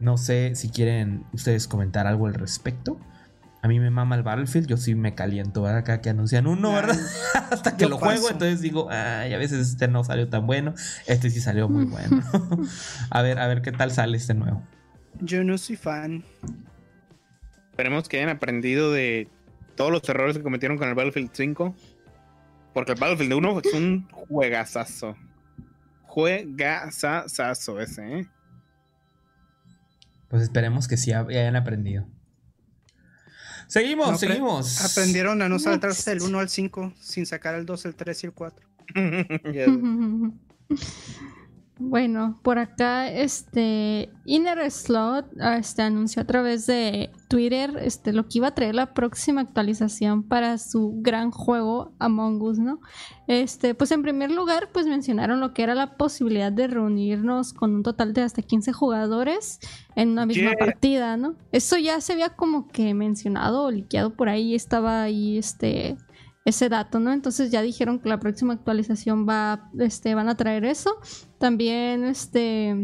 No 0.00 0.18
sé 0.18 0.54
si 0.54 0.68
quieren 0.68 1.24
ustedes 1.32 1.66
comentar 1.66 2.06
algo 2.06 2.26
al 2.26 2.34
respecto. 2.34 2.98
A 3.62 3.68
mí 3.68 3.78
me 3.78 3.90
mama 3.90 4.16
el 4.16 4.22
Battlefield, 4.22 4.66
yo 4.66 4.76
sí 4.78 4.94
me 4.94 5.14
caliento, 5.14 5.62
¿verdad? 5.62 5.80
Acá 5.80 6.00
que 6.00 6.08
anuncian 6.08 6.46
uno, 6.46 6.72
¿verdad? 6.72 6.96
Hasta 7.50 7.76
que 7.76 7.86
lo 7.86 7.98
juego, 7.98 8.30
entonces 8.30 8.62
digo, 8.62 8.88
ay, 8.90 9.34
a 9.34 9.38
veces 9.38 9.68
este 9.68 9.86
no 9.86 10.02
salió 10.02 10.28
tan 10.28 10.46
bueno, 10.46 10.74
este 11.06 11.28
sí 11.28 11.40
salió 11.40 11.68
muy 11.68 11.84
bueno. 11.84 12.22
a 13.10 13.22
ver, 13.22 13.38
a 13.38 13.46
ver 13.48 13.60
qué 13.60 13.72
tal 13.72 13.90
sale 13.90 14.16
este 14.16 14.32
nuevo. 14.32 14.62
Yo 15.20 15.44
no 15.44 15.58
soy 15.58 15.76
fan. 15.76 16.24
Esperemos 17.70 18.08
que 18.08 18.16
hayan 18.16 18.30
aprendido 18.30 18.92
de 18.92 19.28
todos 19.76 19.90
los 19.90 20.08
errores 20.08 20.36
que 20.36 20.42
cometieron 20.42 20.78
con 20.78 20.88
el 20.88 20.94
Battlefield 20.94 21.30
5. 21.32 21.74
Porque 22.72 22.92
el 22.92 22.98
Battlefield 22.98 23.32
1 23.32 23.60
es 23.64 23.74
un 23.74 24.08
juegazazo. 24.10 25.16
Juegazazazo 26.02 27.80
ese, 27.80 28.20
¿eh? 28.20 28.28
Pues 30.28 30.42
esperemos 30.42 30.86
que 30.86 30.96
sí 30.96 31.12
hayan 31.12 31.56
aprendido. 31.56 32.06
Seguimos, 33.70 34.18
seguimos. 34.18 34.80
Aprendieron 34.80 35.40
a 35.42 35.48
no 35.48 35.60
saltarse 35.60 36.10
el 36.10 36.22
1 36.22 36.40
al 36.40 36.48
5 36.48 36.92
sin 36.98 37.24
sacar 37.24 37.54
el 37.54 37.66
2, 37.66 37.84
el 37.84 37.94
3 37.94 38.24
y 38.24 38.26
el 38.26 38.32
4. 38.32 38.66
Bueno, 41.82 42.38
por 42.42 42.58
acá, 42.58 43.10
este 43.10 44.10
Inner 44.26 44.70
Slot 44.70 45.24
este, 45.58 45.80
anunció 45.80 46.20
a 46.20 46.26
través 46.26 46.66
de 46.66 47.10
Twitter 47.26 47.74
este, 47.80 48.12
lo 48.12 48.28
que 48.28 48.36
iba 48.36 48.48
a 48.48 48.54
traer 48.54 48.74
la 48.74 48.92
próxima 48.92 49.40
actualización 49.40 50.22
para 50.22 50.58
su 50.58 50.92
gran 51.00 51.30
juego 51.30 51.92
Among 51.98 52.42
Us, 52.42 52.58
¿no? 52.58 52.80
Este, 53.28 53.74
pues 53.74 53.92
en 53.92 54.02
primer 54.02 54.30
lugar, 54.30 54.68
pues 54.74 54.86
mencionaron 54.86 55.40
lo 55.40 55.54
que 55.54 55.62
era 55.62 55.74
la 55.74 55.96
posibilidad 55.96 56.52
de 56.52 56.68
reunirnos 56.68 57.54
con 57.54 57.74
un 57.74 57.82
total 57.82 58.12
de 58.12 58.22
hasta 58.22 58.42
15 58.42 58.74
jugadores 58.74 59.58
en 59.96 60.10
una 60.10 60.26
misma 60.26 60.52
partida, 60.58 61.16
¿no? 61.16 61.34
Eso 61.50 61.78
ya 61.78 61.98
se 62.02 62.12
había 62.12 62.28
como 62.28 62.68
que 62.68 62.92
mencionado 62.92 63.64
o 63.64 63.70
liqueado 63.70 64.10
por 64.10 64.28
ahí, 64.28 64.54
estaba 64.54 65.02
ahí 65.02 65.38
este 65.38 65.96
ese 66.50 66.68
dato, 66.68 67.00
¿no? 67.00 67.12
Entonces 67.12 67.50
ya 67.50 67.62
dijeron 67.62 67.98
que 67.98 68.08
la 68.08 68.20
próxima 68.20 68.52
actualización 68.52 69.26
va, 69.28 69.70
este, 69.78 70.14
van 70.14 70.28
a 70.28 70.36
traer 70.36 70.64
eso. 70.64 70.98
También, 71.38 72.04
este, 72.04 72.76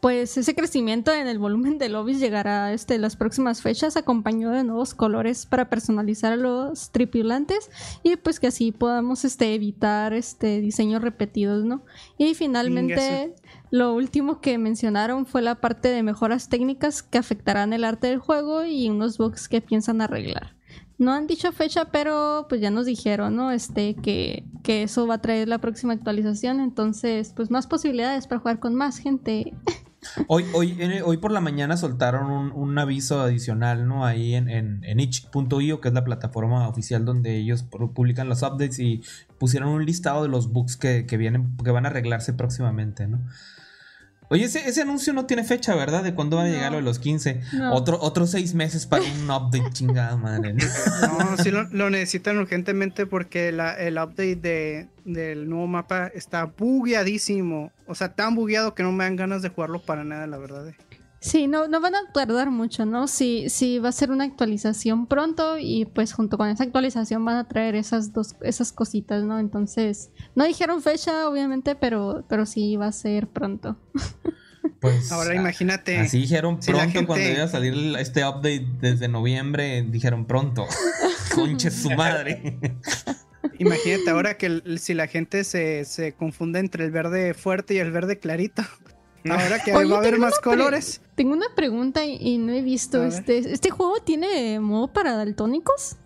pues 0.00 0.38
ese 0.38 0.54
crecimiento 0.54 1.12
en 1.12 1.26
el 1.26 1.38
volumen 1.38 1.76
de 1.76 1.90
lobbies 1.90 2.20
llegará 2.20 2.72
este, 2.72 2.98
las 2.98 3.16
próximas 3.16 3.60
fechas, 3.60 3.96
acompañado 3.96 4.54
de 4.54 4.64
nuevos 4.64 4.94
colores 4.94 5.44
para 5.44 5.68
personalizar 5.68 6.32
a 6.32 6.36
los 6.36 6.90
tripulantes 6.90 7.70
y 8.02 8.16
pues 8.16 8.40
que 8.40 8.46
así 8.46 8.72
podamos 8.72 9.24
este, 9.24 9.54
evitar 9.54 10.14
este, 10.14 10.60
diseños 10.60 11.02
repetidos, 11.02 11.64
¿no? 11.64 11.82
Y 12.16 12.34
finalmente, 12.34 13.34
lo 13.70 13.94
último 13.94 14.40
que 14.40 14.56
mencionaron 14.56 15.26
fue 15.26 15.42
la 15.42 15.56
parte 15.56 15.88
de 15.88 16.02
mejoras 16.02 16.48
técnicas 16.48 17.02
que 17.02 17.18
afectarán 17.18 17.74
el 17.74 17.84
arte 17.84 18.06
del 18.06 18.18
juego 18.18 18.64
y 18.64 18.88
unos 18.88 19.18
bugs 19.18 19.48
que 19.48 19.60
piensan 19.60 20.00
arreglar. 20.00 20.59
No 21.00 21.14
han 21.14 21.26
dicho 21.26 21.50
fecha, 21.50 21.86
pero 21.86 22.44
pues 22.46 22.60
ya 22.60 22.70
nos 22.70 22.84
dijeron, 22.84 23.34
¿no? 23.34 23.52
Este, 23.52 23.94
que, 23.94 24.44
eso 24.66 25.06
va 25.06 25.14
a 25.14 25.20
traer 25.22 25.48
la 25.48 25.56
próxima 25.56 25.94
actualización. 25.94 26.60
Entonces, 26.60 27.32
pues 27.34 27.50
más 27.50 27.66
posibilidades 27.66 28.26
para 28.26 28.40
jugar 28.40 28.60
con 28.60 28.74
más 28.74 28.98
gente. 28.98 29.54
Hoy, 30.28 30.46
hoy, 30.54 30.78
hoy 31.04 31.18
por 31.18 31.30
la 31.30 31.42
mañana 31.42 31.76
soltaron 31.76 32.52
un, 32.52 32.78
aviso 32.78 33.20
adicional, 33.20 33.86
¿no? 33.86 34.06
Ahí 34.06 34.34
en, 34.34 34.48
en, 34.48 34.82
en 34.82 34.98
itch.io, 34.98 35.82
que 35.82 35.88
es 35.88 35.94
la 35.94 36.04
plataforma 36.04 36.66
oficial 36.68 37.04
donde 37.04 37.36
ellos 37.36 37.64
publican 37.64 38.26
los 38.26 38.40
updates 38.40 38.78
y 38.78 39.02
pusieron 39.36 39.68
un 39.68 39.84
listado 39.84 40.22
de 40.22 40.30
los 40.30 40.52
bugs 40.52 40.78
que, 40.78 41.04
que 41.04 41.18
vienen, 41.18 41.54
que 41.62 41.70
van 41.70 41.84
a 41.84 41.90
arreglarse 41.90 42.32
próximamente, 42.32 43.08
¿no? 43.08 43.20
Oye, 44.32 44.44
ese, 44.44 44.80
anuncio 44.80 45.12
no 45.12 45.26
tiene 45.26 45.42
fecha, 45.42 45.74
¿verdad? 45.74 46.04
De 46.04 46.14
cuándo 46.14 46.36
van 46.36 46.46
a 46.46 46.50
llegar 46.50 46.70
lo 46.70 46.78
de 46.78 46.84
los 46.84 47.00
15. 47.00 47.40
Otro, 47.72 47.98
otros 48.00 48.30
seis 48.30 48.54
meses 48.54 48.86
para 48.86 49.02
un 49.02 49.24
update, 49.28 49.70
chingada 49.72 50.16
madre. 50.16 50.52
No, 50.52 51.36
sí 51.36 51.50
lo, 51.50 51.90
necesitan 51.90 52.38
urgentemente 52.38 53.06
porque 53.06 53.48
el 53.48 53.98
update 53.98 54.36
de, 54.36 54.88
del 55.04 55.48
nuevo 55.48 55.66
mapa 55.66 56.12
está 56.14 56.44
bugueadísimo. 56.44 57.72
O 57.88 57.96
sea, 57.96 58.14
tan 58.14 58.36
bugueado 58.36 58.72
que 58.76 58.84
no 58.84 58.92
me 58.92 59.02
dan 59.02 59.16
ganas 59.16 59.42
de 59.42 59.48
jugarlo 59.48 59.82
para 59.82 60.04
nada, 60.04 60.28
la 60.28 60.38
verdad. 60.38 60.68
Eh. 60.68 60.76
Sí, 61.20 61.46
no, 61.46 61.68
no 61.68 61.82
van 61.82 61.94
a 61.94 62.10
tardar 62.14 62.50
mucho, 62.50 62.86
¿no? 62.86 63.06
Sí, 63.06 63.50
sí 63.50 63.78
va 63.78 63.90
a 63.90 63.92
ser 63.92 64.10
una 64.10 64.24
actualización 64.24 65.06
pronto 65.06 65.58
y 65.58 65.84
pues 65.84 66.14
junto 66.14 66.38
con 66.38 66.48
esa 66.48 66.64
actualización 66.64 67.22
van 67.26 67.36
a 67.36 67.46
traer 67.46 67.74
esas 67.74 68.14
dos, 68.14 68.36
esas 68.40 68.72
cositas, 68.72 69.22
¿no? 69.24 69.38
Entonces, 69.38 70.10
no 70.34 70.44
dijeron 70.44 70.80
fecha, 70.80 71.28
obviamente, 71.28 71.74
pero, 71.74 72.24
pero 72.26 72.46
sí 72.46 72.76
va 72.76 72.86
a 72.86 72.92
ser 72.92 73.28
pronto. 73.28 73.76
Pues 74.78 75.10
ahora 75.12 75.34
imagínate. 75.34 75.98
Así 75.98 76.18
dijeron 76.18 76.58
pronto 76.58 77.06
cuando 77.06 77.28
iba 77.28 77.44
a 77.44 77.48
salir 77.48 77.74
este 77.98 78.24
update 78.24 78.66
desde 78.80 79.08
noviembre, 79.08 79.82
dijeron 79.82 80.26
pronto. 80.26 80.66
Conche 81.34 81.70
su 81.70 81.90
madre. 81.90 82.58
Imagínate 83.58 84.10
ahora 84.10 84.36
que 84.36 84.62
si 84.78 84.94
la 84.94 85.06
gente 85.06 85.44
se, 85.44 85.84
se 85.84 86.12
confunde 86.12 86.60
entre 86.60 86.84
el 86.84 86.90
verde 86.90 87.34
fuerte 87.34 87.74
y 87.74 87.78
el 87.78 87.90
verde 87.90 88.18
clarito. 88.18 88.62
Ahora 89.28 89.62
que 89.62 89.72
va 89.72 89.80
a 89.80 89.98
haber 89.98 90.18
más 90.18 90.38
colores. 90.38 91.00
Tengo 91.14 91.32
una 91.32 91.46
pregunta 91.54 92.04
y, 92.04 92.38
no 92.38 92.52
he 92.52 92.62
visto. 92.62 93.04
Este, 93.04 93.38
¿Este 93.38 93.70
juego 93.70 94.00
tiene 94.00 94.60
modo 94.60 94.88
para 94.88 95.14
daltónicos? 95.14 95.96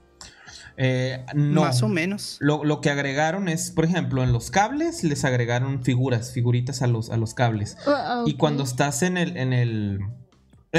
Eh, 0.77 1.25
no. 1.35 1.63
Más 1.63 1.83
o 1.83 1.89
menos. 1.89 2.39
Lo, 2.41 2.81
que 2.81 2.91
agregaron 2.91 3.49
es, 3.49 3.71
por 3.71 3.85
ejemplo, 3.85 4.23
en 4.23 4.33
los 4.33 4.51
cables 4.51 5.05
les 5.05 5.25
agregaron 5.25 5.85
figuras, 5.85 6.33
figuritas 6.33 6.83
a 6.83 6.87
los, 6.87 7.11
a 7.11 7.17
los 7.17 7.35
cables. 7.35 7.77
Ah, 7.87 8.25
y 8.27 8.35
cuando 8.35 8.65
estás 8.65 9.03
en 9.03 9.17
el, 9.17 9.37
en 9.37 9.53
el 9.53 10.01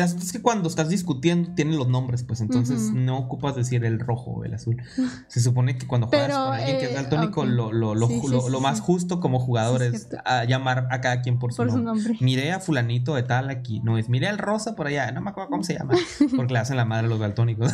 es 0.04 0.32
que 0.32 0.42
cuando 0.42 0.68
estás 0.68 0.90
discutiendo 0.90 1.54
tienen 1.56 1.78
los 1.78 1.88
nombres, 1.88 2.24
pues 2.24 2.42
entonces 2.42 2.92
no 2.92 3.18
ocupas 3.18 3.56
decir 3.56 3.86
el 3.86 4.00
rojo 4.00 4.32
o 4.32 4.44
el 4.44 4.54
azul. 4.54 4.82
Se 5.28 5.40
supone 5.40 5.78
que 5.78 5.88
cuando 5.88 6.08
juegas 6.08 6.38
con 6.38 6.54
alguien 6.54 6.80
que 6.80 6.86
es 6.86 6.92
eh, 6.92 6.96
daltónico, 6.96 7.46
lo, 7.46 7.72
lo, 7.72 7.96
lo, 7.96 8.60
más 8.60 8.82
justo 8.82 9.20
como 9.20 9.40
jugador 9.40 9.84
es 9.84 10.10
llamar 10.48 10.88
a 10.92 11.00
cada 11.02 11.22
quien 11.22 11.40
por 11.40 11.54
su, 11.54 11.64
nombre. 11.66 12.18
Miré 12.20 12.52
a 12.52 12.60
fulanito 12.60 13.16
de 13.16 13.24
tal 13.24 13.50
aquí, 13.50 13.80
no 13.82 13.98
es 13.98 14.10
miré 14.10 14.28
al 14.28 14.38
rosa 14.38 14.76
por 14.76 14.88
allá, 14.88 15.12
no 15.12 15.22
me 15.22 15.30
acuerdo 15.30 15.50
cómo 15.50 15.64
se 15.64 15.76
llama, 15.76 15.94
porque 16.36 16.54
le 16.54 16.60
hacen 16.60 16.78
la 16.78 16.86
madre 16.86 17.08
a 17.08 17.10
los 17.10 17.20
daltónicos. 17.20 17.72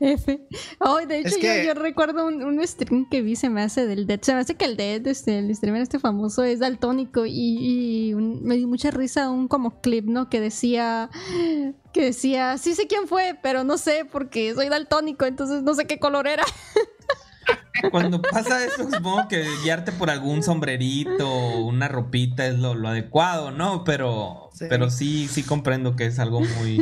F. 0.00 0.46
Oh, 0.80 0.98
de 0.98 1.20
hecho, 1.20 1.36
yo, 1.38 1.74
recuerdo 1.74 2.26
un, 2.26 2.42
un, 2.42 2.66
stream 2.66 3.08
que 3.08 3.22
vi, 3.22 3.36
se 3.36 3.48
me 3.48 3.62
hace 3.62 3.86
del 3.86 4.06
Dead. 4.06 4.20
Se 4.20 4.34
me 4.34 4.40
hace 4.40 4.54
que 4.54 4.66
el 4.66 4.76
Dead, 4.76 5.06
este, 5.06 5.38
el 5.38 5.54
streamer 5.54 5.82
este 5.82 5.98
famoso, 5.98 6.44
es 6.44 6.60
daltónico 6.60 7.24
y, 7.26 8.14
me 8.16 8.56
dio 8.56 8.68
mucha 8.68 8.90
risa 8.90 9.30
un 9.30 9.48
como 9.48 9.80
clip, 9.80 10.06
¿no? 10.06 10.28
Que 10.28 10.40
decía 10.40 11.05
que 11.92 12.06
decía, 12.06 12.58
sí 12.58 12.74
sé 12.74 12.86
quién 12.86 13.08
fue, 13.08 13.38
pero 13.42 13.64
no 13.64 13.78
sé 13.78 14.04
porque 14.10 14.54
soy 14.54 14.68
daltónico, 14.68 15.24
entonces 15.24 15.62
no 15.62 15.74
sé 15.74 15.86
qué 15.86 15.98
color 15.98 16.26
era. 16.26 16.44
Cuando 17.90 18.22
pasa 18.22 18.64
eso, 18.64 18.90
supongo 18.90 19.28
que 19.28 19.44
guiarte 19.62 19.92
por 19.92 20.08
algún 20.10 20.42
sombrerito 20.42 21.28
o 21.28 21.66
una 21.66 21.88
ropita 21.88 22.46
es 22.46 22.58
lo, 22.58 22.72
adecuado, 22.88 23.50
¿no? 23.50 23.84
Pero 23.84 24.48
sí. 24.54 24.64
pero 24.68 24.88
sí, 24.90 25.28
sí 25.28 25.42
comprendo 25.42 25.94
que 25.94 26.06
es 26.06 26.18
algo 26.18 26.40
muy 26.40 26.80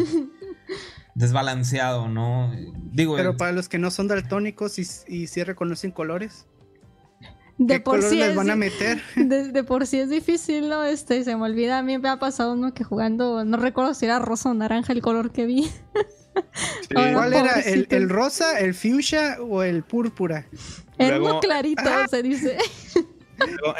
desbalanceado, 1.15 2.09
¿no? 2.09 2.53
Digo, 2.93 3.17
pero 3.17 3.37
para 3.37 3.51
los 3.51 3.69
que 3.69 3.79
no 3.79 3.91
son 3.91 4.07
daltónicos 4.07 4.79
y, 4.79 4.87
y 5.09 5.27
sí 5.27 5.43
reconocen 5.43 5.91
colores 5.91 6.47
de 7.59 7.81
por 7.81 8.03
sí 8.03 8.17
les 8.17 8.35
van 8.35 8.51
a 8.51 8.57
meter? 8.57 9.01
De, 9.17 9.65
por 9.65 9.87
sí 9.87 10.01
es 10.01 10.09
difícil, 10.09 10.69
¿no? 10.69 10.85
Este, 10.85 11.23
se 11.25 11.37
me 11.37 11.43
olvida, 11.43 11.79
a 11.79 11.83
mí 11.83 11.99
me 11.99 12.09
ha 12.09 12.19
pasado 12.19 12.53
uno 12.53 12.75
que 12.75 12.85
jugando, 12.85 13.45
no 13.45 13.57
recuerdo 13.57 13.95
si 13.95 14.07
era 14.07 14.19
rosa 14.19 14.51
o 14.51 14.55
naranja 14.55 14.93
el 14.93 15.03
color 15.03 15.31
que 15.31 15.47
vi. 15.47 15.71
¿Cuál 16.93 17.33
era? 17.33 17.61
¿El, 17.61 18.09
rosa, 18.09 18.59
el 18.59 18.75
fuchsia 18.75 19.39
o 19.41 19.63
el 19.63 19.85
púrpura? 19.85 20.47
El 20.99 21.21
uno 21.21 21.39
clarito, 21.41 21.83
¡Ah! 21.87 22.07
se 22.09 22.23
dice. 22.23 22.59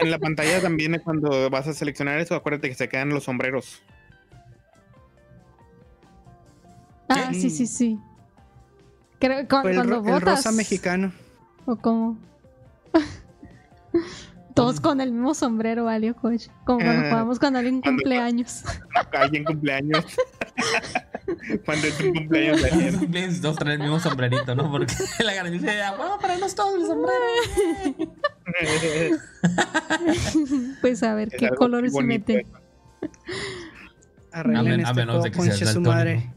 en 0.01 0.11
la 0.11 0.19
pantalla 0.19 0.61
también 0.61 1.01
cuando 1.03 1.51
vas 1.51 1.67
a 1.67 1.73
seleccionar 1.73 2.21
eso, 2.21 2.37
acuérdate 2.37 2.69
que 2.69 2.75
se 2.77 2.89
quedan 2.89 3.09
los 3.09 3.25
sombreros. 3.25 3.83
Ah, 7.09 7.31
sí, 7.33 7.51
sí, 7.51 7.67
sí. 7.67 7.99
Creo, 9.19 9.47
cuando 9.49 9.83
el, 9.83 10.09
el 10.09 10.21
rosa 10.21 10.53
mexicano. 10.53 11.13
¿O 11.67 11.77
cómo? 11.77 12.19
Todos 14.55 14.81
con 14.81 15.01
el 15.01 15.11
mismo 15.11 15.35
sombrero, 15.35 15.85
Valio 15.85 16.15
Coach. 16.15 16.47
Como 16.65 16.79
cuando 16.79 17.07
ah, 17.07 17.11
jugamos 17.11 17.39
cuando 17.41 17.59
alguien 17.59 17.81
cumpleaños. 17.81 18.63
Alguien 19.13 19.45
cumpleaños. 19.45 20.05
cuando 21.65 21.87
es 21.89 22.01
un 22.01 22.15
cumpleaños 22.15 22.63
de 22.63 22.93
cumpleaños 22.93 23.41
todos 23.41 23.57
traen 23.57 23.81
el 23.81 23.89
mismo 23.89 23.99
sombrerito, 23.99 24.55
¿no? 24.55 24.71
Porque 24.71 24.95
la 25.25 25.35
gran 25.35 25.53
dice, 25.53 25.77
vamos 25.99 26.19
a 26.19 26.19
ponernos 26.21 26.55
todos 26.55 26.81
el 26.81 26.87
sombrero. 26.87 27.25
pues 30.81 31.03
a 31.03 31.15
ver, 31.15 31.31
¿qué 31.31 31.49
colores 31.49 31.93
se 31.93 32.03
meten? 32.05 32.47
Arreglen 34.31 34.81
este 34.81 34.91
a 34.91 34.95
menos 34.95 35.25
de 35.25 35.33
que 35.33 35.43
sea 35.43 35.67
su 35.73 35.81
madre. 35.81 36.33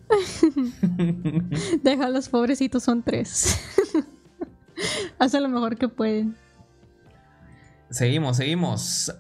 Deja 1.84 2.06
a 2.06 2.10
los 2.10 2.30
pobrecitos, 2.30 2.82
son 2.82 3.04
tres. 3.04 3.60
Hacen 5.20 5.44
lo 5.44 5.50
mejor 5.50 5.78
que 5.78 5.88
pueden. 5.88 6.36
Seguimos, 7.90 8.38
seguimos. 8.38 9.14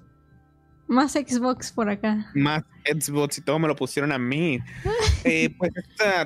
Más 0.88 1.14
Xbox 1.14 1.72
por 1.72 1.90
acá. 1.90 2.32
Más 2.34 2.64
Xbox 2.86 3.38
y 3.38 3.42
todo 3.42 3.60
me 3.60 3.68
lo 3.68 3.76
pusieron 3.76 4.12
a 4.12 4.18
mí. 4.18 4.60
Eh, 5.24 5.50
pues 5.58 5.74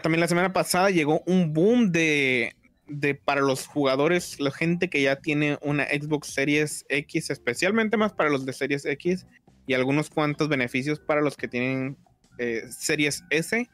también 0.03 0.19
la 0.19 0.27
semana 0.27 0.53
pasada 0.53 0.91
llegó 0.91 1.23
un 1.25 1.53
boom 1.53 1.91
de, 1.91 2.55
de, 2.87 3.15
para 3.15 3.41
los 3.41 3.65
jugadores, 3.65 4.39
la 4.39 4.51
gente 4.51 4.91
que 4.91 5.01
ya 5.01 5.15
tiene 5.15 5.57
una 5.63 5.85
Xbox 5.85 6.27
Series 6.27 6.85
X, 6.87 7.31
especialmente 7.31 7.97
más 7.97 8.13
para 8.13 8.29
los 8.29 8.45
de 8.45 8.53
Series 8.53 8.85
X 8.85 9.25
y 9.65 9.73
algunos 9.73 10.11
cuantos 10.11 10.49
beneficios 10.49 10.99
para 10.99 11.21
los 11.21 11.35
que 11.35 11.47
tienen 11.47 11.97
eh, 12.37 12.63
Series 12.69 13.23
S. 13.31 13.67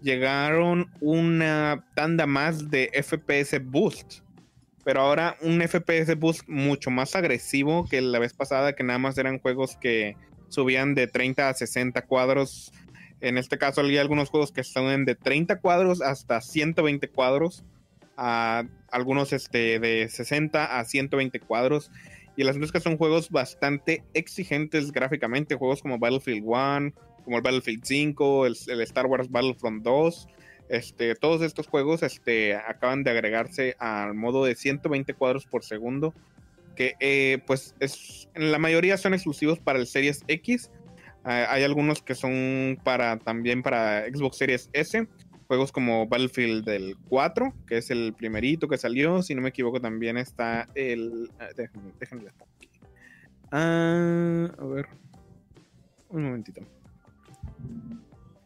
Llegaron 0.00 0.90
una 1.00 1.84
tanda 1.94 2.26
más 2.26 2.70
de 2.70 2.90
FPS 2.94 3.60
Boost 3.62 4.20
pero 4.84 5.00
ahora 5.00 5.36
un 5.40 5.60
FPS 5.60 6.16
boost 6.18 6.48
mucho 6.48 6.90
más 6.90 7.14
agresivo 7.14 7.86
que 7.88 8.00
la 8.00 8.18
vez 8.18 8.34
pasada, 8.34 8.74
que 8.74 8.82
nada 8.82 8.98
más 8.98 9.16
eran 9.18 9.38
juegos 9.38 9.76
que 9.76 10.16
subían 10.48 10.94
de 10.94 11.06
30 11.06 11.48
a 11.48 11.54
60 11.54 12.02
cuadros. 12.02 12.72
En 13.20 13.38
este 13.38 13.58
caso 13.58 13.80
había 13.80 14.00
algunos 14.00 14.30
juegos 14.30 14.50
que 14.50 14.64
suben 14.64 15.04
de 15.04 15.14
30 15.14 15.60
cuadros 15.60 16.02
hasta 16.02 16.40
120 16.40 17.08
cuadros, 17.08 17.64
a 18.16 18.64
algunos 18.90 19.32
este, 19.32 19.78
de 19.78 20.08
60 20.08 20.78
a 20.78 20.84
120 20.84 21.40
cuadros. 21.40 21.90
Y 22.36 22.44
las 22.44 22.56
que 22.56 22.80
son 22.80 22.96
juegos 22.96 23.30
bastante 23.30 24.02
exigentes 24.14 24.90
gráficamente, 24.90 25.54
juegos 25.54 25.82
como 25.82 25.98
Battlefield 25.98 26.42
1, 26.44 26.92
como 27.24 27.36
el 27.36 27.42
Battlefield 27.42 27.84
5, 27.84 28.46
el, 28.46 28.56
el 28.68 28.80
Star 28.80 29.06
Wars 29.06 29.30
Battlefront 29.30 29.82
2 29.84 30.28
este, 30.72 31.14
todos 31.14 31.42
estos 31.42 31.66
juegos 31.66 32.02
este, 32.02 32.54
acaban 32.54 33.04
de 33.04 33.10
agregarse 33.10 33.76
al 33.78 34.14
modo 34.14 34.46
de 34.46 34.54
120 34.54 35.12
cuadros 35.12 35.44
por 35.44 35.64
segundo, 35.64 36.14
que 36.74 36.94
eh, 36.98 37.42
pues 37.46 37.74
es, 37.78 38.30
la 38.34 38.58
mayoría 38.58 38.96
son 38.96 39.12
exclusivos 39.12 39.58
para 39.58 39.78
el 39.78 39.86
Series 39.86 40.24
X. 40.28 40.70
Ah, 41.24 41.46
hay 41.50 41.62
algunos 41.62 42.00
que 42.00 42.14
son 42.14 42.78
para 42.82 43.18
también 43.18 43.62
para 43.62 44.06
Xbox 44.06 44.38
Series 44.38 44.70
S. 44.72 45.06
Juegos 45.46 45.72
como 45.72 46.06
Battlefield 46.06 46.64
del 46.64 46.96
4, 47.10 47.52
que 47.66 47.76
es 47.76 47.90
el 47.90 48.14
primerito 48.14 48.66
que 48.66 48.78
salió. 48.78 49.20
Si 49.22 49.34
no 49.34 49.42
me 49.42 49.50
equivoco, 49.50 49.78
también 49.78 50.16
está 50.16 50.66
el. 50.74 51.30
Ah, 51.38 51.48
déjenme, 51.54 51.92
déjenme. 52.00 52.30
Ah, 53.50 54.50
a 54.56 54.64
ver. 54.64 54.88
Un 56.08 56.24
momentito. 56.24 56.62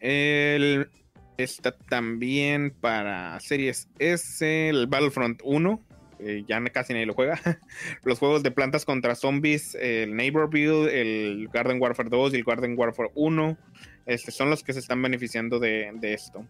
El 0.01 0.91
Está 1.39 1.73
también 1.73 2.71
para 2.81 3.39
Series 3.41 3.89
S, 3.99 4.69
el 4.71 4.87
Battlefront 4.87 5.41
1. 5.45 5.83
ya 6.47 6.65
casi 6.71 6.95
nadie 6.95 7.07
lo 7.07 7.13
juega. 7.13 7.39
Los 8.05 8.19
juegos 8.19 8.43
de 8.43 8.51
plantas 8.51 8.87
contra 8.87 9.15
zombies, 9.15 9.75
el 9.75 10.17
Neighbor 10.17 10.49
Build, 10.49 10.89
el 10.89 11.49
Garden 11.53 11.81
Warfare 11.81 12.09
2 12.09 12.33
y 12.33 12.37
el 12.37 12.45
Garden 12.45 12.75
Warfare 12.79 13.11
1. 13.15 13.59
Este, 14.07 14.31
son 14.31 14.51
los 14.51 14.63
que 14.63 14.73
se 14.73 14.79
están 14.79 15.03
beneficiando 15.03 15.59
de, 15.59 15.93
esto. 16.03 16.47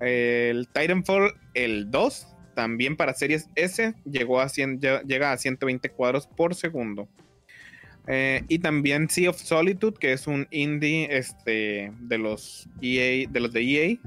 El 0.00 0.68
Titanfall, 0.68 1.32
el 1.54 1.90
2, 1.90 2.36
también 2.54 2.96
para 2.96 3.14
Series 3.14 3.48
S, 3.56 3.94
llegó 4.04 4.40
a 4.40 4.46
llega 4.46 5.32
a 5.32 5.38
120 5.38 5.88
cuadros 5.90 6.26
por 6.26 6.54
segundo. 6.54 7.08
Eh, 8.10 8.42
y 8.48 8.58
también 8.58 9.10
Sea 9.10 9.30
of 9.30 9.36
Solitude, 9.36 9.98
que 9.98 10.12
es 10.12 10.26
un 10.26 10.48
indie 10.50 11.08
este, 11.10 11.92
de 12.00 12.18
los 12.18 12.66
EA, 12.80 13.28
de 13.28 13.40
los 13.40 13.52
de 13.52 13.60
EA. 13.62 13.98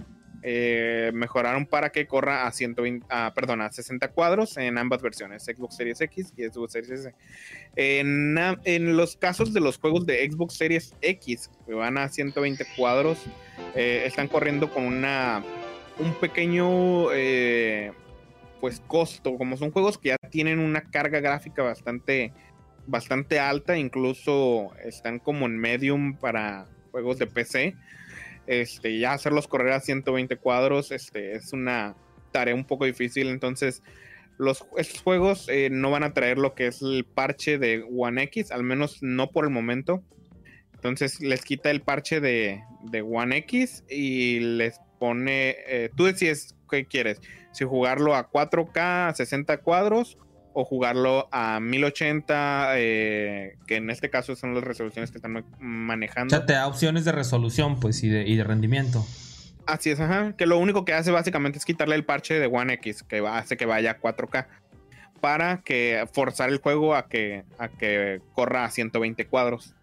Eh, 0.44 1.12
mejoraron 1.14 1.68
para 1.68 1.92
que 1.92 2.08
corra 2.08 2.48
a 2.48 2.52
120, 2.52 3.06
ah, 3.12 3.32
a 3.32 3.72
60 3.72 4.08
cuadros 4.08 4.58
en 4.58 4.80
ambas 4.80 5.04
versiones, 5.04 5.44
Xbox 5.44 5.76
Series 5.76 6.02
X 6.02 6.34
y 6.36 6.46
Xbox 6.46 6.72
Series 6.72 6.92
S. 6.92 7.14
En, 7.76 8.36
en 8.64 8.98
los 8.98 9.16
casos 9.18 9.54
de 9.54 9.60
los 9.60 9.78
juegos 9.78 10.08
de 10.08 10.28
Xbox 10.28 10.56
Series 10.56 10.96
X, 11.02 11.52
que 11.68 11.76
van 11.76 12.00
a 12.00 12.10
120 12.10 12.66
cuadros, 12.76 13.20
eh, 13.76 14.02
están 14.08 14.28
corriendo 14.28 14.72
con 14.72 14.86
una 14.86 15.44
un 16.00 16.16
pequeño 16.16 17.10
pues 18.60 18.82
costo, 18.88 19.38
como 19.38 19.58
son 19.58 19.72
juegos 19.72 19.98
que 19.98 20.10
ya 20.10 20.18
tienen 20.30 20.60
una 20.60 20.82
carga 20.82 21.20
gráfica 21.20 21.64
bastante 21.64 22.32
bastante 22.88 23.40
alta, 23.40 23.78
incluso 23.78 24.72
están 24.84 25.20
como 25.20 25.46
en 25.46 25.58
medium 25.58 26.16
para 26.16 26.68
juegos 26.92 27.18
de 27.18 27.28
PC. 27.28 27.76
Este, 28.48 29.00
ya 29.00 29.14
hacerlos 29.14 29.48
correr 29.48 29.74
a 29.74 29.80
120 29.80 30.36
cuadros 30.38 30.92
este, 30.92 31.36
es 31.36 31.54
una 31.54 31.96
tarea 32.32 32.56
un 32.56 32.66
poco 32.66 32.86
difícil, 32.86 33.28
entonces 33.28 33.84
los, 34.38 34.66
estos 34.78 35.02
juegos 35.02 35.48
eh, 35.50 35.70
no 35.72 35.92
van 35.92 36.04
a 36.04 36.14
traer 36.14 36.38
lo 36.38 36.56
que 36.56 36.68
es 36.68 36.82
el 36.82 37.06
parche 37.06 37.58
de 37.58 37.86
One 37.96 38.24
X, 38.24 38.52
al 38.52 38.64
menos 38.64 38.98
no 39.02 39.30
por 39.30 39.46
el 39.46 39.52
momento. 39.52 40.04
Entonces 40.74 41.22
les 41.22 41.44
quita 41.44 41.70
el 41.70 41.82
parche 41.82 42.20
de, 42.20 42.64
de 42.86 43.02
One 43.04 43.38
X 43.38 43.84
y 43.88 44.40
les 44.40 44.80
pone, 45.00 45.58
eh, 45.68 45.90
tú 45.96 46.06
decides 46.06 46.56
qué 46.70 46.86
quieres, 46.86 47.22
si 47.52 47.66
jugarlo 47.66 48.16
a 48.16 48.32
4K, 48.32 49.10
a 49.10 49.14
60 49.14 49.58
cuadros 49.58 50.18
o 50.54 50.66
jugarlo 50.66 51.28
a 51.32 51.60
1080, 51.60 52.74
eh, 52.76 53.58
que 53.68 53.78
en 53.78 53.90
este 53.90 54.10
caso 54.10 54.36
son 54.36 54.54
las 54.54 54.64
resoluciones 54.64 55.12
que 55.12 55.18
están 55.18 55.46
manejando. 55.60 56.36
O 56.36 56.38
sea, 56.38 56.46
te 56.46 56.54
da 56.54 56.68
opciones 56.68 57.06
de 57.06 57.12
resolución, 57.12 57.80
pues, 57.80 58.04
y 58.04 58.10
de, 58.10 58.28
y 58.28 58.36
de 58.36 58.44
rendimiento. 58.44 59.06
Así 59.66 59.90
es, 59.90 60.00
ajá. 60.00 60.34
Que 60.38 60.46
lo 60.46 60.58
único 60.58 60.86
que 60.86 60.94
hace 60.94 61.12
básicamente 61.12 61.58
es 61.58 61.66
quitarle 61.66 61.96
el 61.96 62.06
parche 62.06 62.40
de 62.40 62.48
One 62.48 62.74
X, 62.74 63.04
que 63.04 63.26
hace 63.28 63.58
que 63.58 63.66
vaya 63.66 63.92
a 63.92 64.00
4K. 64.00 64.48
Para 65.22 65.62
que 65.62 66.08
forzar 66.12 66.50
el 66.50 66.58
juego 66.58 66.96
a 66.96 67.08
que, 67.08 67.44
a 67.60 67.70
que 67.70 68.22
corra 68.34 68.66
a 68.66 68.72
120 68.72 69.28
cuadros. 69.28 69.76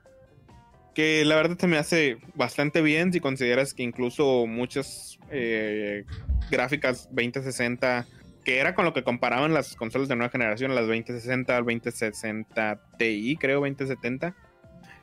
Que 0.95 1.25
la 1.25 1.37
verdad 1.37 1.57
se 1.59 1.69
me 1.69 1.79
hace 1.79 2.19
bastante 2.35 2.83
bien 2.83 3.13
si 3.13 3.21
consideras 3.21 3.73
que 3.73 3.85
incluso 3.85 4.47
muchas 4.47 5.19
eh, 5.31 6.05
gráficas 6.51 7.09
2060 7.13 8.05
que 8.49 8.61
era 8.61 8.75
con 8.75 8.87
lo 8.87 8.95
que 8.95 9.03
comparaban 9.03 9.53
las 9.53 9.77
consolas 9.77 10.09
de 10.09 10.17
nueva 10.17 10.31
generación, 10.31 10.75
las 10.75 10.87
2060, 10.87 11.59
el 11.59 11.65
2060 11.65 12.81
Ti, 12.97 13.37
creo, 13.39 13.61
2070. 13.61 14.35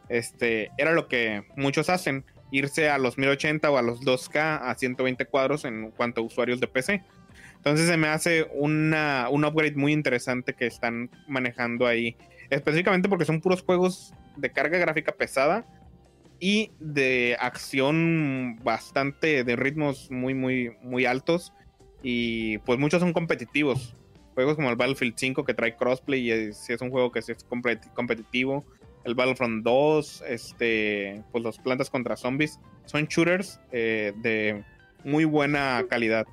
Este, 0.09 0.71
era 0.79 0.93
lo 0.93 1.07
que 1.07 1.43
muchos 1.55 1.91
hacen, 1.91 2.25
irse 2.49 2.89
a 2.89 2.97
los 2.97 3.19
1080 3.19 3.69
o 3.69 3.77
a 3.77 3.83
los 3.83 4.01
2K 4.01 4.61
a 4.63 4.73
120 4.73 5.27
cuadros 5.27 5.63
en 5.63 5.91
cuanto 5.91 6.21
a 6.21 6.23
usuarios 6.23 6.59
de 6.59 6.65
PC. 6.65 7.03
Entonces 7.57 7.87
se 7.87 7.97
me 7.97 8.07
hace 8.07 8.49
una, 8.51 9.27
un 9.29 9.45
upgrade 9.45 9.75
muy 9.75 9.93
interesante 9.93 10.53
que 10.53 10.65
están 10.65 11.11
manejando 11.27 11.85
ahí, 11.85 12.17
específicamente 12.49 13.09
porque 13.09 13.25
son 13.25 13.41
puros 13.41 13.61
juegos 13.61 14.15
de 14.37 14.51
carga 14.51 14.79
gráfica 14.79 15.11
pesada 15.11 15.67
y 16.39 16.71
de 16.79 17.37
acción 17.39 18.59
bastante 18.63 19.43
de 19.43 19.55
ritmos 19.55 20.09
muy 20.09 20.33
muy 20.33 20.75
muy 20.81 21.05
altos 21.05 21.53
y 22.07 22.59
pues 22.59 22.77
muchos 22.77 22.99
son 22.99 23.13
competitivos. 23.13 23.95
Juegos 24.35 24.57
como 24.57 24.69
el 24.69 24.75
Battlefield 24.75 25.15
5 25.17 25.43
que 25.43 25.55
trae 25.55 25.75
crossplay 25.75 26.31
y 26.31 26.53
si 26.53 26.71
es 26.71 26.81
un 26.81 26.91
juego 26.91 27.11
que 27.11 27.17
es 27.17 27.25
competitivo. 27.95 28.63
El 29.05 29.15
Battlefront 29.15 29.63
2, 29.63 30.23
este, 30.27 31.23
pues 31.31 31.43
los 31.43 31.57
plantas 31.57 31.89
contra 31.89 32.15
zombies. 32.15 32.59
Son 32.85 33.05
shooters 33.05 33.59
eh, 33.71 34.13
de 34.17 34.63
muy 35.03 35.25
buena 35.25 35.83
calidad. 35.89 36.27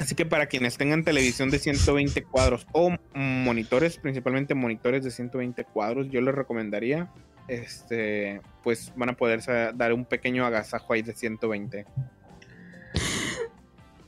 Así 0.00 0.16
que 0.16 0.26
para 0.26 0.46
quienes 0.46 0.76
tengan 0.76 1.04
televisión 1.04 1.48
de 1.50 1.60
120 1.60 2.24
cuadros 2.24 2.66
o 2.72 2.92
monitores, 3.14 3.98
principalmente 3.98 4.56
monitores 4.56 5.04
de 5.04 5.12
120 5.12 5.62
cuadros, 5.62 6.08
yo 6.10 6.20
les 6.20 6.34
recomendaría, 6.34 7.08
este, 7.46 8.40
pues 8.64 8.92
van 8.96 9.10
a 9.10 9.16
poder 9.16 9.42
dar 9.76 9.92
un 9.92 10.04
pequeño 10.04 10.44
agasajo 10.44 10.92
ahí 10.92 11.02
de 11.02 11.12
120. 11.12 11.86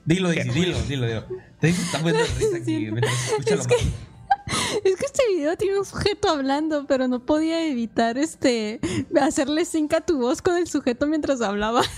Dilo, 0.08 0.30
dilo, 0.30 0.54
dilo, 0.54 0.78
dilo, 0.88 1.06
dilo. 1.06 1.26
Te 1.60 1.68
está 1.68 1.98
risa 1.98 2.56
aquí 2.56 2.86
es, 2.86 3.66
que, 3.66 3.74
es 4.84 4.96
que 4.96 5.04
este 5.04 5.22
video 5.34 5.54
tiene 5.58 5.78
un 5.78 5.84
sujeto 5.84 6.30
hablando, 6.30 6.86
pero 6.86 7.08
no 7.08 7.26
podía 7.26 7.66
evitar 7.66 8.16
este 8.16 8.80
hacerle 9.20 9.66
sync 9.66 9.92
a 9.92 10.00
tu 10.00 10.18
voz 10.18 10.40
con 10.40 10.56
el 10.56 10.66
sujeto 10.66 11.06
mientras 11.06 11.42
hablaba. 11.42 11.82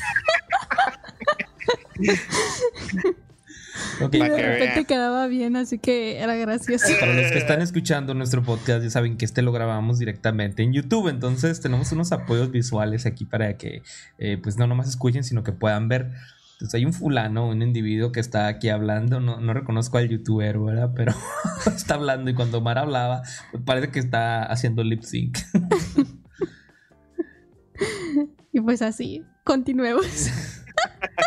Okay. 4.03 4.21
Y 4.21 4.29
de 4.29 4.43
repente 4.43 4.85
quedaba 4.87 5.27
bien, 5.27 5.57
así 5.57 5.79
que 5.79 6.19
era 6.19 6.35
gracioso. 6.35 6.87
Para 6.99 7.15
los 7.15 7.31
que 7.31 7.39
están 7.39 7.61
escuchando 7.61 8.15
nuestro 8.15 8.43
podcast, 8.43 8.83
ya 8.83 8.91
saben 8.91 9.17
que 9.19 9.25
este 9.27 9.43
lo 9.43 9.53
grabamos 9.53 9.99
directamente 9.99 10.63
en 10.63 10.73
YouTube, 10.73 11.09
entonces 11.09 11.61
tenemos 11.61 11.93
unos 11.93 12.11
apoyos 12.13 12.51
visuales 12.51 13.05
aquí 13.05 13.27
para 13.27 13.57
que 13.59 13.83
eh, 14.19 14.39
pues 14.43 14.57
no 14.57 14.67
nomás 14.67 14.89
escuchen, 14.89 15.23
sino 15.23 15.45
que 15.45 15.53
puedan 15.53 15.89
ver. 15.89 16.13
Entonces 16.61 16.75
hay 16.75 16.85
un 16.85 16.93
fulano, 16.93 17.49
un 17.49 17.63
individuo 17.63 18.13
que 18.13 18.21
está 18.21 18.47
aquí 18.47 18.69
hablando, 18.69 19.19
no, 19.19 19.41
no 19.41 19.55
reconozco 19.55 19.97
al 19.97 20.11
youtuber, 20.11 20.59
¿verdad? 20.59 20.93
Pero 20.95 21.15
está 21.75 21.95
hablando 21.95 22.31
y 22.31 22.35
cuando 22.35 22.59
Omar 22.59 22.77
hablaba, 22.77 23.23
pues 23.51 23.63
parece 23.65 23.89
que 23.89 23.99
está 23.99 24.43
haciendo 24.43 24.85
lip 24.85 25.03
sync. 25.03 25.39
y 28.53 28.61
pues 28.61 28.83
así, 28.83 29.25
continuemos. 29.43 30.29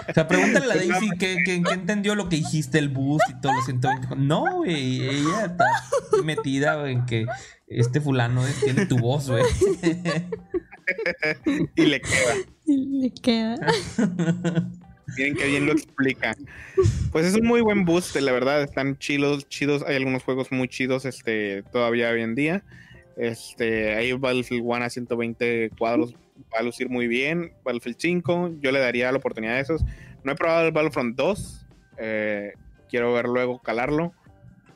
O 0.07 0.13
sea, 0.13 0.27
pregúntale 0.27 0.71
a 0.71 0.75
Daisy 0.75 1.09
¿qué, 1.17 1.63
entendió 1.71 2.13
lo 2.13 2.29
que 2.29 2.35
dijiste, 2.35 2.77
el 2.77 2.89
bus 2.89 3.23
y 3.27 3.41
todo 3.41 3.53
lo 3.53 3.61
siento. 3.63 3.89
No, 4.15 4.57
güey, 4.57 5.01
ella 5.01 5.45
está 5.45 5.65
metida 6.23 6.91
en 6.91 7.07
que 7.07 7.25
este 7.65 8.01
fulano 8.01 8.43
tiene 8.63 8.85
tu 8.85 8.99
voz, 8.99 9.31
güey. 9.31 9.43
y 11.75 11.85
le 11.87 12.01
queda. 12.01 12.35
Y 12.67 13.01
le 13.01 13.11
queda. 13.11 13.57
Miren 15.17 15.35
que 15.35 15.47
bien 15.47 15.65
lo 15.65 15.73
explica. 15.73 16.35
Pues 17.11 17.25
es 17.25 17.35
un 17.35 17.45
muy 17.45 17.61
buen 17.61 17.85
boost, 17.85 18.15
la 18.15 18.31
verdad, 18.31 18.63
están 18.63 18.97
chidos, 18.97 19.47
chidos. 19.47 19.83
Hay 19.83 19.95
algunos 19.95 20.23
juegos 20.23 20.51
muy 20.51 20.67
chidos 20.67 21.05
este, 21.05 21.63
todavía 21.71 22.09
hoy 22.09 22.21
en 22.21 22.35
día. 22.35 22.63
Este, 23.15 23.93
hay 23.95 24.13
Battlefield 24.13 24.63
1 24.65 24.85
a 24.85 24.89
120 24.89 25.71
cuadros, 25.77 26.15
va 26.53 26.59
a 26.59 26.63
lucir 26.63 26.89
muy 26.89 27.07
bien. 27.07 27.53
Battlefield 27.63 27.97
5, 27.99 28.51
yo 28.59 28.71
le 28.71 28.79
daría 28.79 29.11
la 29.11 29.17
oportunidad 29.17 29.55
de 29.55 29.61
esos. 29.61 29.83
No 30.23 30.31
he 30.31 30.35
probado 30.35 30.65
el 30.65 30.71
Battlefront 30.71 31.15
2, 31.15 31.65
eh, 31.97 32.53
quiero 32.89 33.13
ver 33.13 33.27
luego 33.27 33.59
calarlo. 33.59 34.13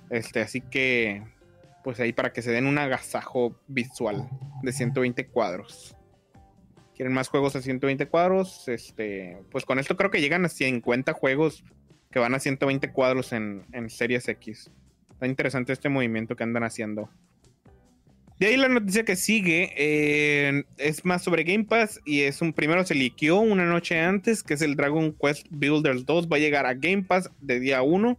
Este, 0.10 0.42
así 0.42 0.62
que, 0.62 1.24
pues 1.84 2.00
ahí 2.00 2.14
para 2.14 2.32
que 2.32 2.42
se 2.42 2.52
den 2.52 2.68
un 2.68 2.78
agasajo 2.78 3.60
visual 3.68 4.30
de 4.62 4.72
120 4.72 5.26
cuadros 5.28 5.97
quieren 6.98 7.14
más 7.14 7.30
juegos 7.30 7.56
a 7.56 7.62
120 7.62 8.08
cuadros, 8.08 8.68
este, 8.68 9.38
pues 9.52 9.66
con 9.66 9.78
esto 9.78 9.96
creo 9.96 10.10
que 10.10 10.20
llegan 10.20 10.44
a 10.46 10.50
50 10.50 11.14
juegos 11.14 11.64
que 12.12 12.18
van 12.18 12.34
a 12.34 12.40
120 12.40 12.92
cuadros 12.92 13.34
en, 13.34 13.64
Series 13.90 14.28
X. 14.28 14.72
Está 15.12 15.28
interesante 15.28 15.74
este 15.74 15.90
movimiento 15.90 16.36
que 16.36 16.44
andan 16.44 16.64
haciendo. 16.64 17.10
De 18.40 18.48
ahí 18.48 18.58
la 18.58 18.68
noticia 18.68 19.06
que 19.06 19.16
sigue 19.16 19.74
eh, 19.78 20.64
es 20.78 21.06
más 21.06 21.24
sobre 21.24 21.44
Game 21.44 21.66
Pass 21.66 22.02
y 22.06 22.22
es 22.22 22.42
un 22.42 22.54
primero 22.54 22.84
se 22.84 22.96
liqueó 22.96 23.38
una 23.40 23.66
noche 23.66 24.00
antes 24.00 24.44
que 24.44 24.54
es 24.54 24.62
el 24.62 24.76
Dragon 24.76 25.12
Quest 25.12 25.48
Builders 25.50 26.06
2 26.06 26.28
va 26.28 26.38
a 26.38 26.40
llegar 26.40 26.68
a 26.68 26.76
Game 26.76 27.04
Pass 27.04 27.30
de 27.42 27.60
día 27.60 27.82
1. 27.84 28.18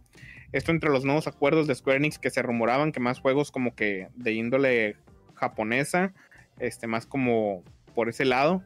Esto 0.51 0.71
entre 0.71 0.89
los 0.89 1.03
nuevos 1.03 1.27
acuerdos 1.27 1.67
de 1.67 1.75
Square 1.75 1.97
Enix 1.97 2.17
que 2.17 2.29
se 2.29 2.41
rumoraban 2.41 2.91
que 2.91 2.99
más 2.99 3.19
juegos 3.19 3.51
como 3.51 3.75
que 3.75 4.07
de 4.15 4.33
índole 4.33 4.95
japonesa, 5.35 6.13
este 6.59 6.87
más 6.87 7.05
como 7.05 7.63
por 7.99 8.07
ese 8.07 8.23
lado. 8.23 8.63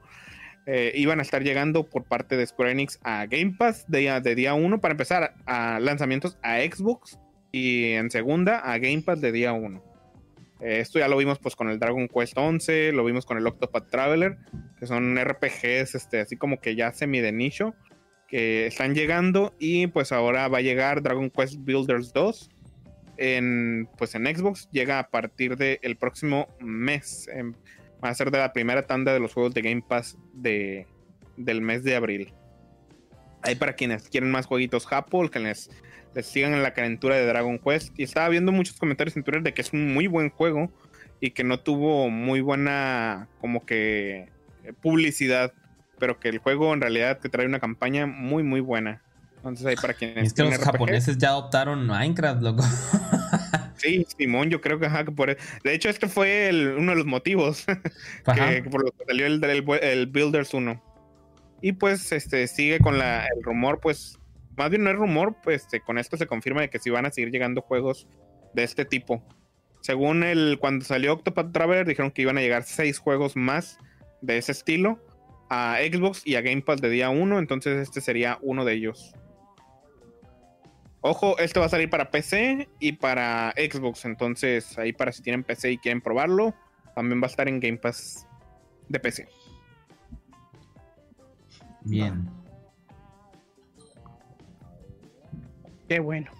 Eh, 0.68 0.92
iban 0.94 1.18
a 1.18 1.24
estar 1.24 1.42
llegando 1.42 1.90
por 1.90 2.04
parte 2.04 2.38
de 2.38 2.46
Square 2.46 2.74
Enix 2.74 3.00
a 3.02 3.26
Game 3.26 3.56
Pass 3.58 3.84
de, 3.88 4.22
de 4.22 4.36
día 4.36 4.54
1 4.54 4.80
para 4.80 4.92
empezar 4.92 5.34
a 5.48 5.80
lanzamientos 5.80 6.38
a 6.44 6.60
Xbox 6.60 7.18
y 7.52 7.94
en 7.94 8.12
segunda 8.12 8.60
a 8.60 8.78
Game 8.78 9.02
Pass 9.02 9.22
de 9.22 9.32
día 9.32 9.54
1. 9.54 9.84
Eh, 10.62 10.82
esto 10.82 11.00
ya 11.00 11.08
lo 11.08 11.18
vimos 11.18 11.40
pues 11.40 11.56
con 11.56 11.68
el 11.68 11.80
Dragon 11.80 12.08
Quest 12.08 12.38
11, 12.38 12.92
lo 12.92 13.04
vimos 13.04 13.26
con 13.26 13.40
el 13.40 13.48
Octopath 13.48 13.90
Traveler, 13.90 14.38
que 14.80 14.86
son 14.86 15.18
RPGs 15.18 15.96
este, 15.96 16.20
así 16.20 16.38
como 16.38 16.62
que 16.62 16.76
ya 16.76 16.92
semi 16.92 17.22
de 17.22 17.32
nicho, 17.32 17.74
que 18.28 18.68
están 18.68 18.94
llegando 18.94 19.56
y 19.58 19.88
pues 19.88 20.12
ahora 20.12 20.48
va 20.48 20.60
a 20.60 20.62
llegar 20.62 21.02
Dragon 21.02 21.32
Quest 21.32 21.56
Builders 21.58 22.14
2 22.14 22.52
en, 23.18 23.90
pues 23.98 24.14
en 24.14 24.28
Xbox, 24.28 24.70
llega 24.72 25.00
a 25.00 25.10
partir 25.10 25.58
del 25.58 25.98
próximo 25.98 26.48
mes. 26.60 27.28
Va 28.04 28.10
a 28.10 28.16
ser 28.16 28.32
de 28.32 28.38
la 28.38 28.52
primera 28.52 28.86
tanda 28.86 29.14
de 29.14 29.20
los 29.20 29.34
juegos 29.34 29.54
de 29.54 29.62
Game 29.62 29.84
Pass 29.88 30.18
de, 30.34 30.88
del 31.38 31.62
mes 31.62 31.84
de 31.84 31.96
abril. 31.96 32.34
Ahí 33.42 33.56
para 33.56 33.74
quienes 33.74 34.10
quieren 34.10 34.32
más 34.32 34.46
jueguitos 34.46 34.86
Japo, 34.86 35.30
que 35.30 35.40
les, 35.40 35.70
les 36.14 36.26
sigan 36.26 36.54
en 36.54 36.64
la 36.64 36.74
calentura 36.74 37.16
de 37.16 37.26
Dragon 37.26 37.60
Quest. 37.60 37.98
Y 37.98 38.04
estaba 38.04 38.30
viendo 38.30 38.52
muchos 38.52 38.78
comentarios 38.78 39.16
en 39.16 39.24
Twitter 39.24 39.44
de 39.44 39.54
que 39.54 39.62
es 39.62 39.74
un 39.74 39.94
muy 39.94 40.08
buen 40.08 40.30
juego 40.30 40.72
y 41.20 41.32
que 41.32 41.44
no 41.44 41.60
tuvo 41.60 42.10
muy 42.10 42.42
buena 42.42 43.30
como 43.40 43.66
que 43.66 44.30
eh, 44.64 44.74
publicidad, 44.82 45.54
pero 46.00 46.20
que 46.20 46.30
el 46.30 46.40
juego 46.40 46.74
en 46.74 46.82
realidad 46.82 47.20
te 47.20 47.30
trae 47.30 47.46
una 47.46 47.60
campaña 47.60 48.06
muy 48.06 48.44
muy 48.44 48.60
buena. 48.60 49.02
Entonces 49.38 49.66
ahí 49.66 49.76
para 49.76 49.94
quienes... 49.94 50.28
Es 50.28 50.34
que 50.34 50.44
los 50.44 50.58
japoneses 50.58 51.18
ya 51.18 51.30
adoptaron 51.30 51.86
Minecraft, 51.86 52.42
loco. 52.42 52.64
Sí, 53.84 54.08
Simón, 54.18 54.50
yo 54.50 54.62
creo 54.62 54.80
que 54.80 54.86
ajá, 54.86 55.04
por 55.04 55.30
e, 55.30 55.38
De 55.64 55.74
hecho, 55.74 55.90
este 55.90 56.08
fue 56.08 56.50
uno 56.78 56.94
de 56.94 56.98
los 56.98 57.06
motivos 57.06 57.66
que, 58.34 58.64
por 58.64 58.86
lo 58.86 58.92
que 58.92 59.06
salió 59.06 59.26
el, 59.26 59.44
el, 59.44 60.08
Builders 60.08 60.54
1. 60.54 60.82
Y 61.62 61.74
pues 61.74 62.12
este 62.14 62.48
sigue 62.48 62.80
con 62.80 62.98
la, 62.98 63.26
el 63.26 63.44
rumor, 63.44 63.82
pues, 63.82 64.20
más 64.56 64.70
bien 64.70 64.86
no 64.86 64.90
es 64.90 64.96
rumor, 64.96 65.36
pues 65.44 65.64
este, 65.64 65.82
con 65.82 65.98
esto 65.98 66.16
se 66.16 66.28
confirma 66.28 66.62
de 66.62 66.70
que 66.70 66.80
sí 66.80 66.90
van 66.90 67.06
a 67.06 67.12
seguir 67.12 67.32
llegando 67.32 67.62
juegos 67.62 68.08
de 68.54 68.64
este 68.64 68.86
tipo. 68.86 69.22
Según 69.82 70.24
el, 70.24 70.60
cuando 70.60 70.86
salió 70.86 71.12
Octopath 71.12 71.52
Traveler, 71.52 71.86
dijeron 71.86 72.12
que 72.12 72.22
iban 72.22 72.38
a 72.38 72.42
llegar 72.42 72.64
seis 72.64 73.00
juegos 73.00 73.36
más 73.36 73.78
de 74.22 74.38
ese 74.38 74.54
estilo 74.54 74.98
a 75.50 75.78
Xbox 75.92 76.26
y 76.26 76.36
a 76.36 76.42
Game 76.42 76.62
Pass 76.62 76.80
de 76.80 76.90
día 76.90 77.10
1, 77.10 77.38
entonces 77.38 77.82
este 77.82 78.00
sería 78.00 78.40
uno 78.42 78.64
de 78.64 78.76
ellos. 78.76 79.14
Ojo, 81.06 81.38
esto 81.38 81.60
va 81.60 81.66
a 81.66 81.70
salir 81.70 81.90
para 81.90 82.10
PC 82.10 82.70
y 82.80 82.94
para 82.94 83.54
Xbox. 83.58 84.06
Entonces, 84.06 84.78
ahí 84.80 84.94
para 84.94 85.12
si 85.12 85.22
tienen 85.22 85.44
PC 85.44 85.74
y 85.74 85.78
quieren 85.78 86.00
probarlo, 86.00 86.56
también 86.96 87.22
va 87.22 87.26
a 87.26 87.30
estar 87.30 87.50
en 87.50 87.60
Game 87.60 87.78
Pass 87.78 88.26
de 88.88 89.00
PC. 89.02 89.28
Bien. 91.82 92.30
Qué 95.90 96.00
bueno. 96.00 96.32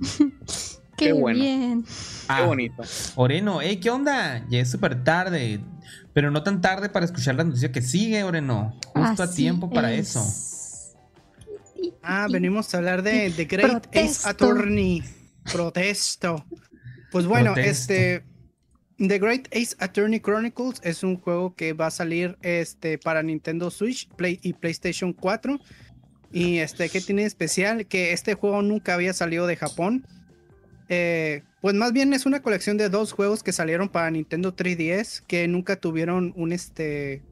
Qué, 0.96 1.12
bueno. 1.12 1.38
Bien. 1.38 1.82
Qué 1.82 1.88
ah, 2.28 2.46
bonito. 2.46 2.82
Oreno, 3.16 3.60
hey, 3.60 3.76
¿qué 3.76 3.90
onda? 3.90 4.46
Ya 4.48 4.60
es 4.60 4.70
súper 4.70 5.04
tarde. 5.04 5.60
Pero 6.14 6.30
no 6.30 6.42
tan 6.42 6.62
tarde 6.62 6.88
para 6.88 7.04
escuchar 7.04 7.34
la 7.34 7.44
noticia 7.44 7.70
que 7.70 7.82
sigue, 7.82 8.24
Oreno. 8.24 8.74
Justo 8.94 9.22
a 9.22 9.30
tiempo 9.30 9.68
para 9.68 9.92
eso. 9.92 10.22
Ah, 12.02 12.26
venimos 12.30 12.74
a 12.74 12.78
hablar 12.78 13.02
de 13.02 13.30
The 13.30 13.44
Great 13.44 13.96
Ace 13.96 14.28
Attorney. 14.28 15.02
Protesto. 15.52 16.44
Pues 17.10 17.26
bueno, 17.26 17.54
este. 17.56 18.24
The 18.98 19.18
Great 19.18 19.48
Ace 19.52 19.74
Attorney 19.78 20.20
Chronicles 20.20 20.80
es 20.84 21.02
un 21.02 21.16
juego 21.16 21.56
que 21.56 21.72
va 21.72 21.86
a 21.86 21.90
salir 21.90 22.38
este, 22.42 22.98
para 22.98 23.22
Nintendo 23.22 23.70
Switch 23.70 24.08
Play 24.08 24.38
y 24.42 24.52
PlayStation 24.52 25.12
4. 25.12 25.58
Y 26.30 26.58
este, 26.58 26.88
¿qué 26.88 27.00
tiene 27.00 27.24
especial? 27.24 27.86
Que 27.86 28.12
este 28.12 28.34
juego 28.34 28.62
nunca 28.62 28.94
había 28.94 29.12
salido 29.12 29.46
de 29.46 29.56
Japón. 29.56 30.06
Eh, 30.88 31.42
pues 31.60 31.74
más 31.74 31.92
bien 31.92 32.12
es 32.12 32.26
una 32.26 32.42
colección 32.42 32.76
de 32.76 32.88
dos 32.88 33.12
juegos 33.12 33.42
que 33.42 33.52
salieron 33.52 33.88
para 33.88 34.10
Nintendo 34.10 34.54
3DS 34.54 35.22
que 35.26 35.46
nunca 35.48 35.76
tuvieron 35.76 36.32
un 36.36 36.52
este 36.52 37.22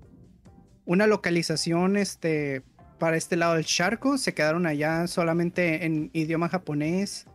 una 0.86 1.06
localización 1.06 1.96
este 1.96 2.62
para 3.00 3.16
este 3.16 3.34
lado 3.34 3.54
del 3.54 3.64
charco, 3.64 4.16
se 4.18 4.34
quedaron 4.34 4.66
allá 4.66 5.08
solamente 5.08 5.84
en 5.84 6.10
idioma 6.12 6.48
japonés. 6.48 7.26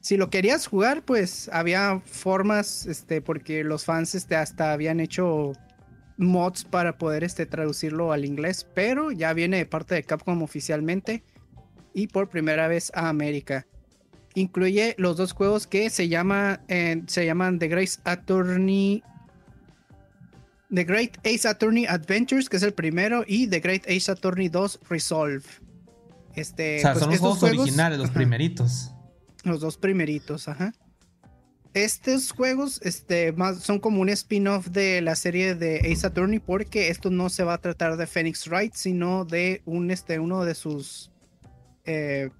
Si 0.00 0.18
lo 0.18 0.28
querías 0.28 0.66
jugar, 0.66 1.02
pues 1.02 1.48
había 1.50 2.02
formas, 2.04 2.84
este, 2.84 3.22
porque 3.22 3.64
los 3.64 3.86
fans 3.86 4.14
este, 4.14 4.36
hasta 4.36 4.74
habían 4.74 5.00
hecho 5.00 5.52
mods 6.18 6.64
para 6.64 6.98
poder 6.98 7.24
este, 7.24 7.46
traducirlo 7.46 8.12
al 8.12 8.26
inglés, 8.26 8.66
pero 8.74 9.10
ya 9.12 9.32
viene 9.32 9.56
de 9.56 9.66
parte 9.66 9.94
de 9.94 10.02
Capcom 10.02 10.42
oficialmente 10.42 11.24
y 11.94 12.08
por 12.08 12.28
primera 12.28 12.68
vez 12.68 12.92
a 12.94 13.08
América. 13.08 13.66
Incluye 14.34 14.94
los 14.98 15.16
dos 15.16 15.32
juegos 15.32 15.66
que 15.66 15.88
se, 15.90 16.08
llama, 16.08 16.60
eh, 16.68 17.02
se 17.06 17.24
llaman 17.24 17.58
The 17.58 17.68
Grace 17.68 18.00
Attorney 18.04 19.02
The 20.72 20.84
Great 20.84 21.18
Ace 21.24 21.46
Attorney 21.46 21.86
Adventures, 21.86 22.48
que 22.48 22.56
es 22.56 22.62
el 22.62 22.74
primero, 22.74 23.24
y 23.26 23.46
The 23.46 23.60
Great 23.60 23.86
Ace 23.88 24.10
Attorney 24.10 24.48
2 24.48 24.80
Resolve. 24.88 25.44
Este, 26.34 26.78
o 26.78 26.80
sea, 26.80 26.92
pues 26.92 27.02
son 27.04 27.10
los 27.10 27.20
juegos, 27.20 27.42
originales, 27.42 27.98
los 27.98 28.10
primeritos. 28.10 28.90
Los 29.44 29.60
dos 29.60 29.76
primeritos, 29.76 30.48
ajá. 30.48 30.72
Estos 31.74 32.30
juegos 32.30 32.80
este, 32.82 33.32
más, 33.32 33.58
son 33.58 33.80
como 33.80 34.00
un 34.00 34.08
spin-off 34.08 34.68
de 34.68 35.00
la 35.00 35.16
serie 35.16 35.54
de 35.54 35.78
Ace 35.92 36.06
Attorney 36.06 36.38
porque 36.38 36.88
esto 36.88 37.10
no 37.10 37.28
se 37.28 37.42
va 37.42 37.54
a 37.54 37.58
tratar 37.58 37.96
de 37.96 38.06
Phoenix 38.06 38.46
Wright, 38.48 38.74
sino 38.74 39.24
de 39.24 39.60
un, 39.64 39.90
este, 39.90 40.20
uno 40.20 40.44
de 40.44 40.54
sus 40.54 41.10
eh, 41.84 42.30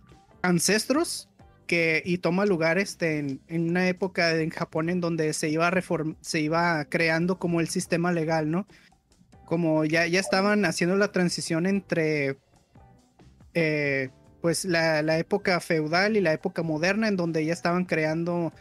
ancestros 0.42 1.28
que 1.66 2.02
y 2.04 2.18
toma 2.18 2.46
lugar 2.46 2.78
este, 2.78 3.18
en, 3.18 3.40
una 3.48 3.88
época 3.88 4.34
en 4.36 4.50
Japón 4.50 4.88
en 4.88 5.00
donde 5.00 5.32
se 5.32 5.48
iba, 5.48 5.70
se 6.20 6.40
iba 6.40 6.84
creando 6.86 7.38
como 7.38 7.60
el 7.60 7.68
sistema 7.68 8.12
legal, 8.12 8.50
¿no? 8.50 8.66
Como 9.46 9.84
ya, 9.84 10.06
ya 10.06 10.20
estaban 10.20 10.64
haciendo 10.64 10.96
la 10.96 11.12
transición 11.12 11.66
entre 11.66 12.38
eh, 13.54 14.10
pues 14.40 14.64
la, 14.64 15.18
época 15.18 15.58
feudal 15.60 16.16
y 16.16 16.20
la 16.20 16.32
época 16.32 16.62
moderna 16.62 17.08
en 17.08 17.16
donde 17.16 17.44
ya 17.44 17.52
estaban 17.52 17.86
creando 17.86 18.52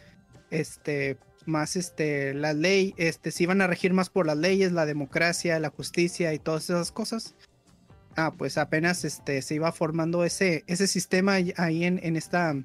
este 0.49 1.17
más 1.45 1.75
este 1.75 2.33
la 2.33 2.53
ley, 2.53 2.93
este 2.95 3.31
se 3.31 3.43
iban 3.43 3.59
a 3.59 3.67
regir 3.67 3.91
más 3.91 4.09
por 4.09 4.25
las 4.25 4.37
leyes, 4.37 4.71
la 4.71 4.85
democracia, 4.85 5.59
la 5.59 5.69
justicia 5.69 6.33
y 6.33 6.39
todas 6.39 6.65
esas 6.69 6.91
cosas. 6.93 7.35
Ah, 8.15 8.31
pues 8.37 8.57
apenas 8.57 9.03
este 9.03 9.41
se 9.41 9.55
iba 9.55 9.71
formando 9.73 10.23
ese, 10.23 10.63
ese 10.67 10.87
sistema 10.87 11.33
ahí 11.33 11.83
en, 11.83 11.99
en 12.01 12.15
esta 12.15 12.55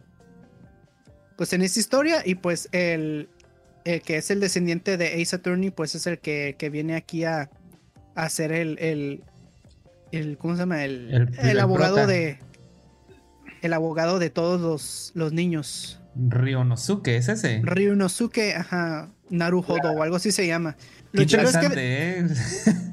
pues 1.38 1.52
en 1.52 1.62
esta 1.62 1.78
historia 1.78 2.22
y 2.24 2.34
pues 2.34 2.68
el, 2.72 3.28
que 3.84 4.16
es 4.16 4.30
el 4.32 4.40
descendiente 4.40 4.96
de 4.96 5.22
Ace 5.22 5.36
Attorney 5.36 5.70
pues 5.70 5.94
es 5.94 6.08
el 6.08 6.18
que, 6.18 6.68
viene 6.70 6.96
aquí 6.96 7.22
a, 7.22 7.48
a 8.16 8.28
ser 8.28 8.50
el, 8.50 8.76
el, 8.80 9.22
el, 10.10 10.36
¿cómo 10.36 10.54
se 10.54 10.62
llama? 10.62 10.84
El, 10.84 11.30
el, 11.38 11.60
abogado 11.60 12.08
de 12.08 12.40
el 13.62 13.72
abogado 13.72 14.18
de 14.18 14.30
todos 14.30 14.60
los, 14.60 15.12
los 15.14 15.32
niños. 15.32 16.00
Ryonosuke, 16.16 17.16
¿es 17.16 17.28
ese? 17.28 17.60
Ryonosuke, 17.62 18.56
ajá, 18.56 19.12
Naruhodo 19.30 19.92
o 19.92 20.02
algo 20.02 20.16
así 20.16 20.32
se 20.32 20.44
llama. 20.44 20.76
Lo 21.12 21.22
interesante, 21.22 22.18
¿eh? 22.18 22.26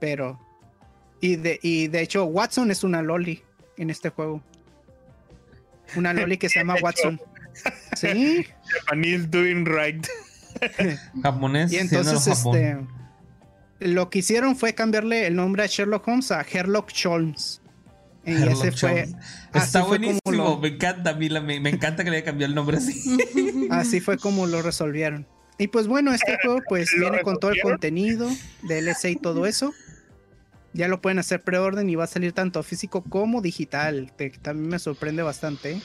Pero... 0.00 0.40
Y 1.18 1.36
de, 1.36 1.58
y 1.62 1.88
de 1.88 2.02
hecho 2.02 2.26
Watson 2.26 2.70
es 2.70 2.84
una 2.84 3.00
loli 3.00 3.42
en 3.78 3.88
este 3.88 4.10
juego. 4.10 4.42
Una 5.96 6.12
loli 6.12 6.36
que 6.36 6.48
se 6.48 6.58
llama 6.58 6.76
Watson. 6.82 7.20
Sí. 7.96 8.46
Japanese 8.80 9.26
doing 9.28 9.64
right. 9.64 10.06
Japonés. 11.22 11.72
Y 11.72 11.78
entonces, 11.78 12.26
este. 12.26 12.78
Lo 13.80 14.08
que 14.10 14.20
hicieron 14.20 14.56
fue 14.56 14.74
cambiarle 14.74 15.26
el 15.26 15.36
nombre 15.36 15.62
a 15.62 15.66
Sherlock 15.66 16.06
Holmes 16.08 16.30
a 16.32 16.42
Sherlock 16.42 16.90
Holmes. 17.04 17.60
Y 18.24 18.32
Sherlock 18.32 18.64
ese 18.64 18.72
fue. 18.72 18.90
Holmes. 18.90 19.14
Está 19.46 19.58
así 19.60 19.72
fue 19.78 19.82
buenísimo. 19.88 20.20
como 20.24 20.36
lo- 20.36 20.58
Me 20.58 20.68
encanta, 20.68 21.10
a 21.10 21.14
mí 21.14 21.28
la- 21.28 21.40
me, 21.40 21.60
me 21.60 21.70
encanta 21.70 22.02
que 22.04 22.10
le 22.10 22.16
haya 22.16 22.24
cambiado 22.24 22.50
el 22.50 22.54
nombre 22.54 22.78
así. 22.78 23.16
Así 23.70 24.00
fue 24.00 24.16
como 24.18 24.46
lo 24.46 24.62
resolvieron. 24.62 25.26
Y 25.58 25.68
pues 25.68 25.86
bueno, 25.86 26.12
este 26.12 26.36
juego 26.42 26.60
pues 26.68 26.92
¿Lo 26.92 27.00
viene 27.10 27.22
con 27.22 27.38
todo 27.38 27.50
el 27.50 27.60
contenido, 27.60 28.28
DLC 28.62 29.10
y 29.12 29.16
todo 29.16 29.46
eso. 29.46 29.72
Ya 30.72 30.88
lo 30.88 31.00
pueden 31.00 31.18
hacer 31.18 31.42
preorden 31.42 31.88
y 31.88 31.94
va 31.94 32.04
a 32.04 32.08
salir 32.08 32.32
tanto 32.32 32.62
físico 32.62 33.02
como 33.02 33.40
digital. 33.40 34.12
que 34.18 34.30
también 34.30 34.68
me 34.68 34.78
sorprende 34.78 35.22
bastante. 35.22 35.72
¿eh? 35.72 35.80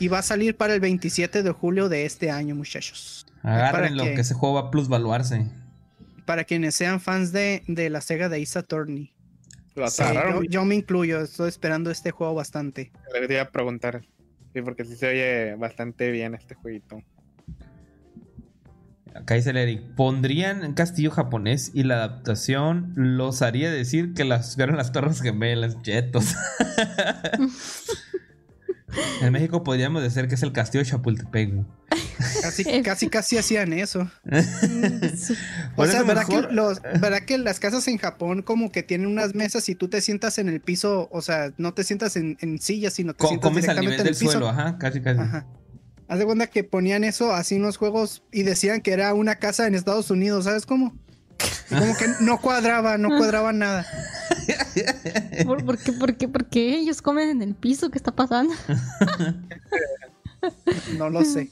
Y 0.00 0.08
va 0.08 0.18
a 0.18 0.22
salir 0.22 0.56
para 0.56 0.74
el 0.74 0.80
27 0.80 1.42
de 1.42 1.50
julio 1.52 1.88
de 1.88 2.04
este 2.04 2.30
año, 2.30 2.54
muchachos. 2.56 3.26
Agárrenlo, 3.42 4.02
que 4.04 4.14
ese 4.20 4.34
juego 4.34 4.56
va 4.56 4.68
a 4.68 4.70
plusvaluarse. 4.72 5.46
Para 6.28 6.44
quienes 6.44 6.74
sean 6.74 7.00
fans 7.00 7.32
de, 7.32 7.62
de 7.68 7.88
la 7.88 8.02
Sega 8.02 8.28
de 8.28 8.42
Ace 8.42 8.58
Attorney. 8.58 9.14
Lo 9.74 9.88
Sí, 9.88 10.02
agarraron. 10.02 10.44
yo, 10.44 10.50
yo 10.50 10.64
me 10.66 10.74
incluyo, 10.74 11.22
estoy 11.22 11.48
esperando 11.48 11.90
este 11.90 12.10
juego 12.10 12.34
bastante. 12.34 12.92
Le 13.18 13.32
iba 13.32 13.40
a 13.40 13.50
preguntar. 13.50 14.02
Sí, 14.52 14.60
porque 14.60 14.84
sí 14.84 14.94
se 14.94 15.08
oye 15.08 15.54
bastante 15.54 16.10
bien 16.10 16.34
este 16.34 16.54
jueguito. 16.54 17.02
Acá 19.14 19.36
dice 19.36 19.48
el 19.50 19.56
Eric, 19.56 19.94
pondrían 19.96 20.64
en 20.64 20.74
castillo 20.74 21.10
japonés 21.10 21.70
y 21.72 21.84
la 21.84 21.94
adaptación 21.94 22.92
los 22.94 23.40
haría 23.40 23.70
decir 23.70 24.12
que 24.12 24.24
las 24.24 24.54
vieron 24.54 24.76
las 24.76 24.92
torres 24.92 25.22
gemelas, 25.22 25.80
chetos. 25.80 26.34
en 29.20 29.32
México 29.32 29.62
podríamos 29.62 30.02
decir 30.02 30.28
que 30.28 30.34
es 30.34 30.42
el 30.42 30.52
castillo 30.52 30.84
de 30.84 30.90
Chapultepec. 30.90 31.52
güey. 31.54 31.66
Casi, 32.42 32.64
casi, 32.82 33.08
casi 33.08 33.38
hacían 33.38 33.72
eso. 33.72 34.10
Sí. 35.16 35.34
O 35.76 35.86
sea, 35.86 36.02
¿verdad, 36.02 36.26
que 36.26 36.42
los, 36.52 36.82
¿verdad 36.82 37.20
que 37.20 37.38
las 37.38 37.60
casas 37.60 37.86
en 37.86 37.98
Japón 37.98 38.42
como 38.42 38.72
que 38.72 38.82
tienen 38.82 39.06
unas 39.06 39.34
mesas 39.36 39.68
y 39.68 39.76
tú 39.76 39.88
te 39.88 40.00
sientas 40.00 40.38
en 40.38 40.48
el 40.48 40.60
piso? 40.60 41.08
O 41.12 41.22
sea, 41.22 41.52
no 41.58 41.72
te 41.74 41.84
sientas 41.84 42.16
en, 42.16 42.36
en 42.40 42.58
sillas, 42.58 42.94
sino 42.94 43.12
te 43.14 43.18
Co- 43.18 43.28
sientas 43.28 43.48
comes 43.48 43.68
al 43.68 43.76
directamente 43.76 43.90
nivel 43.90 44.00
en 44.00 44.04
del 44.04 44.14
el 44.14 44.18
piso. 44.18 44.32
suelo, 44.32 44.48
ajá, 44.48 44.76
casi 44.78 45.00
casi. 45.00 45.20
Ajá. 45.20 45.46
Haz 46.08 46.18
de 46.18 46.24
cuenta 46.24 46.46
que 46.48 46.64
ponían 46.64 47.04
eso 47.04 47.32
así 47.32 47.54
en 47.56 47.62
los 47.62 47.76
juegos 47.76 48.24
y 48.32 48.42
decían 48.42 48.80
que 48.80 48.92
era 48.92 49.14
una 49.14 49.36
casa 49.36 49.66
en 49.68 49.74
Estados 49.76 50.10
Unidos, 50.10 50.44
¿sabes 50.46 50.66
cómo? 50.66 50.96
Como 51.68 51.96
que 51.96 52.06
no 52.20 52.40
cuadraba, 52.40 52.98
no 52.98 53.08
cuadraba 53.08 53.52
nada. 53.52 53.86
¿Por, 55.44 55.64
por 55.64 55.78
qué, 55.78 55.92
por, 55.92 56.16
qué, 56.16 56.28
¿Por 56.28 56.48
qué 56.48 56.78
ellos 56.78 57.02
comen 57.02 57.28
en 57.30 57.42
el 57.42 57.54
piso? 57.54 57.90
¿Qué 57.90 57.98
está 57.98 58.12
pasando? 58.12 58.54
No 60.96 61.10
lo 61.10 61.24
sé. 61.24 61.50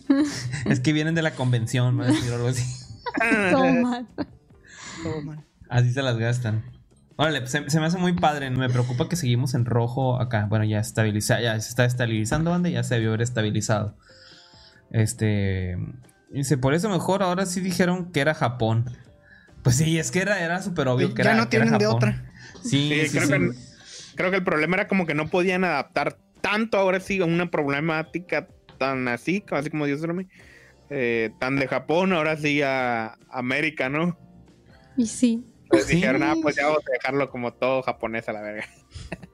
Es 0.64 0.80
que 0.80 0.92
vienen 0.92 1.14
de 1.14 1.22
la 1.22 1.32
convención, 1.32 2.00
a 2.00 2.06
decir 2.06 2.32
algo 2.32 2.48
así. 2.48 2.64
Todo 3.50 3.72
mal. 3.72 4.06
Todo 5.02 5.22
mal. 5.22 5.44
Así 5.68 5.92
se 5.92 6.02
las 6.02 6.16
gastan. 6.16 6.64
Órale, 7.16 7.46
se, 7.46 7.68
se 7.68 7.80
me 7.80 7.86
hace 7.86 7.98
muy 7.98 8.12
padre. 8.14 8.50
Me 8.50 8.68
preocupa 8.68 9.08
que 9.08 9.16
seguimos 9.16 9.54
en 9.54 9.64
rojo 9.64 10.20
acá. 10.20 10.46
Bueno, 10.48 10.64
ya 10.64 10.78
estabiliza, 10.78 11.40
ya 11.40 11.58
se 11.60 11.68
está 11.68 11.84
estabilizando, 11.84 12.50
banda, 12.50 12.68
ya 12.68 12.84
se 12.84 12.94
debió 12.94 13.10
haber 13.10 13.22
estabilizado. 13.22 13.96
Este. 14.90 15.76
Dice, 16.30 16.58
por 16.58 16.74
eso 16.74 16.88
mejor 16.88 17.22
ahora 17.22 17.46
sí 17.46 17.60
dijeron 17.60 18.12
que 18.12 18.20
era 18.20 18.34
Japón. 18.34 18.84
Pues 19.66 19.78
sí, 19.78 19.98
es 19.98 20.12
que 20.12 20.20
era, 20.20 20.38
era 20.44 20.62
súper 20.62 20.86
obvio 20.86 21.12
que 21.12 21.24
ya 21.24 21.32
era. 21.32 21.40
no 21.40 21.48
tienen 21.48 21.76
de 21.76 21.88
otra. 21.88 22.32
Sí, 22.62 22.88
Sí, 22.88 23.08
sí, 23.08 23.18
creo, 23.18 23.26
sí. 23.26 23.32
Que, 23.32 24.14
creo 24.14 24.30
que 24.30 24.36
el 24.36 24.44
problema 24.44 24.76
era 24.76 24.86
como 24.86 25.06
que 25.06 25.14
no 25.14 25.26
podían 25.26 25.64
adaptar 25.64 26.18
tanto 26.40 26.78
ahora 26.78 27.00
sí 27.00 27.20
a 27.20 27.24
una 27.24 27.50
problemática 27.50 28.46
tan 28.78 29.08
así, 29.08 29.42
así 29.50 29.68
como 29.68 29.86
Dios 29.86 30.00
me 30.02 30.28
eh, 30.88 31.32
tan 31.40 31.56
de 31.56 31.66
Japón, 31.66 32.12
ahora 32.12 32.36
sí 32.36 32.62
a 32.62 33.18
América, 33.28 33.88
¿no? 33.88 34.16
Y 34.96 35.08
sí. 35.08 35.44
Entonces 35.64 35.88
Sí. 35.88 35.96
dijeron, 35.96 36.22
ah, 36.22 36.36
pues 36.40 36.54
ya 36.54 36.66
vamos 36.66 36.84
a 36.88 36.92
dejarlo 36.92 37.28
como 37.28 37.52
todo 37.52 37.82
japonés 37.82 38.28
a 38.28 38.34
la 38.34 38.42
verga. 38.42 38.66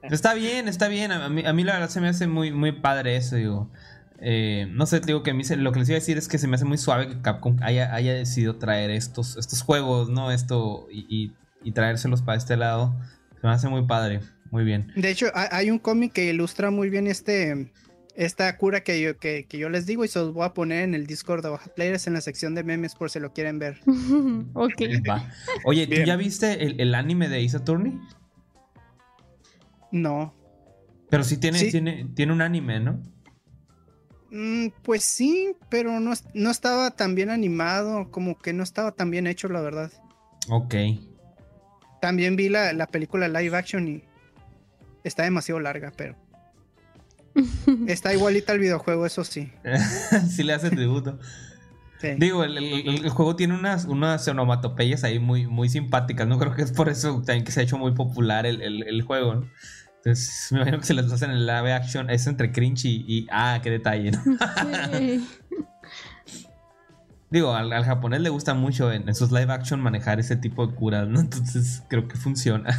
Está 0.09 0.33
bien, 0.33 0.67
está 0.67 0.87
bien. 0.87 1.11
A 1.11 1.29
mí, 1.29 1.45
a 1.45 1.53
mí 1.53 1.63
la 1.63 1.73
verdad 1.73 1.89
se 1.89 2.01
me 2.01 2.07
hace 2.07 2.25
muy, 2.25 2.51
muy 2.51 2.71
padre 2.71 3.17
eso, 3.17 3.35
digo. 3.35 3.69
Eh, 4.25 4.67
no 4.71 4.85
sé, 4.85 5.01
te 5.01 5.07
digo 5.07 5.21
que 5.21 5.31
a 5.31 5.33
mí 5.33 5.43
se- 5.43 5.57
lo 5.57 5.73
que 5.73 5.79
les 5.79 5.89
iba 5.89 5.97
a 5.97 5.99
decir 5.99 6.17
es 6.17 6.29
que 6.29 6.37
se 6.37 6.47
me 6.47 6.55
hace 6.55 6.63
muy 6.63 6.77
suave 6.77 7.09
que 7.09 7.21
Capcom 7.21 7.57
haya, 7.61 7.93
haya 7.93 8.13
decidido 8.13 8.55
traer 8.55 8.89
estos, 8.89 9.35
estos 9.35 9.61
juegos, 9.61 10.09
¿no? 10.09 10.31
Esto 10.31 10.87
y, 10.89 11.05
y- 11.09 11.33
y 11.61 11.71
traérselos 11.73 12.21
para 12.21 12.37
este 12.37 12.55
lado. 12.55 12.95
Se 13.41 13.45
me 13.47 13.51
hace 13.53 13.67
muy 13.67 13.85
padre, 13.85 14.21
muy 14.49 14.63
bien. 14.63 14.91
De 14.95 15.09
hecho, 15.09 15.27
ha- 15.33 15.55
hay 15.55 15.69
un 15.71 15.77
cómic 15.79 16.13
que 16.13 16.25
ilustra 16.25 16.71
muy 16.71 16.89
bien 16.89 17.07
este 17.07 17.69
esta 18.15 18.55
cura 18.57 18.81
que 18.81 19.01
yo, 19.01 19.17
que, 19.17 19.45
que 19.49 19.57
yo 19.57 19.69
les 19.69 19.87
digo 19.87 20.05
y 20.05 20.07
se 20.07 20.19
los 20.19 20.33
voy 20.33 20.45
a 20.45 20.53
poner 20.53 20.83
en 20.83 20.93
el 20.93 21.07
Discord 21.07 21.41
de 21.43 21.49
Baja 21.49 21.71
Players 21.73 22.05
en 22.05 22.13
la 22.13 22.21
sección 22.21 22.53
de 22.53 22.63
memes 22.63 22.93
por 22.93 23.09
si 23.09 23.19
lo 23.19 23.33
quieren 23.33 23.57
ver. 23.59 23.79
ok. 24.53 24.81
Va. 25.09 25.27
Oye, 25.65 25.85
¿tú 25.87 25.95
Bien. 25.95 26.05
ya 26.05 26.15
viste 26.15 26.63
el, 26.63 26.79
el 26.79 26.93
anime 26.95 27.27
de 27.27 27.43
Ace 27.43 27.57
Attorney? 27.57 27.99
No. 29.91 30.33
Pero 31.09 31.23
sí 31.23 31.37
tiene, 31.37 31.59
Sí. 31.59 31.71
tiene, 31.71 32.07
tiene 32.15 32.33
un 32.33 32.41
anime, 32.41 32.79
¿no? 32.79 33.01
Mm, 34.35 34.69
pues 34.81 35.03
sí, 35.03 35.55
pero 35.69 35.99
no, 35.99 36.13
no 36.33 36.49
estaba 36.49 36.89
tan 36.91 37.13
bien 37.13 37.29
animado, 37.29 38.09
como 38.09 38.35
que 38.39 38.51
no 38.51 38.63
estaba 38.63 38.91
tan 38.91 39.11
bien 39.11 39.27
hecho, 39.27 39.47
la 39.47 39.61
verdad. 39.61 39.91
Ok. 40.49 40.73
También 42.01 42.35
vi 42.35 42.49
la, 42.49 42.73
la 42.73 42.87
película 42.87 43.27
live 43.27 43.55
action 43.55 43.87
y 43.87 44.03
está 45.03 45.21
demasiado 45.23 45.59
larga, 45.59 45.93
pero 45.95 46.15
está 47.87 48.13
igualita 48.13 48.53
al 48.53 48.59
videojuego, 48.59 49.05
eso 49.05 49.23
sí. 49.23 49.51
sí 50.29 50.43
le 50.43 50.53
hace 50.53 50.69
tributo. 50.69 51.19
Sí. 52.01 52.09
Digo, 52.17 52.43
el, 52.43 52.57
el- 52.57 53.05
el 53.05 53.09
juego 53.11 53.37
tiene 53.37 53.53
unas, 53.55 53.85
unas 53.85 54.27
onomatopeyas 54.27 55.05
ahí 55.05 55.19
muy, 55.19 55.47
muy 55.47 55.69
simpáticas, 55.69 56.27
¿no? 56.27 56.37
Creo 56.37 56.53
que 56.53 56.61
es 56.63 56.73
por 56.73 56.89
eso 56.89 57.21
también 57.25 57.45
que 57.45 57.53
se 57.53 57.61
ha 57.61 57.63
hecho 57.63 57.77
muy 57.77 57.93
popular 57.93 58.45
el, 58.45 58.61
el- 58.61 58.83
el 58.83 59.01
juego, 59.03 59.35
¿no? 59.35 59.49
Entonces, 60.05 60.47
me 60.51 60.57
imagino 60.57 60.79
que 60.79 60.85
se 60.85 60.93
les 60.93 61.11
hacen 61.11 61.31
en 61.31 61.45
live 61.45 61.71
action, 61.73 62.09
es 62.09 62.27
entre 62.27 62.51
cringe 62.51 62.85
y, 62.85 63.05
y- 63.07 63.27
ah, 63.31 63.59
qué 63.63 63.69
detalle, 63.69 64.11
¿no? 64.11 64.21
Sí. 64.91 65.27
Digo, 67.29 67.53
al, 67.55 67.73
al 67.73 67.83
japonés 67.83 68.21
le 68.21 68.29
gusta 68.29 68.53
mucho 68.53 68.91
en, 68.91 69.07
en 69.09 69.15
sus 69.15 69.31
live 69.31 69.51
action 69.51 69.81
manejar 69.81 70.19
ese 70.19 70.35
tipo 70.35 70.67
de 70.67 70.75
curas, 70.75 71.07
¿no? 71.07 71.19
Entonces, 71.21 71.81
creo 71.87 72.07
que 72.07 72.15
funciona. 72.15 72.69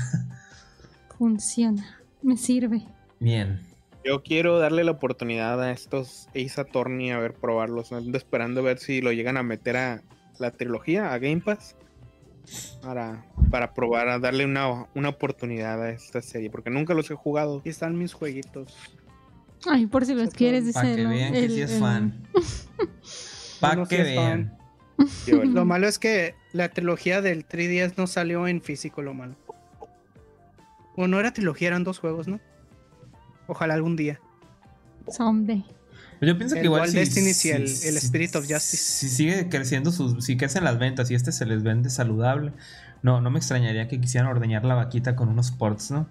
Funciona. 1.19 1.99
Me 2.23 2.37
sirve. 2.37 2.87
Bien. 3.21 3.61
Yo 4.05 4.23
quiero 4.23 4.59
darle 4.59 4.85
la 4.85 4.93
oportunidad 4.93 5.61
a 5.63 5.73
estos 5.73 6.29
Ace 6.31 6.61
Attorney 6.61 7.11
a 7.11 7.19
ver 7.19 7.35
probarlos. 7.35 7.93
Ando 7.93 8.17
esperando 8.19 8.61
a 8.61 8.65
ver 8.65 8.79
si 8.79 9.01
lo 9.01 9.13
llegan 9.13 9.37
a 9.37 9.43
meter 9.43 9.77
a 9.77 10.03
la 10.39 10.51
trilogía, 10.51 11.13
a 11.13 11.19
Game 11.19 11.41
Pass. 11.41 11.75
Para, 12.83 13.25
para 13.51 13.73
probar, 13.75 14.09
a 14.09 14.19
darle 14.19 14.45
una, 14.45 14.87
una 14.95 15.09
oportunidad 15.09 15.83
a 15.83 15.91
esta 15.91 16.21
serie. 16.23 16.51
Porque 16.51 16.71
nunca 16.71 16.95
los 16.95 17.11
he 17.11 17.15
jugado. 17.15 17.59
Aquí 17.61 17.69
están 17.71 17.97
mis 17.99 18.13
jueguitos. 18.13 18.77
Ay, 19.67 19.87
por 19.87 20.05
si 20.05 20.15
los 20.15 20.31
quieres, 20.35 20.73
Para 20.75 20.89
dice 20.91 21.03
que 21.03 21.09
vean 21.09 21.33
que 21.33 21.45
el- 21.45 21.51
sí 21.51 21.61
es 21.63 21.73
el- 21.73 21.81
fan. 21.81 22.23
Para 23.61 23.77
No, 23.77 23.87
que 23.87 24.03
vean. 24.03 24.59
Lo 25.27 25.65
malo 25.65 25.89
es 25.89 25.99
que 25.99 26.35
la 26.53 26.69
trilogía 26.69 27.21
del 27.23 27.47
3DS 27.49 27.95
no 27.97 28.07
salió 28.07 28.47
en 28.47 28.61
físico, 28.61 29.01
lo 29.03 29.15
malo. 29.15 29.35
O 30.97 31.09
no 31.09 31.19
era 31.19 31.33
trilogía, 31.33 31.69
eran 31.69 31.83
dos 31.83 31.99
juegos, 31.99 32.29
¿no? 32.29 32.39
Ojalá 33.49 33.75
algún 33.75 33.97
día. 33.97 34.21
Someday. 35.09 35.65
Pues 36.25 36.33
Yo 36.33 36.39
pienso 36.39 36.55
que 36.55 36.65
igual 36.65 36.83
Wild 36.83 36.93
si, 36.93 36.99
Destinies 36.99 37.45
y 37.45 37.51
el- 37.51 37.69
si- 37.69 37.89
el 37.89 37.97
Spirit 37.99 38.35
of 38.37 38.45
Justice. 38.49 38.77
Si 38.83 39.09
sigue 39.09 39.49
creciendo 39.49 39.93
sus, 39.93 40.25
si 40.25 40.37
crecen 40.37 40.65
las 40.65 40.79
ventas 40.79 41.11
y 41.11 41.15
este 41.15 41.33
se 41.33 41.45
les 41.45 41.63
vende 41.63 41.91
saludable, 41.91 42.53
no, 43.03 43.21
no 43.21 43.31
me 43.31 43.39
extrañaría 43.39 43.89
que 43.89 44.01
quisieran 44.01 44.31
ordeñar 44.31 44.65
la 44.65 44.75
vaquita 44.75 45.17
con 45.17 45.29
unos 45.29 45.51
ports, 45.51 45.91
¿no? 45.91 46.09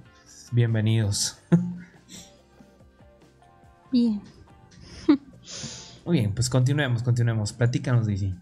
Bienvenidos. 0.51 1.38
Bien. 3.92 4.22
Muy 6.06 6.19
bien, 6.19 6.33
pues 6.33 6.50
continuemos, 6.50 7.03
continuemos. 7.03 7.53
Platícanos, 7.53 8.08
Daisy. 8.08 8.33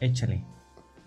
Échale. 0.00 0.44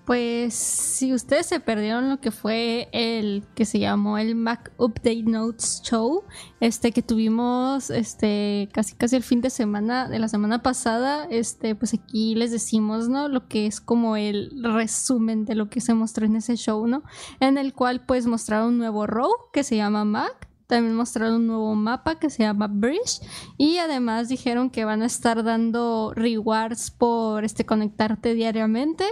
Pues 0.07 0.53
si 0.53 1.13
ustedes 1.13 1.47
se 1.47 1.59
perdieron 1.59 2.07
lo 2.07 2.21
que 2.21 2.31
fue 2.31 2.87
el 2.93 3.43
que 3.55 3.65
se 3.65 3.77
llamó 3.77 4.17
el 4.17 4.35
Mac 4.35 4.71
Update 4.77 5.23
Notes 5.23 5.81
Show, 5.83 6.23
este 6.61 6.93
que 6.93 7.01
tuvimos 7.01 7.89
este 7.89 8.69
casi 8.71 8.95
casi 8.95 9.17
el 9.17 9.23
fin 9.23 9.41
de 9.41 9.49
semana 9.49 10.07
de 10.07 10.19
la 10.19 10.29
semana 10.29 10.63
pasada, 10.63 11.27
este 11.29 11.75
pues 11.75 11.93
aquí 11.93 12.35
les 12.35 12.51
decimos, 12.51 13.09
¿no? 13.09 13.27
Lo 13.27 13.49
que 13.49 13.67
es 13.67 13.81
como 13.81 14.15
el 14.15 14.63
resumen 14.63 15.43
de 15.43 15.55
lo 15.55 15.69
que 15.69 15.81
se 15.81 15.93
mostró 15.93 16.25
en 16.25 16.37
ese 16.37 16.55
show, 16.55 16.87
¿no? 16.87 17.03
En 17.41 17.57
el 17.57 17.73
cual 17.73 18.05
pues 18.05 18.27
mostraron 18.27 18.69
un 18.69 18.77
nuevo 18.77 19.07
row 19.07 19.29
que 19.51 19.65
se 19.65 19.75
llama 19.75 20.05
Mac 20.05 20.47
También 20.67 20.95
mostraron 20.95 21.35
un 21.35 21.47
nuevo 21.47 21.75
mapa 21.75 22.17
que 22.17 22.29
se 22.29 22.43
llama 22.43 22.67
Bridge. 22.67 23.19
Y 23.57 23.77
además 23.79 24.29
dijeron 24.29 24.69
que 24.69 24.85
van 24.85 25.01
a 25.01 25.05
estar 25.05 25.43
dando 25.43 26.13
rewards 26.15 26.91
por 26.91 27.43
este 27.43 27.65
conectarte 27.65 28.35
diariamente. 28.35 29.03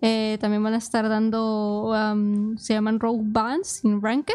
Eh, 0.00 0.38
también 0.40 0.62
van 0.62 0.74
a 0.74 0.78
estar 0.78 1.08
dando, 1.08 1.90
um, 1.92 2.56
se 2.56 2.74
llaman 2.74 3.00
Rogue 3.00 3.24
Bands 3.24 3.84
in 3.84 4.00
Ranked. 4.00 4.34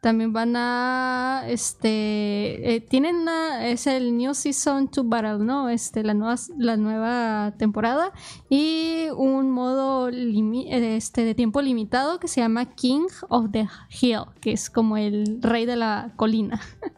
También 0.00 0.32
van 0.32 0.54
a, 0.56 1.42
este, 1.48 2.76
eh, 2.76 2.80
tienen 2.80 3.26
es 3.62 3.88
el 3.88 4.16
New 4.16 4.34
Season 4.34 4.88
2 4.94 5.08
Battle, 5.08 5.38
¿no? 5.38 5.68
Este, 5.68 6.04
la 6.04 6.14
nueva, 6.14 6.36
la 6.58 6.76
nueva 6.76 7.54
temporada 7.58 8.12
y 8.48 9.08
un 9.16 9.50
modo 9.50 10.08
este, 10.08 11.24
de 11.24 11.34
tiempo 11.34 11.60
limitado 11.60 12.20
que 12.20 12.28
se 12.28 12.40
llama 12.40 12.66
King 12.66 13.08
of 13.28 13.50
the 13.50 13.66
Hill, 14.00 14.26
que 14.40 14.52
es 14.52 14.70
como 14.70 14.96
el 14.96 15.42
rey 15.42 15.66
de 15.66 15.76
la 15.76 16.12
colina. 16.16 16.60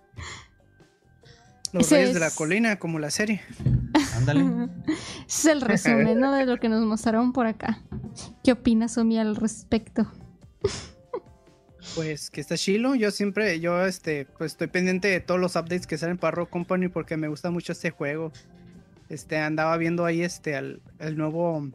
Los 1.73 1.91
reyes 1.91 2.15
de 2.15 2.21
la 2.21 2.31
colina, 2.31 2.79
como 2.79 2.99
la 2.99 3.11
serie. 3.11 3.43
Ándale. 4.15 4.69
es 5.27 5.45
el 5.45 5.61
resumen, 5.63 6.19
¿no? 6.19 6.33
De 6.33 6.47
lo 6.47 6.59
que 6.59 6.69
nos 6.69 6.85
mostraron 6.85 7.33
por 7.33 7.47
acá. 7.47 7.83
¿Qué 8.43 8.53
opinas, 8.53 8.97
Omi, 8.99 9.19
al 9.19 9.37
respecto? 9.37 10.11
Pues 11.95 12.31
que 12.31 12.41
está 12.41 12.57
chilo. 12.57 12.95
Yo 12.95 13.11
siempre, 13.11 13.61
yo 13.61 13.85
este, 13.85 14.27
pues 14.39 14.53
estoy 14.53 14.69
pendiente 14.69 15.09
de 15.09 15.21
todos 15.21 15.41
los 15.41 15.57
updates 15.57 15.87
que 15.87 15.99
salen 15.99 16.19
para 16.19 16.33
Rock 16.33 16.51
Company 16.51 16.89
porque 16.89 17.17
me 17.17 17.29
gusta 17.29 17.51
mucho 17.51 17.73
este 17.73 17.91
juego. 17.91 18.33
Este, 19.09 19.39
andaba 19.39 19.77
viendo 19.77 20.05
ahí 20.05 20.23
este 20.23 20.55
al, 20.55 20.83
nuevo 21.17 21.71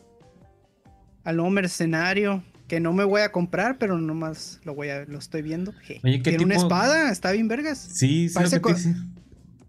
al 1.23 1.35
nuevo 1.35 1.49
mercenario 1.49 2.43
que 2.67 2.79
no 2.79 2.93
me 2.93 3.03
voy 3.03 3.21
a 3.21 3.31
comprar, 3.31 3.77
pero 3.77 3.97
nomás 3.97 4.59
lo 4.63 4.75
voy 4.75 4.89
a 4.89 5.05
lo 5.05 5.17
estoy 5.17 5.41
viendo. 5.41 5.73
Tiene 6.01 6.43
una 6.43 6.55
espada, 6.55 7.11
está 7.11 7.31
bien 7.31 7.47
vergas. 7.47 7.77
Sí, 7.77 8.29
sí 8.29 8.35
parece, 8.35 8.61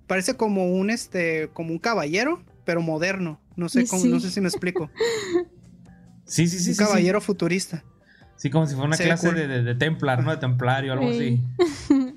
parece 0.07 0.37
como 0.37 0.73
un 0.73 0.91
este 0.91 1.51
como 1.53 1.73
un 1.73 1.79
caballero, 1.79 2.43
pero 2.65 2.81
moderno. 2.81 3.41
No 3.57 3.69
sé 3.69 3.87
cómo, 3.87 4.05
no 4.07 4.21
sé 4.21 4.31
si 4.31 4.41
me 4.41 4.49
explico. 4.49 4.91
Sí, 6.27 6.49
sí, 6.49 6.59
sí. 6.59 6.71
Un 6.71 6.77
caballero 6.77 7.21
futurista. 7.21 7.85
Sí, 8.37 8.49
como 8.49 8.67
si 8.67 8.75
fuera 8.75 8.89
una 8.89 8.97
clase 8.97 9.31
de, 9.31 9.75
Templar, 9.75 10.25
¿no? 10.25 10.31
De 10.31 10.39
Templario, 10.39 10.95
algo 10.95 11.11
así. 11.11 11.41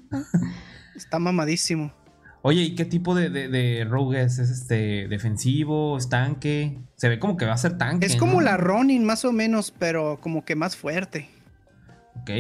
Está 0.96 1.20
mamadísimo. 1.20 1.94
Oye, 2.42 2.62
¿y 2.62 2.76
qué 2.76 2.86
tipo 2.86 3.16
de, 3.16 3.30
de, 3.30 3.86
rogue 3.86 4.22
es? 4.22 4.40
¿Es 4.40 4.50
este 4.50 5.08
defensivo? 5.10 5.98
¿Es 5.98 6.08
tanque? 6.08 6.80
Se 6.96 7.10
ve 7.10 7.20
como 7.20 7.36
que 7.36 7.46
va 7.46 7.54
a 7.54 7.58
ser 7.58 7.78
tanque. 7.78 8.06
Es 8.06 8.16
como 8.16 8.42
la 8.42 8.56
Ronin, 8.58 9.04
más 9.04 9.26
o 9.26 9.34
menos, 9.34 9.74
pero 9.78 10.20
como 10.22 10.46
que 10.46 10.56
más 10.56 10.76
fuerte. 10.76 11.30
Ok. 12.22 12.32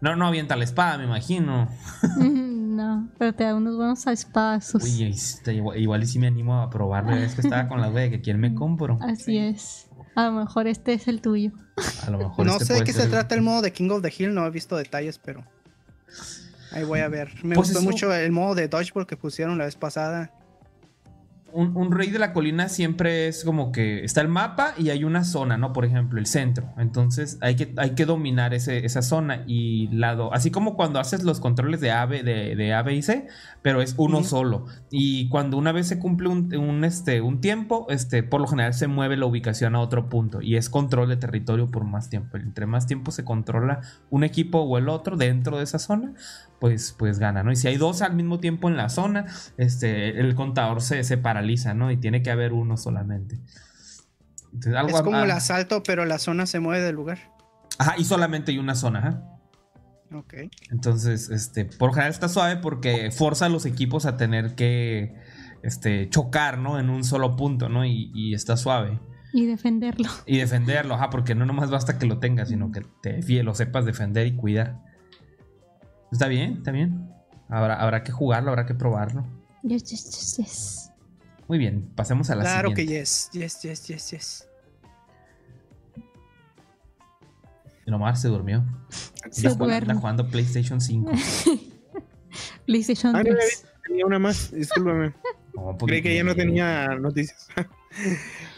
No, 0.00 0.14
no 0.16 0.26
avienta 0.26 0.56
la 0.56 0.64
espada, 0.64 0.98
me 0.98 1.04
imagino. 1.04 1.68
Pero 3.18 3.34
te 3.34 3.44
da 3.44 3.54
unos 3.54 3.76
buenos 3.76 4.06
espadazos. 4.06 4.82
Uy, 4.82 5.04
este, 5.04 5.54
igual, 5.54 6.02
y 6.02 6.06
si 6.06 6.18
me 6.18 6.26
animo 6.26 6.60
a 6.60 6.70
probarlo. 6.70 7.16
Es 7.16 7.34
que 7.34 7.42
estaba 7.42 7.68
con 7.68 7.80
la 7.80 7.88
duda 7.88 8.02
de 8.02 8.10
que 8.10 8.20
quién 8.20 8.38
me 8.38 8.54
compro. 8.54 8.98
Así 9.02 9.38
es. 9.38 9.88
A 10.14 10.26
lo 10.26 10.32
mejor 10.32 10.66
este 10.66 10.94
es 10.94 11.08
el 11.08 11.20
tuyo. 11.20 11.52
A 12.06 12.10
lo 12.10 12.18
mejor 12.18 12.46
no 12.46 12.52
este 12.52 12.64
sé 12.64 12.74
de 12.74 12.84
qué 12.84 12.92
se 12.92 13.06
trata 13.06 13.34
el 13.34 13.42
modo 13.42 13.62
de 13.62 13.72
King 13.72 13.90
of 13.90 14.02
the 14.02 14.12
Hill, 14.16 14.34
no 14.34 14.46
he 14.46 14.50
visto 14.50 14.76
detalles, 14.76 15.18
pero 15.18 15.44
ahí 16.72 16.84
voy 16.84 17.00
a 17.00 17.08
ver. 17.08 17.32
Me 17.42 17.54
pues 17.54 17.68
gustó 17.68 17.82
mucho 17.82 18.12
el 18.14 18.32
modo 18.32 18.54
de 18.54 18.68
Dodgeball 18.68 19.06
que 19.06 19.16
pusieron 19.16 19.58
la 19.58 19.64
vez 19.64 19.76
pasada 19.76 20.32
un, 21.56 21.90
rey 21.90 22.10
de 22.10 22.18
la 22.18 22.32
colina 22.32 22.68
siempre 22.68 23.28
es 23.28 23.42
como 23.42 23.72
que 23.72 24.04
está 24.04 24.20
el 24.20 24.28
mapa 24.28 24.74
y 24.76 24.90
hay 24.90 25.04
una 25.04 25.24
zona, 25.24 25.56
¿no? 25.56 25.72
Por 25.72 25.84
ejemplo, 25.84 26.18
el 26.18 26.26
centro. 26.26 26.68
Entonces 26.76 27.38
hay 27.40 27.56
que, 27.56 27.72
hay 27.76 27.90
que 27.90 28.04
dominar 28.04 28.52
esa 28.52 29.02
zona 29.02 29.42
y 29.46 29.88
lado. 29.88 30.32
Así 30.34 30.50
como 30.50 30.76
cuando 30.76 31.00
haces 31.00 31.24
los 31.24 31.40
controles 31.40 31.80
de 31.80 31.90
A, 31.90 32.06
de, 32.06 32.22
de 32.22 32.74
A, 32.74 32.82
B 32.82 32.94
y 32.94 33.02
C, 33.02 33.26
pero 33.62 33.80
es 33.80 33.94
uno 33.96 34.22
solo. 34.22 34.66
Y 34.90 35.28
cuando 35.28 35.56
una 35.56 35.72
vez 35.72 35.88
se 35.88 35.98
cumple 35.98 36.28
un, 36.28 36.84
este, 36.84 37.20
un 37.22 37.40
tiempo, 37.40 37.86
este, 37.88 38.22
por 38.22 38.40
lo 38.40 38.46
general 38.46 38.74
se 38.74 38.86
mueve 38.86 39.16
la 39.16 39.26
ubicación 39.26 39.74
a 39.74 39.80
otro 39.80 40.08
punto 40.08 40.42
y 40.42 40.56
es 40.56 40.68
control 40.68 41.08
de 41.08 41.16
territorio 41.16 41.70
por 41.70 41.84
más 41.84 42.10
tiempo. 42.10 42.36
Entre 42.36 42.66
más 42.66 42.86
tiempo 42.86 43.10
se 43.10 43.24
controla 43.24 43.80
un 44.10 44.24
equipo 44.24 44.60
o 44.60 44.76
el 44.76 44.88
otro 44.88 45.16
dentro 45.16 45.56
de 45.56 45.64
esa 45.64 45.78
zona, 45.78 46.12
pues, 46.58 46.94
pues 46.98 47.18
gana, 47.18 47.42
¿no? 47.42 47.52
Y 47.52 47.56
si 47.56 47.68
hay 47.68 47.76
dos 47.76 48.02
al 48.02 48.14
mismo 48.14 48.40
tiempo 48.40 48.68
en 48.68 48.76
la 48.76 48.88
zona, 48.88 49.26
este, 49.56 50.20
el 50.20 50.34
contador 50.34 50.82
se, 50.82 51.04
se 51.04 51.18
paraliza, 51.18 51.74
¿no? 51.74 51.90
Y 51.90 51.96
tiene 51.96 52.22
que 52.22 52.30
haber 52.30 52.52
uno 52.52 52.76
solamente. 52.76 53.38
es 54.62 55.02
como 55.02 55.22
el 55.22 55.30
asalto, 55.30 55.82
pero 55.82 56.04
la 56.04 56.18
zona 56.18 56.46
se 56.46 56.60
mueve 56.60 56.84
del 56.84 56.94
lugar. 56.94 57.18
Ajá, 57.78 57.94
y 57.98 58.04
solamente 58.04 58.52
hay 58.52 58.58
una 58.58 58.74
zona, 58.74 58.98
ajá. 59.00 59.32
Ok. 60.14 60.34
Entonces, 60.70 61.30
este, 61.30 61.64
por 61.64 61.90
general 61.90 62.12
está 62.12 62.28
suave 62.28 62.56
porque 62.56 63.10
forza 63.10 63.46
a 63.46 63.48
los 63.48 63.66
equipos 63.66 64.06
a 64.06 64.16
tener 64.16 64.54
que 64.54 65.14
este, 65.62 66.08
chocar, 66.08 66.58
¿no? 66.58 66.78
En 66.78 66.90
un 66.90 67.04
solo 67.04 67.36
punto, 67.36 67.68
¿no? 67.68 67.84
Y, 67.84 68.10
y 68.14 68.34
está 68.34 68.56
suave. 68.56 69.00
Y 69.32 69.44
defenderlo. 69.44 70.08
Y 70.24 70.38
defenderlo, 70.38 70.94
ajá, 70.94 71.10
porque 71.10 71.34
no 71.34 71.44
nomás 71.44 71.70
basta 71.70 71.98
que 71.98 72.06
lo 72.06 72.18
tengas, 72.18 72.48
sino 72.48 72.72
que 72.72 72.82
te 73.02 73.20
lo 73.42 73.54
sepas 73.54 73.84
defender 73.84 74.26
y 74.26 74.36
cuidar. 74.36 74.80
Está 76.16 76.28
bien, 76.28 76.54
está 76.54 76.70
bien. 76.70 77.10
Habrá, 77.50 77.74
habrá 77.74 78.02
que 78.02 78.10
jugarlo, 78.10 78.48
habrá 78.48 78.64
que 78.64 78.72
probarlo. 78.72 79.26
Yes, 79.62 79.84
yes, 79.84 80.36
yes, 80.38 80.90
Muy 81.46 81.58
bien, 81.58 81.92
pasemos 81.94 82.30
a 82.30 82.36
la 82.36 82.44
claro 82.44 82.70
siguiente. 82.70 82.86
Claro 82.86 82.94
que 82.94 83.00
yes, 83.00 83.30
yes, 83.34 83.62
yes, 83.62 83.86
yes, 83.86 84.10
yes. 84.12 84.48
Omar 87.92 88.16
se 88.16 88.28
durmió. 88.28 88.64
Se 89.30 89.48
está, 89.48 89.50
jugando, 89.50 89.94
jugando 89.94 90.28
PlayStation 90.30 90.80
5. 90.80 91.12
PlayStation 92.64 93.12
3. 93.12 93.66
tenía 93.86 94.06
una 94.06 94.18
más, 94.18 94.50
discúlpame. 94.52 95.12
Creí 95.86 96.00
que 96.00 96.16
ya 96.16 96.24
no 96.24 96.34
tenía 96.34 96.94
noticias. 96.98 97.46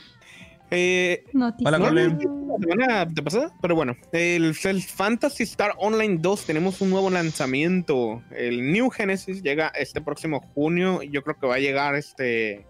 Eh, 0.71 1.25
Hola, 1.65 1.79
no, 1.79 1.91
la 1.91 2.19
semana 2.61 3.05
de 3.07 3.23
pasada, 3.23 3.55
pero 3.63 3.75
bueno, 3.75 3.97
el, 4.13 4.55
Fantasy 4.55 5.45
Star 5.45 5.73
Online 5.79 6.19
2 6.21 6.45
tenemos 6.45 6.81
un 6.81 6.91
nuevo 6.91 7.09
lanzamiento. 7.09 8.23
El 8.31 8.71
New 8.71 8.91
Genesis 8.91 9.43
llega 9.43 9.69
este 9.69 10.01
próximo 10.01 10.41
junio. 10.55 11.03
Y 11.03 11.11
yo 11.11 11.23
creo 11.23 11.39
que 11.39 11.47
va 11.47 11.55
a 11.55 11.61
llegar 11.61 11.95
este 11.95 12.67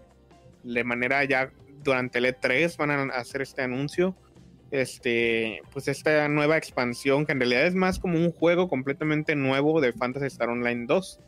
de 0.63 0.83
manera 0.83 1.23
ya 1.23 1.51
durante 1.83 2.19
el 2.19 2.25
E3 2.25 2.77
van 2.77 2.91
a 2.91 3.03
hacer 3.15 3.41
este 3.41 3.63
anuncio. 3.63 4.15
Este, 4.71 5.61
pues 5.73 5.87
esta 5.87 6.27
nueva 6.29 6.55
expansión 6.55 7.25
que 7.25 7.31
en 7.31 7.39
realidad 7.39 7.65
es 7.65 7.73
más 7.73 7.97
como 7.97 8.19
un 8.19 8.31
juego 8.31 8.69
completamente 8.69 9.35
nuevo 9.35 9.81
de 9.81 9.93
Fantasy 9.93 10.27
Star 10.27 10.49
Online 10.49 10.85
2, 10.85 11.19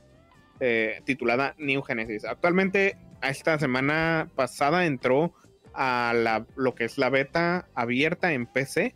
eh, 0.59 1.01
titulada 1.05 1.55
New 1.57 1.81
Genesis. 1.81 2.23
Actualmente, 2.23 2.97
a 3.19 3.29
esta 3.29 3.57
semana 3.57 4.29
pasada 4.35 4.85
entró 4.85 5.33
a 5.73 6.13
la, 6.15 6.45
lo 6.55 6.75
que 6.75 6.85
es 6.85 6.97
la 6.97 7.09
beta 7.09 7.67
abierta 7.75 8.33
en 8.33 8.45
PC. 8.45 8.95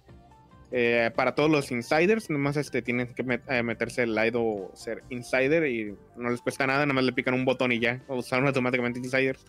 Eh, 0.71 1.11
para 1.15 1.35
todos 1.35 1.49
los 1.49 1.71
insiders, 1.71 2.29
nomás 2.29 2.57
este, 2.57 2.81
tienen 2.81 3.07
que 3.07 3.39
eh, 3.47 3.63
meterse 3.63 4.03
el 4.03 4.15
Lido 4.15 4.71
ser 4.73 5.03
insider 5.09 5.65
y 5.67 5.95
no 6.17 6.29
les 6.29 6.41
cuesta 6.41 6.65
nada, 6.65 6.79
nada 6.79 6.93
más 6.93 7.03
le 7.03 7.13
pican 7.13 7.33
un 7.33 7.45
botón 7.45 7.71
y 7.71 7.79
ya, 7.79 8.01
usaron 8.07 8.47
automáticamente 8.47 8.99
insiders 8.99 9.45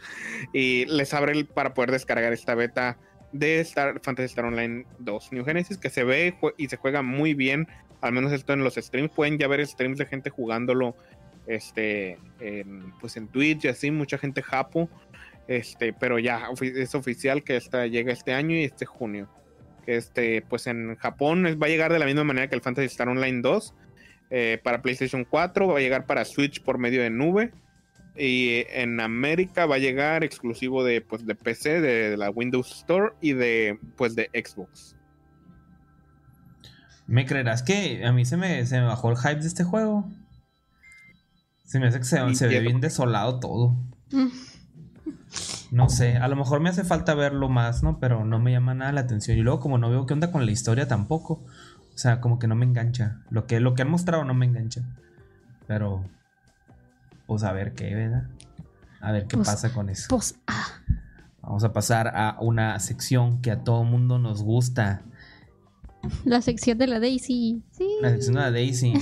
y 0.53 0.85
les 0.85 1.13
abre 1.15 1.33
el, 1.33 1.47
para 1.47 1.75
poder 1.75 1.91
descargar 1.91 2.33
esta 2.33 2.55
beta 2.55 2.99
de 3.33 3.61
Star, 3.61 3.99
Fantasy 4.03 4.27
Star 4.27 4.45
Online 4.45 4.87
2 4.99 5.33
New 5.33 5.45
Genesis 5.45 5.79
que 5.79 5.91
se 5.91 6.05
ve 6.05 6.37
y 6.59 6.69
se 6.69 6.77
juega 6.77 7.03
muy 7.03 7.35
bien, 7.35 7.67
al 8.03 8.13
menos 8.13 8.31
esto 8.31 8.53
en 8.53 8.63
los 8.63 8.75
streams, 8.75 9.11
pueden 9.11 9.39
ya 9.39 9.49
ver 9.49 9.67
streams 9.67 9.99
de 9.99 10.07
gente 10.07 10.31
jugándolo 10.31 10.95
este, 11.49 12.19
pues 13.01 13.17
en 13.17 13.27
Twitch 13.29 13.65
y 13.65 13.69
así, 13.69 13.91
mucha 13.91 14.19
gente 14.19 14.43
japo 14.43 14.89
este, 15.49 15.93
pero 15.93 16.19
ya 16.19 16.49
es 16.61 16.95
oficial 16.95 17.45
que 17.45 17.57
esta 17.57 17.87
llega 17.87 18.13
este 18.13 18.33
año 18.33 18.57
y 18.57 18.65
este 18.65 18.87
junio. 18.87 19.29
Este, 19.87 20.43
pues 20.43 20.67
en 20.67 20.97
Japón 20.97 21.45
va 21.63 21.67
a 21.67 21.71
llegar 21.71 21.93
de 21.93 22.01
la 22.01 22.07
misma 22.07 22.25
manera 22.25 22.49
que 22.49 22.57
el 22.57 22.61
Fantasy 22.61 22.87
Star 22.87 23.09
Online 23.09 23.41
2. 23.41 23.75
Eh, 24.29 24.61
para 24.65 24.83
PlayStation 24.83 25.25
4 25.25 25.69
va 25.69 25.79
a 25.79 25.81
llegar 25.81 26.07
para 26.07 26.25
Switch 26.25 26.61
por 26.63 26.79
medio 26.79 27.03
de 27.03 27.11
nube. 27.11 27.53
Y 28.17 28.65
en 28.71 28.99
América 29.01 29.67
va 29.67 29.77
a 29.77 29.79
llegar 29.79 30.25
exclusivo 30.25 30.83
de, 30.83 31.03
pues, 31.03 31.27
de 31.27 31.35
PC, 31.35 31.81
de, 31.81 32.17
la 32.17 32.31
Windows 32.31 32.73
Store 32.73 33.13
y 33.21 33.35
de, 33.35 33.79
pues, 33.97 34.17
de 34.17 34.31
Xbox. 34.33 34.97
¿Me 37.07 37.27
creerás 37.27 37.63
que 37.63 38.05
a 38.05 38.13
mí 38.13 38.25
se 38.25 38.37
me, 38.37 38.65
se 38.67 38.81
me 38.81 38.87
bajó 38.87 39.11
el 39.11 39.19
hype 39.19 39.37
de 39.37 39.47
este 39.47 39.65
juego? 39.65 40.11
Se 41.67 41.79
me 41.79 41.89
hace 41.89 41.99
que 41.99 42.05
se, 42.05 42.35
se 42.35 42.49
ve 42.49 42.61
bien 42.61 42.81
desolado 42.81 43.39
todo. 43.39 43.77
Mm. 44.11 44.29
No 45.71 45.89
sé, 45.89 46.17
a 46.17 46.29
lo 46.29 46.37
mejor 46.37 46.61
me 46.61 46.69
hace 46.69 46.85
falta 46.85 47.15
verlo 47.15 47.49
más, 47.49 47.83
¿no? 47.83 47.99
Pero 47.99 48.25
no 48.25 48.39
me 48.39 48.53
llama 48.53 48.75
nada 48.75 48.93
la 48.93 49.01
atención. 49.01 49.37
Y 49.37 49.43
luego, 49.43 49.61
como 49.61 49.79
no 49.79 49.91
veo 49.91 50.07
qué 50.07 50.15
onda 50.15 50.31
con 50.31 50.47
la 50.47 50.53
historia 50.53 50.87
tampoco. 50.87 51.43
O 51.95 51.99
sea, 51.99 52.21
como 52.21 52.39
que 52.39 52.47
no 52.47 52.55
me 52.55 52.67
engancha. 52.67 53.23
Lo 53.31 53.47
que, 53.47 53.59
lo 53.61 53.75
que 53.75 53.83
han 53.83 53.91
mostrado 53.91 54.25
no 54.25 54.35
me 54.35 54.47
engancha. 54.47 54.83
Pero, 55.67 56.05
pues 57.27 57.43
a 57.43 57.53
ver 57.53 57.75
qué, 57.75 57.95
¿verdad? 57.95 58.29
A 59.01 59.13
ver 59.13 59.27
qué 59.27 59.37
pues, 59.37 59.49
pasa 59.49 59.73
con 59.73 59.91
eso. 59.91 60.07
Pues, 60.09 60.39
ah. 60.47 60.67
Vamos 61.43 61.65
a 61.65 61.73
pasar 61.73 62.09
a 62.09 62.37
una 62.41 62.79
sección 62.81 63.41
que 63.41 63.51
a 63.51 63.63
todo 63.63 63.85
mundo 63.85 64.19
nos 64.19 64.43
gusta. 64.43 65.03
La 66.25 66.43
sección 66.43 66.79
de 66.79 66.87
la 66.87 67.01
Daisy. 67.01 67.63
La 68.01 68.11
sección 68.11 68.35
de 68.35 68.41
la 68.41 68.51
Daisy. 68.51 68.95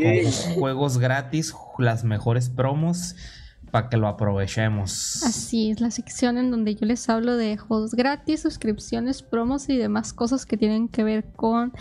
Juegos 0.54 0.98
gratis, 0.98 1.54
las 1.78 2.04
mejores 2.04 2.48
promos 2.48 3.16
para 3.72 3.88
que 3.88 3.96
lo 3.96 4.06
aprovechemos. 4.06 5.22
Así 5.24 5.70
es, 5.70 5.80
la 5.80 5.90
sección 5.90 6.36
en 6.36 6.50
donde 6.50 6.74
yo 6.74 6.86
les 6.86 7.08
hablo 7.08 7.36
de 7.36 7.56
juegos 7.56 7.94
gratis, 7.94 8.42
suscripciones, 8.42 9.22
promos 9.22 9.68
y 9.70 9.78
demás 9.78 10.12
cosas 10.12 10.44
que 10.44 10.58
tienen 10.58 10.88
que 10.88 11.02
ver 11.02 11.32
con 11.32 11.72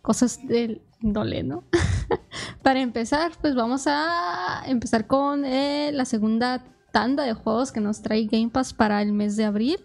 cosas 0.00 0.38
del 0.46 0.80
índole, 1.02 1.42
¿no? 1.42 1.64
Para 2.62 2.80
empezar, 2.80 3.32
pues 3.40 3.56
vamos 3.56 3.86
a 3.88 4.62
empezar 4.66 5.08
con 5.08 5.44
eh, 5.44 5.90
la 5.92 6.04
segunda 6.04 6.64
tanda 6.92 7.24
de 7.24 7.34
juegos 7.34 7.72
que 7.72 7.80
nos 7.80 8.00
trae 8.00 8.26
Game 8.26 8.50
Pass 8.50 8.72
para 8.72 9.02
el 9.02 9.12
mes 9.12 9.36
de 9.36 9.44
abril. 9.44 9.80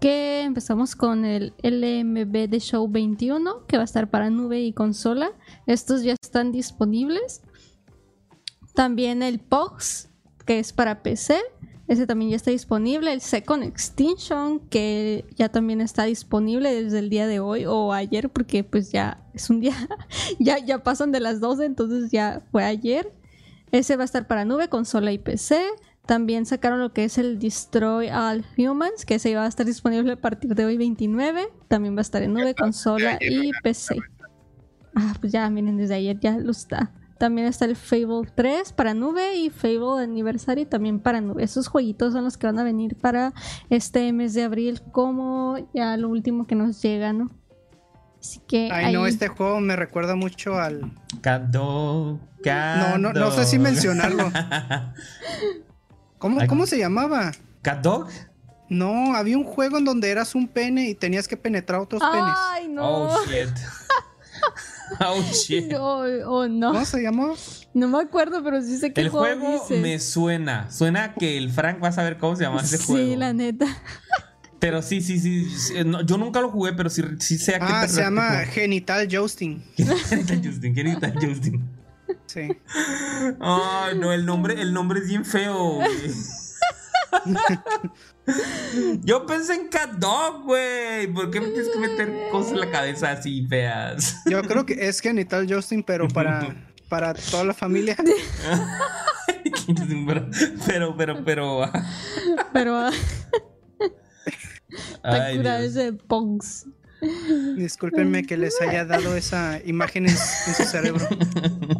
Que 0.00 0.42
empezamos 0.42 0.96
con 0.96 1.24
el 1.24 1.54
LMB 1.62 2.48
de 2.48 2.60
Show 2.60 2.88
21, 2.88 3.66
que 3.66 3.76
va 3.76 3.82
a 3.82 3.84
estar 3.84 4.10
para 4.10 4.30
nube 4.30 4.60
y 4.62 4.72
consola. 4.72 5.30
Estos 5.66 6.02
ya 6.02 6.14
están 6.20 6.50
disponibles. 6.50 7.42
También 8.74 9.22
el 9.22 9.38
POX, 9.38 10.08
que 10.48 10.58
es 10.58 10.72
para 10.72 11.02
PC. 11.02 11.38
Ese 11.88 12.06
también 12.06 12.30
ya 12.30 12.36
está 12.36 12.50
disponible. 12.50 13.12
El 13.12 13.20
Second 13.20 13.62
Extinction, 13.62 14.60
que 14.60 15.26
ya 15.36 15.50
también 15.50 15.82
está 15.82 16.04
disponible 16.04 16.72
desde 16.72 17.00
el 17.00 17.10
día 17.10 17.26
de 17.26 17.38
hoy 17.38 17.66
o 17.66 17.92
ayer, 17.92 18.30
porque 18.30 18.64
pues 18.64 18.90
ya 18.90 19.22
es 19.34 19.50
un 19.50 19.60
día, 19.60 19.74
ya, 20.38 20.58
ya 20.58 20.82
pasan 20.82 21.12
de 21.12 21.20
las 21.20 21.40
12, 21.40 21.66
entonces 21.66 22.10
ya 22.10 22.40
fue 22.50 22.64
ayer. 22.64 23.12
Ese 23.72 23.96
va 23.96 24.02
a 24.02 24.06
estar 24.06 24.26
para 24.26 24.46
nube, 24.46 24.70
consola 24.70 25.12
y 25.12 25.18
PC. 25.18 25.62
También 26.06 26.46
sacaron 26.46 26.80
lo 26.80 26.94
que 26.94 27.04
es 27.04 27.18
el 27.18 27.38
Destroy 27.38 28.08
All 28.08 28.42
Humans, 28.56 29.04
que 29.04 29.16
ese 29.16 29.34
va 29.34 29.44
a 29.44 29.48
estar 29.48 29.66
disponible 29.66 30.12
a 30.12 30.16
partir 30.16 30.54
de 30.54 30.64
hoy 30.64 30.78
29. 30.78 31.46
También 31.68 31.94
va 31.94 31.98
a 31.98 32.08
estar 32.08 32.22
en 32.22 32.32
nube, 32.32 32.54
consola 32.54 33.18
y 33.20 33.50
PC. 33.62 33.98
Ah, 34.94 35.14
pues 35.20 35.30
ya, 35.30 35.50
miren, 35.50 35.76
desde 35.76 35.96
ayer 35.96 36.18
ya 36.18 36.38
lo 36.38 36.52
está. 36.52 36.90
También 37.18 37.48
está 37.48 37.64
el 37.64 37.74
Fable 37.74 38.30
3 38.34 38.72
para 38.72 38.94
nube 38.94 39.34
y 39.34 39.50
Fable 39.50 40.02
Anniversary 40.02 40.66
también 40.66 41.00
para 41.00 41.20
nube. 41.20 41.42
Esos 41.42 41.66
jueguitos 41.66 42.12
son 42.12 42.24
los 42.24 42.38
que 42.38 42.46
van 42.46 42.58
a 42.58 42.64
venir 42.64 42.96
para 42.96 43.32
este 43.70 44.12
mes 44.12 44.34
de 44.34 44.44
abril 44.44 44.80
como 44.92 45.56
ya 45.74 45.96
lo 45.96 46.08
último 46.08 46.46
que 46.46 46.54
nos 46.54 46.80
llega, 46.80 47.12
¿no? 47.12 47.30
Así 48.20 48.40
que... 48.46 48.70
Ay, 48.72 48.92
no, 48.92 49.06
este 49.06 49.28
juego 49.28 49.60
me 49.60 49.74
recuerda 49.76 50.14
mucho 50.14 50.58
al... 50.58 50.92
Cado, 51.20 52.20
No, 52.44 52.98
no, 52.98 53.12
no 53.12 53.30
sé 53.32 53.44
si 53.44 53.58
mencionarlo. 53.58 54.30
¿Cómo, 56.18 56.40
¿Cómo 56.46 56.66
se 56.66 56.78
llamaba? 56.78 57.32
¿Cat 57.62 57.80
Dog? 57.80 58.08
No, 58.68 59.14
había 59.14 59.38
un 59.38 59.44
juego 59.44 59.78
en 59.78 59.84
donde 59.84 60.10
eras 60.10 60.34
un 60.34 60.46
pene 60.46 60.88
y 60.88 60.94
tenías 60.94 61.26
que 61.26 61.36
penetrar 61.36 61.80
otros 61.80 62.02
penes. 62.02 62.34
Ay, 62.52 62.68
no. 62.68 63.08
Oh, 63.08 63.24
shit. 63.26 63.48
oh, 65.00 65.22
shit. 65.32 65.72
Oh, 65.74 66.04
oh, 66.26 66.48
no. 66.48 66.72
¿Cómo 66.72 66.84
se 66.84 67.02
llamó? 67.02 67.34
No 67.74 67.88
me 67.88 67.98
acuerdo, 68.00 68.42
pero 68.42 68.60
sí 68.62 68.78
sé 68.78 68.92
qué 68.92 69.02
El 69.02 69.08
juego 69.10 69.52
dices. 69.62 69.80
me 69.80 69.98
suena. 69.98 70.70
Suena 70.70 71.14
que 71.14 71.36
el 71.38 71.50
Frank 71.50 71.82
va 71.82 71.88
a 71.88 71.92
saber 71.92 72.18
cómo 72.18 72.36
se 72.36 72.44
llama 72.44 72.60
ese 72.62 72.78
juego. 72.78 73.04
Sí, 73.10 73.16
la 73.16 73.32
neta. 73.32 73.66
Pero 74.58 74.82
sí, 74.82 75.00
sí, 75.00 75.20
sí. 75.20 75.48
sí, 75.50 75.74
no, 75.86 76.00
yo 76.02 76.18
nunca 76.18 76.40
lo 76.40 76.50
jugué, 76.50 76.72
pero 76.72 76.90
sí, 76.90 77.02
sí 77.20 77.38
sé 77.38 77.54
a 77.54 77.58
qué 77.60 77.66
Ah, 77.68 77.86
se 77.88 78.00
llama. 78.00 78.30
Genital 78.46 79.06
Jousting. 79.08 79.62
Genital 79.76 80.42
Justin, 80.44 80.74
Genital 80.74 81.14
Justin. 81.14 81.70
Sí. 82.26 82.48
Ay, 83.40 83.98
no, 83.98 84.12
el 84.12 84.26
nombre, 84.26 84.60
el 84.60 84.72
nombre 84.72 85.00
es 85.00 85.06
bien 85.08 85.24
feo, 85.24 85.74
güey. 85.74 85.88
Yo 89.02 89.26
pensé 89.26 89.54
en 89.54 89.68
Cat 89.68 89.92
Dog, 89.92 90.44
güey. 90.44 91.06
¿Por 91.08 91.30
qué 91.30 91.40
me 91.40 91.48
tienes 91.48 91.68
que 91.70 91.78
meter 91.78 92.12
cosas 92.30 92.52
en 92.52 92.60
la 92.60 92.70
cabeza 92.70 93.12
así 93.12 93.46
feas? 93.46 94.22
Yo 94.26 94.42
creo 94.42 94.66
que 94.66 94.88
es 94.88 95.00
Genital 95.00 95.46
Jousting, 95.48 95.82
pero 95.82 96.08
para, 96.08 96.54
para 96.88 97.14
toda 97.14 97.44
la 97.44 97.54
familia. 97.54 97.96
pero, 100.66 100.96
pero, 100.96 101.24
pero. 101.24 101.70
Pero 102.52 102.76
ah, 102.76 102.90
está 105.30 105.56
Ay, 105.56 105.66
ese 105.66 105.92
Pongs. 105.92 106.66
Discúlpenme 107.56 108.24
que 108.24 108.36
les 108.36 108.60
haya 108.60 108.84
dado 108.84 109.16
esa 109.16 109.60
imagen 109.64 110.06
en, 110.06 110.12
en 110.12 110.54
su 110.54 110.64
cerebro. 110.64 111.06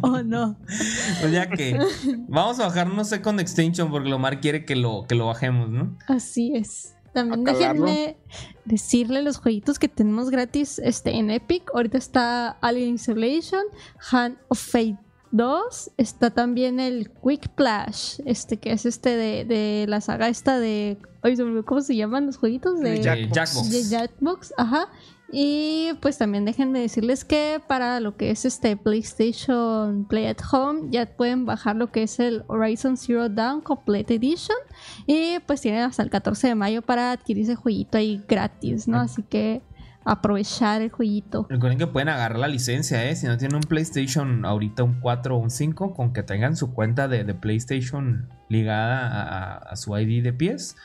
Oh, 0.01 0.23
no. 0.23 0.57
Pues 1.19 1.33
ya 1.33 1.49
que 1.49 1.77
vamos 2.27 2.59
a 2.59 2.67
bajarnos 2.67 3.09
Second 3.09 3.39
Extinction 3.41 3.91
porque 3.91 4.09
Lomar 4.09 4.39
quiere 4.39 4.63
que 4.63 4.75
lo, 4.75 5.05
que 5.07 5.15
lo 5.15 5.25
bajemos, 5.25 5.69
¿no? 5.69 5.97
Así 6.07 6.53
es. 6.55 6.95
También 7.13 7.43
déjenme 7.43 8.17
decirle 8.65 9.21
los 9.21 9.37
jueguitos 9.37 9.77
que 9.77 9.89
tenemos 9.89 10.29
gratis 10.29 10.79
este, 10.79 11.17
en 11.17 11.31
Epic. 11.31 11.69
Ahorita 11.73 11.97
está 11.97 12.49
Alien 12.61 12.95
Isolation, 12.95 13.63
Hand 14.11 14.37
of 14.47 14.59
Fate 14.59 14.97
2. 15.31 15.91
Está 15.97 16.31
también 16.31 16.79
el 16.79 17.11
Quick 17.11 17.49
Plash, 17.49 18.19
este 18.25 18.57
que 18.57 18.71
es 18.71 18.85
este 18.85 19.15
de, 19.15 19.45
de 19.45 19.85
la 19.87 20.01
saga 20.01 20.29
esta 20.29 20.59
de... 20.59 20.97
Ay, 21.21 21.35
se 21.35 21.43
me 21.43 21.49
olvidó 21.49 21.65
¿Cómo 21.65 21.81
se 21.81 21.95
llaman 21.95 22.25
los 22.25 22.37
jueguitos? 22.37 22.79
De, 22.79 22.91
De 22.91 23.01
Jackbox. 23.01 23.35
Jackbox. 23.35 23.71
de 23.71 23.83
Jackbox, 23.83 24.53
ajá. 24.57 24.89
Y 25.31 25.91
pues 26.01 26.17
también 26.17 26.43
déjenme 26.45 26.79
decirles 26.79 27.23
que 27.23 27.61
para 27.67 27.99
lo 27.99 28.17
que 28.17 28.31
es 28.31 28.45
este 28.45 28.75
PlayStation 28.75 30.05
Play 30.05 30.25
at 30.25 30.37
Home 30.51 30.87
ya 30.89 31.05
pueden 31.05 31.45
bajar 31.45 31.75
lo 31.75 31.91
que 31.91 32.03
es 32.03 32.19
el 32.19 32.43
Horizon 32.47 32.97
Zero 32.97 33.29
Dawn 33.29 33.61
Complete 33.61 34.15
Edition 34.15 34.57
y 35.05 35.37
pues 35.45 35.61
tienen 35.61 35.83
hasta 35.83 36.01
el 36.01 36.09
14 36.09 36.47
de 36.47 36.55
mayo 36.55 36.81
para 36.81 37.11
adquirir 37.11 37.43
ese 37.43 37.55
jueguito 37.55 37.99
ahí 37.99 38.23
gratis, 38.27 38.87
¿no? 38.87 38.99
Así 38.99 39.21
que 39.21 39.61
aprovechar 40.11 40.81
el 40.81 40.89
jueguito. 40.91 41.45
Recuerden 41.49 41.77
que 41.77 41.87
pueden 41.87 42.09
agarrar 42.09 42.39
la 42.39 42.47
licencia, 42.47 43.03
¿eh? 43.09 43.15
Si 43.15 43.25
no 43.27 43.37
tienen 43.37 43.55
un 43.57 43.61
PlayStation 43.63 44.45
ahorita, 44.45 44.83
un 44.83 44.99
4 44.99 45.35
o 45.35 45.39
un 45.39 45.49
5, 45.51 45.93
con 45.93 46.13
que 46.13 46.23
tengan 46.23 46.55
su 46.55 46.73
cuenta 46.73 47.07
de, 47.07 47.23
de 47.23 47.33
PlayStation 47.35 48.29
ligada 48.49 49.07
a, 49.07 49.21
a- 49.21 49.57
a 49.57 49.75
su 49.75 49.97
ID 49.97 50.23
de 50.23 50.33
pies, 50.33 50.75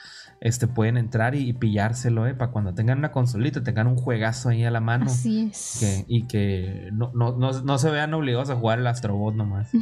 este, 0.41 0.67
pueden 0.67 0.97
entrar 0.99 1.35
y, 1.35 1.49
y 1.49 1.53
pillárselo, 1.55 2.27
¿eh? 2.27 2.35
Para 2.35 2.51
cuando 2.51 2.75
tengan 2.75 2.99
una 2.99 3.13
consolita, 3.13 3.63
tengan 3.63 3.87
un 3.87 3.97
juegazo 3.97 4.51
ahí 4.51 4.65
a 4.65 4.71
la 4.71 4.81
mano. 4.81 5.07
Así 5.07 5.49
es. 5.51 5.77
que- 5.81 6.05
y 6.07 6.27
que 6.27 6.91
no, 6.93 7.11
no, 7.15 7.35
no, 7.37 7.53
no 7.63 7.79
se 7.79 7.91
vean 7.91 8.13
obligados 8.13 8.51
a 8.51 8.57
jugar 8.57 8.79
el 8.79 8.87
Astrobot 8.87 9.35
nomás. 9.35 9.71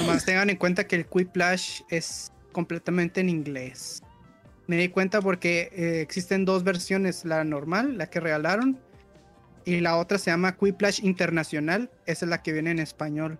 Además, 0.00 0.24
tengan 0.24 0.50
en 0.50 0.56
cuenta 0.56 0.84
que 0.86 0.96
el 0.96 1.06
Quiplash 1.06 1.80
es 1.88 2.32
completamente 2.52 3.20
en 3.20 3.28
inglés. 3.28 4.02
Me 4.66 4.76
di 4.76 4.88
cuenta 4.88 5.20
porque 5.20 5.70
eh, 5.74 6.00
existen 6.00 6.44
dos 6.44 6.64
versiones, 6.64 7.24
la 7.24 7.44
normal, 7.44 7.98
la 7.98 8.06
que 8.08 8.20
regalaron, 8.20 8.78
y 9.66 9.80
la 9.80 9.96
otra 9.96 10.18
se 10.18 10.30
llama 10.30 10.56
Quiplash 10.56 11.04
Internacional, 11.04 11.90
esa 12.06 12.24
es 12.24 12.28
la 12.30 12.42
que 12.42 12.52
viene 12.52 12.70
en 12.70 12.78
español. 12.78 13.38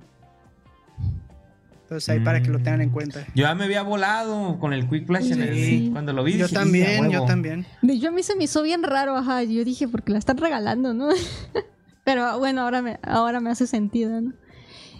Entonces 1.82 2.08
ahí 2.08 2.20
para 2.20 2.42
que 2.42 2.48
lo 2.50 2.58
tengan 2.58 2.80
en 2.80 2.88
Mm. 2.88 2.92
cuenta. 2.92 3.20
Yo 3.34 3.42
ya 3.44 3.54
me 3.54 3.64
había 3.64 3.82
volado 3.82 4.58
con 4.58 4.72
el 4.72 4.88
Quick 4.88 5.06
Flash 5.06 5.32
en 5.32 5.42
el- 5.42 5.54
Sí. 5.54 5.90
cuando 5.92 6.12
lo 6.14 6.24
vi. 6.24 6.32
Yo 6.32 6.36
dije, 6.38 6.48
"Sí, 6.48 6.54
también, 6.54 7.04
yo 7.04 7.10
huevo". 7.10 7.26
también. 7.26 7.66
De 7.82 7.92
hecho, 7.92 8.08
a 8.08 8.10
mí 8.10 8.22
se 8.22 8.36
me 8.36 8.44
hizo 8.44 8.62
bien 8.62 8.82
raro, 8.82 9.16
ajá. 9.16 9.42
Yo 9.42 9.64
dije, 9.64 9.86
porque 9.88 10.12
la 10.12 10.18
están 10.18 10.38
regalando, 10.38 10.94
¿no? 10.94 11.08
Pero 12.04 12.38
bueno, 12.38 12.62
ahora 12.62 12.80
me, 12.82 12.98
ahora 13.02 13.40
me 13.40 13.50
hace 13.50 13.66
sentido, 13.66 14.18
¿no? 14.20 14.32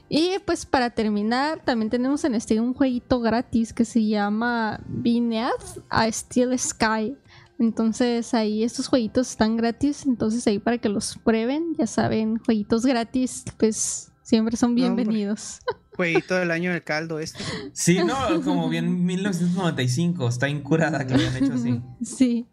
Y 0.08 0.38
pues 0.44 0.66
para 0.66 0.90
terminar, 0.90 1.62
también 1.64 1.90
tenemos 1.90 2.24
en 2.24 2.40
Steam 2.40 2.64
un 2.64 2.74
jueguito 2.74 3.20
gratis 3.20 3.72
que 3.72 3.84
se 3.84 4.06
llama 4.06 4.80
Beneath 4.86 5.82
a 5.88 6.10
Steel 6.10 6.58
Sky. 6.58 7.16
Entonces 7.58 8.34
ahí 8.34 8.64
estos 8.64 8.88
jueguitos 8.88 9.30
están 9.30 9.56
gratis, 9.56 10.06
entonces 10.06 10.46
ahí 10.46 10.58
para 10.58 10.78
que 10.78 10.88
los 10.88 11.18
prueben, 11.18 11.74
ya 11.78 11.86
saben, 11.86 12.38
jueguitos 12.38 12.84
gratis, 12.84 13.44
pues 13.56 14.10
siempre 14.22 14.56
son 14.56 14.70
No, 14.70 14.76
bienvenidos. 14.76 15.60
Jueguito 15.96 16.34
del 16.34 16.50
año 16.50 16.72
del 16.72 16.82
caldo 16.82 17.20
este. 17.20 17.44
Sí, 17.72 18.00
no, 18.04 18.42
como 18.42 18.68
bien 18.68 19.04
1995. 19.04 20.26
Está 20.26 20.48
incurada 20.48 21.06
que 21.06 21.14
lo 21.14 21.20
hayan 21.20 21.36
hecho 21.36 21.54
así. 21.54 21.80
Sí. 22.02 22.48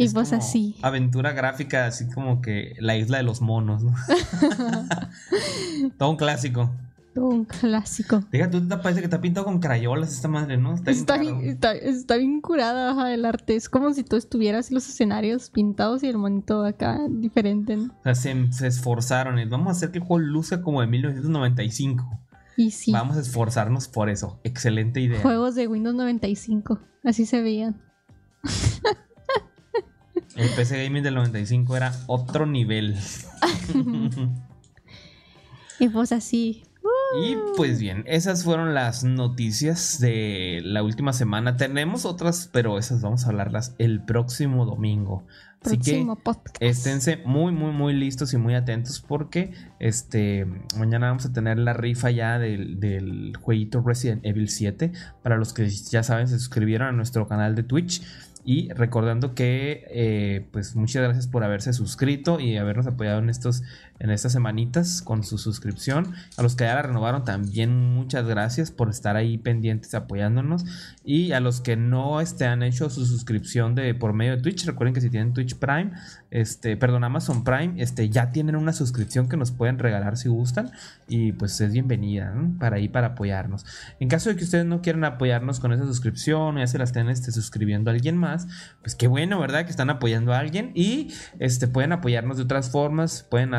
Y 0.00 0.04
Es 0.04 0.14
pues 0.14 0.32
así. 0.32 0.76
Aventura 0.80 1.32
gráfica, 1.32 1.84
así 1.84 2.08
como 2.08 2.40
que 2.40 2.74
la 2.78 2.96
isla 2.96 3.18
de 3.18 3.22
los 3.22 3.42
monos, 3.42 3.84
¿no? 3.84 3.94
Todo 5.98 6.08
un 6.08 6.16
clásico. 6.16 6.70
Un 7.14 7.44
clásico. 7.44 8.24
Diga, 8.32 8.48
tú 8.48 8.66
te 8.66 8.78
parece 8.78 9.00
que 9.00 9.06
está 9.08 9.20
pintado 9.20 9.44
con 9.44 9.60
crayolas 9.60 10.10
esta 10.14 10.26
madre, 10.28 10.56
¿no? 10.56 10.72
Está, 10.72 10.90
bien 10.90 11.00
Está 11.00 11.18
bien, 11.18 11.40
está, 11.42 11.72
está 11.74 12.16
bien 12.16 12.40
curada 12.40 12.92
ajá, 12.92 13.12
el 13.12 13.26
arte. 13.26 13.56
Es 13.56 13.68
como 13.68 13.92
si 13.92 14.02
tú 14.02 14.16
estuvieras 14.16 14.70
los 14.70 14.88
escenarios 14.88 15.50
pintados 15.50 16.02
y 16.02 16.06
el 16.06 16.16
monito 16.16 16.64
acá 16.64 16.98
diferente. 17.10 17.76
¿no? 17.76 17.92
O 17.92 18.02
sea, 18.02 18.14
se, 18.14 18.52
se 18.54 18.68
esforzaron. 18.68 19.38
y 19.38 19.44
Vamos 19.44 19.68
a 19.68 19.70
hacer 19.72 19.90
que 19.90 19.98
el 19.98 20.04
juego 20.04 20.20
luzca 20.20 20.62
como 20.62 20.80
de 20.80 20.86
1995. 20.86 22.08
Y 22.56 22.70
sí, 22.70 22.90
Vamos 22.90 23.18
a 23.18 23.20
esforzarnos 23.20 23.86
por 23.88 24.08
eso. 24.08 24.40
Excelente 24.44 25.02
idea. 25.02 25.20
juegos 25.20 25.56
de 25.56 25.68
Windows 25.68 25.94
95. 25.96 26.78
Así 27.04 27.26
se 27.26 27.42
veían. 27.42 27.82
El 30.36 30.48
PC 30.50 30.84
Gaming 30.84 31.02
del 31.02 31.14
95 31.14 31.76
era 31.76 31.92
otro 32.06 32.46
nivel. 32.46 32.96
Y 35.80 35.88
pues 35.88 36.12
así. 36.12 36.62
Y 37.22 37.36
pues 37.56 37.80
bien, 37.80 38.04
esas 38.06 38.44
fueron 38.44 38.74
las 38.74 39.02
noticias 39.02 39.98
de 39.98 40.60
la 40.62 40.82
última 40.82 41.12
semana. 41.12 41.56
Tenemos 41.56 42.04
otras, 42.04 42.50
pero 42.52 42.78
esas 42.78 43.00
vamos 43.00 43.24
a 43.24 43.30
hablarlas 43.30 43.74
el 43.78 44.04
próximo 44.04 44.66
domingo. 44.66 45.24
Así 45.62 45.78
que 45.78 46.06
esténse 46.60 47.18
muy, 47.26 47.52
muy, 47.52 47.72
muy 47.72 47.92
listos 47.92 48.32
y 48.32 48.38
muy 48.38 48.54
atentos 48.54 49.04
porque 49.06 49.52
este 49.78 50.46
mañana 50.78 51.08
vamos 51.08 51.26
a 51.26 51.32
tener 51.34 51.58
la 51.58 51.74
rifa 51.74 52.10
ya 52.10 52.38
del, 52.38 52.80
del 52.80 53.36
jueguito 53.36 53.82
Resident 53.84 54.24
Evil 54.24 54.48
7. 54.48 54.92
Para 55.22 55.36
los 55.36 55.52
que 55.52 55.68
ya 55.68 56.02
saben, 56.02 56.28
se 56.28 56.38
suscribieron 56.38 56.88
a 56.88 56.92
nuestro 56.92 57.26
canal 57.26 57.54
de 57.54 57.62
Twitch. 57.62 58.02
Y 58.42 58.72
recordando 58.72 59.34
que, 59.34 59.84
eh, 59.90 60.46
pues 60.52 60.74
muchas 60.74 61.02
gracias 61.02 61.26
por 61.26 61.44
haberse 61.44 61.72
suscrito 61.72 62.40
y 62.40 62.56
habernos 62.56 62.86
apoyado 62.86 63.18
en 63.18 63.28
estos 63.28 63.62
en 64.00 64.10
estas 64.10 64.32
semanitas 64.32 65.02
con 65.02 65.22
su 65.22 65.38
suscripción. 65.38 66.14
A 66.36 66.42
los 66.42 66.56
que 66.56 66.64
ya 66.64 66.74
la 66.74 66.82
renovaron 66.82 67.24
también 67.24 67.94
muchas 67.94 68.26
gracias 68.26 68.70
por 68.70 68.90
estar 68.90 69.16
ahí 69.16 69.38
pendientes 69.38 69.94
apoyándonos. 69.94 70.64
Y 71.04 71.32
a 71.32 71.40
los 71.40 71.60
que 71.60 71.76
no 71.76 72.20
este, 72.20 72.46
han 72.46 72.62
hecho 72.62 72.90
su 72.90 73.06
suscripción 73.06 73.74
de 73.74 73.94
por 73.94 74.12
medio 74.12 74.36
de 74.36 74.42
Twitch, 74.42 74.64
recuerden 74.66 74.94
que 74.94 75.00
si 75.00 75.10
tienen 75.10 75.32
Twitch 75.32 75.56
Prime, 75.56 75.92
este, 76.30 76.76
perdón, 76.76 77.04
Amazon 77.04 77.44
Prime, 77.44 77.74
este, 77.76 78.08
ya 78.08 78.32
tienen 78.32 78.56
una 78.56 78.72
suscripción 78.72 79.28
que 79.28 79.36
nos 79.36 79.52
pueden 79.52 79.78
regalar 79.78 80.16
si 80.16 80.28
gustan. 80.28 80.70
Y 81.06 81.32
pues 81.32 81.60
es 81.60 81.72
bienvenida 81.72 82.34
para 82.58 82.76
ahí 82.76 82.88
para 82.88 83.08
apoyarnos. 83.08 83.66
En 84.00 84.08
caso 84.08 84.30
de 84.30 84.36
que 84.36 84.44
ustedes 84.44 84.64
no 84.64 84.80
quieran 84.80 85.04
apoyarnos 85.04 85.60
con 85.60 85.72
esa 85.72 85.84
suscripción 85.84 86.56
ya 86.56 86.66
se 86.66 86.78
la 86.78 86.84
estén 86.84 87.08
este, 87.08 87.32
suscribiendo 87.32 87.90
a 87.90 87.94
alguien 87.94 88.16
más, 88.16 88.46
pues 88.82 88.94
qué 88.94 89.06
bueno, 89.06 89.38
¿verdad? 89.38 89.64
Que 89.64 89.70
están 89.70 89.90
apoyando 89.90 90.32
a 90.32 90.38
alguien. 90.38 90.72
Y 90.74 91.12
este, 91.38 91.68
pueden 91.68 91.92
apoyarnos 91.92 92.38
de 92.38 92.44
otras 92.44 92.70
formas, 92.70 93.26
pueden 93.30 93.54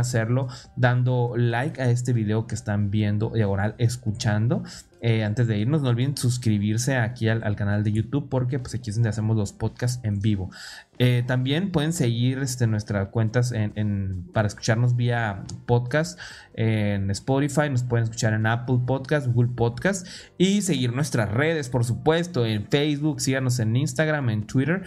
dando 0.76 1.34
like 1.36 1.82
a 1.82 1.90
este 1.90 2.14
video 2.14 2.48
que 2.48 2.56
están 2.56 2.92
viendo, 2.92 3.32
diagonal, 3.32 3.76
escuchando. 3.78 4.64
Eh, 5.04 5.24
antes 5.24 5.48
de 5.48 5.58
irnos, 5.58 5.82
no 5.82 5.90
olviden 5.90 6.16
suscribirse 6.16 6.96
aquí 6.96 7.28
al, 7.28 7.56
canal 7.56 7.84
de 7.84 7.92
YouTube 7.92 8.30
porque 8.30 8.60
pues 8.60 8.76
aquí 8.76 8.92
es 8.92 8.96
donde 8.96 9.10
hacemos 9.10 9.36
los 9.36 9.52
podcasts 9.52 10.00
en 10.04 10.20
vivo. 10.20 10.52
Eh, 10.98 11.24
también 11.26 11.72
pueden 11.72 11.94
seguir 11.94 12.40
este, 12.40 12.68
nuestras 12.68 13.08
cuentas 13.08 13.54
en, 13.54 14.28
para 14.34 14.48
escucharnos 14.48 14.96
vía 14.96 15.46
podcast 15.66 16.20
en 16.54 17.10
Spotify, 17.10 17.70
nos 17.72 17.84
pueden 17.84 18.04
escuchar 18.04 18.34
en 18.34 18.46
Apple 18.46 18.82
Podcast, 18.86 19.26
Google 19.28 19.54
Podcast 19.56 20.06
y 20.38 20.62
seguir 20.62 20.94
nuestras 20.94 21.32
redes, 21.32 21.70
por 21.70 21.86
supuesto, 21.86 22.46
en 22.46 22.68
Facebook, 22.68 23.22
síganos 23.22 23.58
en 23.60 23.76
Instagram, 23.76 24.30
en 24.30 24.46
Twitter, 24.46 24.84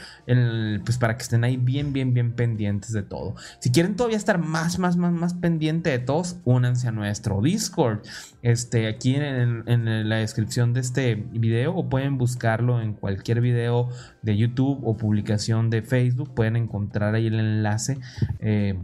pues 0.85 0.99
para 0.99 1.17
que 1.17 1.23
estén 1.23 1.43
ahí 1.43 1.57
bien, 1.57 1.93
bien, 1.93 2.13
bien 2.13 2.35
pendientes 2.35 2.93
de 2.93 3.03
todo. 3.03 3.35
Si 3.59 3.73
quieren 3.73 3.97
todavía 3.97 4.19
estar 4.19 4.39
más, 4.39 4.79
más, 4.79 4.97
más, 4.97 5.13
más 5.13 5.35
pendiente 5.35 5.91
de 5.91 5.99
todos, 5.99 6.37
únanse 6.45 6.87
a 6.87 6.93
nuestro 6.93 7.41
Discord. 7.41 8.03
Este, 8.43 8.89
aquí 8.89 9.17
en, 9.17 9.65
en 9.67 10.09
la 10.09 10.17
descripción 10.17 10.75
de 10.75 10.81
este 10.81 11.15
video 11.15 11.75
o 11.75 11.89
pueden 11.89 12.19
buscarlo 12.19 12.83
en 12.83 12.93
cualquier 12.93 13.41
video 13.41 13.89
de 14.21 14.37
YouTube 14.37 14.81
o 14.85 14.97
publicación 14.97 15.71
de 15.71 15.81
Facebook. 15.81 15.94
Pueden 16.27 16.57
encontrar 16.57 17.15
ahí 17.15 17.27
el 17.27 17.41
enlace. 17.41 17.99
Eh, 18.41 18.75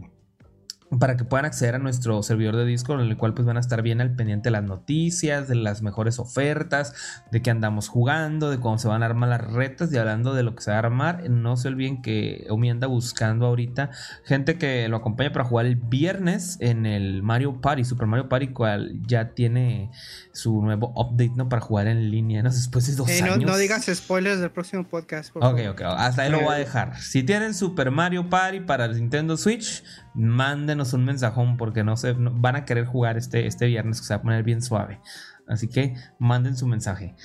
para 0.99 1.15
que 1.15 1.23
puedan 1.23 1.45
acceder 1.45 1.75
a 1.75 1.79
nuestro 1.79 2.21
servidor 2.21 2.55
de 2.57 2.65
Discord 2.65 3.01
en 3.01 3.07
el 3.07 3.17
cual 3.17 3.33
pues 3.33 3.45
van 3.45 3.57
a 3.57 3.61
estar 3.61 3.81
bien 3.81 4.01
al 4.01 4.13
pendiente 4.15 4.47
de 4.47 4.51
las 4.51 4.63
noticias, 4.63 5.47
de 5.47 5.55
las 5.55 5.81
mejores 5.81 6.19
ofertas, 6.19 6.93
de 7.31 7.41
qué 7.41 7.49
andamos 7.49 7.87
jugando, 7.87 8.49
de 8.49 8.59
cómo 8.59 8.77
se 8.77 8.87
van 8.87 9.01
a 9.01 9.05
armar 9.05 9.29
las 9.29 9.41
retas 9.41 9.93
y 9.93 9.97
hablando 9.97 10.33
de 10.33 10.43
lo 10.43 10.53
que 10.53 10.63
se 10.63 10.71
va 10.71 10.77
a 10.77 10.79
armar, 10.79 11.29
no 11.29 11.55
se 11.55 11.69
olviden 11.69 12.01
que 12.01 12.45
Omi 12.49 12.69
anda 12.69 12.87
buscando 12.87 13.45
ahorita 13.45 13.91
gente 14.25 14.57
que 14.57 14.87
lo 14.89 14.97
acompañe 14.97 15.31
para 15.31 15.45
jugar 15.45 15.65
el 15.65 15.75
viernes 15.75 16.57
en 16.59 16.85
el 16.85 17.23
Mario 17.23 17.61
Party, 17.61 17.85
Super 17.85 18.07
Mario 18.07 18.27
Party, 18.27 18.49
cual 18.49 18.99
ya 19.07 19.33
tiene 19.33 19.91
su 20.33 20.61
nuevo 20.61 20.91
update, 20.95 21.33
¿no? 21.35 21.47
Para 21.47 21.61
jugar 21.61 21.87
en 21.87 22.11
línea, 22.11 22.43
¿no? 22.43 22.49
Después 22.49 22.87
de 22.87 22.95
dos 22.95 23.09
años. 23.09 23.39
No, 23.39 23.57
digas 23.57 23.85
spoilers 23.85 24.39
del 24.39 24.51
próximo 24.51 24.87
podcast. 24.87 25.35
ok, 25.35 25.59
ok, 25.69 25.81
hasta 25.81 26.23
ahí 26.23 26.31
lo 26.31 26.41
voy 26.41 26.55
a 26.55 26.57
dejar. 26.57 26.99
Si 26.99 27.23
tienen 27.23 27.53
Super 27.53 27.91
Mario 27.91 28.29
Party 28.29 28.59
para 28.59 28.85
el 28.85 28.95
Nintendo 28.95 29.37
Switch, 29.37 29.83
mándenos 30.13 30.93
un 30.93 31.05
mensajón 31.05 31.57
porque 31.57 31.83
no 31.83 31.97
se 31.97 32.13
van 32.13 32.55
a 32.55 32.65
querer 32.65 32.85
jugar 32.85 33.17
este, 33.17 33.47
este 33.47 33.67
viernes 33.67 34.01
que 34.01 34.07
se 34.07 34.13
va 34.13 34.19
a 34.19 34.21
poner 34.23 34.43
bien 34.43 34.61
suave. 34.61 34.99
Así 35.47 35.67
que 35.67 35.95
manden 36.19 36.57
su 36.57 36.67
mensaje. 36.67 37.15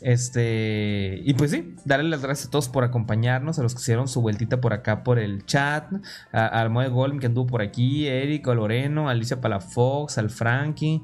Este, 0.00 1.20
y 1.24 1.34
pues 1.34 1.52
sí, 1.52 1.76
darle 1.84 2.10
las 2.10 2.22
gracias 2.22 2.48
a 2.48 2.50
todos 2.50 2.68
por 2.68 2.84
acompañarnos, 2.84 3.58
a 3.58 3.62
los 3.62 3.74
que 3.74 3.80
hicieron 3.80 4.08
su 4.08 4.20
vueltita 4.20 4.60
por 4.60 4.72
acá 4.72 5.04
por 5.04 5.18
el 5.18 5.46
chat, 5.46 5.90
a, 6.32 6.46
al 6.46 6.70
Moe 6.70 6.88
Golem 6.88 7.20
que 7.20 7.26
anduvo 7.26 7.46
por 7.46 7.62
aquí, 7.62 8.06
Eric, 8.06 8.48
a 8.48 8.54
Loreno, 8.54 9.08
a 9.08 9.12
Alicia 9.12 9.40
Palafox, 9.40 10.18
al 10.18 10.30
Frankie, 10.30 11.02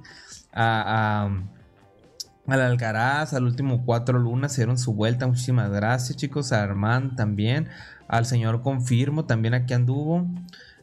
a, 0.52 1.24
a 1.24 1.30
al 2.46 2.60
Alcaraz, 2.60 3.32
al 3.32 3.44
último 3.44 3.84
cuatro 3.84 4.18
lunas, 4.18 4.52
hicieron 4.52 4.76
su 4.76 4.92
vuelta. 4.92 5.26
Muchísimas 5.26 5.70
gracias, 5.70 6.16
chicos. 6.16 6.52
A 6.52 6.62
Armand 6.62 7.16
también. 7.16 7.68
Al 8.08 8.26
señor 8.26 8.62
Confirmo 8.62 9.24
también 9.24 9.54
aquí 9.54 9.72
anduvo. 9.72 10.26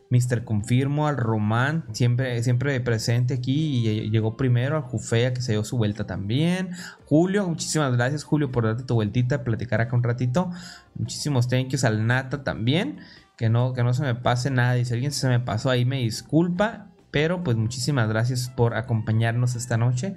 Mr. 0.09 0.43
Confirmo, 0.43 1.07
al 1.07 1.17
Román, 1.17 1.83
siempre, 1.91 2.41
siempre 2.43 2.79
presente 2.79 3.33
aquí 3.33 3.87
y 3.87 4.09
llegó 4.09 4.37
primero, 4.37 4.77
al 4.77 4.83
Jufea 4.83 5.33
que 5.33 5.41
se 5.41 5.53
dio 5.53 5.63
su 5.63 5.77
vuelta 5.77 6.05
también. 6.05 6.71
Julio, 7.05 7.47
muchísimas 7.47 7.93
gracias 7.95 8.23
Julio 8.23 8.51
por 8.51 8.65
darte 8.65 8.83
tu 8.83 8.95
vueltita, 8.95 9.43
platicar 9.43 9.81
acá 9.81 9.95
un 9.95 10.03
ratito. 10.03 10.49
Muchísimos 10.95 11.47
thank 11.47 11.69
yous 11.69 11.83
al 11.83 12.07
Nata 12.07 12.43
también, 12.43 12.99
que 13.37 13.49
no, 13.49 13.73
que 13.73 13.83
no 13.83 13.93
se 13.93 14.03
me 14.03 14.15
pase 14.15 14.49
nada 14.49 14.77
y 14.77 14.85
si 14.85 14.93
alguien 14.93 15.11
se 15.11 15.27
me 15.27 15.39
pasó 15.39 15.69
ahí 15.69 15.85
me 15.85 15.97
disculpa, 15.97 16.87
pero 17.11 17.43
pues 17.43 17.57
muchísimas 17.57 18.07
gracias 18.07 18.49
por 18.49 18.75
acompañarnos 18.75 19.55
esta 19.55 19.77
noche. 19.77 20.15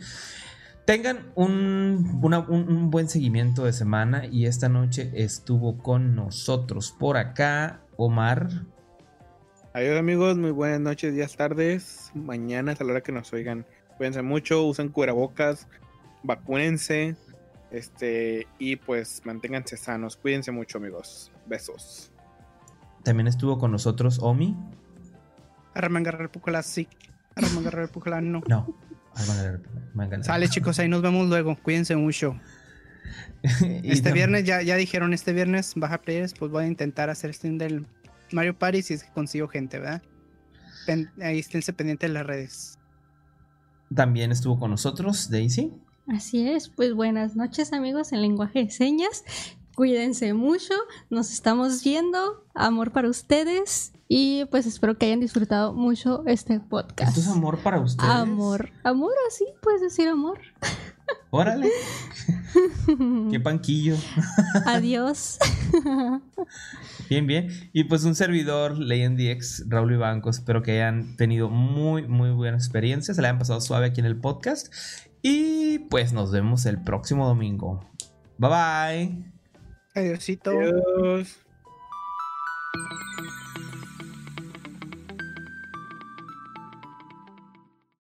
Tengan 0.87 1.31
un, 1.37 2.21
un 2.23 2.91
buen 2.91 3.09
seguimiento 3.09 3.65
de 3.65 3.73
semana 3.73 4.27
y 4.27 4.47
esta 4.47 4.69
noche 4.69 5.13
estuvo 5.15 5.79
con 5.79 6.17
nosotros 6.17 6.95
por 6.99 7.17
acá 7.17 7.81
Omar. 7.97 8.49
Adiós 9.73 9.97
amigos, 9.97 10.37
muy 10.37 10.51
buenas 10.51 10.81
noches, 10.81 11.15
días, 11.15 11.37
tardes. 11.37 12.11
Mañana 12.13 12.73
es 12.73 12.81
a 12.81 12.85
la 12.85 12.91
hora 12.91 13.03
que 13.03 13.13
nos 13.13 13.33
oigan. 13.33 13.65
Cuídense 13.97 14.21
mucho, 14.21 14.65
usen 14.65 14.89
cubrebocas, 14.89 15.69
vacúnense. 16.25 17.15
Este, 17.71 18.49
y 18.59 18.75
pues 18.75 19.23
manténganse 19.25 19.77
sanos. 19.77 20.17
Cuídense 20.17 20.51
mucho, 20.51 20.79
amigos. 20.79 21.31
Besos. 21.47 22.11
También 23.05 23.29
estuvo 23.29 23.59
con 23.59 23.71
nosotros 23.71 24.19
Omi. 24.21 24.57
Armangarra 25.75 26.27
Pucala, 26.27 26.65
sí. 26.65 26.89
Armangarra 27.37 27.87
Pucala, 27.87 28.21
no. 28.21 28.43
No. 28.49 28.77
Sale, 30.23 30.49
chicos, 30.49 30.81
ahí 30.81 30.89
nos 30.89 31.01
vemos 31.01 31.29
luego. 31.29 31.57
Cuídense 31.63 31.95
mucho. 31.95 32.35
este 33.85 34.13
viernes, 34.13 34.43
ya, 34.43 34.63
ya 34.63 34.75
dijeron, 34.75 35.15
este 35.15 35.33
viernes, 35.33 35.75
baja 35.77 35.99
players, 35.99 36.35
pues 36.35 36.51
voy 36.51 36.65
a 36.65 36.67
intentar 36.67 37.09
hacer 37.09 37.33
stream 37.33 37.57
del 37.57 37.87
Mario 38.33 38.59
Party 38.59 38.83
si 38.83 38.95
es 38.95 39.05
que 39.05 39.13
consigo 39.13 39.49
gente, 39.49 39.79
¿verdad? 39.79 40.03
ahí 41.23 41.39
esténse 41.39 41.73
pendientes 41.73 42.11
de 42.11 42.15
las 42.15 42.27
redes. 42.27 42.79
También 43.95 44.33
estuvo 44.33 44.59
con 44.59 44.71
nosotros 44.71 45.31
Daisy. 45.31 45.73
Así 46.09 46.49
es, 46.49 46.69
pues 46.69 46.95
buenas 46.95 47.37
noches 47.37 47.73
amigos 47.73 48.13
en 48.13 48.23
lenguaje 48.23 48.65
de 48.65 48.71
señas. 48.71 49.25
Cuídense 49.77 50.35
mucho, 50.35 50.75
nos 51.09 51.33
estamos 51.33 51.85
viendo. 51.85 52.45
Amor 52.55 52.93
para 52.93 53.09
ustedes. 53.09 53.93
Y 54.09 54.45
pues 54.47 54.67
espero 54.67 54.99
que 54.99 55.07
hayan 55.07 55.21
disfrutado 55.21 55.73
mucho 55.73 56.25
este 56.27 56.59
podcast. 56.59 57.17
¿Esto 57.17 57.31
es 57.31 57.37
amor 57.37 57.61
para 57.61 57.81
ustedes? 57.81 58.11
Amor. 58.11 58.71
Amor, 58.83 59.13
así 59.29 59.45
puedes 59.63 59.81
decir 59.81 60.09
amor. 60.09 60.41
Órale. 61.31 61.71
Qué 63.31 63.41
panquillo. 63.41 63.97
Adiós. 64.67 65.39
Bien, 67.09 67.27
bien. 67.27 67.49
Y 67.73 67.85
pues 67.85 68.05
un 68.05 68.15
servidor, 68.15 68.79
LeyenDX, 68.79 69.65
Raúl 69.69 69.95
Ibanco. 69.95 70.31
Espero 70.31 70.63
que 70.63 70.73
hayan 70.73 71.17
tenido 71.17 71.49
muy, 71.49 72.07
muy 72.07 72.31
buenas 72.31 72.65
experiencias. 72.65 73.17
Se 73.17 73.23
le 73.23 73.27
hayan 73.27 73.39
pasado 73.39 73.61
suave 73.61 73.87
aquí 73.87 73.99
en 73.99 74.07
el 74.07 74.17
podcast. 74.17 74.73
Y 75.21 75.81
pues 75.91 76.13
nos 76.13 76.31
vemos 76.31 76.67
el 76.67 76.81
próximo 76.81 77.27
domingo. 77.27 77.85
Bye 78.39 78.51
bye. 78.51 79.33
Adiósito. 79.97 80.53
Adiós. 80.53 81.37